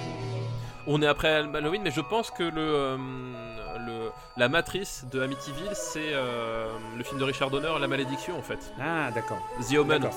On 0.86 1.00
est 1.02 1.06
après 1.06 1.28
Halloween, 1.36 1.82
mais 1.82 1.90
je 1.90 2.00
pense 2.00 2.30
que 2.30 2.42
le, 2.42 2.50
euh, 2.58 2.96
le 3.86 4.10
la 4.36 4.48
matrice 4.48 5.04
de 5.12 5.22
Amityville, 5.22 5.70
c'est 5.74 6.12
euh, 6.12 6.66
le 6.96 7.04
film 7.04 7.18
de 7.20 7.24
Richard 7.24 7.50
Donner, 7.50 7.72
La 7.80 7.86
Malédiction 7.88 8.36
en 8.38 8.42
fait. 8.42 8.58
Ah, 8.80 9.10
d'accord. 9.14 9.38
The 9.70 9.76
Omen. 9.78 10.00
Dans- 10.02 10.10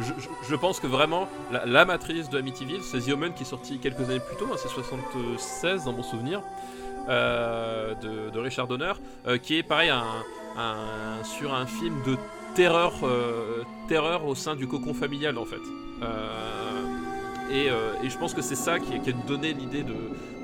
Je, 0.00 0.12
je- 0.18 0.28
je 0.48 0.54
pense 0.56 0.78
que 0.80 0.86
vraiment, 0.86 1.28
la, 1.50 1.64
la 1.66 1.84
matrice 1.84 2.28
de 2.30 2.38
Amityville, 2.38 2.82
c'est 2.82 3.00
The 3.00 3.12
Omen 3.12 3.32
qui 3.34 3.42
est 3.42 3.46
sorti 3.46 3.78
quelques 3.78 4.02
années 4.08 4.20
plus 4.20 4.36
tôt, 4.36 4.46
hein, 4.52 4.56
c'est 4.56 4.68
76 4.68 5.84
dans 5.84 5.92
mon 5.92 6.02
souvenir, 6.02 6.42
euh, 7.08 7.94
de, 7.94 8.30
de 8.30 8.38
Richard 8.38 8.66
Donner, 8.68 8.92
qui 9.42 9.58
est 9.58 9.62
pareil 9.62 9.90
un, 9.90 10.04
un- 10.56 11.24
sur 11.24 11.54
un 11.54 11.66
film 11.66 12.02
de 12.06 12.16
terreur, 12.54 12.92
terreur 13.88 14.24
au 14.26 14.34
sein 14.36 14.54
du 14.54 14.68
cocon 14.68 14.94
familial 14.94 15.38
en 15.38 15.44
fait. 15.44 15.56
Euh, 16.02 16.93
et, 17.50 17.70
euh, 17.70 17.94
et 18.02 18.10
je 18.10 18.18
pense 18.18 18.34
que 18.34 18.42
c'est 18.42 18.54
ça 18.56 18.78
qui, 18.78 18.94
a- 18.94 18.98
qui 18.98 19.10
a 19.10 19.12
donné 19.26 19.52
l'idée 19.52 19.84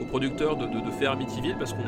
aux 0.00 0.04
producteurs 0.06 0.56
de, 0.56 0.66
de- 0.66 0.84
de 0.84 0.90
faire 0.92 1.12
Amityville 1.12 1.56
parce 1.58 1.72
qu'on 1.72 1.84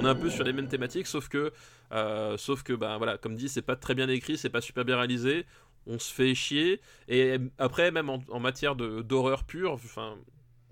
on 0.00 0.04
est 0.04 0.08
un 0.08 0.14
peu 0.14 0.30
sur 0.30 0.44
les 0.44 0.52
mêmes 0.52 0.68
thématiques, 0.68 1.06
sauf 1.08 1.28
que, 1.28 1.52
euh, 1.92 2.36
sauf 2.36 2.62
que 2.62 2.72
ben, 2.72 2.98
voilà, 2.98 3.18
comme 3.18 3.34
dit, 3.34 3.48
c'est 3.48 3.62
pas 3.62 3.74
très 3.76 3.94
bien 3.94 4.08
écrit, 4.08 4.38
c'est 4.38 4.50
pas 4.50 4.60
super 4.60 4.84
bien 4.84 4.96
réalisé, 4.96 5.44
on 5.88 5.98
se 5.98 6.12
fait 6.12 6.34
chier. 6.34 6.80
Et 7.08 7.36
après, 7.58 7.90
même 7.90 8.08
en, 8.08 8.22
en 8.30 8.38
matière 8.40 8.76
d'horreur 8.76 9.42
pure, 9.44 9.72
enfin, 9.72 10.14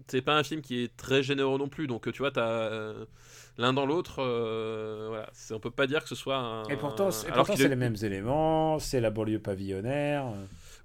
c'est 0.07 0.23
pas 0.23 0.37
un 0.39 0.45
film 0.45 0.61
qui 0.61 0.85
est 0.85 0.97
très 0.97 1.23
généreux 1.25 1.59
non 1.59 1.69
plus. 1.69 1.89
Donc 1.89 2.11
tu 2.13 2.19
vois, 2.19 2.31
t'as 2.31 2.47
euh, 2.49 3.05
l'un 3.59 3.73
dans 3.73 3.87
l'autre. 3.87 4.17
euh, 4.21 5.07
voilà, 5.09 5.29
on 5.51 5.59
peut 5.59 5.71
pas 5.73 5.89
dire 5.89 6.03
que 6.05 6.09
ce 6.09 6.15
soit 6.15 6.37
un. 6.37 6.63
Et 7.27 7.29
pourtant, 7.33 7.57
c'est, 7.57 7.69
les 7.69 7.77
mêmes 7.77 7.97
éléments, 8.03 8.79
c'est 8.79 9.01
la 9.01 9.11
banlieue 9.11 9.41
pavillonnaire. 9.41 10.27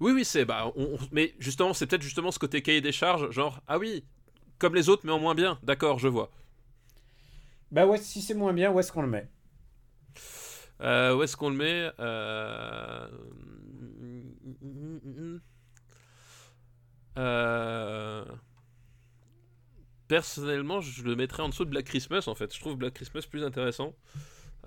Oui, 0.00 0.12
oui, 0.12 0.24
c'est. 0.24 0.44
Bah, 0.44 0.72
on- 0.76 0.94
on- 0.94 0.98
mais 1.12 1.34
justement, 1.38 1.72
c'est 1.74 1.86
peut-être 1.86 2.02
justement 2.02 2.30
ce 2.30 2.38
côté 2.38 2.62
cahier 2.62 2.80
des 2.80 2.92
charges, 2.92 3.30
genre, 3.30 3.60
ah 3.68 3.78
oui, 3.78 4.04
comme 4.58 4.74
les 4.74 4.88
autres, 4.88 5.02
mais 5.06 5.12
en 5.12 5.18
moins 5.20 5.34
bien. 5.34 5.58
D'accord, 5.62 5.98
je 5.98 6.08
vois. 6.08 6.30
Bah 7.72 7.86
ouais, 7.86 7.98
si 7.98 8.22
c'est 8.22 8.34
moins 8.34 8.52
bien, 8.52 8.70
où 8.70 8.78
est-ce 8.78 8.92
qu'on 8.92 9.02
le 9.02 9.08
met? 9.08 9.28
Euh, 10.80 11.14
où 11.16 11.22
est-ce 11.22 11.36
qu'on 11.36 11.50
le 11.50 11.56
met? 11.56 11.90
Euh, 12.00 13.06
euh, 17.18 18.24
Personnellement, 20.08 20.80
je 20.80 21.02
le 21.04 21.16
mettrais 21.16 21.42
en 21.42 21.48
dessous 21.48 21.64
de 21.64 21.70
Black 21.70 21.86
Christmas 21.86 22.24
en 22.26 22.34
fait. 22.34 22.54
Je 22.54 22.60
trouve 22.60 22.76
Black 22.76 22.94
Christmas 22.94 23.22
plus 23.30 23.44
intéressant. 23.44 23.94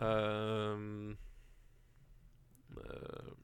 Euh, 0.02 1.14
euh, 2.78 3.35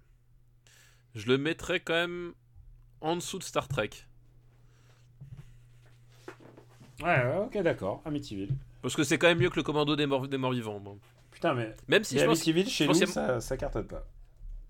Je 1.15 1.27
le 1.27 1.37
mettrais 1.37 1.79
quand 1.79 1.93
même 1.93 2.33
en 3.01 3.15
dessous 3.15 3.39
de 3.39 3.43
Star 3.43 3.67
Trek. 3.67 3.89
Ouais, 7.01 7.07
ouais, 7.07 7.37
ok, 7.45 7.61
d'accord. 7.63 8.01
Amityville. 8.05 8.49
Parce 8.81 8.95
que 8.95 9.03
c'est 9.03 9.17
quand 9.17 9.27
même 9.27 9.39
mieux 9.39 9.49
que 9.49 9.55
le 9.57 9.63
commando 9.63 9.95
des 9.95 10.05
morts, 10.05 10.27
des 10.27 10.37
morts 10.37 10.51
vivants. 10.51 10.81
Putain, 11.31 11.53
mais, 11.53 11.75
Même 11.87 12.03
si 12.03 12.17
je 12.17 12.25
pense 12.25 12.37
Amityville, 12.37 12.69
chez 12.69 12.85
je 12.85 12.89
nous, 12.91 13.07
ça, 13.07 13.41
ça 13.41 13.57
cartonne 13.57 13.87
pas. 13.87 14.05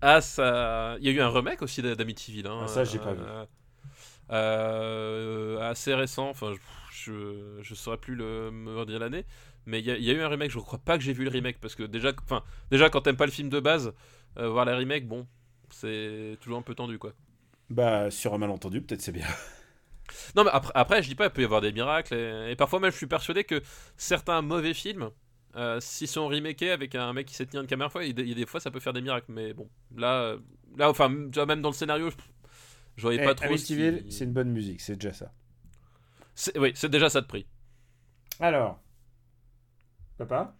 Ah, 0.00 0.20
ça. 0.20 0.96
Il 1.00 1.06
y 1.06 1.08
a 1.08 1.12
eu 1.12 1.20
un 1.20 1.28
remake 1.28 1.62
aussi 1.62 1.82
d'A- 1.82 1.94
d'Amityville. 1.94 2.46
Hein, 2.46 2.60
Ah, 2.64 2.68
ça, 2.68 2.84
j'ai 2.84 2.98
pas 2.98 3.10
euh, 3.10 3.46
euh, 4.30 5.70
assez 5.70 5.94
récent. 5.94 6.28
Enfin, 6.28 6.54
je, 6.92 7.58
je 7.62 7.74
saurais 7.74 7.98
plus 7.98 8.14
le, 8.14 8.50
me 8.50 8.84
dire 8.86 8.98
l'année. 8.98 9.24
Mais 9.66 9.78
il 9.80 9.86
y, 9.86 9.90
a- 9.90 9.96
il 9.96 10.04
y 10.04 10.10
a 10.10 10.14
eu 10.14 10.20
un 10.22 10.28
remake. 10.28 10.50
Je 10.50 10.58
crois 10.58 10.78
pas 10.78 10.98
que 10.98 11.04
j'ai 11.04 11.12
vu 11.12 11.24
le 11.24 11.30
remake 11.30 11.58
parce 11.60 11.74
que 11.74 11.82
déjà, 11.84 12.12
enfin, 12.24 12.42
déjà 12.70 12.90
quand 12.90 13.02
t'aimes 13.02 13.16
pas 13.16 13.26
le 13.26 13.32
film 13.32 13.48
de 13.48 13.60
base, 13.60 13.92
euh, 14.38 14.48
voir 14.48 14.64
les 14.64 14.74
remakes, 14.74 15.06
bon, 15.06 15.26
c'est 15.74 16.36
toujours 16.40 16.58
un 16.58 16.62
peu 16.62 16.74
tendu, 16.74 16.98
quoi. 16.98 17.12
Bah, 17.70 18.10
sur 18.10 18.34
un 18.34 18.38
malentendu, 18.38 18.82
peut-être 18.82 19.02
c'est 19.02 19.12
bien. 19.12 19.26
Non, 20.36 20.44
mais 20.44 20.50
après, 20.52 20.72
après, 20.74 21.02
je 21.02 21.08
dis 21.08 21.14
pas, 21.14 21.26
il 21.26 21.30
peut 21.30 21.40
y 21.40 21.44
avoir 21.44 21.62
des 21.62 21.72
miracles. 21.72 22.12
Et, 22.14 22.50
et 22.50 22.56
parfois 22.56 22.80
même, 22.80 22.90
je 22.90 22.96
suis 22.96 23.06
persuadé 23.06 23.44
que 23.44 23.62
certains 23.96 24.42
mauvais 24.42 24.74
films, 24.74 25.10
euh, 25.56 25.80
s'ils 25.80 26.08
sont 26.08 26.26
remakés 26.28 26.70
avec 26.70 26.94
un 26.94 27.12
mec 27.14 27.26
qui 27.28 27.34
sait 27.34 27.46
tenir 27.46 27.62
une 27.62 27.66
caméra, 27.66 27.88
fois, 27.88 28.04
il 28.04 28.08
y 28.08 28.10
a 28.10 28.12
des- 28.12 28.24
il 28.24 28.34
des 28.34 28.44
fois, 28.44 28.60
ça 28.60 28.70
peut 28.70 28.80
faire 28.80 28.92
des 28.92 29.00
miracles. 29.00 29.32
Mais 29.32 29.54
bon, 29.54 29.70
là, 29.96 30.20
euh, 30.22 30.38
là, 30.76 30.90
enfin, 30.90 31.08
même 31.08 31.62
dans 31.62 31.70
le 31.70 31.74
scénario, 31.74 32.10
je, 32.96 33.02
voyais 33.02 33.20
Eh, 33.22 33.24
pas 33.24 33.34
trop. 33.34 33.46
Amityville, 33.46 34.04
si- 34.10 34.18
c'est 34.18 34.24
une 34.24 34.32
bonne 34.32 34.50
musique, 34.50 34.82
c'est 34.82 34.96
déjà 34.96 35.14
ça. 35.14 35.32
c'est- 36.34 36.58
Oui, 36.58 36.72
c'est 36.74 36.90
déjà 36.90 37.08
ça 37.08 37.20
de 37.22 37.26
prix. 37.26 37.46
Alors. 38.38 38.80
Papa? 40.18 40.54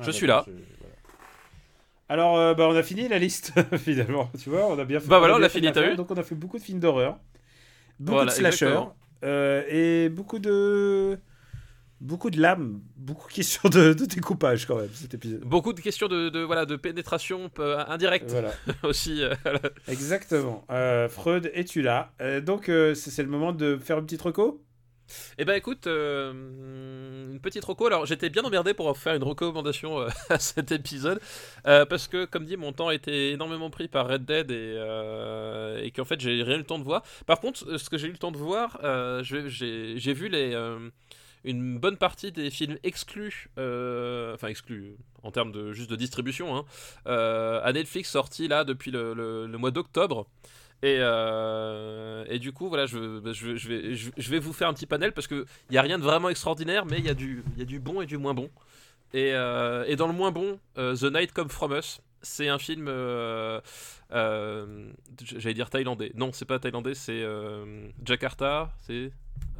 Je 0.00 0.10
suis 0.12 0.26
là. 0.28 0.44
je- 0.46 0.52
voilà. 0.52 0.64
Alors, 2.08 2.36
euh, 2.38 2.54
bah, 2.54 2.66
on 2.68 2.74
a 2.76 2.82
fini 2.82 3.06
la 3.08 3.18
liste, 3.18 3.52
finalement. 3.78 4.30
Tu 4.42 4.48
vois, 4.50 4.66
on 4.66 4.78
a 4.78 4.84
bien 4.84 5.00
fait. 5.00 5.08
Bah 5.08 5.18
voilà, 5.18 5.34
on 5.36 5.38
l'a 5.38 5.48
fait 5.48 5.60
fini, 5.60 5.72
t'as 5.72 5.90
vu 5.90 5.96
Donc, 5.96 6.10
on 6.10 6.16
a 6.16 6.22
fait 6.22 6.34
beaucoup 6.34 6.58
de 6.58 6.62
films 6.62 6.80
d'horreur, 6.80 7.18
beaucoup 7.98 8.16
Voilà, 8.16 8.30
de 8.32 8.36
slashers, 8.36 8.80
euh, 9.24 9.62
et 9.68 10.08
beaucoup 10.08 10.38
de. 10.38 11.18
Beaucoup 12.00 12.30
de 12.30 12.40
lames, 12.40 12.80
beaucoup 12.96 13.26
de 13.28 13.32
questions 13.32 13.68
de, 13.68 13.92
de 13.92 14.04
découpage, 14.04 14.66
quand 14.66 14.76
même, 14.76 14.88
cet 14.94 15.14
épisode. 15.14 15.40
Beaucoup 15.40 15.72
de 15.72 15.80
questions 15.80 16.06
de, 16.06 16.28
de, 16.28 16.38
voilà, 16.38 16.64
de 16.64 16.76
pénétration 16.76 17.50
euh, 17.58 17.82
indirecte 17.88 18.30
Voilà, 18.30 18.52
aussi. 18.84 19.20
exactement. 19.88 20.64
Freud, 21.08 21.50
es-tu 21.54 21.82
là? 21.82 22.12
Donc, 22.42 22.66
c'est 22.66 22.94
c'est 22.94 23.24
le 23.24 23.28
moment 23.28 23.52
de 23.52 23.76
faire 23.78 23.98
une 23.98 24.04
petite 24.04 24.22
reco? 24.22 24.62
Eh 25.38 25.44
ben 25.44 25.54
écoute, 25.54 25.86
euh, 25.86 26.32
une 26.32 27.40
petite 27.40 27.64
reco. 27.64 27.86
Alors 27.86 28.06
j'étais 28.06 28.30
bien 28.30 28.42
emmerdé 28.44 28.74
pour 28.74 28.96
faire 28.96 29.14
une 29.14 29.22
recommandation 29.22 30.00
euh, 30.00 30.08
à 30.28 30.38
cet 30.38 30.72
épisode 30.72 31.20
euh, 31.66 31.86
parce 31.86 32.08
que 32.08 32.24
comme 32.24 32.44
dit 32.44 32.56
mon 32.56 32.72
temps 32.72 32.88
a 32.88 32.94
été 32.94 33.32
énormément 33.32 33.70
pris 33.70 33.88
par 33.88 34.08
Red 34.08 34.24
Dead 34.24 34.50
et, 34.50 35.90
qu'en 35.92 36.04
fait 36.04 36.20
j'ai 36.20 36.42
rien 36.42 36.56
eu 36.56 36.58
le 36.58 36.64
temps 36.64 36.78
de 36.78 36.84
voir. 36.84 37.02
Par 37.26 37.40
contre, 37.40 37.76
ce 37.78 37.90
que 37.90 37.98
j'ai 37.98 38.08
eu 38.08 38.12
le 38.12 38.18
temps 38.18 38.32
de 38.32 38.38
voir, 38.38 38.78
j'ai 39.22 40.12
vu 40.12 40.30
une 41.44 41.78
bonne 41.78 41.96
partie 41.96 42.32
des 42.32 42.50
films 42.50 42.78
exclus, 42.82 43.50
enfin 43.56 44.48
exclus 44.48 44.96
en 45.22 45.30
termes 45.30 45.52
de 45.52 45.72
juste 45.72 45.90
de 45.90 45.96
distribution, 45.96 46.56
hein, 46.56 46.64
à 47.06 47.72
Netflix 47.72 48.10
sortis 48.10 48.48
là 48.48 48.64
depuis 48.64 48.90
le 48.90 49.56
mois 49.56 49.70
d'octobre. 49.70 50.26
Et, 50.82 50.98
euh, 51.00 52.24
et 52.28 52.38
du 52.38 52.52
coup, 52.52 52.68
voilà, 52.68 52.86
je, 52.86 53.18
bah, 53.18 53.32
je, 53.32 53.56
je 53.56 53.68
vais, 53.68 53.94
je, 53.94 54.30
vais 54.30 54.38
vous 54.38 54.52
faire 54.52 54.68
un 54.68 54.74
petit 54.74 54.86
panel 54.86 55.12
parce 55.12 55.26
qu'il 55.26 55.44
n'y 55.70 55.76
a 55.76 55.82
rien 55.82 55.98
de 55.98 56.04
vraiment 56.04 56.28
extraordinaire, 56.28 56.86
mais 56.86 56.98
il 56.98 57.04
y, 57.04 57.08
a 57.08 57.14
du- 57.14 57.42
y 57.56 57.62
a 57.62 57.64
du 57.64 57.80
bon 57.80 58.00
et 58.00 58.06
du 58.06 58.16
moins 58.16 58.32
bon. 58.34 58.48
Et, 59.12 59.32
euh, 59.34 59.84
et 59.88 59.96
dans 59.96 60.06
le 60.06 60.12
moins 60.12 60.30
bon, 60.30 60.60
euh, 60.76 60.94
The 60.94 61.04
Night 61.12 61.32
Come 61.32 61.48
From 61.48 61.72
Us, 61.72 62.00
c'est 62.22 62.48
un 62.48 62.58
film, 62.58 62.88
euh, 64.12 64.90
j'allais 65.22 65.54
dire 65.54 65.70
thaïlandais. 65.70 66.12
Non, 66.14 66.32
c'est 66.32 66.44
pas 66.46 66.58
thaïlandais, 66.58 66.94
c'est 66.94 67.22
euh, 67.22 67.88
Jakarta, 68.04 68.70
c'est 68.86 69.10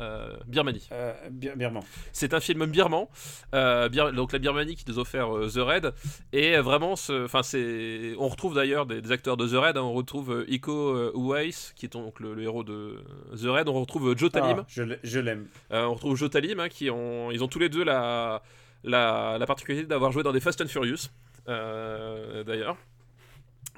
euh, 0.01 0.37
Birmanie. 0.47 0.89
Bir- 1.31 1.57
Birman. 1.57 1.83
C'est 2.13 2.33
un 2.35 2.41
film 2.41 2.65
birman, 2.67 3.07
Bir- 3.53 4.13
donc 4.13 4.33
la 4.33 4.39
Birmanie 4.39 4.75
qui 4.77 4.85
nous 4.89 4.99
a 4.99 5.03
offert 5.03 5.29
The 5.53 5.59
Raid, 5.59 5.93
et 6.33 6.57
vraiment, 6.59 6.93
enfin 6.93 7.43
c'est, 7.43 8.15
on 8.19 8.29
retrouve 8.29 8.55
d'ailleurs 8.55 8.87
des, 8.87 9.01
des 9.03 9.13
acteurs 9.13 9.37
de 9.37 9.47
The 9.47 9.53
Raid, 9.55 9.77
hein. 9.77 9.83
on 9.83 9.93
retrouve 9.93 10.45
Iko 10.49 11.13
Uwais, 11.15 11.51
qui 11.77 11.87
est 11.87 11.93
donc 11.93 12.19
le, 12.21 12.35
le 12.35 12.43
héros 12.43 12.65
de 12.65 13.05
The 13.37 13.47
Raid, 13.47 13.69
on 13.69 13.81
retrouve 13.81 14.17
Joe 14.17 14.31
Talim, 14.31 14.59
Ah, 14.61 14.65
je 14.69 14.83
l'ai- 14.83 14.99
je 15.03 15.19
l'aime. 15.21 15.47
on 15.71 15.95
retrouve 15.95 16.17
Joe 16.17 16.31
Talim, 16.31 16.61
hein, 16.61 16.69
qui 16.69 16.91
ont, 16.91 17.31
ils 17.31 17.43
ont 17.45 17.49
tous 17.49 17.59
les 17.59 17.69
deux 17.69 17.85
la, 17.85 18.43
la, 18.85 19.37
la 19.39 19.47
particularité 19.47 19.87
d'avoir 19.89 20.11
joué 20.13 20.23
dans 20.23 20.33
des 20.33 20.41
Fast 20.41 20.61
and 20.61 20.69
Furious, 20.69 21.09
d'ailleurs. 21.47 22.77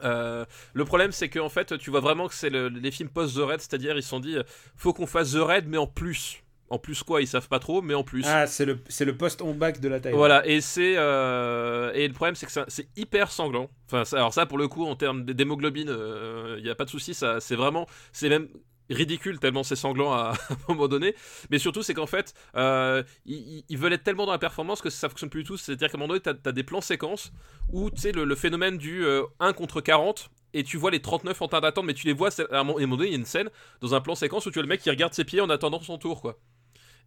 Euh, 0.04 0.44
le 0.74 0.84
problème, 0.84 1.12
c'est 1.12 1.28
qu'en 1.28 1.48
fait, 1.48 1.76
tu 1.78 1.90
vois 1.90 2.00
vraiment 2.00 2.28
que 2.28 2.34
c'est 2.34 2.50
le- 2.50 2.68
les 2.68 2.90
films 2.90 3.08
post 3.10 3.36
The 3.36 3.40
Raid, 3.40 3.60
c'est-à-dire 3.60 3.96
ils 3.96 4.02
se 4.02 4.08
sont 4.08 4.20
dit, 4.20 4.36
euh, 4.36 4.42
faut 4.76 4.92
qu'on 4.92 5.06
fasse 5.06 5.32
The 5.32 5.36
Raid, 5.40 5.64
mais 5.68 5.76
en 5.78 5.86
plus. 5.86 6.42
En 6.72 6.78
plus 6.78 7.02
quoi, 7.02 7.20
ils 7.20 7.26
savent 7.26 7.48
pas 7.48 7.58
trop, 7.58 7.82
mais 7.82 7.94
en 7.94 8.04
plus. 8.04 8.24
Ah, 8.28 8.46
c'est 8.46 8.64
le, 8.64 8.78
c'est 8.88 9.04
le 9.04 9.16
post-on 9.16 9.54
back 9.54 9.80
de 9.80 9.88
la 9.88 9.98
taille. 9.98 10.12
Voilà, 10.14 10.46
et 10.46 10.60
c'est 10.60 10.94
euh, 10.96 11.92
et 11.94 12.06
le 12.06 12.14
problème 12.14 12.36
c'est 12.36 12.46
que 12.46 12.52
ça- 12.52 12.64
c'est 12.68 12.86
hyper 12.96 13.32
sanglant. 13.32 13.68
Enfin, 13.86 14.04
ça- 14.04 14.18
alors 14.18 14.32
ça 14.32 14.46
pour 14.46 14.56
le 14.56 14.68
coup 14.68 14.86
en 14.86 14.94
termes 14.94 15.24
d'hémoglobine, 15.24 15.92
il 16.58 16.62
n'y 16.62 16.70
a 16.70 16.74
pas 16.76 16.84
de 16.84 16.90
souci, 16.90 17.12
ça 17.12 17.40
c'est 17.40 17.56
vraiment, 17.56 17.86
c'est 18.12 18.28
même 18.28 18.46
ridicule 18.90 19.38
tellement 19.38 19.62
c'est 19.62 19.76
sanglant 19.76 20.12
à, 20.12 20.34
un 20.50 20.56
moment 20.68 20.88
donné. 20.88 21.14
Mais 21.50 21.58
surtout 21.58 21.82
c'est 21.82 21.94
qu'en 21.94 22.06
fait, 22.06 22.34
euh, 22.56 23.02
ils, 23.26 23.78
veulent 23.78 23.92
être 23.92 24.04
tellement 24.04 24.26
dans 24.26 24.32
la 24.32 24.38
performance 24.38 24.80
que 24.80 24.90
ça 24.90 25.08
fonctionne 25.08 25.30
plus 25.30 25.42
du 25.42 25.48
tout. 25.48 25.56
C'est-à-dire 25.56 25.90
qu'à 25.90 25.96
un 25.96 26.00
moment 26.00 26.14
donné, 26.14 26.20
t'as 26.20 26.34
as 26.44 26.52
des 26.52 26.64
plans 26.64 26.80
séquences 26.80 27.32
où 27.72 27.90
tu 27.90 28.00
sais 28.00 28.12
le, 28.12 28.24
le 28.24 28.34
phénomène 28.34 28.78
du 28.78 29.04
euh, 29.04 29.22
1 29.40 29.52
contre 29.52 29.80
40 29.80 30.30
et 30.52 30.64
tu 30.64 30.76
vois 30.76 30.90
les 30.90 31.00
39 31.00 31.40
en 31.42 31.48
train 31.48 31.60
d'attendre, 31.60 31.86
mais 31.86 31.94
tu 31.94 32.06
les 32.06 32.12
vois, 32.12 32.30
à 32.50 32.60
un 32.60 32.64
moment 32.64 32.96
donné, 32.96 33.08
il 33.08 33.12
y 33.12 33.14
a 33.14 33.18
une 33.18 33.24
scène 33.24 33.50
dans 33.80 33.94
un 33.94 34.00
plan 34.00 34.14
séquence 34.14 34.46
où 34.46 34.50
tu 34.50 34.54
vois 34.54 34.62
le 34.62 34.68
mec 34.68 34.80
qui 34.80 34.90
regarde 34.90 35.14
ses 35.14 35.24
pieds 35.24 35.40
en 35.40 35.50
attendant 35.50 35.80
son 35.80 35.98
tour, 35.98 36.20
quoi. 36.20 36.38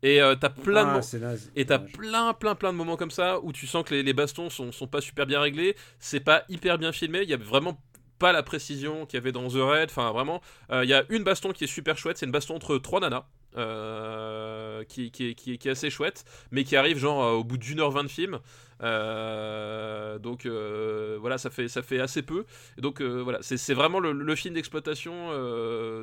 Et 0.02 0.22
euh, 0.22 0.36
t'as 0.36 0.50
plein 0.50 1.00
de 1.00 1.02
Ah, 1.24 1.36
et 1.56 1.66
t'as 1.66 1.80
plein, 1.80 2.34
plein, 2.34 2.56
plein 2.56 2.74
de 2.74 2.78
moments 2.78 2.98
comme 2.98 3.12
ça 3.12 3.40
où 3.42 3.54
tu 3.54 3.68
sens 3.68 3.86
que 3.86 3.94
les, 3.94 4.04
les 4.04 4.14
bastons 4.14 4.50
sont, 4.50 4.74
sont 4.74 4.88
pas 4.88 5.00
super 5.00 5.26
bien 5.26 5.40
réglés, 5.40 5.78
c'est 5.98 6.20
pas 6.20 6.44
hyper 6.50 6.78
bien 6.78 6.92
filmé, 6.92 7.22
il 7.24 7.30
y 7.30 7.34
a 7.34 7.38
vraiment 7.38 7.82
pas 8.19 8.31
la 8.31 8.44
précision 8.44 9.06
qu'il 9.06 9.18
y 9.18 9.22
avait 9.22 9.31
dans 9.31 9.48
The 9.48 9.56
Raid, 9.56 9.90
enfin 9.90 10.11
vraiment, 10.11 10.41
euh, 10.72 10.84
il 10.84 10.90
y 10.90 10.94
a 10.94 11.03
une 11.10 11.23
baston 11.23 11.52
qui 11.52 11.64
est 11.64 11.68
super 11.68 11.98
chouette, 11.98 12.18
c'est 12.18 12.26
une 12.26 12.31
baston 12.31 12.56
entre 12.56 12.77
trois 12.77 12.99
nanas. 12.99 13.26
Euh, 13.58 14.84
qui, 14.86 15.12
qui, 15.12 15.28
est- 15.30 15.34
qui, 15.36 15.54
est- 15.54 15.58
qui 15.58 15.68
est 15.68 15.72
assez 15.72 15.90
chouette, 15.90 16.26
mais 16.52 16.64
qui 16.64 16.76
arrive 16.76 16.98
genre 16.98 17.24
euh, 17.24 17.32
au 17.34 17.44
bout 17.44 17.58
d'une 17.58 17.80
heure 17.80 17.92
vingt 17.92 18.04
de 18.04 18.10
film. 18.10 18.40
Euh, 18.82 20.20
donc 20.20 20.46
euh, 20.46 21.18
voilà, 21.22 21.38
ça 21.38 21.50
fait, 21.50 21.68
ça 21.68 21.82
fait 21.82 22.00
assez 22.00 22.22
peu. 22.22 22.46
Et 22.78 22.82
donc 22.82 23.02
voilà, 23.02 23.40
c'est 23.42 23.74
vraiment 23.74 24.00
le, 24.00 24.12
le 24.12 24.36
film 24.36 24.56
d'exploitation 24.56 25.30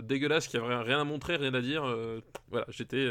dégueulasse 0.00 0.48
qui 0.48 0.56
a 0.56 0.64
rien, 0.82 1.00
à 1.00 1.04
montrer, 1.04 1.36
rien 1.36 1.52
à 1.54 1.60
dire. 1.60 1.82
voilà, 2.50 2.66
j'étais 2.70 3.06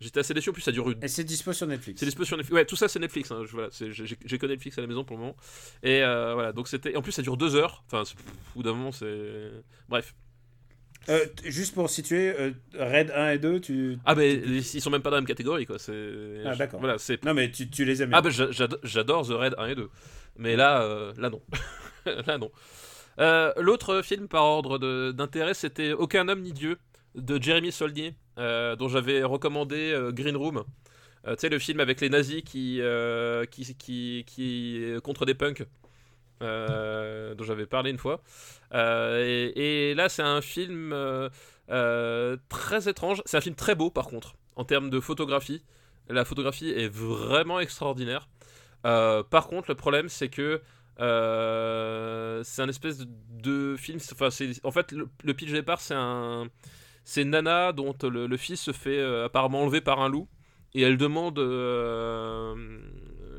j'étais 0.00 0.20
assez 0.20 0.34
déçu. 0.34 0.50
En 0.50 0.52
plus, 0.52 0.62
ça 0.62 0.72
dure 0.72 0.90
une 0.90 1.02
Et 1.02 1.08
c'est 1.08 1.24
dispo 1.24 1.52
sur 1.52 1.66
Netflix. 1.66 2.00
c'est 2.00 2.06
dispo 2.06 2.24
sur 2.24 2.36
Netflix. 2.36 2.54
Ouais, 2.54 2.64
tout 2.66 2.76
ça 2.76 2.88
c'est 2.88 2.98
Netflix. 2.98 3.30
Hein. 3.30 3.42
Voilà, 3.50 3.68
j'ai 3.72 4.38
que 4.38 4.46
Netflix 4.46 4.76
à 4.78 4.80
la 4.82 4.86
maison 4.86 5.04
pour 5.04 5.16
le 5.16 5.22
moment. 5.22 5.36
Et 5.82 6.00
voilà, 6.00 6.52
donc 6.52 6.68
c'était. 6.68 6.94
En 6.96 7.02
plus, 7.02 7.12
ça 7.12 7.22
dure 7.22 7.36
deux 7.36 7.54
heures. 7.56 7.84
Enfin, 7.90 8.02
au 8.02 8.56
bout 8.58 8.62
d'un 8.62 8.72
moment, 8.74 8.92
c'est. 8.92 9.50
Bref. 9.88 10.14
Euh, 11.08 11.24
juste 11.44 11.74
pour 11.74 11.88
situer, 11.88 12.34
euh, 12.38 12.50
Raid 12.74 13.10
1 13.14 13.30
et 13.30 13.38
2, 13.38 13.60
tu. 13.60 13.98
Ah, 14.04 14.14
mais 14.14 14.34
ils 14.34 14.62
sont 14.80 14.90
même 14.90 15.00
pas 15.02 15.10
dans 15.10 15.16
la 15.16 15.22
même 15.22 15.26
catégorie, 15.28 15.64
quoi. 15.64 15.76
Ah, 16.44 16.54
d'accord. 16.54 16.80
Voilà. 16.80 16.96
Non, 17.24 17.32
mais 17.34 17.50
tu, 17.50 17.70
tu 17.70 17.84
les 17.84 18.02
aimes. 18.02 18.10
Ah, 18.12 18.20
bah 18.20 18.30
j'a- 18.30 18.50
j'ado- 18.50 18.78
j'adore 18.82 19.26
The 19.26 19.30
Raid 19.32 19.54
1 19.56 19.66
et 19.68 19.74
2. 19.74 19.88
Mais 20.36 20.54
là, 20.56 20.82
euh, 20.82 21.12
là 21.18 21.30
non. 21.30 21.40
là 22.26 22.36
non. 22.38 22.50
Euh, 23.20 23.52
L'autre 23.56 24.02
film 24.02 24.28
par 24.28 24.44
ordre 24.44 24.78
d'intérêt, 25.12 25.54
c'était 25.54 25.92
Aucun 25.92 26.28
homme 26.28 26.42
ni 26.42 26.52
Dieu 26.52 26.76
de 27.14 27.42
Jeremy 27.42 27.72
Saulnier, 27.72 28.14
euh, 28.38 28.76
dont 28.76 28.88
j'avais 28.88 29.22
recommandé 29.24 29.98
Green 30.12 30.36
Room. 30.36 30.62
Tu 31.26 31.34
sais, 31.38 31.48
le 31.48 31.58
film 31.58 31.80
avec 31.80 32.00
les 32.00 32.08
nazis 32.10 32.42
qui, 32.42 32.80
qui, 33.50 33.74
qui, 33.76 34.24
qui 34.26 34.82
contre 35.02 35.26
des 35.26 35.34
punks, 35.34 35.64
dont 36.40 37.44
j'avais 37.44 37.66
parlé 37.66 37.90
une 37.90 37.98
fois. 37.98 38.22
Euh, 38.74 39.50
et, 39.54 39.94
là, 39.94 40.08
c'est 40.08 40.22
un 40.22 40.40
film 40.40 40.92
euh, 40.92 41.28
euh, 41.70 42.36
très 42.48 42.88
étrange. 42.88 43.22
C'est 43.24 43.36
un 43.36 43.40
film 43.40 43.54
très 43.54 43.74
beau, 43.74 43.90
par 43.90 44.06
contre, 44.06 44.34
en 44.56 44.64
termes 44.64 44.90
de 44.90 45.00
photographie. 45.00 45.62
La 46.08 46.24
photographie 46.24 46.70
est 46.70 46.88
vraiment 46.88 47.60
extraordinaire. 47.60 48.28
Euh, 48.86 49.22
par 49.22 49.48
contre, 49.48 49.68
le 49.68 49.74
problème, 49.74 50.08
c'est 50.08 50.28
que 50.28 50.62
euh, 51.00 52.42
c'est 52.44 52.62
un 52.62 52.68
espèce 52.68 52.98
de, 53.30 53.76
film. 53.76 53.98
En 54.64 54.70
fait 54.70 54.92
le, 54.92 55.08
le 55.22 55.34
pitch 55.34 55.52
départ, 55.52 55.80
c'est 55.80 55.94
un, 55.94 56.48
nana 57.16 57.72
dont 57.72 57.94
le, 58.02 58.36
fils 58.36 58.60
se 58.60 58.72
fait 58.72 58.98
euh, 58.98 59.26
apparemment 59.26 59.62
enlever 59.62 59.80
par 59.80 60.00
un 60.00 60.08
loup 60.08 60.28
et 60.74 60.82
elle 60.82 60.96
demande 60.96 61.38
euh, 61.38 62.54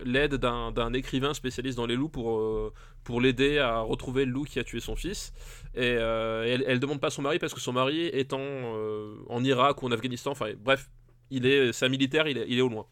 l'aide 0.06 0.36
d'un, 0.36 0.94
écrivain 0.94 1.34
spécialiste 1.34 1.78
dans 1.78 1.86
les 1.86 1.96
loups 1.96 2.10
pour 2.10 2.40
euh, 2.40 2.74
pour 3.04 3.22
l'aider 3.22 3.58
à 3.60 3.80
retrouver 3.80 4.26
le 4.26 4.32
loup 4.32 4.44
qui 4.44 4.60
a 4.60 4.64
tué 4.64 4.80
son 4.80 4.96
fils. 4.96 5.34
Et, 5.76 5.82
euh, 5.84 6.46
et 6.46 6.50
elle, 6.50 6.64
elle 6.68 6.80
demande 6.80 7.00
pas 7.00 7.10
son 7.10 7.22
mari 7.22 7.40
parce 7.40 7.54
que 7.54 7.60
son 7.60 7.74
mari 7.74 8.12
euh, 8.14 9.16
en 9.30 9.44
Irak 9.44 9.82
ou 9.82 9.88
en 9.88 9.92
Afghanistan. 9.92 10.32
Enfin, 10.32 10.52
bref, 10.58 10.90
il 11.32 11.46
est, 11.46 11.72
c'est 11.74 11.86
un 11.86 11.90
militaire, 11.90 12.28
il 12.28 12.38
est, 12.38 12.46
il 12.48 12.58
est 12.58 12.62
au 12.62 12.70
loin. 12.70 12.86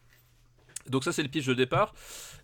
Donc 0.88 1.04
ça 1.04 1.12
c'est 1.12 1.22
le 1.22 1.28
pitch 1.28 1.46
de 1.46 1.54
départ. 1.54 1.94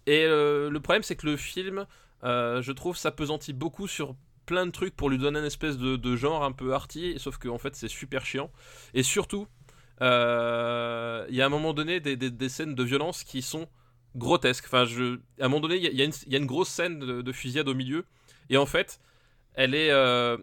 Et 0.06 0.24
euh, 0.24 0.68
le 0.70 0.80
problème 0.80 1.02
c'est 1.02 1.16
que 1.16 1.26
le 1.26 1.36
film, 1.36 1.86
euh, 2.24 2.60
je 2.62 2.72
trouve, 2.72 2.96
s'apesantit 2.96 3.52
beaucoup 3.52 3.88
sur 3.88 4.14
plein 4.46 4.66
de 4.66 4.70
trucs 4.70 4.94
pour 4.94 5.08
lui 5.08 5.16
donner 5.16 5.38
une 5.38 5.46
espèce 5.46 5.78
de, 5.78 5.96
de 5.96 6.16
genre 6.16 6.44
un 6.44 6.52
peu 6.52 6.74
arty, 6.74 7.14
sauf 7.18 7.38
qu'en 7.38 7.54
en 7.54 7.58
fait 7.58 7.74
c'est 7.74 7.88
super 7.88 8.26
chiant. 8.26 8.50
Et 8.92 9.02
surtout, 9.02 9.46
euh, 10.02 11.24
il 11.30 11.36
y 11.36 11.40
a 11.40 11.44
à 11.44 11.46
un 11.46 11.50
moment 11.50 11.72
donné 11.72 12.00
des, 12.00 12.16
des- 12.16 12.30
des 12.30 12.48
scènes 12.50 12.74
de 12.74 12.82
violence 12.82 13.24
qui 13.24 13.40
sont 13.40 13.68
grotesques. 14.16 14.64
Enfin, 14.66 14.84
je, 14.84 15.16
à 15.40 15.46
un 15.46 15.48
moment 15.48 15.60
donné, 15.60 15.76
il 15.76 15.94
y 15.94 16.02
a- 16.02 16.38
une- 16.38 16.46
grosse 16.46 16.68
scène 16.68 16.98
de, 16.98 17.22
de 17.22 17.32
fusillade 17.32 17.68
au 17.68 17.74
milieu, 17.74 18.04
et 18.50 18.56
en 18.56 18.66
fait, 18.66 19.00
elle 19.54 19.74
est... 19.74 19.90
euh, 19.90 20.36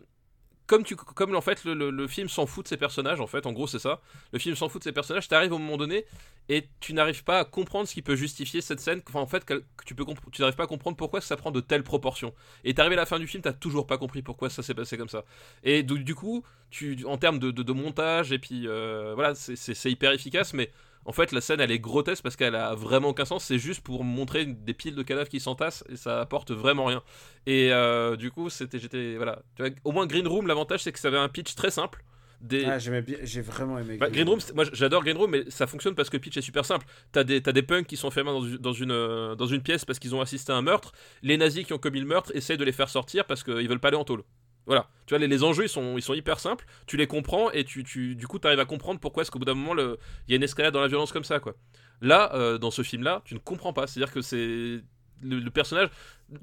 comme, 0.68 0.84
tu, 0.86 0.96
comme 0.96 1.36
en 1.36 1.42
fait 1.42 1.66
le, 1.66 2.08
film 2.08 2.30
s'en 2.30 2.46
fout 2.46 2.64
de 2.64 2.70
ses 2.70 2.78
personnages, 2.78 3.20
en 3.20 3.28
fait, 3.28 3.46
en 3.46 3.52
gros 3.52 3.68
c'est 3.68 3.80
ça. 3.80 4.00
Le 4.32 4.40
film 4.40 4.56
s'en 4.56 4.70
fout 4.70 4.80
de 4.80 4.86
ses 4.86 4.94
personnages, 4.94 5.28
t'arrives 5.28 5.52
au 5.52 5.58
moment 5.58 5.76
donné 5.76 6.06
et 6.48 6.70
tu 6.80 6.94
n'arrives 6.94 7.26
pas 7.26 7.40
à 7.40 7.44
comprendre 7.46 7.90
ce 7.90 7.94
qui 7.94 8.02
peut 8.02 8.16
justifier 8.16 8.62
cette 8.62 8.80
scène. 8.80 9.02
Enfin, 9.10 9.20
en 9.20 9.28
fait, 9.28 9.46
tu 9.86 9.96
n'arrives 10.40 10.56
pas 10.56 10.64
à 10.64 10.68
comprendre 10.68 10.96
pourquoi 10.96 11.20
ça 11.20 11.36
prend 11.36 11.52
de 11.52 11.60
telles 11.60 11.84
proportions. 11.84 12.34
Et 12.64 12.74
t'arrives 12.74 12.94
à 12.94 12.96
la 12.96 13.06
fin 13.06 13.20
du 13.20 13.28
film, 13.28 13.44
t'as 13.44 13.52
toujours 13.52 13.86
pas 13.86 13.98
compris 13.98 14.22
pourquoi 14.22 14.50
ça 14.50 14.64
s'est 14.64 14.74
passé 14.74 14.98
comme 14.98 15.10
ça. 15.10 15.26
Et 15.64 15.84
du, 15.84 16.16
coup, 16.16 16.44
tu, 16.70 17.04
en 17.06 17.18
termes 17.18 17.40
de, 17.40 17.52
de- 17.52 17.74
montage 17.74 18.32
et 18.32 18.40
puis 18.40 18.66
euh, 18.66 19.12
voilà, 19.16 19.36
c'est 19.36 19.92
hyper 19.92 20.14
efficace, 20.14 20.54
mais 20.54 20.72
en 21.06 21.12
fait 21.12 21.32
la 21.32 21.42
scène 21.42 21.60
elle 21.60 21.72
est 21.72 21.80
grotesque 21.80 22.24
parce 22.24 22.36
qu'elle 22.36 22.56
a 22.56 22.76
vraiment 22.76 23.10
aucun 23.10 23.26
sens. 23.26 23.46
C'est 23.46 23.60
juste 23.60 23.82
pour 23.82 24.04
montrer 24.04 24.46
des 24.46 24.74
piles 24.74 24.96
de 24.96 25.04
cadavres 25.04 25.30
qui 25.30 25.40
s'entassent 25.40 25.84
et 25.90 25.96
ça 25.96 26.22
apporte 26.22 26.52
vraiment 26.52 26.86
rien. 26.86 27.04
Et 27.46 27.72
euh, 27.72 28.16
du 28.16 28.32
coup, 28.32 28.50
c'était 28.50 28.80
j'étais 28.80 29.16
voilà. 29.16 29.42
Tu 29.56 29.64
vois, 29.64 29.72
au 29.84 29.92
moins 29.92 30.06
Green 30.06 30.28
Room, 30.28 30.48
l'avantage 30.48 30.84
c'est 30.84 30.92
que 30.92 31.00
ça 31.00 31.08
avait 31.08 31.18
un 31.18 31.30
pitch 31.30 31.56
très 31.56 31.72
simple. 31.72 32.04
Des, 32.42 32.66
Ah, 32.66 32.80
j'aimais 32.80 33.04
bien, 33.04 33.18
j'ai 33.22 33.42
vraiment 33.42 33.78
aimé. 33.78 33.98
bah, 33.98 34.10
Green 34.10 34.28
Room, 34.28 34.40
moi 34.56 34.66
j'adore 34.74 35.04
Green 35.04 35.16
Room, 35.16 35.30
mais 35.30 35.44
ça 35.50 35.68
fonctionne 35.68 35.94
parce 35.94 36.10
que 36.10 36.18
le 36.18 36.22
pitch 36.22 36.38
est 36.38 36.42
super 36.42 36.66
simple. 36.66 36.88
T'as 37.12 37.24
des, 37.24 37.62
punks 37.62 37.86
qui 37.86 37.98
sont 37.98 38.10
dans 38.10 38.42
dans, 38.42 38.74
une, 38.74 38.92
euh, 38.92 39.36
dans 39.36 39.46
une 39.46 39.62
pièce 39.62 39.86
parce 39.86 40.00
qu'ils 40.00 40.16
ont 40.16 40.22
assisté 40.22 40.52
à 40.52 40.56
un 40.56 40.64
meurtre. 40.64 40.92
Les 41.22 41.38
nazis 41.38 41.66
qui 41.66 41.74
ont 41.74 41.78
commis 41.78 42.00
le 42.00 42.08
meurtre 42.08 42.32
essayent 42.34 42.58
de 42.58 42.66
les 42.66 42.72
faire 42.72 42.90
sortir 42.90 43.26
parce 43.26 43.44
qu'ils 43.44 43.68
veulent 43.68 43.80
pas 43.80 43.90
aller 43.90 43.98
en 43.98 44.04
tôle. 44.04 44.24
Voilà. 44.66 44.88
Tu 45.06 45.14
vois, 45.14 45.20
les, 45.20 45.28
les 45.28 45.44
enjeux 45.44 45.64
ils 45.66 45.70
sont, 45.70 45.98
ils 45.98 46.02
sont 46.02 46.14
hyper 46.14 46.40
simples. 46.40 46.66
Tu 46.88 46.98
les 46.98 47.08
comprends 47.08 47.52
et 47.52 47.64
tu, 47.64 47.84
tu, 47.84 48.16
du 48.16 48.28
coup 48.28 48.40
t'arrives 48.40 48.60
à 48.60 48.66
comprendre 48.66 49.00
pourquoi 49.00 49.24
est-ce 49.24 49.32
qu'au 49.32 49.40
bout 49.40 49.46
d'un 49.46 49.54
moment 49.56 49.80
il 50.28 50.32
y 50.32 50.34
a 50.34 50.38
une 50.38 50.44
escalade 50.44 50.74
dans 50.74 50.82
la 50.82 50.88
violence 50.88 51.12
comme 51.12 51.24
ça, 51.24 51.40
quoi. 51.40 51.56
Là, 52.02 52.34
euh, 52.36 52.58
dans 52.58 52.72
ce 52.72 52.82
film-là, 52.82 53.22
tu 53.26 53.34
ne 53.36 53.40
comprends 53.40 53.74
pas. 53.74 53.88
C'est-à-dire 53.88 54.14
que 54.14 54.22
c'est. 54.22 54.82
Le, 55.24 55.50
personnage, 55.50 55.90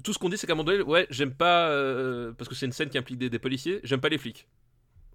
tout 0.05 0.13
ce 0.13 0.19
qu'on 0.19 0.29
dit, 0.29 0.37
c'est 0.37 0.47
qu'à 0.47 0.53
un 0.53 0.55
moment 0.55 0.71
donné, 0.71 0.81
ouais, 0.83 1.05
j'aime 1.09 1.33
pas. 1.33 1.69
euh, 1.69 2.31
parce 2.37 2.47
que 2.47 2.55
c'est 2.55 2.65
une 2.65 2.71
scène 2.71 2.89
qui 2.89 2.97
implique 2.97 3.17
des, 3.17 3.29
des 3.29 3.39
policiers, 3.39 3.81
j'aime 3.83 3.99
pas 3.99 4.07
les 4.09 4.17
flics. 4.17 4.47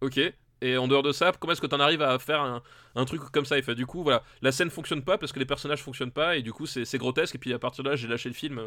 Ok. 0.03 0.21
Et 0.61 0.77
en 0.77 0.87
dehors 0.89 1.03
de 1.03 1.13
ça, 1.13 1.33
comment 1.39 1.53
est-ce 1.53 1.61
que 1.61 1.67
tu 1.67 1.75
en 1.75 1.81
arrives 1.81 2.03
à 2.03 2.19
faire 2.19 2.41
un, 2.43 2.63
un 2.95 3.05
truc 3.07 3.21
comme 3.33 3.45
ça? 3.47 3.57
Et 3.59 3.63
du 3.75 3.87
coup, 3.87 4.03
voilà, 4.03 4.23
la 4.43 4.53
scène 4.53 4.71
fonctionne 4.71 5.03
pas 5.03 5.19
parce 5.19 5.33
que 5.33 5.39
les 5.39 5.45
personnages 5.47 5.83
fonctionnent 5.83 6.13
pas 6.13 6.37
et 6.37 6.43
du 6.43 6.53
coup, 6.53 6.67
c'est 6.67 6.85
c'est 6.85 6.99
grotesque. 6.99 7.35
Et 7.37 7.39
puis 7.39 7.53
à 7.55 7.59
partir 7.59 7.85
de 7.85 7.91
là, 7.91 7.97
j'ai 7.97 8.09
lâché 8.09 8.29
le 8.29 8.35
film. 8.35 8.61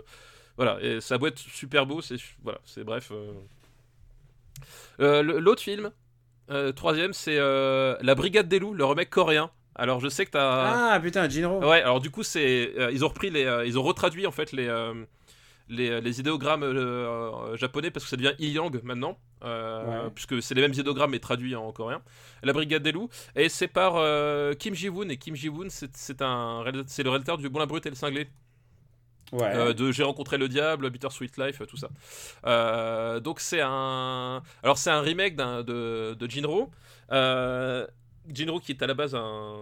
Voilà, 0.57 0.79
et 0.81 0.99
ça 1.01 1.17
doit 1.19 1.29
être 1.29 1.39
super 1.39 1.85
beau. 1.85 2.01
C'est 2.01 2.17
voilà, 2.43 2.59
c'est 2.65 2.83
bref. 2.83 3.09
euh. 3.11 3.33
Euh, 4.99 5.21
L'autre 5.23 5.61
film, 5.61 5.91
euh, 6.49 6.71
troisième, 6.71 7.13
c'est 7.13 7.37
euh, 7.37 7.95
La 8.01 8.15
Brigade 8.15 8.47
des 8.47 8.59
loups, 8.59 8.73
le 8.73 8.85
remake 8.85 9.09
coréen. 9.09 9.51
Alors 9.75 9.99
je 9.99 10.09
sais 10.09 10.25
que 10.25 10.31
t'as. 10.31 10.93
Ah 10.93 10.99
putain, 10.99 11.29
Jinro. 11.29 11.59
Ouais, 11.63 11.81
alors 11.83 11.99
du 11.99 12.09
coup, 12.09 12.23
c'est 12.23 12.73
euh, 12.79 12.89
ils 12.91 13.05
ont 13.05 13.09
repris 13.09 13.29
les, 13.29 13.45
euh, 13.45 13.65
ils 13.65 13.77
ont 13.77 13.83
retraduit 13.83 14.25
en 14.25 14.31
fait 14.31 14.51
les 14.51 14.67
euh, 14.67 14.93
les, 15.69 15.99
les 16.01 16.19
idéogrammes 16.19 16.63
japonais 17.55 17.91
parce 17.91 18.05
que 18.05 18.09
ça 18.09 18.15
devient 18.15 18.33
Iyang 18.39 18.71
maintenant, 18.83 19.19
Ouais. 19.43 20.09
puisque 20.15 20.41
c'est 20.41 20.55
les 20.55 20.61
mêmes 20.61 20.73
idéogrammes 20.73 21.11
mais 21.11 21.19
traduits 21.19 21.55
en 21.55 21.71
coréen. 21.73 22.01
La 22.41 22.53
Brigade 22.53 22.81
des 22.83 22.91
loups 22.93 23.09
et 23.35 23.49
c'est 23.49 23.67
par 23.67 23.93
Kim 24.57 24.73
Ji-woon 24.73 25.09
et 25.09 25.17
Kim 25.17 25.35
Ji-woon 25.35 25.67
c'est 25.69 26.21
un 26.21 26.63
c'est 26.87 27.03
le 27.03 27.09
réalisateur 27.09 27.37
du 27.37 27.49
Bon 27.49 27.59
la 27.59 27.65
brute 27.65 27.85
et 27.85 27.89
le 27.89 27.95
cinglé 27.95 28.29
Euh, 29.33 29.73
de 29.73 29.91
J'ai 29.91 30.03
rencontré 30.03 30.37
le 30.37 30.47
diable, 30.47 30.89
Bitter 30.89 31.09
Sweet 31.09 31.37
Life, 31.37 31.61
tout 31.67 31.77
ça. 31.77 31.89
Euh, 32.45 33.19
donc 33.19 33.39
c'est 33.39 33.61
un, 33.61 34.41
alors 34.63 34.77
c'est 34.77 34.91
un 34.91 35.01
remake 35.01 35.35
de, 35.35 36.13
de 36.13 36.29
Jinro. 36.29 36.71
Euh, 37.11 37.85
Jinro 38.33 38.59
qui 38.59 38.71
est 38.73 38.81
à 38.81 38.87
la 38.87 38.93
base 38.93 39.15
un, 39.15 39.55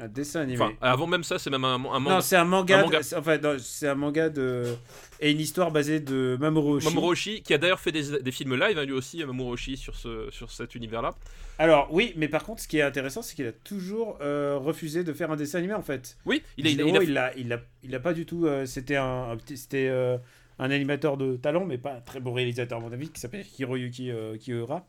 Un 0.00 0.08
dessin 0.08 0.40
animé. 0.40 0.60
enfin 0.62 0.72
avant 0.80 1.06
même 1.06 1.22
ça 1.24 1.38
c'est 1.38 1.50
même 1.50 1.64
un, 1.64 1.74
un 1.74 1.78
manga. 1.78 2.14
non, 2.16 2.20
c'est 2.20 2.36
un 2.36 2.44
manga. 2.44 2.80
un 2.80 3.18
Enfin, 3.18 3.38
c'est 3.58 3.88
un 3.88 3.94
manga 3.94 4.28
de 4.28 4.74
et 5.20 5.30
une 5.30 5.40
histoire 5.40 5.70
basée 5.70 6.00
de 6.00 6.36
Mamoru 6.40 6.76
Oshii. 6.78 6.88
Mamoru 6.88 7.12
Oshii, 7.12 7.42
qui 7.42 7.54
a 7.54 7.58
d'ailleurs 7.58 7.80
fait 7.80 7.92
des, 7.92 8.20
des 8.20 8.32
films 8.32 8.56
live, 8.56 8.78
hein, 8.78 8.84
lui 8.84 8.92
aussi, 8.92 9.24
Mamoru 9.24 9.52
Oshii, 9.52 9.76
sur, 9.76 9.94
ce, 9.96 10.28
sur 10.30 10.50
cet 10.50 10.74
univers-là. 10.74 11.14
Alors 11.58 11.88
oui, 11.92 12.12
mais 12.16 12.26
par 12.28 12.42
contre, 12.44 12.60
ce 12.62 12.66
qui 12.68 12.78
est 12.78 12.82
intéressant, 12.82 13.22
c'est 13.22 13.36
qu'il 13.36 13.46
a 13.46 13.52
toujours 13.52 14.18
euh, 14.20 14.58
refusé 14.58 15.04
de 15.04 15.12
faire 15.12 15.30
un 15.30 15.36
dessin 15.36 15.58
animé 15.58 15.74
en 15.74 15.82
fait. 15.82 16.16
Oui, 16.26 16.42
il, 16.58 16.66
a- 16.66 16.70
il, 16.70 17.18
a- 17.18 17.36
il 17.36 17.52
a- 17.52 17.60
il 17.84 17.94
a 17.94 18.00
pas 18.00 18.12
du 18.12 18.26
tout. 18.26 18.46
euh, 18.46 18.66
c'était 18.66 18.96
un, 18.96 19.36
c'était 19.54 19.86
euh, 19.88 20.18
un 20.58 20.70
animateur 20.72 21.16
de 21.16 21.36
talent, 21.36 21.64
mais 21.64 21.78
pas 21.78 21.94
un 21.94 22.00
très 22.00 22.18
bon 22.18 22.32
réalisateur 22.32 22.78
à 22.78 22.80
mon 22.80 22.92
avis, 22.92 23.08
qui 23.08 23.20
s'appelle 23.20 23.44
Hiroyuki 23.58 24.10
Kiura. 24.40 24.84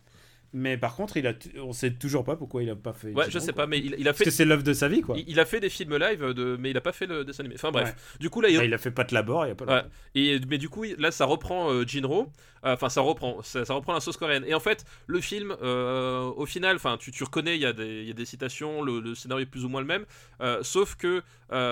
Mais 0.58 0.78
par 0.78 0.96
contre, 0.96 1.18
il 1.18 1.28
a, 1.28 1.34
on 1.62 1.74
sait 1.74 1.92
toujours 1.92 2.24
pas 2.24 2.38
pourquoi 2.38 2.64
il 2.64 2.70
a 2.70 2.76
pas 2.78 2.94
fait. 2.94 3.12
Ouais, 3.12 3.30
je 3.30 3.40
sais 3.40 3.52
quoi. 3.52 3.64
pas, 3.64 3.68
mais 3.68 3.78
il, 3.80 3.94
il 4.00 4.08
a 4.08 4.12
Parce 4.12 4.20
fait. 4.20 4.24
que 4.24 4.30
c'est 4.32 4.46
l'œuvre 4.46 4.64
de 4.64 4.72
sa 4.72 4.88
vie, 4.88 5.02
quoi. 5.02 5.18
Il, 5.18 5.26
il 5.28 5.38
a 5.40 5.44
fait 5.46 5.60
des 5.60 5.68
films 5.70 5.98
live, 5.98 6.24
de, 6.34 6.56
mais 6.58 6.70
il 6.70 6.78
a 6.78 6.82
pas 6.82 6.94
fait 6.94 7.08
le 7.08 7.26
dessin 7.26 7.42
animé. 7.44 7.56
Enfin 7.56 7.72
bref. 7.72 8.16
Du 8.22 8.30
coup, 8.30 8.40
là, 8.40 8.48
il, 8.50 8.58
Ah, 8.58 8.64
il 8.64 8.74
a 8.74 8.78
fait 8.78 8.90
pas 8.92 9.04
de 9.04 9.14
labor, 9.14 9.46
il 9.46 9.50
y 9.50 9.52
a 9.52 9.56
pas. 9.56 9.66
Ouais. 9.66 9.84
Et, 10.16 10.40
mais 10.50 10.58
du 10.58 10.70
coup, 10.70 10.86
là, 10.98 11.12
ça 11.12 11.26
reprend 11.26 11.72
euh, 11.72 11.84
Jinro. 11.86 12.32
Euh, 12.64 12.74
Enfin, 12.74 12.90
ça 12.90 13.02
reprend, 13.02 13.44
ça, 13.44 13.64
ça 13.66 13.74
reprend 13.76 13.94
la 13.94 14.00
sauce 14.00 14.18
coréenne. 14.18 14.44
Et 14.48 14.54
en 14.56 14.60
fait, 14.60 14.86
le 15.06 15.20
film, 15.22 15.56
euh, 15.62 16.22
au 16.36 16.46
final, 16.48 16.78
enfin, 16.78 16.98
tu, 16.98 17.12
tu 17.12 17.24
reconnais, 17.24 17.56
il 17.58 17.62
y, 17.62 17.66
a 17.66 17.74
des- 17.74 18.04
y 18.06 18.10
a 18.10 18.14
des 18.14 18.26
citations, 18.26 18.82
le, 18.82 19.02
le 19.02 19.14
scénario 19.14 19.44
est 19.44 19.50
plus 19.50 19.66
ou 19.66 19.70
moins 19.70 19.82
le 19.82 19.88
même. 19.88 20.06
Euh, 20.42 20.64
sauf 20.64 20.96
que 20.96 21.22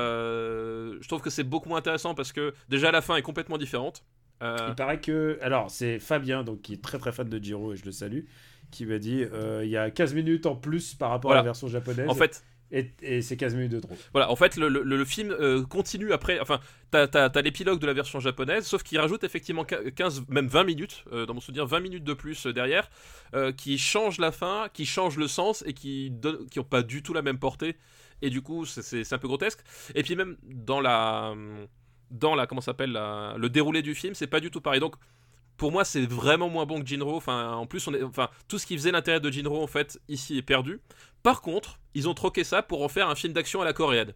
euh, 0.03 0.97
je 1.01 1.07
trouve 1.07 1.21
que 1.21 1.29
c'est 1.29 1.43
beaucoup 1.43 1.69
moins 1.69 1.79
intéressant 1.79 2.13
parce 2.15 2.31
que 2.31 2.53
déjà 2.69 2.91
la 2.91 3.01
fin 3.01 3.15
est 3.15 3.21
complètement 3.21 3.57
différente. 3.57 4.03
Il 4.41 4.75
paraît 4.75 4.99
que. 4.99 5.37
Alors, 5.41 5.71
c'est 5.71 5.99
Fabien, 5.99 6.43
donc, 6.43 6.61
qui 6.63 6.73
est 6.73 6.81
très 6.81 6.99
très 6.99 7.13
fan 7.13 7.29
de 7.29 7.41
Jiro, 7.41 7.71
et 7.73 7.77
je 7.77 7.85
le 7.85 7.93
salue, 7.93 8.25
qui 8.73 8.85
m'a 8.85 8.97
dit 8.97 9.23
euh, 9.23 9.61
il 9.63 9.69
y 9.69 9.77
a 9.77 9.89
15 9.89 10.13
minutes 10.13 10.45
en 10.45 10.55
plus 10.55 10.93
par 10.95 11.09
rapport 11.11 11.29
Voilà. 11.29 11.39
à 11.39 11.43
la 11.43 11.47
version 11.49 11.67
japonaise. 11.67 12.09
en 12.09 12.15
fait, 12.15 12.43
Et, 12.71 12.91
et 13.03 13.21
c'est 13.21 13.37
15 13.37 13.53
minutes 13.55 13.71
de 13.71 13.79
trop. 13.79 13.95
Voilà, 14.13 14.31
en 14.31 14.35
fait, 14.35 14.57
le, 14.57 14.67
le- 14.67 14.81
le 14.83 15.05
film 15.05 15.29
euh, 15.31 15.63
continue 15.63 16.11
après. 16.11 16.39
Enfin, 16.39 16.59
t'as, 16.89 17.07
t'as- 17.07 17.29
t'as 17.29 17.41
l'épilogue 17.43 17.79
de 17.79 17.85
la 17.85 17.93
version 17.93 18.19
japonaise, 18.19 18.65
sauf 18.65 18.81
qu'il 18.81 18.97
rajoute 18.99 19.23
effectivement 19.23 19.63
quin- 19.63 19.91
15, 19.91 20.23
même 20.27 20.47
20 20.47 20.63
minutes, 20.63 21.05
euh, 21.11 21.25
dans 21.27 21.35
mon 21.35 21.39
souvenir, 21.39 21.67
20 21.67 21.79
minutes 21.81 22.03
de 22.03 22.13
plus 22.13 22.47
euh, 22.47 22.53
derrière, 22.53 22.89
qui 23.57 23.77
change 23.77 24.17
la 24.19 24.31
fin, 24.31 24.67
qui 24.73 24.85
change 24.87 25.17
le 25.17 25.27
sens 25.27 25.63
et 25.67 25.73
qui 25.73 26.09
donne, 26.09 26.47
qui 26.47 26.59
pas 26.63 26.81
du 26.83 27.01
tout 27.03 27.13
la 27.13 27.21
même 27.21 27.37
portée. 27.39 27.77
Et 28.23 28.29
du 28.31 28.41
coup, 28.41 28.65
c'est, 28.65 28.81
c'est- 28.81 29.03
c'est 29.03 29.13
un 29.15 29.19
peu 29.19 29.27
grotesque. 29.27 29.59
Et 29.95 30.01
puis 30.01 30.15
même 30.15 30.37
dans 30.43 30.81
la, 30.81 31.33
dans 32.09 32.35
la, 32.35 32.47
comment 32.47 32.61
ça 32.61 32.67
s'appelle, 32.71 32.91
la- 32.93 33.35
le 33.37 33.49
déroulé 33.49 33.81
du 33.81 33.93
film, 33.95 34.13
c'est 34.15 34.27
pas 34.27 34.39
du 34.39 34.49
tout 34.49 34.61
pareil. 34.61 34.79
Donc 34.79 34.95
pour 35.57 35.71
moi, 35.71 35.85
c'est 35.85 36.05
vraiment 36.05 36.49
moins 36.49 36.65
bon 36.65 36.81
que 36.81 36.87
Jinro. 36.87 37.15
Enfin, 37.15 37.53
en 37.53 37.65
plus, 37.65 37.87
tout 38.47 38.59
ce 38.59 38.65
qui 38.65 38.75
faisait 38.75 38.91
l'intérêt 38.91 39.19
de 39.19 39.29
Jinro, 39.29 39.61
en 39.61 39.67
fait, 39.67 39.99
ici 40.09 40.37
est 40.37 40.41
perdu. 40.41 40.79
Par 41.21 41.41
contre, 41.41 41.79
ils 41.93 42.09
ont 42.09 42.13
troqué 42.13 42.43
ça 42.43 42.61
pour 42.61 42.83
en 42.83 42.89
faire 42.89 43.09
un 43.09 43.15
film 43.15 43.33
d'action 43.33 43.61
à 43.61 43.65
la 43.65 43.73
coréenne. 43.73 44.13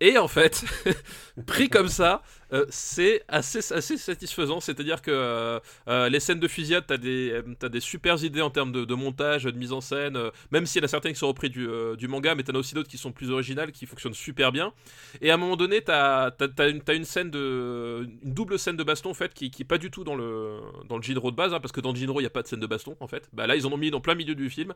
Et 0.00 0.18
en 0.18 0.26
fait, 0.28 0.64
pris 1.46 1.68
comme 1.68 1.88
ça, 1.88 2.22
euh, 2.52 2.66
c'est 2.68 3.24
assez, 3.28 3.60
assez 3.72 3.96
satisfaisant. 3.96 4.60
C'est-à-dire 4.60 5.00
que 5.00 5.10
euh, 5.10 5.60
euh, 5.88 6.08
les 6.08 6.20
scènes 6.20 6.40
de 6.40 6.48
fusillade, 6.48 6.84
t'as 6.86 6.98
des, 6.98 7.40
t'as 7.58 7.68
des 7.68 7.80
super 7.80 8.22
idées 8.22 8.42
en 8.42 8.50
termes 8.50 8.72
de, 8.72 8.94
montage, 8.94 9.44
de 9.44 9.58
mise 9.58 9.72
en 9.72 9.80
scène, 9.80 10.18
même 10.50 10.66
s'il 10.66 10.80
y 10.80 10.84
en 10.84 10.86
a 10.86 10.88
certaines 10.88 11.12
qui 11.12 11.18
sont 11.18 11.28
repris 11.28 11.50
du, 11.50 12.08
manga, 12.08 12.34
mais 12.34 12.42
t'en 12.42 12.54
as 12.54 12.58
aussi 12.58 12.74
d'autres 12.74 12.88
qui 12.88 12.98
sont 12.98 13.12
plus 13.12 13.30
originales, 13.30 13.72
qui 13.72 13.86
fonctionnent 13.86 14.14
super 14.14 14.52
bien. 14.52 14.72
Et 15.20 15.30
à 15.30 15.34
un 15.34 15.36
moment 15.38 15.56
donné, 15.56 15.80
t'as 15.80 16.26
as, 16.26 16.68
une, 16.68 16.82
t'as 16.82 16.94
une 16.94 17.04
scène 17.04 17.30
de. 17.30 18.06
une 18.22 18.34
double 18.34 18.58
scène 18.58 18.76
de 18.76 18.84
baston, 18.84 19.10
en 19.10 19.14
fait, 19.14 19.32
qui, 19.32 19.50
qui 19.50 19.62
est 19.62 19.66
pas 19.66 19.78
du 19.78 19.90
tout 19.90 20.04
dans 20.04 20.14
le, 20.14 20.58
dans 20.88 20.96
le 20.96 21.02
Jinro 21.02 21.30
de 21.30 21.36
base, 21.36 21.54
hein, 21.54 21.60
parce 21.60 21.72
que 21.72 21.80
dans 21.80 21.92
le 21.92 21.96
Jinro, 21.96 22.20
il 22.20 22.24
n'y 22.24 22.26
a 22.26 22.30
pas 22.30 22.42
de 22.42 22.48
scène 22.48 22.60
de 22.60 22.66
baston, 22.66 22.96
en 23.00 23.06
fait. 23.06 23.28
Bah 23.32 23.46
là, 23.46 23.56
ils 23.56 23.66
en 23.66 23.72
ont 23.72 23.78
mis 23.78 23.90
dans 23.90 24.00
plein 24.00 24.14
milieu 24.14 24.34
du 24.34 24.50
film, 24.50 24.74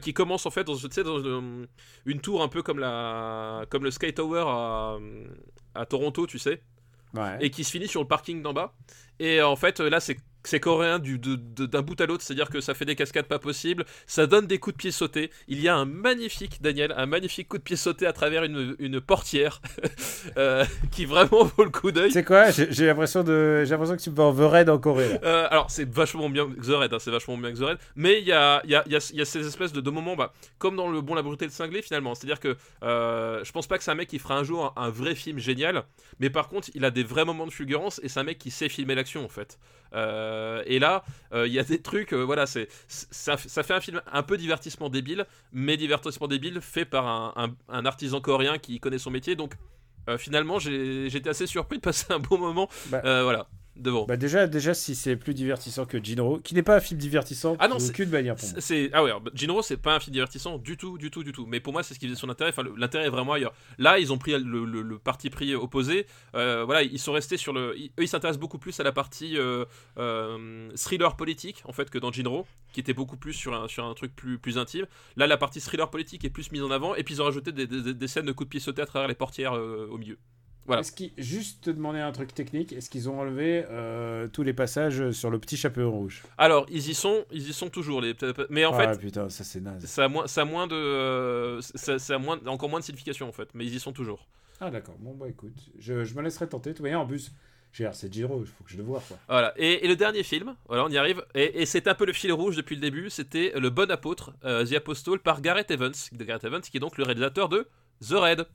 qui 0.00 0.12
commence 0.12 0.46
en 0.46 0.50
fait 0.50 0.64
dans, 0.64 0.74
une, 2.06 2.20
tour 2.20 2.42
un 2.42 2.48
peu 2.48 2.62
comme, 2.62 2.78
la, 2.78 3.64
comme 3.70 3.84
le 3.84 3.90
Sky 3.90 4.12
Tower 4.12 4.44
à 5.74 5.86
Toronto, 5.86 6.26
tu 6.26 6.38
sais 6.38 6.60
Et 7.40 7.50
qui 7.50 7.64
se 7.64 7.70
finit 7.70 7.88
sur 7.88 8.00
le 8.00 8.08
parking 8.08 8.42
d'en 8.42 8.52
bas. 8.52 8.74
Et 9.22 9.40
en 9.40 9.54
fait, 9.54 9.78
là, 9.78 10.00
c'est 10.00 10.16
c'est 10.44 10.60
coréen 10.60 10.98
du, 10.98 11.18
d'un 11.18 11.82
bout 11.82 12.00
à 12.00 12.06
l'autre, 12.06 12.22
c'est-à-dire 12.22 12.48
que 12.48 12.60
ça 12.60 12.74
fait 12.74 12.84
des 12.84 12.96
cascades 12.96 13.26
pas 13.26 13.38
possibles, 13.38 13.84
ça 14.06 14.26
donne 14.26 14.46
des 14.46 14.58
coups 14.58 14.74
de 14.74 14.78
pied 14.78 14.90
sautés. 14.90 15.30
Il 15.48 15.60
y 15.60 15.68
a 15.68 15.76
un 15.76 15.84
magnifique, 15.84 16.60
Daniel, 16.60 16.92
un 16.96 17.06
magnifique 17.06 17.48
coup 17.48 17.58
de 17.58 17.62
pied 17.62 17.76
sauté 17.76 18.06
à 18.06 18.12
travers 18.12 18.44
une, 18.44 18.76
une 18.78 19.00
portière 19.00 19.60
euh, 20.36 20.64
qui 20.90 21.04
vraiment 21.04 21.44
vaut 21.44 21.64
le 21.64 21.70
coup 21.70 21.92
d'œil. 21.92 22.10
C'est 22.10 22.24
quoi? 22.24 22.50
J'ai 22.50 22.86
l'impression 22.86 23.22
de, 23.22 23.62
j'ai 23.64 23.70
l'impression 23.70 23.96
que 23.96 24.02
tu 24.02 24.10
me 24.10 24.20
en 24.20 24.34
The 24.34 24.50
Raid 24.50 24.68
en 24.68 24.78
Corée. 24.78 25.18
Euh, 25.22 25.46
alors 25.50 25.70
c'est 25.70 25.88
vachement 25.88 26.28
bien 26.28 26.46
que 26.48 26.60
The 26.60 26.74
Raid, 26.74 26.92
hein, 26.92 26.98
c'est 27.00 27.10
vachement 27.10 27.36
bien 27.36 27.52
que 27.52 27.58
The 27.58 27.62
Raid, 27.62 27.78
mais 27.96 28.20
il 28.20 28.26
y 28.26 28.32
a, 28.32 28.60
il 28.64 28.70
y, 28.70 28.74
a, 28.74 28.82
il 28.86 28.92
y, 28.92 28.96
a, 28.96 29.10
il 29.12 29.18
y 29.18 29.22
a 29.22 29.24
ces 29.24 29.46
espèces 29.46 29.72
de, 29.72 29.80
de 29.80 29.90
moments, 29.90 30.16
bah, 30.16 30.32
comme 30.58 30.76
dans 30.76 30.88
le 30.88 31.02
Bon, 31.02 31.14
la 31.14 31.22
brutalité, 31.22 31.46
le 31.46 31.50
cinglé 31.50 31.82
finalement, 31.82 32.14
c'est-à-dire 32.14 32.38
que 32.38 32.56
euh, 32.84 33.42
je 33.42 33.50
pense 33.50 33.66
pas 33.66 33.76
que 33.76 33.82
c'est 33.82 33.90
un 33.90 33.96
mec 33.96 34.08
qui 34.08 34.20
fera 34.20 34.36
un 34.38 34.44
jour 34.44 34.72
un, 34.76 34.82
un 34.82 34.90
vrai 34.90 35.16
film 35.16 35.38
génial, 35.38 35.82
mais 36.20 36.30
par 36.30 36.48
contre 36.48 36.70
il 36.74 36.84
a 36.84 36.92
des 36.92 37.02
vrais 37.02 37.24
moments 37.24 37.46
de 37.46 37.52
fulgurance 37.52 38.00
et 38.04 38.08
c'est 38.08 38.20
un 38.20 38.24
mec 38.24 38.38
qui 38.38 38.52
sait 38.52 38.68
filmer 38.68 38.94
l'action 38.94 39.11
en 39.20 39.28
fait. 39.28 39.58
Euh, 39.94 40.62
et 40.66 40.78
là, 40.78 41.04
euh, 41.34 41.46
il 41.46 41.52
y 41.52 41.58
a 41.58 41.64
des 41.64 41.82
trucs, 41.82 42.14
euh, 42.14 42.22
voilà, 42.22 42.46
c'est 42.46 42.68
ça, 42.88 43.36
ça 43.36 43.62
fait 43.62 43.74
un 43.74 43.80
film 43.80 44.00
un 44.10 44.22
peu 44.22 44.38
divertissement 44.38 44.88
débile, 44.88 45.26
mais 45.52 45.76
divertissement 45.76 46.28
débile 46.28 46.60
fait 46.62 46.86
par 46.86 47.06
un, 47.06 47.32
un- 47.36 47.54
un 47.68 47.84
artisan 47.84 48.20
coréen 48.22 48.58
qui 48.58 48.80
connaît 48.80 48.98
son 48.98 49.10
métier, 49.10 49.36
donc 49.36 49.52
finalement 50.18 50.58
j'étais 50.58 51.28
assez 51.28 51.46
surpris 51.46 51.76
de 51.76 51.82
passer 51.82 52.06
un 52.12 52.18
bon 52.18 52.36
moment, 52.38 52.68
Bah. 52.86 53.00
voilà, 53.22 53.46
devant. 53.76 54.04
Bah 54.06 54.16
déjà, 54.16 54.46
déjà, 54.46 54.74
si 54.74 54.94
c'est 54.94 55.16
plus 55.16 55.34
divertissant 55.34 55.86
que 55.86 56.02
Jinro, 56.02 56.38
qui 56.40 56.54
n'est 56.54 56.62
pas 56.62 56.76
un 56.76 56.80
film 56.80 57.00
divertissant 57.00 57.56
Ah 57.58 57.68
non, 57.68 57.78
c'est- 57.78 57.90
aucune 57.90 58.10
manière 58.10 58.36
pour. 58.36 58.48
C'est- 58.58 58.90
ah 58.92 59.02
ouais, 59.02 59.12
Jinro 59.34 59.62
c'est 59.62 59.76
pas 59.76 59.94
un 59.94 60.00
film 60.00 60.12
divertissant 60.12 60.58
du 60.58 60.76
tout, 60.76 60.98
du 60.98 61.10
tout, 61.10 61.22
du 61.24 61.32
tout. 61.32 61.46
Mais 61.46 61.60
pour 61.60 61.72
moi 61.72 61.82
c'est 61.82 61.94
ce 61.94 61.98
qui 61.98 62.06
faisait 62.06 62.18
son 62.18 62.28
intérêt. 62.28 62.50
Enfin 62.50 62.64
l'intérêt 62.76 63.06
est 63.06 63.10
vraiment 63.10 63.32
ailleurs. 63.32 63.54
Là 63.78 63.98
ils 63.98 64.12
ont 64.12 64.18
pris 64.18 64.32
le, 64.32 64.64
le- 64.64 64.82
le 64.82 64.98
parti 64.98 65.30
pris 65.30 65.54
opposé. 65.54 66.06
Euh, 66.34 66.64
voilà 66.64 66.82
ils 66.82 66.98
sont 66.98 67.12
restés 67.12 67.36
sur 67.36 67.52
le. 67.52 67.74
ils- 67.78 67.86
eux 67.98 68.02
ils 68.02 68.08
s'intéressent 68.08 68.40
beaucoup 68.40 68.58
plus 68.58 68.78
à 68.78 68.82
la 68.82 68.92
partie 68.92 69.36
euh, 69.38 69.64
euh, 69.98 70.70
thriller 70.76 71.16
politique 71.16 71.62
en 71.64 71.72
fait 71.72 71.90
que 71.90 71.98
dans 71.98 72.12
Jinro, 72.12 72.46
qui 72.72 72.80
était 72.80 72.94
beaucoup 72.94 73.16
plus 73.16 73.32
sur 73.32 73.54
un 73.54 73.68
sur 73.68 73.84
un 73.84 73.94
truc 73.94 74.14
plus 74.14 74.38
plus 74.38 74.58
intime. 74.58 74.86
Là 75.16 75.26
la 75.26 75.36
partie 75.36 75.60
thriller 75.60 75.90
politique 75.90 76.24
est 76.24 76.30
plus 76.30 76.52
mise 76.52 76.62
en 76.62 76.70
avant 76.70 76.94
et 76.94 77.02
puis 77.04 77.14
ils 77.14 77.22
ont 77.22 77.26
rajouté 77.26 77.52
des, 77.52 77.66
des- 77.66 77.94
des 77.94 78.08
scènes 78.08 78.26
de 78.26 78.32
coups 78.32 78.48
de 78.48 78.50
pied 78.50 78.60
sautés 78.60 78.82
à 78.82 78.86
travers 78.86 79.08
les 79.08 79.14
portières 79.14 79.52
au 79.54 79.96
milieu. 79.98 80.18
Voilà. 80.66 80.80
Est-ce 80.80 80.92
qu'ils 80.92 81.10
juste 81.18 81.64
te 81.64 81.70
demander 81.70 81.98
un 81.98 82.12
truc 82.12 82.32
technique 82.34 82.72
Est-ce 82.72 82.88
qu'ils 82.88 83.08
ont 83.08 83.18
enlevé 83.18 83.64
euh, 83.70 84.28
tous 84.28 84.42
les 84.44 84.52
passages 84.52 85.10
sur 85.10 85.28
le 85.30 85.38
petit 85.40 85.56
chapeau 85.56 85.90
rouge? 85.90 86.22
Alors 86.38 86.66
ils 86.70 86.88
y 86.88 86.94
sont, 86.94 87.24
ils 87.32 87.48
y 87.48 87.52
sont 87.52 87.68
toujours 87.68 88.00
les. 88.00 88.14
Mais 88.48 88.64
en 88.64 88.72
Ah, 88.74 88.92
fait 88.94 89.00
putain, 89.00 89.28
ça 89.28 89.42
c'est 89.42 89.60
naze. 89.60 89.84
ça 89.84 90.04
a 90.04 90.08
moins, 90.08 90.26
ça 90.28 90.42
a 90.42 90.44
moins 90.44 90.66
de, 90.68 90.74
euh, 90.76 91.60
ça, 91.60 91.98
ça 91.98 92.14
a 92.14 92.18
moins, 92.18 92.38
encore 92.46 92.68
moins 92.68 92.78
de 92.80 92.84
signification 92.84 93.28
en 93.28 93.32
fait. 93.32 93.48
Mais 93.54 93.64
ils 93.66 93.74
y 93.74 93.80
sont 93.80 93.92
toujours. 93.92 94.26
Ah 94.60 94.70
d'accord. 94.70 94.94
Bon 95.00 95.14
bah 95.14 95.26
écoute, 95.28 95.56
je, 95.80 96.04
je 96.04 96.14
me 96.14 96.22
laisserai 96.22 96.48
tenter. 96.48 96.70
Toute 96.72 96.82
manière, 96.82 97.00
en 97.00 97.06
plus, 97.06 97.32
j'ai 97.72 97.88
c'est 97.92 98.12
Jinro, 98.12 98.42
il 98.42 98.46
faut 98.46 98.62
que 98.62 98.70
je 98.70 98.76
le 98.76 98.84
voie 98.84 99.02
quoi. 99.08 99.18
Voilà. 99.28 99.52
Et, 99.56 99.84
et 99.84 99.88
le 99.88 99.96
dernier 99.96 100.22
film, 100.22 100.54
voilà, 100.68 100.84
on 100.84 100.88
y 100.90 100.96
arrive. 100.96 101.24
Et, 101.34 101.62
et 101.62 101.66
c'est 101.66 101.88
un 101.88 101.94
peu 101.94 102.06
le 102.06 102.12
fil 102.12 102.32
rouge 102.32 102.54
depuis 102.54 102.76
le 102.76 102.80
début. 102.82 103.10
C'était 103.10 103.52
Le 103.58 103.70
Bon 103.70 103.90
Apôtre, 103.90 104.32
euh, 104.44 104.64
The 104.64 104.74
Apostle, 104.74 105.18
par 105.18 105.40
Gareth 105.40 105.72
Evans. 105.72 105.92
Gareth 106.12 106.44
Evans, 106.44 106.60
qui 106.60 106.76
est 106.76 106.80
donc 106.80 106.98
le 106.98 107.04
réalisateur 107.04 107.48
de 107.48 107.66
The 108.06 108.12
Raid. 108.12 108.46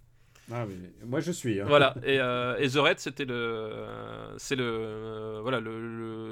Ah 0.49 0.65
moi 1.05 1.19
je 1.19 1.31
suis. 1.31 1.59
hein. 1.59 1.65
Voilà. 1.67 1.93
Et, 2.05 2.19
euh, 2.21 2.57
et 2.57 2.69
The 2.69 2.75
Raid, 2.77 2.99
c'était 2.99 3.25
le, 3.25 3.33
euh, 3.35 4.33
c'est 4.37 4.55
le, 4.55 4.63
euh, 4.65 5.39
voilà, 5.41 5.59
le, 5.59 5.77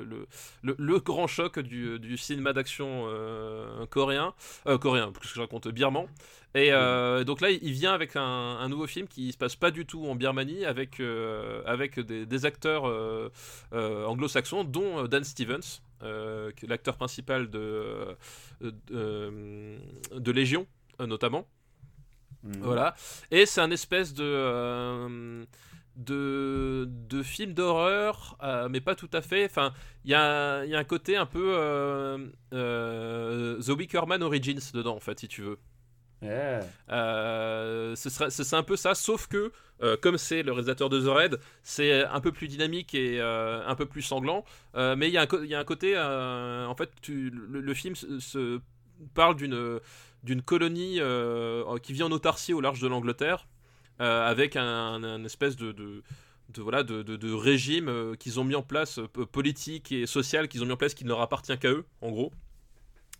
le, 0.05 0.25
le, 0.63 0.75
le- 0.77 0.99
grand 0.99 1.27
choc 1.27 1.59
du, 1.59 1.99
du 1.99 2.17
cinéma 2.17 2.53
d'action 2.53 3.05
euh, 3.09 3.85
coréen, 3.87 4.33
coréen, 4.79 5.11
plus 5.11 5.27
que 5.29 5.35
je 5.35 5.41
raconte, 5.41 5.67
birman. 5.67 6.07
Et 6.57 6.71
donc 7.25 7.41
là, 7.41 7.49
il 7.51 7.71
vient 7.73 7.93
avec 7.93 8.15
un, 8.15 8.21
un 8.21 8.69
nouveau 8.69 8.87
film 8.87 9.07
qui 9.09 9.33
se 9.33 9.37
passe 9.37 9.57
pas 9.57 9.71
du 9.71 9.85
tout 9.85 10.05
en 10.07 10.15
Birmanie, 10.15 10.63
avec, 10.63 11.01
avec 11.65 11.99
des, 11.99 12.25
des 12.25 12.45
acteurs 12.45 12.85
anglo-saxons, 13.73 14.63
dont 14.63 15.03
Dan 15.07 15.25
Stevens. 15.25 15.81
l'acteur 16.67 16.95
principal 16.95 17.49
de, 17.49 18.15
de, 18.61 19.77
de 20.17 20.31
Légion, 20.31 20.65
notamment. 20.99 21.45
Mhm. 22.45 22.61
Voilà. 22.61 22.95
Et 23.31 23.45
c'est 23.45 23.61
un 23.61 23.71
espèce 23.71 24.13
de. 24.13 24.23
euh, 24.23 25.45
de, 25.95 26.87
de 26.89 27.23
film 27.23 27.53
d'horreur, 27.53 28.37
euh, 28.43 28.67
mais 28.69 28.81
pas 28.81 28.95
tout 28.95 29.09
à 29.13 29.21
fait. 29.21 29.45
Enfin, 29.45 29.73
il 30.03 30.09
y 30.09 30.11
y 30.11 30.15
a 30.15 30.59
un 30.77 30.83
côté 30.83 31.15
un 31.15 31.25
peu 31.25 31.53
euh, 31.55 32.17
euh, 32.53 33.61
The 33.61 33.69
Wicker 33.69 34.05
Man 34.05 34.21
Origins 34.21 34.59
dedans, 34.73 34.95
en 34.95 34.99
fait, 34.99 35.19
si 35.21 35.27
tu 35.29 35.41
veux. 35.41 35.57
Ouais. 36.21 36.59
Euh, 36.91 37.95
ce 37.95 38.09
serait, 38.09 38.29
ce 38.29 38.43
serait 38.43 38.57
un 38.57 38.63
peu 38.63 38.75
ça, 38.75 38.93
sauf 38.95 39.27
que, 39.27 39.51
euh, 39.83 39.95
comme 40.01 40.17
c'est 40.17 40.43
le 40.43 40.51
réalisateur 40.51 40.89
de 40.89 40.99
The 40.99 41.07
Raid, 41.07 41.39
c'est 41.63 42.03
un 42.03 42.19
peu 42.19 42.31
plus 42.31 42.47
dynamique 42.47 42.93
et 42.95 43.21
euh, 43.21 43.65
un 43.65 43.75
peu 43.75 43.85
plus 43.85 44.01
sanglant. 44.01 44.43
Mais 44.75 45.07
il 45.07 45.11
y, 45.11 45.13
y 45.13 45.17
a 45.55 45.59
un 45.59 45.63
côté, 45.63 45.97
en 45.97 46.75
fait, 46.75 46.89
tu- 47.01 47.29
le, 47.29 47.61
le 47.61 47.73
film 47.73 47.95
se, 47.95 48.19
se 48.19 48.59
parle 49.13 49.35
d'une 49.35 49.79
d'une 50.25 50.41
colonie 50.41 50.99
euh, 50.99 51.77
qui 51.79 51.93
vit 51.93 52.03
en 52.03 52.11
autarcie 52.11 52.53
au 52.53 52.59
large 52.59 52.81
de 52.81 52.87
l'Angleterre, 52.87 53.47
euh, 54.01 54.27
avec 54.27 54.55
un, 54.55 55.23
espèce 55.23 55.55
de, 55.55 56.03
voilà, 56.57 56.83
de, 56.83 57.33
régime 57.33 57.87
euh, 57.87 58.15
qu'ils 58.15 58.39
ont 58.39 58.43
mis 58.43 58.55
en 58.55 58.63
place, 58.63 58.99
politique 59.31 59.91
et 59.91 60.07
social, 60.07 60.47
qu'ils 60.47 60.63
ont 60.63 60.65
mis 60.65 60.73
en 60.73 60.77
place, 60.77 60.95
qui 60.95 61.03
ne 61.03 61.09
leur 61.09 61.21
appartient 61.21 61.57
qu'à 61.59 61.71
eux, 61.71 61.85
en 62.01 62.09
gros. 62.09 62.33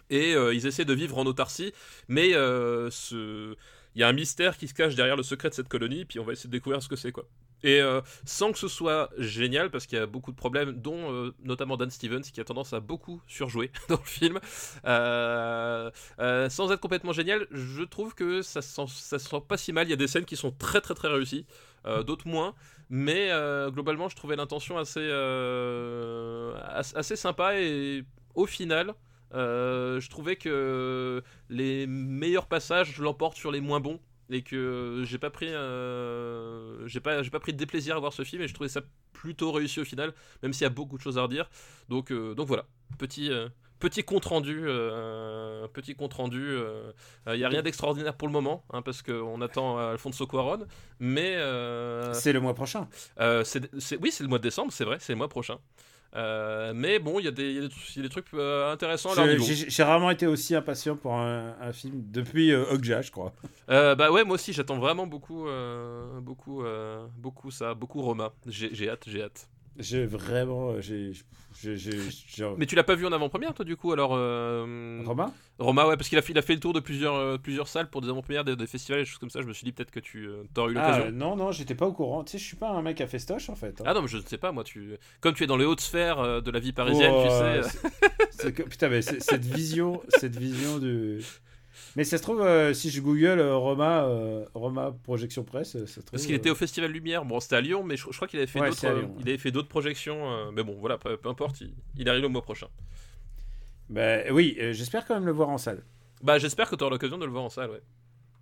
Et 0.10 0.34
ils 0.34 0.68
essaient 0.68 0.86
de 0.86 0.94
vivre 0.94 1.18
en 1.18 1.26
autarcie, 1.26 1.74
mais 2.08 2.30
il 2.30 3.56
y 3.96 4.04
a 4.04 4.08
un 4.08 4.14
mystère 4.14 4.58
qui 4.58 4.68
se 4.68 4.74
cache 4.74 4.94
derrière 4.96 5.16
le 5.16 5.24
secret 5.24 5.50
de 5.50 5.56
cette 5.56 5.68
colonie, 5.68 6.06
puis 6.06 6.20
on 6.20 6.24
va 6.24 6.34
essayer 6.34 6.48
de 6.48 6.52
découvrir 6.52 6.84
ce 6.84 6.90
que 6.90 6.96
c'est, 6.96 7.12
quoi. 7.12 7.28
Et 7.66 7.82
euh, 7.82 8.00
sans 8.26 8.52
que 8.52 8.60
ce 8.60 8.68
soit 8.68 9.10
génial, 9.18 9.72
parce 9.72 9.88
qu'il 9.88 9.98
y 9.98 10.02
a 10.02 10.06
beaucoup 10.06 10.32
de 10.32 10.36
problèmes, 10.36 10.74
dont 10.74 11.12
euh, 11.12 11.34
notamment 11.44 11.78
Dan 11.78 11.90
Stevens, 11.90 12.22
qui 12.22 12.40
a 12.40 12.44
tendance 12.44 12.74
à 12.74 12.80
beaucoup 12.80 13.24
surjouer 13.26 13.72
dans 13.90 13.98
le 13.98 14.06
film, 14.06 14.40
euh, 14.86 15.90
sans 16.50 16.72
être 16.72 16.80
complètement 16.80 17.12
génial, 17.12 17.48
je 17.52 17.82
trouve 17.84 18.14
que 18.14 18.44
ça 18.44 18.62
se 18.62 18.70
sent, 18.70 18.86
ça 18.90 19.18
se 19.18 19.28
sent 19.30 19.42
pas 19.48 19.58
si 19.58 19.74
mal. 19.74 19.88
Il 19.88 19.90
y 19.90 19.94
a 19.94 19.98
des 19.98 20.08
scènes 20.08 20.26
qui 20.26 20.36
sont 20.36 20.52
très 20.52 20.80
très 20.80 20.94
très 20.94 21.08
réussies, 21.08 21.48
euh, 21.88 22.04
d'autres 22.04 22.28
moins, 22.28 22.54
mais 22.92 23.30
globalement, 23.72 24.10
je 24.10 24.16
trouvais 24.16 24.36
l'intention 24.36 24.78
assez, 24.78 25.10
as- 25.12 26.94
assez 26.96 27.16
sympa 27.16 27.60
et 27.60 28.04
au 28.36 28.46
final. 28.46 28.94
je 29.34 30.10
trouvais 30.10 30.36
que 30.36 31.24
les 31.50 31.88
meilleurs 31.88 32.46
passages 32.48 33.00
l'emportent 33.00 33.38
sur 33.38 33.52
les 33.52 33.62
moins 33.62 33.80
bons 33.80 34.00
et 34.30 34.42
que 34.42 35.04
j'ai 35.06 35.18
pas 35.18 35.30
pris 35.30 35.48
euh, 35.54 36.88
j'ai 36.88 37.00
pas 37.00 37.22
j'ai 37.24 37.30
pas 37.30 37.40
pris 37.40 37.54
de 37.54 37.58
déplaisir 37.58 37.96
à 37.96 38.00
voir 38.00 38.14
ce 38.14 38.24
film 38.24 38.42
et 38.42 38.48
je 38.48 38.54
trouvais 38.54 38.70
ça 38.70 38.82
plutôt 39.14 39.52
réussi 39.52 39.80
au 39.80 39.86
final 39.86 40.14
même 40.44 40.54
s'il 40.54 40.64
y 40.64 40.68
a 40.68 40.70
beaucoup 40.70 40.98
de 40.98 41.02
choses 41.04 41.18
à 41.18 41.24
redire 41.24 41.50
donc 41.90 42.12
euh, 42.12 42.34
donc 42.36 42.48
voilà 42.48 42.66
petit 42.98 43.32
euh, 43.32 43.48
petit 43.80 44.04
compte 44.04 44.26
rendu 44.26 44.64
euh, 44.66 45.68
petit 45.68 45.96
compte 45.96 46.14
rendu 46.14 46.56
il 47.28 47.38
y 47.40 47.44
a 47.44 47.50
rien 47.50 47.62
d'extraordinaire 47.62 48.16
pour 48.16 48.28
le 48.28 48.32
moment 48.34 48.64
hein, 48.72 48.82
parce 48.82 49.02
qu'on 49.02 49.42
attend 49.42 49.78
Alfonso 49.78 50.26
Cuarón 50.28 50.66
mais 51.00 51.36
euh, 51.36 52.14
C'est 52.14 52.34
le 52.34 52.40
mois 52.40 52.54
prochain. 52.56 52.88
euh, 53.20 53.44
c'est, 53.44 53.70
c'est- 53.80 53.98
oui, 54.02 54.12
c'est 54.12 54.24
le 54.24 54.30
mois 54.30 54.38
de 54.40 54.44
décembre, 54.44 54.72
c'est 54.72 54.86
vrai, 54.86 54.98
c'est 55.00 55.12
le 55.14 55.18
mois 55.18 55.28
prochain. 55.28 55.58
Euh, 56.16 56.72
mais 56.74 56.98
bon, 57.00 57.20
il 57.20 57.26
y, 57.26 57.28
a 57.28 57.32
des- 57.32 57.52
y 57.52 57.56
y 57.56 58.00
a 58.00 58.02
trucs 58.10 58.28
euh, 58.34 58.72
intéressants 58.72 59.12
à 59.12 59.16
leur 59.16 59.26
Je- 59.26 59.32
niveau. 59.32 59.46
J'ai 59.68 59.84
rarement 59.84 60.10
été 60.12 60.28
aussi 60.28 60.56
impatient 60.56 60.96
pour 60.96 61.14
un, 61.14 61.56
un 61.60 61.74
film 61.74 62.04
depuis 62.10 62.52
euh, 62.54 62.64
Okja, 62.72 63.02
je 63.02 63.12
crois. 63.12 63.34
Euh, 63.70 63.96
bah 63.96 64.12
ouais, 64.12 64.24
moi 64.24 64.36
aussi, 64.36 64.54
j'attends 64.54 64.78
vraiment 64.80 65.08
beaucoup, 65.08 65.46
beaucoup, 66.22 66.64
beaucoup 67.18 67.52
ça, 67.52 67.74
beaucoup 67.74 68.02
Roma. 68.02 68.34
J'ai 68.48 68.90
hâte, 68.90 69.04
j'ai 69.08 69.24
hâte. 69.24 69.50
J'ai 69.78 70.06
vraiment. 70.06 70.80
J'ai. 70.82 71.12
j'ai- 71.62 71.76
j'ai- 71.78 72.54
Mais 72.58 72.66
tu 72.66 72.76
l'as 72.76 72.84
pas 72.84 72.96
vu 72.96 73.06
en 73.06 73.12
avant-première, 73.12 73.54
toi, 73.54 73.66
du 73.66 73.76
coup, 73.76 73.92
alors 73.92 74.12
euh, 74.14 75.02
Romain? 75.06 75.34
Roma, 75.60 75.88
ouais, 75.88 75.96
parce 75.98 76.10
qu'il 76.10 76.18
a 76.18 76.22
fait, 76.22 76.34
il 76.34 76.38
a 76.38 76.42
fait 76.42 76.54
le 76.54 76.60
tour 76.60 76.74
de 76.74 76.80
plusieurs, 76.80 77.16
euh, 77.16 77.38
plusieurs 77.38 77.68
salles 77.68 77.90
pour 77.90 78.02
des 78.02 78.10
avant-premières, 78.10 78.44
des, 78.44 78.56
des 78.56 78.68
festivals 78.68 79.00
et 79.00 79.04
des 79.04 79.10
choses 79.10 79.20
comme 79.20 79.30
ça. 79.30 79.42
Je 79.42 79.48
me 79.48 79.54
suis 79.54 79.64
dit 79.66 79.72
peut-être 79.72 79.92
que 79.92 80.00
tu 80.02 80.28
euh, 80.28 80.44
t'aurais 80.54 80.74
eu 80.74 80.78
Ah, 80.78 80.88
l'occasion. 80.88 81.06
euh, 81.08 81.12
non, 81.12 81.36
non, 81.36 81.52
j'étais 81.52 81.76
pas 81.76 81.88
au 81.88 81.94
courant. 81.94 82.24
Tu 82.24 82.34
sais, 82.34 82.38
je 82.38 82.44
suis 82.44 82.58
pas 82.58 82.70
un 82.72 82.82
mec 82.82 83.00
à 83.02 83.08
festoche 83.08 83.50
en 83.50 83.56
fait. 83.56 83.80
hein. 83.82 83.86
Ah 83.88 83.94
non, 83.94 84.02
mais 84.02 84.08
je 84.08 84.18
ne 84.18 84.22
sais 84.24 84.38
pas, 84.38 84.52
moi, 84.52 84.64
tu, 84.64 84.96
comme 85.22 85.34
tu 85.34 85.44
es 85.44 85.48
dans 85.48 85.58
les 85.58 85.66
hautes 85.66 85.82
sphères 85.82 86.20
euh, 86.20 86.42
de 86.42 86.52
la 86.52 86.60
vie 86.60 86.74
parisienne, 86.74 87.14
Oh, 87.18 87.22
tu 87.24 87.30
sais. 87.30 87.62
c'est- 87.70 87.90
c'est 88.32 88.54
que- 88.54 88.64
putain, 88.64 88.90
mais 88.90 89.02
c'est- 89.02 89.20
cette 89.22 89.46
vision, 89.46 90.02
cette 90.10 90.36
vision 90.36 90.80
du. 90.80 91.20
Mais 91.96 92.04
ça 92.04 92.18
se 92.18 92.24
trouve, 92.24 92.42
euh, 92.42 92.74
si 92.74 92.90
je 92.90 93.00
google 93.02 93.40
euh, 93.40 93.56
Roma, 93.56 94.06
euh, 94.06 94.46
Roma 94.54 94.94
projection 95.04 95.44
presse, 95.44 95.76
euh, 95.76 95.86
ça 95.86 95.96
se 95.96 96.00
trouve. 96.02 96.12
Parce 96.12 96.26
qu'il 96.26 96.36
était 96.36 96.50
au 96.50 96.56
Festival 96.56 96.92
Lumière. 96.92 97.24
Bon, 97.26 97.40
c'était 97.40 97.56
à 97.56 97.62
Lyon, 97.62 97.84
mais 97.84 97.96
je, 97.98 98.04
je 98.10 98.16
crois 98.16 98.28
qu'il 98.28 98.40
avait 98.40 98.48
fait 98.48 98.60
Ouais, 98.60 98.70
d'autres. 98.70 98.88
Lyon, 98.88 99.08
ouais. 99.16 99.22
Il 99.22 99.30
avait 99.30 99.38
fait 99.38 99.52
d'autres 99.52 99.70
projections. 99.70 100.52
mais 100.52 100.64
bon, 100.64 100.76
voilà, 100.80 100.98
peu, 100.98 101.16
peu 101.18 101.30
importe. 101.30 101.62
Il, 101.62 101.74
il 101.98 102.10
arrive 102.10 102.22
le 102.24 102.28
mois 102.30 102.42
prochain. 102.42 102.68
Bah, 103.90 104.18
oui, 104.32 104.58
j'espère 104.72 105.06
quand 105.06 105.14
même 105.14 105.26
le 105.26 105.32
voir 105.32 105.50
en 105.50 105.58
salle. 105.58 105.84
Bah, 106.22 106.38
j'espère 106.40 106.70
que 106.70 106.76
tu 106.76 106.84
auras 106.84 106.92
l'occasion 106.92 107.18
de 107.18 107.26
le 107.26 107.32
voir 107.32 107.44
en 107.44 107.50
salle. 107.50 107.70
Ouais. 107.72 107.82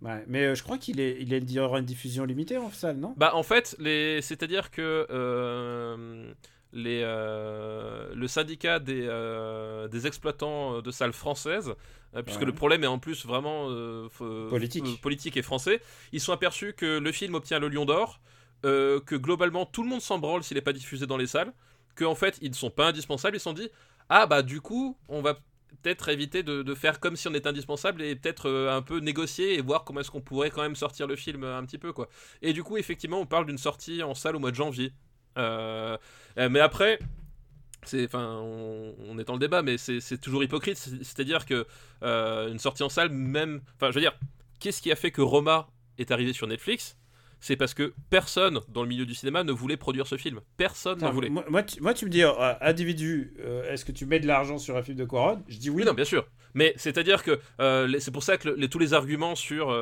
Ouais, 0.02 0.24
mais 0.26 0.44
euh, 0.44 0.54
je 0.54 0.62
crois 0.62 0.76
qu'il 0.76 1.00
est, 1.00 1.16
il 1.20 1.32
est- 1.32 1.38
il 1.50 1.58
aura 1.60 1.78
une 1.78 1.84
diffusion 1.86 2.24
limitée 2.24 2.58
en 2.58 2.70
salle, 2.70 2.96
non? 2.96 3.14
Bah, 3.16 3.34
en 3.34 3.42
fait, 3.42 3.74
les, 3.78 4.20
c'est-à-dire 4.20 4.70
que 4.70 5.06
euh, 5.10 6.32
les, 6.74 7.00
euh, 7.04 8.12
le 8.14 8.28
syndicat 8.28 8.80
des, 8.80 9.06
euh, 9.08 9.88
des 9.88 10.06
exploitants 10.06 10.82
de 10.82 10.90
salles 10.90 11.12
françaises, 11.12 11.74
euh, 12.14 12.22
puisque 12.22 12.40
Ouais. 12.40 12.46
le 12.46 12.52
problème 12.52 12.84
est 12.84 12.88
en 12.88 12.98
plus 12.98 13.24
vraiment 13.24 13.68
Politique. 15.00 15.36
et 15.36 15.42
français, 15.42 15.80
ils 16.12 16.20
sont 16.20 16.32
aperçus 16.32 16.74
que 16.74 16.98
le 16.98 17.12
film 17.12 17.34
obtient 17.34 17.58
le 17.58 17.68
Lion 17.68 17.86
d'Or, 17.86 18.20
que 18.62 19.14
globalement 19.16 19.66
tout 19.66 19.82
le 19.82 19.88
monde 19.88 20.00
s'en 20.00 20.18
branle 20.18 20.42
s'il 20.42 20.56
n'est 20.56 20.62
pas 20.62 20.72
diffusé 20.72 21.06
dans 21.06 21.16
les 21.16 21.26
salles, 21.26 21.52
que 21.94 22.04
en 22.04 22.14
fait 22.14 22.38
ils 22.42 22.50
ne 22.50 22.54
sont 22.56 22.70
pas 22.70 22.88
indispensables, 22.88 23.36
ils 23.36 23.40
se 23.40 23.44
sont 23.44 23.52
dit 23.52 23.68
ah 24.08 24.26
bah 24.26 24.42
du 24.42 24.60
coup 24.60 24.96
on 25.08 25.22
va 25.22 25.34
peut-être 25.82 26.08
éviter 26.08 26.42
de, 26.42 26.62
de 26.62 26.74
faire 26.74 26.98
comme 26.98 27.14
si 27.14 27.28
on 27.28 27.34
était 27.34 27.48
indispensable 27.48 28.00
et 28.02 28.16
peut-être 28.16 28.48
euh, 28.48 28.74
un 28.74 28.80
peu 28.80 28.98
négocier 29.00 29.54
et 29.58 29.60
voir 29.60 29.84
comment 29.84 30.00
est-ce 30.00 30.10
qu'on 30.10 30.20
pourrait 30.22 30.50
quand 30.50 30.62
même 30.62 30.76
sortir 30.76 31.06
le 31.06 31.14
film 31.16 31.44
euh, 31.44 31.58
un 31.58 31.64
petit 31.64 31.78
peu 31.78 31.92
quoi. 31.92 32.08
Et 32.42 32.52
du 32.54 32.62
coup 32.62 32.76
effectivement 32.78 33.20
on 33.20 33.26
parle 33.26 33.44
d'une 33.46 33.58
sortie 33.58 34.02
en 34.02 34.14
salle 34.14 34.34
au 34.36 34.38
mois 34.38 34.50
de 34.50 34.56
janvier. 34.56 34.92
Euh, 35.38 35.96
mais 36.36 36.60
après 36.60 36.98
c'est 37.86 38.04
enfin 38.06 38.38
on, 38.40 38.94
on 39.08 39.18
est 39.18 39.24
dans 39.24 39.34
le 39.34 39.38
débat 39.38 39.62
mais 39.62 39.76
c'est 39.78 40.18
toujours 40.20 40.42
hypocrite. 40.44 40.76
C'est- 40.78 41.02
c'est-à-dire 41.04 41.44
que 41.46 41.66
euh, 42.02 42.50
une 42.50 42.58
sortie 42.58 42.82
en 42.82 42.88
salle 42.88 43.10
même 43.10 43.60
enfin 43.76 43.90
je 43.90 43.94
veux 43.96 44.00
dire 44.00 44.14
qu'est-ce 44.60 44.80
qui 44.80 44.90
a 44.92 44.96
fait 44.96 45.10
que 45.10 45.20
Roma 45.22 45.68
est 45.98 46.10
arrivé 46.10 46.32
sur 46.32 46.46
Netflix? 46.46 46.96
C'est 47.40 47.56
parce 47.56 47.74
que 47.74 47.92
personne 48.08 48.60
dans 48.70 48.82
le 48.82 48.88
milieu 48.88 49.04
du 49.04 49.14
cinéma 49.14 49.44
ne 49.44 49.52
voulait 49.52 49.76
produire 49.76 50.06
ce 50.06 50.16
film. 50.16 50.40
Personne 50.56 51.00
n'en 51.00 51.10
voulait. 51.12 51.28
moi, 51.28 51.44
moi, 51.50 51.62
tu, 51.62 51.78
moi, 51.82 51.92
tu 51.92 52.06
me 52.06 52.10
dis, 52.10 52.22
euh, 52.22 52.32
individu, 52.62 53.34
euh, 53.40 53.70
est-ce 53.70 53.84
que 53.84 53.92
tu 53.92 54.06
mets 54.06 54.18
de 54.18 54.26
l'argent 54.26 54.56
sur 54.56 54.78
un 54.78 54.82
film 54.82 54.96
de 54.96 55.04
Quaron? 55.04 55.42
Je 55.48 55.58
dis 55.58 55.68
oui. 55.68 55.84
Non, 55.84 55.92
bien 55.92 56.06
sûr. 56.06 56.26
Mais 56.54 56.72
c'est-à-dire 56.78 57.22
que 57.22 57.38
euh, 57.60 57.98
c'est 57.98 58.12
pour 58.12 58.22
ça 58.22 58.38
que 58.38 58.48
le- 58.48 58.54
les- 58.54 58.70
tous 58.70 58.78
les 58.78 58.94
arguments 58.94 59.34
sur, 59.34 59.76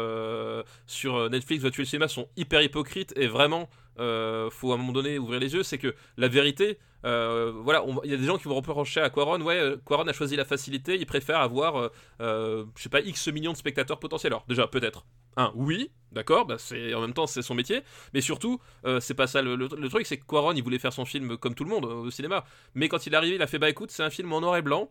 sur 0.89 1.31
Netflix 1.31 1.63
va 1.63 1.71
tuer 1.71 1.83
le 1.83 1.87
cinéma 1.87 2.09
sont 2.09 2.29
hyper 2.37 2.63
hypocrites 2.63 3.13
et 3.17 3.29
vraiment, 3.29 3.69
euh, 3.99 4.51
faut 4.51 4.73
à 4.73 4.75
un 4.75 4.79
moment 4.79 4.93
donné 4.93 5.19
ouvrir 5.19 5.41
les 5.41 5.55
yeux. 5.55 5.63
C'est 5.63 5.79
que 5.79 5.95
la 6.17 6.29
vérité, 6.29 6.79
euh, 7.05 7.53
voilà, 7.63 7.85
il 8.05 8.11
y 8.11 8.15
a 8.15 8.17
des 8.17 8.25
gens 8.25 8.39
qui 8.39 8.49
vont 8.49 8.55
reprocher 8.55 9.01
à 9.01 9.11
Quaron, 9.11 9.41
ouais, 9.41 9.59
euh, 9.59 9.77
Quaron 9.85 10.07
a 10.07 10.13
choisi 10.13 10.37
la 10.37 10.45
facilité, 10.45 10.97
il 10.97 11.07
préfère 11.07 11.41
avoir, 11.41 11.77
euh, 11.77 11.89
euh, 12.21 12.65
je 12.77 12.83
sais 12.83 12.89
pas, 12.89 13.01
X 13.01 13.29
millions 13.29 13.53
de 13.53 13.57
spectateurs 13.57 13.99
potentiels. 13.99 14.33
Alors, 14.33 14.45
déjà, 14.49 14.67
peut-être. 14.67 15.05
Un, 15.37 15.51
oui, 15.55 15.91
d'accord, 16.13 16.45
bah 16.45 16.57
en 16.95 17.01
même 17.01 17.15
temps 17.15 17.27
c'est 17.27 17.41
son 17.41 17.55
métier, 17.55 17.81
mais 18.13 18.21
surtout 18.21 18.61
euh, 18.85 19.01
c'est 19.01 19.15
pas 19.15 19.27
ça 19.27 19.41
le, 19.41 19.67
truc, 19.89 20.07
c'est 20.07 20.19
que 20.19 20.27
Quaron 20.27 20.53
il 20.53 20.63
voulait 20.63 20.79
faire 20.79 20.93
son 20.93 21.07
film 21.07 21.39
comme 21.39 21.55
tout 21.55 21.65
le 21.65 21.71
monde 21.71 21.87
euh, 21.87 22.07
au 22.07 22.11
cinéma, 22.11 22.45
mais 22.75 22.91
quand 22.91 23.07
il 23.07 23.15
est 23.15 23.17
arrivé 23.17 23.37
il 23.37 23.43
a 23.43 23.47
fait 23.47 23.59
bah 23.59 23.71
écoute 23.71 23.91
c'est 23.91 24.03
un 24.03 24.11
film 24.11 24.31
en 24.35 24.43
noir 24.43 24.59
et 24.59 24.63
blanc 24.63 24.91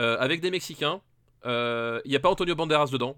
euh, 0.00 0.16
avec 0.18 0.40
des 0.40 0.50
Mexicains, 0.50 1.02
euh, 1.44 2.00
il 2.06 2.10
n'y 2.10 2.16
a 2.16 2.20
pas 2.20 2.30
Antonio 2.30 2.54
Banderas 2.54 2.86
dedans. 2.90 3.16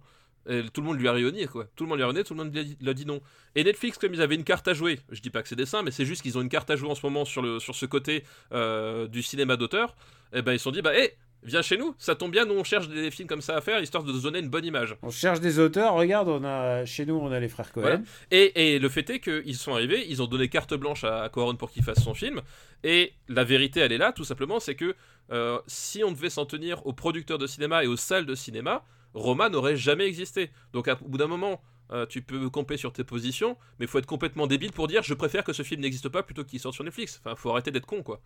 Et 0.49 0.63
tout 0.73 0.81
le 0.81 0.87
monde 0.87 1.01
lui 1.01 1.09
a 1.09 1.13
rayonné, 1.13 1.47
quoi. 1.47 1.67
Tout 1.75 1.85
le 1.85 1.89
monde 1.89 1.99
lui 1.99 2.05
a 2.05 2.07
rayonné, 2.07 2.25
tout 2.25 2.35
le 2.35 2.45
monde 2.45 2.53
lui 2.53 2.61
a 2.61 2.65
dit, 2.65 2.77
lui 2.81 2.89
a 2.89 2.95
dit 2.95 3.07
non. 3.07 3.21
Et 3.55 3.65
Netflix, 3.65 3.99
comme 3.99 4.15
ils 4.15 4.23
avaient 4.23 4.37
une 4.37 4.45
carte 4.45 4.69
à 4.69 4.75
jouer, 4.75 5.01
je 5.11 5.21
dis 5.21 5.31
pas 5.31 5.43
que 5.43 5.49
c'est 5.49 5.57
des 5.57 5.67
saints, 5.67 5.83
mais 5.83 5.91
c'est 5.91 6.05
juste 6.05 6.23
qu'ils 6.23 6.39
ont 6.39 6.43
une 6.43 6.49
carte 6.49 6.71
à 6.71 6.77
jouer 6.77 6.89
en 6.89 6.95
ce 6.95 7.05
moment 7.05 7.25
sur, 7.25 7.43
le, 7.43 7.59
sur 7.59 7.75
ce 7.75 7.87
côté 7.87 8.25
euh, 8.53 9.09
du 9.09 9.23
cinéma 9.23 9.57
d'auteur, 9.57 9.97
et 10.33 10.43
ben 10.43 10.53
ils 10.53 10.59
se 10.59 10.65
sont 10.65 10.71
dit, 10.71 10.83
bah 10.83 10.97
hé, 10.97 11.15
viens 11.43 11.63
chez 11.63 11.77
nous, 11.77 11.95
ça 11.99 12.15
tombe 12.15 12.33
bien, 12.33 12.45
nous 12.45 12.55
on 12.55 12.65
cherche 12.65 12.89
des 12.89 13.11
films 13.11 13.29
comme 13.29 13.41
ça 13.41 13.57
à 13.57 13.61
faire, 13.61 13.81
histoire 13.81 14.05
de 14.05 14.13
se 14.13 14.23
donner 14.23 14.39
une 14.41 14.49
bonne 14.49 14.65
image. 14.65 14.97
On 15.03 15.11
cherche 15.11 15.41
des 15.41 15.59
auteurs. 15.59 15.95
Regarde, 15.95 16.29
on 16.29 16.45
a 16.45 16.85
chez 16.85 17.07
nous, 17.07 17.15
on 17.15 17.31
a 17.31 17.41
les 17.41 17.49
frères 17.49 17.73
Cohen. 17.73 17.83
Voilà. 17.83 18.01
Et, 18.31 18.75
et 18.75 18.79
le 18.79 18.89
fait 18.89 19.09
est 19.11 19.21
qu'ils 19.21 19.57
sont 19.57 19.73
arrivés, 19.73 20.07
ils 20.09 20.23
ont 20.23 20.27
donné 20.27 20.49
carte 20.49 20.75
blanche 20.75 21.05
à, 21.05 21.25
à 21.25 21.29
pour 21.29 21.71
qu'il 21.71 21.83
fasse 21.83 22.03
son 22.03 22.15
film. 22.15 22.41
Et 22.85 23.13
la 23.29 23.45
vérité, 23.45 23.81
elle 23.81 23.93
est 23.93 23.99
là, 23.99 24.13
tout 24.13 24.25
simplement, 24.25 24.61
c'est 24.61 24.75
que 24.75 24.95
euh, 25.33 25.59
si 25.67 26.05
on 26.05 26.13
devait 26.13 26.31
s'en 26.31 26.47
tenir 26.47 26.87
aux 26.87 26.93
producteurs 26.93 27.39
de 27.39 27.47
cinéma 27.47 27.85
et 27.85 27.87
aux 27.87 27.97
salles 27.97 28.27
de 28.27 28.35
cinéma, 28.35 28.85
Roma 29.17 29.49
n'aurait 29.49 29.77
jamais 29.77 30.05
existé. 30.07 30.51
Donc 30.73 30.87
à- 30.89 30.99
au 31.03 31.09
bout 31.09 31.19
d'un 31.19 31.27
moment, 31.27 31.61
euh, 31.91 32.07
tu 32.07 32.23
peux 32.23 32.49
camper 32.51 32.77
sur 32.77 32.93
tes 32.93 33.03
positions, 33.03 33.57
mais 33.79 33.87
il 33.87 33.89
faut 33.89 33.99
être 33.99 34.07
complètement 34.07 34.47
débile 34.47 34.73
pour 34.73 34.87
dire 34.87 35.03
je 35.03 35.15
préfère 35.15 35.43
que 35.43 35.53
ce 35.53 35.63
film 35.65 35.81
n'existe 35.81 36.09
pas 36.09 36.23
plutôt 36.23 36.45
qu'il 36.45 36.61
sorte 36.61 36.75
sur 36.75 36.85
Netflix. 36.85 37.21
Enfin, 37.25 37.35
faut 37.35 37.51
arrêter 37.51 37.71
d'être 37.71 37.87
con, 37.87 38.03
quoi. 38.03 38.21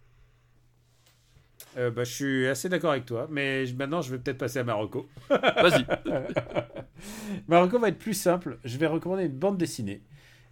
Euh, 1.76 1.90
bah, 1.90 2.04
je 2.04 2.12
suis 2.12 2.46
assez 2.48 2.68
d'accord 2.68 2.90
avec 2.90 3.04
toi, 3.06 3.28
mais 3.30 3.64
maintenant 3.74 4.02
je 4.02 4.10
vais 4.10 4.18
peut-être 4.18 4.38
passer 4.38 4.58
à 4.58 4.64
Marocco. 4.64 5.08
Vas-y. 5.30 5.86
Marocco 7.48 7.78
va 7.78 7.88
être 7.88 7.98
plus 7.98 8.14
simple. 8.14 8.58
Je 8.64 8.76
vais 8.78 8.86
recommander 8.86 9.24
une 9.24 9.38
bande 9.38 9.56
dessinée. 9.58 10.02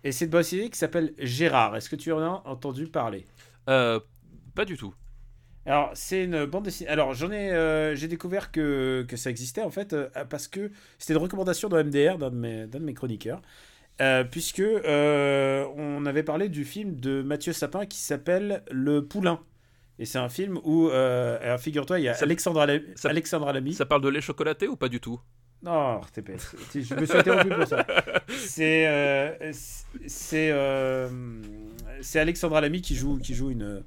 Et 0.05 0.12
c'est 0.12 0.27
une 0.27 0.31
bande 0.31 0.43
dessinée 0.43 0.70
qui 0.70 0.78
s'appelle 0.78 1.15
Gérard. 1.19 1.74
Est-ce 1.77 1.90
que 1.90 1.97
tu 1.97 2.12
en 2.12 2.20
as 2.20 2.43
entendu 2.47 2.86
parler? 2.86 3.27
Euh, 3.69 3.98
pas 4.55 4.65
du 4.65 4.77
tout. 4.77 4.94
Alors, 5.69 5.90
c'est 5.93 6.24
une 6.24 6.47
bande 6.47 6.65
dessinée. 6.65 6.89
Alors, 6.89 7.12
j'en 7.12 7.31
ai, 7.31 7.51
euh, 7.53 7.95
j'ai 7.95 8.09
découvert 8.09 8.51
que, 8.51 9.05
que 9.07 9.16
ça 9.16 9.28
existait 9.28 9.61
en 9.62 9.70
fait 9.70 9.93
euh, 9.93 10.09
parce 10.31 10.49
que 10.49 10.70
c'était 10.99 11.12
une 11.12 11.19
recommandation 11.23 11.69
dans 11.69 11.77
MDR 11.85 12.16
d'un 12.16 12.31
de 12.31 12.36
mes, 12.36 12.66
d'un 12.66 12.78
de 12.81 12.85
mes 12.85 12.95
chroniqueurs. 12.95 13.43
Euh, 14.01 14.24
puisque 14.24 14.61
euh, 14.61 15.66
on 15.77 16.07
avait 16.07 16.23
parlé 16.23 16.49
du 16.49 16.65
film 16.65 16.99
de 16.99 17.20
Mathieu 17.20 17.53
Sapin 17.53 17.85
qui 17.85 17.99
s'appelle 17.99 18.62
Le 18.70 19.05
Poulain. 19.05 19.40
Et 19.99 20.07
c'est 20.07 20.19
un 20.19 20.28
film 20.28 20.59
où, 20.65 20.89
alors 20.89 21.59
figure-toi, 21.61 21.99
il 21.99 22.05
y 22.05 22.09
a 22.09 22.15
Ça- 22.15 22.24
Alexandra, 22.24 22.66
ça- 22.95 23.11
Alexandra 23.11 23.53
Lamy. 23.53 23.74
Ça 23.74 23.85
parle 23.85 24.01
de 24.01 24.09
lait 24.09 24.20
chocolaté 24.20 24.69
ou 24.69 24.77
pas 24.77 24.89
du 24.89 25.01
tout? 25.01 25.20
Non, 25.61 26.01
TPS. 26.15 26.55
Je 26.73 26.95
me 26.95 27.05
suis 27.05 27.19
interrompu 27.19 27.49
pour 27.49 27.66
ça. 27.66 27.85
C'est 28.28 29.39
c'est 30.07 30.53
c'est 32.01 32.20
Alexandra 32.20 32.61
Lamy 32.61 32.81
qui 32.81 32.95
joue 32.95 33.19
qui 33.19 33.35
joue 33.35 33.51
une 33.51 33.82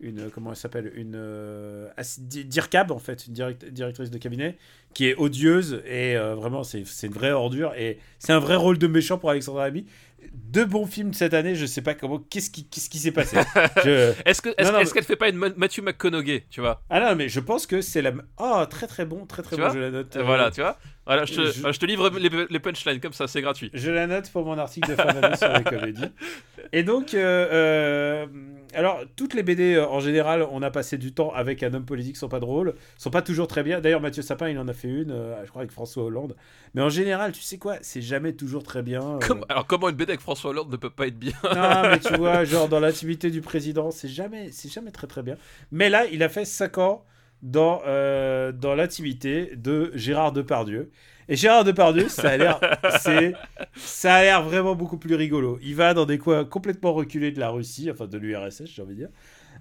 une 0.00 0.30
comment 0.30 0.50
elle 0.50 0.56
s'appelle 0.56 0.92
une 0.94 1.14
euh, 1.16 1.88
dircab 2.26 2.92
en 2.92 2.98
fait 2.98 3.26
une 3.26 3.32
direct- 3.32 3.64
directrice 3.64 4.10
de 4.10 4.18
cabinet 4.18 4.58
qui 4.94 5.06
est 5.08 5.14
odieuse 5.16 5.82
et 5.86 6.16
euh, 6.16 6.34
vraiment 6.34 6.62
c'est 6.64 6.84
une 7.02 7.12
vraie 7.12 7.32
ordure 7.32 7.72
et 7.74 7.98
c'est 8.18 8.32
un 8.32 8.38
vrai 8.38 8.56
rôle 8.56 8.78
de 8.78 8.86
méchant 8.86 9.18
pour 9.18 9.30
Alexandra 9.30 9.66
Lamy. 9.66 9.86
Deux 10.32 10.64
bons 10.64 10.86
films 10.86 11.12
cette 11.14 11.34
année, 11.34 11.54
je 11.54 11.66
sais 11.66 11.82
pas 11.82 11.94
comment 11.94 12.18
qu'est-ce 12.18 12.50
qui 12.50 12.66
qu'est-ce 12.66 12.90
qui 12.90 12.98
s'est 12.98 13.12
passé? 13.12 13.36
Je- 13.84 14.12
Est-ce 14.24 14.42
que 14.42 14.48
est-ce 14.58 14.92
qu'elle 14.92 15.04
fait 15.04 15.14
pas 15.16 15.28
une 15.28 15.36
Ma- 15.36 15.50
Matthew 15.56 15.80
McConaughey, 15.82 16.44
tu 16.50 16.60
vois? 16.60 16.82
Ah 16.90 17.00
non, 17.00 17.14
mais 17.14 17.28
je 17.28 17.38
pense 17.40 17.66
que 17.66 17.80
c'est 17.80 18.02
la 18.02 18.12
oh 18.38 18.64
très 18.68 18.86
très 18.88 19.04
bon, 19.06 19.24
très 19.26 19.42
très 19.42 19.54
Tu 19.56 19.62
bon, 19.62 19.70
je 19.70 19.78
la 19.78 19.90
note. 19.90 20.16
Euh, 20.16 20.22
Voilà, 20.24 20.50
tu 20.50 20.62
vois? 20.62 20.78
Voilà, 21.06 21.24
je 21.26 21.34
te, 21.34 21.40
je- 21.72 21.78
te 21.78 21.86
livre 21.86 22.10
les, 22.18 22.28
les 22.50 22.58
punchlines 22.58 22.98
comme 23.00 23.12
ça, 23.12 23.28
c'est 23.28 23.40
gratuit. 23.40 23.70
Je 23.72 23.90
la 23.92 24.06
note 24.08 24.28
pour 24.32 24.44
mon 24.44 24.58
article 24.58 24.90
de 24.90 24.96
fin 24.96 25.12
d'année 25.12 25.36
sur 25.36 25.52
les 25.52 25.62
comédies. 25.64 26.10
Et 26.72 26.82
donc, 26.82 27.14
euh, 27.14 28.26
alors, 28.74 29.00
toutes 29.16 29.34
les 29.34 29.42
BD, 29.42 29.74
euh, 29.74 29.86
en 29.86 30.00
général, 30.00 30.46
on 30.50 30.62
a 30.62 30.70
passé 30.70 30.98
du 30.98 31.12
temps 31.12 31.32
avec 31.32 31.62
un 31.62 31.72
homme 31.74 31.84
politique, 31.84 32.16
sont 32.16 32.28
pas 32.28 32.40
drôles, 32.40 32.74
sont 32.98 33.10
pas 33.10 33.22
toujours 33.22 33.46
très 33.48 33.62
bien. 33.62 33.80
D'ailleurs, 33.80 34.00
Mathieu 34.00 34.22
Sapin, 34.22 34.48
il 34.48 34.58
en 34.58 34.68
a 34.68 34.72
fait 34.72 34.88
une, 34.88 35.10
euh, 35.10 35.34
je 35.44 35.50
crois, 35.50 35.62
avec 35.62 35.72
François 35.72 36.04
Hollande. 36.04 36.36
Mais 36.74 36.82
en 36.82 36.88
général, 36.88 37.32
tu 37.32 37.42
sais 37.42 37.58
quoi, 37.58 37.76
c'est 37.82 38.02
jamais 38.02 38.32
toujours 38.32 38.62
très 38.62 38.82
bien. 38.82 39.02
euh. 39.16 39.18
Comme- 39.26 39.44
alors, 39.48 39.66
comment 39.66 39.88
une 39.88 39.96
BD 39.96 40.10
avec 40.12 40.20
François 40.20 40.50
Hollande 40.50 40.70
ne 40.70 40.76
peut 40.76 40.90
pas 40.90 41.06
être 41.06 41.18
bien? 41.18 41.32
Non, 41.44 41.82
mais 41.90 41.98
tu 42.00 42.14
vois, 42.18 42.44
genre 42.44 42.68
dans 42.68 42.80
l'intimité 42.80 43.30
du 43.30 43.40
président, 43.40 43.90
c'est 43.90 44.08
jamais, 44.08 44.50
c'est 44.52 44.72
jamais 44.72 44.90
très 44.90 45.06
très 45.06 45.22
bien. 45.22 45.36
Mais 45.72 45.88
là, 45.90 46.04
il 46.06 46.22
a 46.22 46.28
fait 46.28 46.44
5 46.44 46.78
ans 46.78 47.04
dans, 47.42 47.82
euh, 47.86 48.52
dans 48.52 48.74
l'intimité 48.74 49.52
de 49.56 49.90
Gérard 49.94 50.32
Depardieu. 50.32 50.90
Et 51.28 51.36
Gérard 51.36 51.64
Depardieu, 51.64 52.08
ça 52.08 52.30
a 52.30 52.36
l'air, 52.36 52.60
c'est, 53.00 53.32
ça 53.74 54.14
a 54.14 54.22
l'air 54.22 54.42
vraiment 54.42 54.74
beaucoup 54.76 54.96
plus 54.96 55.14
rigolo. 55.16 55.58
Il 55.62 55.74
va 55.74 55.92
dans 55.92 56.06
des 56.06 56.18
coins 56.18 56.44
complètement 56.44 56.92
reculés 56.92 57.32
de 57.32 57.40
la 57.40 57.48
Russie, 57.50 57.90
enfin 57.90 58.06
de 58.06 58.16
l'URSS, 58.16 58.62
j'ai 58.66 58.82
envie 58.82 58.94
de 58.94 59.00
dire. 59.00 59.08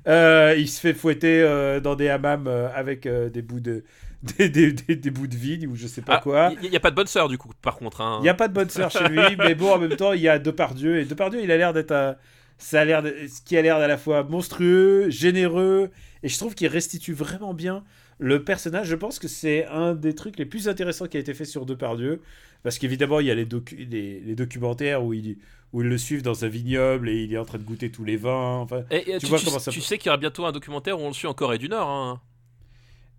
Euh, 0.07 0.53
il 0.57 0.69
se 0.69 0.79
fait 0.79 0.93
fouetter 0.93 1.41
euh, 1.41 1.79
dans 1.79 1.95
des 1.95 2.09
hammams 2.09 2.45
euh, 2.47 2.67
avec 2.75 3.07
des 3.07 3.41
bouts 3.41 3.59
de, 3.59 3.83
des, 4.37 4.49
des, 4.49 4.71
des- 4.73 4.95
des 4.95 5.09
bouts 5.09 5.25
de 5.27 5.35
vide 5.35 5.65
ou 5.65 5.75
je 5.75 5.87
sais 5.87 6.01
pas 6.03 6.17
Ah, 6.17 6.21
quoi. 6.21 6.51
Il 6.61 6.69
n'y 6.69 6.75
a 6.77 6.79
pas 6.79 6.91
de 6.91 6.95
bonne 6.95 7.07
sœur 7.07 7.27
du 7.29 7.37
coup, 7.39 7.49
par 7.63 7.77
contre. 7.77 8.01
hein. 8.01 8.17
Il 8.19 8.23
n'y 8.23 8.29
a 8.29 8.35
pas 8.35 8.47
de 8.47 8.53
bonne 8.53 8.69
sœur 8.69 8.91
chez 8.91 9.07
lui, 9.07 9.21
mais 9.39 9.55
bon, 9.55 9.71
en 9.73 9.79
même 9.79 9.95
temps, 9.95 10.13
il 10.13 10.21
y 10.21 10.29
a 10.29 10.37
Depardieu. 10.37 10.99
Et 10.99 11.05
Depardieu, 11.05 11.41
il 11.43 11.49
a 11.51 11.57
l'air 11.57 11.73
d'être 11.73 11.91
un. 11.91 12.15
Ça 12.59 12.81
a 12.81 12.85
l'air 12.85 13.01
de- 13.01 13.13
ce 13.27 13.41
qui 13.41 13.57
a 13.57 13.61
l'air 13.63 13.77
à 13.77 13.87
la 13.87 13.97
fois 13.97 14.23
monstrueux, 14.23 15.09
généreux, 15.09 15.89
et 16.23 16.29
je 16.29 16.37
trouve 16.37 16.53
qu'il 16.55 16.67
restitue 16.67 17.13
vraiment 17.13 17.53
bien 17.55 17.83
le 18.19 18.43
personnage. 18.43 18.87
Je 18.87 18.95
pense 18.95 19.19
que 19.19 19.27
c'est 19.27 19.65
un 19.67 19.93
des 19.95 20.15
trucs 20.15 20.37
les 20.37 20.45
plus 20.45 20.67
intéressants 20.69 21.07
qui 21.07 21.17
a 21.17 21.19
été 21.19 21.33
fait 21.33 21.45
sur 21.45 21.65
Depardieu, 21.65 22.21
parce 22.63 22.77
qu'évidemment, 22.79 23.19
il 23.19 23.27
y 23.27 23.31
a 23.31 23.35
les, 23.35 23.45
docu- 23.45 23.87
les, 23.89 24.19
les 24.19 24.35
documentaires 24.35 25.03
où 25.03 25.13
ils, 25.13 25.37
où 25.73 25.81
ils 25.81 25.87
le 25.89 25.97
suivent 25.97 26.21
dans 26.23 26.45
un 26.45 26.47
vignoble 26.47 27.09
et 27.09 27.23
il 27.23 27.33
est 27.33 27.37
en 27.37 27.45
train 27.45 27.57
de 27.57 27.63
goûter 27.63 27.91
tous 27.91 28.03
les 28.05 28.17
vins. 28.17 28.57
Enfin, 28.59 28.83
Et, 28.91 29.11
et 29.11 29.13
Tu 29.19 29.19
tu, 29.19 29.25
vois 29.27 29.39
tu- 29.39 29.45
comment 29.45 29.59
ça 29.59 29.71
tu 29.71 29.81
sais 29.81 29.97
qu'il 29.97 30.07
y 30.07 30.09
aura 30.09 30.17
bientôt 30.17 30.45
un 30.45 30.51
documentaire 30.51 30.99
où 30.99 31.03
on 31.03 31.07
le 31.09 31.13
suit 31.13 31.27
en 31.27 31.33
Corée 31.33 31.57
du 31.57 31.69
Nord. 31.69 31.87
hein. 31.89 32.21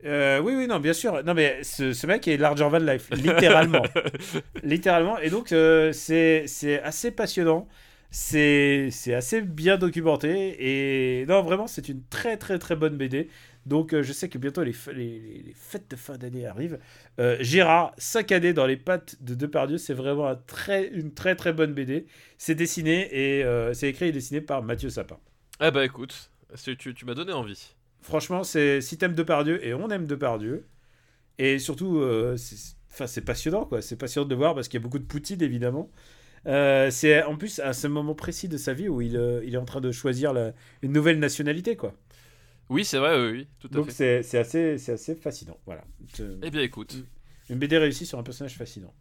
Euh, 0.04 0.40
oui, 0.40 0.52
oui, 0.54 0.66
non, 0.66 0.78
bien 0.78 0.92
sûr. 0.92 1.22
Non, 1.24 1.34
mais 1.34 1.62
ce, 1.62 1.92
ce 1.92 2.06
mec 2.06 2.28
est 2.28 2.36
larger 2.36 2.68
van 2.68 2.78
life, 2.78 3.08
littéralement. 3.12 3.82
littéralement. 4.62 5.18
Et 5.18 5.30
donc, 5.30 5.52
euh, 5.52 5.92
c'est 5.92 6.44
assez 6.82 7.10
passionnant. 7.10 7.66
C'est 8.10 8.88
c'est 8.92 9.14
assez 9.14 9.40
bien 9.42 9.78
documenté. 9.78 10.56
Et 11.20 11.26
non, 11.26 11.42
vraiment, 11.42 11.66
c'est 11.66 11.88
une 11.88 12.02
très, 12.08 12.36
très, 12.36 12.58
très 12.58 12.76
bonne 12.76 12.96
BD. 12.96 13.28
Donc, 13.66 13.92
euh, 13.92 14.02
je 14.02 14.12
sais 14.12 14.28
que 14.28 14.38
bientôt 14.38 14.62
les, 14.62 14.72
fêtes 14.72 15.90
de 15.90 15.96
fin 15.96 16.16
d'année 16.16 16.46
arrivent. 16.46 16.78
Euh, 17.18 17.36
Gérard, 17.40 17.92
5 17.98 18.32
années 18.32 18.52
dans 18.52 18.66
les 18.66 18.76
pattes 18.76 19.16
de 19.20 19.34
Depardieu, 19.34 19.76
c'est 19.76 19.94
vraiment 19.94 20.28
un 20.28 20.36
très, 20.36 20.86
une 20.88 21.12
très, 21.12 21.34
très 21.34 21.52
bonne 21.52 21.74
BD. 21.74 22.06
C'est 22.38 22.54
dessiné 22.54 23.08
et 23.12 23.44
euh, 23.44 23.74
c'est 23.74 23.88
écrit 23.88 24.06
et 24.06 24.12
dessiné 24.12 24.40
par 24.40 24.62
Mathieu 24.62 24.88
Sapin. 24.88 25.18
Eh 25.60 25.70
bah 25.70 25.84
écoute, 25.84 26.30
tu, 26.78 26.94
tu 26.94 27.04
m'as 27.04 27.14
donné 27.14 27.32
envie. 27.32 27.74
Franchement, 28.02 28.44
c'est 28.44 28.80
si 28.80 28.98
t'aimes 28.98 29.14
Depardieu 29.14 29.64
et 29.66 29.74
on 29.74 29.90
aime 29.90 30.06
Depardieu, 30.06 30.64
et 31.38 31.58
surtout, 31.58 31.98
euh, 31.98 32.36
c'est 32.36 33.24
passionnant 33.24 33.64
quoi. 33.66 33.82
C'est 33.82 33.96
passionnant 33.96 34.28
de 34.28 34.34
voir 34.34 34.54
parce 34.54 34.68
qu'il 34.68 34.78
y 34.78 34.82
a 34.82 34.84
beaucoup 34.84 34.98
de 34.98 35.04
Poutine 35.04 35.42
évidemment. 35.42 35.90
Euh, 36.46 36.90
c'est 36.90 37.22
en 37.24 37.36
plus 37.36 37.58
à 37.58 37.72
ce 37.72 37.88
moment 37.88 38.14
précis 38.14 38.48
de 38.48 38.56
sa 38.56 38.72
vie 38.72 38.88
où 38.88 39.00
il, 39.00 39.16
euh, 39.16 39.42
il 39.44 39.54
est 39.54 39.58
en 39.58 39.64
train 39.64 39.80
de 39.80 39.90
choisir 39.90 40.32
la- 40.32 40.52
une 40.82 40.92
nouvelle 40.92 41.18
nationalité 41.18 41.76
quoi. 41.76 41.94
Oui, 42.68 42.84
c'est 42.84 42.98
vrai, 42.98 43.16
oui, 43.20 43.30
oui, 43.32 43.48
tout 43.60 43.68
à 43.68 43.76
Donc 43.76 43.86
fait. 43.86 43.92
c'est 43.92 44.22
c'est 44.22 44.38
assez, 44.38 44.78
c'est 44.78 44.92
assez 44.92 45.14
fascinant. 45.14 45.58
Voilà. 45.66 45.84
Eh 46.42 46.50
bien 46.50 46.62
écoute, 46.62 47.04
Une 47.48 47.58
BD 47.58 47.78
réussie 47.78 48.06
sur 48.06 48.18
un 48.18 48.22
personnage 48.22 48.56
fascinant. 48.56 48.94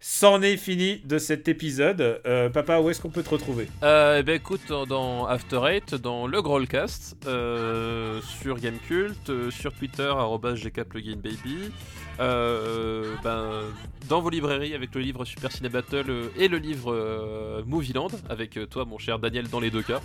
C'en 0.00 0.42
est 0.42 0.56
fini 0.56 1.00
de 1.04 1.18
cet 1.18 1.48
épisode. 1.48 2.20
Euh, 2.26 2.48
papa, 2.50 2.78
où 2.80 2.88
est-ce 2.90 3.00
qu'on 3.00 3.10
peut 3.10 3.24
te 3.24 3.30
retrouver? 3.30 3.72
Euh, 3.82 4.18
eh 4.20 4.22
ben 4.22 4.34
écoute, 4.36 4.70
dans, 4.88 5.26
After 5.26 5.60
Eight, 5.68 5.94
dans 5.96 6.26
le 6.28 6.40
Growlcast, 6.40 7.16
euh, 7.26 8.20
sur 8.22 8.58
Gamecult, 8.60 9.28
euh, 9.30 9.50
sur 9.50 9.72
Twitter, 9.74 10.12
gkpluginbaby, 10.54 11.74
ben, 12.18 13.74
dans 14.08 14.20
vos 14.20 14.30
librairies 14.30 14.74
avec 14.74 14.94
le 14.94 15.00
livre 15.00 15.24
Super 15.24 15.50
Ciné 15.50 15.68
Battle 15.68 16.30
et 16.36 16.48
le 16.48 16.58
livre 16.58 17.62
Movieland, 17.66 18.08
avec 18.28 18.58
toi, 18.70 18.84
mon 18.84 18.98
cher 18.98 19.18
Daniel, 19.18 19.48
dans 19.48 19.60
les 19.60 19.70
deux 19.70 19.82
cas. 19.82 20.00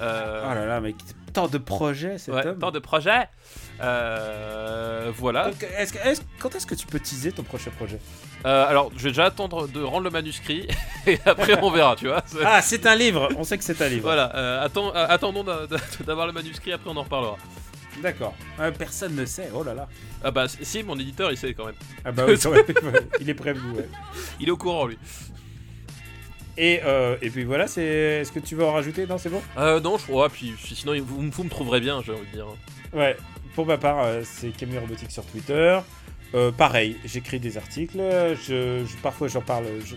Euh, 0.00 0.42
Oh 0.50 0.54
là 0.54 0.66
là, 0.66 0.80
mais 0.80 0.94
tant 1.32 1.48
de 1.48 1.58
projets 1.58 2.18
cet 2.18 2.34
ouais, 2.34 2.46
homme. 2.46 2.58
tant 2.58 2.70
de 2.70 2.78
projets. 2.78 3.28
Euh, 3.80 5.10
voilà. 5.16 5.50
Donc, 5.50 5.66
quand 6.38 6.54
est-ce 6.54 6.66
que 6.66 6.74
tu 6.74 6.86
peux 6.86 7.00
teaser 7.00 7.32
ton 7.32 7.42
prochain 7.42 7.70
projet? 7.70 7.98
Euh, 8.44 8.66
alors, 8.68 8.90
je 8.96 9.02
vais 9.04 9.10
déjà 9.10 9.26
attendre 9.26 9.66
de 9.68 9.82
rendre 9.82 10.04
le 10.04 10.10
manuscrit 10.10 10.66
et 11.06 11.18
après 11.26 11.58
on 11.62 11.70
verra, 11.70 11.96
tu 11.96 12.06
vois. 12.08 12.22
Ah, 12.44 12.62
c'est 12.62 12.86
un 12.86 12.94
livre. 12.94 13.28
On 13.36 13.44
sait 13.44 13.58
que 13.58 13.64
c'est 13.64 13.80
un 13.82 13.88
livre. 13.88 14.02
Voilà, 14.02 14.24
attendons 14.62 15.42
d'a- 15.44 15.66
d'a- 15.66 15.76
d'avoir 16.06 16.26
le 16.26 16.32
manuscrit, 16.32 16.72
après 16.72 16.90
on 16.90 16.96
en 16.96 17.02
reparlera. 17.02 17.36
D'accord. 18.02 18.34
Personne 18.78 19.14
ne 19.14 19.24
sait. 19.24 19.48
Oh 19.54 19.62
là 19.64 19.72
là. 19.72 19.88
Ah 20.22 20.30
bah 20.30 20.46
si, 20.48 20.82
mon 20.82 20.98
éditeur 20.98 21.30
il 21.32 21.38
sait 21.38 21.54
quand 21.54 21.64
même. 21.66 21.74
Ah 22.04 22.12
bah 22.12 22.24
oui, 22.28 22.38
quand 22.38 22.50
même. 22.50 22.64
il 23.20 23.30
est 23.30 23.34
prévenu. 23.34 23.70
Ouais. 23.72 23.88
Il 24.38 24.48
est 24.48 24.52
au 24.52 24.56
courant 24.58 24.86
lui. 24.86 24.98
Et, 26.58 26.80
euh, 26.84 27.16
et 27.22 27.30
puis 27.30 27.44
voilà, 27.44 27.66
c'est. 27.66 27.82
Est-ce 27.84 28.32
que 28.32 28.38
tu 28.40 28.54
veux 28.54 28.64
en 28.64 28.72
rajouter? 28.72 29.06
Non, 29.06 29.18
c'est 29.18 29.28
bon? 29.28 29.42
Euh, 29.58 29.80
non, 29.80 29.98
je 29.98 30.04
crois, 30.04 30.28
puis 30.30 30.54
sinon 30.64 30.94
vous, 31.02 31.30
vous 31.30 31.44
me 31.44 31.50
trouverez 31.50 31.80
bien, 31.80 32.02
j'ai 32.04 32.12
envie 32.12 32.26
de 32.26 32.32
dire. 32.36 32.46
Ouais. 32.94 33.16
Pour 33.54 33.66
ma 33.66 33.78
part, 33.78 34.02
euh, 34.04 34.22
c'est 34.24 34.50
Camille 34.50 34.78
Robotique 34.78 35.10
sur 35.10 35.24
Twitter. 35.24 35.78
Euh, 36.34 36.50
pareil, 36.52 36.96
j'écris 37.04 37.38
des 37.40 37.56
articles. 37.56 37.98
Je, 37.98 38.84
je- 38.84 38.96
parfois, 39.02 39.28
j'en 39.28 39.40
parle. 39.40 39.64
Je, 39.84 39.96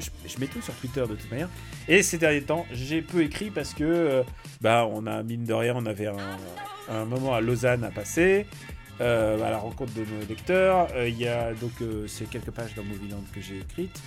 je, 0.00 0.10
je 0.28 0.38
mets 0.38 0.46
tout 0.46 0.60
sur 0.62 0.74
Twitter 0.74 1.00
de 1.02 1.14
toute 1.14 1.30
manière. 1.30 1.48
Et 1.88 2.02
ces 2.02 2.18
derniers 2.18 2.42
temps, 2.42 2.66
j'ai 2.72 3.02
peu 3.02 3.22
écrit 3.22 3.50
parce 3.50 3.72
que, 3.74 3.84
euh, 3.84 4.22
bah, 4.60 4.86
on 4.90 5.06
a 5.06 5.22
mine 5.22 5.44
de 5.44 5.54
rien, 5.54 5.74
on 5.76 5.86
avait 5.86 6.06
un, 6.06 6.16
un 6.88 7.04
moment 7.04 7.34
à 7.34 7.40
Lausanne 7.40 7.82
à 7.84 7.90
passer. 7.90 8.46
euh, 9.00 9.42
à 9.42 9.50
la 9.50 9.56
rencontre 9.58 9.94
de 9.94 10.00
nos 10.00 10.26
lecteurs. 10.28 10.88
Il 11.06 11.18
y 11.18 11.26
a 11.26 11.54
donc 11.54 11.72
euh, 11.80 12.06
ces 12.06 12.26
quelques 12.26 12.50
pages 12.50 12.74
dans 12.74 12.84
Movieland 12.84 13.24
que 13.34 13.40
j'ai 13.40 13.58
écrites. 13.58 13.98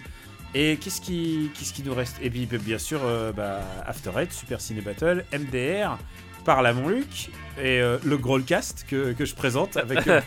Et 0.55 0.77
qu'est-ce 0.77 1.01
qui, 1.01 1.49
qu'est-ce 1.57 1.73
qui 1.73 1.83
nous 1.83 1.93
reste? 1.95 2.17
Et 2.21 2.29
puis 2.29 2.45
bien 2.45 2.77
sûr, 2.77 3.01
euh, 3.03 3.31
bah, 3.31 3.61
After 3.87 4.11
Eight, 4.17 4.31
Super 4.31 4.61
Ciné 4.61 4.81
Battle, 4.81 5.25
MDR, 5.33 5.97
Parle 6.45 6.67
à 6.67 6.73
mon 6.73 6.89
Luc 6.89 7.29
et 7.57 7.79
euh, 7.79 7.97
le 8.03 8.17
Growlcast 8.17 8.85
que, 8.87 9.13
que 9.13 9.23
je 9.23 9.33
présente 9.33 9.77
avec. 9.77 10.05
euh, 10.07 10.19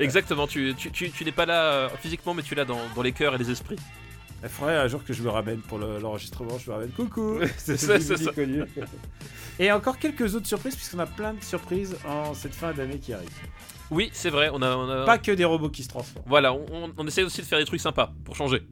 Exactement, 0.00 0.46
tu, 0.48 0.74
tu, 0.76 0.90
tu, 0.90 1.10
tu 1.12 1.24
n'es 1.24 1.30
pas 1.32 1.46
là 1.46 1.62
euh, 1.72 1.88
physiquement, 2.00 2.34
mais 2.34 2.42
tu 2.42 2.54
es 2.54 2.56
là 2.56 2.64
dans, 2.64 2.80
dans 2.96 3.02
les 3.02 3.12
cœurs 3.12 3.36
et 3.36 3.38
les 3.38 3.48
esprits. 3.50 3.76
Il 4.42 4.48
faudrait 4.48 4.76
un 4.76 4.86
jour 4.88 5.04
que 5.04 5.12
je 5.12 5.22
me 5.22 5.30
ramène 5.30 5.60
pour 5.60 5.78
le- 5.78 5.98
l'enregistrement. 6.00 6.58
je 6.58 6.68
me 6.68 6.74
ramène. 6.74 6.90
Coucou 6.90 7.38
C'est 7.56 7.76
C'est- 7.76 8.00
c'est 8.00 8.16
c'est 8.16 8.24
ça. 8.24 8.32
connu. 8.32 8.62
Et 9.60 9.72
encore 9.72 9.98
quelques 9.98 10.34
autres 10.34 10.46
surprises, 10.46 10.76
puisqu'on 10.76 10.98
a 11.00 11.06
plein 11.06 11.34
de 11.34 11.42
surprises 11.42 11.96
en 12.06 12.34
cette 12.34 12.54
fin 12.54 12.72
d'année 12.72 12.98
qui 12.98 13.12
arrive. 13.12 13.28
Oui, 13.90 14.10
c'est 14.12 14.30
vrai, 14.30 14.50
on 14.52 14.60
a. 14.62 14.76
On 14.76 14.88
a... 14.90 15.04
Pas 15.04 15.18
que 15.18 15.32
des 15.32 15.44
robots 15.44 15.70
qui 15.70 15.82
se 15.82 15.88
transforment. 15.88 16.24
Voilà, 16.28 16.52
on, 16.52 16.64
on, 16.72 16.92
on 16.96 17.06
essaie 17.06 17.22
aussi 17.22 17.40
de 17.40 17.46
faire 17.46 17.58
des 17.60 17.64
trucs 17.64 17.80
sympas 17.80 18.12
pour 18.24 18.36
changer. 18.36 18.62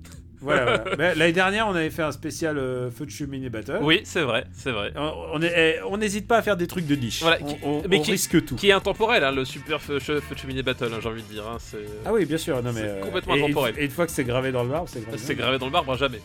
Voilà, 0.40 0.84
L'année 0.98 1.32
dernière, 1.32 1.66
on 1.68 1.74
avait 1.74 1.90
fait 1.90 2.02
un 2.02 2.12
spécial 2.12 2.58
euh, 2.58 2.90
Feu 2.90 3.06
de 3.06 3.10
Cheminée 3.10 3.48
Battle. 3.48 3.78
Oui, 3.82 4.00
c'est 4.04 4.22
vrai, 4.22 4.44
c'est 4.52 4.70
vrai. 4.70 4.92
On- 4.96 5.40
eh, 5.42 5.76
n'hésite 5.98 6.26
pas 6.28 6.38
à 6.38 6.42
faire 6.42 6.56
des 6.56 6.66
trucs 6.66 6.86
de 6.86 6.94
niche. 6.94 7.22
Voilà, 7.22 7.38
on 7.40 7.44
qui- 7.46 7.56
on- 7.62 7.82
mais 7.88 7.98
on 7.98 8.02
qui- 8.02 8.10
risque 8.12 8.44
tout. 8.44 8.56
Qui 8.56 8.68
est 8.68 8.72
intemporel, 8.72 9.24
hein, 9.24 9.32
le 9.32 9.44
super 9.44 9.80
feu, 9.80 9.98
feu 9.98 10.20
de 10.30 10.38
cheminée 10.38 10.62
battle, 10.62 10.90
hein, 10.92 10.98
j'ai 11.02 11.08
envie 11.08 11.22
de 11.22 11.28
dire. 11.28 11.46
hein, 11.46 11.58
Ah 12.04 12.12
oui, 12.12 12.24
bien 12.26 12.38
sûr. 12.38 12.62
Non, 12.62 12.72
mais, 12.72 12.80
euh, 12.82 13.00
complètement 13.00 13.34
et- 13.34 13.42
intemporel. 13.44 13.74
Et 13.78 13.84
une 13.84 13.90
fois 13.90 14.06
que 14.06 14.12
c'est 14.12 14.24
gravé 14.24 14.52
dans 14.52 14.62
le 14.62 14.68
marbre, 14.68 14.88
c'est 14.88 15.00
gravé. 15.02 15.18
c'est 15.18 15.34
gravé 15.34 15.58
dans 15.58 15.66
le 15.66 15.72
marbre, 15.72 15.96
jamais. 15.96 16.20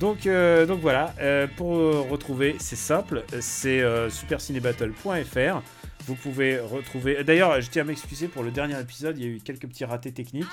Donc, 0.00 0.26
euh, 0.26 0.64
donc 0.64 0.80
voilà, 0.80 1.12
euh, 1.20 1.46
pour 1.56 2.08
retrouver, 2.08 2.54
c'est 2.60 2.76
simple, 2.76 3.24
c'est 3.40 3.82
supercinébattle.fr. 4.10 5.62
vous 6.08 6.14
pouvez 6.16 6.58
retrouver. 6.58 7.22
D'ailleurs, 7.22 7.60
je 7.60 7.68
tiens 7.70 7.82
à 7.82 7.84
m'excuser 7.84 8.26
pour 8.28 8.42
le 8.42 8.50
dernier 8.50 8.80
épisode. 8.80 9.16
Il 9.18 9.24
y 9.24 9.26
a 9.26 9.30
eu 9.30 9.40
quelques 9.40 9.66
petits 9.68 9.84
ratés 9.84 10.10
techniques. 10.12 10.46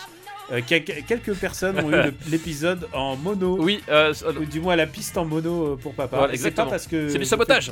Euh, 0.51 0.61
quel- 0.67 0.83
quelques 0.83 1.33
personnes 1.33 1.79
ont 1.79 1.91
eu 1.91 2.11
l'épisode 2.29 2.87
en 2.93 3.15
mono. 3.15 3.57
Oui, 3.59 3.81
euh, 3.89 4.13
Ou 4.39 4.45
du 4.45 4.59
moins 4.59 4.75
la 4.75 4.85
piste 4.85 5.17
en 5.17 5.25
mono 5.25 5.73
euh, 5.73 5.75
pour 5.75 5.93
papa. 5.95 6.17
Voilà, 6.17 6.33
Et 6.33 6.37
c'est 6.37 6.43
pas 6.43 6.63
exactement. 6.63 6.69
parce 6.69 6.87
que 6.87 7.09
c'est 7.09 7.17
du 7.17 7.25
sabotage. 7.25 7.71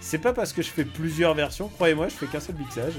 C'est 0.00 0.18
pas 0.18 0.32
parce 0.34 0.52
que 0.52 0.60
je 0.62 0.68
fais 0.68 0.84
plusieurs 0.84 1.32
versions, 1.34 1.66
croyez-moi, 1.68 2.08
je 2.08 2.14
fais 2.14 2.26
qu'un 2.26 2.38
seul 2.38 2.54
mixage. 2.56 2.92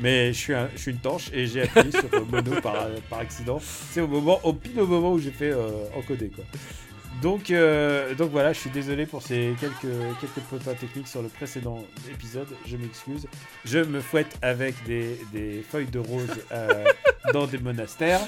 Mais 0.00 0.32
je 0.32 0.38
suis, 0.38 0.54
un- 0.54 0.68
je 0.74 0.80
suis 0.80 0.90
une 0.92 0.98
torche 0.98 1.28
et 1.32 1.46
j'ai 1.46 1.62
appuyé 1.62 1.90
sur 1.90 2.04
euh, 2.14 2.24
mono 2.30 2.60
par, 2.60 2.86
par 3.10 3.18
accident. 3.18 3.58
C'est 3.90 4.00
au 4.00 4.06
moment, 4.08 4.40
au 4.44 4.52
pile 4.52 4.80
au 4.80 4.86
moment 4.86 5.12
où 5.12 5.18
j'ai 5.18 5.32
fait 5.32 5.50
euh, 5.50 5.68
encoder 5.96 6.28
quoi. 6.30 6.44
Donc, 7.22 7.52
euh, 7.52 8.16
donc 8.16 8.32
voilà, 8.32 8.52
je 8.52 8.58
suis 8.58 8.70
désolé 8.70 9.06
pour 9.06 9.22
ces 9.22 9.54
quelques, 9.60 9.94
quelques 10.20 10.80
techniques 10.80 11.06
sur 11.06 11.22
le 11.22 11.28
précédent 11.28 11.84
épisode. 12.10 12.48
Je 12.66 12.76
m'excuse. 12.76 13.28
Je 13.64 13.78
me 13.78 14.00
fouette 14.00 14.36
avec 14.42 14.74
des, 14.84 15.16
des 15.32 15.62
feuilles 15.62 15.86
de 15.86 16.00
rose 16.00 16.28
euh, 16.50 16.84
dans 17.32 17.46
des 17.46 17.58
monastères. 17.58 18.20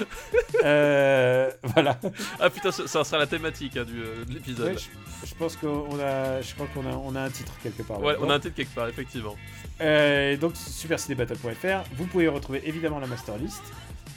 Euh, 0.63 1.51
voilà. 1.63 1.99
Ah 2.39 2.49
putain, 2.49 2.71
ça, 2.71 2.87
ça 2.87 3.03
sera 3.03 3.17
la 3.17 3.27
thématique 3.27 3.75
hein, 3.75 3.83
du, 3.83 3.99
de 3.99 4.33
l'épisode. 4.33 4.73
Ouais, 4.73 4.77
je, 4.77 5.27
je 5.27 5.35
pense 5.35 5.57
qu'on 5.57 5.99
a, 5.99 6.41
je 6.41 6.53
crois 6.53 6.67
qu'on 6.73 6.85
a, 6.89 6.95
on 6.95 7.15
a 7.15 7.21
un 7.21 7.29
titre 7.29 7.51
quelque 7.61 7.83
part. 7.83 8.01
Ouais, 8.01 8.15
on 8.21 8.29
a 8.29 8.35
un 8.35 8.39
titre 8.39 8.55
quelque 8.55 8.73
part, 8.73 8.87
effectivement. 8.87 9.35
Donc 10.39 10.55
supercinébattle.fr, 10.55 11.89
vous 11.97 12.05
pouvez 12.05 12.29
retrouver 12.29 12.61
évidemment 12.65 12.99
la 12.99 13.07
master 13.07 13.37
list. 13.37 13.61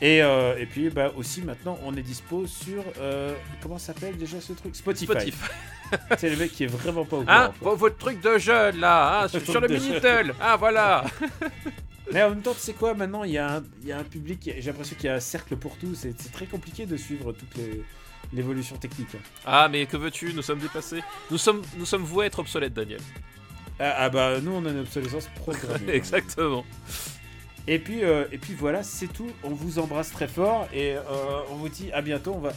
Et, 0.01 0.23
euh, 0.23 0.57
et 0.59 0.67
puis 0.67 0.91
bah, 0.91 1.13
aussi 1.17 1.43
maintenant 1.43 1.77
on 1.85 1.97
est 1.97 2.03
dispo 2.03 2.47
sur 2.47 2.85
euh, 3.01 3.35
comment 3.61 3.79
s'appelle 3.79 4.17
déjà 4.17 4.41
ce 4.41 4.53
truc? 4.53 4.77
Spotify. 4.77 5.07
Spotify. 5.13 5.51
C'est 6.19 6.31
le 6.31 6.37
mec 6.37 6.53
qui 6.53 6.65
est 6.65 6.69
vraiment 6.69 7.05
pas 7.05 7.17
au 7.17 7.21
courant. 7.23 7.33
Ah, 7.37 7.53
quoi. 7.61 7.71
vo- 7.73 7.77
votre 7.77 7.97
truc 7.99 8.21
de 8.21 8.39
jeune 8.39 8.79
là, 8.79 9.23
hein, 9.25 9.29
sur, 9.29 9.41
le 9.61 9.69
Minitel. 9.69 10.35
Ah 10.41 10.57
voilà. 10.57 11.05
Mais 12.13 12.23
en 12.23 12.31
même 12.31 12.41
temps, 12.43 12.55
tu 12.55 12.61
sais 12.61 12.73
quoi 12.75 12.95
Maintenant 12.95 13.25
il 13.25 13.33
y, 13.33 13.39
a 13.39 13.57
un- 13.57 13.65
il 13.83 13.89
y 13.89 13.93
a 13.93 13.99
un 13.99 14.05
public, 14.05 14.41
j'ai 14.59 14.71
l'impression 14.71 14.97
qu'il 14.97 15.07
y 15.07 15.09
a 15.09 15.15
un 15.17 15.21
cercle 15.21 15.57
pour 15.57 15.77
tout. 15.77 15.95
C'est 15.95 16.15
très 16.33 16.47
compliqué 16.47 16.87
de 16.87 16.97
suivre 16.97 17.33
toute 17.33 17.55
les- 17.57 17.83
l'évolution 18.33 18.77
technique. 18.77 19.15
hein. 19.17 19.21
Ah 19.47 19.69
mais 19.71 19.87
que 19.87 19.97
veux-tu? 19.97 20.33
Nous 20.35 20.43
sommes 20.43 20.59
dépassés. 20.61 21.03
Nous 21.31 21.39
sommes, 21.39 21.63
nous 21.77 21.87
sommes 21.87 22.03
voués 22.05 22.25
à 22.25 22.27
être 22.29 22.39
obsolètes, 22.39 22.75
Daniel. 22.75 23.01
Ah, 23.81 23.95
ah 23.99 24.09
bah 24.11 24.41
nous 24.43 24.53
on 24.53 24.65
a 24.67 24.71
une 24.71 24.81
obsolescence 24.81 25.29
programmée. 25.37 25.93
Exactement. 25.93 26.65
Et 27.71 27.79
puis, 27.79 28.03
euh, 28.03 28.25
et 28.33 28.39
puis 28.39 28.55
voilà, 28.55 28.83
c'est 28.83 29.09
tout. 29.09 29.29
On 29.45 29.51
vous 29.51 29.79
embrasse 29.79 30.11
très 30.11 30.27
fort 30.27 30.67
et 30.73 30.95
euh, 30.97 31.03
on 31.51 31.57
vous 31.57 31.69
dit 31.69 31.93
à 31.93 32.01
bientôt. 32.01 32.33
On 32.35 32.41
va... 32.41 32.53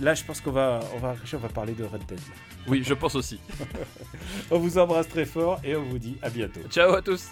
Là, 0.00 0.14
je 0.14 0.24
pense 0.24 0.40
qu'on 0.40 0.52
va, 0.52 0.80
on 0.96 0.98
va, 0.98 1.14
on 1.32 1.36
va 1.36 1.48
parler 1.48 1.74
de 1.74 1.84
Red 1.84 2.04
Dead. 2.06 2.18
Oui, 2.66 2.82
je 2.84 2.94
pense 2.94 3.14
aussi. 3.14 3.38
On 4.50 4.58
vous 4.58 4.78
embrasse 4.78 5.06
très 5.06 5.26
fort 5.26 5.60
et 5.62 5.76
on 5.76 5.82
vous 5.82 5.98
dit 5.98 6.16
à 6.22 6.30
bientôt. 6.30 6.60
Ciao 6.70 6.94
à 6.94 7.02
tous. 7.02 7.28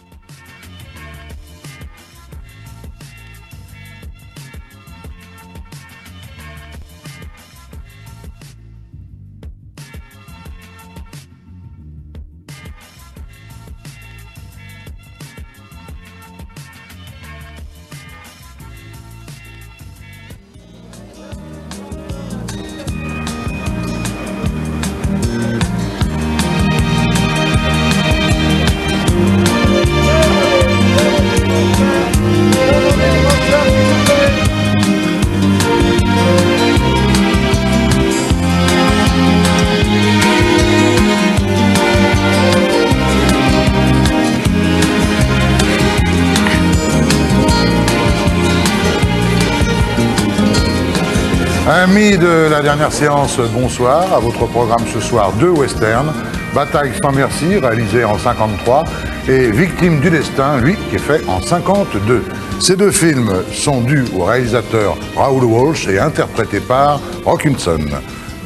Dernière 52.63 52.93
séance, 52.93 53.39
bonsoir. 53.53 54.13
À 54.15 54.21
votre 54.21 54.47
programme 54.47 54.85
ce 54.93 55.01
soir, 55.01 55.33
deux 55.33 55.51
westerns. 55.51 56.13
Bataille 56.55 56.93
sans 57.03 57.11
merci, 57.11 57.57
réalisé 57.59 58.05
en 58.05 58.17
53, 58.17 58.85
et 59.29 59.51
Victime 59.51 59.99
du 59.99 60.11
destin, 60.11 60.59
lui, 60.59 60.77
qui 60.89 60.97
est 60.97 61.01
fait 61.01 61.27
en 61.29 61.41
52. 61.41 62.23
Ces 62.61 62.77
deux 62.77 62.93
films 62.93 63.33
sont 63.53 63.81
dus 63.81 64.05
au 64.17 64.25
réalisateur 64.25 64.97
Raoul 65.17 65.45
Walsh 65.45 65.89
et 65.89 65.99
interprétés 65.99 66.61
par 66.61 67.01
Rockinson. 67.25 67.81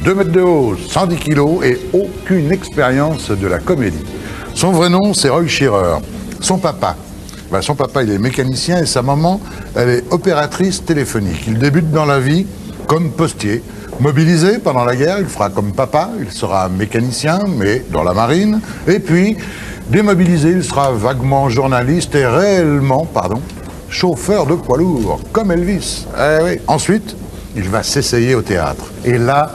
2 0.03 0.15
mètres 0.15 0.31
de 0.31 0.41
haut, 0.41 0.75
110 0.75 1.17
kilos 1.17 1.63
et 1.63 1.79
aucune 1.93 2.51
expérience 2.51 3.29
de 3.29 3.47
la 3.47 3.59
comédie. 3.59 4.05
Son 4.55 4.71
vrai 4.71 4.89
nom, 4.89 5.13
c'est 5.13 5.29
Roy 5.29 5.47
Shearer. 5.47 5.99
Son 6.39 6.57
papa, 6.57 6.95
ben, 7.51 7.61
son 7.61 7.75
papa, 7.75 8.01
il 8.01 8.11
est 8.11 8.17
mécanicien 8.17 8.79
et 8.79 8.87
sa 8.87 9.03
maman, 9.03 9.39
elle 9.75 9.89
est 9.89 10.03
opératrice 10.09 10.83
téléphonique. 10.83 11.43
Il 11.47 11.59
débute 11.59 11.91
dans 11.91 12.05
la 12.05 12.19
vie 12.19 12.47
comme 12.87 13.11
postier. 13.11 13.61
Mobilisé 13.99 14.59
pendant 14.59 14.85
la 14.85 14.95
guerre, 14.95 15.19
il 15.19 15.25
fera 15.25 15.49
comme 15.49 15.71
papa, 15.71 16.09
il 16.19 16.31
sera 16.31 16.69
mécanicien, 16.69 17.45
mais 17.47 17.83
dans 17.91 18.03
la 18.03 18.13
marine. 18.13 18.61
Et 18.87 18.99
puis, 18.99 19.37
démobilisé, 19.89 20.49
il 20.51 20.63
sera 20.63 20.91
vaguement 20.91 21.49
journaliste 21.49 22.13
et 22.13 22.25
réellement, 22.25 23.05
pardon, 23.05 23.41
chauffeur 23.89 24.45
de 24.45 24.53
poids 24.53 24.77
lourd, 24.77 25.19
comme 25.31 25.51
Elvis. 25.51 26.05
Eh 26.15 26.43
oui. 26.43 26.59
Ensuite, 26.67 27.15
il 27.55 27.69
va 27.69 27.81
s'essayer 27.81 28.35
au 28.35 28.43
théâtre. 28.43 28.85
Et 29.03 29.17
là, 29.17 29.51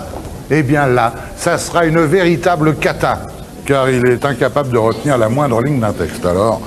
eh 0.50 0.64
bien 0.64 0.86
là, 0.86 1.12
ça 1.36 1.56
sera 1.56 1.86
une 1.86 2.00
véritable 2.00 2.74
cata 2.76 3.20
car 3.64 3.88
il 3.90 4.06
est 4.06 4.24
incapable 4.24 4.70
de 4.70 4.78
retenir 4.78 5.18
la 5.18 5.28
moindre 5.28 5.62
ligne 5.62 5.80
d'un 5.80 5.92
texte. 5.92 6.24
Alors, 6.26 6.60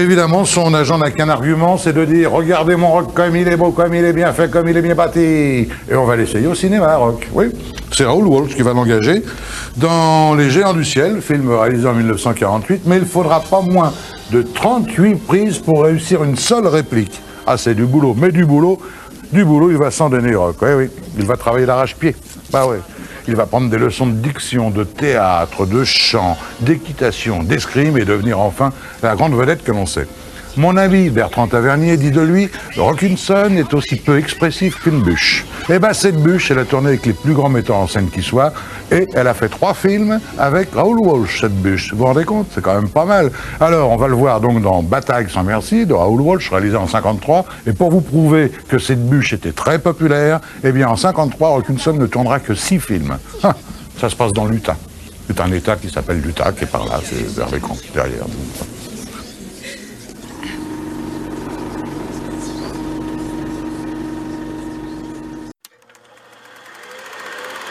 évidemment, 0.00 0.44
son 0.44 0.72
agent 0.74 0.96
n'a 0.98 1.10
qu'un 1.10 1.28
argument, 1.28 1.76
c'est 1.76 1.92
de 1.92 2.04
dire 2.04 2.32
Regardez 2.32 2.76
mon 2.76 2.92
rock 2.92 3.12
comme 3.14 3.36
il 3.36 3.46
est 3.48 3.56
beau, 3.56 3.72
comme 3.72 3.94
il 3.94 4.04
est 4.04 4.12
bien 4.12 4.32
fait, 4.32 4.50
comme 4.50 4.68
il 4.68 4.76
est 4.76 4.82
bien 4.82 4.94
bâti. 4.94 5.20
Et 5.20 5.94
on 5.94 6.04
va 6.04 6.16
l'essayer 6.16 6.46
au 6.46 6.54
cinéma, 6.54 6.96
rock. 6.96 7.28
Oui, 7.34 7.46
c'est 7.92 8.04
Raoul 8.04 8.26
Walsh 8.26 8.54
qui 8.54 8.62
va 8.62 8.72
l'engager 8.72 9.22
dans 9.76 10.34
Les 10.34 10.50
Géants 10.50 10.72
du 10.72 10.84
Ciel, 10.84 11.20
film 11.20 11.50
réalisé 11.50 11.86
en 11.86 11.94
1948, 11.94 12.82
mais 12.86 12.96
il 12.98 13.04
faudra 13.04 13.40
pas 13.40 13.60
moins 13.60 13.92
de 14.30 14.42
38 14.42 15.16
prises 15.26 15.58
pour 15.58 15.84
réussir 15.84 16.24
une 16.24 16.36
seule 16.36 16.66
réplique. 16.66 17.20
Ah, 17.46 17.58
c'est 17.58 17.74
du 17.74 17.84
boulot, 17.84 18.14
mais 18.18 18.30
du 18.30 18.46
boulot, 18.46 18.78
du 19.32 19.44
boulot, 19.44 19.70
il 19.70 19.76
va 19.76 19.90
s'en 19.90 20.08
donner, 20.08 20.34
rock. 20.34 20.56
Oui, 20.62 20.68
oui, 20.76 20.90
il 21.18 21.26
va 21.26 21.36
travailler 21.36 21.66
l'arrache-pied. 21.66 22.14
Bah 22.50 22.66
ouais. 22.66 22.78
Il 23.28 23.36
va 23.36 23.46
prendre 23.46 23.70
des 23.70 23.78
leçons 23.78 24.06
de 24.06 24.14
diction, 24.14 24.70
de 24.70 24.84
théâtre, 24.84 25.66
de 25.66 25.84
chant, 25.84 26.36
d'équitation, 26.60 27.42
d'escrime 27.42 27.96
et 27.96 28.04
devenir 28.04 28.40
enfin 28.40 28.72
la 29.02 29.14
grande 29.14 29.34
vedette 29.34 29.62
que 29.62 29.72
l'on 29.72 29.86
sait. 29.86 30.08
Mon 30.58 30.76
ami 30.76 31.08
Bertrand 31.08 31.46
Tavernier 31.46 31.96
dit 31.96 32.10
de 32.10 32.20
lui 32.20 32.50
Rockinson 32.76 33.56
est 33.56 33.72
aussi 33.72 33.96
peu 33.96 34.18
expressif 34.18 34.82
qu'une 34.82 35.00
bûche. 35.00 35.46
Eh 35.70 35.78
ben 35.78 35.94
cette 35.94 36.16
bûche, 36.16 36.50
elle 36.50 36.58
a 36.58 36.66
tourné 36.66 36.88
avec 36.88 37.06
les 37.06 37.14
plus 37.14 37.32
grands 37.32 37.48
metteurs 37.48 37.76
en 37.76 37.86
scène 37.86 38.10
qui 38.10 38.22
soient 38.22 38.52
et 38.90 39.06
elle 39.14 39.28
a 39.28 39.34
fait 39.34 39.48
trois 39.48 39.72
films 39.72 40.20
avec 40.38 40.74
Raoul 40.74 40.98
Walsh, 40.98 41.40
cette 41.40 41.54
bûche. 41.54 41.92
Vous 41.92 41.98
vous 41.98 42.04
rendez 42.04 42.24
compte? 42.24 42.48
C'est 42.54 42.60
quand 42.60 42.74
même 42.74 42.90
pas 42.90 43.06
mal. 43.06 43.30
Alors, 43.60 43.90
on 43.90 43.96
va 43.96 44.08
le 44.08 44.14
voir 44.14 44.42
donc 44.42 44.60
dans 44.60 44.82
Bataille 44.82 45.26
sans 45.30 45.42
merci 45.42 45.86
de 45.86 45.94
Raoul 45.94 46.20
Walsh, 46.20 46.50
réalisé 46.50 46.76
en 46.76 46.86
53. 46.86 47.46
Et 47.66 47.72
pour 47.72 47.90
vous 47.90 48.02
prouver 48.02 48.52
que 48.68 48.78
cette 48.78 49.08
bûche 49.08 49.32
était 49.32 49.52
très 49.52 49.78
populaire, 49.78 50.40
eh 50.64 50.72
bien 50.72 50.88
en 50.88 50.96
53, 50.96 51.48
Rockinson 51.48 51.94
ne 51.94 52.06
tournera 52.06 52.40
que 52.40 52.54
six 52.54 52.78
films. 52.78 53.16
Ça 53.98 54.10
se 54.10 54.16
passe 54.16 54.32
dans 54.32 54.44
l'Utah. 54.44 54.76
C'est 55.28 55.40
un 55.40 55.50
État 55.52 55.76
qui 55.76 55.88
s'appelle 55.88 56.20
l'Utah, 56.20 56.52
qui 56.52 56.64
est 56.64 56.66
par 56.66 56.84
là, 56.84 57.00
c'est 57.02 57.34
vers 57.36 57.48
l'écran, 57.50 57.76
derrière. 57.94 58.26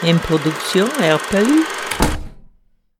Une 0.04 0.18
production 0.18 0.86
RPU. 1.00 1.81